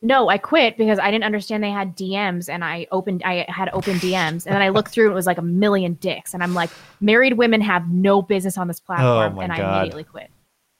No, 0.05 0.27
I 0.27 0.37
quit 0.37 0.75
because 0.77 0.99
I 0.99 1.11
didn't 1.11 1.23
understand 1.23 1.63
they 1.63 1.71
had 1.71 1.95
DMs 1.95 2.49
and 2.49 2.61
I 2.61 2.87
opened 2.91 3.21
I 3.23 3.45
had 3.47 3.69
open 3.71 3.93
DMs 3.99 4.45
and 4.45 4.53
then 4.53 4.61
I 4.61 4.67
looked 4.67 4.89
through 4.89 5.05
and 5.05 5.13
it 5.13 5.15
was 5.15 5.25
like 5.27 5.37
a 5.37 5.41
million 5.43 5.93
dicks 5.93 6.33
and 6.33 6.43
I'm 6.43 6.53
like 6.53 6.71
married 6.99 7.33
women 7.37 7.61
have 7.61 7.89
no 7.89 8.21
business 8.21 8.57
on 8.57 8.67
this 8.67 8.81
platform 8.81 9.35
my 9.35 9.43
and 9.45 9.53
I 9.53 9.57
immediately 9.79 10.03
quit. 10.03 10.29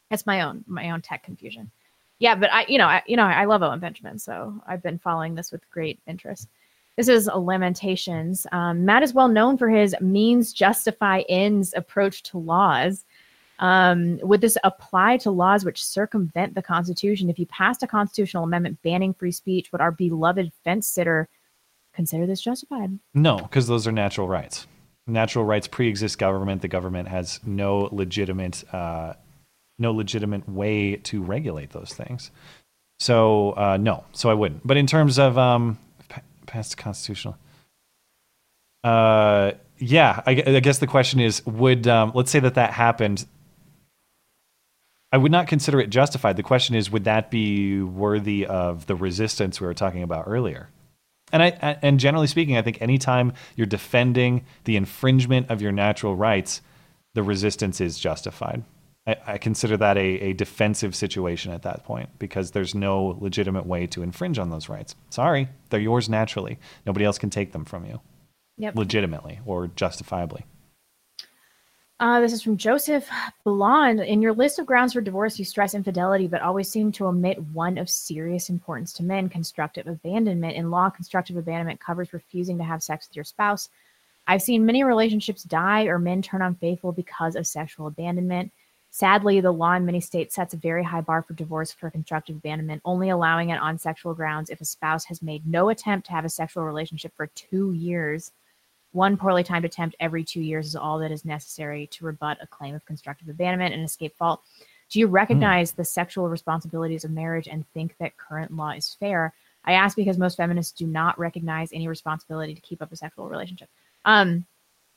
That's 0.09 0.25
my 0.25 0.41
own 0.41 0.65
my 0.67 0.89
own 0.89 1.01
tech 1.01 1.23
confusion. 1.23 1.71
Yeah, 2.19 2.35
but 2.35 2.52
I 2.53 2.65
you 2.68 2.77
know, 2.77 2.88
I 2.88 3.02
you 3.06 3.18
know, 3.18 3.23
I 3.23 3.45
love 3.45 3.64
Owen 3.64 3.80
Benjamin, 3.80 4.19
so 4.19 4.61
I've 4.68 4.84
been 4.84 4.99
following 4.99 5.35
this 5.35 5.52
with 5.52 5.69
great 5.69 5.99
interest. 6.07 6.48
This 6.95 7.07
is 7.07 7.27
Lamentations. 7.27 8.45
Um, 8.52 8.85
Matt 8.85 9.02
is 9.02 9.14
well 9.14 9.27
known 9.27 9.57
for 9.57 9.68
his 9.68 9.95
means 9.99 10.53
justify 10.53 11.22
ends 11.27 11.73
approach 11.76 12.22
to 12.23 12.38
laws. 12.38 13.03
Um, 13.60 14.19
would 14.22 14.41
this 14.41 14.57
apply 14.64 15.18
to 15.18 15.31
laws 15.31 15.65
which 15.65 15.84
circumvent 15.84 16.53
the 16.53 16.61
Constitution? 16.61 17.30
If 17.30 17.40
you 17.40 17.45
passed 17.48 17.81
a 17.81 17.88
constitutional 17.88 18.44
amendment 18.44 18.81
banning 18.84 19.14
free 19.14 19.31
speech, 19.31 19.72
would 19.72 19.81
our 19.81 19.91
beloved 19.91 20.52
fence 20.64 20.88
sitter 20.88 21.30
consider 21.94 22.26
this 22.26 22.41
justified? 22.41 22.99
No, 23.14 23.38
because 23.38 23.68
those 23.68 23.88
are 23.88 23.91
natural 23.91 24.27
rights. 24.27 24.68
Natural 25.07 25.45
rights 25.45 25.68
pre-exist 25.68 26.18
government. 26.18 26.61
The 26.61 26.68
government 26.68 27.07
has 27.07 27.40
no 27.45 27.90
legitimate, 27.91 28.64
uh, 28.73 29.14
no 29.80 29.91
legitimate 29.91 30.48
way 30.48 30.95
to 30.98 31.22
regulate 31.22 31.72
those 31.72 31.94
things. 31.94 32.32
So 33.00 33.52
uh, 33.52 33.78
no, 33.78 34.06
so 34.14 34.30
I 34.30 34.34
wouldn't. 34.34 34.66
But 34.66 34.78
in 34.78 34.88
terms 34.88 35.20
of 35.20 35.38
um, 35.38 35.80
past 36.45 36.78
constitutional, 36.78 37.38
uh, 38.84 39.54
yeah, 39.78 40.22
I, 40.26 40.32
I 40.32 40.60
guess 40.60 40.78
the 40.78 40.88
question 40.88 41.20
is, 41.20 41.45
would 41.45 41.88
um, 41.88 42.12
let's 42.16 42.32
say 42.32 42.40
that 42.40 42.56
that 42.56 42.74
happened. 42.74 43.26
I 45.12 45.18
would 45.18 45.32
not 45.32 45.48
consider 45.48 45.80
it 45.80 45.90
justified. 45.90 46.38
The 46.38 46.44
question 46.44 46.76
is, 46.76 46.90
would 46.90 47.04
that 47.04 47.30
be 47.30 47.82
worthy 47.82 48.48
of 48.48 48.88
the 48.88 48.95
resistance 48.95 49.62
we 49.62 49.68
were 49.68 49.74
talking 49.76 50.02
about 50.02 50.26
earlier? 50.28 50.70
And 51.32 51.44
I 51.44 51.78
and 51.82 52.00
generally 52.00 52.28
speaking, 52.28 52.58
I 52.58 52.62
think 52.62 52.82
anytime 52.82 53.34
you're 53.56 53.68
defending 53.68 54.45
the 54.66 54.76
infringement 54.76 55.50
of 55.50 55.62
your 55.62 55.72
natural 55.72 56.16
rights, 56.16 56.62
the 57.14 57.24
resistance 57.24 57.82
is 57.82 58.00
justified. 58.00 58.64
I, 59.05 59.17
I 59.27 59.38
consider 59.38 59.77
that 59.77 59.97
a, 59.97 60.01
a 60.01 60.34
defensive 60.34 60.95
situation 60.95 61.51
at 61.51 61.63
that 61.63 61.84
point 61.84 62.09
because 62.19 62.51
there's 62.51 62.73
no 62.73 63.17
legitimate 63.19 63.65
way 63.65 63.88
to 63.88 64.01
infringe 64.01 64.39
on 64.39 64.49
those 64.49 64.69
rights. 64.69 64.95
Sorry, 65.09 65.49
they're 65.69 65.80
yours 65.80 66.09
naturally. 66.09 66.59
Nobody 66.85 67.05
else 67.05 67.17
can 67.17 67.30
take 67.30 67.51
them 67.51 67.65
from 67.65 67.85
you 67.85 67.99
Yep. 68.57 68.75
legitimately 68.75 69.39
or 69.45 69.67
justifiably. 69.67 70.45
Uh, 71.99 72.19
this 72.19 72.34
is 72.34 72.41
from 72.41 72.57
Joseph 72.57 73.07
Blonde. 73.45 74.01
In 74.01 74.21
your 74.21 74.34
list 74.34 74.59
of 74.59 74.65
grounds 74.65 74.93
for 74.93 75.01
divorce, 75.01 75.39
you 75.39 75.45
stress 75.45 75.73
infidelity, 75.73 76.27
but 76.27 76.41
always 76.41 76.69
seem 76.69 76.91
to 76.93 77.05
omit 77.05 77.41
one 77.53 77.77
of 77.77 77.89
serious 77.89 78.49
importance 78.49 78.91
to 78.93 79.03
men 79.03 79.30
constructive 79.30 79.88
abandonment. 79.88 80.55
In 80.55 80.69
law, 80.69 80.89
constructive 80.89 81.38
abandonment 81.38 81.80
covers 81.80 82.11
refusing 82.11 82.57
to 82.57 82.63
have 82.63 82.84
sex 82.84 83.07
with 83.07 83.15
your 83.15 83.23
spouse. 83.23 83.69
I've 84.27 84.41
seen 84.41 84.65
many 84.65 84.84
relationships 84.84 85.43
die 85.43 85.84
or 85.84 85.97
men 85.99 86.21
turn 86.21 86.41
unfaithful 86.41 86.91
because 86.91 87.35
of 87.35 87.47
sexual 87.47 87.88
abandonment. 87.88 88.51
Sadly, 88.95 89.41
the 89.41 89.52
law 89.52 89.74
in 89.74 89.88
many 89.88 89.99
states 89.99 90.36
sets 90.36 90.53
a 90.53 90.57
very 90.57 90.84
high 90.84 91.02
bar 91.02 91.24
for 91.24 91.34
divorce 91.34 91.72
for 91.72 91.90
constructive 91.90 92.36
abandonment, 92.36 92.80
only 92.86 93.10
allowing 93.10 93.49
it 93.49 93.60
on 93.60 93.80
sexual 93.80 94.14
grounds 94.14 94.52
if 94.52 94.61
a 94.61 94.65
spouse 94.65 95.03
has 95.06 95.24
made 95.24 95.48
no 95.48 95.70
attempt 95.70 96.06
to 96.06 96.14
have 96.14 96.26
a 96.26 96.30
sexual 96.30 96.64
relationship 96.64 97.11
for 97.18 97.26
two 97.26 97.72
years. 97.72 98.34
One 98.91 99.18
poorly 99.18 99.44
timed 99.44 99.65
attempt 99.65 99.95
every 99.99 100.24
two 100.24 100.41
years 100.41 100.68
is 100.68 100.76
all 100.76 100.99
that 100.99 101.11
is 101.11 101.26
necessary 101.26 101.88
to 101.88 102.06
rebut 102.06 102.38
a 102.40 102.45
claim 102.45 102.76
of 102.76 102.86
constructive 102.86 103.30
abandonment 103.30 103.74
and 103.74 103.84
escape 103.84 104.15
fault. 104.15 104.44
Do 104.90 104.99
you 104.99 105.07
recognize 105.07 105.72
the 105.72 105.84
sexual 105.84 106.30
responsibilities 106.30 107.03
of 107.03 107.10
marriage 107.10 107.48
and 107.48 107.68
think 107.74 107.95
that 107.98 108.18
current 108.18 108.56
law 108.56 108.74
is 108.74 108.95
fair? 108.99 109.34
I 109.65 109.74
ask 109.74 109.95
because 109.95 110.20
most 110.20 110.38
feminists 110.38 110.72
do 110.72 110.86
not 110.86 111.18
recognize 111.18 111.74
any 111.74 111.88
responsibility 111.88 112.53
to 112.53 112.61
keep 112.61 112.80
up 112.80 112.91
a 112.91 112.95
sexual 112.95 113.28
relationship. 113.28 113.70
Um, 114.06 114.45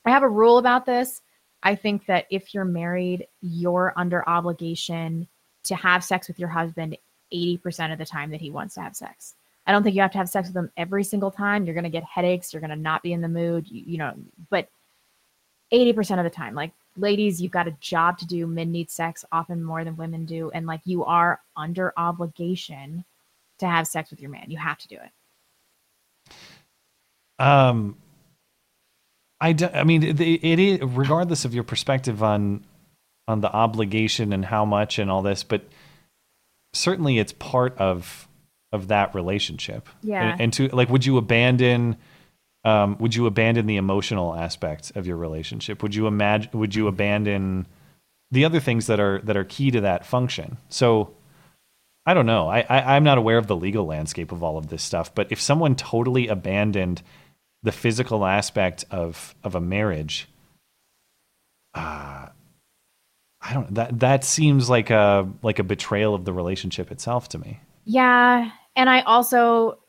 I 0.05 0.11
have 0.11 0.21
a 0.21 0.29
rule 0.29 0.59
about 0.59 0.85
this. 0.85 1.23
I 1.63 1.75
think 1.75 2.05
that 2.05 2.27
if 2.29 2.53
you're 2.53 2.65
married, 2.65 3.27
you're 3.41 3.93
under 3.95 4.27
obligation 4.27 5.27
to 5.63 5.75
have 5.75 6.03
sex 6.03 6.27
with 6.27 6.39
your 6.39 6.49
husband 6.49 6.97
80% 7.33 7.91
of 7.91 7.97
the 7.97 8.05
time 8.05 8.31
that 8.31 8.41
he 8.41 8.51
wants 8.51 8.75
to 8.75 8.81
have 8.81 8.95
sex. 8.95 9.35
I 9.65 9.71
don't 9.71 9.83
think 9.83 9.95
you 9.95 10.01
have 10.01 10.11
to 10.11 10.17
have 10.17 10.29
sex 10.29 10.47
with 10.47 10.55
him 10.55 10.71
every 10.77 11.03
single 11.03 11.29
time. 11.29 11.65
You're 11.65 11.73
going 11.73 11.83
to 11.83 11.89
get 11.89 12.03
headaches. 12.03 12.53
You're 12.53 12.61
going 12.61 12.69
to 12.69 12.77
not 12.77 13.03
be 13.03 13.11
in 13.11 13.21
the 13.21 13.27
mood, 13.27 13.67
you, 13.69 13.83
you 13.85 13.97
know, 13.97 14.13
but 14.49 14.69
80% 15.73 16.19
of 16.19 16.23
the 16.23 16.29
time, 16.29 16.55
like 16.55 16.71
ladies, 16.95 17.41
you've 17.41 17.51
got 17.51 17.67
a 17.67 17.75
job 17.81 18.17
to 18.19 18.25
do. 18.25 18.47
Men 18.47 18.71
need 18.71 18.89
sex 18.89 19.25
often 19.31 19.61
more 19.61 19.83
than 19.83 19.97
women 19.97 20.25
do. 20.25 20.49
And 20.51 20.65
like 20.65 20.81
you 20.85 21.03
are 21.03 21.41
under 21.57 21.93
obligation 21.97 23.03
to 23.59 23.67
have 23.67 23.87
sex 23.87 24.09
with 24.09 24.21
your 24.21 24.31
man. 24.31 24.45
You 24.47 24.57
have 24.57 24.77
to 24.77 24.87
do 24.87 24.95
it. 24.95 26.33
Um, 27.39 27.97
I, 29.39 29.53
do, 29.53 29.67
I 29.67 29.83
mean, 29.83 30.03
it, 30.03 30.19
it 30.19 30.59
is 30.59 30.81
regardless 30.81 31.45
of 31.45 31.53
your 31.53 31.63
perspective 31.63 32.23
on 32.23 32.63
on 33.27 33.41
the 33.41 33.51
obligation 33.51 34.31
and 34.31 34.45
how 34.45 34.63
much 34.63 34.99
and 34.99 35.11
all 35.11 35.21
this, 35.21 35.43
but 35.43 35.63
certainly 36.73 37.19
it's 37.19 37.33
part 37.33 37.77
of 37.77 38.27
of 38.71 38.87
that 38.89 39.13
relationship. 39.15 39.89
Yeah. 40.01 40.31
And, 40.31 40.41
and 40.41 40.53
to 40.53 40.67
like, 40.69 40.89
would 40.89 41.05
you 41.05 41.17
abandon? 41.17 41.97
Um, 42.63 42.97
would 42.99 43.15
you 43.15 43.27
abandon 43.27 43.65
the 43.65 43.77
emotional 43.77 44.35
aspects 44.35 44.91
of 44.91 45.07
your 45.07 45.17
relationship? 45.17 45.83
Would 45.83 45.95
you 45.95 46.07
imagine? 46.07 46.51
Would 46.53 46.75
you 46.75 46.87
abandon 46.87 47.67
the 48.31 48.45
other 48.45 48.59
things 48.59 48.87
that 48.87 48.99
are 48.99 49.19
that 49.23 49.37
are 49.37 49.43
key 49.43 49.71
to 49.71 49.81
that 49.81 50.05
function? 50.05 50.57
So. 50.69 51.13
I 52.09 52.13
don't 52.13 52.25
know. 52.25 52.47
I, 52.47 52.61
I 52.69 52.95
I'm 52.95 53.03
not 53.03 53.17
aware 53.17 53.37
of 53.37 53.47
the 53.47 53.55
legal 53.57 53.85
landscape 53.85 54.31
of 54.31 54.41
all 54.41 54.57
of 54.57 54.67
this 54.67 54.81
stuff, 54.81 55.13
but 55.13 55.29
if 55.29 55.41
someone 55.41 55.75
totally 55.75 56.29
abandoned 56.29 57.01
the 57.63 57.71
physical 57.71 58.25
aspect 58.25 58.85
of 58.91 59.35
of 59.43 59.55
a 59.55 59.61
marriage, 59.61 60.27
uh, 61.73 62.27
I 63.41 63.53
don't 63.53 63.73
that 63.75 63.99
that 63.99 64.23
seems 64.23 64.69
like 64.69 64.89
a 64.89 65.27
like 65.41 65.59
a 65.59 65.63
betrayal 65.63 66.13
of 66.13 66.25
the 66.25 66.33
relationship 66.33 66.91
itself 66.91 67.29
to 67.29 67.37
me. 67.37 67.59
Yeah. 67.85 68.51
And 68.75 68.89
I 68.89 69.01
also, 69.01 69.79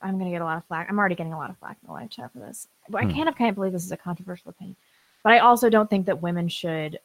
I'm 0.00 0.14
going 0.14 0.26
to 0.26 0.30
get 0.30 0.42
a 0.42 0.44
lot 0.44 0.58
of 0.58 0.64
flack. 0.66 0.86
I'm 0.88 0.98
already 0.98 1.16
getting 1.16 1.32
a 1.32 1.38
lot 1.38 1.50
of 1.50 1.58
flack 1.58 1.76
in 1.82 1.88
the 1.88 1.92
live 1.92 2.10
chat 2.10 2.32
for 2.32 2.38
this. 2.38 2.68
But 2.88 3.02
Hmm. 3.02 3.08
I 3.08 3.12
can't, 3.12 3.28
I 3.28 3.32
can't 3.32 3.56
believe 3.56 3.72
this 3.72 3.84
is 3.84 3.90
a 3.90 3.96
controversial 3.96 4.50
opinion. 4.50 4.76
But 5.24 5.32
I 5.32 5.38
also 5.40 5.68
don't 5.68 5.90
think 5.90 6.06
that 6.06 6.22
women 6.22 6.48
should 6.48 7.00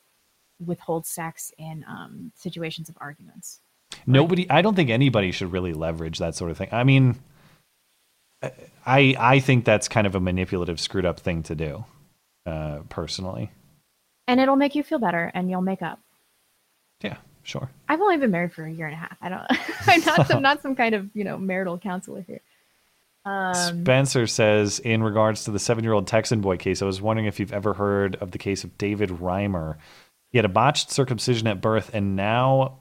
withhold 0.64 1.08
sex 1.08 1.52
in 1.58 1.84
um, 1.88 2.32
situations 2.36 2.90
of 2.90 2.98
arguments. 3.02 3.62
Nobody, 4.06 4.50
I 4.50 4.62
don't 4.62 4.76
think 4.76 4.90
anybody 4.90 5.32
should 5.32 5.52
really 5.52 5.74
leverage 5.74 6.20
that 6.20 6.36
sort 6.36 6.52
of 6.52 6.58
thing. 6.58 6.70
I 6.72 6.84
mean, 6.84 7.20
I 8.86 9.16
I 9.20 9.40
think 9.40 9.66
that's 9.66 9.88
kind 9.88 10.08
of 10.08 10.16
a 10.16 10.20
manipulative, 10.20 10.80
screwed 10.80 11.06
up 11.06 11.20
thing 11.20 11.44
to 11.44 11.56
do, 11.56 11.86
uh, 12.46 12.80
personally. 12.90 13.52
And 14.28 14.40
it'll 14.40 14.56
make 14.56 14.76
you 14.76 14.84
feel 14.84 15.00
better 15.00 15.32
and 15.34 15.50
you'll 15.50 15.62
make 15.62 15.82
up. 15.82 16.00
Yeah, 17.02 17.18
sure. 17.44 17.70
I've 17.90 18.02
only 18.02 18.18
been 18.18 18.32
married 18.32 18.54
for 18.54 18.66
a 18.66 18.72
year 18.72 18.88
and 18.88 18.96
a 18.96 18.98
half. 18.98 19.18
I 19.22 19.30
don't, 19.30 19.46
I'm 19.88 20.06
not 20.06 20.28
some, 20.28 20.42
not 20.42 20.62
some 20.62 20.76
kind 20.76 20.96
of, 20.96 21.10
you 21.14 21.24
know, 21.24 21.38
marital 21.38 21.78
counselor 21.78 22.22
here. 22.22 22.42
Um, 23.26 23.54
Spencer 23.54 24.28
says, 24.28 24.80
in 24.80 25.02
regards 25.02 25.46
to 25.46 25.52
the 25.52 25.60
seven 25.60 25.84
year 25.84 25.94
old 25.94 26.08
Texan 26.08 26.42
boy 26.42 26.58
case, 26.58 26.82
I 26.82 26.86
was 26.86 27.02
wondering 27.02 27.28
if 27.28 27.40
you've 27.40 27.54
ever 27.54 27.74
heard 27.74 28.16
of 28.18 28.32
the 28.32 28.38
case 28.38 28.64
of 28.64 28.78
David 28.78 29.10
Reimer. 29.10 29.78
He 30.32 30.38
had 30.38 30.46
a 30.46 30.50
botched 30.50 30.92
circumcision 30.92 31.48
at 31.48 31.62
birth 31.62 31.92
and 31.94 32.16
now, 32.16 32.80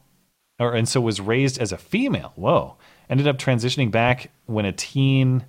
or 0.59 0.75
and 0.75 0.89
so 0.89 1.01
was 1.01 1.21
raised 1.21 1.61
as 1.61 1.73
a 1.73 1.79
female. 1.79 2.33
Whoa. 2.35 2.77
Ended 3.09 3.29
up 3.29 3.39
transitioning 3.39 3.91
back 3.91 4.31
when 4.47 4.65
a 4.65 4.73
teen, 4.73 5.45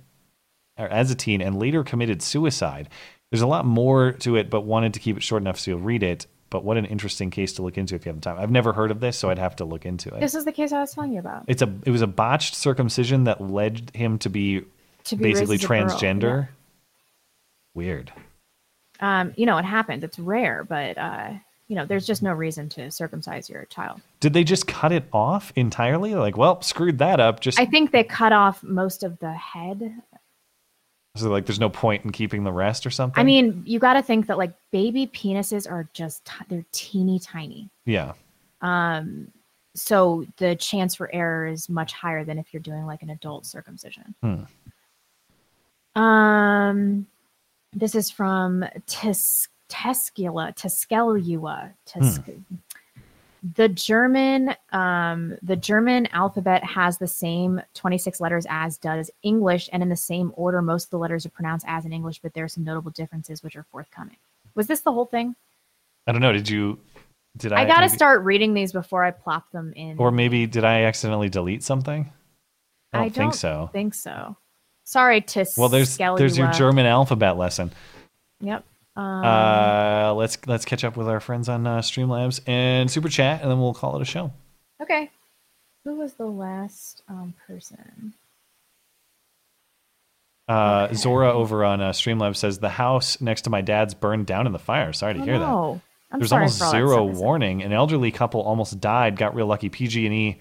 or 0.78 0.88
as 0.88 1.10
a 1.10 1.14
teen, 1.14 1.40
and 1.40 1.58
later 1.58 1.84
committed 1.84 2.22
suicide. 2.22 2.88
There's 3.30 3.42
a 3.42 3.46
lot 3.46 3.64
more 3.64 4.12
to 4.20 4.36
it, 4.36 4.50
but 4.50 4.62
wanted 4.62 4.94
to 4.94 5.00
keep 5.00 5.16
it 5.16 5.22
short 5.22 5.42
enough 5.42 5.58
so 5.58 5.72
you'll 5.72 5.80
read 5.80 6.02
it. 6.02 6.26
But 6.50 6.62
what 6.62 6.76
an 6.76 6.84
interesting 6.84 7.30
case 7.30 7.54
to 7.54 7.62
look 7.62 7.76
into 7.76 7.96
if 7.96 8.06
you 8.06 8.10
have 8.10 8.20
the 8.20 8.24
time. 8.24 8.38
I've 8.38 8.50
never 8.50 8.72
heard 8.72 8.92
of 8.92 9.00
this, 9.00 9.18
so 9.18 9.28
I'd 9.30 9.38
have 9.40 9.56
to 9.56 9.64
look 9.64 9.84
into 9.84 10.14
it. 10.14 10.20
this 10.20 10.36
is 10.36 10.44
the 10.44 10.52
case 10.52 10.70
I 10.70 10.80
was 10.80 10.92
telling 10.94 11.12
you 11.12 11.18
about. 11.18 11.44
It's 11.48 11.62
a 11.62 11.72
it 11.84 11.90
was 11.90 12.02
a 12.02 12.06
botched 12.06 12.54
circumcision 12.54 13.24
that 13.24 13.40
led 13.40 13.90
him 13.94 14.18
to 14.18 14.28
be, 14.28 14.62
To 15.04 15.16
be 15.16 15.24
basically 15.24 15.56
as 15.56 15.64
a 15.64 15.66
girl, 15.66 15.78
transgender. 15.88 16.48
Weird. 17.74 18.12
Um, 19.00 19.32
you 19.36 19.46
know, 19.46 19.58
it 19.58 19.64
happens. 19.64 20.04
It's 20.04 20.18
rare, 20.18 20.62
but, 20.62 20.96
uh, 20.96 21.32
you 21.66 21.74
know, 21.74 21.84
there's 21.86 22.06
just 22.06 22.22
no 22.22 22.32
reason 22.32 22.68
to 22.70 22.90
circumcise 22.90 23.50
your 23.50 23.64
child. 23.64 24.00
Did 24.20 24.32
they 24.32 24.44
just 24.44 24.68
cut 24.68 24.92
it 24.92 25.04
off 25.12 25.52
entirely? 25.56 26.14
Like, 26.14 26.36
well, 26.36 26.62
screwed 26.62 26.98
that 26.98 27.18
up. 27.18 27.40
Just 27.40 27.58
I 27.58 27.64
think 27.66 27.90
they 27.90 28.04
cut 28.04 28.32
off 28.32 28.62
most 28.62 29.02
of 29.02 29.18
the 29.18 29.32
head. 29.32 29.92
So 31.16 31.30
like, 31.30 31.46
there's 31.46 31.60
no 31.60 31.70
point 31.70 32.04
in 32.04 32.10
keeping 32.10 32.42
the 32.42 32.52
rest 32.52 32.84
or 32.86 32.90
something. 32.90 33.20
I 33.20 33.24
mean, 33.24 33.62
you 33.64 33.78
got 33.78 33.94
to 33.94 34.02
think 34.02 34.26
that 34.26 34.36
like 34.38 34.52
baby 34.72 35.06
penises 35.06 35.70
are 35.70 35.88
just 35.92 36.24
t- 36.24 36.44
they're 36.48 36.64
teeny 36.72 37.18
tiny. 37.20 37.68
yeah, 37.84 38.12
Um, 38.62 39.28
so 39.76 40.24
the 40.38 40.56
chance 40.56 40.94
for 40.96 41.12
error 41.14 41.46
is 41.46 41.68
much 41.68 41.92
higher 41.92 42.24
than 42.24 42.38
if 42.38 42.52
you're 42.52 42.62
doing 42.62 42.84
like 42.86 43.02
an 43.02 43.10
adult 43.10 43.46
circumcision. 43.46 44.14
Hmm. 44.22 46.00
Um, 46.00 47.06
this 47.72 47.94
is 47.94 48.10
from 48.10 48.64
Tis- 48.86 49.48
Tescula, 49.68 50.54
Teskelua, 50.56 51.72
Tes- 51.86 52.18
the 53.52 53.68
German 53.68 54.54
um, 54.72 55.36
the 55.42 55.56
German 55.56 56.06
alphabet 56.12 56.64
has 56.64 56.96
the 56.96 57.06
same 57.06 57.60
26 57.74 58.20
letters 58.20 58.46
as 58.48 58.78
does 58.78 59.10
English, 59.22 59.68
and 59.72 59.82
in 59.82 59.90
the 59.90 59.96
same 59.96 60.32
order, 60.36 60.62
most 60.62 60.84
of 60.84 60.90
the 60.90 60.98
letters 60.98 61.26
are 61.26 61.30
pronounced 61.30 61.66
as 61.68 61.84
in 61.84 61.92
English, 61.92 62.20
but 62.20 62.32
there 62.32 62.44
are 62.44 62.48
some 62.48 62.64
notable 62.64 62.90
differences 62.90 63.42
which 63.42 63.56
are 63.56 63.66
forthcoming. 63.70 64.16
Was 64.54 64.66
this 64.66 64.80
the 64.80 64.92
whole 64.92 65.04
thing? 65.04 65.36
I 66.06 66.12
don't 66.12 66.22
know. 66.22 66.32
Did 66.32 66.48
you? 66.48 66.80
Did 67.36 67.52
I? 67.52 67.62
I, 67.62 67.64
got 67.66 67.76
to 67.76 67.80
maybe- 67.82 67.96
start 67.96 68.22
reading 68.24 68.54
these 68.54 68.72
before 68.72 69.04
I 69.04 69.10
plop 69.10 69.50
them 69.52 69.74
in. 69.76 69.98
Or 69.98 70.10
maybe 70.10 70.46
did 70.46 70.64
I 70.64 70.84
accidentally 70.84 71.28
delete 71.28 71.62
something? 71.62 72.10
I 72.94 73.08
don't 73.08 73.12
think 73.12 73.34
so. 73.34 73.68
Think 73.72 73.92
so. 73.92 74.36
Sorry 74.84 75.20
to 75.20 75.44
Well, 75.56 75.68
there's 75.68 75.96
there's 75.96 76.36
you 76.36 76.44
your 76.44 76.50
up. 76.50 76.56
German 76.56 76.86
alphabet 76.86 77.36
lesson. 77.36 77.72
Yep. 78.40 78.64
Um, 78.96 79.24
uh, 79.24 80.14
let's 80.14 80.38
let's 80.46 80.64
catch 80.64 80.84
up 80.84 80.96
with 80.96 81.08
our 81.08 81.20
friends 81.20 81.48
on 81.48 81.66
uh, 81.66 81.78
Streamlabs 81.80 82.40
and 82.46 82.90
Super 82.90 83.08
Chat, 83.08 83.42
and 83.42 83.50
then 83.50 83.60
we'll 83.60 83.74
call 83.74 83.96
it 83.96 84.02
a 84.02 84.04
show. 84.04 84.32
okay. 84.80 85.10
Who 85.84 85.96
was 85.96 86.14
the 86.14 86.26
last 86.26 87.02
um, 87.08 87.34
person? 87.46 88.14
Uh, 90.46 90.92
Zora 90.94 91.32
over 91.32 91.64
on 91.64 91.80
uh, 91.80 91.90
Streamlabs 91.90 92.36
says 92.36 92.58
the 92.58 92.68
house 92.68 93.20
next 93.20 93.42
to 93.42 93.50
my 93.50 93.60
dad's 93.62 93.94
burned 93.94 94.26
down 94.26 94.46
in 94.46 94.52
the 94.52 94.58
fire. 94.58 94.92
Sorry 94.92 95.14
to 95.14 95.20
Oh, 95.20 95.24
hear 95.24 95.38
no. 95.38 95.74
that. 95.74 95.80
I'm 96.14 96.20
There's 96.20 96.32
almost 96.32 96.58
for 96.58 96.64
all 96.66 96.72
that 96.72 96.76
zero 96.78 97.04
warning. 97.04 97.62
An 97.62 97.72
elderly 97.72 98.10
couple 98.12 98.40
almost 98.42 98.78
died. 98.80 99.16
Got 99.16 99.34
real 99.34 99.46
lucky. 99.46 99.68
PG&E 99.68 100.38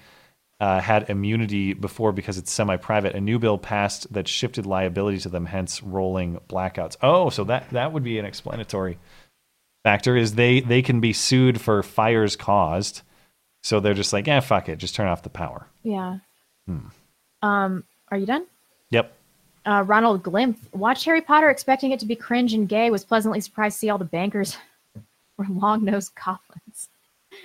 uh, 0.63 0.79
had 0.79 1.09
immunity 1.09 1.73
before 1.73 2.13
because 2.13 2.37
it's 2.37 2.49
semi-private. 2.49 3.15
A 3.15 3.19
new 3.19 3.37
bill 3.37 3.57
passed 3.57 4.11
that 4.13 4.29
shifted 4.29 4.65
liability 4.65 5.19
to 5.19 5.27
them, 5.29 5.45
hence 5.45 5.83
rolling 5.83 6.39
blackouts. 6.47 6.95
Oh, 7.01 7.29
so 7.29 7.43
that 7.43 7.69
that 7.71 7.91
would 7.91 8.03
be 8.05 8.17
an 8.17 8.23
explanatory 8.23 8.97
factor. 9.83 10.15
Is 10.15 10.35
they 10.35 10.61
they 10.61 10.81
can 10.81 11.01
be 11.01 11.11
sued 11.11 11.59
for 11.59 11.83
fires 11.83 12.37
caused. 12.37 13.01
So 13.61 13.81
they're 13.81 13.93
just 13.93 14.13
like, 14.13 14.25
yeah, 14.25 14.39
fuck 14.39 14.69
it, 14.69 14.77
just 14.77 14.95
turn 14.95 15.09
off 15.09 15.23
the 15.23 15.29
power. 15.29 15.67
Yeah. 15.83 16.19
Hmm. 16.65 16.87
Um, 17.41 17.83
are 18.09 18.17
you 18.17 18.25
done? 18.25 18.45
Yep. 18.89 19.13
Uh, 19.65 19.83
Ronald 19.85 20.23
Glimpf 20.23 20.59
watched 20.73 21.03
Harry 21.03 21.21
Potter, 21.21 21.49
expecting 21.49 21.91
it 21.91 21.99
to 21.99 22.05
be 22.05 22.15
cringe 22.15 22.53
and 22.53 22.69
gay. 22.69 22.89
Was 22.89 23.03
pleasantly 23.03 23.41
surprised 23.41 23.75
to 23.75 23.79
see 23.79 23.89
all 23.89 23.97
the 23.97 24.05
bankers 24.05 24.55
were 25.37 25.45
long 25.49 25.83
nosed 25.83 26.13
goblins. 26.15 26.87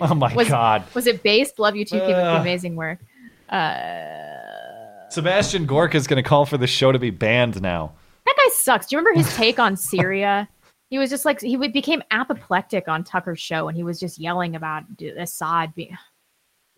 Oh 0.00 0.14
my 0.14 0.32
was, 0.36 0.48
god. 0.48 0.84
Was 0.94 1.08
it 1.08 1.24
based? 1.24 1.58
Love 1.58 1.74
you 1.74 1.84
too. 1.84 1.98
Keep 1.98 2.14
up 2.14 2.36
the 2.36 2.40
amazing 2.42 2.76
work. 2.76 3.00
Uh, 3.50 5.08
Sebastian 5.10 5.66
Gorka 5.66 5.96
is 5.96 6.06
going 6.06 6.22
to 6.22 6.28
call 6.28 6.44
for 6.46 6.58
the 6.58 6.66
show 6.66 6.92
to 6.92 6.98
be 6.98 7.10
banned 7.10 7.60
now. 7.62 7.92
that 8.26 8.34
guy 8.36 8.48
sucks. 8.52 8.86
Do 8.86 8.96
you 8.96 8.98
remember 9.00 9.18
his 9.20 9.34
take 9.36 9.58
on 9.58 9.76
Syria? 9.76 10.48
He 10.90 10.98
was 10.98 11.10
just 11.10 11.24
like 11.24 11.40
he 11.40 11.56
became 11.56 12.02
apoplectic 12.10 12.88
on 12.88 13.04
Tucker's 13.04 13.40
show, 13.40 13.68
and 13.68 13.76
he 13.76 13.82
was 13.82 13.98
just 14.00 14.18
yelling 14.18 14.54
about 14.56 14.84
Assad 15.18 15.74
being, 15.74 15.96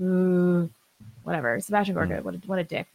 Ooh, 0.01 0.71
whatever. 1.23 1.59
Sebastian 1.61 1.95
Gorka, 1.95 2.21
what 2.23 2.35
a, 2.35 2.39
what 2.47 2.59
a 2.59 2.65
dick. 2.65 2.87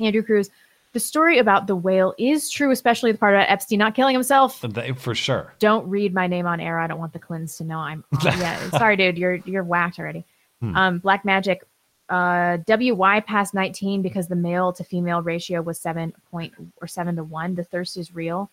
Andrew 0.00 0.22
Cruz, 0.22 0.48
the 0.94 1.00
story 1.00 1.38
about 1.38 1.66
the 1.66 1.76
whale 1.76 2.14
is 2.18 2.48
true, 2.48 2.70
especially 2.70 3.12
the 3.12 3.18
part 3.18 3.34
about 3.34 3.50
Epstein 3.50 3.78
not 3.78 3.94
killing 3.94 4.14
himself. 4.14 4.60
They- 4.62 4.92
For 4.92 5.14
sure. 5.14 5.52
Don't 5.58 5.86
read 5.88 6.14
my 6.14 6.26
name 6.26 6.46
on 6.46 6.60
air. 6.60 6.78
I 6.78 6.86
don't 6.86 6.98
want 6.98 7.12
the 7.12 7.18
Clintons 7.18 7.56
to 7.58 7.64
know 7.64 7.78
I'm. 7.78 8.04
Yeah, 8.24 8.70
sorry, 8.70 8.96
dude. 8.96 9.18
You're 9.18 9.34
you're 9.44 9.64
whacked 9.64 9.98
already. 9.98 10.24
Hmm. 10.60 10.76
Um, 10.76 10.98
Black 10.98 11.24
Magic, 11.26 11.62
uh, 12.08 12.58
WY 12.66 13.20
passed 13.20 13.54
19 13.54 14.02
because 14.02 14.28
the 14.28 14.36
male 14.36 14.72
to 14.72 14.84
female 14.84 15.22
ratio 15.22 15.60
was 15.62 15.78
seven 15.78 16.12
point 16.30 16.54
or 16.80 16.86
seven 16.86 17.16
to 17.16 17.24
one. 17.24 17.54
The 17.54 17.64
thirst 17.64 17.96
is 17.96 18.14
real. 18.14 18.50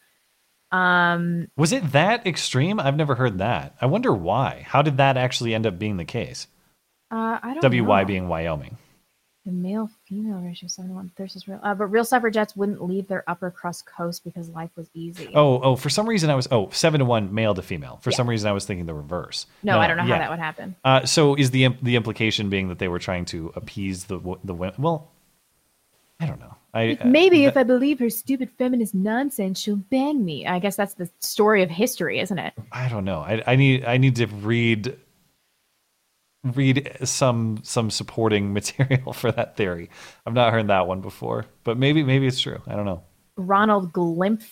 Um, 0.71 1.47
Was 1.55 1.71
it 1.71 1.91
that 1.93 2.27
extreme? 2.27 2.79
I've 2.79 2.97
never 2.97 3.15
heard 3.15 3.37
that. 3.37 3.75
I 3.79 3.85
wonder 3.85 4.11
why. 4.13 4.65
How 4.67 4.81
did 4.81 4.97
that 4.97 5.15
actually 5.15 5.53
end 5.53 5.65
up 5.65 5.79
being 5.79 5.97
the 5.97 6.05
case? 6.05 6.47
uh, 7.11 7.39
I 7.41 7.53
don't 7.53 7.71
WY 7.85 8.01
know. 8.01 8.07
being 8.07 8.27
Wyoming. 8.27 8.77
The 9.45 9.51
male 9.51 9.89
female 10.07 10.39
ratio 10.39 10.67
seven 10.67 10.89
to 10.89 10.95
one. 10.95 11.11
Thirst 11.15 11.35
is 11.35 11.47
real. 11.47 11.59
Uh, 11.61 11.75
but 11.75 11.85
real 11.85 12.03
suffragettes 12.03 12.55
wouldn't 12.55 12.83
leave 12.83 13.07
their 13.07 13.23
upper 13.27 13.51
crust 13.51 13.85
coast 13.85 14.23
because 14.23 14.49
life 14.49 14.71
was 14.75 14.89
easy. 14.93 15.29
Oh, 15.35 15.59
oh, 15.61 15.75
for 15.75 15.89
some 15.89 16.09
reason 16.09 16.29
I 16.29 16.35
was 16.35 16.47
oh, 16.51 16.69
seven 16.71 16.99
to 16.99 17.05
one 17.05 17.33
male 17.33 17.53
to 17.53 17.61
female. 17.61 17.99
For 18.01 18.09
Yeah. 18.09 18.17
some 18.17 18.27
reason 18.29 18.49
I 18.49 18.53
was 18.53 18.65
thinking 18.65 18.85
the 18.87 18.93
reverse. 18.95 19.45
No, 19.63 19.79
I 19.79 19.87
don't 19.87 19.97
know 19.97 20.03
how 20.03 20.17
that 20.17 20.29
would 20.31 20.39
happen. 20.39 20.75
Uh, 20.83 21.05
so 21.05 21.35
is 21.35 21.51
the 21.51 21.69
the 21.81 21.95
implication 21.95 22.49
being 22.49 22.69
that 22.69 22.79
they 22.79 22.87
were 22.87 22.99
trying 22.99 23.25
to 23.25 23.51
appease 23.55 24.05
the 24.05 24.19
the 24.43 24.53
women? 24.55 24.75
Well, 24.79 25.11
I 26.19 26.25
don't 26.25 26.39
know. 26.39 26.55
I 26.73 26.97
uh, 26.99 27.05
Maybe 27.05 27.45
if 27.45 27.55
I 27.55 27.63
believe 27.63 27.99
her 27.99 28.09
stupid 28.09 28.49
feminist 28.57 28.93
nonsense, 28.93 29.59
she'll 29.59 29.75
bang 29.77 30.25
me. 30.25 30.45
I 30.45 30.59
guess 30.59 30.75
that's 30.75 30.95
the 30.95 31.09
story 31.19 31.63
of 31.63 31.69
history, 31.69 32.19
isn't 32.19 32.37
it? 32.37 32.53
I 32.71 32.89
don't 32.89 33.05
know. 33.05 33.19
I, 33.19 33.43
I 33.47 33.55
need 33.55 33.85
I 33.85 33.97
need 33.97 34.15
to 34.17 34.27
read 34.27 34.97
read 36.45 36.97
some 37.03 37.59
some 37.63 37.89
supporting 37.89 38.53
material 38.59 39.13
for 39.13 39.31
that 39.31 39.57
theory. 39.57 39.89
I've 40.25 40.33
not 40.33 40.53
heard 40.53 40.67
that 40.67 40.87
one 40.87 41.01
before, 41.01 41.45
but 41.63 41.77
maybe 41.77 42.03
maybe 42.03 42.27
it's 42.27 42.39
true. 42.39 42.61
I 42.67 42.75
don't 42.75 42.85
know. 42.85 43.03
Ronald 43.35 43.91
Glimpf. 43.91 44.45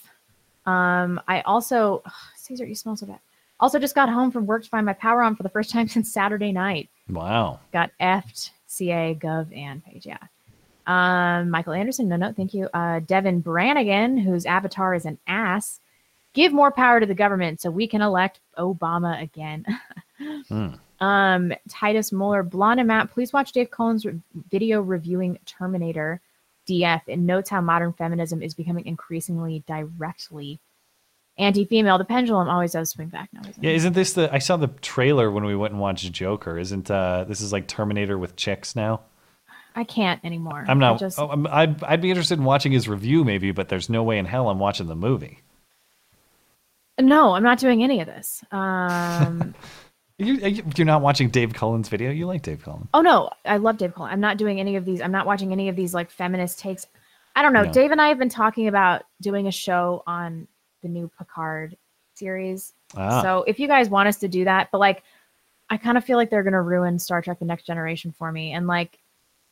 Um, 0.65 1.21
I 1.27 1.41
also 1.41 2.01
ugh, 2.05 2.11
Caesar, 2.37 2.65
you 2.65 2.75
smell 2.75 2.95
so 2.95 3.05
bad. 3.05 3.19
Also, 3.59 3.79
just 3.79 3.95
got 3.95 4.09
home 4.09 4.31
from 4.31 4.45
work 4.45 4.63
to 4.63 4.69
find 4.69 4.85
my 4.85 4.93
power 4.93 5.21
on 5.21 5.35
for 5.35 5.43
the 5.43 5.49
first 5.49 5.69
time 5.71 5.87
since 5.87 6.11
Saturday 6.11 6.51
night. 6.51 6.89
Wow. 7.09 7.59
Got 7.71 7.91
effed. 8.01 8.49
CA, 8.67 9.15
Gov, 9.21 9.55
and 9.55 9.83
Page. 9.85 10.07
Yeah. 10.07 10.17
Um, 10.87 11.51
Michael 11.51 11.73
Anderson. 11.73 12.09
No, 12.09 12.15
no, 12.15 12.33
thank 12.33 12.53
you. 12.55 12.67
Uh, 12.73 12.99
Devin 13.01 13.41
Brannigan, 13.41 14.17
whose 14.17 14.47
avatar 14.47 14.95
is 14.95 15.05
an 15.05 15.19
ass. 15.27 15.79
Give 16.33 16.51
more 16.51 16.71
power 16.71 16.99
to 16.99 17.05
the 17.05 17.13
government 17.13 17.61
so 17.61 17.69
we 17.69 17.87
can 17.87 18.01
elect 18.01 18.39
Obama 18.57 19.21
again. 19.21 19.65
Hmm. 20.47 20.75
Um, 20.99 21.53
Titus 21.69 22.11
Muller, 22.11 22.43
Blonde 22.43 22.79
and 22.79 22.87
Matt, 22.87 23.11
please 23.11 23.33
watch 23.33 23.51
Dave 23.51 23.71
Cullen's 23.71 24.05
re- 24.05 24.19
video 24.49 24.81
reviewing 24.81 25.37
Terminator 25.45 26.21
DF. 26.67 27.01
and 27.09 27.25
notes 27.27 27.49
how 27.49 27.59
modern 27.61 27.91
feminism 27.93 28.41
is 28.41 28.53
becoming 28.53 28.85
increasingly 28.85 29.63
directly 29.67 30.59
anti-female. 31.37 31.97
The 31.97 32.05
pendulum 32.05 32.47
always 32.47 32.71
does 32.73 32.91
swing 32.91 33.07
back 33.09 33.29
now. 33.33 33.41
Isn't 33.41 33.63
Yeah, 33.63 33.71
it? 33.71 33.75
isn't 33.77 33.93
this 33.93 34.13
the? 34.13 34.33
I 34.33 34.37
saw 34.37 34.55
the 34.55 34.67
trailer 34.67 35.29
when 35.31 35.43
we 35.45 35.55
went 35.55 35.73
and 35.73 35.81
watched 35.81 36.09
Joker. 36.11 36.57
Isn't 36.57 36.89
uh 36.89 37.25
this 37.27 37.41
is 37.41 37.51
like 37.51 37.67
Terminator 37.67 38.17
with 38.17 38.35
chicks 38.35 38.75
now? 38.75 39.01
I 39.75 39.83
can't 39.83 40.23
anymore. 40.23 40.63
I'm 40.67 40.77
I 40.83 40.91
not. 40.91 40.99
just, 40.99 41.17
oh, 41.19 41.29
I'm, 41.29 41.47
I'd 41.47 41.83
I'd 41.83 42.01
be 42.01 42.11
interested 42.11 42.37
in 42.37 42.45
watching 42.45 42.71
his 42.71 42.87
review 42.87 43.23
maybe, 43.23 43.51
but 43.51 43.67
there's 43.69 43.89
no 43.89 44.03
way 44.03 44.19
in 44.19 44.25
hell 44.25 44.47
I'm 44.49 44.59
watching 44.59 44.85
the 44.87 44.95
movie. 44.95 45.39
no, 47.01 47.33
I'm 47.33 47.43
not 47.43 47.57
doing 47.57 47.83
any 47.83 47.99
of 47.99 48.05
this. 48.07 48.43
Um, 48.51 49.55
You 50.23 50.63
you're 50.75 50.85
not 50.85 51.01
watching 51.01 51.29
Dave 51.29 51.53
Cullen's 51.53 51.89
video. 51.89 52.11
You 52.11 52.25
like 52.25 52.41
Dave 52.41 52.63
Cullen? 52.63 52.87
oh 52.93 53.01
no, 53.01 53.29
I 53.45 53.57
love 53.57 53.77
Dave 53.77 53.93
Cullen. 53.93 54.11
I'm 54.11 54.19
not 54.19 54.37
doing 54.37 54.59
any 54.59 54.75
of 54.75 54.85
these. 54.85 55.01
I'm 55.01 55.11
not 55.11 55.25
watching 55.25 55.51
any 55.51 55.69
of 55.69 55.75
these 55.75 55.93
like 55.93 56.09
feminist 56.09 56.59
takes. 56.59 56.85
I 57.35 57.41
don't 57.41 57.53
know. 57.53 57.63
No. 57.63 57.71
Dave 57.71 57.91
and 57.91 58.01
I 58.01 58.09
have 58.09 58.19
been 58.19 58.29
talking 58.29 58.67
about 58.67 59.03
doing 59.21 59.47
a 59.47 59.51
show 59.51 60.03
on 60.05 60.47
the 60.81 60.87
new 60.87 61.09
Picard 61.17 61.77
series. 62.15 62.73
Ah. 62.95 63.21
So 63.21 63.43
if 63.47 63.59
you 63.59 63.67
guys 63.67 63.89
want 63.89 64.07
us 64.07 64.17
to 64.17 64.27
do 64.27 64.45
that, 64.45 64.69
but 64.71 64.77
like, 64.77 65.03
I 65.69 65.77
kind 65.77 65.97
of 65.97 66.05
feel 66.05 66.17
like 66.17 66.29
they're 66.29 66.43
gonna 66.43 66.61
ruin 66.61 66.99
Star 66.99 67.21
Trek: 67.21 67.39
The 67.39 67.45
Next 67.45 67.65
Generation 67.65 68.11
for 68.11 68.31
me, 68.31 68.53
and 68.53 68.67
like, 68.67 68.99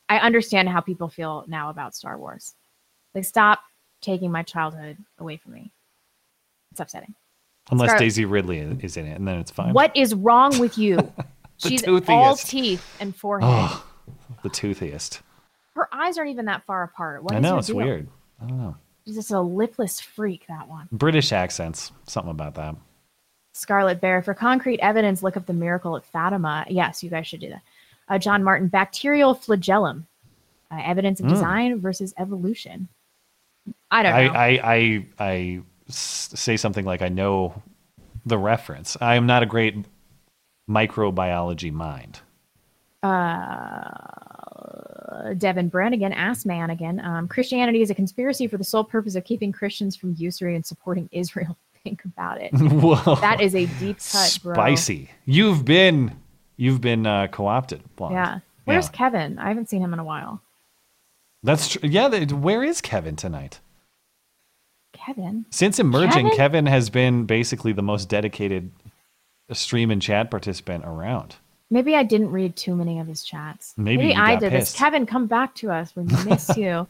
I 0.08 0.18
understand 0.18 0.68
how 0.68 0.80
people 0.80 1.08
feel 1.08 1.44
now 1.48 1.70
about 1.70 1.94
Star 1.94 2.18
Wars. 2.18 2.54
Like, 3.14 3.24
stop 3.24 3.60
taking 4.00 4.30
my 4.30 4.42
childhood 4.42 4.98
away 5.18 5.36
from 5.36 5.52
me. 5.52 5.72
It's 6.70 6.80
upsetting. 6.80 7.14
Unless 7.70 7.90
Scar- 7.90 7.98
Daisy 7.98 8.24
Ridley 8.24 8.58
is 8.58 8.96
in 8.96 9.06
it, 9.06 9.16
and 9.16 9.26
then 9.26 9.38
it's 9.38 9.50
fine. 9.50 9.72
What 9.72 9.96
is 9.96 10.14
wrong 10.14 10.58
with 10.58 10.76
you? 10.76 11.12
She's 11.58 11.86
all 11.86 12.00
toothiest. 12.00 12.48
teeth 12.48 12.96
and 13.00 13.14
forehead. 13.14 13.48
Oh, 13.50 13.84
the 14.42 14.50
toothiest. 14.50 15.20
Her 15.76 15.88
eyes 15.92 16.18
aren't 16.18 16.30
even 16.30 16.46
that 16.46 16.64
far 16.64 16.82
apart. 16.82 17.22
What 17.22 17.34
I 17.34 17.38
know 17.38 17.58
it's 17.58 17.68
deal? 17.68 17.76
weird. 17.76 18.08
I 18.42 18.46
don't 18.46 18.58
know. 18.58 18.76
She's 19.06 19.14
just 19.14 19.30
a 19.30 19.40
lipless 19.40 20.00
freak. 20.00 20.44
That 20.48 20.68
one. 20.68 20.88
British 20.92 21.32
accents, 21.32 21.92
something 22.06 22.30
about 22.30 22.56
that. 22.56 22.74
Scarlet 23.54 24.00
Bear. 24.00 24.22
For 24.22 24.34
concrete 24.34 24.80
evidence, 24.80 25.22
look 25.22 25.36
up 25.36 25.46
the 25.46 25.52
miracle 25.52 25.96
at 25.96 26.04
Fatima. 26.04 26.66
Yes, 26.68 27.02
you 27.02 27.10
guys 27.10 27.26
should 27.26 27.40
do 27.40 27.50
that. 27.50 27.62
Uh, 28.08 28.18
John 28.18 28.42
Martin, 28.42 28.68
bacterial 28.68 29.34
flagellum. 29.34 30.06
Uh, 30.70 30.80
evidence 30.84 31.20
of 31.20 31.26
Mm. 31.26 31.30
design 31.30 31.80
versus 31.80 32.12
evolution. 32.18 32.88
I 33.90 34.02
don't 34.02 34.12
I, 34.14 34.26
know. 34.26 34.32
I, 34.32 34.46
I, 34.74 35.06
I 35.18 35.60
s- 35.60 35.62
say 35.94 36.56
something 36.56 36.84
like 36.84 37.02
I 37.02 37.08
know 37.08 37.60
the 38.26 38.38
reference. 38.38 38.96
I 39.00 39.16
am 39.16 39.26
not 39.26 39.42
a 39.42 39.46
great 39.46 39.76
microbiology 40.70 41.72
mind. 41.72 42.20
uh, 43.02 43.88
Devin 45.38 45.68
Brannigan, 45.68 46.12
Ass 46.12 46.44
Man 46.44 46.70
again. 46.70 47.00
Um, 47.04 47.28
Christianity 47.28 47.82
is 47.82 47.90
a 47.90 47.94
conspiracy 47.94 48.46
for 48.46 48.56
the 48.58 48.64
sole 48.64 48.84
purpose 48.84 49.14
of 49.14 49.24
keeping 49.24 49.52
Christians 49.52 49.96
from 49.96 50.14
usury 50.18 50.54
and 50.56 50.64
supporting 50.64 51.08
Israel. 51.12 51.56
Think 51.84 52.04
about 52.04 52.40
it. 52.40 52.50
Whoa. 52.54 53.16
That 53.16 53.40
is 53.40 53.54
a 53.54 53.66
deep 53.66 53.98
cut, 54.12 54.38
bro. 54.42 54.54
Spicy. 54.54 55.10
You've 55.24 55.64
been, 55.64 56.16
you've 56.56 56.80
been 56.80 57.06
uh, 57.06 57.26
co-opted. 57.28 57.82
Blonde. 57.96 58.14
Yeah. 58.14 58.38
Where's 58.64 58.88
Kevin? 58.88 59.38
I 59.40 59.48
haven't 59.48 59.68
seen 59.68 59.82
him 59.82 59.92
in 59.92 59.98
a 59.98 60.04
while. 60.04 60.40
That's 61.42 61.68
true. 61.70 61.88
Yeah. 61.88 62.06
they- 62.08 62.26
Where 62.26 62.62
is 62.62 62.80
Kevin 62.80 63.16
tonight? 63.16 63.58
Kevin? 65.04 65.44
Since 65.50 65.78
emerging, 65.78 66.24
Kevin? 66.30 66.36
Kevin 66.36 66.66
has 66.66 66.90
been 66.90 67.24
basically 67.26 67.72
the 67.72 67.82
most 67.82 68.08
dedicated 68.08 68.70
stream 69.52 69.90
and 69.90 70.00
chat 70.00 70.30
participant 70.30 70.84
around. 70.86 71.36
Maybe 71.70 71.96
I 71.96 72.02
didn't 72.02 72.30
read 72.30 72.54
too 72.56 72.74
many 72.76 72.98
of 73.00 73.06
his 73.06 73.24
chats. 73.24 73.74
Maybe 73.76 74.08
you 74.08 74.12
I 74.14 74.36
did 74.36 74.52
pissed. 74.52 74.72
this. 74.72 74.78
Kevin, 74.78 75.06
come 75.06 75.26
back 75.26 75.54
to 75.56 75.70
us. 75.70 75.94
We 75.96 76.04
miss 76.04 76.50
you. 76.56 76.86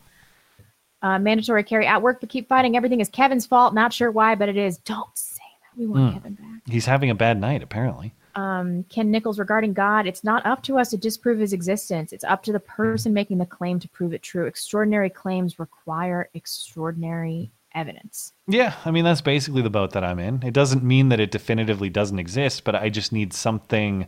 Uh, 1.02 1.18
mandatory 1.18 1.64
carry 1.64 1.86
at 1.86 2.02
work, 2.02 2.20
but 2.20 2.28
keep 2.28 2.48
fighting. 2.48 2.76
Everything 2.76 3.01
is 3.01 3.09
Kevin's 3.09 3.47
fault. 3.47 3.74
Not 3.74 3.93
sure 3.93 4.10
why, 4.10 4.34
but 4.34 4.48
it 4.48 4.56
is. 4.56 4.78
Don't 4.78 5.09
say 5.16 5.43
that. 5.62 5.78
We 5.78 5.86
want 5.86 6.09
Hmm. 6.10 6.14
Kevin 6.18 6.34
back. 6.34 6.62
He's 6.66 6.86
having 6.86 7.10
a 7.10 7.14
bad 7.14 7.40
night, 7.40 7.62
apparently. 7.62 8.12
Um, 8.34 8.84
Ken 8.84 9.10
Nichols 9.10 9.39
regarding 9.39 9.72
God, 9.74 10.06
it's 10.06 10.24
not 10.24 10.47
up 10.47 10.62
to 10.64 10.78
us 10.78 10.90
to 10.90 10.97
disprove 10.97 11.39
his 11.39 11.52
existence. 11.52 12.12
It's 12.12 12.24
up 12.24 12.43
to 12.44 12.52
the 12.52 12.60
person 12.60 13.12
making 13.12 13.39
the 13.39 13.47
claim 13.47 13.78
to 13.80 13.89
prove 13.89 14.12
it 14.14 14.22
true. 14.22 14.47
Extraordinary 14.47 15.10
claims 15.10 15.59
require 15.59 16.30
extraordinary 16.34 17.51
evidence. 17.74 18.32
Yeah, 18.47 18.74
I 18.85 18.90
mean 18.90 19.05
that's 19.05 19.20
basically 19.20 19.62
the 19.62 19.70
boat 19.70 19.93
that 19.93 20.05
I'm 20.05 20.19
in. 20.19 20.43
It 20.43 20.55
doesn't 20.55 20.82
mean 20.82 21.09
that 21.11 21.20
it 21.20 21.31
definitively 21.31 21.90
doesn't 21.90 22.19
exist, 22.19 22.65
but 22.65 22.74
I 22.74 22.89
just 22.89 23.12
need 23.12 23.32
something 23.32 24.07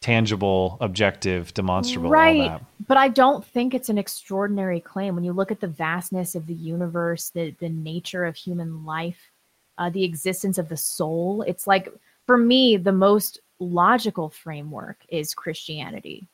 tangible, 0.00 0.78
objective, 0.80 1.52
demonstrable. 1.52 2.08
right 2.08 2.60
but 2.88 2.96
i 2.96 3.06
don't 3.06 3.44
think 3.44 3.74
it's 3.74 3.90
an 3.90 3.98
extraordinary 3.98 4.80
claim 4.80 5.14
when 5.14 5.24
you 5.24 5.32
look 5.32 5.50
at 5.50 5.60
the 5.60 5.66
vastness 5.66 6.34
of 6.34 6.46
the 6.46 6.54
universe 6.54 7.30
the, 7.30 7.54
the 7.60 7.68
nature 7.68 8.24
of 8.24 8.34
human 8.34 8.84
life 8.86 9.30
uh, 9.76 9.90
the 9.90 10.04
existence 10.04 10.56
of 10.56 10.70
the 10.70 10.76
soul 10.76 11.44
it's 11.46 11.66
like 11.66 11.92
for 12.26 12.38
me 12.38 12.78
the 12.78 12.92
most 12.92 13.40
logical 13.58 14.30
framework 14.30 15.04
is 15.10 15.34
christianity 15.34 16.28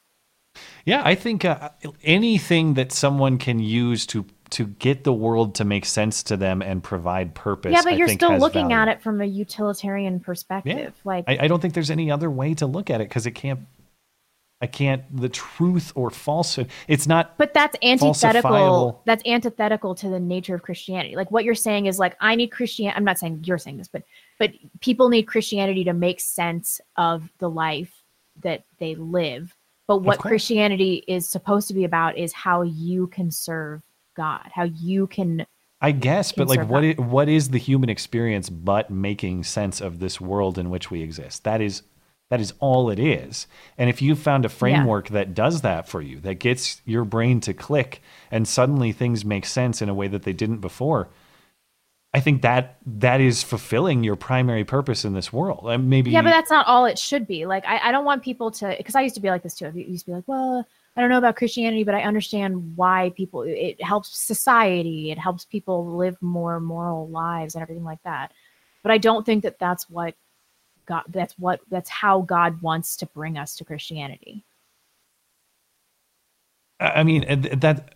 Yeah, 0.84 1.02
I 1.04 1.14
think 1.16 1.44
uh, 1.44 1.70
anything 2.02 2.74
that 2.74 2.92
someone 2.92 3.36
can 3.36 3.58
use 3.58 4.06
to 4.06 4.24
to 4.50 4.66
get 4.66 5.04
the 5.04 5.12
world 5.12 5.54
to 5.56 5.64
make 5.64 5.84
sense 5.84 6.22
to 6.24 6.36
them 6.36 6.62
and 6.62 6.82
provide 6.82 7.34
purpose. 7.34 7.72
yeah 7.72 7.82
but 7.82 7.94
I 7.94 7.96
you're 7.96 8.08
think 8.08 8.20
still 8.20 8.38
looking 8.38 8.68
value. 8.68 8.82
at 8.82 8.88
it 8.88 9.02
from 9.02 9.20
a 9.20 9.24
utilitarian 9.24 10.20
perspective 10.20 10.94
like 11.04 11.24
I, 11.28 11.38
I 11.42 11.48
don't 11.48 11.60
think 11.60 11.74
there's 11.74 11.90
any 11.90 12.10
other 12.10 12.30
way 12.30 12.54
to 12.54 12.66
look 12.66 12.90
at 12.90 13.00
it 13.00 13.08
because 13.08 13.26
it 13.26 13.32
can't. 13.32 13.60
I 14.60 14.66
can't. 14.66 15.02
The 15.14 15.28
truth 15.28 15.92
or 15.94 16.10
falsehood. 16.10 16.68
It's 16.88 17.06
not. 17.06 17.36
But 17.36 17.52
that's 17.52 17.76
antithetical. 17.82 19.02
That's 19.04 19.22
antithetical 19.26 19.94
to 19.96 20.08
the 20.08 20.18
nature 20.18 20.54
of 20.54 20.62
Christianity. 20.62 21.14
Like 21.14 21.30
what 21.30 21.44
you're 21.44 21.54
saying 21.54 21.86
is 21.86 21.98
like 21.98 22.16
I 22.20 22.34
need 22.36 22.48
Christianity. 22.48 22.96
I'm 22.96 23.04
not 23.04 23.18
saying 23.18 23.44
you're 23.44 23.58
saying 23.58 23.76
this, 23.76 23.88
but 23.88 24.02
but 24.38 24.52
people 24.80 25.10
need 25.10 25.24
Christianity 25.24 25.84
to 25.84 25.92
make 25.92 26.20
sense 26.20 26.80
of 26.96 27.28
the 27.38 27.50
life 27.50 28.02
that 28.42 28.64
they 28.78 28.94
live. 28.94 29.54
But 29.86 29.98
what. 29.98 30.18
Christianity 30.18 31.04
is 31.06 31.28
supposed 31.28 31.68
to 31.68 31.74
be 31.74 31.84
about 31.84 32.16
is 32.16 32.32
how 32.32 32.62
you 32.62 33.08
can 33.08 33.30
serve 33.30 33.82
God, 34.16 34.50
how 34.52 34.64
you 34.64 35.06
can. 35.06 35.46
I 35.80 35.92
guess, 35.92 36.32
but 36.32 36.48
like, 36.48 36.66
what 36.68 36.84
is, 36.84 36.96
what 36.96 37.28
is 37.28 37.50
the 37.50 37.58
human 37.58 37.90
experience 37.90 38.48
but 38.48 38.90
making 38.90 39.44
sense 39.44 39.80
of 39.80 39.98
this 39.98 40.20
world 40.20 40.56
in 40.56 40.70
which 40.70 40.90
we 40.90 41.02
exist? 41.02 41.44
That 41.44 41.60
is 41.60 41.82
that 42.30 42.40
is 42.40 42.54
all 42.58 42.90
it 42.90 42.98
is. 42.98 43.46
And 43.78 43.88
if 43.88 44.02
you 44.02 44.16
found 44.16 44.44
a 44.44 44.48
framework 44.48 45.08
that 45.10 45.34
does 45.34 45.60
that 45.60 45.88
for 45.88 46.02
you, 46.02 46.18
that 46.20 46.40
gets 46.40 46.82
your 46.84 47.04
brain 47.04 47.40
to 47.42 47.54
click, 47.54 48.02
and 48.30 48.48
suddenly 48.48 48.90
things 48.92 49.24
make 49.24 49.46
sense 49.46 49.80
in 49.80 49.88
a 49.88 49.94
way 49.94 50.08
that 50.08 50.24
they 50.24 50.32
didn't 50.32 50.58
before, 50.58 51.08
I 52.12 52.20
think 52.20 52.42
that 52.42 52.78
that 52.86 53.20
is 53.20 53.42
fulfilling 53.42 54.02
your 54.02 54.16
primary 54.16 54.64
purpose 54.64 55.04
in 55.04 55.12
this 55.12 55.32
world. 55.32 55.68
And 55.68 55.88
maybe 55.88 56.10
Yeah, 56.10 56.22
but 56.22 56.30
that's 56.30 56.50
not 56.50 56.66
all 56.66 56.86
it 56.86 56.98
should 56.98 57.26
be. 57.26 57.46
Like 57.46 57.64
I, 57.66 57.78
I 57.88 57.92
don't 57.92 58.04
want 58.04 58.22
people 58.22 58.50
to 58.52 58.74
because 58.76 58.94
I 58.96 59.02
used 59.02 59.14
to 59.16 59.20
be 59.20 59.28
like 59.28 59.42
this 59.42 59.54
too. 59.54 59.66
I 59.66 59.70
used 59.70 60.06
to 60.06 60.10
be 60.10 60.14
like, 60.14 60.26
well, 60.26 60.66
I 60.96 61.02
don't 61.02 61.10
know 61.10 61.18
about 61.18 61.36
Christianity, 61.36 61.84
but 61.84 61.94
I 61.94 62.02
understand 62.02 62.74
why 62.76 63.12
people. 63.14 63.42
It 63.42 63.82
helps 63.82 64.18
society. 64.18 65.10
It 65.10 65.18
helps 65.18 65.44
people 65.44 65.96
live 65.96 66.16
more 66.22 66.58
moral 66.58 67.06
lives 67.08 67.54
and 67.54 67.62
everything 67.62 67.84
like 67.84 68.02
that. 68.04 68.32
But 68.82 68.92
I 68.92 68.98
don't 68.98 69.26
think 69.26 69.42
that 69.42 69.58
that's 69.58 69.90
what 69.90 70.14
God. 70.86 71.04
That's 71.08 71.34
what 71.38 71.60
that's 71.68 71.90
how 71.90 72.22
God 72.22 72.62
wants 72.62 72.96
to 72.98 73.06
bring 73.06 73.36
us 73.36 73.56
to 73.56 73.64
Christianity. 73.64 74.44
I 76.80 77.02
mean 77.02 77.24
that. 77.58 77.92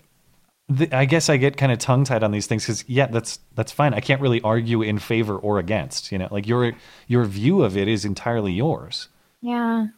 The, 0.72 0.96
I 0.96 1.04
guess 1.04 1.28
I 1.28 1.36
get 1.36 1.56
kind 1.56 1.72
of 1.72 1.78
tongue 1.78 2.04
tied 2.04 2.22
on 2.22 2.30
these 2.30 2.46
things 2.46 2.62
because 2.62 2.88
yeah, 2.88 3.06
that's 3.06 3.40
that's 3.56 3.72
fine. 3.72 3.92
I 3.92 3.98
can't 3.98 4.20
really 4.20 4.40
argue 4.42 4.82
in 4.82 5.00
favor 5.00 5.36
or 5.36 5.58
against. 5.58 6.12
You 6.12 6.18
know, 6.18 6.28
like 6.30 6.46
your 6.46 6.74
your 7.08 7.24
view 7.24 7.64
of 7.64 7.76
it 7.76 7.88
is 7.88 8.04
entirely 8.04 8.52
yours. 8.52 9.08
Yeah, 9.40 9.88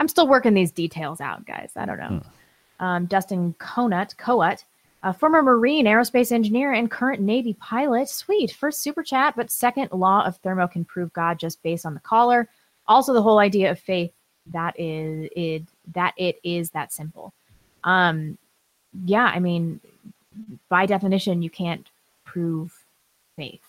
I'm 0.00 0.08
still 0.08 0.26
working 0.26 0.54
these 0.54 0.72
details 0.72 1.20
out, 1.20 1.44
guys. 1.44 1.72
I 1.76 1.84
don't 1.84 1.98
know. 1.98 2.22
Um, 2.80 3.04
Dustin 3.04 3.54
Conut, 3.58 4.16
Coat, 4.16 4.64
a 5.02 5.12
former 5.12 5.42
Marine 5.42 5.84
aerospace 5.84 6.32
engineer 6.32 6.72
and 6.72 6.90
current 6.90 7.20
Navy 7.20 7.52
pilot. 7.60 8.08
Sweet. 8.08 8.50
First 8.50 8.82
super 8.82 9.02
chat, 9.02 9.36
but 9.36 9.50
second 9.50 9.92
law 9.92 10.24
of 10.24 10.38
thermo 10.38 10.66
can 10.66 10.86
prove 10.86 11.12
God 11.12 11.38
just 11.38 11.62
based 11.62 11.84
on 11.84 11.92
the 11.92 12.00
caller. 12.00 12.48
Also, 12.88 13.12
the 13.12 13.20
whole 13.20 13.38
idea 13.38 13.70
of 13.70 13.78
faith 13.78 14.12
that 14.46 14.74
is 14.80 15.28
it 15.36 15.64
that 15.92 16.14
it 16.16 16.38
is 16.42 16.70
that 16.70 16.94
simple. 16.94 17.34
Um, 17.84 18.38
yeah, 19.04 19.24
I 19.24 19.38
mean, 19.38 19.80
by 20.70 20.86
definition, 20.86 21.42
you 21.42 21.50
can't 21.50 21.86
prove 22.24 22.72
faith. 23.36 23.60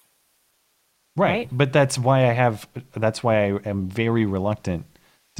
right. 1.17 1.49
But 1.51 1.73
that's 1.73 1.99
why 1.99 2.29
I 2.29 2.33
have. 2.33 2.67
That's 2.93 3.21
why 3.21 3.47
I 3.47 3.59
am 3.65 3.89
very 3.89 4.25
reluctant 4.25 4.85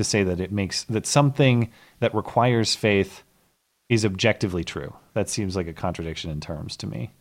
to 0.01 0.09
say 0.09 0.23
that 0.23 0.39
it 0.39 0.51
makes 0.51 0.83
that 0.85 1.05
something 1.05 1.69
that 1.99 2.13
requires 2.15 2.75
faith 2.75 3.23
is 3.89 4.05
objectively 4.05 4.63
true. 4.63 4.93
That 5.13 5.29
seems 5.29 5.55
like 5.55 5.67
a 5.67 5.73
contradiction 5.73 6.31
in 6.31 6.39
terms 6.41 6.75
to 6.77 6.87
me. 6.87 7.11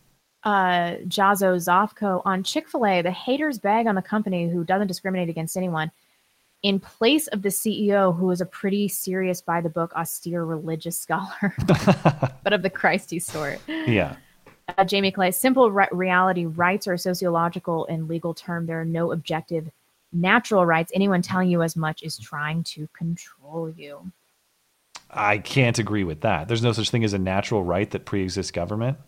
uh, 0.45 0.97
Jazo 1.07 1.57
Zofko 1.57 2.23
on 2.25 2.43
Chick 2.43 2.69
fil 2.69 2.87
A, 2.87 3.03
the 3.03 3.11
haters 3.11 3.59
bag 3.59 3.87
on 3.87 3.95
the 3.95 4.03
company 4.03 4.49
who 4.49 4.65
doesn't 4.65 4.87
discriminate 4.87 5.29
against 5.29 5.57
anyone 5.57 5.91
in 6.63 6.79
place 6.79 7.27
of 7.29 7.43
the 7.43 7.49
CEO, 7.49 8.15
who 8.17 8.31
is 8.31 8.41
a 8.41 8.47
pretty 8.47 8.87
serious 8.89 9.41
by 9.41 9.61
the 9.61 9.71
book, 9.71 9.95
austere 9.95 10.45
religious 10.45 10.99
scholar, 10.99 11.55
but 11.67 12.53
of 12.53 12.63
the 12.63 12.71
Christy 12.71 13.19
sort. 13.19 13.59
Yeah. 13.67 14.17
Uh, 14.69 14.85
Jamie 14.85 15.11
Clay, 15.11 15.31
simple 15.31 15.71
re- 15.71 15.89
reality 15.91 16.45
rights 16.47 16.87
are 16.87 16.93
a 16.95 16.99
sociological 16.99 17.87
and 17.87 18.09
legal 18.09 18.35
term. 18.35 18.67
There 18.67 18.81
are 18.81 18.85
no 18.85 19.11
objective 19.11 19.71
natural 20.13 20.67
rights. 20.67 20.93
Anyone 20.95 21.23
telling 21.23 21.51
you 21.51 21.63
as 21.63 21.77
much 21.77 22.03
is 22.03 22.19
trying 22.19 22.65
to 22.65 22.89
control 22.97 23.71
you. 23.71 24.11
I 25.11 25.39
can't 25.39 25.79
agree 25.79 26.05
with 26.05 26.21
that. 26.21 26.49
There's 26.49 26.63
no 26.63 26.73
such 26.73 26.91
thing 26.91 27.05
as 27.05 27.13
a 27.13 27.19
natural 27.19 27.65
right 27.65 27.91
that 27.91 28.05
pre-exists 28.05 28.53
government. 28.53 28.99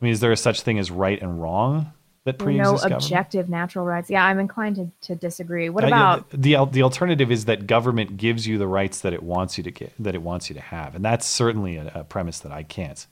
I 0.00 0.04
mean, 0.04 0.12
is 0.12 0.20
there 0.20 0.32
a 0.32 0.36
such 0.36 0.62
thing 0.62 0.78
as 0.78 0.90
right 0.90 1.20
and 1.20 1.40
wrong 1.40 1.92
that 2.24 2.38
There 2.38 2.48
are 2.48 2.52
no 2.52 2.56
pre-exists 2.64 2.86
government? 2.86 3.04
objective 3.04 3.48
natural 3.48 3.84
rights. 3.84 4.10
Yeah, 4.10 4.24
I'm 4.24 4.38
inclined 4.40 4.76
to, 4.76 4.90
to 5.02 5.14
disagree. 5.14 5.68
What 5.68 5.84
Uh, 5.84 5.88
yeah, 5.88 6.14
about 6.14 6.30
the, 6.30 6.36
the 6.38 6.64
the 6.66 6.82
alternative 6.82 7.30
is 7.30 7.44
that 7.44 7.66
government 7.66 8.16
gives 8.16 8.46
you 8.46 8.58
the 8.58 8.66
rights 8.66 9.00
that 9.02 9.12
it 9.12 9.22
wants 9.22 9.56
you 9.58 9.64
to 9.64 9.70
get 9.70 9.92
that 9.98 10.14
it 10.14 10.22
wants 10.22 10.50
you 10.50 10.54
to 10.54 10.60
have, 10.60 10.94
and 10.96 11.04
that's 11.04 11.26
certainly 11.26 11.76
a, 11.76 11.90
a 11.94 12.04
premise 12.04 12.40
that 12.40 12.52
I 12.52 12.62
can't 12.64 13.06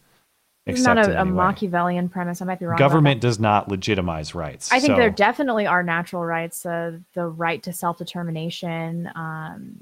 Is 0.66 0.82
not 0.82 0.96
a, 0.96 1.20
a. 1.20 1.24
Machiavellian 1.26 2.08
premise. 2.08 2.40
I 2.40 2.46
might 2.46 2.58
be 2.58 2.64
wrong. 2.64 2.78
Government 2.78 3.20
does 3.20 3.38
not 3.38 3.68
legitimize 3.68 4.34
rights. 4.34 4.72
I 4.72 4.80
think 4.80 4.92
so- 4.92 4.96
there 4.96 5.10
definitely 5.10 5.66
are 5.66 5.82
natural 5.82 6.24
rights. 6.24 6.64
Uh, 6.64 6.98
the 7.12 7.26
right 7.26 7.62
to 7.64 7.72
self 7.72 7.98
determination 7.98 9.10
um, 9.14 9.76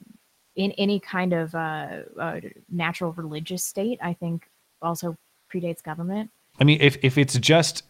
in 0.57 0.73
any 0.73 0.99
kind 0.99 1.33
of 1.33 1.55
uh, 1.55 2.01
uh, 2.21 2.41
natural 2.69 3.13
religious 3.13 3.65
state. 3.65 4.01
I 4.03 4.13
think 4.15 4.49
also 4.81 5.17
predates 5.55 5.83
government. 5.83 6.31
I 6.59 6.65
mean, 6.65 6.79
if 6.81 6.97
if 7.05 7.17
it's 7.17 7.39
just 7.39 7.85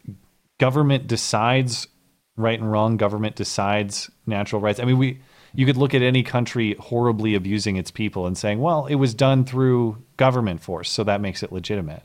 government 0.59 1.07
decides 1.07 1.89
right 2.37 2.61
and 2.61 2.71
wrong, 2.71 2.99
government 2.99 3.37
decides 3.37 4.11
natural 4.27 4.61
rights. 4.61 4.81
I 4.81 4.85
mean, 4.85 4.99
we 4.99 5.21
you 5.55 5.65
could 5.65 5.79
look 5.79 5.95
at 5.95 6.03
any 6.03 6.23
country 6.23 6.77
horribly 6.79 7.35
abusing 7.35 7.77
its 7.77 7.91
people 7.91 8.27
and 8.27 8.37
saying, 8.37 8.61
well, 8.61 8.87
it 8.87 8.97
was 8.97 9.15
done 9.15 9.45
through 9.45 10.03
government 10.19 10.63
force, 10.63 10.91
so 10.91 11.05
that 11.05 11.21
makes 11.21 11.43
it 11.43 11.53
legitimate. 11.53 12.03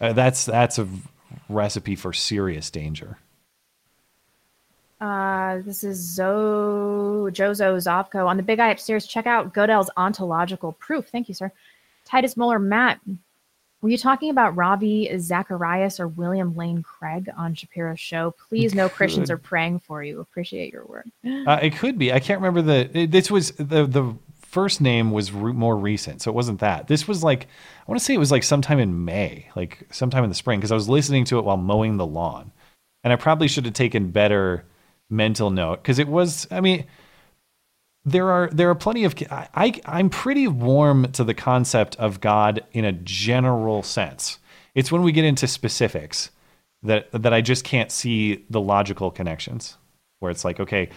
Uh, 0.00 0.12
that's 0.12 0.46
that's 0.46 0.78
a 0.78 0.88
recipe 1.48 1.94
for 1.94 2.12
serious 2.12 2.70
danger. 2.70 3.18
Uh, 5.00 5.58
this 5.64 5.82
is 5.82 5.98
Zo 5.98 7.28
Jozo 7.32 7.76
Zopko 7.76 8.26
on 8.26 8.36
the 8.36 8.42
big 8.42 8.60
eye 8.60 8.70
upstairs. 8.70 9.06
Check 9.06 9.26
out 9.26 9.54
Godel's 9.54 9.90
ontological 9.96 10.72
proof. 10.72 11.08
Thank 11.08 11.28
you, 11.28 11.34
sir. 11.34 11.50
Titus 12.04 12.36
Muller, 12.36 12.58
Matt, 12.58 13.00
were 13.80 13.88
you 13.88 13.96
talking 13.96 14.28
about 14.30 14.56
Ravi 14.56 15.10
Zacharias 15.18 16.00
or 16.00 16.08
William 16.08 16.54
Lane 16.54 16.82
Craig 16.82 17.30
on 17.36 17.54
Shapiro's 17.54 18.00
show? 18.00 18.34
Please, 18.48 18.74
no 18.74 18.88
Christians 18.90 19.30
are 19.30 19.38
praying 19.38 19.80
for 19.80 20.02
you. 20.02 20.20
Appreciate 20.20 20.72
your 20.72 20.84
work. 20.84 21.06
Uh, 21.24 21.58
it 21.62 21.76
could 21.76 21.98
be. 21.98 22.12
I 22.12 22.20
can't 22.20 22.40
remember 22.40 22.60
the. 22.60 23.06
This 23.06 23.30
was 23.30 23.52
the 23.52 23.86
the 23.86 24.14
first 24.50 24.80
name 24.80 25.12
was 25.12 25.32
re- 25.32 25.52
more 25.52 25.76
recent, 25.76 26.22
so 26.22 26.30
it 26.30 26.34
wasn't 26.34 26.60
that. 26.60 26.88
This 26.88 27.06
was 27.06 27.22
like 27.22 27.44
I 27.44 27.90
want 27.90 27.98
to 27.98 28.04
say 28.04 28.14
it 28.14 28.18
was 28.18 28.32
like 28.32 28.42
sometime 28.42 28.78
in 28.78 29.04
May, 29.04 29.46
like 29.54 29.86
sometime 29.90 30.24
in 30.24 30.30
the 30.30 30.34
spring, 30.34 30.58
because 30.58 30.72
I 30.72 30.74
was 30.74 30.88
listening 30.88 31.24
to 31.26 31.38
it 31.38 31.44
while 31.44 31.56
mowing 31.56 31.96
the 31.96 32.06
lawn, 32.06 32.52
and 33.04 33.12
I 33.12 33.16
probably 33.16 33.48
should 33.48 33.64
have 33.64 33.74
taken 33.74 34.10
better 34.10 34.64
mental 35.08 35.50
note 35.50 35.82
because 35.82 35.98
it 35.98 36.08
was. 36.08 36.46
I 36.50 36.60
mean, 36.60 36.84
there 38.04 38.30
are 38.30 38.48
there 38.52 38.70
are 38.70 38.74
plenty 38.74 39.04
of. 39.04 39.14
I, 39.30 39.48
I 39.54 39.80
I'm 39.86 40.10
pretty 40.10 40.48
warm 40.48 41.12
to 41.12 41.24
the 41.24 41.34
concept 41.34 41.96
of 41.96 42.20
God 42.20 42.64
in 42.72 42.84
a 42.84 42.92
general 42.92 43.82
sense. 43.82 44.38
It's 44.74 44.90
when 44.90 45.02
we 45.02 45.12
get 45.12 45.24
into 45.24 45.46
specifics 45.46 46.30
that 46.82 47.10
that 47.12 47.32
I 47.32 47.40
just 47.40 47.64
can't 47.64 47.92
see 47.92 48.44
the 48.50 48.60
logical 48.60 49.10
connections. 49.10 49.76
Where 50.18 50.30
it's 50.30 50.44
like, 50.44 50.60
okay, 50.60 50.90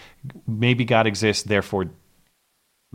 maybe 0.45 0.83
God 0.83 1.07
exists, 1.07 1.43
therefore 1.43 1.91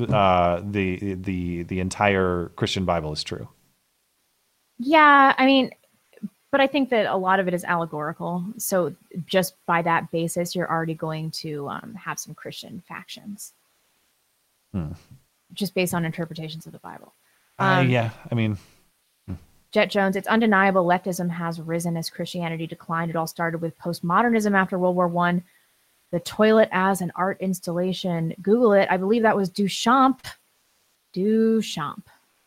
uh, 0.01 0.63
the 0.65 1.15
the 1.15 1.63
the 1.65 1.81
entire 1.81 2.51
Christian 2.57 2.85
Bible 2.85 3.13
is 3.13 3.25
true. 3.25 3.49
Yeah, 4.79 5.35
I 5.37 5.45
mean, 5.47 5.71
but 6.53 6.61
I 6.61 6.67
think 6.67 6.91
that 6.91 7.07
a 7.07 7.17
lot 7.17 7.41
of 7.41 7.49
it 7.49 7.55
is 7.55 7.65
allegorical. 7.65 8.45
So 8.59 8.95
just 9.27 9.55
by 9.67 9.83
that 9.83 10.11
basis, 10.11 10.55
you're 10.55 10.71
already 10.71 10.95
going 10.95 11.31
to 11.43 11.69
um, 11.69 11.95
have 11.95 12.19
some 12.19 12.35
Christian 12.35 12.83
factions, 12.87 13.53
Hmm. 14.73 14.93
just 15.53 15.75
based 15.75 15.95
on 15.95 16.05
interpretations 16.05 16.67
of 16.67 16.73
the 16.73 16.79
Bible. 16.79 17.15
Uh, 17.59 17.81
Um, 17.81 17.89
yeah, 17.91 18.11
I 18.31 18.35
mean, 18.35 18.57
Jet 19.73 19.91
Jones, 19.91 20.17
it's 20.17 20.29
undeniable 20.29 20.85
leftism 20.87 21.29
has 21.29 21.61
risen 21.61 21.97
as 21.97 22.09
Christianity 22.09 22.67
declined. 22.67 23.11
It 23.11 23.17
all 23.17 23.27
started 23.27 23.61
with 23.61 23.79
postmodernism 23.79 24.55
after 24.55 24.79
World 24.79 24.97
War 24.97 25.09
One. 25.09 25.45
The 26.11 26.21
toilet 26.21 26.69
as 26.73 27.01
an 27.03 27.13
art 27.17 27.39
installation. 27.41 28.35
Google 28.41 28.73
it. 28.73 28.89
I 28.91 28.97
believe 28.97 29.23
that 29.23 29.37
was 29.37 29.51
Duchamp. 29.51 30.21
Duchamp. 31.15 32.03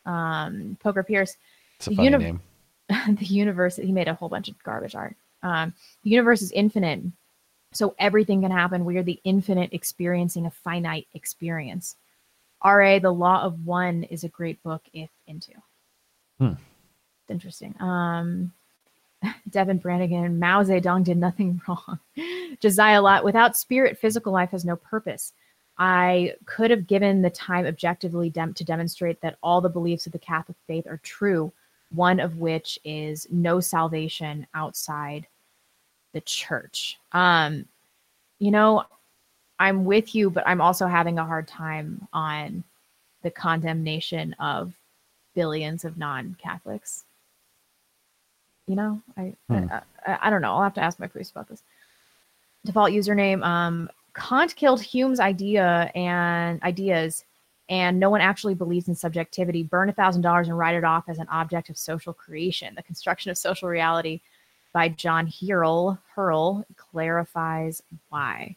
Um, 0.05 0.77
Poker 0.81 1.03
Pierce. 1.03 1.37
it's 1.77 1.87
a 1.87 1.89
The 1.91 1.95
funny 1.97 2.09
uni- 2.09 2.23
name. 2.25 2.41
the 2.89 3.25
universe. 3.25 3.75
He 3.77 3.91
made 3.91 4.07
a 4.07 4.13
whole 4.13 4.29
bunch 4.29 4.49
of 4.49 4.61
garbage 4.63 4.95
art. 4.95 5.15
Um, 5.43 5.73
the 6.03 6.09
universe 6.09 6.41
is 6.41 6.51
infinite, 6.51 7.01
so 7.71 7.95
everything 7.99 8.41
can 8.41 8.51
happen. 8.51 8.85
We 8.85 8.97
are 8.97 9.03
the 9.03 9.19
infinite 9.23 9.73
experiencing 9.73 10.45
a 10.45 10.51
finite 10.51 11.07
experience. 11.13 11.95
R.A. 12.61 12.99
The 12.99 13.11
Law 13.11 13.41
of 13.43 13.65
One 13.65 14.03
is 14.03 14.23
a 14.23 14.27
great 14.29 14.61
book 14.61 14.83
if 14.93 15.09
into. 15.27 15.51
Hmm. 16.39 16.53
It's 17.23 17.29
interesting. 17.31 17.75
Um, 17.79 18.53
Devin 19.49 19.77
Brannigan, 19.77 20.39
Mao 20.39 20.63
Zedong 20.63 21.03
did 21.03 21.17
nothing 21.17 21.61
wrong. 21.67 21.99
Josiah 22.59 23.01
Lot, 23.01 23.23
without 23.23 23.57
spirit, 23.57 23.97
physical 23.97 24.33
life 24.33 24.51
has 24.51 24.65
no 24.65 24.75
purpose. 24.75 25.33
I 25.77 26.35
could 26.45 26.69
have 26.69 26.87
given 26.87 27.21
the 27.21 27.29
time 27.29 27.65
objectively 27.65 28.29
dem- 28.29 28.53
to 28.53 28.63
demonstrate 28.63 29.21
that 29.21 29.37
all 29.41 29.61
the 29.61 29.69
beliefs 29.69 30.05
of 30.05 30.11
the 30.11 30.19
Catholic 30.19 30.57
faith 30.67 30.85
are 30.87 30.99
true, 31.03 31.51
one 31.93 32.19
of 32.19 32.37
which 32.37 32.79
is 32.83 33.27
no 33.31 33.59
salvation 33.59 34.45
outside 34.53 35.27
the 36.13 36.21
church. 36.21 36.99
Um, 37.13 37.65
you 38.39 38.51
know, 38.51 38.83
I'm 39.59 39.85
with 39.85 40.15
you, 40.15 40.29
but 40.29 40.47
I'm 40.47 40.61
also 40.61 40.87
having 40.87 41.19
a 41.19 41.25
hard 41.25 41.47
time 41.47 42.07
on 42.13 42.63
the 43.21 43.31
condemnation 43.31 44.33
of 44.39 44.73
billions 45.35 45.85
of 45.85 45.97
non-Catholics. 45.97 47.05
You 48.67 48.75
know, 48.75 49.01
I, 49.17 49.33
Hmm. 49.49 49.65
I, 49.71 49.81
I 50.05 50.17
I 50.23 50.29
don't 50.29 50.41
know. 50.41 50.53
I'll 50.53 50.63
have 50.63 50.73
to 50.75 50.83
ask 50.83 50.99
my 50.99 51.07
priest 51.07 51.31
about 51.31 51.47
this. 51.47 51.63
Default 52.65 52.91
username. 52.91 53.43
Um, 53.43 53.89
Kant 54.15 54.55
killed 54.55 54.81
Hume's 54.81 55.19
idea 55.19 55.91
and 55.95 56.61
ideas, 56.63 57.25
and 57.69 57.99
no 57.99 58.09
one 58.09 58.21
actually 58.21 58.53
believes 58.53 58.87
in 58.87 58.95
subjectivity. 58.95 59.63
Burn 59.63 59.89
a 59.89 59.93
thousand 59.93 60.21
dollars 60.21 60.47
and 60.47 60.57
write 60.57 60.75
it 60.75 60.83
off 60.83 61.09
as 61.09 61.17
an 61.17 61.27
object 61.29 61.69
of 61.69 61.77
social 61.77 62.13
creation. 62.13 62.75
The 62.75 62.83
construction 62.83 63.31
of 63.31 63.37
social 63.37 63.67
reality 63.67 64.21
by 64.73 64.89
John 64.89 65.27
Hurl 65.27 65.97
Hurl 66.15 66.65
clarifies 66.77 67.81
why. 68.09 68.55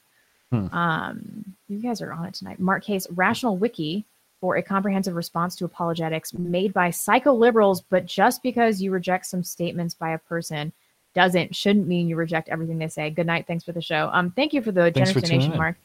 Hmm. 0.51 0.67
Um, 0.73 1.45
you 1.69 1.79
guys 1.79 2.03
are 2.03 2.13
on 2.13 2.27
it 2.27 2.35
tonight. 2.35 2.61
Mark 2.61 2.85
Case, 2.85 3.07
Rational 3.11 3.57
Wiki 3.57 4.05
for 4.45 4.57
a 4.57 4.63
comprehensive 4.63 5.15
response 5.15 5.57
to 5.57 5.65
apologetics 5.65 6.35
made 6.35 6.71
by 6.75 6.91
psycho 6.91 7.33
liberals, 7.33 7.81
but 7.81 8.05
just 8.05 8.43
because 8.43 8.83
you 8.83 8.91
reject 8.91 9.25
some 9.25 9.43
statements 9.43 9.95
by 9.95 10.11
a 10.11 10.19
person 10.19 10.71
doesn't 11.15 11.57
shouldn't 11.57 11.89
mean 11.89 12.09
you 12.09 12.17
reject 12.17 12.51
everything 12.51 12.77
they 12.77 12.89
say. 12.89 13.09
Good 13.09 13.27
night. 13.27 13.47
Thanks 13.47 13.65
for 13.65 13.73
the 13.73 13.81
show. 13.81 14.11
Um, 14.13 14.33
thank 14.33 14.53
you 14.53 14.61
for 14.61 14.71
the 14.71 14.83
Thanks 14.83 14.99
generous 14.99 15.15
for 15.15 15.21
donation. 15.23 15.57
Mark. 15.57 15.77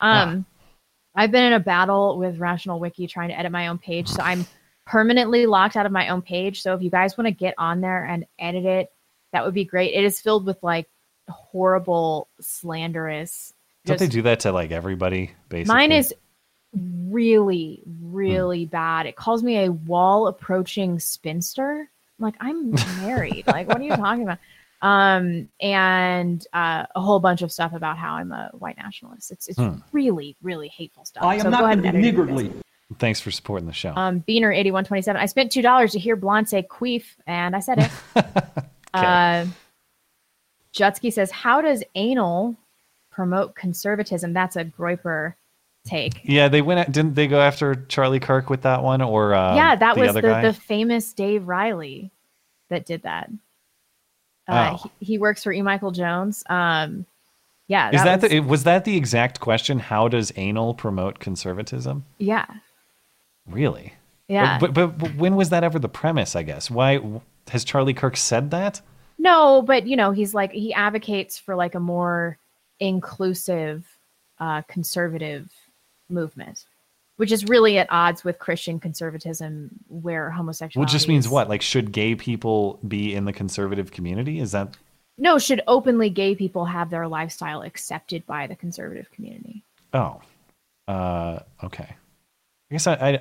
Um, 0.00 0.46
I've 1.14 1.30
been 1.30 1.44
in 1.44 1.52
a 1.52 1.60
battle 1.60 2.16
with 2.16 2.38
Rational 2.38 2.80
Wiki 2.80 3.06
trying 3.06 3.28
to 3.28 3.38
edit 3.38 3.52
my 3.52 3.66
own 3.66 3.76
page, 3.76 4.08
so 4.08 4.22
I'm 4.22 4.46
permanently 4.86 5.44
locked 5.44 5.76
out 5.76 5.84
of 5.84 5.92
my 5.92 6.08
own 6.08 6.22
page. 6.22 6.62
So 6.62 6.72
if 6.72 6.80
you 6.80 6.88
guys 6.88 7.18
want 7.18 7.26
to 7.26 7.32
get 7.32 7.52
on 7.58 7.82
there 7.82 8.02
and 8.02 8.24
edit 8.38 8.64
it, 8.64 8.92
that 9.34 9.44
would 9.44 9.52
be 9.52 9.66
great. 9.66 9.92
It 9.92 10.04
is 10.04 10.22
filled 10.22 10.46
with 10.46 10.56
like 10.62 10.88
horrible, 11.28 12.28
slanderous. 12.40 13.52
Don't 13.84 13.98
they 13.98 14.08
do 14.08 14.22
that 14.22 14.40
to 14.40 14.52
like 14.52 14.70
everybody? 14.70 15.32
Basically, 15.50 15.74
Mine 15.74 15.92
is 15.92 16.14
really, 17.08 17.82
really 18.02 18.66
bad. 18.66 19.06
It 19.06 19.16
calls 19.16 19.42
me 19.42 19.64
a 19.64 19.72
wall 19.72 20.26
approaching 20.26 20.98
spinster. 20.98 21.88
I'm 22.18 22.22
like, 22.24 22.36
I'm 22.40 22.70
married. 23.02 23.44
like, 23.48 23.68
what 23.68 23.78
are 23.78 23.82
you 23.84 23.96
talking 23.96 24.22
about? 24.22 24.38
Um, 24.82 25.48
and 25.60 26.46
uh, 26.52 26.84
a 26.94 27.00
whole 27.00 27.18
bunch 27.18 27.42
of 27.42 27.50
stuff 27.50 27.72
about 27.72 27.96
how 27.96 28.14
I'm 28.14 28.30
a 28.32 28.50
white 28.58 28.76
nationalist. 28.76 29.30
It's 29.30 29.48
it's 29.48 29.58
Hmm. 29.58 29.76
really, 29.92 30.36
really 30.42 30.68
hateful 30.68 31.04
stuff. 31.06 31.24
I 31.24 31.36
am 31.36 31.40
so 31.42 31.50
not 31.50 31.60
gonna 31.62 31.82
be 31.82 31.88
edit 31.88 32.04
it, 32.04 32.14
niggardly. 32.14 32.52
Thanks 32.98 33.18
for 33.18 33.30
supporting 33.30 33.66
the 33.66 33.72
show. 33.72 33.92
Um, 33.96 34.20
Beaner 34.28 34.54
eighty 34.56 34.70
one 34.70 34.84
twenty 34.84 35.02
seven. 35.02 35.20
I 35.20 35.26
spent 35.26 35.50
two 35.50 35.62
dollars 35.62 35.92
to 35.92 35.98
hear 35.98 36.14
Blonde 36.14 36.48
say 36.48 36.62
queef, 36.62 37.04
and 37.26 37.56
I 37.56 37.60
said 37.60 37.78
it. 37.78 37.90
uh, 38.94 39.46
Jutsky 40.74 41.12
says, 41.12 41.30
"How 41.30 41.60
does 41.62 41.82
anal 41.94 42.54
promote 43.10 43.54
conservatism?" 43.54 44.32
That's 44.34 44.56
a 44.56 44.64
Groyper 44.64 45.34
take. 45.86 46.20
yeah, 46.24 46.48
they 46.48 46.60
went. 46.62 46.80
At, 46.80 46.92
didn't 46.92 47.14
they 47.14 47.26
go 47.26 47.40
after 47.40 47.74
Charlie 47.86 48.20
Kirk 48.20 48.50
with 48.50 48.62
that 48.62 48.82
one, 48.82 49.00
or 49.00 49.34
uh, 49.34 49.54
yeah, 49.54 49.74
that 49.76 49.94
the 49.94 50.00
was 50.00 50.14
the, 50.14 50.20
the 50.20 50.52
famous 50.52 51.12
Dave 51.12 51.46
Reilly 51.48 52.10
that 52.68 52.84
did 52.86 53.02
that. 53.02 53.30
Uh, 54.48 54.76
Oh. 54.78 54.90
he, 55.00 55.06
he 55.06 55.18
works 55.18 55.42
for 55.42 55.52
E. 55.52 55.60
Michael 55.62 55.90
Jones. 55.90 56.44
Um, 56.48 57.06
yeah, 57.68 57.90
Is 57.90 58.02
that, 58.04 58.22
was, 58.22 58.30
the, 58.30 58.40
was 58.40 58.62
that 58.64 58.84
the 58.84 58.96
exact 58.96 59.40
question? 59.40 59.80
How 59.80 60.06
does 60.06 60.32
anal 60.36 60.72
promote 60.74 61.18
conservatism? 61.18 62.04
yeah, 62.18 62.46
Really? 63.46 63.94
yeah. 64.28 64.58
But, 64.58 64.72
but 64.72 64.98
but 64.98 65.14
when 65.16 65.34
was 65.34 65.50
that 65.50 65.64
ever 65.64 65.78
the 65.80 65.88
premise? 65.88 66.36
I 66.36 66.42
guess 66.44 66.70
why 66.70 67.00
has 67.48 67.64
Charlie 67.64 67.94
Kirk 67.94 68.16
said 68.16 68.50
that? 68.52 68.80
No, 69.18 69.62
but 69.62 69.86
you 69.86 69.96
know, 69.96 70.12
he's 70.12 70.32
like 70.34 70.52
he 70.52 70.72
advocates 70.74 71.38
for 71.38 71.56
like 71.56 71.74
a 71.74 71.80
more 71.80 72.38
inclusive, 72.78 73.84
uh, 74.38 74.62
conservative 74.62 75.50
movement, 76.08 76.64
which 77.16 77.32
is 77.32 77.44
really 77.46 77.78
at 77.78 77.86
odds 77.90 78.24
with 78.24 78.38
Christian 78.38 78.78
conservatism, 78.80 79.70
where 79.88 80.30
homosexuality. 80.30 80.78
Well, 80.78 80.88
it 80.88 80.92
just 80.92 81.08
means 81.08 81.26
is- 81.26 81.30
what? 81.30 81.48
Like, 81.48 81.62
should 81.62 81.92
gay 81.92 82.14
people 82.14 82.78
be 82.86 83.14
in 83.14 83.24
the 83.24 83.32
conservative 83.32 83.90
community? 83.92 84.38
Is 84.40 84.52
that 84.52 84.76
No, 85.18 85.38
should 85.38 85.62
openly 85.66 86.10
gay 86.10 86.34
people 86.34 86.64
have 86.66 86.90
their 86.90 87.08
lifestyle 87.08 87.62
accepted 87.62 88.26
by 88.26 88.46
the 88.46 88.54
conservative 88.56 89.10
community? 89.10 89.64
Oh, 89.94 90.20
uh, 90.88 91.40
okay. 91.64 91.88
I 92.70 92.74
guess 92.74 92.86
I, 92.86 92.94
I, 92.94 93.20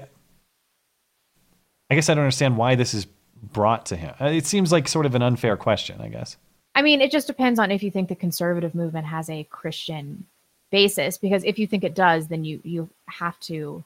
I 1.89 1.95
guess 1.95 2.09
I 2.09 2.13
don't 2.15 2.23
understand 2.23 2.57
why 2.57 2.75
this 2.75 2.93
is 2.93 3.05
brought 3.53 3.85
to 3.87 3.95
him. 3.95 4.13
Uh, 4.19 4.25
It 4.25 4.45
seems 4.45 4.71
like 4.71 4.87
sort 4.87 5.05
of 5.05 5.15
an 5.15 5.21
unfair 5.21 5.55
question. 5.55 6.01
I 6.01 6.09
guess. 6.09 6.35
I 6.73 6.81
mean, 6.81 6.99
it 6.99 7.11
just 7.11 7.27
depends 7.27 7.59
on 7.59 7.71
if 7.71 7.83
you 7.83 7.91
think 7.91 8.09
the 8.09 8.15
conservative 8.15 8.75
movement 8.75 9.05
has 9.05 9.29
a 9.29 9.43
Christian 9.45 10.25
basis. 10.71 11.17
Because 11.17 11.43
if 11.43 11.59
you 11.59 11.67
think 11.67 11.83
it 11.83 11.95
does, 11.95 12.27
then 12.27 12.43
you 12.43 12.59
you 12.63 12.89
have 13.07 13.39
to 13.41 13.83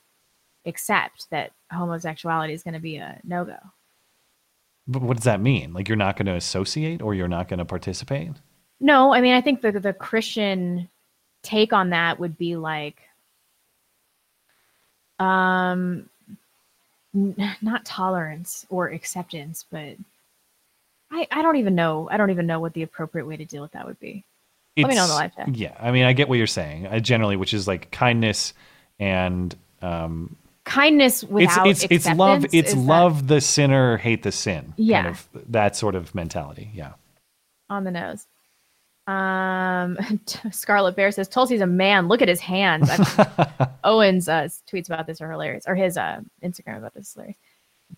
accept 0.66 1.30
that 1.32 1.52
homosexuality 1.72 2.54
is 2.54 2.64
going 2.64 2.74
to 2.74 2.80
be 2.80 2.98
a 2.98 3.20
no 3.24 3.46
go. 3.46 3.58
But 4.88 5.04
what 5.04 5.18
does 5.18 5.26
that 5.26 5.40
mean? 5.40 5.74
Like 5.74 5.88
you're 5.88 5.96
not 5.96 6.18
going 6.18 6.26
to 6.26 6.36
associate 6.36 7.02
or 7.02 7.14
you're 7.14 7.28
not 7.28 7.48
going 7.48 7.60
to 7.60 7.66
participate? 7.66 8.32
No, 8.80 9.14
I 9.14 9.22
mean, 9.22 9.34
I 9.34 9.42
think 9.42 9.62
the 9.62 9.72
the 9.72 9.94
Christian 9.94 10.90
take 11.44 11.74
on 11.74 11.92
that 11.92 12.20
would 12.20 12.38
be 12.38 12.56
like, 12.56 13.02
um, 15.20 16.10
n- 17.14 17.56
not 17.62 17.86
tolerance 17.86 18.66
or 18.70 18.88
acceptance, 18.88 19.66
but 19.70 19.96
I 21.12 21.28
I 21.30 21.42
don't 21.42 21.58
even 21.58 21.76
know. 21.76 22.10
I 22.10 22.18
don't 22.18 22.32
even 22.32 22.48
know 22.48 22.60
what 22.60 22.74
the 22.74 22.84
appropriate 22.84 23.26
way 23.26 23.38
to 23.38 23.46
deal 23.46 23.62
with 23.62 23.74
that 23.74 23.86
would 23.86 24.00
be. 24.00 24.24
Let 24.78 24.88
me 24.88 24.96
know 24.96 25.04
in 25.04 25.10
the 25.10 25.16
live 25.16 25.36
chat. 25.36 25.56
Yeah, 25.56 25.76
I 25.80 25.92
mean, 25.92 26.06
I 26.06 26.14
get 26.14 26.30
what 26.30 26.38
you're 26.38 26.48
saying. 26.48 26.88
I 26.88 27.00
generally, 27.00 27.36
which 27.36 27.54
is 27.54 27.68
like 27.68 27.92
kindness 27.92 28.54
and 29.00 29.56
um, 29.82 30.38
Kindness 30.70 31.24
without 31.24 31.66
it's 31.68 31.84
it's 31.86 32.06
it's 32.06 32.16
love. 32.16 32.46
It's 32.46 32.54
is 32.54 32.74
that 32.76 32.80
love 32.80 33.28
the 33.28 33.42
sinner, 33.42 33.98
hate 33.98 34.22
the 34.22 34.32
sin. 34.32 34.76
Yeah. 34.78 35.02
kind 35.02 35.16
of 35.16 35.28
that 35.52 35.76
sort 35.76 35.96
of 35.96 36.14
mentality. 36.14 36.70
Yeah. 36.76 36.94
on 37.72 37.86
the 37.86 37.92
nose. 37.92 38.28
Um, 39.08 39.98
Scarlet 40.52 40.96
Bear 40.96 41.12
says 41.12 41.28
Tulsi's 41.28 41.62
a 41.62 41.68
man. 41.68 42.08
Look 42.08 42.22
at 42.22 42.28
his 42.28 42.40
hands. 42.40 42.88
Owens 43.84 44.30
uh, 44.30 44.48
tweets 44.72 44.86
about 44.86 45.08
this 45.08 45.22
are 45.22 45.32
hilarious, 45.32 45.64
or 45.66 45.74
his 45.74 45.98
uh, 45.98 46.20
Instagram 46.44 46.78
about 46.78 46.94
this 46.94 47.08
is 47.08 47.14
hilarious. 47.14 47.38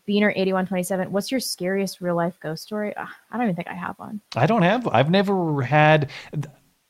Beaner 0.08 0.32
eighty 0.38 0.54
one 0.54 0.66
twenty 0.66 0.84
seven. 0.84 1.12
What's 1.12 1.30
your 1.30 1.42
scariest 1.42 2.00
real 2.00 2.16
life 2.16 2.40
ghost 2.40 2.64
story? 2.64 2.96
Ugh, 2.96 3.08
I 3.32 3.36
don't 3.36 3.48
even 3.48 3.56
think 3.58 3.68
I 3.68 3.74
have 3.74 4.00
one. 4.00 4.22
I 4.38 4.46
don't 4.46 4.62
have. 4.62 4.88
I've 4.88 5.10
never 5.10 5.62
had 5.62 6.10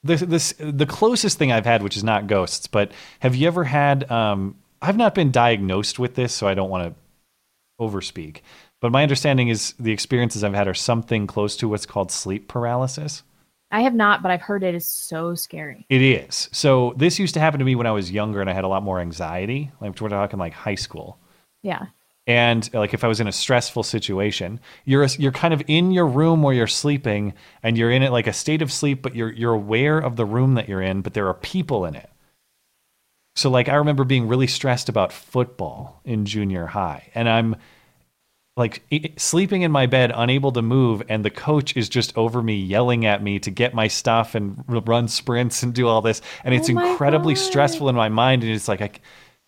the 0.03 0.15
this 0.15 0.53
the 0.57 0.85
closest 0.85 1.37
thing 1.37 1.51
I've 1.51 1.65
had, 1.65 1.83
which 1.83 1.97
is 1.97 2.03
not 2.03 2.27
ghosts. 2.27 2.67
But 2.67 2.91
have 3.19 3.35
you 3.35 3.47
ever 3.47 3.63
had? 3.63 4.09
Um, 4.11 4.57
I've 4.81 4.97
not 4.97 5.13
been 5.13 5.31
diagnosed 5.31 5.99
with 5.99 6.15
this, 6.15 6.33
so 6.33 6.47
I 6.47 6.53
don't 6.53 6.69
want 6.69 6.89
to 6.89 7.83
overspeak. 7.83 8.41
But 8.79 8.91
my 8.91 9.03
understanding 9.03 9.49
is 9.49 9.73
the 9.73 9.91
experiences 9.91 10.43
I've 10.43 10.55
had 10.55 10.67
are 10.67 10.73
something 10.73 11.27
close 11.27 11.55
to 11.57 11.67
what's 11.67 11.85
called 11.85 12.11
sleep 12.11 12.47
paralysis. 12.47 13.23
I 13.71 13.81
have 13.81 13.93
not, 13.93 14.21
but 14.21 14.31
I've 14.31 14.41
heard 14.41 14.63
it 14.63 14.75
is 14.75 14.89
so 14.89 15.33
scary. 15.33 15.85
It 15.87 16.01
is. 16.01 16.49
So 16.51 16.93
this 16.97 17.19
used 17.19 17.35
to 17.35 17.39
happen 17.39 17.59
to 17.59 17.65
me 17.65 17.75
when 17.75 17.87
I 17.87 17.91
was 17.91 18.11
younger 18.11 18.41
and 18.41 18.49
I 18.49 18.53
had 18.53 18.65
a 18.65 18.67
lot 18.67 18.83
more 18.83 18.99
anxiety. 18.99 19.71
Like 19.79 19.99
we're 20.01 20.09
talking 20.09 20.39
like 20.39 20.53
high 20.53 20.75
school. 20.75 21.17
Yeah. 21.63 21.85
And 22.31 22.73
like 22.73 22.93
if 22.93 23.03
I 23.03 23.09
was 23.09 23.19
in 23.19 23.27
a 23.27 23.31
stressful 23.33 23.83
situation, 23.83 24.61
you're 24.85 25.05
you're 25.19 25.33
kind 25.33 25.53
of 25.53 25.61
in 25.67 25.91
your 25.91 26.07
room 26.07 26.41
where 26.43 26.53
you're 26.53 26.65
sleeping 26.65 27.33
and 27.61 27.77
you're 27.77 27.91
in 27.91 28.03
it 28.03 28.11
like 28.13 28.25
a 28.25 28.31
state 28.31 28.61
of 28.61 28.71
sleep, 28.71 29.01
but 29.01 29.15
you're 29.17 29.33
you're 29.33 29.53
aware 29.53 29.97
of 29.97 30.15
the 30.15 30.23
room 30.23 30.53
that 30.53 30.69
you're 30.69 30.81
in, 30.81 31.01
but 31.01 31.13
there 31.13 31.27
are 31.27 31.33
people 31.33 31.83
in 31.83 31.93
it. 31.93 32.09
So 33.35 33.49
like 33.49 33.67
I 33.67 33.75
remember 33.75 34.05
being 34.05 34.29
really 34.29 34.47
stressed 34.47 34.87
about 34.87 35.11
football 35.11 35.99
in 36.05 36.23
junior 36.25 36.67
high, 36.67 37.09
and 37.13 37.27
I'm 37.27 37.57
like 38.55 38.81
sleeping 39.17 39.63
in 39.63 39.71
my 39.73 39.87
bed, 39.87 40.13
unable 40.15 40.53
to 40.53 40.61
move, 40.61 41.03
and 41.09 41.25
the 41.25 41.29
coach 41.29 41.75
is 41.75 41.89
just 41.89 42.17
over 42.17 42.41
me 42.41 42.55
yelling 42.55 43.05
at 43.05 43.21
me 43.21 43.39
to 43.39 43.51
get 43.51 43.73
my 43.73 43.89
stuff 43.89 44.35
and 44.35 44.63
run 44.87 45.09
sprints 45.09 45.63
and 45.63 45.73
do 45.73 45.85
all 45.85 46.01
this, 46.01 46.21
and 46.45 46.55
it's 46.55 46.69
Oh 46.69 46.77
incredibly 46.77 47.33
God. 47.33 47.41
stressful 47.41 47.89
in 47.89 47.95
my 47.95 48.07
mind, 48.07 48.43
and 48.43 48.53
it's 48.53 48.69
like 48.69 48.81
I, 48.81 48.91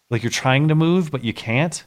like 0.10 0.22
you're 0.22 0.30
trying 0.32 0.68
to 0.68 0.76
move 0.76 1.12
but 1.12 1.24
you 1.24 1.34
can't. 1.34 1.86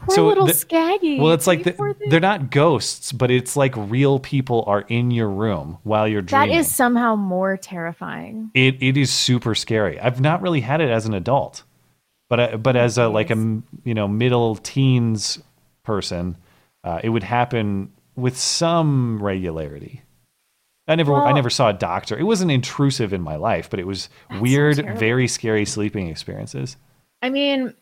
Poor 0.00 0.24
little 0.24 0.46
the- 0.46 0.54
Skaggy. 0.54 1.18
Well, 1.18 1.32
it's 1.32 1.46
like 1.46 1.62
the, 1.64 1.94
they're 2.10 2.20
not 2.20 2.50
ghosts, 2.50 3.12
but 3.12 3.30
it's 3.30 3.56
like 3.56 3.72
real 3.76 4.18
people 4.18 4.64
are 4.66 4.82
in 4.82 5.10
your 5.10 5.30
room 5.30 5.78
while 5.82 6.06
you're 6.06 6.20
That 6.22 6.44
dreaming. 6.46 6.58
is 6.58 6.70
somehow 6.74 7.16
more 7.16 7.56
terrifying. 7.56 8.50
It 8.54 8.82
it 8.82 8.96
is 8.96 9.10
super 9.12 9.54
scary. 9.54 9.98
I've 9.98 10.20
not 10.20 10.42
really 10.42 10.60
had 10.60 10.80
it 10.80 10.90
as 10.90 11.06
an 11.06 11.14
adult, 11.14 11.62
but 12.28 12.40
uh, 12.40 12.56
but 12.58 12.76
as 12.76 12.98
a 12.98 13.08
like 13.08 13.30
a 13.30 13.36
you 13.84 13.94
know 13.94 14.06
middle 14.06 14.56
teens 14.56 15.38
person, 15.84 16.36
uh, 16.82 17.00
it 17.02 17.08
would 17.08 17.22
happen 17.22 17.90
with 18.16 18.36
some 18.36 19.22
regularity. 19.22 20.02
I 20.86 20.96
never 20.96 21.14
I 21.14 21.32
never 21.32 21.48
saw 21.48 21.70
a 21.70 21.72
doctor. 21.72 22.18
It 22.18 22.24
wasn't 22.24 22.50
intrusive 22.50 23.14
in 23.14 23.22
my 23.22 23.36
life, 23.36 23.70
but 23.70 23.80
it 23.80 23.86
was 23.86 24.10
weird, 24.38 24.76
terrible. 24.76 24.98
very 25.00 25.28
scary 25.28 25.64
sleeping 25.64 26.08
experiences. 26.08 26.76
I 27.22 27.30
mean, 27.30 27.72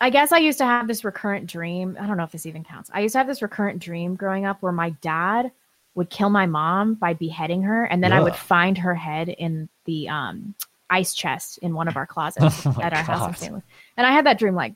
I 0.00 0.10
guess 0.10 0.32
I 0.32 0.38
used 0.38 0.58
to 0.58 0.66
have 0.66 0.86
this 0.86 1.04
recurrent 1.04 1.46
dream. 1.46 1.96
I 1.98 2.06
don't 2.06 2.16
know 2.16 2.24
if 2.24 2.32
this 2.32 2.46
even 2.46 2.64
counts. 2.64 2.90
I 2.92 3.00
used 3.00 3.12
to 3.12 3.18
have 3.18 3.26
this 3.26 3.42
recurrent 3.42 3.78
dream 3.78 4.14
growing 4.14 4.44
up 4.44 4.60
where 4.60 4.72
my 4.72 4.90
dad 4.90 5.50
would 5.94 6.10
kill 6.10 6.28
my 6.28 6.44
mom 6.44 6.94
by 6.94 7.14
beheading 7.14 7.62
her, 7.62 7.84
and 7.84 8.04
then 8.04 8.12
I 8.12 8.20
would 8.20 8.36
find 8.36 8.76
her 8.76 8.94
head 8.94 9.30
in 9.30 9.68
the 9.86 10.08
um, 10.10 10.54
ice 10.90 11.14
chest 11.14 11.58
in 11.58 11.74
one 11.74 11.88
of 11.88 11.96
our 11.96 12.06
closets 12.06 12.66
Oh 12.66 12.78
at 12.82 12.92
our 12.92 13.02
house 13.02 13.22
in 13.22 13.26
God. 13.26 13.38
St. 13.38 13.52
Louis. 13.52 13.62
And 13.96 14.06
I 14.06 14.12
had 14.12 14.26
that 14.26 14.38
dream 14.38 14.54
like 14.54 14.74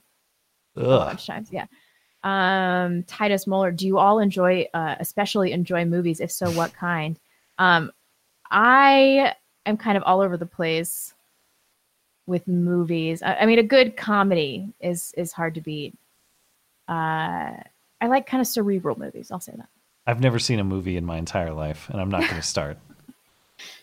a 0.76 0.81
bunch 0.81 1.20
of 1.20 1.26
times. 1.26 1.49
Yeah. 1.52 1.66
Um, 2.23 3.02
Titus 3.05 3.47
Moeller, 3.47 3.73
do 3.73 3.86
you 3.86 3.99
all 3.99 4.18
enjoy, 4.18 4.66
uh, 4.73 4.97
especially 4.99 5.52
enjoy 5.52 5.84
movies? 5.84 6.20
If 6.20 6.31
so, 6.31 6.50
what 6.50 6.73
kind? 6.73 7.18
Um, 7.58 7.92
I 8.50 9.34
am 9.66 9.76
kind 9.76 9.97
of 9.97 10.02
all 10.05 10.20
over 10.20 10.36
the 10.36 10.47
place 10.47 11.15
with 12.31 12.49
movies. 12.49 13.23
I, 13.23 13.34
I 13.34 13.47
mean, 13.47 13.59
a 13.59 13.62
good 13.62 13.97
comedy 13.97 14.73
is 14.81 15.12
is 15.18 15.33
hard 15.33 15.57
to 15.57 15.60
beat. 15.60 15.94
Uh, 16.89 17.57
I 18.00 18.07
like 18.07 18.26
kind 18.26 18.41
of 18.41 18.47
cerebral 18.47 18.99
movies. 18.99 19.31
I'll 19.31 19.41
say 19.41 19.52
that. 19.57 19.68
I've 20.07 20.20
never 20.20 20.39
seen 20.39 20.59
a 20.59 20.65
movie 20.65 20.97
in 20.97 21.05
my 21.05 21.18
entire 21.18 21.52
life, 21.52 21.91
and 21.91 22.00
I'm 22.00 22.09
not 22.09 22.23
going 22.23 22.34
to 22.36 22.42
start. 22.42 22.78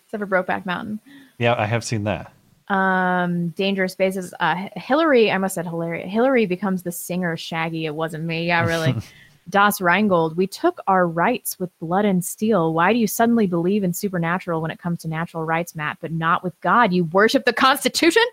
Except 0.05 0.19
for 0.21 0.27
Brokeback 0.27 0.65
Mountain. 0.65 0.99
yeah, 1.37 1.53
I 1.55 1.65
have 1.65 1.83
seen 1.83 2.05
that. 2.05 2.33
Um, 2.69 3.49
Dangerous 3.49 3.93
Spaces. 3.93 4.33
Uh, 4.39 4.69
Hillary, 4.75 5.31
I 5.31 5.37
must 5.37 5.55
have 5.55 5.65
said 5.65 5.69
Hillary. 5.69 6.07
Hillary 6.07 6.45
becomes 6.45 6.83
the 6.83 6.91
singer 6.91 7.37
Shaggy. 7.37 7.85
It 7.85 7.95
wasn't 7.95 8.23
me. 8.23 8.47
Yeah, 8.47 8.65
really. 8.65 8.95
Das 9.49 9.79
Rheingold. 9.79 10.37
We 10.37 10.47
took 10.47 10.79
our 10.87 11.07
rights 11.07 11.59
with 11.59 11.69
blood 11.79 12.05
and 12.05 12.23
steel. 12.23 12.73
Why 12.73 12.93
do 12.93 12.99
you 12.99 13.07
suddenly 13.07 13.47
believe 13.47 13.83
in 13.83 13.93
supernatural 13.93 14.61
when 14.61 14.71
it 14.71 14.79
comes 14.79 15.01
to 15.01 15.07
natural 15.07 15.43
rights, 15.43 15.75
Matt, 15.75 15.97
but 16.01 16.11
not 16.11 16.43
with 16.43 16.59
God? 16.61 16.93
You 16.93 17.05
worship 17.05 17.45
the 17.45 17.53
Constitution? 17.53 18.23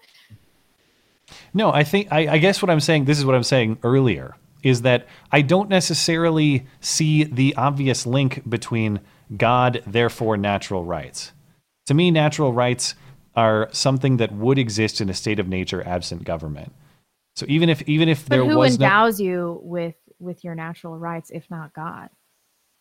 No, 1.53 1.73
I 1.73 1.85
think 1.85 2.09
I, 2.11 2.35
I 2.35 2.39
guess 2.39 2.61
what 2.61 2.71
I'm 2.71 2.81
saying. 2.81 3.05
This 3.05 3.19
is 3.19 3.25
what 3.25 3.35
I'm 3.35 3.43
saying 3.43 3.79
earlier 3.83 4.37
is 4.63 4.83
that 4.83 5.07
I 5.31 5.43
don't 5.43 5.69
necessarily 5.69 6.67
see 6.81 7.25
the 7.25 7.55
obvious 7.57 8.07
link 8.07 8.43
between 8.49 9.01
God, 9.37 9.83
therefore 9.87 10.37
natural 10.37 10.85
rights. 10.85 11.33
To 11.87 11.95
me, 11.95 12.11
natural 12.11 12.53
rights 12.53 12.95
are 13.37 13.69
something 13.73 14.17
that 14.17 14.33
would 14.33 14.59
exist 14.59 15.01
in 15.01 15.11
a 15.11 15.15
state 15.15 15.39
of 15.39 15.49
nature 15.49 15.87
absent 15.87 16.25
government. 16.25 16.73
So 17.37 17.47
even 17.49 17.69
if 17.69 17.83
even 17.83 18.09
if 18.09 18.29
But 18.29 18.37
there 18.37 18.45
who 18.45 18.57
was 18.57 18.79
no, 18.79 18.87
endows 18.87 19.21
you 19.21 19.61
with 19.63 19.97
with 20.21 20.45
your 20.45 20.55
natural 20.55 20.99
rights 20.99 21.31
if 21.33 21.51
not 21.51 21.73
God? 21.75 22.11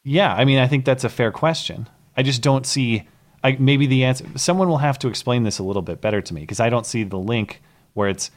yeah, 0.06 0.34
I 0.34 0.44
mean, 0.46 0.60
I 0.60 0.68
think 0.68 0.84
that's 0.86 1.06
a 1.06 1.10
fair 1.10 1.32
question. 1.32 1.88
I 2.18 2.24
just 2.24 2.42
don't 2.42 2.66
see. 2.66 3.08
I, 3.44 3.56
maybe 3.60 3.88
the 3.88 4.04
answer. 4.04 4.26
Someone 4.36 4.68
will 4.68 4.78
have 4.80 5.00
to 5.00 5.08
explain 5.08 5.44
this 5.44 5.60
a 5.60 5.64
little 5.64 5.82
bit 5.82 6.02
better 6.02 6.22
to 6.22 6.34
me 6.34 6.42
because 6.42 6.60
I 6.60 6.70
don't 6.70 6.86
see 6.86 7.04
the 7.04 7.18
link 7.18 7.62
where 7.94 8.10
it's 8.10 8.30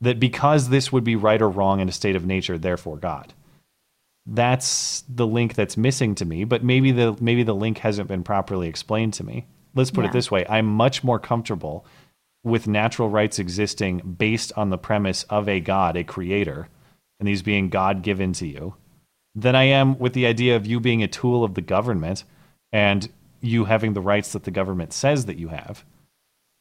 that 0.00 0.18
because 0.18 0.68
this 0.70 0.90
would 0.90 1.04
be 1.04 1.14
right 1.16 1.40
or 1.42 1.48
wrong 1.50 1.80
in 1.80 1.88
a 1.88 1.92
state 1.92 2.16
of 2.16 2.24
nature, 2.26 2.58
therefore 2.58 2.96
God. 2.96 3.34
That's 4.24 5.02
the 5.08 5.26
link 5.26 5.54
that's 5.54 5.76
missing 5.76 6.14
to 6.16 6.24
me. 6.24 6.44
But 6.44 6.62
maybe 6.62 6.92
the 6.92 7.16
maybe 7.20 7.42
the 7.42 7.54
link 7.54 7.78
hasn't 7.78 8.08
been 8.08 8.22
properly 8.22 8.68
explained 8.68 9.14
to 9.14 9.24
me. 9.24 9.46
Let's 9.74 9.90
put 9.90 10.04
Yeah. 10.04 10.10
it 10.10 10.12
this 10.12 10.30
way: 10.30 10.46
I'm 10.48 10.66
much 10.66 11.02
more 11.02 11.18
comfortable 11.18 11.84
with 12.44 12.66
natural 12.66 13.08
rights 13.08 13.38
existing 13.38 13.98
based 14.18 14.52
on 14.56 14.70
the 14.70 14.78
premise 14.78 15.24
of 15.24 15.48
a 15.48 15.60
God, 15.60 15.96
a 15.96 16.04
creator, 16.04 16.68
and 17.22 17.28
these 17.28 17.42
being 17.42 17.68
God 17.68 18.02
given 18.02 18.32
to 18.32 18.48
you 18.48 18.74
than 19.36 19.54
I 19.54 19.62
am 19.62 19.96
with 19.96 20.12
the 20.12 20.26
idea 20.26 20.56
of 20.56 20.66
you 20.66 20.80
being 20.80 21.04
a 21.04 21.06
tool 21.06 21.44
of 21.44 21.54
the 21.54 21.60
government 21.60 22.24
and 22.72 23.08
you 23.40 23.66
having 23.66 23.92
the 23.92 24.00
rights 24.00 24.32
that 24.32 24.42
the 24.42 24.50
government 24.50 24.92
says 24.92 25.26
that 25.26 25.38
you 25.38 25.46
have. 25.46 25.84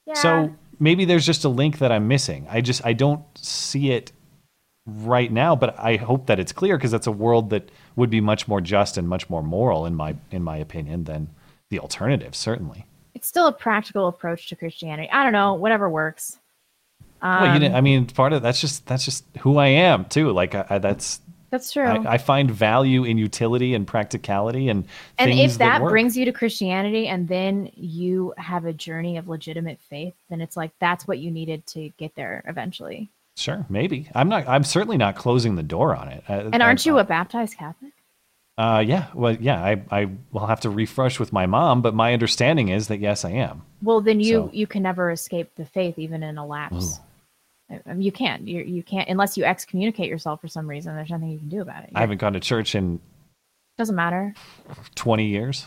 Yeah. 0.06 0.14
So 0.14 0.56
maybe 0.80 1.04
there's 1.04 1.26
just 1.26 1.46
a 1.46 1.50
link 1.50 1.80
that 1.80 1.92
I'm 1.92 2.08
missing. 2.08 2.46
I 2.48 2.62
just 2.62 2.86
I 2.86 2.94
don't 2.94 3.24
see 3.36 3.90
it 3.90 4.12
right 4.86 5.32
now, 5.32 5.56
but 5.56 5.80
I 5.80 5.96
hope 5.96 6.28
that 6.28 6.40
it's 6.40 6.52
clear 6.52 6.78
because 6.78 6.92
that's 6.92 7.08
a 7.08 7.12
world 7.12 7.50
that 7.50 7.72
would 7.96 8.12
be 8.12 8.22
much 8.22 8.48
more 8.48 8.62
just 8.62 9.00
and 9.00 9.10
much 9.10 9.32
more 9.32 9.42
moral 9.42 9.88
in 9.88 9.96
my 9.96 10.16
in 10.30 10.44
my 10.44 10.58
opinion 10.58 11.06
than 11.06 11.30
the 11.72 11.80
alternative, 11.80 12.36
certainly. 12.36 12.86
It's 13.16 13.28
still 13.28 13.48
a 13.48 13.52
practical 13.52 14.08
approach 14.08 14.48
to 14.50 14.56
Christianity. 14.56 15.10
I 15.12 15.24
don't 15.24 15.34
know, 15.34 15.56
whatever 15.56 15.90
works. 15.90 16.38
Um, 17.22 17.42
well, 17.44 17.54
you 17.62 17.70
know, 17.70 17.76
I 17.76 17.82
mean, 17.82 18.08
part 18.08 18.34
of 18.34 18.42
that's 18.42 18.60
just 18.60 18.86
that's 18.88 19.06
just 19.06 19.26
who 19.40 19.58
I 19.58 19.68
am 19.68 20.06
too. 20.06 20.32
Like 20.32 20.56
I, 20.56 20.66
I, 20.70 20.78
that's 20.80 21.22
that's 21.52 21.72
true. 21.72 21.84
I, 21.84 22.14
I 22.14 22.18
find 22.18 22.50
value 22.50 23.04
in 23.04 23.18
utility 23.18 23.76
and 23.76 23.86
practicality 23.86 24.70
and 24.70 24.86
and 25.18 25.32
if 25.32 25.58
that, 25.60 25.82
work. 25.82 25.92
brings 25.92 26.18
you 26.18 26.26
to 26.26 26.32
Christianity 26.32 27.08
and 27.08 27.28
then 27.28 27.70
you 27.76 28.34
have 28.38 28.66
a 28.66 28.74
journey 28.74 29.18
of 29.18 29.28
legitimate 29.28 29.80
faith, 29.90 30.14
then 30.30 30.42
it's 30.42 30.58
like 30.58 30.72
that's 30.80 31.08
what 31.08 31.20
you 31.20 31.30
needed 31.30 31.68
to 31.68 31.90
get 31.98 32.16
there 32.16 32.44
eventually. 32.48 33.10
Sure, 33.38 33.66
maybe. 33.70 34.10
I'm 34.14 34.30
not. 34.30 34.48
I'm 34.48 34.64
certainly 34.64 34.98
not 34.98 35.16
closing 35.16 35.56
the 35.56 35.64
door 35.64 35.96
on 35.96 36.10
it. 36.10 36.24
And 36.28 36.62
aren't 36.62 36.86
you 36.86 37.00
a 37.00 37.04
baptized 37.04 37.58
Catholic? 37.58 37.92
Uh, 38.58 38.84
yeah. 38.86 39.08
Well, 39.14 39.36
yeah. 39.40 39.64
I 39.64 39.82
I 39.90 40.10
will 40.32 40.46
have 40.46 40.62
to 40.62 40.70
refresh 40.70 41.20
with 41.20 41.32
my 41.34 41.46
mom, 41.46 41.82
but 41.82 41.94
my 41.94 42.14
understanding 42.14 42.70
is 42.70 42.88
that 42.90 43.00
yes, 43.00 43.26
I 43.26 43.32
am. 43.32 43.64
Well, 43.82 44.02
then 44.02 44.20
you 44.20 44.34
So- 44.34 44.50
you 44.54 44.68
can 44.68 44.84
never 44.84 45.12
escape 45.12 45.52
the 45.56 45.66
faith, 45.66 45.98
even 45.98 46.24
in 46.24 46.38
a 46.38 46.46
lapse. 46.46 46.74
Mean, 46.74 47.08
you 47.98 48.12
can't. 48.12 48.48
You 48.48 48.64
you 48.64 48.84
can't 48.84 49.10
unless 49.10 49.38
you 49.38 49.44
excommunicate 49.44 50.10
yourself 50.10 50.42
for 50.42 50.48
some 50.48 50.68
reason. 50.68 50.96
There's 50.96 51.10
nothing 51.10 51.30
you 51.30 51.40
can 51.40 51.50
do 51.50 51.62
about 51.62 51.84
it. 51.84 51.92
I 51.96 52.02
haven't 52.02 52.20
gone 52.20 52.34
to 52.34 52.40
church 52.40 52.76
in 52.76 53.00
doesn't 53.78 53.96
matter. 53.96 54.34
20 54.96 55.26
years. 55.26 55.66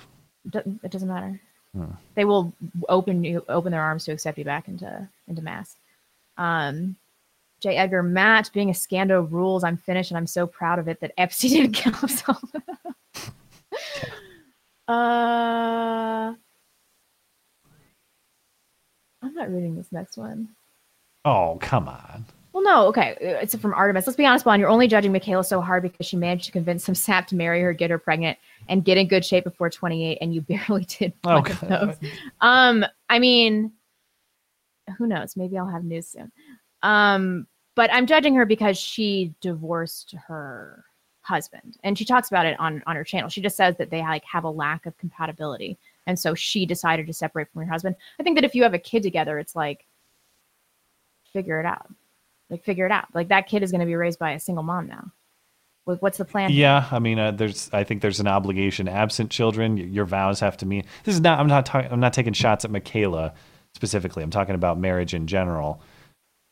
It 0.53 0.91
doesn't 0.91 1.09
matter. 1.09 1.41
Hmm. 1.75 1.93
They 2.15 2.25
will 2.25 2.53
open 2.89 3.25
you 3.25 3.45
open 3.49 3.73
their 3.73 3.83
arms 3.83 4.05
to 4.05 4.13
accept 4.13 4.39
you 4.39 4.45
back 4.45 4.69
into 4.69 5.09
into 5.27 5.43
mass. 5.43 5.77
Um, 6.37 6.97
J. 7.61 7.77
Edgar 7.77 8.03
Matt, 8.03 8.51
being 8.53 8.71
a 8.71 8.73
scando 8.73 9.29
rules. 9.31 9.65
I'm 9.65 9.77
finished, 9.77 10.11
and 10.11 10.19
I'm 10.19 10.27
so 10.27 10.47
proud 10.47 10.79
of 10.79 10.87
it 10.87 11.01
that 11.01 11.13
Epstein 11.19 11.51
didn't 11.55 11.73
kill 11.73 11.93
himself. 11.95 12.43
uh, 14.87 16.35
I'm 19.23 19.35
not 19.35 19.51
reading 19.51 19.77
this 19.77 19.91
next 19.91 20.17
one. 20.17 20.51
Oh, 21.25 21.59
come 21.61 21.89
on. 21.89 22.25
Well, 22.53 22.63
no, 22.63 22.87
okay. 22.87 23.17
It's 23.21 23.55
from 23.57 23.75
Artemis. 23.75 24.07
Let's 24.07 24.17
be 24.17 24.27
honest, 24.27 24.45
Bond. 24.45 24.61
You're 24.61 24.69
only 24.69 24.87
judging 24.87 25.13
Mikhaila 25.13 25.45
so 25.45 25.61
hard 25.61 25.83
because 25.83 26.07
she 26.07 26.17
managed 26.17 26.45
to 26.47 26.53
convince 26.53 26.85
some 26.85 26.95
sap 26.95 27.27
to 27.29 27.35
marry 27.35 27.61
her, 27.63 27.73
get 27.73 27.91
her 27.91 27.99
pregnant, 27.99 28.39
and 28.69 28.85
get 28.85 28.97
in 28.97 29.09
good 29.09 29.25
shape 29.25 29.43
before 29.45 29.69
28, 29.71 30.19
and 30.21 30.33
you 30.35 30.41
barely 30.43 30.85
did 30.85 31.13
one 31.23 31.39
Okay. 31.39 31.53
of 31.53 31.61
those. 31.69 31.97
Um, 32.41 32.85
I 33.11 33.19
mean, 33.19 33.73
who 34.99 35.07
knows? 35.07 35.37
Maybe 35.37 35.59
I'll 35.59 35.67
have 35.67 35.85
news 35.85 36.07
soon. 36.07 36.31
Um, 36.83 37.47
but 37.75 37.93
I'm 37.93 38.07
judging 38.07 38.35
her 38.37 38.47
because 38.47 38.79
she 38.79 39.35
divorced 39.41 40.15
her 40.29 40.85
husband, 41.23 41.79
and 41.83 41.99
she 41.99 42.05
talks 42.05 42.29
about 42.29 42.47
it 42.47 42.59
on 42.61 42.83
on 42.87 42.95
her 42.95 43.03
channel. 43.03 43.29
She 43.31 43.41
just 43.41 43.57
says 43.57 43.77
that 43.79 43.91
they 43.91 44.01
like 44.03 44.23
have 44.25 44.45
a 44.45 44.51
lack 44.51 44.87
of 44.87 44.97
compatibility, 44.99 45.77
and 46.07 46.17
so 46.17 46.35
she 46.37 46.67
decided 46.67 47.09
to 47.09 47.13
separate 47.13 47.51
from 47.51 47.63
her 47.63 47.73
husband. 47.73 47.97
I 48.21 48.23
think 48.23 48.37
that 48.37 48.45
if 48.45 48.55
you 48.55 48.63
have 48.63 48.75
a 48.75 48.79
kid 48.79 49.03
together, 49.03 49.41
it's 49.41 49.57
like 49.57 49.87
figure 51.35 51.61
it 51.61 51.67
out 51.67 51.87
like 52.49 52.65
figure 52.65 52.87
it 52.87 52.93
out 52.93 53.07
like 53.13 53.29
that 53.29 53.47
kid 53.47 53.63
is 53.63 53.71
going 53.71 53.81
to 53.81 53.87
be 53.87 53.97
raised 53.97 54.19
by 54.19 54.31
a 54.33 54.41
single 54.41 54.65
mom 54.65 54.87
now 54.87 55.13
What- 55.85 56.01
What's 56.01 56.17
the 56.17 56.25
plan? 56.25 56.51
Yeah, 56.51 56.89
I 56.91 56.99
mean, 56.99 57.19
uh, 57.19 57.33
there's. 57.33 57.69
I 57.71 57.85
think 57.85 58.01
there's 58.01 58.21
an 58.21 58.27
obligation. 58.27 58.89
Absent 58.89 59.31
children, 59.31 59.77
your 59.77 60.07
vows 60.07 60.41
have 60.41 60.57
to 60.59 60.67
mean. 60.67 60.85
This 61.05 61.15
is 61.15 61.21
not. 61.21 61.39
I'm 61.39 61.47
not. 61.47 61.67
talking. 61.67 61.93
I'm 61.93 62.01
not 62.01 62.15
taking 62.15 62.33
shots 62.33 62.65
at 62.65 62.71
Mikhaila 62.71 63.35
specifically. 63.75 64.23
I'm 64.23 64.31
talking 64.31 64.55
about 64.55 64.79
marriage 64.79 65.13
in 65.13 65.27
general. 65.27 65.83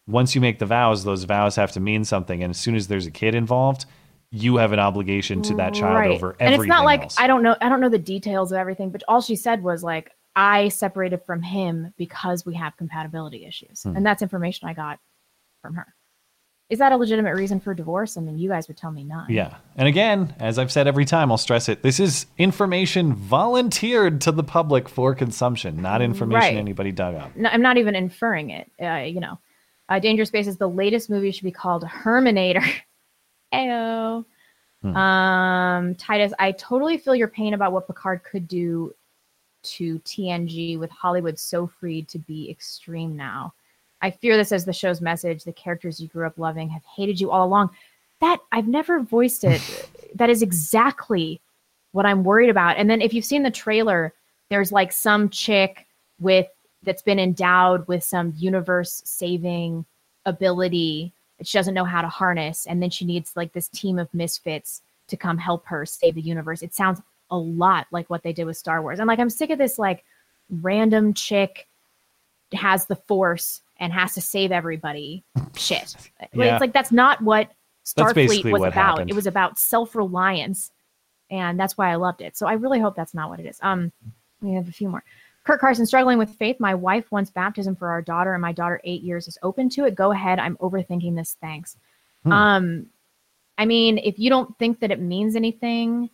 Once 0.07 0.35
you 0.35 0.43
make 0.43 0.59
the 0.59 0.67
vows, 0.67 1.05
those 1.05 1.25
vows 1.25 1.57
have 1.57 1.73
to 1.73 1.81
mean 1.81 2.05
something, 2.05 2.43
and 2.43 2.51
as 2.51 2.59
soon 2.59 2.75
as 2.75 2.89
there's 2.89 3.07
a 3.07 3.11
kid 3.11 3.35
involved, 3.35 3.87
you 4.33 4.57
have 4.57 4.73
an 4.73 4.81
obligation 4.81 5.41
to 5.43 5.55
that 5.55 5.73
child 5.73 5.95
right. 5.95 6.11
over 6.11 6.37
everything. 6.39 6.55
and 6.55 6.63
it's 6.63 6.69
not 6.69 6.85
like 6.85 7.03
else. 7.05 7.17
I 7.19 7.27
don't 7.27 7.43
know. 7.43 7.57
I 7.63 7.71
don't 7.71 7.81
know 7.81 7.89
the 7.89 7.99
details 7.99 8.53
of 8.53 8.59
everything, 8.59 8.91
but 8.91 9.03
all 9.09 9.23
she 9.23 9.37
said 9.37 9.63
was 9.63 9.83
like, 9.83 10.11
"I 10.37 10.69
separated 10.69 11.23
from 11.25 11.43
him 11.43 11.93
because 11.97 12.45
we 12.47 12.55
have 12.55 12.77
compatibility 12.77 13.45
issues," 13.47 13.83
Hmm. 13.83 13.97
and 13.97 14.07
that's 14.07 14.23
information 14.23 14.69
I 14.69 14.75
got 14.75 14.99
from 15.61 15.75
her. 15.75 15.95
Is 16.71 16.79
that 16.79 16.91
a 16.93 16.97
legitimate 16.97 17.35
reason 17.37 17.61
for 17.61 17.75
divorce? 17.75 18.17
I 18.17 18.23
mean, 18.23 18.39
you 18.39 18.49
guys 18.49 18.67
would 18.67 18.79
tell 18.79 18.91
me 18.93 19.05
not. 19.05 19.29
Yeah. 19.29 19.57
And 19.77 19.87
again, 19.87 20.35
as 20.41 20.59
I've 20.59 20.73
said 20.73 20.87
every 20.87 21.05
time, 21.05 21.31
I'll 21.31 21.37
stress 21.37 21.69
it. 21.69 21.83
This 21.83 22.01
is 22.01 22.25
information 22.39 23.13
volunteered 23.15 24.23
to 24.23 24.33
the 24.33 24.43
public 24.43 24.89
for 24.89 25.15
consumption, 25.15 25.83
not 25.83 26.01
information 26.01 26.41
Right. 26.41 26.57
anybody 26.57 26.91
dug 26.91 27.15
up. 27.17 27.37
No, 27.37 27.51
I'm 27.51 27.61
not 27.61 27.77
even 27.77 27.95
inferring 27.95 28.49
it. 28.51 28.71
Uh, 28.83 29.03
you 29.05 29.21
know, 29.21 29.39
uh, 29.91 29.99
Dangerous 29.99 30.29
Spaces. 30.31 30.57
The 30.57 30.69
latest 30.69 31.11
movie 31.11 31.31
should 31.31 31.45
be 31.45 31.53
called 31.53 31.85
Herminator. 31.85 32.65
Ayo. 33.53 34.25
Hmm. 34.81 34.97
Um, 34.97 35.95
Titus, 35.97 36.33
I 36.39 36.53
totally 36.53 36.97
feel 36.97 37.15
your 37.15 37.29
pain 37.29 37.53
about 37.53 37.73
what 37.73 37.87
Picard 37.87 38.23
could 38.25 38.49
do 38.49 38.95
to 39.63 39.99
TNG 40.01 40.79
with 40.79 40.91
Hollywood 40.91 41.39
so 41.39 41.67
free 41.67 42.03
to 42.03 42.19
be 42.19 42.51
extreme 42.51 43.17
now. 43.17 43.55
I 44.01 44.11
fear 44.11 44.37
this 44.37 44.53
as 44.53 44.65
the 44.65 44.73
show's 44.73 45.01
message. 45.01 45.45
The 45.45 45.53
characters 45.53 46.01
you 46.01 46.09
grew 46.09 46.27
up 46.27 46.39
loving 46.39 46.69
have 46.71 46.85
hated 46.85 47.21
you 47.21 47.31
all 47.31 47.47
along. 47.47 47.71
That 48.21 48.41
I've 48.51 48.69
never 48.69 49.01
voiced 49.01 49.45
it. 49.45 49.61
that 50.15 50.31
is 50.31 50.43
exactly 50.43 51.41
what 51.93 52.07
I'm 52.07 52.25
worried 52.25 52.51
about. 52.51 52.77
And 52.77 52.91
then 52.91 53.01
if 53.01 53.15
you've 53.15 53.25
seen 53.25 53.43
the 53.43 53.51
trailer, 53.51 54.13
there's 54.49 54.73
like 54.73 54.93
some 54.93 55.29
chick 55.29 55.87
with 56.19 56.47
that's 56.83 57.03
been 57.03 57.19
endowed 57.19 57.87
with 57.87 58.03
some 58.03 58.35
universe 58.37 59.03
saving 59.05 59.85
ability 60.27 61.13
that 61.39 61.47
she 61.47 61.59
doesn't 61.59 61.75
know 61.75 61.85
how 61.85 62.03
to 62.03 62.09
harness 62.09 62.67
and 62.67 62.83
then 62.83 62.91
she 62.91 63.05
needs 63.05 63.37
like 63.37 63.53
this 63.53 63.69
team 63.69 63.99
of 63.99 64.13
misfits 64.13 64.83
to 65.09 65.17
come 65.17 65.39
help 65.39 65.67
her 65.67 65.87
save 65.87 66.15
the 66.15 66.21
universe. 66.21 66.63
It 66.63 66.75
sounds 66.75 67.01
a 67.33 67.37
lot 67.37 67.89
like 67.91 68.09
what 68.09 68.23
they 68.23 68.33
did 68.33 68.45
with 68.45 68.57
Star 68.57 68.81
Wars. 68.83 69.01
I'm 69.01 69.09
like 69.09 69.19
I'm 69.19 69.31
sick 69.31 69.51
of 69.51 69.59
this 69.59 69.79
like 69.79 70.05
random 70.51 71.15
chick 71.15 71.67
has 72.53 72.85
the 72.87 72.97
force 72.97 73.63
and 73.79 73.93
has 73.93 74.15
to 74.15 74.21
save 74.21 74.53
everybody 74.53 75.25
shit. 75.57 75.97
Yeah. 76.33 76.55
It's 76.55 76.61
like 76.61 76.73
that's 76.73 76.93
not 76.93 77.21
what 77.21 77.51
Starfleet 77.85 78.45
was 78.45 78.61
what 78.61 78.69
about. 78.69 78.75
happened. 78.75 79.11
It 79.11 79.17
was 79.17 79.27
about 79.27 79.59
self-reliance 79.59 80.71
and 81.31 81.59
that's 81.59 81.77
why 81.77 81.91
I 81.91 81.97
loved 81.97 82.21
it. 82.21 82.37
So 82.37 82.47
I 82.47 82.53
really 82.53 82.79
hope 82.79 82.95
that's 82.95 83.15
not 83.15 83.31
what 83.31 83.41
it 83.41 83.47
is. 83.47 83.59
Um, 83.63 83.91
we 84.41 84.53
have 84.53 84.69
a 84.69 84.73
few 84.73 84.89
more. 84.89 85.03
Kurt 85.45 85.61
Carson 85.61 85.87
struggling 85.87 86.19
with 86.19 86.31
faith. 86.37 86.61
My 86.61 86.75
wife 86.75 87.11
wants 87.11 87.31
baptism 87.31 87.75
for 87.75 87.89
our 87.89 88.03
daughter, 88.03 88.33
and 88.33 88.43
my 88.43 88.53
daughter, 88.53 88.81
eight 88.85 89.03
years, 89.03 89.27
is 89.27 89.39
open 89.43 89.69
to 89.71 89.85
it. 89.87 89.97
Go 89.97 90.13
ahead. 90.13 90.39
I'm 90.39 90.57
overthinking 90.59 91.17
this. 91.17 91.37
Thanks. 91.41 91.77
Hmm. 92.23 92.33
Um, 92.33 92.87
I 93.59 93.65
mean, 93.65 93.99
if 93.99 94.19
you 94.19 94.31
don't 94.31 94.57
think 94.59 94.81
that 94.81 94.91
it 94.91 95.01
means 95.01 95.35
anything, 95.35 96.11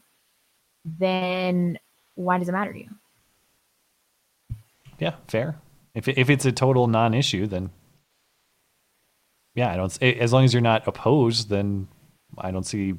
then 0.84 1.78
why 2.14 2.38
does 2.38 2.48
it 2.48 2.52
matter 2.52 2.72
to 2.72 2.78
you? 2.78 2.88
Yeah, 4.98 5.14
fair. 5.28 5.58
If 5.94 6.08
if 6.08 6.30
it's 6.30 6.44
a 6.44 6.52
total 6.52 6.86
non-issue, 6.86 7.46
then 7.46 7.70
yeah, 9.54 9.72
I 9.72 9.76
don't. 9.76 10.02
As 10.02 10.32
long 10.32 10.44
as 10.44 10.52
you're 10.52 10.60
not 10.60 10.86
opposed, 10.86 11.48
then 11.48 11.88
I 12.36 12.50
don't 12.50 12.64
see. 12.64 12.94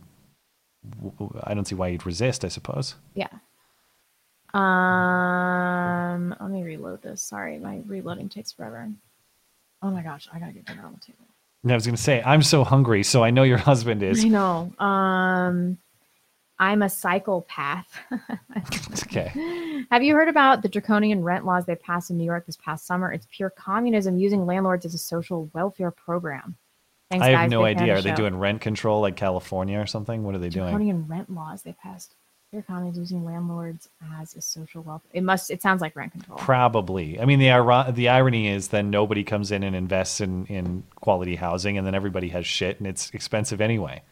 I 1.43 1.53
don't 1.53 1.65
see 1.65 1.75
why 1.75 1.89
you'd 1.89 2.05
resist. 2.05 2.43
I 2.45 2.47
suppose. 2.47 2.95
Yeah. 3.13 3.27
Um, 4.53 6.35
let 6.39 6.49
me 6.49 6.63
reload 6.63 7.01
this. 7.01 7.21
Sorry, 7.21 7.59
my 7.59 7.81
reloading 7.85 8.29
takes 8.29 8.51
forever. 8.51 8.89
Oh 9.81 9.91
my 9.91 10.01
gosh, 10.01 10.27
I 10.33 10.39
gotta 10.39 10.51
get 10.53 10.65
dinner 10.65 10.85
on 10.85 10.93
the 10.93 10.99
table. 10.99 11.25
I 11.67 11.73
was 11.73 11.85
to 11.85 11.97
say 11.97 12.21
I'm 12.25 12.41
so 12.41 12.63
hungry, 12.63 13.03
so 13.03 13.23
I 13.23 13.31
know 13.31 13.43
your 13.43 13.57
husband 13.71 14.01
is. 14.01 14.23
I 14.23 14.29
know. 14.29 14.73
Um, 14.79 15.77
I'm 16.59 16.81
a 16.81 16.89
psychopath. 16.89 17.87
Okay. 19.03 19.85
Have 19.89 20.03
you 20.03 20.13
heard 20.13 20.27
about 20.27 20.61
the 20.61 20.69
draconian 20.69 21.23
rent 21.23 21.43
laws 21.43 21.65
they 21.65 21.75
passed 21.75 22.11
in 22.11 22.17
New 22.17 22.23
York 22.25 22.45
this 22.45 22.57
past 22.57 22.85
summer? 22.85 23.11
It's 23.11 23.27
pure 23.31 23.49
communism 23.49 24.17
using 24.17 24.45
landlords 24.45 24.85
as 24.85 24.93
a 24.93 24.99
social 24.99 25.49
welfare 25.53 25.89
program. 25.89 26.55
Thanks, 27.09 27.25
I 27.25 27.31
guys. 27.31 27.41
have 27.41 27.49
no 27.49 27.63
Big 27.63 27.77
idea. 27.77 27.95
Are 27.95 28.01
they 28.01 28.11
show. 28.11 28.15
doing 28.17 28.35
rent 28.37 28.61
control 28.61 29.01
like 29.01 29.15
California 29.15 29.79
or 29.79 29.87
something? 29.87 30.23
What 30.23 30.35
are 30.35 30.39
they 30.39 30.49
doing? 30.49 30.67
draconian 30.67 31.07
rent 31.07 31.33
laws 31.33 31.63
they 31.63 31.73
passed? 31.73 32.13
Pure 32.51 32.63
communism 32.63 33.01
using 33.01 33.25
landlords 33.25 33.89
as 34.19 34.35
a 34.35 34.41
social 34.41 34.83
welfare. 34.83 35.09
It 35.13 35.23
must. 35.23 35.49
It 35.49 35.61
sounds 35.63 35.81
like 35.81 35.95
rent 35.95 36.11
control. 36.11 36.37
Probably. 36.37 37.19
I 37.19 37.25
mean, 37.25 37.39
the 37.39 37.91
the 37.95 38.09
irony 38.09 38.47
is 38.47 38.67
then 38.67 38.91
nobody 38.91 39.23
comes 39.23 39.51
in 39.51 39.63
and 39.63 39.75
invests 39.75 40.21
in 40.21 40.45
in 40.47 40.83
quality 40.95 41.35
housing, 41.35 41.79
and 41.79 41.87
then 41.87 41.95
everybody 41.95 42.29
has 42.29 42.45
shit, 42.45 42.77
and 42.77 42.85
it's 42.85 43.09
expensive 43.11 43.59
anyway. 43.59 44.03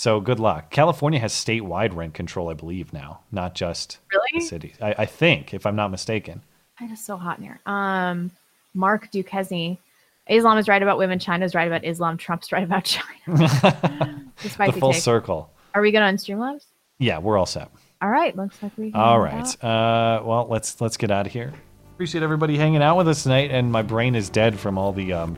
So 0.00 0.18
good 0.18 0.40
luck. 0.40 0.70
California 0.70 1.20
has 1.20 1.34
statewide 1.34 1.94
rent 1.94 2.14
control, 2.14 2.48
I 2.48 2.54
believe 2.54 2.90
now, 2.90 3.20
not 3.30 3.54
just 3.54 3.98
Really? 4.10 4.28
the 4.32 4.40
cities. 4.40 4.74
I, 4.80 4.94
I 4.96 5.04
think, 5.04 5.52
if 5.52 5.66
I'm 5.66 5.76
not 5.76 5.90
mistaken. 5.90 6.40
It 6.80 6.90
is 6.90 7.04
so 7.04 7.18
hot 7.18 7.36
in 7.36 7.44
here. 7.44 7.60
Um, 7.66 8.30
Mark 8.72 9.10
Duquesne. 9.10 9.76
Islam 10.26 10.56
is 10.56 10.68
right 10.68 10.82
about 10.82 10.96
women. 10.96 11.18
China 11.18 11.44
is 11.44 11.54
right 11.54 11.66
about 11.66 11.84
Islam. 11.84 12.16
Trump's 12.16 12.50
right 12.50 12.64
about 12.64 12.84
China. 12.84 14.24
The 14.42 14.72
full 14.72 14.94
take. 14.94 15.02
circle. 15.02 15.50
Are 15.74 15.82
we 15.82 15.90
good 15.92 16.00
on 16.00 16.16
Streamlabs? 16.16 16.64
Yeah, 16.98 17.18
we're 17.18 17.36
all 17.36 17.44
set. 17.44 17.70
All 18.00 18.08
right. 18.08 18.34
Looks 18.34 18.56
like 18.62 18.72
we. 18.78 18.92
can 18.92 18.98
All 18.98 19.20
right. 19.20 19.62
Uh, 19.62 20.22
well, 20.24 20.46
let's 20.48 20.80
let's 20.80 20.96
get 20.96 21.10
out 21.10 21.26
of 21.26 21.32
here. 21.34 21.52
Appreciate 21.92 22.22
everybody 22.22 22.56
hanging 22.56 22.82
out 22.82 22.96
with 22.96 23.06
us 23.06 23.22
tonight, 23.24 23.50
and 23.50 23.70
my 23.70 23.82
brain 23.82 24.14
is 24.14 24.30
dead 24.30 24.58
from 24.58 24.78
all 24.78 24.94
the 24.94 25.12
um, 25.12 25.36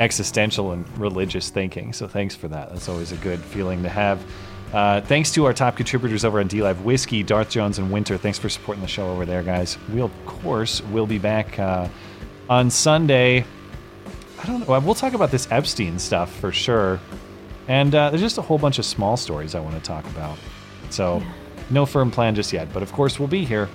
existential 0.00 0.72
and 0.72 0.86
religious 0.98 1.50
thinking. 1.50 1.92
So 1.92 2.06
thanks 2.06 2.34
for 2.34 2.48
that. 2.48 2.70
That's 2.70 2.88
always 2.88 3.12
a 3.12 3.16
good 3.16 3.40
feeling 3.40 3.82
to 3.82 3.88
have. 3.88 4.24
Uh, 4.72 5.00
thanks 5.00 5.32
to 5.32 5.46
our 5.46 5.54
top 5.54 5.76
contributors 5.76 6.24
over 6.24 6.40
on 6.40 6.48
DLive 6.48 6.80
Whiskey, 6.82 7.22
Darth 7.22 7.50
Jones, 7.50 7.78
and 7.78 7.90
Winter. 7.90 8.18
Thanks 8.18 8.38
for 8.38 8.48
supporting 8.48 8.82
the 8.82 8.88
show 8.88 9.08
over 9.10 9.24
there, 9.24 9.42
guys. 9.42 9.78
We'll 9.88 10.06
of 10.06 10.26
course 10.26 10.82
will 10.82 11.06
be 11.06 11.18
back 11.18 11.58
uh, 11.58 11.88
on 12.50 12.70
Sunday. 12.70 13.44
I 14.40 14.46
don't 14.46 14.60
know. 14.60 14.78
We'll 14.80 14.94
talk 14.94 15.14
about 15.14 15.30
this 15.30 15.50
Epstein 15.50 15.98
stuff 15.98 16.34
for 16.38 16.52
sure. 16.52 17.00
And 17.66 17.94
uh, 17.94 18.10
there's 18.10 18.22
just 18.22 18.38
a 18.38 18.42
whole 18.42 18.58
bunch 18.58 18.78
of 18.78 18.84
small 18.84 19.16
stories 19.16 19.54
I 19.54 19.60
want 19.60 19.74
to 19.74 19.82
talk 19.82 20.04
about. 20.06 20.38
So, 20.90 21.22
no 21.70 21.84
firm 21.84 22.10
plan 22.10 22.34
just 22.34 22.52
yet. 22.52 22.72
But 22.72 22.82
of 22.82 22.92
course, 22.92 23.18
we'll 23.18 23.28
be 23.28 23.44
here 23.44 23.68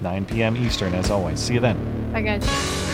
9 0.00 0.24
p.m. 0.26 0.56
Eastern 0.56 0.94
as 0.94 1.10
always. 1.10 1.38
See 1.40 1.54
you 1.54 1.60
then. 1.60 2.12
Bye, 2.12 2.22
guys. 2.22 2.87